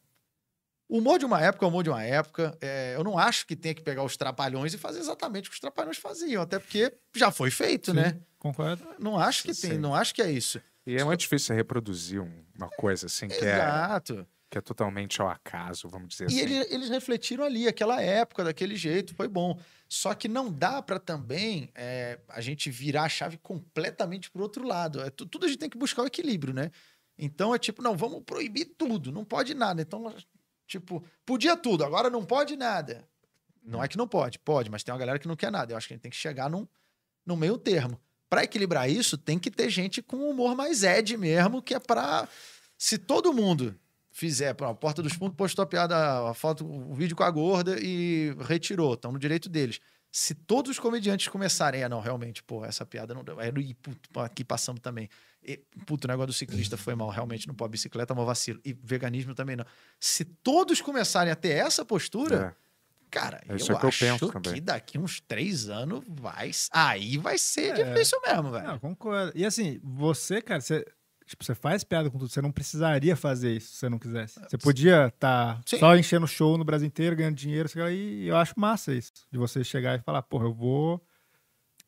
o 0.89 0.97
humor 0.99 1.19
de 1.19 1.25
uma 1.25 1.41
época 1.41 1.65
é 1.65 1.67
o 1.67 1.69
humor 1.69 1.83
de 1.83 1.89
uma 1.89 2.03
época. 2.03 2.57
É, 2.61 2.95
eu 2.95 3.03
não 3.03 3.17
acho 3.17 3.45
que 3.45 3.55
tenha 3.55 3.73
que 3.75 3.81
pegar 3.81 4.03
os 4.03 4.15
trapalhões 4.17 4.73
e 4.73 4.77
fazer 4.77 4.99
exatamente 4.99 5.47
o 5.47 5.51
que 5.51 5.55
os 5.55 5.59
trapalhões 5.59 5.97
faziam, 5.97 6.41
até 6.41 6.59
porque 6.59 6.93
já 7.15 7.31
foi 7.31 7.51
feito, 7.51 7.91
Sim. 7.91 7.97
né? 7.97 8.19
Concordo. 8.39 8.87
Não 8.99 9.17
acho 9.19 9.43
que 9.43 9.53
Sim. 9.53 9.69
tem, 9.69 9.77
não 9.77 9.93
acho 9.95 10.13
que 10.15 10.21
é 10.21 10.31
isso. 10.31 10.61
E 10.85 10.95
é 10.95 11.03
muito 11.03 11.19
difícil 11.19 11.47
você 11.47 11.53
reproduzir 11.55 12.21
um- 12.21 12.45
uma 12.57 12.69
coisa 12.69 13.07
assim 13.07 13.27
que 13.27 13.33
é, 13.43 13.55
Exato. 13.55 14.25
que 14.49 14.57
é 14.57 14.61
totalmente 14.61 15.21
ao 15.21 15.27
acaso, 15.27 15.89
vamos 15.89 16.07
dizer 16.09 16.25
E 16.25 16.27
assim. 16.27 16.39
ele- 16.39 16.67
eles 16.73 16.87
refletiram 16.89 17.43
ali, 17.43 17.67
aquela 17.67 18.01
época, 18.01 18.43
daquele 18.45 18.75
jeito, 18.77 19.13
foi 19.13 19.27
bom. 19.27 19.59
Só 19.89 20.13
que 20.13 20.27
não 20.29 20.49
dá 20.51 20.81
pra 20.81 20.97
também 20.99 21.69
é, 21.75 22.19
a 22.29 22.39
gente 22.39 22.69
virar 22.71 23.03
a 23.03 23.09
chave 23.09 23.37
completamente 23.37 24.31
pro 24.31 24.41
outro 24.43 24.65
lado. 24.65 25.01
É, 25.01 25.09
tu- 25.09 25.25
tudo 25.25 25.45
a 25.45 25.49
gente 25.49 25.59
tem 25.59 25.69
que 25.69 25.77
buscar 25.77 26.03
o 26.03 26.07
equilíbrio, 26.07 26.53
né? 26.53 26.71
Então 27.17 27.53
é 27.53 27.59
tipo, 27.59 27.81
não, 27.81 27.97
vamos 27.97 28.23
proibir 28.23 28.65
tudo, 28.77 29.11
não 29.11 29.25
pode 29.25 29.53
nada. 29.53 29.81
Então, 29.81 30.13
tipo, 30.67 31.03
podia 31.25 31.55
tudo, 31.55 31.83
agora 31.83 32.09
não 32.09 32.23
pode 32.25 32.55
nada. 32.55 33.07
Não 33.63 33.83
é 33.83 33.87
que 33.87 33.97
não 33.97 34.07
pode, 34.07 34.39
pode, 34.39 34.71
mas 34.71 34.83
tem 34.83 34.93
uma 34.93 34.99
galera 34.99 35.19
que 35.19 35.27
não 35.27 35.35
quer 35.35 35.51
nada. 35.51 35.73
Eu 35.73 35.77
acho 35.77 35.87
que 35.87 35.93
a 35.93 35.95
gente 35.95 36.03
tem 36.03 36.11
que 36.11 36.17
chegar 36.17 36.49
num, 36.49 36.67
num 37.25 37.35
meio 37.35 37.57
termo. 37.57 37.99
Pra 38.29 38.43
equilibrar 38.43 38.89
isso, 38.89 39.17
tem 39.17 39.37
que 39.37 39.51
ter 39.51 39.69
gente 39.69 40.01
com 40.01 40.17
um 40.17 40.29
humor 40.29 40.55
mais 40.55 40.83
ed 40.83 41.17
mesmo, 41.17 41.61
que 41.61 41.73
é 41.73 41.79
pra. 41.79 42.27
Se 42.77 42.97
todo 42.97 43.33
mundo 43.33 43.77
fizer, 44.11 44.49
a 44.49 44.73
Porta 44.73 45.01
dos 45.01 45.13
Fundos 45.13 45.35
postou 45.35 45.63
a 45.63 45.65
piada, 45.65 46.29
a 46.29 46.33
foto, 46.33 46.65
o 46.65 46.93
vídeo 46.93 47.15
com 47.15 47.23
a 47.23 47.31
gorda 47.31 47.77
e 47.79 48.35
retirou, 48.39 48.93
estão 48.95 49.11
no 49.11 49.19
direito 49.19 49.47
deles. 49.47 49.79
Se 50.11 50.33
todos 50.33 50.71
os 50.71 50.79
comediantes 50.79 51.27
começarem, 51.27 51.83
é, 51.83 51.89
não, 51.89 51.99
realmente, 51.99 52.41
pô, 52.41 52.65
essa 52.65 52.85
piada 52.85 53.13
não. 53.13 53.23
É, 53.39 53.49
e, 53.59 53.73
pô, 54.11 54.19
aqui 54.21 54.43
passamos 54.43 54.81
também. 54.81 55.09
E, 55.47 55.57
puto, 55.85 56.07
o 56.07 56.09
negócio 56.09 56.27
do 56.27 56.33
ciclista 56.33 56.75
foi 56.75 56.93
mal, 56.93 57.09
realmente 57.09 57.47
não 57.47 57.55
pode 57.55 57.71
bicicleta, 57.71 58.13
é 58.13 58.17
um 58.19 58.25
vacilo. 58.25 58.59
E 58.65 58.73
veganismo 58.73 59.33
também 59.33 59.55
não. 59.55 59.65
Se 59.99 60.25
todos 60.25 60.81
começarem 60.81 61.31
a 61.31 61.35
ter 61.35 61.49
essa 61.51 61.85
postura, 61.85 62.53
É. 62.53 63.07
cara, 63.09 63.41
É 63.47 63.53
eu 63.53 63.55
isso 63.55 63.67
que 63.67 63.71
eu 63.85 63.89
acho 63.89 63.99
penso 63.99 64.27
que 64.31 64.41
também. 64.41 64.61
daqui 64.61 64.97
uns 64.99 65.21
três 65.21 65.69
anos 65.69 66.03
vai. 66.07 66.51
Aí 66.71 67.17
vai 67.17 67.37
ser 67.37 67.79
É. 67.79 67.83
difícil 67.85 68.19
mesmo, 68.25 68.51
velho. 68.51 68.67
Não, 68.67 68.79
concordo. 68.79 69.31
E 69.35 69.45
assim, 69.45 69.79
você, 69.81 70.41
cara, 70.41 70.59
você, 70.59 70.85
tipo, 71.25 71.45
você 71.45 71.55
faz 71.55 71.83
piada 71.85 72.09
com 72.11 72.17
tudo, 72.17 72.29
você 72.29 72.41
não 72.41 72.51
precisaria 72.51 73.15
fazer 73.15 73.55
isso 73.55 73.69
se 73.69 73.75
você 73.77 73.87
não 73.89 73.97
quisesse. 73.99 74.39
Você 74.49 74.57
podia 74.57 75.07
estar 75.07 75.61
Sim. 75.65 75.79
só 75.79 75.95
enchendo 75.95 76.27
show 76.27 76.57
no 76.57 76.65
Brasil 76.65 76.87
inteiro, 76.87 77.15
ganhando 77.15 77.35
dinheiro, 77.35 77.69
sei 77.69 77.81
lá, 77.81 77.89
e 77.91 78.27
eu 78.27 78.35
acho 78.35 78.53
massa 78.59 78.93
isso. 78.93 79.13
De 79.31 79.37
você 79.37 79.63
chegar 79.63 79.97
e 79.97 80.01
falar, 80.01 80.21
porra, 80.23 80.43
eu 80.45 80.53
vou. 80.53 81.01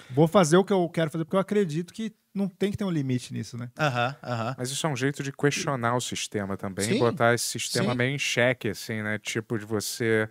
Vou 0.09 0.27
fazer 0.27 0.57
o 0.57 0.63
que 0.63 0.73
eu 0.73 0.87
quero 0.89 1.11
fazer, 1.11 1.25
porque 1.25 1.35
eu 1.35 1.39
acredito 1.39 1.93
que 1.93 2.13
não 2.33 2.47
tem 2.47 2.71
que 2.71 2.77
ter 2.77 2.83
um 2.83 2.91
limite 2.91 3.33
nisso, 3.33 3.57
né? 3.57 3.69
Aham, 3.77 4.15
aham. 4.23 4.55
Mas 4.57 4.69
isso 4.71 4.85
é 4.85 4.89
um 4.89 4.95
jeito 4.95 5.21
de 5.23 5.31
questionar 5.31 5.95
o 5.95 6.01
sistema 6.01 6.57
também, 6.57 6.85
Sim, 6.87 6.99
botar 6.99 7.33
esse 7.33 7.45
sistema 7.45 7.91
sim. 7.91 7.97
meio 7.97 8.15
em 8.15 8.19
xeque, 8.19 8.69
assim, 8.69 9.01
né? 9.01 9.17
Tipo, 9.19 9.57
de 9.57 9.65
você 9.65 10.29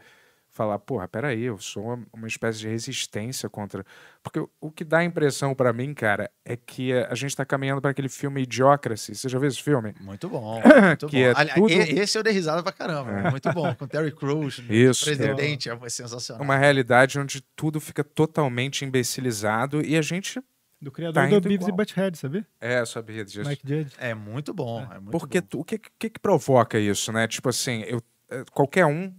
falar, 0.59 0.78
porra, 0.80 1.06
peraí, 1.06 1.44
eu 1.44 1.56
sou 1.59 1.85
uma, 1.85 2.06
uma 2.12 2.26
espécie 2.26 2.59
de 2.59 2.68
resistência 2.68 3.48
contra. 3.48 3.85
Porque 4.22 4.40
o- 4.40 4.51
o 4.60 4.70
que 4.72 4.85
dá 4.85 4.98
a 4.98 5.05
impressão 5.05 5.55
pra 5.55 5.72
mim, 5.72 5.94
cara, 5.94 6.28
é 6.44 6.56
que 6.56 6.93
a 6.93 7.14
gente 7.14 7.36
tá 7.36 7.44
caminhando 7.44 7.80
pra 7.80 7.93
aquele 7.93 8.09
filme 8.09 8.43
Idiocracy. 8.43 9.14
Você 9.14 9.28
já 9.28 9.39
viu 9.39 9.48
esse 9.48 9.62
filme? 9.62 9.94
Muito 10.01 10.28
bom. 10.28 10.60
Muito 10.85 11.06
Que 11.06 11.16
bom. 11.22 11.28
é 11.30 11.32
Ali- 11.40 11.55
tudo- 11.55 11.70
Esse 11.72 12.18
eu 12.18 12.22
dei 12.22 12.32
risada 12.32 12.62
pra 12.62 12.72
caramba. 12.72 13.30
Muito 13.30 13.52
bom. 13.52 13.72
Com 13.76 13.86
Terry 13.86 14.10
Crews, 14.12 14.59
Isso, 14.68 15.05
presidente, 15.05 15.70
é 15.70 15.89
sensacional. 15.89 16.43
Uma 16.43 16.56
realidade 16.56 17.18
onde 17.20 17.40
tudo 17.55 17.78
fica 17.80 18.02
totalmente 18.02 18.85
imbecilizado 18.85 19.80
e 19.80 19.97
a 19.97 20.02
gente. 20.02 20.43
Do 20.80 20.93
criador 20.93 21.22
Tá 21.24 21.28
do 21.28 21.40
Beavis 21.40 21.66
e. 21.68 21.72
Butthead, 21.72 22.16
sabia? 22.18 22.47
É, 22.60 22.85
sabia 22.85 23.24
disso. 23.24 23.48
Mike 23.48 23.62
Judge. 23.66 23.94
É 23.98 24.14
muito 24.14 24.52
bom. 24.55 24.80
É 24.93 24.98
muito 25.01 25.10
Porque 25.10 25.40
bom. 25.40 25.47
tu- 25.48 25.60
o 25.60 25.64
que, 25.64 25.78
que 25.98 26.10
que 26.10 26.20
provoca 26.20 26.78
isso, 26.78 27.12
né? 27.12 27.26
Tipo 27.26 27.48
assim, 27.48 27.82
eu, 27.86 28.01
eh, 28.30 28.44
qualquer 28.52 28.86
um 28.86 29.12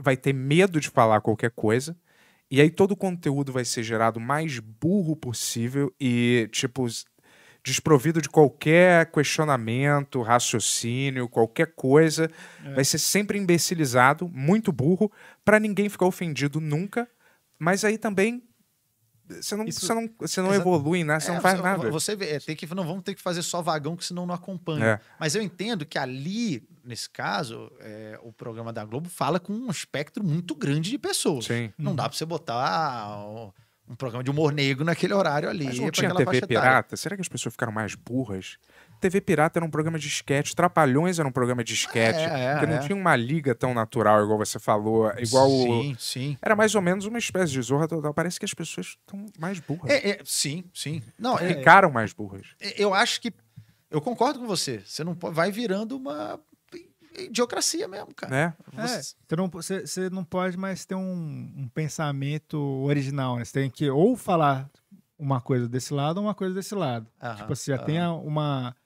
vai 0.00 0.16
ter 0.16 0.32
medo 0.32 0.80
de 0.80 0.88
falar 0.90 1.20
qualquer 1.20 1.50
coisa, 1.50 1.96
e 2.50 2.60
aí 2.60 2.70
todo 2.70 2.92
o 2.92 2.96
conteúdo 2.96 3.52
vai 3.52 3.64
ser 3.64 3.82
gerado 3.82 4.20
mais 4.20 4.58
burro 4.58 5.16
possível 5.16 5.92
e, 6.00 6.48
tipo, 6.52 6.86
desprovido 7.64 8.22
de 8.22 8.28
qualquer 8.28 9.10
questionamento, 9.10 10.22
raciocínio, 10.22 11.28
qualquer 11.28 11.72
coisa. 11.74 12.30
Vai 12.74 12.84
ser 12.84 12.98
sempre 12.98 13.36
imbecilizado, 13.38 14.28
muito 14.28 14.70
burro, 14.70 15.10
pra 15.44 15.58
ninguém 15.58 15.88
ficar 15.88 16.06
ofendido 16.06 16.60
nunca. 16.60 17.08
Mas 17.58 17.84
aí 17.84 17.98
também. 17.98 18.42
Você 19.28 19.56
não, 19.56 19.64
Isso- 19.64 19.80
você 19.84 19.92
não, 19.94 20.08
você 20.20 20.40
não 20.40 20.54
evolui, 20.54 21.02
né? 21.02 21.18
Você 21.18 21.32
É, 21.32 21.34
não 21.34 21.40
faz 21.40 21.56
você- 21.56 21.62
nada. 21.64 21.90
Você 21.90 22.14
vê, 22.14 22.26
é, 22.34 22.38
tem 22.38 22.54
que, 22.54 22.72
não 22.72 22.86
vamos 22.86 23.02
ter 23.02 23.12
que 23.12 23.20
fazer 23.20 23.42
só 23.42 23.60
vagão, 23.60 23.96
que 23.96 24.04
senão 24.04 24.24
não 24.24 24.32
acompanha. 24.34 24.84
É. 24.86 25.00
Mas 25.18 25.34
eu 25.34 25.42
entendo 25.42 25.84
que 25.84 25.98
ali, 25.98 26.62
nesse 26.86 27.10
caso, 27.10 27.70
é, 27.80 28.18
o 28.22 28.32
programa 28.32 28.72
da 28.72 28.84
Globo 28.84 29.08
fala 29.08 29.40
com 29.40 29.52
um 29.52 29.70
espectro 29.70 30.24
muito 30.24 30.54
grande 30.54 30.90
de 30.90 30.98
pessoas. 30.98 31.46
Sim. 31.46 31.72
Não 31.76 31.94
dá 31.94 32.08
pra 32.08 32.16
você 32.16 32.24
botar 32.24 33.18
um, 33.88 33.94
programa 33.96 34.22
de 34.22 34.30
humor 34.30 34.52
negro 34.52 34.84
naquele 34.84 35.12
horário 35.12 35.48
ali. 35.48 35.66
Mas 35.66 35.78
não 35.78 35.90
tinha 35.90 36.14
TV. 36.14 36.46
Pirata? 36.46 36.96
Será 36.96 37.16
que 37.16 37.22
as 37.22 37.28
pessoas 37.28 37.54
ficaram 37.54 37.72
mais 37.72 37.94
burras? 37.94 38.56
TV 39.00 39.20
Pirata 39.20 39.58
era 39.58 39.66
um 39.66 39.70
programa 39.70 39.98
de 39.98 40.08
esquete, 40.08 40.56
Trapalhões 40.56 41.18
era 41.18 41.28
um 41.28 41.32
programa 41.32 41.62
de 41.62 41.74
esquete, 41.74 42.18
É, 42.18 42.44
é, 42.44 42.52
porque 42.52 42.66
não 42.66 42.76
é. 42.76 42.78
tinha 42.78 42.96
uma 42.96 43.14
liga 43.14 43.54
tão 43.54 43.74
natural, 43.74 44.24
igual 44.24 44.38
você 44.38 44.58
falou, 44.58 45.12
igual 45.18 45.50
o... 45.50 45.82
Sim, 45.82 45.96
sim. 45.98 46.38
Era 46.40 46.56
mais 46.56 46.74
ou 46.74 46.80
menos 46.80 47.04
uma 47.04 47.18
espécie 47.18 47.52
de 47.52 47.60
zorra 47.60 47.86
total. 47.86 48.14
Parece 48.14 48.38
que 48.38 48.46
as 48.46 48.54
pessoas 48.54 48.96
estão 48.98 49.26
mais 49.38 49.60
burras. 49.60 49.90
É, 49.90 50.10
é, 50.10 50.18
sim, 50.24 50.64
sim. 50.72 51.02
Não, 51.18 51.38
é, 51.38 51.54
Ficaram 51.54 51.90
mais 51.90 52.12
burras. 52.12 52.46
eu 52.76 52.94
acho 52.94 53.20
que. 53.20 53.32
Eu 53.90 54.00
concordo 54.00 54.40
com 54.40 54.46
você. 54.46 54.82
Você 54.84 55.04
não 55.04 55.14
pode, 55.14 55.34
vai 55.34 55.52
virando 55.52 55.96
uma 55.96 56.40
idiocracia 57.18 57.86
mesmo, 57.88 58.14
cara. 58.14 58.30
Né? 58.34 58.54
É, 58.76 58.86
Você- 59.02 59.14
não, 59.36 59.48
você, 59.48 59.86
você 59.86 60.10
não 60.10 60.24
pode 60.24 60.56
mais 60.56 60.84
ter 60.84 60.94
um, 60.94 61.52
um 61.56 61.68
pensamento 61.72 62.58
original, 62.84 63.36
né? 63.36 63.44
Você 63.44 63.52
tem 63.52 63.70
que 63.70 63.88
ou 63.90 64.16
falar 64.16 64.70
uma 65.18 65.40
coisa 65.40 65.68
desse 65.68 65.92
lado 65.94 66.18
ou 66.18 66.24
uma 66.24 66.34
coisa 66.34 66.54
desse 66.54 66.74
lado. 66.74 67.06
Aham, 67.20 67.36
Tipo, 67.36 67.56
você 67.56 67.70
já 67.72 67.76
aham. 67.78 67.86
tem 67.86 68.00
uma 68.02 68.76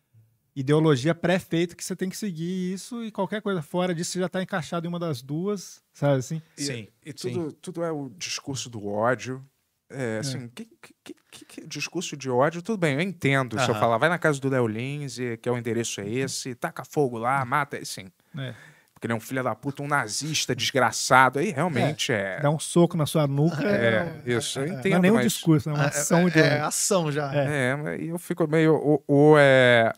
ideologia 0.54 1.14
pré-feita 1.14 1.74
que 1.76 1.84
você 1.84 1.94
tem 1.94 2.08
que 2.10 2.16
seguir 2.16 2.72
isso 2.72 3.04
e 3.04 3.10
qualquer 3.10 3.40
coisa 3.40 3.62
fora 3.62 3.94
disso 3.94 4.12
você 4.12 4.20
já 4.20 4.28
tá 4.28 4.42
encaixado 4.42 4.86
em 4.86 4.88
uma 4.88 4.98
das 4.98 5.22
duas, 5.22 5.82
sabe 5.92 6.18
assim? 6.18 6.42
E- 6.58 6.62
Sim, 6.62 6.88
E 7.04 7.12
sim. 7.16 7.32
tudo, 7.32 7.52
tudo 7.52 7.82
é 7.84 7.90
o 7.92 8.10
discurso 8.10 8.68
do 8.68 8.86
ódio. 8.86 9.44
É, 9.92 10.18
assim, 10.18 10.48
que, 10.48 10.66
que, 10.66 10.94
que- 11.02 11.14
que- 11.32 11.44
que- 11.46 11.66
discurso 11.66 12.16
de 12.16 12.30
ódio, 12.30 12.62
tudo 12.62 12.78
bem, 12.78 12.94
eu 12.94 13.00
entendo. 13.00 13.58
Se 13.58 13.64
eu 13.68 13.72
Aham. 13.74 13.80
falar, 13.80 13.98
vai 13.98 14.08
na 14.08 14.18
casa 14.20 14.40
do 14.40 14.48
Léo 14.48 14.66
Lins, 14.68 15.18
e- 15.18 15.36
que 15.36 15.48
é 15.48 15.52
o 15.52 15.58
endereço 15.58 16.00
é 16.00 16.08
esse, 16.08 16.54
taca 16.54 16.84
fogo 16.84 17.18
lá, 17.18 17.44
mata, 17.44 17.84
sim. 17.84 18.06
É. 18.36 18.54
Porque 18.92 19.06
ele 19.06 19.14
é 19.14 19.16
um 19.16 19.20
filho 19.20 19.42
da 19.42 19.54
puta, 19.54 19.82
um 19.82 19.88
nazista 19.88 20.54
desgraçado. 20.54 21.38
Aí 21.38 21.50
realmente 21.52 22.12
é. 22.12 22.38
Dar 22.40 22.50
um 22.50 22.58
soco 22.58 22.96
na 22.98 23.06
sua 23.06 23.26
nuca 23.26 23.62
É, 23.66 24.20
isso, 24.26 24.60
eu 24.60 24.66
não 24.68 24.78
entendo. 24.78 24.96
é 24.96 24.98
nem 24.98 25.10
um 25.10 25.14
mas- 25.14 25.24
discurso, 25.32 25.70
é 25.70 25.72
uma 25.72 25.84
É, 25.84 25.86
ação 25.88 26.28
é, 26.28 26.30
de 26.30 26.38
é 26.38 26.60
ação 26.60 27.10
já. 27.10 27.34
É. 27.34 27.70
É, 27.70 27.76
mas 27.76 28.02
eu 28.06 28.18
fico 28.18 28.46
meio. 28.46 28.74
Ou, 28.74 29.02
ou 29.06 29.36
é. 29.38 29.90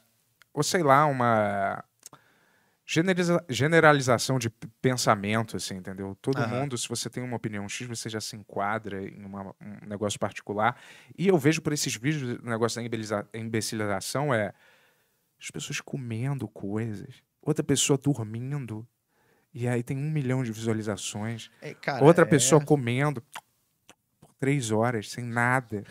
Ou 0.55 0.63
sei 0.63 0.83
lá, 0.85 1.05
uma. 1.07 1.83
generaliza- 2.87 3.45
generalização 3.49 4.39
de 4.39 4.51
pensamento, 4.81 5.57
assim, 5.57 5.77
entendeu? 5.77 6.17
Todo 6.21 6.39
Aham. 6.39 6.61
mundo, 6.61 6.77
se 6.79 6.89
você 6.89 7.09
tem 7.09 7.23
uma 7.23 7.37
opinião 7.37 7.69
X, 7.69 7.87
você 7.87 8.09
já 8.09 8.21
se 8.21 8.37
enquadra 8.37 9.03
em 9.03 9.25
uma- 9.25 9.55
um 9.61 9.87
negócio 9.89 10.19
particular. 10.19 10.77
E 11.17 11.27
eu 11.29 11.39
vejo 11.39 11.61
por 11.63 11.73
esses 11.73 11.97
vídeos, 11.97 12.39
o 12.41 12.45
negócio 12.49 12.81
da 12.83 13.39
imbecilização 13.39 14.33
é 14.35 14.53
as 15.41 15.51
pessoas 15.51 15.81
comendo 15.81 16.47
coisas, 16.47 17.15
outra 17.43 17.65
pessoa 17.65 17.99
dormindo, 17.99 18.87
e 19.53 19.69
aí 19.69 19.83
tem 19.83 19.99
um 19.99 20.11
milhão 20.11 20.43
de 20.43 20.53
visualizações. 20.53 21.51
É, 21.61 21.75
cara, 21.75 22.03
Outra 22.03 22.25
é- 22.25 22.29
pessoa 22.29 22.65
comendo 22.65 23.23
por 24.21 24.35
três 24.39 24.71
horas, 24.71 25.11
sem 25.11 25.25
nada. 25.25 25.85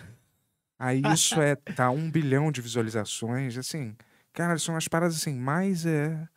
Aí 0.80 1.02
isso 1.14 1.40
é, 1.40 1.56
tá 1.56 1.91
um 1.91 2.10
bilhão 2.10 2.52
de 2.52 2.61
visualizações, 2.61 3.57
assim. 3.57 3.95
Cara, 4.34 4.57
são 4.57 4.76
as 4.76 4.88
paradas 4.88 5.18
assim, 5.18 5.36
mais 5.36 5.86
é. 5.86 6.28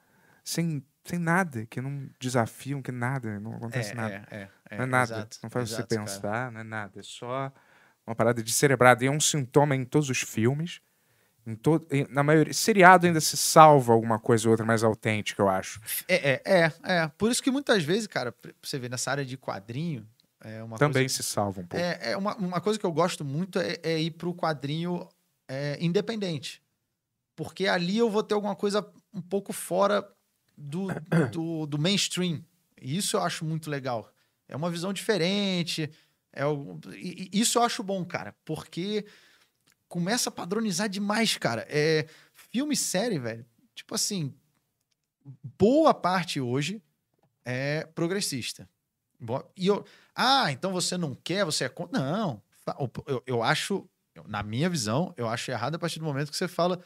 Sem, 0.45 0.85
sem 1.05 1.19
nada, 1.19 1.65
que 1.65 1.81
não 1.81 2.11
desafiam, 2.20 2.82
que 2.82 2.93
nada, 2.93 3.41
não 3.41 3.55
acontece 3.55 3.93
é, 3.93 3.95
nada. 3.95 4.28
É, 4.31 4.36
é, 4.36 4.51
é, 4.70 4.77
não 4.77 4.85
é 4.85 4.86
nada. 4.86 5.15
exato, 5.15 5.39
não 5.43 5.49
faz 5.49 5.70
exato, 5.70 5.89
você 5.89 5.97
cara. 5.97 6.07
pensar, 6.07 6.53
não 6.53 6.61
é 6.61 6.65
nada. 6.65 7.01
É 7.01 7.03
só 7.03 7.51
uma 8.07 8.15
parada 8.15 8.43
de 8.43 8.53
cerebrado. 8.53 9.03
E 9.03 9.07
é 9.07 9.11
um 9.11 9.20
sintoma 9.20 9.74
em 9.74 9.85
todos 9.85 10.11
os 10.11 10.20
filmes. 10.20 10.82
Em 11.47 11.55
to 11.55 11.87
em- 11.91 12.07
na 12.09 12.23
maioria. 12.23 12.55
Seriado 12.55 13.07
ainda 13.07 13.21
se 13.21 13.37
salva 13.37 13.93
alguma 13.93 14.19
coisa 14.19 14.49
ou 14.49 14.53
outra 14.53 14.65
mais 14.65 14.83
autêntica, 14.83 15.43
eu 15.43 15.49
acho. 15.49 15.81
É, 16.09 16.31
é, 16.31 16.43
é, 16.45 16.73
é. 16.85 17.09
Por 17.19 17.31
isso 17.31 17.43
que 17.43 17.51
muitas 17.51 17.83
vezes, 17.85 18.07
cara, 18.07 18.35
você 18.62 18.79
ver 18.79 18.89
nessa 18.91 19.11
área 19.11 19.25
de 19.25 19.37
quadrinho, 19.37 20.09
é 20.41 20.62
uma 20.62 20.79
Também 20.79 21.03
coisa... 21.05 21.15
se 21.15 21.23
salva 21.23 21.61
um 21.61 21.66
pouco. 21.66 21.85
É, 21.85 22.12
é 22.12 22.16
uma, 22.16 22.35
uma 22.37 22.61
coisa 22.61 22.79
que 22.79 22.87
eu 22.87 22.93
gosto 22.93 23.25
muito 23.25 23.59
é, 23.59 23.79
é 23.83 24.01
ir 24.01 24.12
pro 24.12 24.35
quadrinho 24.35 25.07
é, 25.49 25.77
independente. 25.81 26.62
Porque 27.37 27.66
ali 27.66 27.99
eu 27.99 28.09
vou 28.09 28.23
ter 28.23 28.35
alguma 28.35 28.55
coisa 28.55 28.87
um 29.12 29.21
pouco 29.21 29.53
fora 29.53 30.07
do, 30.57 30.89
do, 31.31 31.66
do 31.66 31.79
mainstream. 31.79 32.45
E 32.81 32.97
isso 32.97 33.16
eu 33.16 33.23
acho 33.23 33.45
muito 33.45 33.69
legal. 33.69 34.11
É 34.49 34.55
uma 34.55 34.71
visão 34.71 34.93
diferente. 34.93 35.91
É 36.33 36.43
isso 37.33 37.59
eu 37.59 37.62
acho 37.62 37.83
bom, 37.83 38.05
cara. 38.05 38.35
Porque 38.45 39.05
começa 39.95 40.29
a 40.29 40.33
padronizar 40.33 40.89
demais, 40.89 41.37
cara. 41.37 41.65
É, 41.71 42.09
filme 42.35 42.75
e 42.75 42.77
série, 42.77 43.16
velho. 43.16 43.47
Tipo 43.77 43.95
assim, 43.95 44.35
boa 45.57 45.95
parte 45.95 46.41
hoje 46.41 46.83
é 47.45 47.87
progressista. 47.95 48.69
E 49.57 49.69
eu, 49.69 49.85
ah, 50.16 50.51
então 50.51 50.73
você 50.73 50.97
não 50.99 51.15
quer, 51.15 51.45
você 51.45 51.62
é 51.62 51.69
contra. 51.69 51.97
Não. 52.01 52.43
Eu, 53.07 53.23
eu 53.25 53.43
acho, 53.45 53.89
na 54.27 54.43
minha 54.43 54.69
visão, 54.69 55.15
eu 55.16 55.29
acho 55.29 55.49
errado 55.49 55.77
a 55.77 55.79
partir 55.79 56.01
do 56.01 56.05
momento 56.05 56.33
que 56.33 56.37
você 56.37 56.49
fala 56.49 56.81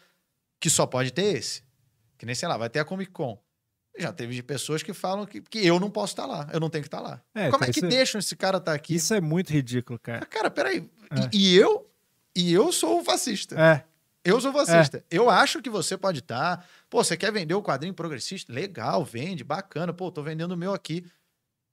que 0.60 0.68
só 0.68 0.84
pode 0.86 1.10
ter 1.10 1.34
esse. 1.38 1.62
Que 2.18 2.26
nem, 2.26 2.34
sei 2.34 2.46
lá, 2.46 2.58
vai 2.58 2.68
ter 2.68 2.80
a 2.80 2.84
Comic 2.84 3.10
Con. 3.10 3.42
Já 3.98 4.12
teve 4.12 4.34
de 4.34 4.42
pessoas 4.42 4.82
que 4.82 4.92
falam 4.92 5.24
que, 5.24 5.40
que 5.40 5.66
eu 5.66 5.80
não 5.80 5.90
posso 5.90 6.12
estar 6.12 6.26
lá, 6.26 6.46
eu 6.52 6.60
não 6.60 6.68
tenho 6.68 6.82
que 6.82 6.88
estar 6.88 7.00
lá. 7.00 7.22
É, 7.34 7.50
Como 7.50 7.64
é 7.64 7.70
então 7.70 7.80
que 7.80 7.86
é- 7.86 7.88
deixam 7.88 8.18
esse 8.18 8.36
cara 8.36 8.58
estar 8.58 8.74
aqui? 8.74 8.96
Isso 8.96 9.14
é 9.14 9.20
muito 9.20 9.50
ridículo, 9.50 9.98
cara. 9.98 10.20
Ah, 10.22 10.26
Cara, 10.26 10.50
peraí. 10.50 10.88
É. 11.10 11.30
E, 11.34 11.54
e 11.54 11.56
eu? 11.56 11.88
E 12.40 12.52
eu 12.52 12.70
sou 12.70 13.00
o 13.00 13.04
fascista. 13.04 13.56
É, 13.60 13.84
Eu 14.24 14.40
sou 14.40 14.52
fascista. 14.52 15.04
Eu 15.10 15.28
acho 15.30 15.60
que 15.62 15.68
você 15.70 15.96
pode 15.96 16.20
estar. 16.20 16.64
Pô, 16.90 17.02
você 17.02 17.16
quer 17.16 17.32
vender 17.32 17.54
o 17.54 17.62
quadrinho 17.62 17.94
progressista? 17.94 18.52
Legal, 18.52 19.04
vende, 19.04 19.42
bacana. 19.42 19.92
Pô, 19.92 20.10
tô 20.12 20.22
vendendo 20.22 20.52
o 20.52 20.56
meu 20.56 20.72
aqui. 20.72 21.04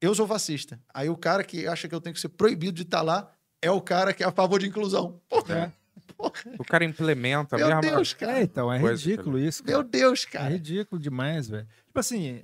Eu 0.02 0.16
sou 0.16 0.26
fascista. 0.28 0.80
Aí 0.94 1.10
o 1.10 1.18
cara 1.18 1.44
que 1.44 1.68
acha 1.68 1.88
que 1.88 1.94
eu 1.94 2.02
tenho 2.02 2.14
que 2.14 2.20
ser 2.20 2.30
proibido 2.30 2.74
de 2.74 2.82
estar 2.84 3.02
lá 3.02 3.30
é 3.62 3.70
o 3.70 3.80
cara 3.82 4.14
que 4.14 4.24
é 4.24 4.28
a 4.28 4.32
favor 4.32 4.60
de 4.60 4.68
inclusão. 4.68 5.20
Porra, 5.30 5.56
É. 5.56 5.72
porra. 6.18 6.34
O 6.60 6.64
cara 6.64 6.84
implementa 6.86 7.56
a 7.56 7.60
Meu 7.60 7.68
mesma. 7.68 7.82
Deus, 7.82 8.14
cara. 8.14 8.40
é 8.40 8.44
então, 8.44 8.72
é 8.74 8.78
ridículo 8.80 9.38
isso, 9.38 9.64
cara. 9.64 9.78
Meu 9.78 9.84
Deus, 9.88 10.26
É 10.28 10.32
cara. 10.32 10.50
ridículo 10.50 11.00
demais, 11.02 11.48
velho. 11.48 11.68
Tipo 11.86 12.00
assim, 12.00 12.44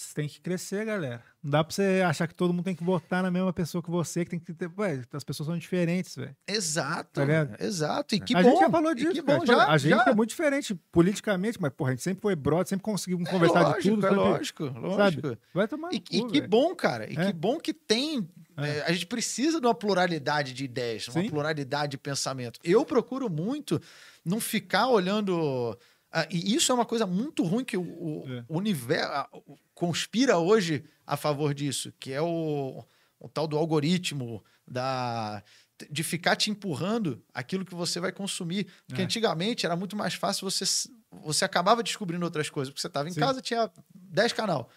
você 0.00 0.14
tem 0.14 0.28
que 0.28 0.40
crescer, 0.40 0.84
galera. 0.84 1.22
Não 1.42 1.50
dá 1.50 1.64
pra 1.64 1.74
você 1.74 2.02
achar 2.06 2.26
que 2.26 2.34
todo 2.34 2.52
mundo 2.52 2.64
tem 2.64 2.74
que 2.74 2.84
votar 2.84 3.22
na 3.22 3.30
mesma 3.30 3.52
pessoa 3.52 3.82
que 3.82 3.90
você, 3.90 4.24
que 4.24 4.30
tem 4.30 4.38
que 4.38 4.52
ter. 4.52 4.70
Ué, 4.78 5.02
as 5.12 5.24
pessoas 5.24 5.46
são 5.46 5.56
diferentes, 5.58 6.14
velho. 6.16 6.34
Exato. 6.46 7.20
Tá? 7.26 7.64
Exato. 7.64 8.14
E 8.14 8.20
que 8.20 8.34
a 8.34 8.42
bom. 8.42 8.50
gente 8.50 8.60
já 8.60 8.70
falou 8.70 8.94
disso, 8.94 9.12
que 9.12 9.22
bom, 9.22 9.44
já, 9.46 9.66
a 9.68 9.78
gente 9.78 9.90
já. 9.96 10.04
é 10.06 10.14
muito 10.14 10.30
diferente 10.30 10.74
politicamente, 10.92 11.60
mas, 11.60 11.72
porra, 11.72 11.90
a 11.90 11.92
gente 11.94 12.02
sempre 12.02 12.22
foi 12.22 12.34
brother, 12.36 12.66
sempre 12.68 12.82
conseguimos 12.84 13.28
conversar 13.28 13.60
lógico, 13.62 13.82
de 13.82 13.90
tudo. 13.90 14.06
É 14.06 14.08
sempre- 14.10 14.24
lógico, 14.24 14.64
lógico. 14.64 15.38
Vai 15.54 15.68
tomar. 15.68 15.92
E, 15.92 15.96
no 15.96 16.02
e 16.10 16.20
cu, 16.22 16.26
que 16.28 16.38
velho. 16.40 16.50
bom, 16.50 16.74
cara. 16.74 17.10
E 17.10 17.16
É. 17.16 17.26
que 17.26 17.32
bom 17.32 17.58
que 17.58 17.72
tem. 17.72 18.28
É. 18.56 18.78
é, 18.78 18.82
a 18.84 18.92
gente 18.92 19.06
precisa 19.06 19.60
de 19.60 19.66
uma 19.66 19.74
pluralidade 19.74 20.52
de 20.52 20.64
ideias, 20.64 21.08
uma 21.08 21.22
Sim. 21.22 21.30
pluralidade 21.30 21.92
de 21.92 21.98
pensamento. 21.98 22.58
Eu 22.62 22.84
procuro 22.84 23.30
muito 23.30 23.80
não 24.24 24.38
ficar 24.40 24.88
olhando. 24.88 25.78
Ah, 26.12 26.26
e 26.30 26.54
isso 26.54 26.70
é 26.72 26.74
uma 26.74 26.84
coisa 26.86 27.06
muito 27.06 27.42
ruim 27.44 27.64
que 27.64 27.76
o, 27.76 27.82
o 27.82 28.24
É. 28.28 28.44
universo 28.48 29.26
conspira 29.74 30.38
hoje 30.38 30.84
a 31.06 31.16
favor 31.16 31.54
disso, 31.54 31.92
que 31.98 32.12
é 32.12 32.20
o, 32.20 32.84
o 33.18 33.28
tal 33.28 33.46
do 33.46 33.56
algoritmo 33.56 34.42
da 34.66 35.42
de 35.90 36.02
ficar 36.04 36.36
te 36.36 36.50
empurrando 36.50 37.22
aquilo 37.32 37.64
que 37.64 37.74
você 37.74 37.98
vai 38.00 38.12
consumir. 38.12 38.66
Porque 38.86 39.00
É. 39.00 39.04
antigamente 39.04 39.64
era 39.64 39.74
muito 39.74 39.96
mais 39.96 40.12
fácil 40.14 40.48
você 40.50 40.64
você 41.22 41.44
acabava 41.44 41.82
descobrindo 41.82 42.24
outras 42.24 42.48
coisas, 42.50 42.70
porque 42.70 42.80
você 42.82 42.86
estava 42.86 43.08
em 43.08 43.12
Sim. 43.12 43.20
casa, 43.20 43.40
tinha 43.40 43.68
10 43.94 44.32
canal. 44.32 44.68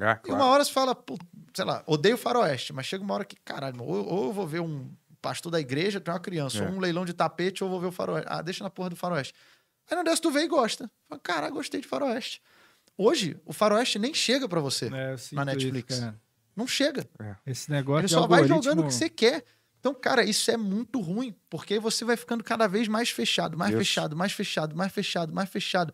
Ah, 0.00 0.18
E 0.24 0.28
uma 0.30 0.38
claro. 0.38 0.52
hora 0.52 0.64
você 0.64 0.72
fala, 0.72 0.94
pô, 0.94 1.18
sei 1.52 1.64
lá, 1.66 1.82
odeio 1.86 2.16
faroeste, 2.16 2.72
mas 2.72 2.86
chega 2.86 3.04
uma 3.04 3.12
hora 3.12 3.24
que, 3.26 3.36
caralho, 3.44 3.82
ou, 3.82 4.06
ou 4.06 4.24
eu 4.26 4.32
vou 4.32 4.46
ver 4.46 4.60
um 4.60 4.90
pastor 5.20 5.52
da 5.52 5.60
igreja, 5.60 6.00
tem 6.00 6.14
uma 6.14 6.18
criança, 6.20 6.58
É. 6.58 6.66
ou 6.66 6.72
um 6.74 6.78
leilão 6.80 7.04
de 7.04 7.12
tapete, 7.12 7.62
ou 7.62 7.68
eu 7.68 7.72
vou 7.72 7.80
ver 7.80 7.88
o 7.88 7.92
faroeste. 7.92 8.26
Ah, 8.30 8.40
deixa 8.40 8.64
na 8.64 8.70
porra 8.70 8.88
do 8.90 8.96
faroeste. 8.96 9.34
Aí 9.90 9.96
não 9.96 10.04
desce, 10.04 10.20
tu 10.22 10.30
vê 10.30 10.42
e 10.44 10.48
gosta. 10.48 10.90
Fala, 11.08 11.20
caralho, 11.20 11.54
gostei 11.54 11.80
de 11.80 11.86
faroeste. 11.86 12.40
Hoje, 12.96 13.36
o 13.44 13.52
faroeste 13.52 13.98
nem 13.98 14.12
chega 14.14 14.48
pra 14.48 14.60
você. 14.60 14.86
É, 14.86 15.16
na 15.32 15.44
Netflix. 15.44 15.92
isso, 15.94 16.00
cara. 16.02 16.20
Não 16.54 16.66
chega. 16.66 17.06
Esse 17.46 17.70
negócio 17.70 18.00
Ele 18.00 18.06
de 18.08 18.12
só 18.12 18.26
vai 18.26 18.40
algoritmo- 18.42 18.62
jogando 18.62 18.80
o 18.84 18.86
que 18.86 18.92
você 18.94 19.08
quer. 19.08 19.44
Então, 19.80 19.92
cara, 19.94 20.22
isso 20.22 20.50
é 20.50 20.56
muito 20.56 21.00
ruim, 21.00 21.34
porque 21.50 21.74
aí 21.74 21.80
você 21.80 22.04
vai 22.04 22.16
ficando 22.16 22.44
cada 22.44 22.68
vez 22.68 22.86
mais 22.86 23.10
fechado, 23.10 23.56
mais 23.58 23.70
Isso. 23.70 23.78
fechado, 23.78 24.14
mais 24.14 24.32
fechado, 24.32 24.76
mais 24.76 24.92
fechado, 24.92 25.32
mais 25.34 25.48
fechado. 25.50 25.92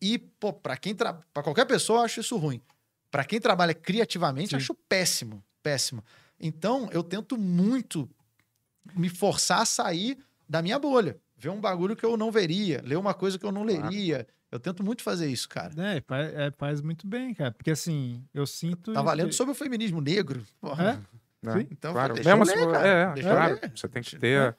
E, 0.00 0.16
pô, 0.18 0.52
pra 0.52 0.76
quem 0.76 0.94
tra... 0.94 1.12
para 1.34 1.42
qualquer 1.42 1.66
pessoa, 1.66 1.98
eu 2.00 2.04
acho 2.04 2.20
isso 2.20 2.36
ruim. 2.38 2.62
Pra 3.10 3.24
quem 3.24 3.38
trabalha 3.40 3.74
criativamente, 3.74 4.50
Sim. 4.50 4.54
eu 4.54 4.58
acho 4.60 4.74
péssimo, 4.88 5.44
péssimo. 5.62 6.02
Então, 6.38 6.88
eu 6.92 7.02
tento 7.02 7.36
muito 7.36 8.08
me 8.94 9.10
forçar 9.10 9.60
a 9.60 9.66
sair 9.66 10.16
da 10.48 10.62
minha 10.62 10.78
bolha, 10.78 11.18
ver 11.40 11.48
um 11.50 11.60
bagulho 11.60 11.96
que 11.96 12.04
eu 12.04 12.16
não 12.16 12.30
veria, 12.30 12.82
ler 12.84 12.96
uma 12.96 13.14
coisa 13.14 13.38
que 13.38 13.44
eu 13.46 13.52
não 13.52 13.64
Claro. 13.66 13.82
leria. 13.88 14.26
Eu 14.52 14.58
tento 14.58 14.82
muito 14.84 15.02
fazer 15.02 15.28
isso, 15.28 15.48
cara. 15.48 15.72
É, 15.96 16.00
faz, 16.00 16.34
é, 16.34 16.50
faz 16.50 16.80
muito 16.80 17.06
bem, 17.06 17.32
cara. 17.32 17.52
Porque 17.52 17.70
assim, 17.70 18.22
eu 18.34 18.46
sinto. 18.46 18.92
Tava 18.92 19.10
isso- 19.10 19.16
lendo 19.16 19.32
sobre 19.32 19.52
o 19.52 19.54
feminismo 19.54 20.00
negro. 20.00 20.44
Porra. 20.60 20.84
É? 20.84 21.46
né? 21.46 21.52
Sim. 21.60 21.68
Então, 21.70 21.92
claro. 21.92 22.14
deixa 22.14 22.28
eu 22.30 22.36
Mesmo 22.36 22.52
ler, 22.52 22.58
se- 22.66 22.70
cara. 22.72 22.86
é, 22.88 23.14
Deixa 23.14 23.28
eu 23.28 23.34
claro. 23.36 23.58
ler. 23.62 23.72
Você 23.74 23.88
tem 23.88 24.02
que 24.02 24.16
ter. 24.18 24.56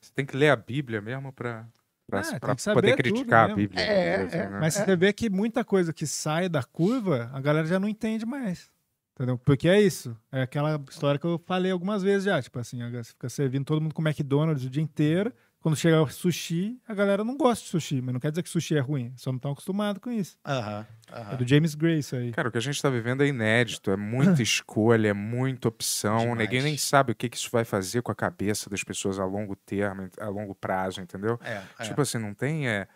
Você 0.00 0.12
tem 0.14 0.24
que 0.26 0.36
ler 0.36 0.50
a 0.50 0.56
Bíblia 0.56 1.00
mesmo 1.00 1.32
pra, 1.32 1.66
pra, 2.06 2.20
É, 2.20 2.74
poder 2.74 2.96
criticar 2.96 3.50
a. 3.50 3.54
Bíblia. 3.54 3.80
É, 3.82 4.24
dizer 4.26 4.38
é. 4.38 4.48
né? 4.50 4.58
Mas 4.60 4.74
você 4.74 4.94
vê 4.96 5.12
que 5.12 5.28
muita 5.30 5.64
coisa 5.64 5.92
que 5.92 6.06
sai 6.06 6.48
da 6.48 6.62
curva, 6.62 7.30
a 7.32 7.40
galera 7.40 7.66
já 7.66 7.78
não 7.80 7.88
entende 7.88 8.24
mais. 8.26 8.70
Entendeu? 9.14 9.36
Porque 9.38 9.68
é 9.68 9.80
isso. 9.80 10.16
É 10.32 10.42
aquela 10.42 10.82
história 10.90 11.18
que 11.20 11.26
eu 11.26 11.38
falei 11.46 11.70
algumas 11.70 12.02
vezes 12.02 12.24
já. 12.24 12.40
Tipo 12.40 12.58
assim, 12.58 12.78
você 12.90 13.04
fica 13.10 13.28
servindo 13.28 13.64
todo 13.66 13.80
mundo 13.80 13.94
com 13.94 14.00
McDonald's 14.02 14.64
o 14.64 14.70
dia 14.70 14.82
inteiro. 14.82 15.32
Quando 15.60 15.76
chega 15.76 16.00
o 16.00 16.08
sushi, 16.08 16.80
a 16.88 16.94
galera 16.94 17.22
não 17.22 17.36
gosta 17.36 17.62
de 17.62 17.70
sushi. 17.70 18.00
Mas 18.00 18.14
não 18.14 18.20
quer 18.20 18.30
dizer 18.30 18.42
que 18.42 18.48
sushi 18.48 18.76
é 18.76 18.80
ruim. 18.80 19.12
Só 19.16 19.30
não 19.30 19.36
estão 19.36 19.52
acostumados 19.52 20.00
com 20.02 20.10
isso. 20.10 20.38
Aham, 20.46 20.86
aham. 21.12 21.32
É 21.32 21.36
do 21.36 21.46
James 21.46 21.74
Gray 21.74 21.98
isso 21.98 22.16
aí. 22.16 22.32
Cara, 22.32 22.48
o 22.48 22.50
que 22.52 22.56
a 22.56 22.62
gente 22.62 22.80
tá 22.80 22.88
vivendo 22.88 23.22
é 23.22 23.26
inédito, 23.26 23.90
é 23.90 23.96
muita 23.96 24.40
escolha, 24.42 25.08
é 25.08 25.12
muita 25.12 25.68
opção. 25.68 26.20
Demais. 26.20 26.38
Ninguém 26.38 26.62
nem 26.62 26.78
sabe 26.78 27.12
o 27.12 27.14
que, 27.14 27.28
que 27.28 27.36
isso 27.36 27.50
vai 27.52 27.64
fazer 27.64 28.00
com 28.00 28.10
a 28.10 28.14
cabeça 28.14 28.70
das 28.70 28.82
pessoas 28.82 29.18
a 29.18 29.24
longo 29.24 29.54
termo, 29.54 30.08
a 30.18 30.28
longo 30.28 30.54
prazo, 30.54 31.02
entendeu? 31.02 31.38
É, 31.44 31.62
é. 31.78 31.84
Tipo 31.84 32.00
assim, 32.00 32.16
não 32.16 32.32
tem. 32.32 32.66
É... 32.66 32.88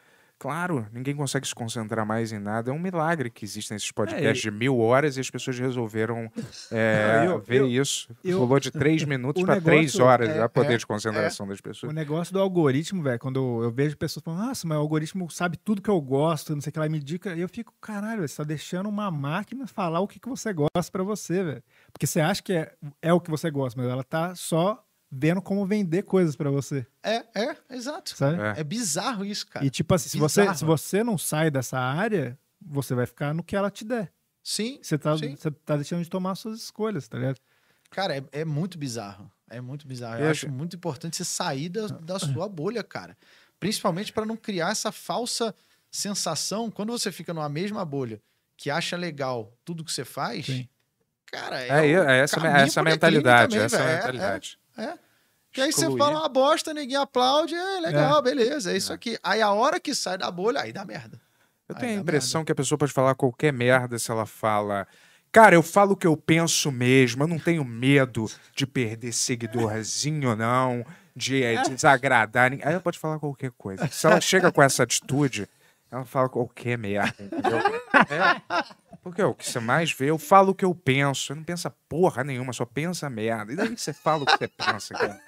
Claro, 0.45 0.87
ninguém 0.93 1.17
consegue 1.17 1.49
se 1.49 1.55
concentrar 1.55 2.05
mais 2.05 2.31
em 2.31 2.39
nada. 2.39 2.71
É 2.71 2.75
um 2.75 2.79
milagre 2.79 3.31
que 3.31 3.47
existem 3.47 3.79
esses 3.79 3.91
podcasts 3.91 4.45
É, 4.45 4.51
de 4.51 4.51
mil 4.51 4.79
horas 4.79 5.17
e 5.17 5.21
as 5.21 5.31
pessoas 5.31 5.59
resolveram 5.59 6.31
é, 6.71 7.25
Eu- 7.27 7.41
ver 7.41 7.61
eu- 7.63 7.67
isso. 7.67 8.11
eu- 8.23 8.59
de 8.61 8.71
três 8.71 9.05
minutos 9.09 9.43
o 9.43 9.47
para 9.47 9.59
três 9.59 9.99
horas 9.99 10.29
é- 10.29 10.43
a 10.43 10.47
poder 10.47 10.75
é- 10.75 10.77
de 10.77 10.87
concentração 10.87 11.49
das 11.49 11.61
O 11.61 11.63
pessoas. 11.63 11.95
negócio 11.95 12.31
do 12.35 12.41
algoritmo, 12.41 13.03
velho, 13.03 13.19
quando 13.19 13.63
eu, 13.65 13.71
vejo 13.71 13.97
pessoas 13.97 14.23
falando, 14.23 14.47
nossa, 14.49 14.69
mas 14.69 14.77
o 14.77 14.81
algoritmo 14.83 15.31
sabe 15.31 15.57
tudo 15.57 15.81
que 15.81 15.89
eu 15.89 15.99
gosto, 15.99 16.55
não 16.55 16.61
sei 16.61 16.69
o 16.69 16.73
que 16.75 16.79
lá, 16.79 16.85
e 16.85 16.91
me 16.91 16.99
indica, 16.99 17.35
e 17.35 17.41
eu 17.41 17.49
fico, 17.49 17.73
caralho, 17.81 18.21
você 18.29 18.37
tá 18.37 18.45
deixando 18.45 18.87
uma 18.87 19.11
máquina 19.11 19.67
falar 19.67 20.01
o 20.01 20.07
que, 20.07 20.21
que 20.21 20.29
você 20.29 20.53
gosta 20.53 20.93
pra 20.93 21.03
você, 21.03 21.43
velho. 21.43 21.63
Porque 21.91 22.07
você 22.07 22.21
acha 22.21 22.43
que 22.43 22.53
é, 22.53 22.71
é 23.01 23.15
o 23.15 23.21
que 23.21 23.31
você 23.31 23.51
gosta, 23.51 23.81
mas 23.81 23.91
ela 23.91 24.05
tá 24.05 24.35
só 24.35 24.84
vendo 25.17 25.41
como 25.43 25.65
vender 25.67 26.03
coisas 26.03 26.35
pra 26.35 26.51
você, 26.51 26.87
É, 27.03 27.25
é, 27.35 27.57
exato. 27.71 28.17
sabe? 28.17 28.41
É. 28.41 28.61
É 28.61 28.65
bizarro 28.65 29.25
isso, 29.25 29.47
cara. 29.47 29.65
E 29.65 29.71
tipo 29.71 29.95
assim, 29.95 30.09
se 30.09 30.19
você, 30.19 30.53
se 30.55 30.65
você 30.65 31.05
não 31.05 31.17
sai 31.19 31.51
dessa 31.51 31.79
área, 31.79 32.39
você 32.61 32.95
vai 32.95 33.07
ficar 33.07 33.33
no 33.35 33.43
que 33.45 33.55
ela 33.55 33.71
te 33.71 33.85
der. 33.85 34.13
Sim, 34.43 34.79
Você 34.83 34.99
tá, 34.99 35.17
Sim. 35.17 35.37
você 35.37 35.51
tá 35.51 35.77
deixando 35.77 36.03
de 36.03 36.11
tomar 36.11 36.35
suas 36.35 36.59
escolhas, 36.61 37.07
tá 37.09 37.17
ligado? 37.19 37.39
cara, 37.91 38.17
é, 38.19 38.25
é 38.33 38.45
muito 38.45 38.77
bizarro. 38.77 39.31
É 39.49 39.61
muito 39.61 39.87
bizarro. 39.87 40.17
Eu 40.17 40.25
Eu 40.25 40.31
acho- 40.33 40.47
acho 40.47 40.53
muito 40.55 40.75
importante 40.75 41.17
você 41.17 41.25
sair 41.25 41.69
da, 41.69 41.87
da 41.87 42.19
sua 42.19 42.49
bolha, 42.49 42.83
cara. 42.83 43.17
Principalmente 43.61 44.13
para 44.13 44.27
não 44.27 44.37
criar 44.37 44.71
essa 44.73 44.91
falsa 44.91 45.55
sensação 45.91 46.71
quando 46.73 46.91
você 46.91 47.13
fica 47.13 47.33
numa 47.33 47.49
mesma 47.49 47.85
bolha 47.85 48.21
que 48.57 48.69
acha 48.69 48.97
legal 48.97 49.53
tudo 49.65 49.85
que 49.85 49.93
você 49.93 50.05
faz. 50.05 50.47
Sim. 50.47 50.69
Cara, 51.27 51.63
É, 51.63 51.69
é, 51.69 51.93
é 51.93 52.19
essa, 52.19 52.45
essa 52.49 52.83
mentalidade. 52.83 53.53
também, 53.53 53.65
essa. 53.65 53.79
É, 53.81 53.95
mentalidade. 53.97 54.59
É. 54.77 54.99
Que 55.55 55.61
aí 55.61 55.73
você 55.73 55.87
fala 55.97 56.19
uma 56.19 56.29
bosta, 56.29 56.75
ninguém 56.75 56.97
aplaude, 56.97 57.55
é 57.55 57.79
legal, 57.79 58.21
beleza, 58.21 58.73
é 58.73 58.77
isso 58.77 58.93
aqui. 58.93 59.17
Aí 59.23 59.41
a 59.41 59.53
hora 59.53 59.79
que 59.79 59.95
sai 59.95 60.19
da 60.19 60.29
bolha, 60.29 60.61
aí 60.61 60.73
dá 60.73 60.85
merda. 60.85 61.21
Eu 61.69 61.77
Aí 61.77 61.81
tenho 61.81 61.99
a 61.99 62.03
impressão 62.03 62.45
que 62.45 62.51
a 62.51 62.55
pessoa 62.57 62.77
pode 62.77 62.93
falar 62.93 63.15
qualquer 63.15 63.53
merda 63.53 63.97
se 63.97 64.11
ela 64.11 64.27
fala. 64.27 64.85
Cara, 65.31 65.55
eu 65.55 65.63
falo 65.63 65.93
o 65.93 65.97
que 65.97 66.09
eu 66.09 66.17
penso 66.17 66.73
mesmo, 66.73 67.23
eu 67.23 67.29
não 67.29 67.39
tenho 67.39 67.65
medo 67.65 68.29
de 68.53 68.67
perder 68.67 69.13
seguidorzinho, 69.13 70.35
não, 70.35 70.85
de 71.15 71.45
eh, 71.45 71.63
desagradar. 71.69 72.51
ninguém. 72.51 72.67
Aí 72.67 72.73
ela 72.73 72.83
pode 72.83 72.99
falar 72.99 73.21
qualquer 73.21 73.53
coisa. 73.53 73.87
Se 73.93 74.09
ela 74.09 74.21
chega 74.21 74.51
com 74.51 74.61
essa 74.61 74.83
atitude, 74.83 75.49
ela 75.89 76.05
fala 76.05 76.29
qualquer 76.29 76.77
merda, 76.77 77.15
entendeu? 77.23 77.61
É. 78.11 78.43
Porque 79.05 79.21
é 79.21 79.27
o 79.27 79.35
que 79.35 79.47
você 79.49 79.61
mais 79.61 79.93
vê, 79.93 80.07
eu 80.11 80.19
falo 80.19 80.51
o 80.51 80.55
que 80.55 80.65
eu 80.65 80.75
penso. 80.75 81.31
Eu 81.33 81.37
não 81.37 81.45
pensa 81.45 81.71
porra 81.89 82.25
nenhuma, 82.25 82.53
só 82.53 82.65
pensa 82.65 83.09
merda. 83.11 83.53
E 83.53 83.57
daí 83.57 83.75
que 83.75 83.81
você 83.81 83.93
fala 83.93 84.23
o 84.23 84.27
que 84.27 84.33
você 84.37 84.49
pensa, 84.49 84.95
cara? 84.95 85.21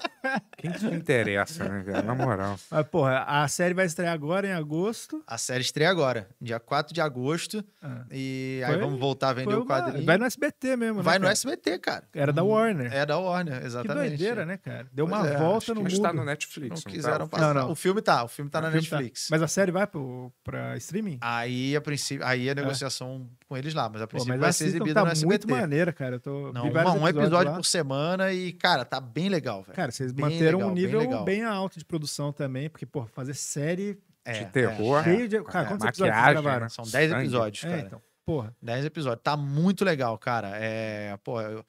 Quem 0.56 0.72
que 0.72 0.86
interessa, 0.86 1.68
né, 1.68 1.84
cara? 1.84 2.02
Na 2.02 2.14
moral. 2.14 2.58
Mas, 2.70 2.86
porra, 2.88 3.22
a 3.28 3.46
série 3.46 3.74
vai 3.74 3.86
estrear 3.86 4.12
agora 4.12 4.48
em 4.48 4.52
agosto. 4.52 5.22
A 5.26 5.38
série 5.38 5.60
estreia 5.60 5.90
agora, 5.90 6.28
dia 6.40 6.58
4 6.58 6.92
de 6.92 7.00
agosto. 7.00 7.62
Ah. 7.80 8.04
E 8.10 8.60
Foi- 8.64 8.74
aí 8.74 8.80
vamos 8.80 8.98
voltar 8.98 9.28
a 9.28 9.32
vender 9.34 9.54
o 9.54 9.58
uma- 9.62 9.66
quadrinho. 9.66 10.04
Vai 10.04 10.18
no 10.18 10.24
SBT 10.24 10.76
mesmo, 10.76 11.02
Vai 11.02 11.14
né? 11.14 11.18
no 11.18 11.24
cara? 11.24 11.32
SBT, 11.32 11.78
cara. 11.78 12.04
Era 12.14 12.32
da 12.32 12.42
Warner. 12.42 12.92
É 12.92 13.04
da 13.06 13.18
Warner, 13.18 13.60
Que 13.60 13.66
exatamente. 13.66 14.08
doideira, 14.08 14.44
né, 14.46 14.56
cara? 14.56 14.88
Deu 14.92 15.06
Pois 15.06 15.20
uma 15.20 15.28
é, 15.28 15.36
volta 15.36 15.74
no 15.74 15.82
Mas 15.82 15.92
mundo. 15.92 16.02
tá 16.02 16.12
no 16.12 16.24
Netflix. 16.24 16.70
Não 16.70 16.82
tá? 16.82 16.90
quiseram 16.90 17.28
passar. 17.28 17.54
Não, 17.54 17.62
não. 17.62 17.70
O 17.70 17.74
filme 17.76 18.00
tá, 18.02 18.24
o 18.24 18.28
filme 18.28 18.50
tá 18.50 18.60
na 18.60 18.68
O 18.68 18.72
filme 18.72 18.86
tá. 18.88 18.96
Netflix. 18.96 19.28
Mas 19.30 19.42
a 19.42 19.48
série 19.48 19.70
vai 19.70 19.86
pro, 19.86 20.32
pra 20.42 20.76
streaming? 20.78 21.18
Aí, 21.20 21.76
a 21.76 21.80
princípio, 21.80 22.26
aí 22.26 22.50
a 22.50 22.54
negociação 22.54 23.28
com 23.48 23.56
eles 23.66 23.74
lá, 23.74 23.88
mas 23.88 24.00
a 24.00 24.04
É. 24.04 24.06
Pô, 24.06 24.10
princípio 24.10 24.32
mas 24.34 24.40
vai 24.40 24.52
ser 24.52 24.64
exibida 24.66 24.94
tá 24.94 25.04
no 25.04 25.10
SBT. 25.12 25.26
muito 25.26 25.48
maneira, 25.50 25.92
cara. 25.92 26.16
Eu 26.16 26.20
tô, 26.20 26.52
Não, 26.52 26.68
uma- 26.70 26.92
um 26.94 27.08
episódio 27.08 27.50
lá. 27.50 27.56
por 27.56 27.64
semana 27.64 28.32
e, 28.32 28.52
cara, 28.52 28.84
tá 28.84 29.00
bem 29.00 29.28
legal, 29.28 29.62
velho. 29.62 29.74
Cara, 29.76 29.90
vocês 29.92 30.12
Bem 30.12 30.24
manteram 30.24 30.58
legal, 30.58 30.70
um 30.70 30.74
bem 30.74 30.82
nível 30.84 31.00
legal. 31.00 31.24
bem, 31.24 31.44
alto 31.44 31.78
de 31.78 31.84
produção 31.84 32.32
também, 32.32 32.68
porque, 32.70 32.86
pô, 32.86 33.04
fazer 33.06 33.34
série 33.34 33.98
É, 34.24 34.32
de 34.32 34.44
terror. 34.46 35.02
cheio 35.04 35.28
de. 35.28 35.42
Cara, 35.44 35.64
É, 35.66 35.68
quantos 35.68 35.86
episódios 35.86 35.96
vocês 35.98 36.10
maquiagem, 36.10 36.42
gravaram? 36.42 36.62
né? 36.64 36.68
São 36.68 36.84
10 36.84 37.10
Sangue. 37.10 37.22
episódios, 37.22 37.64
É, 37.64 37.68
cara. 37.68 37.80
então. 37.82 38.02
Porra. 38.24 38.52
10 38.60 38.84
episódios. 38.84 39.22
Tá 39.22 39.36
muito 39.36 39.84
legal, 39.84 40.18
cara. 40.18 40.50
É, 40.54 41.16
pô, 41.22 41.40
eu- 41.40 41.64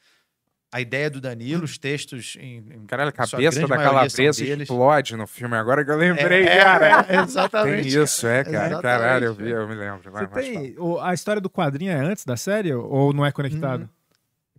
a 0.78 0.82
ideia 0.82 1.10
do 1.10 1.20
Danilo, 1.20 1.64
os 1.66 1.78
textos 1.78 2.38
em, 2.40 2.58
em 2.58 2.86
Caralho, 2.86 3.10
a 3.10 3.12
cabeça 3.12 3.68
da 3.68 3.78
calabresa 3.78 4.44
explode 4.46 5.16
no 5.16 5.26
filme. 5.26 5.56
Agora 5.56 5.84
que 5.84 5.90
eu 5.92 5.98
lembrei, 5.98 6.44
É, 6.46 6.64
cara. 6.64 7.06
é, 7.10 7.16
exatamente. 7.22 7.92
Tem 7.94 8.04
isso, 8.04 8.28
é, 8.28 8.44
cara. 8.44 8.56
Exatamente, 8.68 8.82
Caralho, 8.82 9.26
eu, 9.26 9.34
vi, 9.34 9.50
eu 9.50 9.68
me 9.68 9.76
lembro. 9.76 10.12
Vai, 10.12 10.28
tem. 10.28 10.76
o- 10.78 11.00
a 11.00 11.14
história 11.14 11.42
do 11.42 11.50
quadrinho 11.50 11.92
é 11.92 12.00
antes 12.00 12.24
da 12.26 12.38
série 12.38 12.74
ou 12.74 13.12
não 13.14 13.26
é 13.26 13.32
conectado? 13.32 13.82
Uhum. 13.82 13.90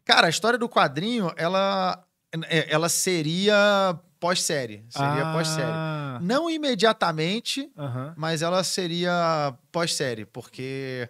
Cara, 0.05 0.27
a 0.27 0.31
história 0.31 0.59
do 0.59 0.69
quadrinho, 0.69 1.31
ela, 1.37 2.03
é- 2.49 2.67
ela 2.73 2.89
seria 2.89 3.97
pós-série. 4.19 4.85
Seria 4.89 5.23
Ah, 5.29 5.33
pós-série. 5.33 6.25
Não 6.27 6.51
imediatamente, 6.51 7.71
mas 8.17 8.43
ela 8.43 8.65
seria 8.65 9.55
pós-série, 9.71 10.25
porque 10.25 11.09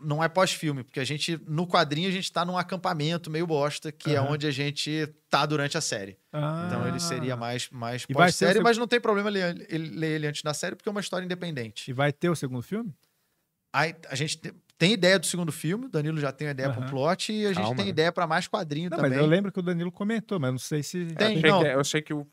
não 0.00 0.22
é 0.22 0.28
pós-filme, 0.28 0.84
porque 0.84 1.00
a 1.00 1.04
gente, 1.04 1.40
no 1.46 1.66
quadrinho, 1.66 2.08
a 2.08 2.12
gente 2.12 2.30
tá 2.30 2.44
num 2.44 2.56
acampamento 2.56 3.30
meio 3.30 3.46
bosta, 3.46 3.90
que 3.90 4.14
é 4.14 4.18
Aham. 4.18 4.30
onde 4.32 4.46
a 4.46 4.50
gente 4.50 5.06
tá 5.28 5.44
durante 5.44 5.76
a 5.76 5.80
série. 5.80 6.16
Ah. 6.32 6.64
Então 6.66 6.86
ele 6.86 7.00
seria 7.00 7.36
mais, 7.36 7.68
mais 7.70 8.04
E 8.08 8.12
vai 8.12 8.30
ser 8.30 8.44
o 8.44 8.48
pós-série, 8.48 8.52
seu- 8.54 8.62
mas 8.62 8.78
não 8.78 8.86
tem 8.86 9.00
problema 9.00 9.28
ler 9.28 9.56
ele, 9.68 9.88
ler 9.90 10.10
ele 10.12 10.26
antes 10.28 10.42
da 10.42 10.54
série, 10.54 10.76
porque 10.76 10.88
é 10.88 10.92
uma 10.92 11.00
história 11.00 11.24
independente. 11.24 11.90
E 11.90 11.92
vai 11.94 12.12
ter 12.12 12.28
o 12.30 12.36
segundo 12.36 12.62
filme? 12.62 12.94
Aí 13.72 13.94
a 14.08 14.14
gente 14.14 14.38
te- 14.38 14.54
tem 14.78 14.92
ideia 14.92 15.18
do 15.18 15.26
segundo 15.26 15.50
filme, 15.50 15.86
o 15.86 15.88
Danilo 15.88 16.18
já 16.20 16.30
tem 16.32 16.48
a 16.48 16.50
ideia 16.50 16.70
pro 16.70 16.80
Aham. 16.82 16.90
plot, 16.90 17.32
e 17.32 17.44
a 17.46 17.48
gente 17.52 17.56
Calma, 17.62 17.76
tem 17.76 17.88
ideia 17.88 18.12
pra 18.12 18.26
mais 18.26 18.46
quadrinho 18.48 18.90
Não, 18.90 18.96
também. 18.96 19.10
mas 19.12 19.18
eu 19.20 19.26
lembro 19.26 19.50
que 19.50 19.58
o 19.58 19.62
Danilo 19.62 19.90
comentou, 19.90 20.38
mas 20.38 20.50
não 20.50 20.58
sei 20.58 20.82
se. 20.82 21.06
Tem, 21.14 21.32
Eu 21.32 21.38
achei, 21.38 21.50
não. 21.50 21.60
que, 21.60 21.66
eu 21.66 21.80
achei 21.80 22.02
que 22.02 22.12
o 22.14 22.26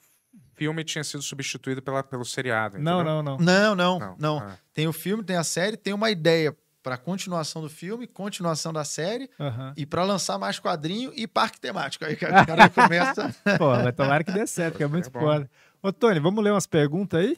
filme 0.56 0.84
tinha 0.84 1.04
sido 1.04 1.24
substituído 1.24 1.82
pela, 1.82 2.04
pelo 2.04 2.26
seriado. 2.26 2.78
Não, 2.78 3.02
entendeu? 3.02 3.24
não, 3.24 3.38
não. 3.38 3.38
Não, 3.38 3.76
não, 3.76 4.00
Não, 4.00 4.16
não. 4.20 4.38
ah. 4.40 4.58
Tem 4.74 4.88
o 4.88 4.94
filme, 4.94 5.24
tem 5.24 5.36
a 5.38 5.44
série, 5.44 5.78
tem 5.78 5.94
uma 5.94 6.12
ideia 6.12 6.56
pra 6.82 6.98
continuação 6.98 7.62
do 7.62 7.70
filme, 7.70 8.08
continuação 8.08 8.72
da 8.72 8.84
série, 8.84 9.30
Aham. 9.40 9.74
e 9.76 9.86
pra 9.86 10.04
lançar 10.04 10.38
mais 10.38 10.60
quadrinho 10.60 11.12
e 11.16 11.28
parque 11.28 11.60
temático. 11.60 12.06
Aí 12.06 12.14
o 12.14 12.18
cara 12.18 12.70
começa. 12.70 13.36
Pô, 13.58 13.70
mas 13.76 13.96
tomara 13.96 14.24
que 14.24 14.32
dê 14.32 14.48
certo, 14.48 14.78
que 14.78 14.84
é 14.84 14.88
muito 14.88 15.08
É 15.08 15.12
foda. 15.12 15.50
Ô, 15.82 15.92
Tony, 15.92 16.20
vamos 16.20 16.44
ler 16.44 16.52
umas 16.52 16.68
perguntas 16.68 17.20
aí? 17.20 17.38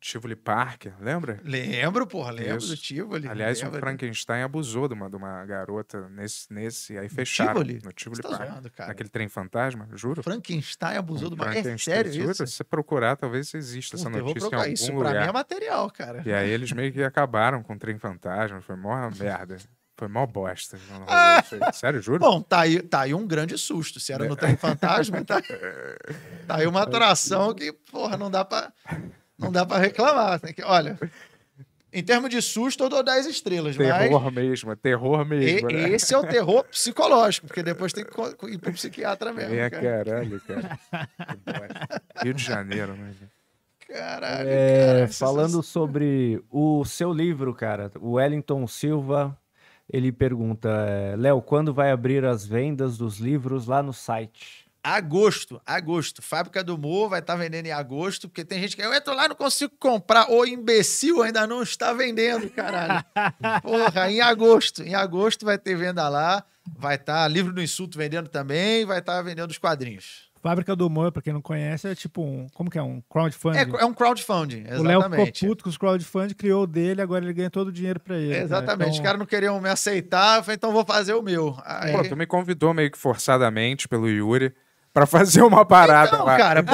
Tivoli 0.00 0.36
Park, 0.36 0.86
lembra? 1.00 1.40
Lembro, 1.42 2.06
porra, 2.06 2.30
lembro 2.30 2.58
Isso. 2.58 2.68
do 2.68 2.76
Tivoli. 2.76 3.28
Aliás, 3.28 3.60
o. 3.62 3.70
Frankenstein 3.72 4.42
abusou 4.42 4.86
de 4.86 4.94
uma, 4.94 5.10
de 5.10 5.16
uma 5.16 5.44
garota 5.44 6.08
nesse, 6.08 6.52
nesse 6.52 6.96
aí 6.96 7.08
fecharam 7.08 7.54
Tivoli? 7.54 7.80
no 7.84 7.92
Tivoli 7.92 8.22
tá 8.22 8.28
Park. 8.28 8.48
zoando. 8.50 8.72
Naquele 8.78 9.08
trem 9.08 9.28
fantasma, 9.28 9.88
juro. 9.94 10.22
Frankenstein 10.22 10.96
abusou 10.96 11.28
do 11.30 11.36
mar. 11.36 11.48
É 11.48 11.62
Frankenstein, 11.62 11.94
sério 11.94 12.30
isso? 12.30 12.46
Se 12.46 12.52
você 12.54 12.64
procurar, 12.64 13.16
talvez 13.16 13.52
exista 13.52 13.96
essa 13.96 14.04
Puta, 14.06 14.18
eu 14.18 14.24
vou 14.24 14.28
notícia 14.34 14.46
em 14.46 14.50
procurar 14.50 14.62
algum 14.62 14.72
isso. 14.74 14.92
lugar. 14.92 15.10
Pra 15.12 15.20
mim 15.22 15.28
é 15.28 15.32
material, 15.32 15.90
cara. 15.90 16.22
E 16.24 16.32
aí 16.32 16.48
eles 16.48 16.70
meio 16.70 16.92
que 16.92 17.02
acabaram 17.02 17.62
com 17.62 17.72
o 17.74 17.78
trem 17.78 17.98
fantasma. 17.98 18.60
Foi 18.60 18.76
mó 18.76 19.10
merda. 19.18 19.56
Foi 19.96 20.06
mó 20.06 20.24
bosta. 20.26 20.78
Ah! 21.08 21.42
isso. 21.44 21.56
Sério, 21.72 22.00
juro? 22.00 22.20
Bom, 22.20 22.40
tá 22.40 22.60
aí, 22.60 22.80
tá 22.80 23.00
aí 23.00 23.12
um 23.14 23.26
grande 23.26 23.58
susto. 23.58 23.98
Se 23.98 24.12
era 24.12 24.28
no 24.28 24.36
Trem 24.36 24.56
Fantasma, 24.56 25.24
tá, 25.24 25.42
tá 26.46 26.54
aí 26.56 26.68
uma 26.68 26.82
atração 26.82 27.52
que, 27.52 27.72
porra, 27.72 28.16
não 28.16 28.30
dá 28.30 28.44
pra, 28.44 28.72
não 29.38 29.52
dá 29.52 29.64
pra 29.64 29.78
reclamar. 29.78 30.40
Tem 30.40 30.52
que, 30.52 30.62
olha, 30.62 30.98
em 31.92 32.02
termos 32.02 32.28
de 32.30 32.42
susto, 32.42 32.84
eu 32.84 32.88
dou 32.88 33.02
10 33.02 33.26
estrelas, 33.26 33.76
terror 33.76 34.30
mesmo, 34.30 34.72
é 34.72 34.76
terror 34.76 35.18
mas 35.18 35.28
mesmo. 35.28 35.70
e- 35.70 35.72
né? 35.74 35.90
esse 35.90 36.12
é 36.12 36.18
o 36.18 36.26
terror 36.26 36.64
psicológico, 36.64 37.46
porque 37.46 37.62
depois 37.62 37.92
tem 37.92 38.04
que 38.04 38.46
ir 38.50 38.58
pro 38.58 38.72
psiquiatra 38.72 39.32
mesmo. 39.32 39.54
É, 39.54 39.70
cara. 39.70 40.04
caralho, 40.04 40.40
cara. 40.40 40.80
Rio 42.22 42.34
de 42.34 42.42
Janeiro, 42.44 42.94
né? 42.94 43.12
Caralho, 43.88 44.48
É, 44.50 44.86
cara, 44.86 45.08
falando 45.08 45.62
sobre 45.62 46.42
o 46.50 46.84
seu 46.84 47.10
livro, 47.10 47.54
cara, 47.54 47.90
o 47.98 48.12
Wellington 48.12 48.66
Silva, 48.66 49.34
ele 49.90 50.12
pergunta, 50.12 50.68
é, 50.68 51.16
Léo, 51.16 51.40
quando 51.40 51.72
vai 51.72 51.90
abrir 51.90 52.22
as 52.26 52.44
vendas 52.44 52.98
dos 52.98 53.18
livros 53.18 53.66
lá 53.66 53.82
no 53.82 53.94
site? 53.94 54.67
Agosto, 54.96 55.60
agosto. 55.66 56.22
Fábrica 56.22 56.64
do 56.64 56.74
Humor 56.74 57.10
vai 57.10 57.20
estar 57.20 57.36
vendendo 57.36 57.66
em 57.66 57.72
agosto, 57.72 58.28
porque 58.28 58.44
tem 58.44 58.58
gente 58.60 58.74
que 58.74 58.82
eu 58.82 58.92
entro 58.94 59.14
lá 59.14 59.26
e 59.26 59.28
não 59.28 59.36
consigo 59.36 59.72
comprar. 59.78 60.30
Ô, 60.30 60.46
imbecil, 60.46 61.22
ainda 61.22 61.46
não 61.46 61.62
está 61.62 61.92
vendendo, 61.92 62.48
caralho. 62.50 63.04
Porra, 63.62 64.10
em 64.10 64.20
agosto. 64.22 64.82
Em 64.82 64.94
agosto 64.94 65.44
vai 65.44 65.58
ter 65.58 65.76
venda 65.76 66.08
lá. 66.08 66.42
Vai 66.78 66.94
estar 66.96 67.28
livro 67.28 67.52
do 67.52 67.62
insulto 67.62 67.98
vendendo 67.98 68.28
também. 68.28 68.86
Vai 68.86 69.00
estar 69.00 69.20
vendendo 69.20 69.50
os 69.50 69.58
quadrinhos. 69.58 70.26
Fábrica 70.40 70.74
do 70.76 70.86
Humor, 70.86 71.10
pra 71.10 71.20
quem 71.20 71.32
não 71.32 71.42
conhece, 71.42 71.88
é 71.88 71.94
tipo 71.94 72.22
um. 72.22 72.46
Como 72.54 72.70
que 72.70 72.78
é? 72.78 72.82
Um 72.82 73.02
crowdfunding. 73.10 73.58
É, 73.58 73.82
é 73.82 73.84
um 73.84 73.92
crowdfunding, 73.92 74.62
o 74.62 74.82
Léo 74.82 75.02
ficou 75.02 75.16
exatamente. 75.16 75.46
puto 75.46 75.64
com 75.64 75.70
os 75.70 75.76
crowdfunding, 75.76 76.34
criou 76.34 76.62
o 76.62 76.66
dele, 76.66 77.02
agora 77.02 77.24
ele 77.24 77.32
ganha 77.34 77.50
todo 77.50 77.68
o 77.68 77.72
dinheiro 77.72 77.98
pra 77.98 78.16
ele. 78.16 78.30
né? 78.30 78.42
Exatamente. 78.42 78.90
Os 78.90 78.94
Então, 78.96 79.04
caras 79.04 79.18
não 79.18 79.26
queriam 79.26 79.60
me 79.60 79.68
aceitar. 79.68 80.38
Eu 80.38 80.42
falei, 80.44 80.54
então 80.54 80.72
vou 80.72 80.84
fazer 80.84 81.12
o 81.14 81.22
meu. 81.22 81.58
Aí... 81.64 81.92
Pô, 81.92 82.02
tu 82.08 82.16
me 82.16 82.24
convidou 82.24 82.72
meio 82.72 82.90
que 82.90 82.96
forçadamente 82.96 83.88
pelo 83.88 84.08
Yuri 84.08 84.54
pra 85.06 85.06
fazer 85.06 85.42
uma 85.42 85.64
parada 85.64 86.18
Não, 86.18 86.24
lá. 86.24 86.36
cara. 86.36 86.64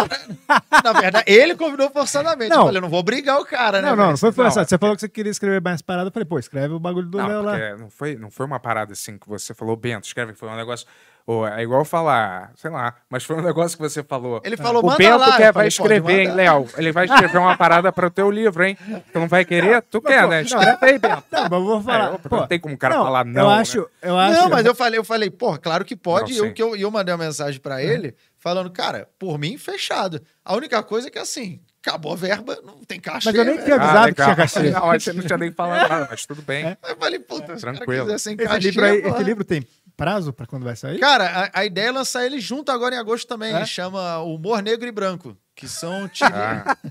na 0.82 0.92
verdade, 0.92 1.24
ele 1.30 1.54
convidou 1.54 1.90
forçadamente. 1.90 2.50
Não. 2.50 2.58
Eu 2.60 2.64
falei, 2.66 2.78
eu 2.78 2.82
não 2.82 2.88
vou 2.88 3.00
obrigar 3.00 3.40
o 3.40 3.44
cara, 3.44 3.80
né? 3.82 3.90
Não, 3.90 3.96
não, 3.96 4.10
não 4.10 4.16
foi 4.16 4.30
Não, 4.30 4.34
forçado. 4.34 4.68
Você 4.68 4.78
falou 4.78 4.94
que 4.94 5.00
você 5.00 5.08
queria 5.08 5.30
escrever 5.30 5.60
mais 5.60 5.82
parada. 5.82 6.08
Eu 6.08 6.12
falei, 6.12 6.26
pô, 6.26 6.38
escreve 6.38 6.74
o 6.74 6.78
bagulho 6.78 7.06
do 7.08 7.18
Não, 7.18 7.26
Léo 7.28 7.42
lá. 7.42 7.76
não 7.76 7.90
foi, 7.90 8.16
não 8.16 8.30
foi 8.30 8.46
uma 8.46 8.58
parada 8.60 8.92
assim 8.92 9.18
que 9.18 9.28
você 9.28 9.52
falou, 9.54 9.76
Bento, 9.76 10.06
escreve, 10.06 10.34
foi 10.34 10.48
um 10.48 10.56
negócio. 10.56 10.86
Ou 11.26 11.46
é 11.46 11.62
igual 11.62 11.86
falar, 11.86 12.52
sei 12.54 12.70
lá, 12.70 12.94
mas 13.08 13.24
foi 13.24 13.36
um 13.36 13.40
negócio 13.42 13.78
que 13.78 13.82
você 13.82 14.02
falou. 14.02 14.42
Ele 14.44 14.58
falou, 14.58 14.82
o 14.82 14.86
manda 14.86 14.98
Bento 14.98 15.16
lá. 15.20 15.36
quer, 15.38 15.48
Eu 15.48 15.52
vai 15.54 15.68
escrever, 15.68 16.20
hein. 16.20 16.32
Léo? 16.32 16.68
Ele 16.76 16.92
vai 16.92 17.06
escrever 17.06 17.38
uma 17.38 17.56
parada 17.56 17.90
para 17.90 18.06
o 18.08 18.10
teu 18.10 18.30
livro, 18.30 18.62
hein? 18.62 18.76
Tu 19.10 19.18
não 19.18 19.26
vai 19.26 19.42
querer? 19.42 19.80
Tu 19.90 20.02
quer, 20.02 20.28
né? 20.28 20.42
Escreve 20.42 20.76
aí, 20.82 20.98
Bento. 20.98 21.24
Não, 21.32 21.42
mas 21.44 21.52
eu 21.52 21.64
vou 21.64 21.82
falar. 21.82 22.14
É, 22.14 22.18
pô, 22.28 22.36
não 22.36 22.46
tem 22.46 22.60
como 22.60 22.74
o 22.74 22.78
cara 22.78 22.96
não, 22.96 23.04
falar 23.04 23.24
não. 23.24 23.40
eu 23.42 23.48
né? 23.48 23.54
acho, 23.56 23.88
eu 24.02 24.18
acho. 24.18 24.40
Não, 24.42 24.48
mas 24.50 24.66
eu 24.66 24.74
falei, 24.74 24.98
eu 24.98 25.04
falei, 25.04 25.30
porra, 25.30 25.56
claro 25.56 25.82
que 25.82 25.96
pode. 25.96 26.36
Não, 26.36 26.44
E 26.44 26.48
eu, 26.48 26.52
que 26.52 26.62
eu, 26.62 26.76
eu 26.76 26.90
mandei 26.90 27.14
uma 27.14 27.24
mensagem 27.24 27.58
pra 27.58 27.82
ele 27.82 28.14
falando, 28.38 28.70
cara, 28.70 29.08
por 29.18 29.38
mim, 29.38 29.56
fechado. 29.56 30.20
A 30.44 30.54
única 30.54 30.82
coisa 30.82 31.08
é 31.08 31.10
que 31.10 31.18
assim, 31.18 31.58
acabou 31.82 32.12
a 32.12 32.16
verba, 32.16 32.58
não 32.62 32.84
tem 32.84 33.00
caixa. 33.00 33.30
Mas 33.30 33.34
eu 33.34 33.46
nem 33.46 33.54
velho. 33.54 33.64
tinha 33.64 33.76
Ah, 33.76 33.82
avisado 33.82 34.14
que 34.14 34.20
legal. 34.20 34.26
tinha 34.26 34.36
cachê. 34.36 34.70
Não, 34.70 34.86
você 35.00 35.12
não 35.14 35.22
tinha 35.22 35.38
nem 35.38 35.50
falado 35.52 35.88
nada, 35.88 36.08
mas 36.10 36.26
tudo 36.26 36.42
bem. 36.42 36.66
É. 36.66 36.76
Eu 36.86 36.96
falei, 36.98 37.18
puta, 37.18 37.46
cara 37.46 37.58
Tranquilo. 37.58 38.12
Esse 38.12 38.34
livro, 38.34 38.84
aí, 38.84 38.98
esse 38.98 39.22
livro 39.22 39.42
tem 39.44 39.66
prazo 39.96 40.32
pra 40.32 40.46
quando 40.46 40.64
vai 40.64 40.76
sair? 40.76 40.98
Cara, 40.98 41.50
a, 41.52 41.60
a 41.60 41.64
ideia 41.64 41.88
é 41.88 41.92
lançar 41.92 42.24
ele 42.26 42.40
junto 42.40 42.70
agora 42.72 42.94
em 42.94 42.98
agosto 42.98 43.26
também. 43.26 43.54
É? 43.54 43.64
Chama 43.64 44.18
Humor 44.20 44.62
Negro 44.62 44.86
e 44.88 44.92
Branco, 44.92 45.36
que 45.54 45.68
são 45.68 46.08
tirinhas 46.08 46.34
Ah, 46.66 46.76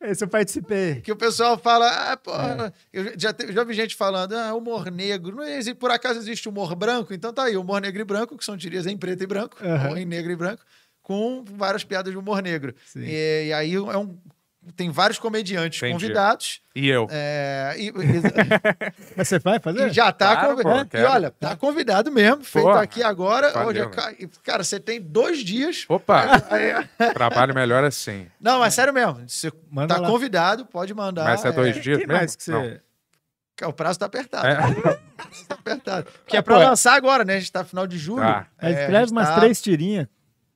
Esse 0.00 0.22
eu 0.22 0.28
participei. 0.28 1.00
que 1.00 1.10
o 1.10 1.16
pessoal 1.16 1.56
fala, 1.56 1.88
ah, 2.12 2.16
porra, 2.16 2.74
eu 2.92 3.18
já, 3.18 3.32
te- 3.32 3.50
já 3.50 3.64
vi 3.64 3.72
gente 3.72 3.96
falando, 3.96 4.34
ah, 4.34 4.52
humor 4.54 4.90
negro, 4.90 5.36
não 5.36 5.44
existe, 5.44 5.74
por 5.74 5.90
acaso 5.90 6.18
existe 6.18 6.46
humor 6.46 6.74
branco? 6.74 7.14
Então 7.14 7.32
tá 7.32 7.44
aí, 7.44 7.56
humor 7.56 7.80
negro 7.80 8.02
e 8.02 8.04
branco, 8.04 8.36
que 8.36 8.44
são 8.44 8.54
tirinhas 8.56 8.86
em 8.86 8.98
preto 8.98 9.22
e 9.22 9.26
branco, 9.26 9.56
Aham. 9.64 9.90
ou 9.90 9.96
em 9.96 10.04
negro 10.04 10.30
e 10.30 10.36
branco, 10.36 10.62
com 11.02 11.42
várias 11.56 11.84
piadas 11.84 12.12
de 12.12 12.18
humor 12.18 12.42
negro. 12.42 12.74
Sim. 12.84 13.00
E, 13.02 13.46
e 13.46 13.52
aí 13.54 13.74
é 13.74 13.80
um, 13.96 14.18
tem 14.76 14.90
vários 14.90 15.18
comediantes 15.18 15.78
Entendi. 15.78 15.92
convidados, 15.92 16.60
e 16.74 16.88
eu? 16.88 17.06
é, 17.10 17.74
e, 17.78 17.92
Mas 19.16 19.28
você 19.28 19.38
vai 19.38 19.58
fazer? 19.60 19.88
e 19.88 19.92
já 19.92 20.10
tá 20.12 20.34
Claro, 20.34 20.50
convidado. 20.56 20.76
pô, 20.78 20.84
E 20.84 20.88
quero. 21.00 21.10
olha, 21.10 21.30
tá 21.30 21.56
convidado 21.56 22.10
mesmo, 22.10 22.42
feito 22.44 22.64
Pô, 22.64 22.72
aqui 22.72 23.02
agora. 23.02 23.50
valeu, 23.52 23.68
hoje 23.68 23.80
é 23.80 23.88
ca- 23.88 24.14
cara, 24.42 24.64
você 24.64 24.80
tem 24.80 25.00
dois 25.00 25.38
dias. 25.40 25.84
Opa, 25.88 26.42
Aí- 26.50 27.12
trabalho 27.12 27.54
melhor 27.54 27.84
assim. 27.84 28.26
Não, 28.40 28.60
mas 28.60 28.74
sério 28.74 28.92
mesmo. 28.92 29.22
Você 29.28 29.52
Manda 29.70 29.94
tá 29.94 30.00
lá. 30.00 30.08
convidado, 30.08 30.64
pode 30.66 30.92
mandar. 30.94 31.24
Mas 31.24 31.44
é 31.44 31.52
dois 31.52 31.74
dias 31.82 31.98
Quem 31.98 32.06
mesmo? 32.06 32.18
mais 32.18 32.36
que 32.36 32.42
você... 32.44 32.52
Não. 32.52 33.68
O 33.68 33.72
prazo 33.72 34.00
tá 34.00 34.06
apertado. 34.06 34.46
É. 34.48 34.56
Tá 35.46 35.54
apertado. 35.54 36.06
Porque 36.26 36.36
é 36.36 36.42
pra 36.42 36.58
lançar 36.58 36.94
agora, 36.94 37.24
né? 37.24 37.36
A 37.36 37.38
gente 37.38 37.52
tá 37.52 37.60
no 37.60 37.68
final 37.68 37.86
de 37.86 37.96
julho. 37.96 38.20
Tá. 38.22 38.48
Mas 38.60 38.74
É, 38.74 38.78
a 38.78 38.80
escreve 38.82 39.12
umas 39.12 39.28
tá- 39.28 39.38
três 39.38 39.62
tirinhas. 39.62 40.08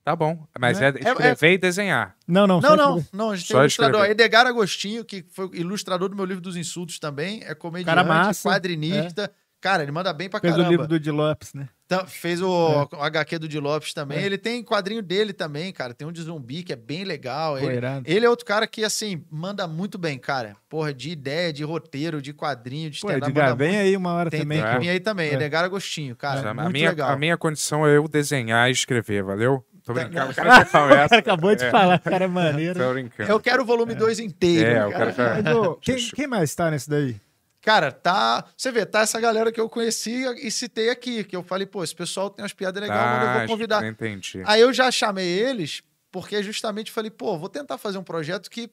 Tá 0.09 0.17
bom, 0.17 0.43
mas 0.59 0.81
Né? 0.81 0.87
é 0.87 0.89
É- 1.07 1.11
escrever 1.13 1.53
e 1.53 1.59
desenhar. 1.59 2.17
Não, 2.27 2.47
não. 2.47 2.63
Não, 2.63 2.75
não, 2.75 3.05
não. 3.13 3.31
A 3.31 3.37
gente 3.37 3.49
tem 3.49 3.57
um 3.59 3.61
ilustrador. 3.61 4.01
escrever. 4.01 4.23
Edgar 4.25 4.47
Agostinho, 4.47 5.05
que 5.05 5.23
foi 5.31 5.51
ilustrador 5.53 6.09
do 6.09 6.17
meu 6.17 6.25
livro 6.25 6.41
dos 6.43 6.57
insultos 6.57 6.99
também. 6.99 7.43
É 7.45 7.55
comediante, 7.55 7.95
Cara 7.95 8.03
massa, 8.09 8.49
quadrinista. 8.49 9.31
Cara, 9.61 9.83
ele 9.83 9.91
manda 9.91 10.13
bem 10.13 10.29
pra 10.31 10.39
Fez 10.39 10.53
caramba. 10.53 10.69
o 10.69 10.71
livro 10.71 10.87
do 10.87 11.01
Di 11.01 11.11
Lopes, 11.11 11.53
né? 11.53 11.69
Então, 11.85 12.07
fez 12.07 12.41
o, 12.41 12.47
É. 12.93 12.97
o 12.97 13.03
HQ 13.03 13.41
do 13.41 13.49
Di 13.49 13.59
Lopes 13.59 13.93
também. 13.93 14.19
É. 14.19 14.23
Ele 14.23 14.39
tem 14.39 14.63
quadrinho 14.63 15.03
dele 15.03 15.33
também, 15.33 15.73
cara. 15.73 15.93
Tem 15.93 16.07
um 16.07 16.13
de 16.13 16.23
zumbi 16.23 16.63
que 16.63 16.73
é 16.73 16.77
bem 16.77 17.03
legal. 17.03 17.59
Ele, 17.59 17.81
ele 18.05 18.25
é 18.25 18.31
outro 18.31 18.47
cara 18.47 18.69
que, 18.69 18.85
assim, 18.85 19.25
manda 19.29 19.67
muito 19.67 19.99
bem, 19.99 20.17
cara. 20.17 20.55
Porra, 20.69 20.95
de 20.95 21.11
ideia, 21.11 21.53
de 21.53 21.65
roteiro, 21.65 22.23
de 22.23 22.33
quadrinho, 22.33 22.89
de 22.89 23.01
Pô, 23.01 23.09
stand-up, 23.09 23.31
Edgar, 23.33 23.47
manda 23.51 23.57
vem 23.57 23.69
muito. 23.73 23.83
aí 23.83 23.97
uma 23.97 24.13
hora 24.13 24.31
Tem, 24.31 24.41
também. 24.41 24.59
tem 24.63 24.69
É. 24.71 24.73
que 24.75 24.79
vir 24.81 24.89
aí 24.91 25.01
também. 25.01 25.31
É. 25.31 25.35
Edgar 25.35 25.65
Agostinho, 25.65 26.15
cara. 26.15 26.51
a, 26.51 26.55
muito 26.55 26.71
minha, 26.71 26.91
legal. 26.91 27.11
a 27.11 27.17
minha 27.17 27.37
condição 27.37 27.85
é 27.85 27.97
eu 27.97 28.07
desenhar 28.07 28.69
e 28.69 28.73
escrever, 28.73 29.25
valeu? 29.25 29.65
Tô 29.89 29.95
Tá, 29.95 30.05
brincando. 30.05 30.31
O 30.33 30.35
cara 30.35 30.51
já 30.51 30.63
O 30.69 30.83
conversa. 30.83 31.09
cara 31.09 31.19
acabou 31.21 31.57
de 31.57 31.65
É, 31.65 31.71
falar, 31.71 31.97
o 31.97 32.01
cara 32.11 32.25
é 32.25 32.29
maneiro. 32.29 32.79
Tô 32.79 32.93
brincando. 32.93 33.31
Eu 33.31 33.41
quero 33.41 33.63
o 33.63 33.67
volume 33.67 33.95
2 33.95 34.19
inteiro. 34.21 34.71
É, 34.71 34.87
o 34.87 34.91
cara. 34.93 35.13
cara 35.13 35.43
já... 35.43 35.57
Ô, 35.57 35.75
quem, 35.77 35.97
quem 36.15 36.27
mais 36.27 36.55
tá 36.55 36.71
nesse 36.71 36.89
daí? 36.91 37.21
Cara, 37.63 37.91
tá. 37.91 38.45
Você 38.57 38.71
vê, 38.71 38.85
tá 38.87 39.01
essa 39.01 39.21
galera 39.21 39.51
que 39.51 39.61
eu 39.61 39.69
conheci 39.69 40.25
e 40.43 40.51
citei 40.51 40.91
aqui, 40.91 41.25
que 41.25 41.35
eu 41.35 41.43
falei, 41.43 41.67
pô, 41.67 41.83
esse 41.83 41.95
pessoal 41.95 42.31
tem 42.31 42.43
umas 42.43 42.53
piadas 42.53 42.81
legais, 42.83 43.01
mas 43.01 43.23
eu 43.23 43.29
Ah, 43.29 43.39
vou 43.39 43.47
convidar. 43.49 43.85
Entendi. 43.87 44.43
Aí 44.47 44.61
eu 44.61 44.73
já 44.73 44.91
chamei 44.91 45.27
eles, 45.27 45.83
porque 46.13 46.43
justamente 46.43 46.91
falei, 46.93 47.11
pô, 47.11 47.37
vou 47.39 47.49
tentar 47.49 47.77
fazer 47.79 47.99
um 47.99 48.05
projeto 48.05 48.51
que 48.51 48.71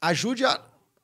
ajude 0.00 0.44
a. 0.44 0.60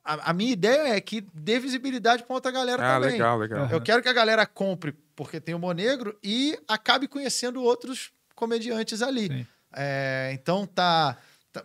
A, 0.07 0.29
a 0.29 0.33
minha 0.33 0.51
ideia 0.53 0.95
é 0.95 1.01
que 1.01 1.25
dê 1.33 1.57
visibilidade 1.57 2.21
pra 2.23 2.35
outra 2.35 2.51
galera 2.51 2.79
Ah, 2.79 2.99
também. 2.99 3.13
legal, 3.13 3.39
legal. 3.39 3.67
Eu 3.71 3.81
quero 3.81 4.03
que 4.03 4.07
a 4.07 4.13
galera 4.13 4.45
compre 4.45 4.93
porque 5.15 5.39
tem 5.41 5.55
humor 5.55 5.73
negro 5.73 6.15
e 6.23 6.55
acabe 6.67 7.07
conhecendo 7.07 7.59
outros 7.63 8.11
comediantes 8.35 9.01
ali. 9.01 9.47
É, 9.75 10.31
então 10.33 10.65
tá. 10.65 11.17
tá 11.51 11.63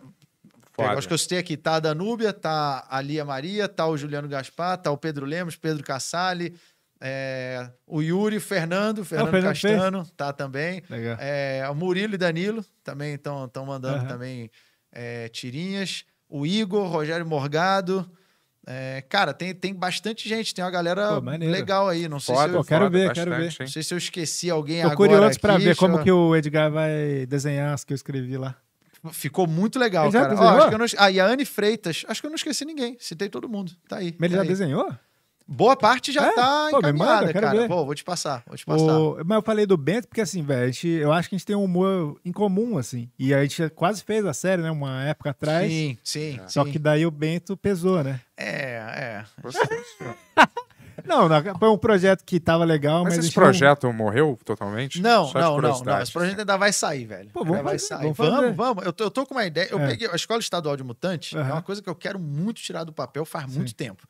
acho 0.77 1.07
que 1.07 1.13
eu 1.13 1.17
citei 1.17 1.37
aqui, 1.37 1.55
tá 1.55 1.75
a 1.75 1.79
Danúbia, 1.79 2.33
tá 2.33 2.85
a 2.89 3.01
Lia 3.01 3.23
Maria, 3.23 3.67
tá 3.67 3.87
o 3.87 3.97
Juliano 3.97 4.27
Gaspar, 4.27 4.77
tá 4.77 4.91
o 4.91 4.97
Pedro 4.97 5.25
Lemos, 5.25 5.55
Pedro 5.55 5.83
Cassali, 5.83 6.55
é, 6.99 7.67
o 7.87 8.01
Yuri, 8.01 8.37
o 8.37 8.41
Fernando, 8.41 8.99
o 8.99 9.05
Fernando 9.05 9.31
Fernando 9.31 9.55
fez? 9.55 9.73
Castano, 9.73 10.05
tá 10.15 10.31
também. 10.31 10.83
Legal. 10.87 11.17
É, 11.19 11.67
o 11.69 11.73
Murilo 11.73 12.13
e 12.13 12.17
Danilo 12.17 12.63
também 12.83 13.15
estão 13.15 13.65
mandando 13.65 13.97
Aham. 13.97 14.07
também 14.07 14.51
é, 14.91 15.27
tirinhas. 15.29 16.05
O 16.29 16.45
Igor, 16.45 16.87
Rogério 16.87 17.25
Morgado. 17.25 18.09
É, 18.67 19.03
cara, 19.09 19.33
tem, 19.33 19.55
tem 19.55 19.73
bastante 19.73 20.29
gente, 20.29 20.53
tem 20.53 20.63
uma 20.63 20.69
galera 20.69 21.19
Pô, 21.19 21.29
legal 21.31 21.89
aí. 21.89 22.07
Não 22.07 22.19
sei, 22.19 22.35
se 22.35 22.41
Foda, 22.41 22.53
eu, 22.53 22.57
Pô, 22.59 22.63
quero 22.63 22.85
foda, 22.85 22.97
ver, 22.97 23.13
quero 23.13 23.31
bastante, 23.31 23.57
ver. 23.57 23.63
não 23.65 23.71
sei 23.71 23.83
se 23.83 23.93
eu 23.93 23.97
esqueci 23.97 24.49
alguém 24.51 24.81
Tô 24.81 24.87
agora. 24.91 24.95
curioso 24.97 25.39
pra 25.39 25.55
aqui, 25.55 25.63
ver 25.63 25.75
como 25.75 25.93
deixa 25.95 26.03
que 26.03 26.11
o 26.11 26.35
Edgar 26.35 26.71
vai 26.71 27.25
desenhar 27.27 27.73
as 27.73 27.83
que 27.83 27.91
eu 27.91 27.95
escrevi 27.95 28.37
lá. 28.37 28.55
eu- 29.03 29.09
Ficou 29.11 29.47
muito 29.47 29.79
legal, 29.79 30.05
Ele 30.05 30.13
cara. 30.13 30.35
Ó, 30.39 30.69
eu 30.71 30.77
não... 30.77 30.85
Ah, 30.99 31.09
e 31.09 31.19
a 31.19 31.25
Anne 31.25 31.43
Freitas. 31.43 32.03
Acho 32.07 32.21
que 32.21 32.27
eu 32.27 32.29
não 32.29 32.35
esqueci 32.35 32.63
ninguém. 32.63 32.95
Citei 32.99 33.29
todo 33.29 33.49
mundo. 33.49 33.71
Tá 33.89 33.97
aí. 33.97 34.15
Mas 34.19 34.27
ele 34.27 34.33
tá 34.33 34.35
já 34.37 34.41
aí. 34.43 34.47
desenhou? 34.47 34.93
Boa 35.47 35.75
parte 35.75 36.11
já 36.11 36.27
É? 36.27 36.31
tá 36.33 36.67
Pô, 36.71 36.77
encaminhada, 36.79 37.21
manda, 37.27 37.33
cara. 37.33 37.51
ver. 37.51 37.67
Pô, 37.67 37.85
vou 37.85 37.93
te 37.95 38.03
passar. 38.03 38.41
Vou 38.47 38.55
te 38.55 38.65
passar. 38.65 38.83
O- 38.97 39.17
Mas 39.25 39.35
eu 39.35 39.41
falei 39.41 39.65
do 39.65 39.75
Bento 39.75 40.07
porque, 40.07 40.21
assim, 40.21 40.41
velho, 40.41 40.63
a 40.63 40.67
gente- 40.67 40.87
eu 40.87 41.11
acho 41.11 41.27
que 41.27 41.35
a 41.35 41.37
gente 41.37 41.45
tem 41.45 41.55
um 41.55 41.63
humor 41.65 42.19
em 42.23 42.31
comum, 42.31 42.77
assim. 42.77 43.09
E 43.19 43.33
a 43.33 43.41
gente 43.41 43.69
quase 43.71 44.03
fez 44.03 44.25
a 44.25 44.33
série, 44.33 44.61
né? 44.61 44.71
Uma 44.71 45.03
época 45.03 45.31
atrás. 45.31 45.69
Sim, 45.69 45.97
sim. 46.03 46.39
Só 46.47 46.63
sim. 46.63 46.71
que 46.71 46.79
daí 46.79 47.05
o 47.05 47.11
Bento 47.11 47.57
pesou, 47.57 48.03
né? 48.03 48.19
É, 48.37 49.23
é. 49.23 49.25
Não, 51.03 51.27
não, 51.27 51.41
foi 51.57 51.69
um 51.69 51.77
projeto 51.79 52.23
que 52.23 52.39
tava 52.39 52.63
legal, 52.63 53.03
mas. 53.03 53.15
Mas 53.15 53.25
esse 53.25 53.35
não- 53.35 53.43
projeto 53.43 53.91
morreu 53.91 54.37
totalmente? 54.45 55.01
Não, 55.01 55.25
Só 55.25 55.39
não, 55.39 55.59
não, 55.61 55.79
não. 55.83 55.99
Esse 56.01 56.11
projeto 56.11 56.39
ainda 56.39 56.57
vai 56.57 56.71
sair, 56.71 57.05
velho. 57.05 57.29
Pô, 57.31 57.43
vamos 57.43 57.63
vai 57.63 57.79
sair. 57.79 58.01
vamos 58.13 58.17
Vamos, 58.17 58.55
vamos. 58.55 58.85
Eu 58.85 58.93
tô, 58.93 59.05
eu 59.05 59.09
tô 59.11 59.25
com 59.25 59.33
uma 59.33 59.43
ideia. 59.45 59.67
Eu 59.71 59.79
É. 59.79 59.87
peguei 59.87 60.07
a 60.07 60.15
Escola 60.15 60.39
Estadual 60.39 60.77
de 60.77 60.83
Mutante, 60.83 61.35
é 61.35 61.39
Aham. 61.39 61.53
uma 61.53 61.61
coisa 61.63 61.81
que 61.81 61.89
eu 61.89 61.95
quero 61.95 62.19
muito 62.19 62.61
tirar 62.61 62.83
do 62.83 62.93
papel 62.93 63.25
faz 63.25 63.49
Sim. 63.51 63.57
muito 63.57 63.73
tempo. 63.73 64.03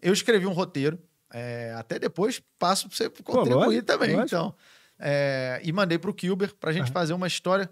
Eu 0.00 0.12
escrevi 0.12 0.46
um 0.46 0.52
roteiro, 0.52 0.98
é, 1.32 1.72
até 1.76 1.98
depois 1.98 2.40
passo 2.58 2.88
pra 2.88 2.96
você 2.96 3.10
contribuir 3.10 3.54
lógico, 3.54 3.84
também, 3.86 4.10
lógico. 4.16 4.26
então. 4.26 4.54
É, 4.98 5.60
e 5.62 5.72
mandei 5.72 5.98
pro 5.98 6.12
Kilber 6.14 6.54
pra 6.56 6.72
gente 6.72 6.84
Aham. 6.84 6.92
fazer 6.92 7.12
uma 7.12 7.26
história, 7.26 7.70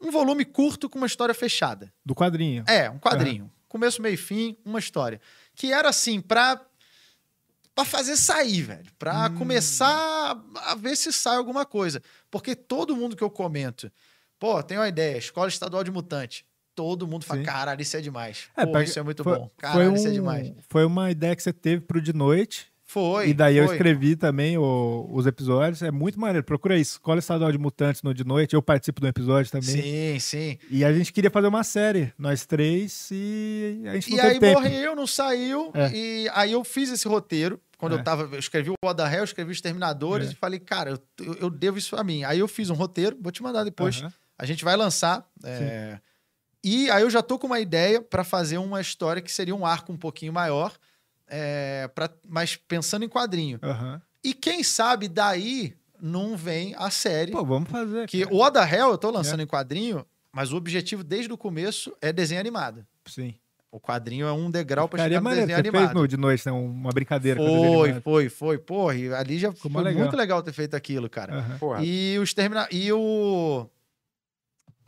um 0.00 0.10
volume 0.10 0.44
curto 0.44 0.88
com 0.88 0.98
uma 0.98 1.06
história 1.06 1.34
fechada. 1.34 1.92
Do 2.04 2.14
quadrinho. 2.14 2.64
É, 2.68 2.90
um 2.90 2.98
quadrinho. 2.98 3.50
Começo, 3.68 4.00
meio 4.02 4.16
fim, 4.18 4.56
uma 4.64 4.78
história. 4.78 5.20
Que 5.54 5.72
era 5.72 5.88
assim, 5.88 6.20
pra, 6.20 6.60
pra 7.74 7.84
fazer 7.84 8.16
sair, 8.16 8.62
velho. 8.62 8.90
Pra 8.98 9.26
Hum. 9.28 9.34
começar 9.36 10.36
a 10.56 10.74
ver 10.74 10.96
se 10.96 11.12
sai 11.12 11.36
alguma 11.36 11.64
coisa. 11.66 12.02
Porque 12.30 12.54
todo 12.54 12.96
mundo 12.96 13.14
que 13.16 13.22
eu 13.24 13.30
comento, 13.30 13.90
pô, 14.38 14.62
tem 14.62 14.78
uma 14.78 14.88
ideia, 14.88 15.18
escola 15.18 15.48
estadual 15.48 15.84
de 15.84 15.90
mutante. 15.90 16.46
Todo 16.78 17.08
mundo 17.08 17.24
fala, 17.24 17.40
Sim. 17.40 17.44
caralho, 17.46 17.82
isso 17.82 17.96
é 17.96 18.00
demais. 18.00 18.44
É, 18.56 18.64
Pô, 18.64 18.70
pra- 18.70 18.84
isso 18.84 18.96
é 18.96 19.02
muito 19.02 19.24
foi- 19.24 19.36
bom. 19.36 19.50
Caralho, 19.58 19.90
um, 19.90 19.94
isso 19.96 20.06
é 20.06 20.10
demais. 20.12 20.52
foi 20.68 20.84
uma 20.84 21.10
ideia 21.10 21.34
que 21.34 21.42
você 21.42 21.52
teve 21.52 21.80
pro 21.82 22.00
de 22.00 22.12
noite. 22.12 22.66
Foi. 22.90 23.28
e 23.28 23.34
daí 23.34 23.56
eu 23.58 23.66
foi. 23.66 23.74
escrevi 23.74 24.16
também 24.16 24.56
o- 24.56 25.06
os 25.12 25.26
episódios. 25.26 25.82
É 25.82 25.90
muito 25.90 26.18
maneiro. 26.18 26.42
Procura 26.42 26.74
isso. 26.78 26.92
Escola 26.92 27.18
Estadual 27.18 27.52
de 27.52 27.58
Mutantes 27.58 28.02
no 28.02 28.14
de 28.14 28.24
noite. 28.24 28.54
Eu 28.54 28.62
participo 28.62 28.98
do 28.98 29.06
episódio 29.06 29.50
também. 29.52 29.68
Sim, 29.68 30.18
sim. 30.20 30.58
E 30.70 30.82
a 30.84 30.90
gente 30.92 31.12
queria 31.12 31.30
fazer 31.30 31.48
uma 31.48 31.62
série, 31.64 32.14
nós 32.16 32.46
três, 32.46 33.10
e 33.12 33.82
a 33.86 33.92
gente 33.94 34.10
não 34.10 34.16
E 34.16 34.20
aí 34.22 34.38
tempo. 34.40 34.60
morreu, 34.62 34.96
não 34.96 35.06
saiu. 35.06 35.70
É. 35.74 35.90
E 35.92 36.28
aí 36.32 36.52
eu 36.52 36.64
fiz 36.64 36.90
esse 36.90 37.06
roteiro. 37.06 37.60
Quando 37.76 37.94
É. 37.96 37.98
eu 37.98 38.02
tava, 38.04 38.22
eu 38.22 38.38
escrevi 38.38 38.70
o 38.70 38.74
Oda 38.82 39.06
Hell, 39.12 39.24
escrevi 39.24 39.52
os 39.52 39.60
Terminadores 39.60 40.28
É. 40.28 40.32
e 40.32 40.34
falei, 40.34 40.58
cara, 40.58 40.90
eu, 40.92 40.98
eu, 41.26 41.34
eu 41.42 41.50
devo 41.50 41.76
isso 41.76 41.94
a 41.94 42.02
mim. 42.02 42.24
Aí 42.24 42.38
eu 42.38 42.48
fiz 42.48 42.70
um 42.70 42.74
roteiro, 42.74 43.18
vou 43.20 43.30
te 43.30 43.42
mandar 43.42 43.64
depois. 43.64 44.00
Aham. 44.00 44.12
A 44.38 44.46
gente 44.46 44.64
vai 44.64 44.76
lançar. 44.76 45.26
é, 45.44 45.98
E 46.64 46.90
aí 46.90 47.02
eu 47.02 47.10
já 47.10 47.22
tô 47.22 47.38
com 47.38 47.46
uma 47.46 47.60
ideia 47.60 48.00
para 48.00 48.24
fazer 48.24 48.58
uma 48.58 48.80
história 48.80 49.22
que 49.22 49.30
seria 49.30 49.54
um 49.54 49.64
arco 49.64 49.92
um 49.92 49.96
pouquinho 49.96 50.32
maior, 50.32 50.72
é, 51.28 51.88
pra... 51.94 52.10
mas 52.26 52.56
pensando 52.56 53.04
em 53.04 53.08
quadrinho. 53.08 53.58
Aham. 53.62 54.00
E 54.24 54.34
quem 54.34 54.62
sabe 54.64 55.08
daí 55.08 55.74
não 56.00 56.36
vem 56.36 56.74
a 56.76 56.90
série. 56.90 57.32
Pô, 57.32 57.44
vamos 57.44 57.70
fazer. 57.70 58.06
que 58.08 58.24
cara. 58.24 58.34
o 58.34 58.38
Oda 58.40 58.68
Hell 58.68 58.90
eu 58.90 58.98
tô 58.98 59.10
lançando 59.10 59.40
em 59.42 59.46
quadrinho, 59.46 60.04
mas 60.32 60.52
o 60.52 60.56
objetivo 60.56 61.04
desde 61.04 61.32
o 61.32 61.38
começo 61.38 61.96
é 62.00 62.12
desenho 62.12 62.40
animado. 62.40 62.84
Sim. 63.06 63.34
O 63.70 63.78
quadrinho 63.78 64.26
é 64.26 64.32
um 64.32 64.50
degrau 64.50 64.88
para 64.88 65.04
chegar 65.04 65.20
no 65.20 65.28
desenho 65.28 65.46
Você 65.48 65.54
animado. 65.54 65.82
fez 65.82 65.94
no 65.94 66.08
de 66.08 66.16
noite, 66.16 66.46
né? 66.46 66.52
Uma 66.52 66.90
brincadeira. 66.90 67.38
Foi, 67.38 68.00
foi, 68.00 68.28
foi. 68.30 68.58
Porra, 68.58 68.94
e 68.94 69.12
ali 69.12 69.38
já 69.38 69.52
Ficou 69.52 69.70
foi 69.70 69.82
legal. 69.82 70.02
muito 70.02 70.16
legal 70.16 70.42
ter 70.42 70.52
feito 70.52 70.74
aquilo, 70.74 71.08
cara. 71.08 71.56
Porra, 71.60 71.84
E 71.84 72.18
os 72.18 72.32
termina... 72.32 72.66
e 72.72 72.90
o 72.90 73.68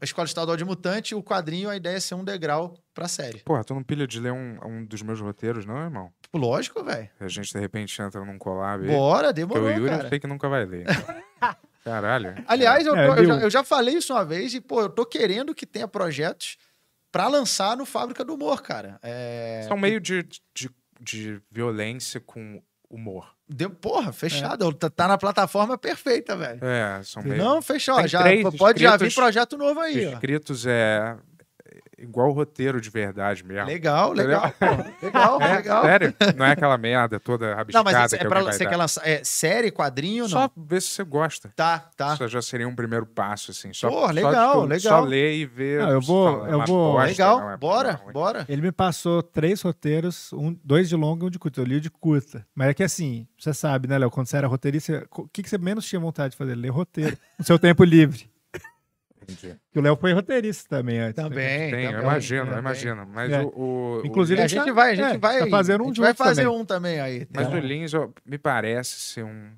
a 0.01 0.05
Escola 0.05 0.27
Estadual 0.27 0.57
de 0.57 0.65
Mutante, 0.65 1.15
o 1.15 1.23
quadrinho, 1.23 1.69
a 1.69 1.77
ideia 1.77 1.97
é 1.97 2.01
ser 2.01 2.15
um 2.15 2.25
degrau 2.25 2.75
pra 2.95 3.07
série. 3.07 3.41
porra, 3.41 3.63
tu 3.63 3.75
não 3.75 3.83
pilha 3.83 4.07
de 4.07 4.19
ler 4.19 4.33
um, 4.33 4.59
um 4.65 4.85
dos 4.85 5.03
meus 5.03 5.21
roteiros, 5.21 5.67
não, 5.67 5.77
irmão? 5.77 6.11
Lógico, 6.33 6.83
velho. 6.83 7.11
A 7.21 7.29
gente, 7.29 7.53
de 7.53 7.59
repente, 7.59 8.01
entra 8.01 8.25
num 8.25 8.39
collab. 8.39 8.87
Bora, 8.87 9.33
demorou, 9.33 9.67
o 9.67 9.71
Yuri 9.71 9.93
eu 9.93 9.99
cara. 9.99 10.09
sei 10.09 10.19
que 10.19 10.27
nunca 10.27 10.49
vai 10.49 10.65
ler. 10.65 10.87
Caralho. 11.85 12.35
Aliás, 12.47 12.87
eu, 12.87 12.95
É, 12.95 13.09
eu 13.09 13.27
já, 13.27 13.35
eu 13.41 13.51
já 13.51 13.65
falei 13.65 13.97
isso 13.97 14.13
uma 14.13 14.25
vez 14.25 14.55
e, 14.55 14.61
pô, 14.61 14.81
eu 14.83 14.89
tô 14.89 15.05
querendo 15.05 15.55
que 15.55 15.67
tenha 15.67 15.89
projetos 15.89 16.57
pra 17.11 17.27
lançar 17.27 17.77
no 17.77 17.85
Fábrica 17.85 18.25
do 18.25 18.35
Humor, 18.35 18.63
cara. 18.63 18.99
É... 19.03 19.65
São 19.67 19.77
meio 19.77 20.01
de, 20.01 20.23
de, 20.55 20.71
de 21.01 21.43
violência 21.51 22.21
com 22.21 22.63
humor. 22.91 23.33
Deu, 23.49 23.71
porra, 23.71 24.13
fechado. 24.13 24.73
Tá, 24.75 24.91
tá 24.91 25.09
na 25.09 25.17
plataforma 25.17 25.79
perfeita, 25.79 26.37
velho. 26.37 26.61
É, 26.63 27.01
são 27.03 27.23
meio. 27.23 27.37
Não, 27.37 27.63
fechou. 27.63 27.97
Tem 27.97 28.09
Já, 28.09 28.23
três 28.23 28.57
pode 28.57 28.83
já 28.83 28.97
vir 28.97 29.15
projeto 29.15 29.57
novo 29.57 29.81
aí, 29.81 30.07
ó. 30.07 30.13
Escritos 30.13 30.67
é 30.67 31.17
igual 32.01 32.33
roteiro 32.33 32.81
de 32.81 32.91
verdade 32.91 33.45
mesmo. 33.45 33.67
Legal, 33.67 34.13
legal. 34.13 34.53
pô. 34.59 34.67
Legal, 35.07 35.41
É, 35.43 35.57
legal. 35.57 35.83
sério? 35.83 36.15
Não 36.37 36.45
é 36.47 36.53
aquela 36.53 36.77
merda 36.79 37.21
toda 37.21 37.51
Não, 37.51 37.57
rabiscada 37.57 37.85
mas 37.93 38.13
é 38.13 38.19
que 38.19 38.29
pra, 38.29 38.43
você 38.43 38.65
dar. 38.65 38.71
quer 38.71 38.77
lançar 38.77 39.07
é, 39.07 39.23
série, 39.25 39.71
quadrinho, 39.71 40.25
não? 40.25 40.29
Só 40.31 40.51
ver 40.57 40.81
se 40.83 40.89
você 40.89 41.05
gosta. 41.05 41.53
Tá, 41.55 41.79
tá. 41.97 42.15
Isso 42.15 42.29
já 42.29 42.43
seria 42.43 42.67
um 42.69 42.75
primeiro 42.75 43.07
passo, 43.07 43.51
assim. 43.51 43.73
Só, 43.73 43.89
Pô, 43.89 44.01
só, 44.07 44.13
legal, 44.13 44.53
tipo, 44.55 44.65
legal. 44.67 45.03
Só 45.03 45.09
ler 45.09 45.35
e 45.35 45.47
ver. 45.47 45.81
Não, 45.83 45.91
eu 45.91 46.01
vou- 46.01 46.33
fala, 46.33 46.49
é 46.49 46.53
eu 46.55 46.65
vou- 46.67 46.93
bosta, 46.95 47.07
Legal, 47.09 47.41
não 47.41 47.51
é- 47.51 47.57
bora, 47.57 48.01
não 48.03 48.11
é- 48.11 48.13
bora. 48.13 48.47
Ele 48.49 48.63
me 48.63 48.73
passou 48.73 49.23
três 49.23 49.61
roteiros, 49.63 50.33
um, 50.33 50.57
dois 50.65 50.89
de 50.89 50.97
longa 50.97 51.25
e 51.25 51.27
um 51.27 51.31
de 51.31 51.39
curta. 51.39 51.61
Eu 51.61 51.65
li 51.65 51.77
o 51.77 51.81
de 51.81 51.91
curta. 51.91 52.47
Mas 52.55 52.69
é 52.69 52.75
que 52.75 52.83
assim, 52.83 53.27
você 53.39 53.53
sabe, 53.53 53.89
né, 53.89 53.99
Léo? 53.99 54.11
Quando 54.11 54.27
você 54.27 54.37
era 54.37 54.47
roteirista, 54.49 55.07
o 55.17 55.29
que, 55.29 55.43
que 55.43 55.49
você 55.51 55.59
menos 55.59 55.87
tinha 55.87 56.01
vontade 56.01 56.33
de 56.33 56.37
fazer? 56.37 56.55
Ler 56.55 56.69
roteiro. 56.71 57.17
No 57.39 57.45
seu 57.45 57.59
tempo 57.59 57.85
livre. 57.85 58.31
Entendi. 59.23 59.55
Que 59.73 59.79
o 59.79 59.83
Léo 59.83 59.97
foi 59.97 60.13
roteirista 60.13 60.69
também 60.77 60.99
antes. 60.99 61.17
né? 61.17 61.29
Também. 61.29 61.71
Tem, 61.71 61.85
eu 61.85 61.91
também, 61.93 62.05
imagino, 62.07 62.41
eu 62.41 62.45
também. 62.47 62.59
imagino. 62.61 63.07
Mas 63.13 63.33
É. 63.33 63.41
o, 63.43 63.47
o- 63.49 64.03
Inclusive, 64.05 64.41
o, 64.41 64.45
a 64.45 64.47
gente 64.47 64.65
tá- 64.65 64.73
vai, 64.73 64.91
a 64.91 64.95
gente 64.95 65.15
é, 65.15 65.19
vai. 65.19 65.39
tá 65.41 65.47
fazendo 65.49 65.81
um 65.83 65.85
a 65.85 65.89
gente 65.89 66.01
vai 66.01 66.15
fazer 66.15 66.45
também. 66.45 66.59
um 66.61 66.65
também 66.65 67.01
aí. 67.01 67.27
Mas 67.35 67.49
Tem- 67.49 67.57
o 67.57 67.61
Lins 67.61 67.95
ó, 67.95 68.09
me 68.25 68.39
parece 68.39 68.99
ser 68.99 69.25
um. 69.25 69.51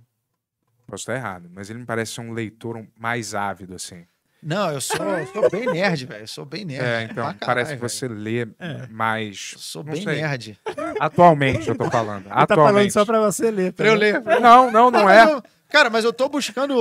Posso 0.86 1.02
estar 1.02 1.14
errado, 1.14 1.48
mas 1.54 1.70
ele 1.70 1.78
me 1.78 1.86
parece 1.86 2.12
ser 2.12 2.20
um 2.20 2.32
leitor 2.32 2.84
mais 2.98 3.34
ávido, 3.34 3.74
assim. 3.74 4.04
Não, 4.42 4.72
eu 4.72 4.80
sou, 4.80 5.06
eu 5.18 5.26
sou 5.28 5.48
bem 5.48 5.66
nerd, 5.66 6.04
velho. 6.04 6.22
Eu 6.24 6.26
sou 6.26 6.44
bem 6.44 6.64
nerd. 6.64 6.84
É, 6.84 7.02
então, 7.04 7.14
caralho, 7.22 7.38
parece 7.38 7.74
que 7.76 7.80
você 7.80 8.08
lê 8.08 8.42
É. 8.58 8.88
mais. 8.90 9.52
Eu 9.54 9.58
sou 9.60 9.82
bem 9.84 10.02
sei. 10.02 10.16
nerd. 10.20 10.58
Atualmente, 11.00 11.68
eu 11.68 11.76
tô 11.76 11.88
falando. 11.88 12.22
Ele 12.26 12.28
tá 12.30 12.46
falando 12.48 12.60
Atualmente. 12.66 12.92
só 12.92 13.04
pra 13.04 13.20
você 13.20 13.50
ler. 13.52 13.72
Pra 13.72 13.86
eu 13.86 13.94
ler. 13.94 14.20
Não, 14.40 14.70
não, 14.70 14.90
não 14.90 15.04
mas 15.04 15.30
é. 15.30 15.42
Cara, 15.72 15.90
mas 15.90 16.04
eu 16.04 16.12
tô 16.12 16.28
buscando 16.28 16.74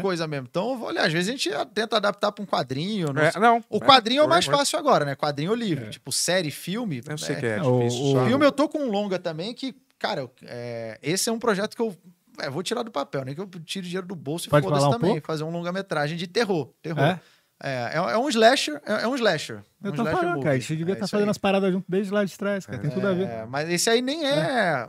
coisa 0.00 0.26
mesmo. 0.26 0.46
Então, 0.50 0.82
olhar. 0.82 1.06
Às 1.06 1.12
vezes 1.12 1.28
a 1.28 1.32
gente 1.32 1.50
tenta 1.74 1.96
adaptar 1.98 2.32
pra 2.32 2.42
um 2.42 2.46
quadrinho. 2.46 3.12
não 3.12 3.22
É, 3.22 3.32
não. 3.38 3.62
O 3.68 3.78
quadrinho 3.80 4.22
é 4.22 4.24
o 4.24 4.28
mais 4.28 4.46
fácil 4.46 4.78
agora, 4.78 5.04
né? 5.04 5.14
Quadrinho 5.14 5.50
ou 5.50 5.56
livro. 5.56 5.88
Tipo, 5.90 6.10
série, 6.10 6.50
filme. 6.50 7.02
Eu 7.06 7.18
sei 7.18 7.36
é, 7.36 7.40
que 7.40 7.46
é 7.46 7.56
É, 7.58 7.62
o- 7.62 7.78
difícil. 7.78 8.04
o 8.06 8.12
só- 8.12 8.26
Filme 8.26 8.44
eu 8.46 8.50
tô 8.52 8.68
com 8.68 8.78
um 8.78 8.90
longa 8.90 9.18
também 9.18 9.54
que, 9.54 9.74
cara, 9.98 10.28
é, 10.44 10.98
esse 11.02 11.28
é 11.28 11.32
um 11.32 11.38
projeto 11.38 11.76
que 11.76 11.82
eu 11.82 11.94
é, 12.40 12.48
vou 12.48 12.62
tirar 12.62 12.82
do 12.82 12.90
papel, 12.90 13.24
nem 13.24 13.34
que 13.34 13.40
eu 13.40 13.46
tire 13.64 13.86
dinheiro 13.86 14.06
do 14.06 14.14
bolso 14.14 14.48
e 14.48 14.50
Pode 14.50 14.64
foda-se 14.64 14.80
falar 14.82 14.96
um 14.96 14.98
também. 14.98 15.12
pouco? 15.12 15.26
Fazer 15.26 15.44
um 15.44 15.50
longa-metragem 15.50 16.16
de 16.16 16.26
terror. 16.26 16.70
terror. 16.82 17.00
É? 17.04 17.20
É, 17.62 17.90
é, 17.92 17.96
é 17.96 18.16
um 18.18 18.26
slasher. 18.30 18.80
É, 18.86 19.02
é 19.02 19.06
um 19.06 19.14
slasher. 19.14 19.56
Eu 19.84 19.90
um 19.92 19.94
tô 19.94 20.00
slasher 20.02 20.12
falando, 20.18 20.28
movie. 20.36 20.44
cara. 20.44 20.54
A 20.56 20.58
gente 20.58 20.76
devia 20.76 20.92
É 20.92 20.94
estar 20.94 21.04
isso 21.04 21.10
fazendo 21.10 21.26
aí. 21.26 21.30
as 21.30 21.36
paradas 21.38 21.70
junto 21.70 21.84
desde 21.86 22.10
lá 22.10 22.24
de 22.24 22.38
trás, 22.38 22.64
cara. 22.64 22.78
Tem 22.78 22.90
tudo 22.90 23.06
a 23.06 23.12
ver. 23.12 23.28
É, 23.28 23.44
mas 23.44 23.68
esse 23.68 23.90
aí 23.90 24.00
nem 24.00 24.26
é. 24.26 24.88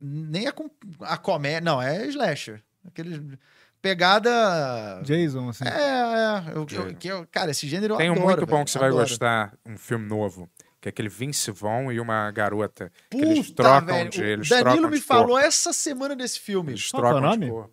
Nem 0.00 0.46
é 0.46 0.52
com 0.52 0.70
a 1.00 1.16
comédia. 1.16 1.60
Não, 1.62 1.80
é 1.82 2.06
slasher. 2.06 2.62
Aquele. 2.86 3.38
Pegada. 3.82 5.02
Jason, 5.04 5.48
assim. 5.50 5.64
É, 5.66 5.70
é. 5.70 6.42
Eu, 6.54 6.66
eu- 6.70 6.94
que 6.94 7.08
eu- 7.08 7.26
cara, 7.30 7.50
esse 7.50 7.68
gênero 7.68 7.94
eu 7.94 7.98
Tem 7.98 8.08
um 8.08 8.14
adoro, 8.14 8.26
muito 8.28 8.46
bom 8.46 8.54
velho, 8.56 8.64
que 8.64 8.70
você 8.70 8.78
vai 8.78 8.88
adoro. 8.88 9.02
gostar, 9.06 9.52
um 9.66 9.76
filme 9.76 10.06
novo, 10.08 10.48
que 10.80 10.88
é 10.88 10.90
aquele 10.90 11.08
Vince 11.10 11.50
Vaughn 11.50 11.92
e 11.92 12.00
uma 12.00 12.30
garota. 12.30 12.90
que 13.10 13.18
Puta, 13.18 13.30
eles 13.30 13.50
trocam 13.50 13.94
velho. 13.96 14.10
de. 14.10 14.20
o 14.22 14.24
Eles 14.24 14.48
Danilo 14.48 14.70
trocam 14.72 14.90
me 14.90 14.96
de 14.98 15.02
falou 15.04 15.26
corpo. 15.28 15.46
essa 15.46 15.72
semana 15.72 16.16
desse 16.16 16.40
filme. 16.40 16.72
Eles 16.72 16.90
Qual 16.90 17.02
que 17.02 17.06
é 17.08 17.10
o 17.10 17.20
trocam 17.20 17.38
de 17.38 17.46
nome? 17.50 17.68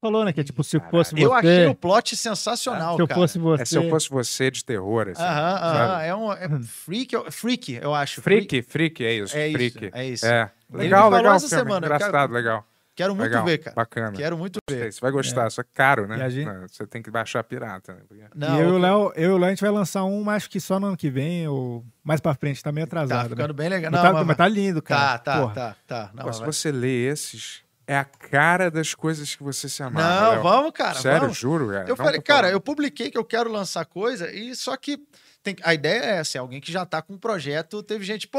Falou, 0.00 0.24
né? 0.24 0.32
Que 0.32 0.40
é 0.40 0.44
tipo, 0.44 0.64
se 0.64 0.76
Caralho. 0.76 0.90
fosse 0.90 1.14
você. 1.14 1.24
Eu 1.24 1.32
achei 1.32 1.66
o 1.68 1.74
plot 1.76 2.16
sensacional, 2.16 2.96
se 2.96 3.02
eu 3.02 3.06
cara. 3.06 3.20
fosse 3.20 3.38
você. 3.38 3.62
É 3.62 3.64
se 3.64 3.76
eu 3.76 3.88
fosse 3.88 4.10
você 4.10 4.50
de 4.50 4.64
terror, 4.64 5.08
assim. 5.08 5.22
Aham, 5.22 5.54
aham. 5.56 6.02
É 6.02 6.14
um 6.16 6.32
é 6.32 6.62
freak, 6.64 7.14
eu- 7.14 7.30
freak, 7.30 7.74
eu 7.80 7.94
acho. 7.94 8.20
Freak, 8.20 8.60
freak, 8.62 9.04
é 9.04 9.12
isso. 9.14 9.36
É 9.36 9.46
isso, 9.46 9.56
freak. 9.78 9.90
é 9.96 10.04
isso. 10.08 10.26
É. 10.26 10.50
Ele 10.74 10.82
Legal, 10.82 10.98
me 11.04 11.04
falou 11.04 11.16
legal 11.18 11.34
essa 11.36 11.48
filme. 11.48 11.62
semana, 11.62 11.86
eu 11.86 11.94
Engraçado, 11.94 12.32
legal. 12.32 12.66
Quero 12.94 13.14
muito 13.14 13.28
legal. 13.30 13.44
ver, 13.44 13.58
cara. 13.58 13.74
Bacana. 13.74 14.12
Quero 14.16 14.36
muito 14.36 14.58
ver. 14.68 14.92
Você 14.92 15.00
vai 15.00 15.10
gostar, 15.10 15.48
só 15.50 15.62
que 15.62 15.70
caro, 15.72 16.06
né? 16.06 16.28
Gente- 16.28 16.50
Você 16.70 16.86
tem 16.86 17.02
que 17.02 17.10
baixar 17.10 17.42
pirata, 17.42 17.94
né? 17.94 18.00
Porque- 18.06 18.24
Não, 18.34 18.56
e 18.56 18.60
eu 18.60 18.68
e 18.68 18.72
o. 18.72 18.78
Léo, 18.78 19.12
eu 19.16 19.30
e 19.30 19.32
o 19.32 19.38
Léo, 19.38 19.46
a 19.46 19.50
gente 19.50 19.60
vai 19.62 19.70
lançar 19.70 20.04
um, 20.04 20.22
mas 20.22 20.36
acho 20.36 20.50
que 20.50 20.60
só 20.60 20.78
no 20.78 20.88
ano 20.88 20.96
que 20.96 21.08
vem, 21.08 21.48
ou 21.48 21.84
mais 22.04 22.20
pra 22.20 22.34
frente, 22.34 22.62
tá 22.62 22.70
meio 22.70 22.86
tá 22.86 22.98
atrasado. 23.02 23.30
ficando 23.30 23.48
né? 23.48 23.54
bem 23.54 23.68
legal. 23.70 23.90
Mas, 23.90 24.00
Não, 24.02 24.08
tá, 24.08 24.12
mas- 24.14 24.26
mas 24.26 24.36
tá 24.36 24.46
lindo, 24.48 24.82
tá, 24.82 24.88
cara. 24.96 25.18
tá, 25.18 25.40
Porra. 25.40 25.54
tá, 25.54 25.76
tá. 25.86 26.10
Não, 26.12 26.20
Pô, 26.22 26.26
mas 26.26 26.36
se 26.36 26.42
vai- 26.42 26.52
você 26.52 26.70
lê 26.72 27.06
esses, 27.08 27.62
é 27.86 27.96
a 27.96 28.04
cara 28.04 28.70
das 28.70 28.94
coisas 28.94 29.34
que 29.34 29.42
você 29.42 29.68
se 29.70 29.82
amarra. 29.82 30.20
Não, 30.20 30.30
Léo. 30.32 30.42
vamos, 30.42 30.72
cara. 30.72 30.94
Sério, 31.00 31.20
vamos. 31.22 31.38
juro, 31.38 31.68
cara. 31.68 31.84
Eu 31.84 31.88
Não 31.88 31.96
falei, 31.96 32.20
cara, 32.20 32.50
eu 32.50 32.60
publiquei 32.60 33.10
que 33.10 33.16
eu 33.16 33.24
quero 33.24 33.50
lançar 33.50 33.86
coisa, 33.86 34.30
e 34.30 34.54
só 34.54 34.76
que 34.76 34.98
tem, 35.42 35.56
a 35.64 35.72
ideia 35.72 36.02
é 36.02 36.16
essa: 36.18 36.36
é 36.36 36.40
alguém 36.40 36.60
que 36.60 36.70
já 36.70 36.84
tá 36.84 37.00
com 37.00 37.14
um 37.14 37.18
projeto. 37.18 37.82
Teve 37.82 38.04
gente, 38.04 38.28
pô, 38.28 38.38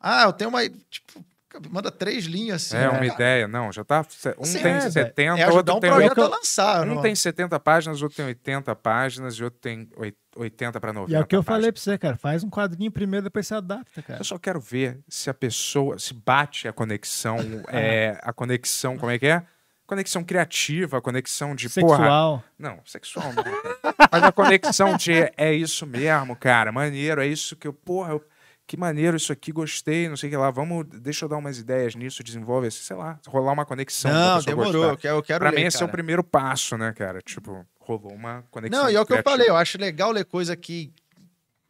ah, 0.00 0.22
eu 0.24 0.32
tenho 0.32 0.50
uma. 0.50 0.68
Tipo, 0.68 1.24
manda 1.70 1.90
três 1.90 2.24
linhas 2.24 2.66
assim. 2.66 2.76
É 2.76 2.80
né, 2.80 2.88
uma 2.88 2.92
cara? 2.98 3.06
ideia, 3.06 3.48
não, 3.48 3.72
já 3.72 3.84
tá. 3.84 4.04
Um 4.38 4.44
Sim, 4.44 4.58
tem 4.62 4.72
é, 4.72 4.78
velho. 4.80 4.92
70, 4.92 5.40
É 5.40 5.48
outro 5.50 5.76
um 5.76 5.80
tem. 5.80 5.90
projeto 5.90 6.22
a 6.22 6.28
lançar. 6.28 6.82
Um 6.86 6.94
não- 6.94 7.02
tem 7.02 7.14
70 7.14 7.58
páginas, 7.60 8.02
outro 8.02 8.16
tem 8.16 8.26
80 8.26 8.74
páginas 8.76 9.34
e 9.34 9.44
outro 9.44 9.58
tem 9.60 9.88
oit- 9.96 10.16
80 10.36 10.80
para 10.80 10.92
90. 10.92 11.12
E 11.12 11.14
é 11.16 11.20
o 11.20 11.26
que 11.26 11.34
eu 11.36 11.42
falei 11.42 11.72
páginas. 11.72 11.84
pra 11.84 11.92
você, 11.92 11.98
cara. 11.98 12.16
Faz 12.16 12.44
um 12.44 12.50
quadrinho 12.50 12.90
primeiro, 12.92 13.24
depois 13.24 13.46
você 13.46 13.54
adapta, 13.54 14.02
cara. 14.02 14.20
Eu 14.20 14.24
só 14.24 14.38
quero 14.38 14.60
ver 14.60 14.98
se 15.08 15.28
a 15.30 15.34
pessoa 15.34 15.98
se 15.98 16.14
bate 16.14 16.68
a 16.68 16.72
conexão, 16.72 17.36
é, 17.68 18.18
a 18.22 18.32
conexão, 18.32 18.96
como 18.98 19.10
é 19.10 19.18
que 19.18 19.26
é? 19.26 19.42
Conexão 19.86 20.22
criativa, 20.22 20.98
a 20.98 21.00
conexão 21.00 21.54
de 21.54 21.66
porra. 21.70 21.96
Sexual. 21.96 22.44
Não, 22.58 22.78
sexual 22.84 23.32
não. 23.32 23.42
cara. 23.42 23.94
Mas 24.12 24.22
a 24.22 24.32
conexão 24.32 24.96
de 24.98 25.12
é 25.34 25.54
isso 25.54 25.86
mesmo, 25.86 26.36
cara, 26.36 26.70
maneiro, 26.70 27.22
é 27.22 27.26
isso 27.26 27.56
que 27.56 27.66
eu, 27.66 27.72
porra, 27.72 28.12
eu- 28.12 28.24
que 28.68 28.76
maneiro 28.76 29.16
isso 29.16 29.32
aqui, 29.32 29.50
gostei, 29.50 30.08
não 30.08 30.16
sei 30.16 30.28
o 30.28 30.30
que 30.30 30.36
lá, 30.36 30.50
vamos, 30.50 30.84
deixa 31.00 31.24
eu 31.24 31.28
dar 31.28 31.38
umas 31.38 31.58
ideias 31.58 31.94
nisso, 31.96 32.22
desenvolve, 32.22 32.68
esse, 32.68 32.78
sei 32.84 32.94
lá, 32.94 33.18
rolar 33.26 33.52
uma 33.52 33.64
conexão. 33.64 34.12
Não, 34.12 34.40
demorou. 34.42 34.72
gostar. 34.72 34.88
Eu 34.92 34.96
quero, 34.98 35.16
eu 35.16 35.22
quero 35.22 35.40
Pra 35.40 35.50
ler, 35.50 35.56
mim, 35.56 35.62
esse 35.62 35.78
é 35.78 35.80
o 35.80 35.80
cara. 35.88 35.92
primeiro 35.92 36.22
passo, 36.22 36.76
né, 36.78 36.92
cara? 36.92 37.20
Tipo, 37.22 37.66
rolou 37.80 38.12
uma 38.12 38.44
conexão. 38.50 38.82
Não, 38.84 38.90
e 38.90 38.94
é 38.94 39.00
o 39.00 39.06
que 39.06 39.14
eu 39.14 39.22
falei, 39.24 39.48
eu 39.48 39.56
acho 39.56 39.78
legal 39.78 40.12
ler 40.12 40.26
coisa 40.26 40.54
que, 40.54 40.92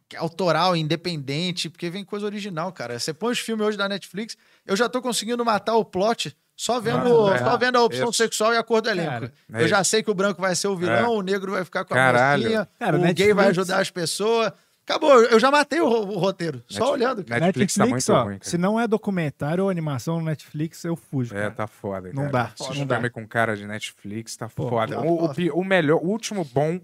que 0.09 0.15
é 0.17 0.19
autoral, 0.19 0.75
independente, 0.75 1.69
porque 1.69 1.89
vem 1.89 2.03
coisa 2.03 2.25
original, 2.25 2.71
cara. 2.73 2.99
Você 2.99 3.13
põe 3.13 3.31
os 3.31 3.39
filmes 3.39 3.65
hoje 3.65 3.77
da 3.77 3.87
Netflix, 3.87 4.35
eu 4.67 4.75
já 4.75 4.89
tô 4.89 5.01
conseguindo 5.01 5.43
matar 5.45 5.75
o 5.75 5.85
plot 5.85 6.35
só 6.53 6.81
vendo, 6.81 7.27
Ah, 7.29 7.35
é. 7.35 7.37
só 7.39 7.57
vendo 7.57 7.77
a 7.77 7.81
opção 7.83 8.09
Isso. 8.09 8.17
sexual 8.17 8.53
e 8.53 8.57
a 8.57 8.63
cor 8.63 8.81
do 8.81 8.89
elenco. 8.89 9.09
Cara, 9.09 9.33
é 9.53 9.63
eu 9.63 9.67
já 9.69 9.79
isso. 9.79 9.91
sei 9.91 10.03
que 10.03 10.11
o 10.11 10.13
branco 10.13 10.41
vai 10.41 10.53
ser 10.53 10.67
o 10.67 10.75
vilão, 10.75 11.13
o 11.13 11.21
negro 11.21 11.53
vai 11.53 11.63
ficar 11.63 11.85
com 11.85 11.93
a 11.93 11.97
Caralho. 11.97 12.43
mocinha, 12.43 12.67
Cara, 12.77 12.97
o 12.97 12.99
gay 12.99 13.07
Netflix- 13.07 13.35
vai 13.37 13.47
ajudar 13.47 13.79
as 13.79 13.89
pessoas. 13.89 14.51
Acabou, 14.89 15.21
eu 15.23 15.39
já 15.39 15.51
matei 15.51 15.79
o, 15.79 15.85
o 15.87 16.17
roteiro, 16.17 16.63
só 16.67 16.79
Net- 16.79 16.91
olhando. 16.93 17.23
cara. 17.23 17.45
Netflix, 17.45 17.75
tá 17.75 17.85
muito 17.85 18.11
ó, 18.11 18.23
ruim, 18.23 18.39
cara. 18.39 18.49
se 18.49 18.57
não 18.57 18.79
é 18.79 18.87
documentário 18.87 19.63
ou 19.63 19.69
animação 19.69 20.17
no 20.19 20.25
Netflix, 20.25 20.83
eu 20.83 20.95
fujo, 20.95 21.35
É, 21.35 21.41
cara. 21.41 21.51
tá 21.51 21.67
foda. 21.67 22.09
Não 22.11 22.23
cara. 22.29 22.31
dá, 22.31 22.53
Esse 22.71 22.79
não 22.79 22.87
dá. 22.87 23.09
com 23.11 23.27
cara 23.27 23.55
de 23.55 23.67
Netflix 23.67 24.35
tá 24.35 24.49
Pô, 24.49 24.67
foda. 24.67 24.95
tá 24.95 25.01
O, 25.01 25.25
o 25.27 25.59
o 25.59 25.63
melhor, 25.63 25.99
o 26.03 26.07
último 26.07 26.43
bom 26.43 26.81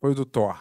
foi 0.00 0.12
o 0.12 0.14
do 0.14 0.24
Thor. 0.24 0.58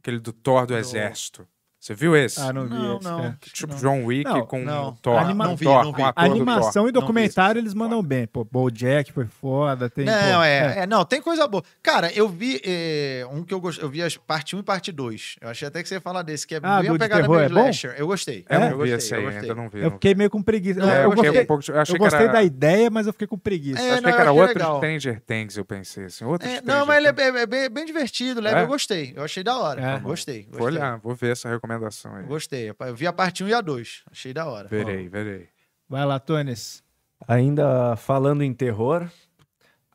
Aquele 0.00 0.18
do 0.18 0.32
Thor 0.32 0.64
do 0.66 0.74
Exército. 0.76 1.46
Você 1.86 1.94
viu 1.94 2.16
esse? 2.16 2.40
Ah, 2.40 2.52
não 2.52 2.64
vi 2.66 2.74
Não, 2.74 2.96
esse, 2.96 3.04
não. 3.04 3.24
é. 3.26 3.34
tipo 3.52 3.72
não. 3.72 3.78
John 3.80 4.04
Wick 4.06 4.24
Não, 4.28 4.44
com 4.44 4.64
não. 4.64 4.92
Thor. 4.94 5.18
Anima- 5.18 5.44
com 5.44 5.50
Não 5.50 5.56
vi, 5.56 5.64
Thor, 5.64 5.84
não 5.84 5.92
vi. 5.92 6.02
o 6.02 6.04
ator 6.04 6.24
do 6.24 6.28
Thor. 6.30 6.36
Animação 6.36 6.88
e 6.88 6.90
documentário 6.92 7.60
eles 7.60 7.74
mandam 7.74 8.02
bem. 8.02 8.26
Pô, 8.26 8.44
BoJack 8.44 9.12
foi 9.12 9.26
foda. 9.26 9.88
Tem, 9.88 10.04
Não, 10.04 10.12
pô, 10.38 10.42
é, 10.42 10.78
é, 10.80 10.86
não, 10.86 11.04
tem 11.04 11.22
coisa 11.22 11.46
boa. 11.46 11.62
Cara, 11.80 12.10
eu 12.12 12.28
vi 12.28 12.60
eh, 12.64 13.24
um 13.30 13.44
que 13.44 13.54
eu 13.54 13.60
gostei, 13.60 13.84
eu 13.84 13.88
vi 13.88 14.02
as 14.02 14.16
parte 14.16 14.56
1 14.56 14.58
e 14.58 14.62
parte 14.64 14.90
2. 14.90 15.36
Eu 15.40 15.48
achei 15.48 15.68
até 15.68 15.80
que 15.80 15.88
você 15.88 15.94
ia 15.94 16.00
falar 16.00 16.22
desse, 16.22 16.44
que 16.44 16.56
é 16.56 16.60
Ah, 16.60 16.80
bem 16.80 16.90
uma 16.90 16.98
de 16.98 17.04
pegada 17.04 17.22
terror, 17.22 17.36
meio 17.36 17.46
é 17.46 17.48
bom? 17.50 17.60
slasher. 17.60 17.94
Eu 17.96 18.08
gostei. 18.08 18.44
Eu 18.48 18.56
É? 18.56 18.58
não 18.58 18.66
eu 18.66 18.72
vi 18.72 18.76
gostei, 18.78 18.96
esse 18.96 19.14
eu 19.14 19.28
aí, 19.28 19.36
ainda 19.38 19.54
não 19.54 19.68
vi. 19.68 19.80
Eu 19.80 19.90
fiquei 19.92 20.14
meio 20.16 20.28
com 20.30 20.42
preguiça. 20.42 20.80
Não, 20.80 20.88
eu, 20.88 20.94
eu 20.94 21.02
eu 21.02 21.12
achei 21.12 21.22
gostei, 21.24 21.42
um 21.42 21.46
pouco, 21.46 21.70
eu 21.70 21.80
achei 21.80 21.92
eu 21.94 21.98
que 21.98 22.04
gostei 22.04 22.24
era, 22.24 22.32
da 22.32 22.42
ideia, 22.42 22.90
mas 22.90 23.06
eu 23.06 23.12
fiquei 23.12 23.28
com 23.28 23.38
preguiça. 23.38 23.80
É, 23.80 23.90
achei 23.90 23.94
não, 24.00 24.10
que 24.12 24.20
era 24.20 24.30
eu 24.30 24.42
achei 24.42 24.56
outro. 24.62 24.76
Stranger 24.78 25.22
Things, 25.24 25.56
eu 25.56 25.64
pensei 25.64 26.06
assim. 26.06 26.24
Outro 26.24 26.48
É, 26.48 26.60
não, 26.62 26.84
mas 26.84 26.96
ele 26.96 27.06
é, 27.06 27.12
bem- 27.46 27.82
é 27.82 27.84
divertido, 27.84 28.40
leve. 28.40 28.58
É? 28.58 28.62
Eu 28.62 28.66
gostei. 28.66 29.12
Eu 29.14 29.22
achei 29.22 29.44
da 29.44 29.56
hora. 29.56 29.80
É. 29.80 29.98
Gostei, 30.00 30.42
gostei. 30.42 30.58
Vou 30.58 30.66
olhar, 30.66 30.96
vou 30.98 31.14
ver 31.14 31.30
essa 31.30 31.48
recomendação 31.48 31.75
aí. 32.14 32.24
Gostei. 32.24 32.70
Eu 32.80 32.94
vi 32.94 33.06
a 33.06 33.12
parte 33.12 33.42
1 33.44 33.48
e 33.48 33.54
a 33.54 33.60
2. 33.60 34.04
Achei 34.10 34.32
da 34.32 34.46
hora. 34.46 34.68
Verei, 34.68 35.08
verei. 35.08 35.48
Vai 35.88 36.04
lá, 36.04 36.18
Tones. 36.18 36.82
Ainda 37.26 37.96
falando 37.96 38.42
em 38.42 38.52
terror, 38.52 39.08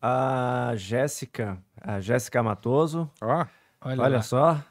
a 0.01 0.74
Jéssica, 0.76 1.58
a 1.80 2.00
Jéssica 2.00 2.42
Matoso, 2.42 3.10
Ó, 3.22 3.45
Olha, 3.84 4.01
olha 4.01 4.16
lá. 4.18 4.22
só, 4.22 4.64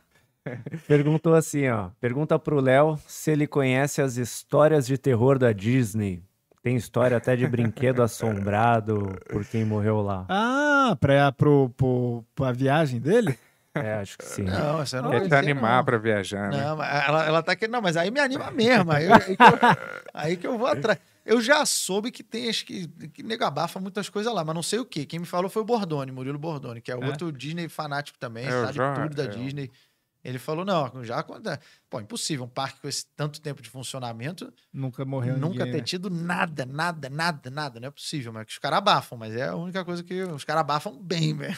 perguntou 0.89 1.35
assim, 1.35 1.69
ó, 1.69 1.91
pergunta 2.01 2.39
pro 2.39 2.61
Léo 2.61 2.99
se 3.07 3.31
ele 3.31 3.47
conhece 3.47 4.03
as 4.03 4.17
histórias 4.17 4.87
de 4.87 4.99
terror 4.99 5.39
da 5.39 5.53
Disney. 5.53 6.25
Tem 6.63 6.77
história 6.77 7.17
até 7.17 7.37
de 7.37 7.47
brinquedo 7.47 8.03
assombrado 8.03 9.17
por 9.31 9.45
quem 9.47 9.65
morreu 9.65 10.03
lá. 10.03 10.27
Ah, 10.29 10.97
pra, 11.01 11.33
pro, 11.33 11.71
pro, 11.77 12.25
pra 12.35 12.53
viagem 12.53 13.01
dele? 13.01 13.39
É, 13.75 13.95
acho 13.95 14.19
que 14.19 14.25
sim. 14.25 14.43
Não, 14.43 14.83
eu 14.83 15.03
não 15.03 15.11
quer 15.11 15.29
te 15.29 15.35
animar 15.35 15.79
não. 15.79 15.85
pra 15.85 15.97
viajar, 15.99 16.51
né? 16.51 16.65
Não, 16.65 16.77
mas 16.77 17.05
ela, 17.05 17.25
ela 17.25 17.43
tá 17.43 17.55
querendo. 17.55 17.75
Não, 17.75 17.83
mas 17.83 17.97
aí 17.97 18.11
me 18.11 18.19
anima 18.19 18.51
mesmo. 18.51 18.91
Aí, 18.91 19.07
aí, 19.13 19.37
que, 19.37 19.43
eu, 19.43 19.59
aí 20.13 20.37
que 20.37 20.47
eu 20.47 20.59
vou 20.59 20.67
atrás. 20.67 20.99
Eu 21.25 21.41
já 21.41 21.65
soube 21.65 22.11
que 22.11 22.25
tem, 22.25 22.49
acho 22.49 22.65
que, 22.67 22.89
que 23.09 23.23
nego 23.23 23.45
abafa 23.45 23.79
muitas 23.79 24.09
coisas 24.09 24.33
lá, 24.33 24.43
mas 24.45 24.55
não 24.55 24.63
sei 24.63 24.81
o 24.81 24.85
quê. 24.85 25.07
Quem 25.07 25.21
me 25.21 25.27
falou 25.27 25.49
foi 25.49 25.63
o 25.63 25.65
Bordone, 25.65 26.11
Murilo 26.11 26.39
Bordone, 26.39 26.81
que 26.81 26.91
é, 26.91 26.95
É? 26.95 26.97
outro 26.97 27.31
Disney 27.31 27.69
fanático 27.69 28.19
também, 28.19 28.47
É, 28.47 28.49
eu 28.49 28.65
sabe 28.67 28.79
já- 28.79 28.95
tudo 28.95 29.15
da 29.15 29.25
é. 29.25 29.29
Disney. 29.29 29.71
Ele 30.25 30.39
falou, 30.39 30.65
não, 30.65 31.03
já 31.05 31.23
quando... 31.23 31.49
Pô, 31.89 32.01
impossível, 32.01 32.45
um 32.45 32.49
parque 32.49 32.81
com 32.81 32.89
esse 32.89 33.07
tanto 33.17 33.41
tempo 33.41 33.63
de 33.63 33.71
funcionamento, 33.71 34.53
Nunca 34.73 35.05
morreu 35.05 35.39
nunca 35.39 35.61
ninguém, 35.65 35.73
ter 35.73 35.79
né? 35.79 35.85
tido 35.85 36.11
nada, 36.11 36.67
nada, 36.67 37.09
nada, 37.09 37.49
nada. 37.51 37.81
Não 37.81 37.89
é 37.89 37.91
possível, 37.91 38.33
mas 38.33 38.45
que 38.47 38.53
os 38.53 38.59
caras 38.59 38.79
abafam, 38.79 39.17
mas 39.17 39.35
é 39.35 39.49
a 39.49 39.55
única 39.57 39.83
coisa 39.85 40.03
que 40.03 40.23
os 40.25 40.45
caras 40.45 40.61
abafam 40.61 40.99
bem, 41.01 41.35
velho. 41.35 41.57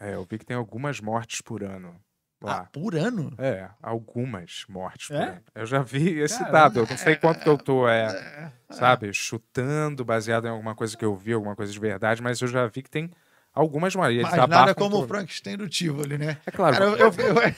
É, 0.00 0.14
eu 0.14 0.24
vi 0.28 0.38
que 0.38 0.46
tem 0.46 0.56
algumas 0.56 1.00
mortes 1.00 1.40
por 1.40 1.62
ano 1.64 2.00
Ah, 2.42 2.46
lá. 2.46 2.64
por 2.72 2.94
ano? 2.94 3.34
É, 3.36 3.68
algumas 3.82 4.64
mortes 4.68 5.08
por 5.08 5.16
É? 5.16 5.30
ano. 5.30 5.42
Eu 5.54 5.66
já 5.66 5.82
vi 5.82 6.20
esse 6.20 6.38
Caramba. 6.38 6.52
dado, 6.52 6.78
eu 6.80 6.86
não 6.88 6.96
sei 6.96 7.16
quanto 7.16 7.40
que 7.40 7.48
eu 7.48 7.58
tô, 7.58 7.88
é, 7.88 8.52
sabe, 8.70 9.12
chutando, 9.12 10.04
baseado 10.04 10.46
em 10.46 10.50
alguma 10.50 10.74
coisa 10.74 10.96
que 10.96 11.04
eu 11.04 11.16
vi, 11.16 11.32
alguma 11.32 11.56
coisa 11.56 11.72
de 11.72 11.80
verdade, 11.80 12.22
mas 12.22 12.40
eu 12.40 12.46
já 12.48 12.66
vi 12.68 12.82
que 12.82 12.90
tem 12.90 13.10
algumas 13.52 13.94
mortes. 13.96 14.22
Mas 14.22 14.48
nada 14.48 14.74
como 14.74 14.96
o 14.96 15.00
tudo. 15.00 15.08
Frankenstein 15.08 15.56
do 15.56 15.68
Tivoli, 15.68 16.16
né? 16.16 16.38
É 16.46 16.50
claro, 16.52 16.76
Cara, 16.76 16.84
eu, 16.86 16.96
eu- 16.96 17.12
eu- 17.12 17.54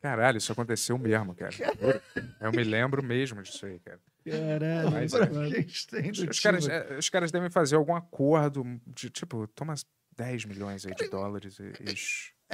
caralho, 0.00 0.38
isso 0.38 0.50
aconteceu 0.50 0.98
mesmo, 0.98 1.34
cara. 1.34 1.54
Eu 2.40 2.50
me 2.52 2.64
lembro 2.64 3.02
mesmo 3.02 3.42
disso 3.42 3.66
aí, 3.66 3.78
cara. 3.80 4.00
Caralho. 4.24 4.90
Mas 4.90 5.12
o 5.12 5.22
é. 5.22 5.28
Do 5.28 6.30
Os 6.30 6.40
caras, 6.40 6.68
é, 6.68 6.98
os 6.98 7.08
caras 7.08 7.30
devem 7.30 7.50
fazer 7.50 7.76
algum 7.76 7.94
acordo 7.94 8.64
de, 8.86 9.10
tipo, 9.10 9.46
toma 9.48 9.74
10 10.16 10.44
milhões 10.44 10.84
aí 10.86 10.94
de 10.94 11.08
dólares 11.08 11.58
e, 11.58 11.64
e 11.64 11.94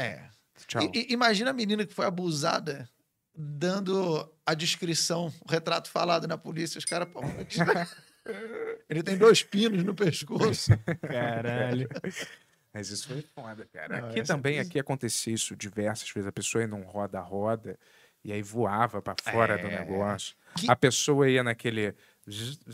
É. 0.01 0.29
tchau. 0.67 0.83
I- 0.95 1.07
imagina 1.13 1.51
a 1.51 1.55
menina 1.55 1.85
que 1.87 1.95
foi 1.95 2.07
abusada 2.07 2.89
dando 3.35 4.33
a 4.47 4.55
descrição, 4.55 5.33
o 5.47 5.51
retrato 5.51 5.91
falado 5.91 6.27
na 6.27 6.39
polícia. 6.39 6.79
Os 6.79 6.85
caras, 6.85 7.09
pô, 7.09 7.21
ele 8.89 9.03
tem 9.03 9.17
dois 9.17 9.43
pinos 9.43 9.83
no 9.85 9.95
pescoço. 9.95 10.71
Caralho. 11.03 11.89
Mas 12.73 12.91
isso 12.91 13.09
foi 13.09 13.23
foda, 13.35 13.67
cara. 13.73 14.01
Não, 14.03 14.09
aqui 14.11 14.23
também, 14.23 14.55
coisa- 14.57 14.69
aqui 14.69 14.79
acontecia 14.79 15.33
isso 15.35 15.57
diversas 15.57 16.11
vezes. 16.11 16.29
A 16.29 16.33
pessoa 16.33 16.63
ia 16.63 16.69
num 16.69 16.83
roda-roda 16.83 17.79
e 18.23 18.31
aí 18.33 18.43
voava 18.43 19.01
pra 19.01 19.15
fora 19.23 19.57
do 19.57 19.67
É. 19.67 19.79
negócio. 19.81 20.37
Que- 20.57 20.71
A 20.71 20.77
pessoa 20.77 21.29
ia 21.31 21.43
naquele, 21.43 21.95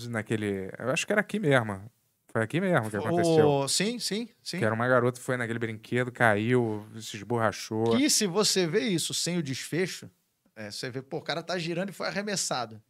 naquele... 0.09 0.71
Eu 0.79 0.91
acho 0.91 1.07
que 1.07 1.13
era 1.13 1.21
aqui 1.21 1.39
mesmo. 1.39 1.89
Foi 2.33 2.43
aqui 2.43 2.61
mesmo 2.61 2.89
que 2.91 2.97
aconteceu. 2.97 3.47
O- 3.47 3.69
Sim, 3.69 3.99
sim, 3.99 4.29
sim. 4.43 4.59
Que 4.59 4.65
era 4.65 4.75
uma 4.75 4.89
garota 4.89 5.19
que 5.21 5.25
foi 5.25 5.37
naquele 5.37 5.59
brinquedo, 5.59 6.11
caiu, 6.11 6.87
se 6.99 7.17
esborrachou. 7.17 7.97
Que 7.97 8.09
se 8.09 8.27
você 8.27 8.67
vê 8.67 8.81
isso 8.81 9.13
sem 9.13 9.37
o 9.37 9.43
desfecho, 9.43 10.11
é, 10.57 10.71
você 10.71 10.89
vê, 10.91 11.03
pô, 11.03 11.19
o 11.19 11.23
cara 11.23 11.43
tá 11.43 11.59
girando 11.59 11.91
e 11.91 11.93
foi 11.93 12.07
arremessado. 12.07 12.83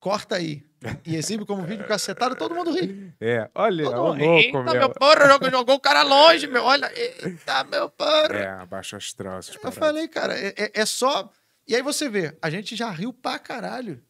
Corta 0.00 0.36
aí. 0.36 0.64
E 1.04 1.16
exibe 1.16 1.44
como 1.44 1.64
vídeo 1.64 1.84
cacetado, 1.86 2.36
todo 2.36 2.54
mundo 2.54 2.70
ri. 2.70 3.12
É, 3.20 3.50
olha, 3.54 3.84
Todo 3.84 3.96
mundo, 3.96 4.24
louco, 4.24 4.38
Eita, 4.40 4.62
meu. 4.62 4.74
meu 4.74 4.90
porra, 4.90 5.26
jogou, 5.26 5.50
jogou 5.50 5.74
o 5.74 5.80
cara 5.80 6.02
longe, 6.02 6.46
meu. 6.46 6.62
Olha, 6.62 6.92
eita, 6.96 7.64
meu 7.64 7.88
porra. 7.90 8.28
É, 8.36 8.48
abaixo 8.48 8.94
astral. 8.94 9.38
essas 9.38 9.56
Eu 9.56 9.72
falei, 9.72 10.06
cara, 10.06 10.38
é, 10.38 10.54
é- 10.56 10.70
é 10.72 10.86
só. 10.86 11.32
E 11.66 11.74
aí 11.74 11.82
você 11.82 12.08
vê, 12.08 12.36
a 12.40 12.48
gente 12.48 12.76
já 12.76 12.90
riu 12.90 13.12
pra 13.12 13.38
caralho. 13.40 14.00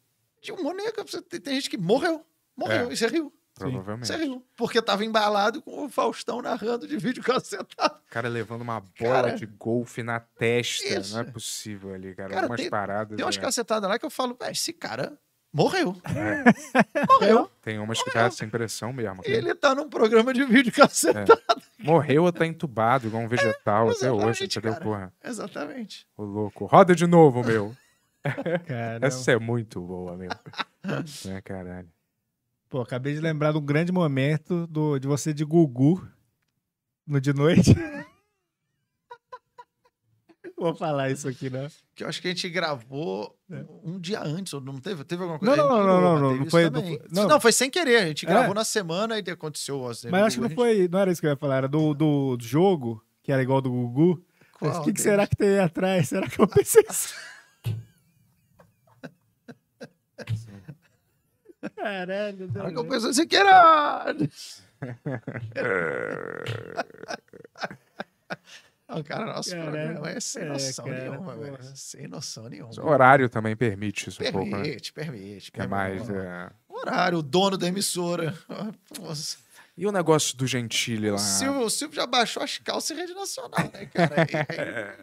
De 0.41 0.51
um 0.51 0.57
Tem, 1.27 1.41
tem 1.41 1.55
gente 1.55 1.69
que 1.71 1.77
morreu. 1.77 2.23
Morreu. 2.55 2.89
É. 2.89 2.93
E 2.93 2.95
você 2.97 3.07
riu. 3.07 3.33
Provavelmente. 3.59 4.43
Porque 4.55 4.81
tava 4.81 5.03
embalado 5.05 5.61
com 5.61 5.85
o 5.85 5.89
Faustão 5.89 6.41
narrando 6.41 6.87
de 6.87 6.97
vídeo 6.97 7.21
cacetado. 7.23 7.95
O 8.07 8.11
cara 8.11 8.27
levando 8.29 8.61
uma 8.61 8.79
bola 8.79 8.89
Cara, 9.23 9.31
de 9.35 9.45
golfe 9.45 10.01
na 10.03 10.19
testa. 10.19 10.87
isso. 10.99 11.13
Não 11.13 11.21
é 11.21 11.23
possível 11.25 11.93
ali, 11.93 12.15
cara. 12.15 12.29
Cara, 12.29 12.41
Algumas 12.41 12.61
tem- 12.61 12.69
paradas. 12.69 13.15
Tem 13.17 13.25
umas 13.25 13.37
é. 13.37 13.41
cacetadas 13.41 13.89
lá 13.89 13.99
que 13.99 14.05
eu 14.05 14.09
falo, 14.09 14.35
"Véi, 14.39 14.51
esse 14.51 14.73
cara 14.73 15.17
morreu. 15.51 15.95
É. 16.05 16.43
Morreu. 17.09 17.49
Tem 17.61 17.79
umas 17.79 18.01
que 18.03 18.13
dá 18.13 18.21
essa 18.25 18.45
impressão 18.45 18.93
mesmo. 18.93 19.23
cara. 19.23 19.35
Ele 19.35 19.55
tá 19.55 19.73
num 19.73 19.89
programa 19.89 20.31
de 20.33 20.43
vídeo 20.45 20.71
cacetado. 20.71 21.41
Morreu 21.79 22.23
ou 22.25 22.31
tá 22.31 22.45
entubado, 22.45 23.07
igual 23.07 23.23
um 23.23 23.27
vegetal 23.27 23.89
até 23.89 24.11
hoje, 24.11 24.43
exatamente, 24.43 24.43
entendeu, 24.59 24.73
cara. 24.73 24.83
porra? 24.83 25.13
Exatamente. 25.23 26.07
Ô 26.15 26.23
louco. 26.23 26.65
Roda 26.65 26.93
de 26.93 27.07
novo, 27.07 27.43
meu. 27.43 27.75
Caramba. 28.67 29.07
Essa 29.07 29.31
é 29.31 29.39
muito 29.39 29.81
boa, 29.81 30.15
meu. 30.15 30.29
é, 31.35 31.41
caralho. 31.41 31.89
Pô, 32.69 32.81
acabei 32.81 33.13
de 33.15 33.19
lembrar 33.19 33.51
de 33.51 33.57
um 33.57 33.65
grande 33.65 33.91
momento 33.91 34.67
do, 34.67 34.99
de 34.99 35.07
você 35.07 35.33
de 35.33 35.43
Gugu 35.43 36.07
no 37.07 37.19
de 37.19 37.33
noite. 37.33 37.73
Vou 40.55 40.75
falar 40.75 41.09
isso 41.09 41.27
aqui, 41.27 41.49
né? 41.49 41.69
Que 41.95 42.03
eu 42.03 42.07
acho 42.09 42.21
que 42.21 42.27
a 42.27 42.31
gente 42.31 42.49
gravou 42.49 43.33
É. 43.49 43.63
um 43.83 43.97
dia 43.99 44.21
antes, 44.21 44.53
ou 44.53 44.59
não 44.59 44.77
teve? 44.77 45.03
Teve 45.05 45.23
alguma 45.23 45.39
Não, 45.41 45.55
coisa? 45.55 45.63
não, 45.63 45.77
gente 45.77 45.87
não, 45.87 46.01
não, 46.01 46.19
não, 46.19 46.27
teve 46.27 46.35
não 46.39 46.41
isso 46.43 46.51
foi- 46.51 46.69
não 46.69 46.81
foi- 46.81 47.01
não. 47.11 47.27
Não, 47.29 47.39
foi 47.41 47.51
sem 47.53 47.69
querer. 47.71 47.95
A 48.03 48.05
gente 48.07 48.25
É. 48.25 48.29
gravou 48.29 48.53
na 48.53 48.65
semana 48.65 49.17
e 49.17 49.31
aconteceu. 49.31 49.87
Assim, 49.87 50.09
Mas 50.09 50.23
acho 50.25 50.35
que 50.35 50.41
não 50.41 50.49
foi. 50.49 50.87
Não 50.89 50.99
era 50.99 51.11
isso 51.11 51.21
que 51.21 51.27
eu 51.27 51.31
ia 51.31 51.37
falar, 51.37 51.57
era 51.57 51.67
do, 51.67 51.93
do 51.93 52.37
jogo, 52.41 53.01
que 53.23 53.31
era 53.31 53.41
igual 53.41 53.61
do 53.61 53.71
Gugu. 53.71 54.21
Mas 54.61 54.77
O 54.77 54.83
que, 54.83 54.91
que 54.93 55.01
será 55.01 55.25
que 55.25 55.35
tem 55.37 55.47
aí 55.49 55.59
atrás? 55.59 56.09
Será 56.09 56.27
que 56.27 56.39
eu 56.39 56.47
pensei 56.47 56.83
isso? 56.89 57.15
Caralho, 61.81 62.51
hora 62.55 62.71
que 62.71 62.77
eu 62.77 62.85
pensei 62.85 63.09
assim 63.09 63.27
que 63.27 63.35
era. 63.35 64.13
Não, 68.87 69.03
cara, 69.03 69.25
nosso 69.27 69.51
Caralho. 69.51 69.71
programa 69.71 70.09
é 70.09 70.19
sem 70.19 70.41
É, 70.41 70.45
noção 70.45 70.85
cara, 70.85 71.09
nenhuma, 71.09 71.35
velho. 71.35 71.57
Sem 71.75 72.07
noção 72.07 72.49
nenhuma. 72.49 72.71
O 72.81 72.87
horário 72.87 73.29
também 73.29 73.55
permite 73.55 74.09
isso 74.09 74.23
um 74.23 74.31
pouco, 74.31 74.49
né? 74.49 74.63
Permite, 74.63 74.93
permite. 74.93 75.51
Que 75.51 75.61
é 75.61 75.67
permite. 75.67 76.07
mais. 76.07 76.09
é. 76.09 76.49
Horário, 76.67 77.17
o 77.19 77.21
dono 77.21 77.55
da 77.57 77.67
emissora. 77.67 78.33
Nossa. 78.99 79.37
E 79.77 79.85
o 79.85 79.91
negócio 79.91 80.35
do 80.35 80.47
Gentili 80.47 81.09
lá? 81.09 81.15
O 81.15 81.19
Silvio, 81.19 81.61
o 81.61 81.69
Silvio 81.69 81.95
já 81.95 82.05
baixou 82.07 82.41
as 82.43 82.57
calças 82.57 82.91
em 82.97 82.99
rede 82.99 83.13
nacional, 83.13 83.69
né, 83.71 83.85
cara? 83.85 84.15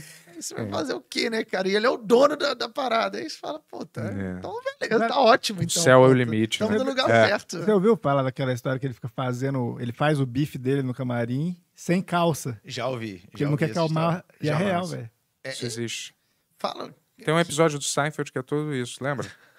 Você 0.42 0.54
vai 0.54 0.68
fazer 0.68 0.94
o 0.94 1.00
quê, 1.00 1.28
né, 1.30 1.44
cara? 1.44 1.68
E 1.68 1.76
ele 1.76 1.86
é 1.86 1.90
o 1.90 1.96
dono 1.96 2.36
da, 2.36 2.54
da 2.54 2.68
parada. 2.68 3.18
Aí 3.18 3.28
você 3.28 3.36
fala, 3.38 3.60
pô, 3.60 3.84
tá, 3.84 4.02
É. 4.02 4.36
então 4.38 4.52
beleza, 4.80 5.08
tá 5.08 5.20
ótimo. 5.20 5.60
O 5.60 5.62
Então, 5.62 5.82
céu 5.82 6.04
é 6.04 6.08
o 6.08 6.12
limite. 6.12 6.54
Estamos 6.54 6.72
né? 6.72 6.78
no 6.84 6.90
lugar 6.90 7.10
É. 7.10 7.28
certo. 7.28 7.58
Você 7.62 7.70
ouviu 7.70 7.96
falar 7.96 8.22
daquela 8.22 8.52
história 8.52 8.78
que 8.78 8.86
ele 8.86 8.94
fica 8.94 9.08
fazendo. 9.08 9.76
Ele 9.80 9.92
faz 9.92 10.18
o 10.20 10.26
bife 10.26 10.56
dele 10.58 10.82
no 10.82 10.94
camarim 10.94 11.56
sem 11.74 12.00
calça. 12.02 12.60
Já 12.64 12.86
ouvi. 12.88 13.18
Porque 13.30 13.38
já 13.38 13.44
ele 13.44 13.50
não 13.50 13.56
quer 13.58 13.72
calmar. 13.72 14.24
E 14.40 14.48
é 14.48 14.54
real, 14.54 14.86
velho. 14.86 15.10
É, 15.44 15.50
Isso 15.50 15.64
existe. 15.66 16.14
Fala. 16.58 16.94
Tem 17.24 17.34
um 17.34 17.38
episódio 17.40 17.78
do 17.78 17.84
Seinfeld 17.84 18.32
que 18.32 18.38
é 18.38 18.42
todo 18.42 18.74
isso, 18.74 19.02
lembra? 19.02 19.26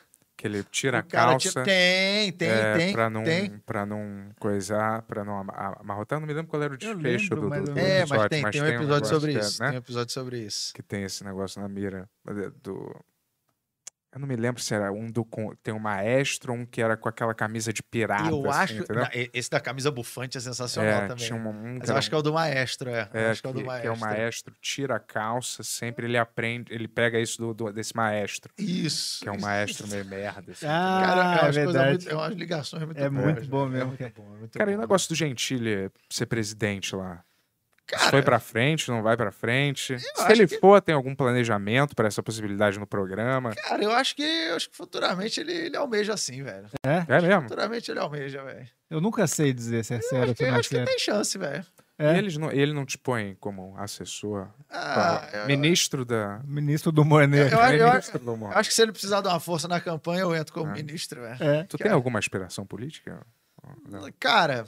Que 0.42 0.48
ele 0.48 0.64
tira 0.64 0.98
a 0.98 1.03
calça. 1.03 1.52
tinha- 1.52 1.64
Tem, 1.64 2.32
tem, 2.32 2.50
é, 2.50 2.76
tem. 2.76 2.94
pra 2.94 3.11
não, 3.11 3.24
tem. 3.24 3.50
pra 3.64 3.86
não 3.86 4.32
coisar, 4.40 5.03
pra 5.03 5.24
não 5.24 5.40
ama- 5.40 5.76
amarrotar. 5.80 6.20
Não 6.20 6.26
me 6.26 6.34
lembro 6.34 6.50
qual 6.50 6.64
era 6.64 6.74
o 6.74 6.78
desfecho 6.78 7.36
lembro, 7.36 7.42
do, 7.42 7.50
do, 7.68 7.74
do. 7.74 7.80
É, 7.80 8.00
episódio, 8.00 8.18
mas 8.18 8.30
tem, 8.30 8.52
tem 8.52 8.61
um 8.64 8.66
episódio 8.76 9.08
sobre 9.08 9.36
é, 9.36 9.40
isso. 9.40 9.61
né? 9.61 9.70
Tem 9.70 9.78
um 9.78 9.82
episódio 9.82 10.14
sobre 10.16 10.40
isso. 10.40 10.74
Que 10.74 10.82
tem 10.82 11.03
esse 11.03 11.24
negócio 11.24 11.61
na 11.61 11.70
mira. 11.70 12.10
é, 12.28 12.50
Do... 12.64 13.00
Eu 14.14 14.20
não 14.20 14.28
me 14.28 14.36
lembro 14.36 14.62
se 14.62 14.74
era 14.76 14.92
um 14.92 15.10
do. 15.10 15.24
com- 15.24 15.56
Tem 15.64 15.74
um 15.74 15.80
maestro, 15.80 16.52
um 16.52 16.66
que 16.66 16.82
era 16.82 16.98
com 16.98 17.08
aquela 17.08 17.34
camisa 17.34 17.72
de 17.72 17.82
pirata. 17.82 18.30
Eu 18.30 18.50
assim, 18.52 18.80
acho. 18.80 18.94
não, 18.94 19.08
esse 19.34 19.50
da 19.50 19.60
camisa 19.62 19.90
bufante 19.90 20.38
é 20.38 20.42
sensacional 20.42 21.04
É, 21.04 21.08
também. 21.08 21.26
tinha 21.26 21.40
um, 21.40 21.48
um 21.50 21.78
Mas 21.80 21.90
eu 21.90 21.96
acho 21.96 22.10
que 22.10 22.16
é 22.16 22.18
o 22.18 22.22
do 22.22 22.34
maestro, 22.34 22.90
é. 22.90 23.10
Eu 23.14 23.20
É, 23.22 23.30
acho 23.32 23.42
que 23.42 23.48
é 23.48 23.50
o 23.50 23.54
do 23.54 23.60
que, 23.60 23.64
que 23.64 23.68
maestro. 23.70 23.90
é 23.90 23.94
o 23.94 23.98
maestro, 24.00 24.56
tira 24.62 24.96
a 24.98 25.00
calça, 25.00 25.64
sempre 25.64 26.08
ele 26.08 26.18
aprende, 26.18 26.74
ele 26.74 26.90
pega 26.90 27.18
isso 27.22 27.38
do, 27.38 27.54
do- 27.54 27.72
desse 27.72 27.96
maestro, 27.96 28.52
Isso. 28.58 29.22
que 29.22 29.30
é 29.30 29.32
um 29.32 29.36
isso. 29.36 29.46
maestro 29.46 29.88
meio 29.88 30.04
merda. 30.06 30.52
Assim. 30.52 30.66
Ah, 30.68 31.00
Cara, 31.02 31.46
é, 31.46 31.48
é 31.48 31.52
verdade. 31.52 31.90
muito, 31.92 32.10
é 32.10 32.16
umas 32.16 32.36
ligações 32.36 32.84
muito 32.84 32.98
É 32.98 33.10
boas, 33.10 33.24
muito 33.24 33.36
velho. 33.38 33.48
bom 33.50 33.66
É 33.66 33.70
mesmo, 33.70 33.88
muito 33.88 34.00
cara. 34.00 34.14
bom, 34.14 34.26
muito 34.38 34.58
Cara, 34.60 34.72
e 34.72 34.74
o 34.74 34.78
bom. 34.78 34.82
negócio 34.82 35.08
do 35.08 35.16
Gentili 35.16 35.90
ser 36.10 36.26
presidente 36.26 36.94
lá? 36.98 37.24
Cara, 37.92 38.03
Se 38.06 38.10
foi 38.10 38.22
pra 38.22 38.40
frente, 38.40 38.90
não 38.90 39.03
vai 39.03 39.18
pra 39.18 39.32
frente? 39.32 40.00
Se 40.00 40.32
ele 40.32 40.48
que- 40.48 40.58
for, 40.60 40.82
tem 40.82 40.95
algum 40.95 41.14
planejamento 41.14 41.94
pra 41.95 42.08
essa 42.08 42.24
possibilidade 42.24 42.80
no 42.80 42.88
programa? 42.88 43.53
Cara, 43.56 43.84
eu 43.84 43.92
acho 43.92 44.16
que, 44.16 44.24
eu 44.24 44.56
acho 44.56 44.70
que 44.70 44.76
futuramente 44.78 45.40
ele, 45.42 45.52
ele 45.52 45.76
almeja 45.78 46.14
assim, 46.14 46.42
velho. 46.42 46.68
É? 46.86 47.06
É 47.08 47.22
mesmo? 47.22 47.42
Futuramente 47.44 47.92
ele 47.92 48.00
almeja, 48.00 48.44
velho. 48.44 48.68
Eu 48.90 49.02
nunca 49.02 49.28
sei 49.28 49.52
dizer 49.53 49.84
se 49.84 49.94
é 49.94 50.00
sério 50.02 50.30
ou 50.30 50.36
se 50.36 50.44
não 50.44 50.56
é 50.56 50.60
acho 50.60 50.70
que 50.70 50.84
tem 50.84 51.00
chance, 51.00 51.38
velho. 51.38 51.66
É. 52.00 52.16
E 52.16 52.18
eles 52.18 52.36
não, 52.38 52.52
ele 52.52 52.74
não 52.74 52.84
te 52.86 52.98
põe 52.98 53.36
como 53.40 53.76
assessor? 53.78 54.48
Ah, 54.70 55.20
Pra- 55.30 55.40
eu- 55.42 55.45
Ministro 55.48 56.03
da... 56.03 56.42
Ministro 56.45 56.92
do 56.92 57.03
humor 57.03 57.28
negro. 57.28 57.56
Eu- 57.60 57.61
eu- 57.78 57.90
Ministro 57.92 58.18
do 58.20 58.34
humor. 58.34 58.58
acho 58.58 58.70
que 58.70 58.74
se 58.76 58.82
ele 58.82 58.92
precisar 58.92 59.22
dar 59.22 59.30
uma 59.32 59.40
força 59.40 59.68
na 59.68 59.80
campanha, 59.80 60.22
eu 60.22 60.36
entro 60.36 60.52
como 60.53 60.72
Ah. 60.72 60.74
ministro, 60.74 61.22
velho. 61.22 61.44
É. 61.44 61.64
Tu 61.66 61.78
tem 61.78 61.92
alguma 61.92 62.18
aspiração 62.18 62.66
política? 62.66 63.20
Não. 63.88 64.10
Cara, 64.20 64.66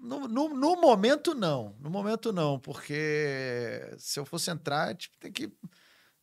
no, 0.00 0.26
no, 0.28 0.48
no 0.48 0.80
momento 0.80 1.34
não. 1.34 1.74
No 1.80 1.90
momento 1.90 2.32
não, 2.32 2.58
porque 2.58 3.90
se 3.98 4.18
eu 4.18 4.24
fosse 4.24 4.50
entrar, 4.50 4.94
tipo, 4.96 5.16
tem 5.18 5.30
que. 5.30 5.50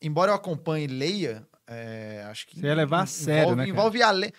Embora 0.00 0.30
eu 0.30 0.34
acompanhe 0.36 0.84
e 0.84 0.88
leia, 0.88 1.46
é, 1.66 2.24
acho 2.30 2.46
que. 2.46 2.60
Você 2.60 2.66
ia 2.66 2.74
levar 2.74 2.98
a 2.98 3.00
envolve- 3.02 3.12
sério, 3.24 3.50
né, 3.56 3.56
cara? 3.64 3.68
Envolve 3.70 4.02
a 4.02 4.10
lei. 4.10 4.32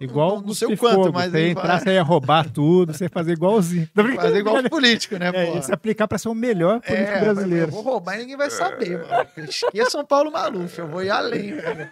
Igual 0.00 0.40
não 0.40 0.54
sei 0.54 0.72
o 0.72 0.78
quanto, 0.78 0.94
Fogo. 0.94 1.12
mas 1.12 1.30
Você 1.30 1.38
ele 1.40 1.50
entrar, 1.50 1.78
você 1.78 1.90
ia 1.92 2.02
roubar 2.02 2.50
tudo, 2.50 2.92
você 2.94 3.04
ia 3.04 3.10
fazer 3.10 3.32
igualzinho. 3.32 3.86
Fazer 4.16 4.38
igual 4.38 4.56
os 4.56 4.68
políticos, 4.68 5.18
né, 5.18 5.30
É, 5.34 5.60
se 5.60 5.70
aplicar 5.72 6.08
pra 6.08 6.16
ser 6.16 6.30
o 6.30 6.34
melhor 6.34 6.80
político 6.80 7.10
É, 7.12 7.16
Eu 7.18 7.20
brasileiro. 7.20 7.70
vou 7.70 7.82
roubar 7.82 8.14
e 8.16 8.20
ninguém 8.20 8.36
vai 8.36 8.50
saber, 8.50 8.98
mano. 9.06 9.28
Esqueça 9.46 9.90
São 9.90 10.04
Paulo 10.06 10.32
Maluf, 10.32 10.78
eu 10.78 10.88
vou 10.88 11.02
ir 11.02 11.10
além, 11.10 11.52
velho. 11.54 11.90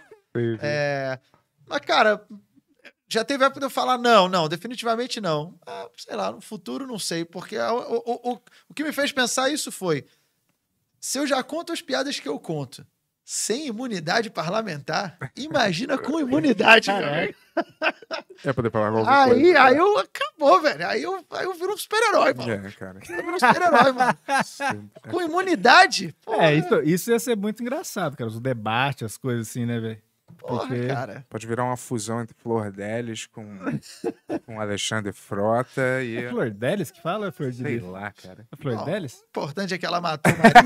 É, 0.59 1.19
Mas, 1.67 1.79
cara, 1.81 2.19
já 3.09 3.25
teve 3.25 3.43
época 3.43 3.59
de 3.59 3.65
eu 3.65 3.69
falar, 3.71 3.97
não, 3.97 4.29
não, 4.29 4.47
definitivamente 4.47 5.19
não. 5.19 5.55
Ah, 5.65 5.87
sei 5.97 6.15
lá, 6.15 6.31
no 6.31 6.39
futuro 6.39 6.85
não 6.85 6.99
sei, 6.99 7.25
porque 7.25 7.57
o, 7.57 8.03
o, 8.05 8.31
o, 8.33 8.39
o 8.69 8.73
que 8.73 8.83
me 8.83 8.93
fez 8.93 9.11
pensar 9.11 9.49
isso 9.49 9.71
foi: 9.71 10.05
se 10.99 11.17
eu 11.17 11.25
já 11.25 11.41
conto 11.41 11.73
as 11.73 11.81
piadas 11.81 12.19
que 12.19 12.29
eu 12.29 12.39
conto 12.39 12.85
sem 13.23 13.67
imunidade 13.67 14.29
parlamentar, 14.29 15.17
imagina 15.35 15.97
com 15.97 16.19
imunidade, 16.19 16.89
amigo. 16.89 17.35
É 18.43 18.53
poder 18.53 18.71
falar 18.71 18.91
qualquer 18.91 19.11
Aí, 19.11 19.29
coisa. 19.41 19.63
aí 19.63 19.77
eu 19.77 19.97
acabou, 19.99 20.61
velho. 20.61 20.87
Aí 20.87 21.03
eu, 21.03 21.25
aí 21.31 21.45
eu 21.45 21.53
viro 21.53 21.73
um 21.73 21.77
super-herói, 21.77 22.33
mano. 22.33 22.51
É, 22.51 22.71
cara. 22.71 22.99
Eu 23.07 23.15
viro 23.17 23.35
um 23.35 23.39
super-herói, 23.39 23.91
mano. 23.91 24.17
Com 25.11 25.21
imunidade? 25.21 26.15
Porra, 26.23 26.45
É, 26.45 26.55
isso, 26.55 26.81
isso 26.83 27.11
ia 27.11 27.19
ser 27.19 27.35
muito 27.35 27.61
engraçado, 27.61 28.15
cara. 28.15 28.29
Os 28.29 28.39
debates, 28.39 29.03
as 29.03 29.17
coisas 29.17 29.47
assim, 29.49 29.65
né, 29.65 29.79
velho? 29.79 30.01
Porra, 30.49 30.67
porque- 30.67 30.87
cara. 30.87 31.25
Pode 31.29 31.47
virar 31.47 31.63
uma 31.63 31.77
fusão 31.77 32.21
entre 32.21 32.35
Flor 32.37 32.71
Delis 32.71 33.25
com, 33.27 33.45
com 34.45 34.59
Alexandre 34.59 35.11
Frota 35.13 36.01
e. 36.03 36.17
É 36.25 36.29
Flor 36.29 36.49
Delis 36.51 36.91
que 36.91 37.01
fala, 37.01 37.31
Flor 37.31 37.51
de 37.51 37.61
Sei 37.63 37.79
lá, 37.79 38.11
cara. 38.11 38.45
É 38.51 38.55
Flor 38.61 38.75
Não. 38.75 38.85
Delis? 38.85 39.21
O 39.21 39.25
importante 39.29 39.73
é 39.73 39.77
que 39.77 39.85
ela 39.85 40.01
matou 40.01 40.31
o 40.33 40.37
marido. 40.37 40.59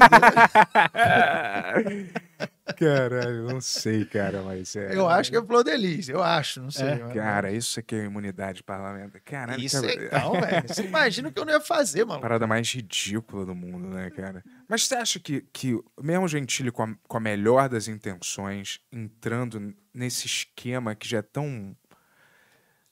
Caralho, 2.78 3.44
não 3.48 3.62
sei, 3.62 4.06
cara, 4.06 4.42
mas 4.42 4.76
é. 4.76 4.96
Eu 4.96 5.08
acho 5.08 5.30
que 5.30 5.38
é 5.38 5.42
Flor 5.46 5.64
Delis, 5.64 6.08
eu 6.10 6.24
acho, 6.24 6.62
não 6.62 6.72
sei. 6.72 6.88
É, 6.88 6.96
mas- 7.04 7.14
Cara, 7.14 7.52
isso 7.52 7.80
aqui 7.80 7.96
é 7.96 8.06
imunidade 8.06 8.64
parlamentar. 8.64 9.22
Caralho, 9.22 9.62
Isso 9.62 9.82
que- 9.82 9.88
é, 9.88 10.06
então, 10.06 10.32
velho. 10.34 10.64
Você 10.68 10.84
imagina 10.86 11.30
o 11.30 11.32
que 11.32 11.40
eu 11.40 11.46
não 11.46 11.54
ia 11.54 11.62
fazer, 11.62 12.06
mano. 12.06 12.22
parada 12.22 12.48
mais 12.48 12.72
ridícula 12.72 13.46
do 13.46 13.54
mundo, 13.54 13.88
né, 13.90 14.10
cara? 14.10 14.44
Mas 14.68 14.88
você 14.88 14.96
acha 14.96 15.20
que, 15.20 15.42
que 15.54 15.78
mesmo 16.02 16.28
Gentili 16.28 16.72
com 16.72 16.84
a, 16.84 16.96
com 17.08 17.18
a 17.18 17.20
melhor 17.20 17.68
das 17.70 17.88
intenções, 17.88 18.80
entrando 18.92 19.74
nesse 19.94 20.26
esquema 20.26 20.96
que 20.96 21.08
já 21.08 21.20
é 21.20 21.22
tão. 21.22 21.76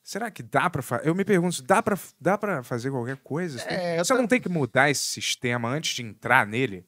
Será 0.03 0.30
que 0.32 0.42
dá 0.44 0.70
pra 0.70 0.82
fazer? 0.82 1.08
Eu 1.08 1.16
me 1.16 1.24
pergunto, 1.24 1.61
dá 1.64 1.82
pra, 1.82 1.98
dá 2.20 2.38
pra 2.38 2.64
fazer 2.64 2.90
qualquer 2.92 3.18
coisa? 3.18 3.60
Você, 3.60 3.66
tem- 3.68 3.78
É, 3.78 3.98
você 4.00 4.14
tam- 4.14 4.22
não 4.22 4.28
tem 4.28 4.42
que 4.42 4.50
mudar 4.50 4.90
esse 4.90 5.03
sistema 5.03 5.70
antes 5.70 5.95
de 5.95 6.03
entrar 6.03 6.45
nele? 6.45 6.86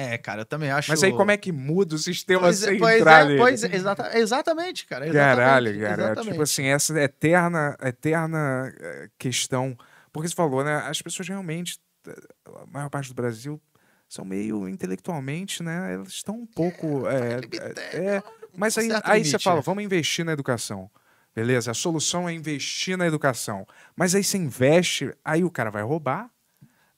É, 0.00 0.18
cara, 0.18 0.42
eu 0.42 0.44
também 0.46 0.70
acho. 0.70 0.90
Mas 0.90 1.02
aí 1.02 1.12
como 1.12 1.30
é 1.30 1.36
que 1.36 1.52
muda 1.52 1.94
o 1.94 1.98
sistema 1.98 2.40
Pois 2.42 2.62
é, 2.62 2.68
sem 2.68 2.78
pois 2.78 3.06
é, 3.06 3.36
pois 3.36 3.64
é, 3.64 3.74
exata- 3.74 4.18
exatamente, 4.18 4.86
cara. 4.86 5.06
exatamente, 5.06 5.36
Caralho, 5.36 5.80
cara. 5.80 6.02
exatamente. 6.02 6.30
Tipo 6.30 6.42
assim, 6.42 6.64
essa 6.66 7.00
eterna, 7.00 7.76
eterna 7.82 8.72
eh, 8.80 9.08
questão. 9.18 9.76
Porque 10.12 10.28
você 10.28 10.34
falou, 10.34 10.64
né? 10.64 10.76
As 10.86 11.02
pessoas 11.02 11.28
realmente, 11.28 11.78
a 12.46 12.66
maior 12.66 12.88
parte 12.88 13.08
do 13.08 13.14
Brasil, 13.14 13.60
são 14.08 14.24
meio 14.24 14.68
intelectualmente, 14.68 15.62
né? 15.62 15.94
Elas 15.94 16.08
estão 16.08 16.34
um 16.36 16.46
pouco. 16.46 17.06
É, 17.06 17.36
limite- 17.40 17.60
é, 17.60 18.16
é, 18.16 18.22
mas 18.56 18.76
aí, 18.78 18.88
aí 19.04 19.24
você 19.24 19.38
fala, 19.38 19.60
é. 19.60 19.62
vamos 19.62 19.84
investir 19.84 20.24
na 20.24 20.32
educação. 20.32 20.90
Beleza? 21.34 21.70
A 21.70 21.74
solução 21.74 22.28
é 22.28 22.32
investir 22.32 22.96
na 22.96 23.06
educação. 23.06 23.66
Mas 23.94 24.14
aí 24.14 24.24
você 24.24 24.36
investe, 24.36 25.14
aí 25.24 25.44
o 25.44 25.50
cara 25.50 25.70
vai 25.70 25.82
roubar, 25.82 26.28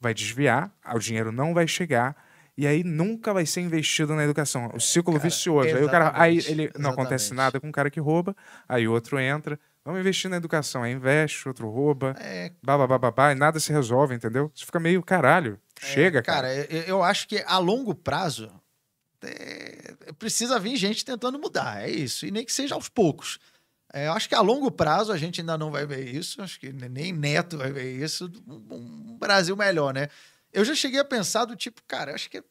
vai 0.01 0.15
desviar, 0.15 0.71
o 0.95 0.99
dinheiro 0.99 1.31
não 1.31 1.53
vai 1.53 1.69
chegar. 1.69 2.17
E 2.57 2.67
aí 2.67 2.85
nunca 2.85 3.33
vai 3.33 3.47
ser 3.47 3.63
investido 3.63 4.15
na 4.15 4.25
educação. 4.25 4.71
O 4.75 4.81
ciclo 4.81 5.15
Cara, 5.15 5.25
vicioso. 5.25 5.69
Aí 5.75 5.85
o 5.85 5.91
cara. 5.91 6.13
Aí 6.15 6.39
ele 6.47 6.71
não 6.79 6.91
acontece 6.91 7.33
nada 7.33 7.59
com 7.59 7.69
o 7.69 7.73
cara 7.73 7.91
que 7.91 7.99
rouba, 7.99 8.37
aí 8.69 8.87
outro 8.87 9.19
entra. 9.19 9.59
Vamos 9.85 10.01
investir 10.01 10.31
na 10.31 10.37
educação. 10.37 10.83
Aí 10.83 10.93
investe, 10.93 11.49
outro 11.49 11.69
rouba. 11.69 12.15
É, 12.21 12.53
Babá, 12.63 13.33
e 13.33 13.35
nada 13.35 13.59
se 13.59 13.73
resolve, 13.73 14.15
entendeu? 14.15 14.51
Você 14.55 14.65
fica 14.67 14.79
meio 14.79 15.03
caralho. 15.03 15.59
Chega, 15.81 16.23
cara. 16.23 16.49
Cara, 16.49 16.55
eu, 16.71 16.83
eu 16.83 17.03
acho 17.03 17.27
que 17.27 17.43
a 17.47 17.59
longo 17.59 17.95
prazo 17.95 18.51
é, 19.23 19.95
precisa 20.19 20.59
vir 20.59 20.77
gente 20.77 21.05
tentando 21.05 21.39
mudar, 21.39 21.83
é 21.83 21.91
isso. 21.91 22.27
E 22.27 22.31
nem 22.31 22.45
que 22.45 22.53
seja 22.53 22.75
aos 22.75 22.89
poucos. 22.89 23.41
É, 23.93 24.07
eu 24.07 24.13
acho 24.13 24.29
que 24.29 24.35
a 24.35 24.41
longo 24.41 24.71
prazo 24.71 25.13
a 25.13 25.19
gente 25.19 25.41
ainda 25.41 25.59
não 25.59 25.71
vai 25.71 25.85
ver 25.85 26.09
isso, 26.09 26.41
acho 26.41 26.59
que 26.59 26.73
nem 26.73 27.13
Neto 27.13 27.59
vai 27.59 27.71
ver 27.71 27.93
isso, 27.93 28.31
um, 28.47 28.75
um 28.75 29.19
Brasil 29.19 29.55
melhor, 29.55 29.93
né? 29.93 30.09
Eu 30.53 30.65
já 30.65 30.75
cheguei 30.75 31.01
a 31.01 31.05
pensar 31.05 31.45
do 31.45 31.57
tipo, 31.57 31.83
cara, 31.87 32.11
eu 32.11 32.15
acho 32.15 32.29
que 32.31 32.39
é, 32.39 32.45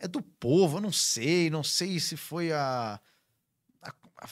é 0.00 0.08
do 0.08 0.22
povo, 0.22 0.78
eu 0.78 0.80
não 0.80 0.92
sei, 0.92 1.50
não 1.50 1.62
sei 1.64 1.98
se 1.98 2.16
foi 2.16 2.52
a, 2.52 3.00
a, 3.82 3.88
a 4.18 4.28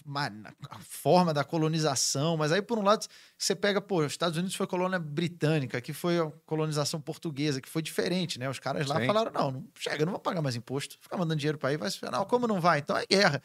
a 0.71 0.79
forma 0.81 1.35
da 1.35 1.45
colonização, 1.45 2.37
mas 2.37 2.53
aí 2.53 2.63
por 2.63 2.79
um 2.79 2.83
lado 2.83 3.07
você 3.37 3.55
pega, 3.55 3.81
pô, 3.81 4.01
os 4.01 4.13
Estados 4.13 4.37
Unidos 4.39 4.57
foi 4.57 4.67
colônia 4.67 4.99
britânica, 4.99 5.81
que 5.81 5.93
foi 5.93 6.19
a 6.19 6.31
colonização 6.47 7.01
portuguesa, 7.01 7.61
que 7.61 7.69
foi 7.69 7.83
diferente, 7.83 8.39
né? 8.39 8.49
Os 8.49 8.59
caras 8.59 8.87
lá 8.87 9.01
Sim. 9.01 9.07
falaram: 9.07 9.31
não, 9.33 9.51
não 9.51 9.69
chega, 9.79 10.05
não 10.05 10.13
vou 10.13 10.21
pagar 10.21 10.41
mais 10.43 10.57
imposto, 10.57 10.99
ficar 11.01 11.17
mandando 11.17 11.39
dinheiro 11.39 11.59
para 11.59 11.71
aí, 11.71 11.77
vai 11.77 11.91
se 11.91 11.99
ferrar. 11.99 12.25
Como 12.27 12.47
não 12.47 12.61
vai? 12.61 12.79
Então 12.79 12.97
é 12.97 13.05
guerra. 13.07 13.43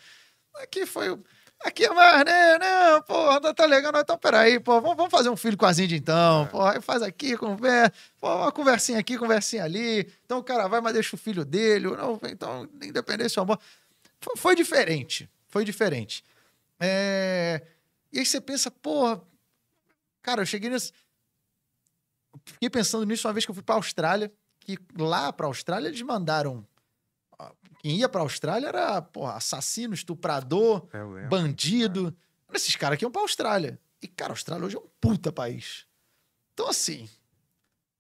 Aqui 0.56 0.86
foi. 0.86 1.10
o- 1.12 1.24
Aqui 1.64 1.86
é 1.86 1.90
mais, 1.94 2.24
né? 2.26 2.58
Não, 2.58 3.02
pô, 3.04 3.42
tá, 3.42 3.54
tá 3.54 3.66
legal. 3.66 3.92
Não, 3.92 4.00
então, 4.00 4.18
peraí, 4.18 4.60
pô, 4.60 4.80
vamos, 4.80 4.96
vamos 4.96 5.12
fazer 5.12 5.30
um 5.30 5.36
filho 5.36 5.58
com 5.58 5.66
as 5.66 5.78
índias 5.78 6.00
então. 6.00 6.48
Pô, 6.48 6.62
aí 6.62 6.80
faz 6.82 7.02
aqui, 7.02 7.36
conversa, 7.36 7.92
pô, 8.20 8.34
uma 8.34 8.52
conversinha 8.52 8.98
aqui, 8.98 9.18
conversinha 9.18 9.66
ali. 9.66 10.10
Então 10.26 10.40
o 10.40 10.44
cara 10.44 10.68
vai, 10.68 10.80
mas 10.80 10.94
deixa 10.94 11.16
o 11.16 11.20
filho 11.20 11.44
dele. 11.44 11.88
Não, 11.90 12.20
então, 12.30 12.68
independência, 12.82 13.42
amor. 13.42 13.60
Foi, 14.22 14.38
foi 14.38 14.56
diferente. 14.56 15.30
Foi 15.50 15.66
diferente. 15.66 16.24
É, 16.80 17.62
E 18.14 18.20
aí 18.20 18.26
você 18.26 18.40
pensa, 18.40 18.72
porra, 18.72 19.22
cara, 20.22 20.42
eu 20.42 20.46
cheguei 20.46 20.70
nesse. 20.70 20.94
Fiquei 22.46 22.70
pensando 22.70 23.06
nisso 23.06 23.28
uma 23.28 23.34
vez 23.34 23.46
que 23.46 23.52
eu 23.52 23.56
fui 23.56 23.64
pra 23.64 23.76
Austrália, 23.76 24.32
que 24.62 24.78
lá 24.98 25.34
pra 25.34 25.48
Austrália 25.48 25.90
eles 25.90 26.02
mandaram. 26.02 26.66
Quem 27.80 27.96
ia 27.98 28.08
pra 28.10 28.22
Austrália 28.22 28.68
era, 28.68 29.02
porra, 29.02 29.34
assassino, 29.34 29.94
estuprador, 29.94 30.88
É, 30.94 31.02
lembro. 31.02 31.30
bandido. 31.30 32.16
Esses 32.54 32.76
caras 32.76 32.98
que 33.00 33.06
iam 33.06 33.12
pra 33.12 33.22
Austrália. 33.22 33.80
E, 34.02 34.08
cara, 34.08 34.32
a 34.32 34.34
Austrália 34.34 34.66
hoje 34.66 34.76
é 34.76 34.80
um 34.80 34.88
puta 35.00 35.32
país. 35.32 35.86
Então, 36.54 36.68
assim. 36.68 37.08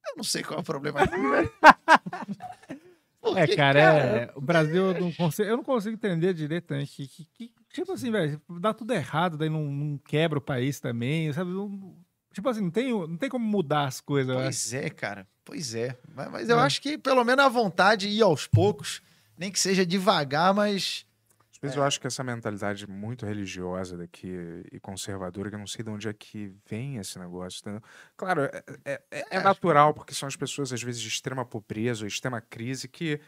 Eu 0.07 0.17
não 0.17 0.23
sei 0.23 0.41
qual 0.43 0.57
é 0.57 0.61
o 0.61 0.65
problema 0.65 1.05
velho. 1.05 1.51
É, 3.21 3.41
Porque, 3.45 3.55
cara, 3.57 3.79
é, 3.79 4.31
o 4.33 4.39
Brasil 4.41 4.93
eu 4.93 5.01
não 5.01 5.11
consigo, 5.11 5.47
eu 5.49 5.57
não 5.57 5.63
consigo 5.63 5.93
entender 5.93 6.33
direito, 6.33 6.73
né? 6.73 6.85
Que, 6.85 7.05
que- 7.05 7.25
que- 7.33 7.51
tipo 7.71 7.91
assim, 7.91 8.09
velho, 8.09 8.41
dá 8.61 8.73
tudo 8.73 8.93
errado, 8.93 9.37
daí 9.37 9.49
não, 9.49 9.65
não 9.65 9.97
quebra 9.97 10.39
o 10.39 10.41
país 10.41 10.79
também, 10.79 11.31
sabe? 11.33 11.51
Não- 11.51 11.95
tipo 12.33 12.47
assim, 12.47 12.61
não 12.61 12.71
tem, 12.71 12.91
não 12.91 13.17
tem 13.17 13.29
como 13.29 13.45
mudar 13.45 13.85
as 13.87 13.99
coisas. 13.99 14.33
Pois 14.35 14.73
é, 14.73 14.89
cara. 14.89 15.27
Pois 15.43 15.75
é. 15.75 15.97
Mas, 16.15 16.31
mas 16.31 16.49
eu 16.49 16.57
É. 16.59 16.63
acho 16.63 16.81
que 16.81 16.97
pelo 16.97 17.23
menos 17.25 17.43
a 17.45 17.49
vontade 17.49 18.07
de 18.09 18.17
ir 18.17 18.21
aos 18.21 18.47
poucos, 18.47 19.01
nem 19.39 19.49
que 19.51 19.59
seja 19.59 19.85
devagar, 19.85 20.53
mas. 20.53 21.05
Às 21.51 21.57
vezes 21.61 21.75
eu 21.77 21.83
acho 21.83 21.99
que 21.99 22.07
essa 22.07 22.23
mentalidade 22.23 22.87
muito 22.87 23.25
religiosa 23.25 23.97
daqui 23.97 24.33
e 24.71 24.79
conservadora, 24.79 25.49
que 25.49 25.55
eu 25.55 25.59
não 25.59 25.67
sei 25.67 25.83
de 25.83 25.89
onde 25.89 26.07
é 26.07 26.13
que 26.13 26.53
vem 26.69 26.97
esse 26.97 27.17
negócio, 27.19 27.59
entendeu? 27.59 27.81
Claro, 28.15 28.43
é, 28.43 28.63
é- 28.85 29.01
é- 29.11 29.25
é 29.31 29.39
natural, 29.41 29.93
porque 29.93 30.13
são 30.13 30.27
as 30.27 30.35
pessoas, 30.37 30.71
às 30.71 30.81
vezes, 30.81 31.01
de 31.01 31.07
extrema 31.09 31.43
pobreza 31.43 32.03
ou 32.03 32.07
extrema 32.07 32.39
crise, 32.39 32.87
que 32.87 33.19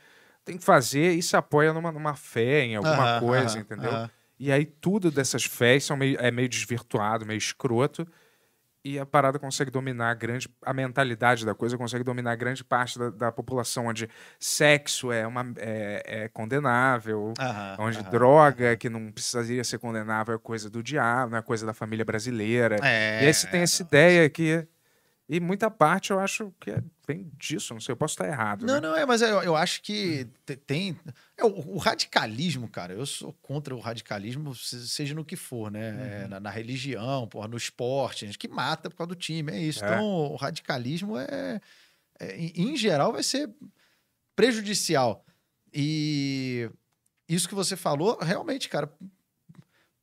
tem 0.45 0.57
que 0.57 0.63
fazer 0.63 1.11
e 1.13 1.21
se 1.21 1.35
apoia 1.35 1.73
numa, 1.73 1.91
numa 1.91 2.15
fé, 2.15 2.61
em 2.63 2.75
alguma 2.75 3.19
coisa, 3.19 3.59
entendeu? 3.59 3.91
E 4.39 4.51
aí 4.51 4.65
tudo 4.65 5.11
dessas 5.11 5.43
fés 5.43 5.83
são 5.83 5.97
meio, 5.97 6.17
é 6.19 6.31
meio 6.31 6.47
desvirtuado, 6.49 7.25
meio 7.25 7.37
escroto. 7.37 8.07
E 8.83 8.97
a 8.97 9.05
parada 9.05 9.37
consegue 9.37 9.69
dominar 9.69 10.09
a 10.09 10.13
grande. 10.15 10.49
A 10.65 10.73
mentalidade 10.73 11.45
da 11.45 11.53
coisa 11.53 11.77
consegue 11.77 12.03
dominar 12.03 12.35
grande 12.35 12.63
parte 12.63 12.97
da, 12.97 13.09
da 13.11 13.31
população, 13.31 13.85
onde 13.85 14.09
sexo 14.39 15.11
é, 15.11 15.25
uma, 15.27 15.53
é, 15.57 16.23
é 16.23 16.27
condenável, 16.29 17.33
Aham, 17.39 17.75
onde 17.79 17.99
aham. 17.99 18.09
droga, 18.09 18.75
que 18.75 18.89
não 18.89 19.11
precisaria 19.11 19.63
ser 19.63 19.77
condenável, 19.77 20.33
é 20.33 20.39
coisa 20.39 20.67
do 20.67 20.81
diabo, 20.81 21.31
não 21.31 21.37
é 21.37 21.41
coisa 21.43 21.63
da 21.63 21.73
família 21.73 22.03
brasileira. 22.03 22.77
É, 22.81 23.23
e 23.23 23.27
aí 23.27 23.33
você 23.33 23.47
tem 23.47 23.61
essa 23.61 23.83
ideia 23.83 24.27
que. 24.29 24.67
E 25.33 25.39
muita 25.39 25.71
parte 25.71 26.11
eu 26.11 26.19
acho 26.19 26.53
que 26.59 26.71
é, 26.71 26.83
vem 27.07 27.31
disso, 27.37 27.73
não 27.73 27.79
sei, 27.79 27.93
eu 27.93 27.97
posso 27.97 28.15
estar 28.15 28.27
errado. 28.27 28.65
Não, 28.65 28.73
né? 28.73 28.81
não, 28.81 28.95
é, 28.97 29.05
mas 29.05 29.21
eu, 29.21 29.41
eu 29.41 29.55
acho 29.55 29.81
que 29.81 30.27
te- 30.45 30.57
tem. 30.57 30.99
é, 31.37 31.45
o, 31.45 31.75
o 31.75 31.77
radicalismo, 31.77 32.67
cara, 32.67 32.91
eu 32.91 33.05
sou 33.05 33.31
contra 33.41 33.73
o 33.73 33.79
radicalismo, 33.79 34.53
se- 34.53 34.89
seja 34.89 35.15
no 35.15 35.23
que 35.23 35.37
for, 35.37 35.71
né? 35.71 35.91
Uhum. 35.93 35.99
É, 36.01 36.27
na, 36.27 36.39
na 36.41 36.49
religião, 36.49 37.29
porra, 37.29 37.47
no 37.47 37.55
esporte, 37.55 38.25
gente 38.25 38.37
que 38.37 38.49
mata 38.49 38.89
por 38.89 38.97
causa 38.97 39.07
do 39.07 39.15
time, 39.15 39.53
é 39.53 39.59
isso. 39.61 39.85
É. 39.85 39.87
Então, 39.87 40.03
o 40.03 40.35
radicalismo 40.35 41.17
é, 41.17 41.61
é, 42.19 42.35
em, 42.37 42.75
geral, 42.75 43.13
vai 43.13 43.23
ser 43.23 43.49
prejudicial. 44.35 45.25
E 45.73 46.69
isso 47.29 47.47
que 47.47 47.55
você 47.55 47.77
falou, 47.77 48.17
realmente, 48.19 48.67
cara, 48.67 48.91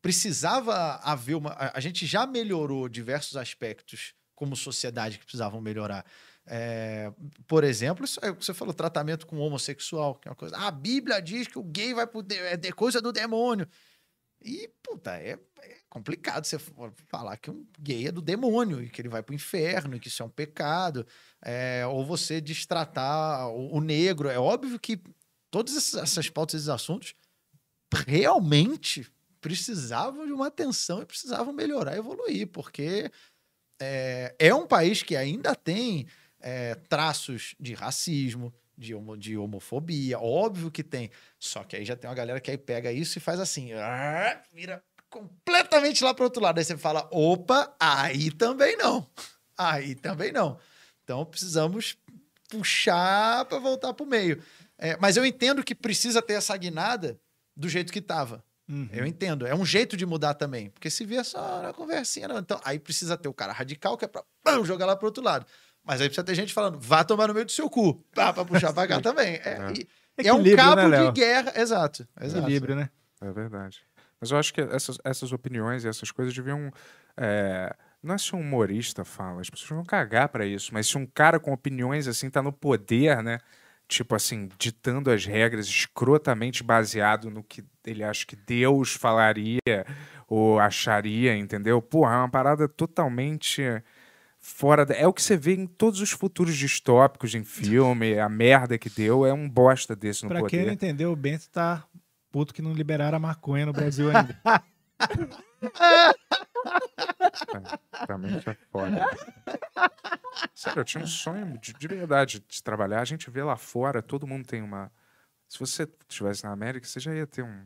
precisava 0.00 0.94
haver 1.02 1.34
uma. 1.34 1.54
A 1.74 1.80
gente 1.80 2.06
já 2.06 2.26
melhorou 2.26 2.88
diversos 2.88 3.36
aspectos 3.36 4.16
como 4.38 4.54
sociedade 4.54 5.18
que 5.18 5.24
precisavam 5.24 5.60
melhorar. 5.60 6.06
É, 6.46 7.12
por 7.48 7.64
exemplo, 7.64 8.04
isso 8.04 8.20
é 8.22 8.30
você 8.32 8.54
falou, 8.54 8.72
tratamento 8.72 9.26
com 9.26 9.36
homossexual, 9.36 10.14
que 10.14 10.28
é 10.28 10.30
uma 10.30 10.36
coisa. 10.36 10.56
Ah, 10.56 10.68
a 10.68 10.70
Bíblia 10.70 11.20
diz 11.20 11.48
que 11.48 11.58
o 11.58 11.64
gay 11.64 11.92
vai 11.92 12.06
pro 12.06 12.24
é 12.30 12.56
de- 12.56 12.72
coisa 12.72 13.02
do 13.02 13.10
demônio. 13.10 13.68
E, 14.40 14.70
puta, 14.80 15.16
é, 15.16 15.36
é 15.60 15.76
complicado 15.90 16.44
você 16.44 16.56
falar 17.08 17.36
que 17.36 17.50
um 17.50 17.66
gay 17.80 18.06
é 18.06 18.12
do 18.12 18.22
demônio 18.22 18.80
e 18.80 18.88
que 18.88 19.00
ele 19.02 19.08
vai 19.08 19.24
pro 19.24 19.34
inferno 19.34 19.96
e 19.96 20.00
que 20.00 20.06
isso 20.06 20.22
é 20.22 20.26
um 20.26 20.30
pecado. 20.30 21.04
É, 21.42 21.84
ou 21.88 22.06
você 22.06 22.40
destratar 22.40 23.48
o, 23.48 23.74
o 23.76 23.80
negro. 23.80 24.28
É 24.28 24.38
óbvio 24.38 24.78
que 24.78 25.02
todas 25.50 25.76
essas, 25.76 26.00
essas 26.00 26.30
pautas, 26.30 26.54
esses 26.54 26.68
assuntos, 26.68 27.16
realmente 28.06 29.04
precisavam 29.40 30.26
de 30.26 30.32
uma 30.32 30.48
atenção 30.48 31.02
e 31.02 31.06
precisavam 31.06 31.52
melhorar 31.52 31.96
evoluir, 31.96 32.46
porque 32.48 33.10
é, 33.80 34.34
é 34.38 34.54
um 34.54 34.66
país 34.66 35.02
que 35.02 35.16
ainda 35.16 35.54
tem 35.54 36.06
é, 36.40 36.74
traços 36.88 37.54
de 37.58 37.74
racismo, 37.74 38.52
de, 38.76 38.94
homo, 38.94 39.16
de 39.16 39.36
homofobia, 39.36 40.18
óbvio 40.18 40.70
que 40.70 40.82
tem. 40.82 41.10
Só 41.38 41.64
que 41.64 41.76
aí 41.76 41.84
já 41.84 41.96
tem 41.96 42.08
uma 42.08 42.16
galera 42.16 42.40
que 42.40 42.50
aí 42.50 42.58
pega 42.58 42.92
isso 42.92 43.18
e 43.18 43.20
faz 43.20 43.40
assim, 43.40 43.72
ah, 43.72 44.40
vira 44.52 44.82
completamente 45.10 46.04
lá 46.04 46.14
pro 46.14 46.24
outro 46.24 46.42
lado. 46.42 46.58
Aí 46.58 46.64
você 46.64 46.76
fala, 46.76 47.08
opa, 47.10 47.74
aí 47.80 48.30
também 48.30 48.76
não. 48.76 49.08
Aí 49.56 49.94
também 49.94 50.30
não. 50.30 50.58
Então 51.02 51.24
precisamos 51.24 51.96
puxar 52.48 53.44
para 53.46 53.58
voltar 53.58 53.92
pro 53.92 54.06
meio. 54.06 54.42
É, 54.78 54.96
mas 54.98 55.16
eu 55.16 55.24
entendo 55.24 55.64
que 55.64 55.74
precisa 55.74 56.22
ter 56.22 56.34
essa 56.34 56.56
guinada 56.56 57.18
do 57.56 57.68
jeito 57.68 57.92
que 57.92 58.00
tava. 58.00 58.44
Uhum. 58.68 58.88
Eu 58.92 59.06
entendo. 59.06 59.46
É 59.46 59.54
um 59.54 59.64
jeito 59.64 59.96
de 59.96 60.04
mudar 60.04 60.34
também. 60.34 60.68
Porque 60.70 60.90
se 60.90 61.04
vê 61.04 61.22
só 61.24 61.62
na 61.62 61.72
conversinha, 61.72 62.28
não. 62.28 62.38
Então, 62.38 62.60
aí 62.64 62.78
precisa 62.78 63.16
ter 63.16 63.28
o 63.28 63.32
cara 63.34 63.52
radical 63.52 63.96
que 63.96 64.04
é 64.04 64.08
pra 64.08 64.22
pam, 64.44 64.64
jogar 64.64 64.84
lá 64.86 64.94
pro 64.94 65.06
outro 65.06 65.22
lado. 65.22 65.46
Mas 65.84 66.00
aí 66.02 66.08
precisa 66.08 66.24
ter 66.24 66.34
gente 66.34 66.52
falando, 66.52 66.78
vá 66.78 67.02
tomar 67.02 67.28
no 67.28 67.34
meio 67.34 67.46
do 67.46 67.52
seu 67.52 67.70
cu. 67.70 67.94
Pá, 68.14 68.32
pra 68.32 68.44
puxar 68.44 68.72
pra 68.74 68.86
cá 68.86 69.00
também. 69.02 69.36
É, 69.36 69.72
e- 70.18 70.26
é 70.26 70.32
um 70.32 70.44
cabo 70.54 70.88
né, 70.88 71.06
de 71.06 71.12
guerra. 71.12 71.52
Exato. 71.56 72.06
exato. 72.20 72.42
Equilíbrio, 72.44 72.76
né? 72.76 72.90
É 73.22 73.32
verdade. 73.32 73.80
Mas 74.20 74.30
eu 74.32 74.36
acho 74.36 74.52
que 74.52 74.60
essas, 74.60 74.98
essas 75.04 75.32
opiniões 75.32 75.84
e 75.84 75.88
essas 75.88 76.10
coisas 76.10 76.34
deviam. 76.34 76.70
é, 77.16 77.74
não 78.02 78.14
é 78.14 78.18
se 78.18 78.34
um 78.36 78.40
humorista 78.40 79.04
fala, 79.04 79.40
as 79.40 79.48
pessoas 79.48 79.70
vão 79.70 79.84
cagar 79.84 80.28
pra 80.28 80.44
isso, 80.44 80.74
mas 80.74 80.86
se 80.86 80.98
um 80.98 81.06
cara 81.06 81.40
com 81.40 81.52
opiniões 81.52 82.06
assim 82.06 82.28
tá 82.28 82.42
no 82.42 82.52
poder, 82.52 83.22
né? 83.22 83.38
Tipo 83.88 84.14
assim, 84.14 84.50
ditando 84.58 85.10
as 85.10 85.24
regras 85.24 85.66
escrotamente 85.66 86.62
baseado 86.62 87.30
no 87.30 87.42
que 87.42 87.64
ele 87.86 88.04
acha 88.04 88.26
que 88.26 88.36
Deus 88.36 88.92
falaria 88.92 89.58
ou 90.28 90.60
acharia, 90.60 91.34
entendeu? 91.34 91.80
Porra, 91.80 92.12
é 92.12 92.16
uma 92.18 92.28
parada 92.28 92.68
totalmente 92.68 93.62
fora 94.38 94.84
da... 94.84 94.94
É 94.94 95.06
o 95.06 95.12
que 95.12 95.22
você 95.22 95.38
vê 95.38 95.54
em 95.54 95.66
todos 95.66 96.02
os 96.02 96.10
futuros 96.10 96.54
distópicos 96.54 97.34
em 97.34 97.44
filme, 97.44 98.18
a 98.18 98.28
merda 98.28 98.76
que 98.76 98.90
deu 98.90 99.24
é 99.24 99.32
um 99.32 99.48
bosta 99.48 99.96
desse 99.96 100.24
no 100.24 100.28
Pra 100.28 100.40
poder. 100.40 100.50
quem 100.50 100.66
não 100.66 100.72
entendeu, 100.72 101.10
o 101.10 101.16
Bento 101.16 101.48
tá 101.50 101.82
puto 102.30 102.52
que 102.52 102.60
não 102.60 102.74
liberaram 102.74 103.16
a 103.16 103.20
maconha 103.20 103.64
no 103.64 103.72
Brasil 103.72 104.10
ainda. 104.14 104.38
Também 108.06 108.36
isso 108.36 108.50
é 108.50 108.56
foda. 108.70 109.06
Sério, 110.54 110.80
eu 110.80 110.84
tinha 110.84 111.02
um 111.04 111.06
sonho 111.06 111.58
de, 111.58 111.72
de 111.72 111.88
verdade 111.88 112.44
de 112.46 112.62
trabalhar. 112.62 113.00
A 113.00 113.04
gente 113.04 113.30
vê 113.30 113.42
lá 113.42 113.56
fora, 113.56 114.02
todo 114.02 114.26
mundo 114.26 114.46
tem 114.46 114.62
uma. 114.62 114.90
Se 115.48 115.58
você 115.58 115.88
estivesse 116.08 116.44
na 116.44 116.52
América, 116.52 116.86
você 116.86 117.00
já 117.00 117.14
ia 117.14 117.26
ter 117.26 117.42
um. 117.42 117.64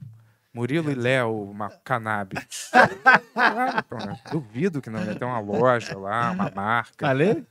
Murilo 0.54 0.90
e 0.90 0.94
Léo, 0.94 1.50
uma 1.50 1.70
cannabis. 1.70 2.70
Claro, 3.32 4.06
né? 4.06 4.20
Duvido 4.30 4.82
que 4.82 4.90
não 4.90 5.02
ia 5.02 5.14
ter 5.14 5.24
uma 5.24 5.40
loja 5.40 5.96
lá, 5.98 6.30
uma 6.32 6.50
marca. 6.50 7.06
Falei? 7.06 7.46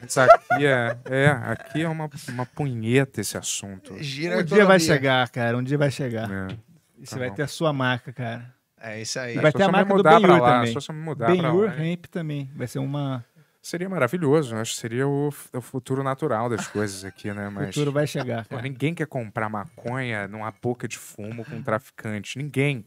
Mas 0.00 0.18
aqui 0.18 0.66
é, 0.66 0.98
é, 1.06 1.28
aqui 1.28 1.82
é 1.82 1.88
uma, 1.88 2.10
uma 2.28 2.44
punheta 2.44 3.22
esse 3.22 3.38
assunto. 3.38 3.96
Gira 4.02 4.36
a 4.36 4.38
Um 4.40 4.44
dia 4.44 4.66
vai 4.66 4.78
chegar, 4.78 5.26
cara. 5.30 5.56
Um 5.56 5.62
dia 5.62 5.78
vai 5.78 5.90
chegar. 5.90 6.30
É. 6.30 6.58
E 6.98 7.06
você 7.06 7.14
Tá 7.14 7.18
vai 7.20 7.28
bom. 7.30 7.34
ter 7.36 7.42
a 7.42 7.48
sua 7.48 7.72
marca, 7.72 8.12
cara. 8.12 8.54
É 8.80 9.00
isso 9.00 9.18
aí. 9.18 9.34
Vai 9.36 9.52
Só 9.52 9.58
ter 9.58 9.64
a 9.64 9.66
se 9.66 9.70
eu 9.70 9.72
me 9.72 9.72
marca 9.72 9.88
do 9.88 9.96
mudar 9.96 10.10
pra 10.10 10.28
Ben-Hur 10.28 10.42
lá, 10.42 10.52
também. 10.58 10.72
Só 10.72 10.80
se 10.80 10.90
eu 10.90 10.94
me 10.94 11.02
mudar 11.02 11.26
pra 11.26 11.34
Ben-Hur 11.34 11.66
lá. 11.66 11.84
Hemp 11.84 12.06
também. 12.06 12.50
Vai 12.54 12.66
ser 12.66 12.78
uma... 12.78 13.24
Seria 13.62 13.88
maravilhoso. 13.88 14.54
eu 14.54 14.60
Acho 14.60 14.74
que 14.74 14.80
seria 14.80 15.08
o, 15.08 15.28
o 15.52 15.60
futuro 15.60 16.02
natural 16.04 16.48
das 16.48 16.68
coisas 16.68 17.04
aqui, 17.04 17.32
né? 17.32 17.48
O 17.48 17.52
Mas 17.52 17.68
futuro 17.68 17.90
vai 17.90 18.06
chegar, 18.06 18.46
Pô, 18.46 18.60
ninguém 18.60 18.94
quer 18.94 19.06
comprar 19.06 19.48
maconha 19.48 20.28
numa 20.28 20.52
boca 20.62 20.86
de 20.86 20.96
fumo 20.96 21.44
com 21.44 21.56
um 21.56 21.62
traficante. 21.62 22.38
Ninguém. 22.38 22.84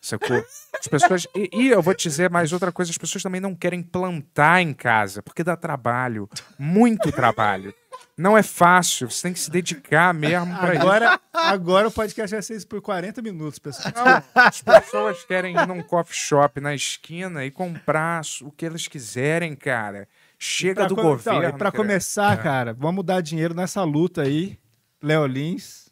Sacou? 0.00 0.44
As 0.78 0.86
pessoas. 0.86 1.26
E, 1.34 1.50
e 1.52 1.68
eu 1.68 1.82
vou 1.82 1.94
te 1.94 2.08
dizer 2.08 2.30
mais 2.30 2.52
outra 2.52 2.70
coisa: 2.70 2.90
as 2.90 2.98
pessoas 2.98 3.22
também 3.22 3.40
não 3.40 3.54
querem 3.54 3.82
plantar 3.82 4.60
em 4.60 4.72
casa, 4.72 5.22
porque 5.22 5.42
dá 5.42 5.56
trabalho. 5.56 6.28
Muito 6.58 7.10
trabalho. 7.10 7.74
Não 8.18 8.36
é 8.36 8.42
fácil, 8.42 9.08
você 9.08 9.22
tem 9.22 9.32
que 9.32 9.38
se 9.38 9.48
dedicar 9.48 10.12
mesmo 10.12 10.52
pra 10.58 10.74
isso. 10.74 10.82
Agora, 10.82 11.20
agora 11.32 11.86
o 11.88 11.90
podcast 11.92 12.34
vai 12.34 12.42
ser 12.42 12.56
isso 12.56 12.66
por 12.66 12.82
40 12.82 13.22
minutos, 13.22 13.60
pessoal. 13.60 13.94
Não, 13.94 14.42
as 14.42 14.60
pessoas 14.60 15.24
querem 15.24 15.54
ir 15.56 15.66
num 15.68 15.80
coffee 15.82 16.16
shop 16.16 16.60
na 16.60 16.74
esquina 16.74 17.44
e 17.44 17.50
comprar 17.52 18.22
o 18.42 18.50
que 18.50 18.66
elas 18.66 18.88
quiserem, 18.88 19.54
cara. 19.54 20.08
Chega 20.36 20.86
do 20.86 20.96
co- 20.96 21.02
governo. 21.02 21.44
Então, 21.44 21.58
pra 21.58 21.70
começar, 21.70 22.34
É. 22.38 22.42
cara, 22.42 22.74
vamos 22.74 23.04
dar 23.04 23.20
dinheiro 23.20 23.54
nessa 23.54 23.84
luta 23.84 24.22
aí. 24.22 24.58
Léo 25.00 25.24
Lins 25.26 25.88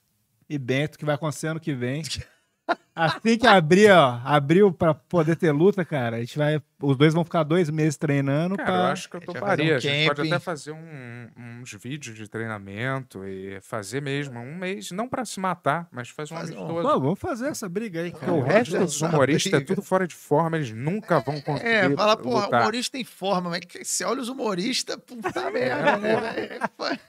e 0.48 0.58
Bento, 0.58 0.98
que 0.98 1.04
vai 1.04 1.14
acontecer 1.14 1.46
ano 1.46 1.60
que 1.60 1.72
vem. 1.74 2.02
Assim 2.96 3.36
que 3.36 3.46
abrir, 3.46 3.90
ó, 3.90 4.20
abriu 4.24 4.72
pra 4.72 4.94
poder 4.94 5.36
ter 5.36 5.52
luta, 5.52 5.84
cara, 5.84 6.16
a 6.16 6.20
gente 6.20 6.38
vai. 6.38 6.60
Os 6.82 6.96
dois 6.96 7.14
vão 7.14 7.24
ficar 7.24 7.42
dois 7.42 7.70
meses 7.70 7.96
treinando 7.96 8.54
Cara, 8.56 8.68
eu 8.70 8.74
pra. 8.74 8.92
acho 8.92 9.08
que 9.08 9.16
eu 9.16 9.18
A 9.18 9.20
gente 9.24 9.32
vai 9.32 9.40
toparia. 9.40 9.72
um 9.72 9.76
a 9.76 9.80
gente 9.80 10.06
pode 10.08 10.20
até 10.28 10.38
fazer 10.38 10.72
um- 10.72 11.28
uns 11.36 11.72
vídeos 11.72 12.14
de 12.16 12.28
treinamento 12.28 13.24
e 13.26 13.58
fazer 13.62 14.02
mesmo 14.02 14.38
um 14.38 14.54
mês, 14.56 14.90
não 14.90 15.08
pra 15.08 15.24
se 15.24 15.40
matar, 15.40 15.88
mas 15.90 16.10
faz 16.10 16.30
um 16.30 16.36
Fazer 16.36 16.54
um- 16.54 16.64
amistoso. 16.64 16.82
Pô, 16.88 17.00
vamos 17.00 17.18
fazer 17.18 17.48
essa 17.48 17.66
briga 17.66 18.00
aí, 18.02 18.10
Porque 18.10 18.26
cara. 18.26 18.36
o 18.38 18.42
resto 18.42 18.78
dos 18.78 19.00
humoristas 19.00 19.52
é 19.54 19.60
tudo 19.64 19.80
fora 19.80 20.06
de 20.06 20.14
forma, 20.14 20.56
eles 20.58 20.70
nunca 20.70 21.18
vão 21.20 21.40
conseguir. 21.40 21.66
É, 21.68 21.90
fala, 21.96 22.14
porra, 22.16 22.44
lutar. 22.44 22.60
humorista 22.62 22.98
em 22.98 23.04
forma, 23.04 23.48
mas 23.50 23.60
você 23.82 24.04
olha 24.04 24.20
os 24.20 24.28
humoristas, 24.28 24.96
puta 24.96 25.50
merda, 25.50 25.96
né? 25.96 26.60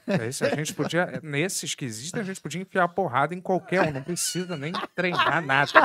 É 0.08 0.28
isso, 0.28 0.46
a 0.46 0.50
gente 0.56 0.74
podia, 0.74 1.20
nesses 1.22 1.76
que 1.76 1.84
existem, 1.84 2.22
a 2.22 2.26
gente 2.26 2.40
podia 2.40 2.62
enfiar 2.62 2.86
a 2.86 2.88
porrada 2.88 3.36
em 3.36 3.42
qualquer 3.42 3.82
um, 3.82 3.92
não 3.92 4.02
precisa 4.04 4.56
nem 4.56 4.72
treinar 4.96 5.46
nada. 5.46 5.77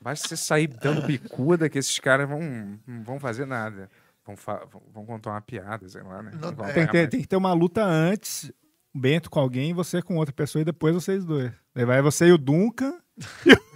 Basta 0.00 0.28
você 0.28 0.36
sair 0.36 0.66
dando 0.68 1.02
bicuda 1.02 1.68
que 1.68 1.78
esses 1.78 1.98
caras 1.98 2.28
vão, 2.28 2.40
não 2.86 3.02
vão 3.04 3.20
fazer 3.20 3.46
nada. 3.46 3.90
Vão, 4.24 4.36
fa- 4.36 4.64
vão- 4.92 5.04
contar 5.04 5.30
uma 5.30 5.40
piada, 5.40 5.88
sei 5.88 6.02
lá, 6.02 6.22
né? 6.22 6.30
Não- 6.40 6.50
é. 6.64 6.72
Tem, 6.72 6.86
que 6.86 6.92
ter, 6.92 6.92
ganhar 6.92 7.08
tem 7.08 7.20
que 7.20 7.26
ter 7.28 7.36
uma 7.36 7.52
luta 7.52 7.84
antes, 7.84 8.50
o 8.94 8.98
Bento 8.98 9.28
com 9.30 9.40
alguém 9.40 9.70
e 9.70 9.74
você 9.74 10.00
com 10.00 10.16
outra 10.16 10.32
pessoa 10.34 10.62
e 10.62 10.64
depois 10.64 10.94
vocês 10.94 11.24
dois. 11.24 11.52
Daí 11.74 11.84
vai 11.84 12.00
você 12.02 12.26
e 12.26 12.32
o 12.32 12.38
Duncan. 12.38 12.94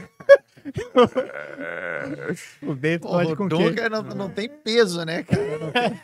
o 2.62 2.75
Bento 2.75 3.02
Porra, 3.02 3.18
pode 3.23 3.33
o 3.33 3.36
com 3.36 3.49
quem? 3.49 3.68
Dunga 3.70 3.89
não, 3.89 4.02
não 4.02 4.31
tem 4.31 4.49
peso, 4.49 5.05
né, 5.05 5.23
cara? 5.23 5.58
Não 5.58 5.73
tem, 5.73 6.00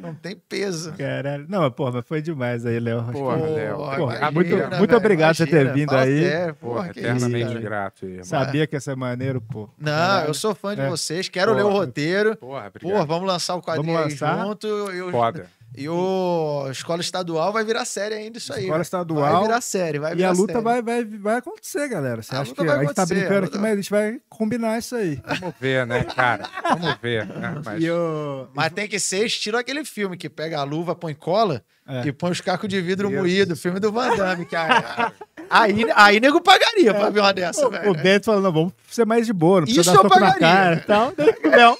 não 0.00 0.14
tem 0.14 0.36
peso. 0.48 0.92
Caralho. 0.94 1.46
Não, 1.48 1.70
porra, 1.70 1.92
mas 1.92 2.04
foi 2.06 2.20
demais 2.20 2.66
aí, 2.66 2.78
Léo. 2.80 3.02
Porra, 3.12 3.36
Léo. 3.36 3.76
Porra, 3.76 3.96
Porra, 3.96 4.16
imagina, 4.16 4.30
muito- 4.32 4.56
velho, 4.56 4.78
muito 4.78 4.96
obrigado 4.96 5.36
por 5.36 5.46
ter 5.48 5.72
vindo 5.72 5.88
Fala 5.90 6.02
aí. 6.02 6.22
sério, 6.22 6.54
Porra, 6.54 6.74
porra, 6.74 6.88
que 6.92 7.00
isso, 7.00 7.08
eternamente 7.08 7.46
cara. 7.48 7.60
grato. 7.60 8.06
irmão. 8.06 8.24
Sabia 8.24 8.66
que 8.66 8.76
ia 8.76 8.80
ser 8.80 8.96
maneiro, 8.96 9.40
pô. 9.40 9.68
Não, 9.78 9.92
Caralho. 9.92 10.28
eu 10.28 10.34
sou 10.34 10.54
fã 10.54 10.74
de 10.74 10.80
É. 10.82 10.88
vocês, 10.88 11.28
quero 11.28 11.52
ler 11.54 11.62
o 11.64 11.68
Porra. 11.68 11.78
roteiro. 11.80 12.36
Porra, 12.36 12.62
Pô, 12.62 12.68
obrigado. 12.88 13.06
vamos 13.06 13.26
lançar 13.28 13.54
o 13.54 13.62
quadrinho 13.62 13.86
Vamos 13.94 14.02
aí 14.06 14.10
lançar. 14.12 14.44
junto. 14.46 14.66
E 14.66 15.02
o, 15.02 15.10
Foda. 15.10 15.46
E 15.76 15.88
o 15.88 16.66
Escola 16.70 17.00
Estadual 17.00 17.52
vai 17.52 17.64
virar 17.64 17.84
série 17.84 18.14
ainda, 18.14 18.38
isso 18.38 18.52
aí. 18.52 18.62
Escola 18.62 18.78
né? 18.78 18.82
estadual. 18.82 19.32
Vai 19.32 19.42
virar 19.42 19.60
série, 19.60 19.98
vai 19.98 20.12
E 20.12 20.16
virar 20.16 20.28
a 20.28 20.32
luta 20.32 20.52
série. 20.54 20.64
vai, 20.64 20.82
vai, 20.82 21.04
vai 21.04 21.36
acontecer, 21.36 21.88
galera. 21.88 22.20
Você 22.22 22.34
A 22.34 22.40
acha 22.40 22.52
que 22.54 22.64
vai 22.64 22.76
a 22.76 22.80
gente 22.80 22.94
tá 22.94 23.06
brincando 23.06 23.46
aqui, 23.46 23.58
mas 23.58 23.72
a 23.72 23.76
gente 23.76 23.90
vai 23.90 24.20
combinar 24.28 24.78
isso 24.78 24.96
aí. 24.96 25.20
Vamos 25.38 25.54
ver, 25.60 25.86
né, 25.86 26.02
cara? 26.04 26.48
Vamos 26.70 26.96
ver. 27.00 27.26
Né? 27.26 27.60
Mas... 27.64 27.82
E 27.82 27.90
o... 27.90 28.48
Mas 28.54 28.72
tem 28.72 28.88
que 28.88 28.98
ser 28.98 29.24
estilo 29.24 29.56
aquele 29.58 29.84
filme 29.84 30.16
que 30.16 30.28
pega 30.28 30.58
a 30.58 30.64
luva, 30.64 30.94
põe 30.96 31.14
cola 31.14 31.62
É. 31.86 32.06
e 32.08 32.12
põe 32.12 32.30
os 32.32 32.40
cacos 32.40 32.68
de 32.68 32.80
vidro 32.80 33.08
Isso. 33.10 33.18
moído. 33.18 33.56
Filme 33.56 33.78
do 33.78 33.92
Van 33.92 34.16
Damme, 34.16 34.46
cara. 34.46 35.12
aí, 35.48 35.86
aí 35.94 36.18
nego 36.18 36.40
pagaria 36.40 36.92
pra 36.92 37.08
ver 37.10 37.20
uma 37.20 37.32
dessa, 37.32 37.66
o, 37.66 37.70
velho. 37.70 37.90
o 37.90 37.94
Bento 37.94 38.24
falou, 38.26 38.40
não, 38.42 38.52
vamos 38.52 38.72
ser 38.90 39.04
mais 39.06 39.26
de 39.26 39.32
boa, 39.32 39.60
não 39.60 39.66
precisa 39.66 39.82
Isso 39.82 39.90
dar 39.92 39.96
eu 39.98 40.02
soco 40.02 40.20
na 40.20 40.32
pagaria. 40.32 40.40
cara 40.40 40.74
e 40.76 40.80
tal. 40.80 41.12
Não. 41.56 41.76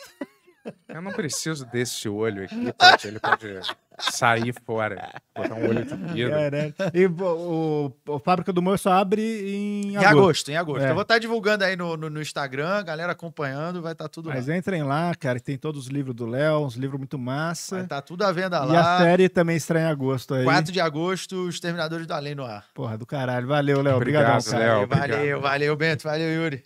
Eu 0.89 1.03
não 1.03 1.13
preciso 1.13 1.65
desse 1.67 2.09
olho 2.09 2.45
aqui, 2.45 2.73
pode- 2.73 3.07
ele 3.09 3.19
pode 3.21 3.61
sair 3.99 4.55
fora, 4.65 5.11
botar 5.37 5.55
um 5.55 5.69
olho 5.69 5.85
de 5.85 5.95
vidro. 6.15 6.31
Caralho. 6.31 6.75
E 6.95 7.07
o, 7.07 7.93
o, 8.07 8.19
Fábrica 8.21 8.53
do 8.53 8.61
Humor 8.61 8.79
só 8.79 8.93
abre 8.93 9.21
em 9.23 9.93
Em 9.93 9.97
agosto. 9.97 10.09
agosto, 10.19 10.51
em 10.53 10.57
agosto. 10.57 10.85
É. 10.85 10.91
Eu 10.91 10.95
vou 10.95 11.03
estar 11.03 11.19
divulgando 11.19 11.65
aí 11.65 11.75
no, 11.77 11.97
no, 11.97 12.09
no 12.09 12.21
Instagram, 12.23 12.85
galera 12.85 13.13
acompanhando, 13.13 13.83
vai 13.83 13.93
estar 13.93 14.09
tudo 14.09 14.29
Mas 14.29 14.47
lá. 14.47 14.57
entrem 14.57 14.83
lá, 14.85 15.13
cara, 15.17 15.39
que 15.41 15.45
tem 15.45 15.57
todos 15.59 15.83
os 15.87 15.89
livros 15.89 16.15
do 16.15 16.27
Léo, 16.27 16.65
uns 16.65 16.75
livros 16.77 16.99
muito 16.99 17.17
Vai 17.17 17.27
massa. 17.27 17.81
estar 17.81 18.03
tudo 18.03 18.23
à 18.25 18.31
venda 18.33 18.57
E 18.59 18.61
a 18.61 18.65
lá. 18.65 18.99
série 18.99 19.29
também 19.29 19.57
estreia 19.57 19.85
em 19.87 19.91
agosto 19.91 20.35
aí. 20.35 20.45
4 20.45 20.73
de 20.73 20.81
agosto, 20.81 21.49
Os 21.49 21.59
Terminadores 21.59 22.07
do 22.07 22.15
Além 22.15 22.35
no 22.37 22.45
ar. 22.45 22.65
Porra, 22.75 22.97
do 22.97 23.05
caralho. 23.05 23.47
Valeu, 23.49 23.83
Léo. 23.83 23.97
Obrigado, 23.97 24.45
cara. 24.45 24.59
Léo. 24.59 24.87
valeu, 24.87 25.07
obrigado. 25.39 25.41
valeu, 25.43 25.77
Bento, 25.77 26.05
valeu, 26.05 26.43
Yuri. 26.43 26.63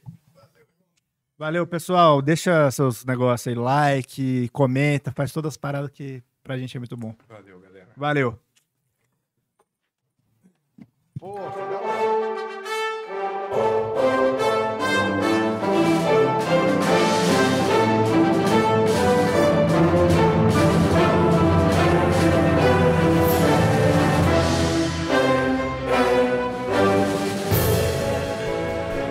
Valeu, 1.42 1.66
pessoal. 1.66 2.22
Deixa 2.22 2.70
seus 2.70 3.04
negócios 3.04 3.48
aí, 3.48 3.54
like, 3.56 4.48
comenta, 4.50 5.10
faz 5.10 5.32
todas 5.32 5.54
as 5.54 5.56
paradas 5.56 5.90
que 5.90 6.22
pra 6.40 6.56
gente 6.56 6.76
é 6.76 6.78
muito 6.78 6.96
bom. 6.96 7.16
Valeu, 7.28 7.58
galera. 7.58 7.88
Valeu. 7.96 8.38
História 11.16 11.71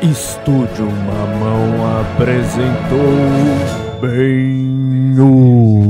Estúdio 0.02 0.88
Mamão 1.06 2.02
apresentou 2.02 3.02
Benho. 4.02 5.81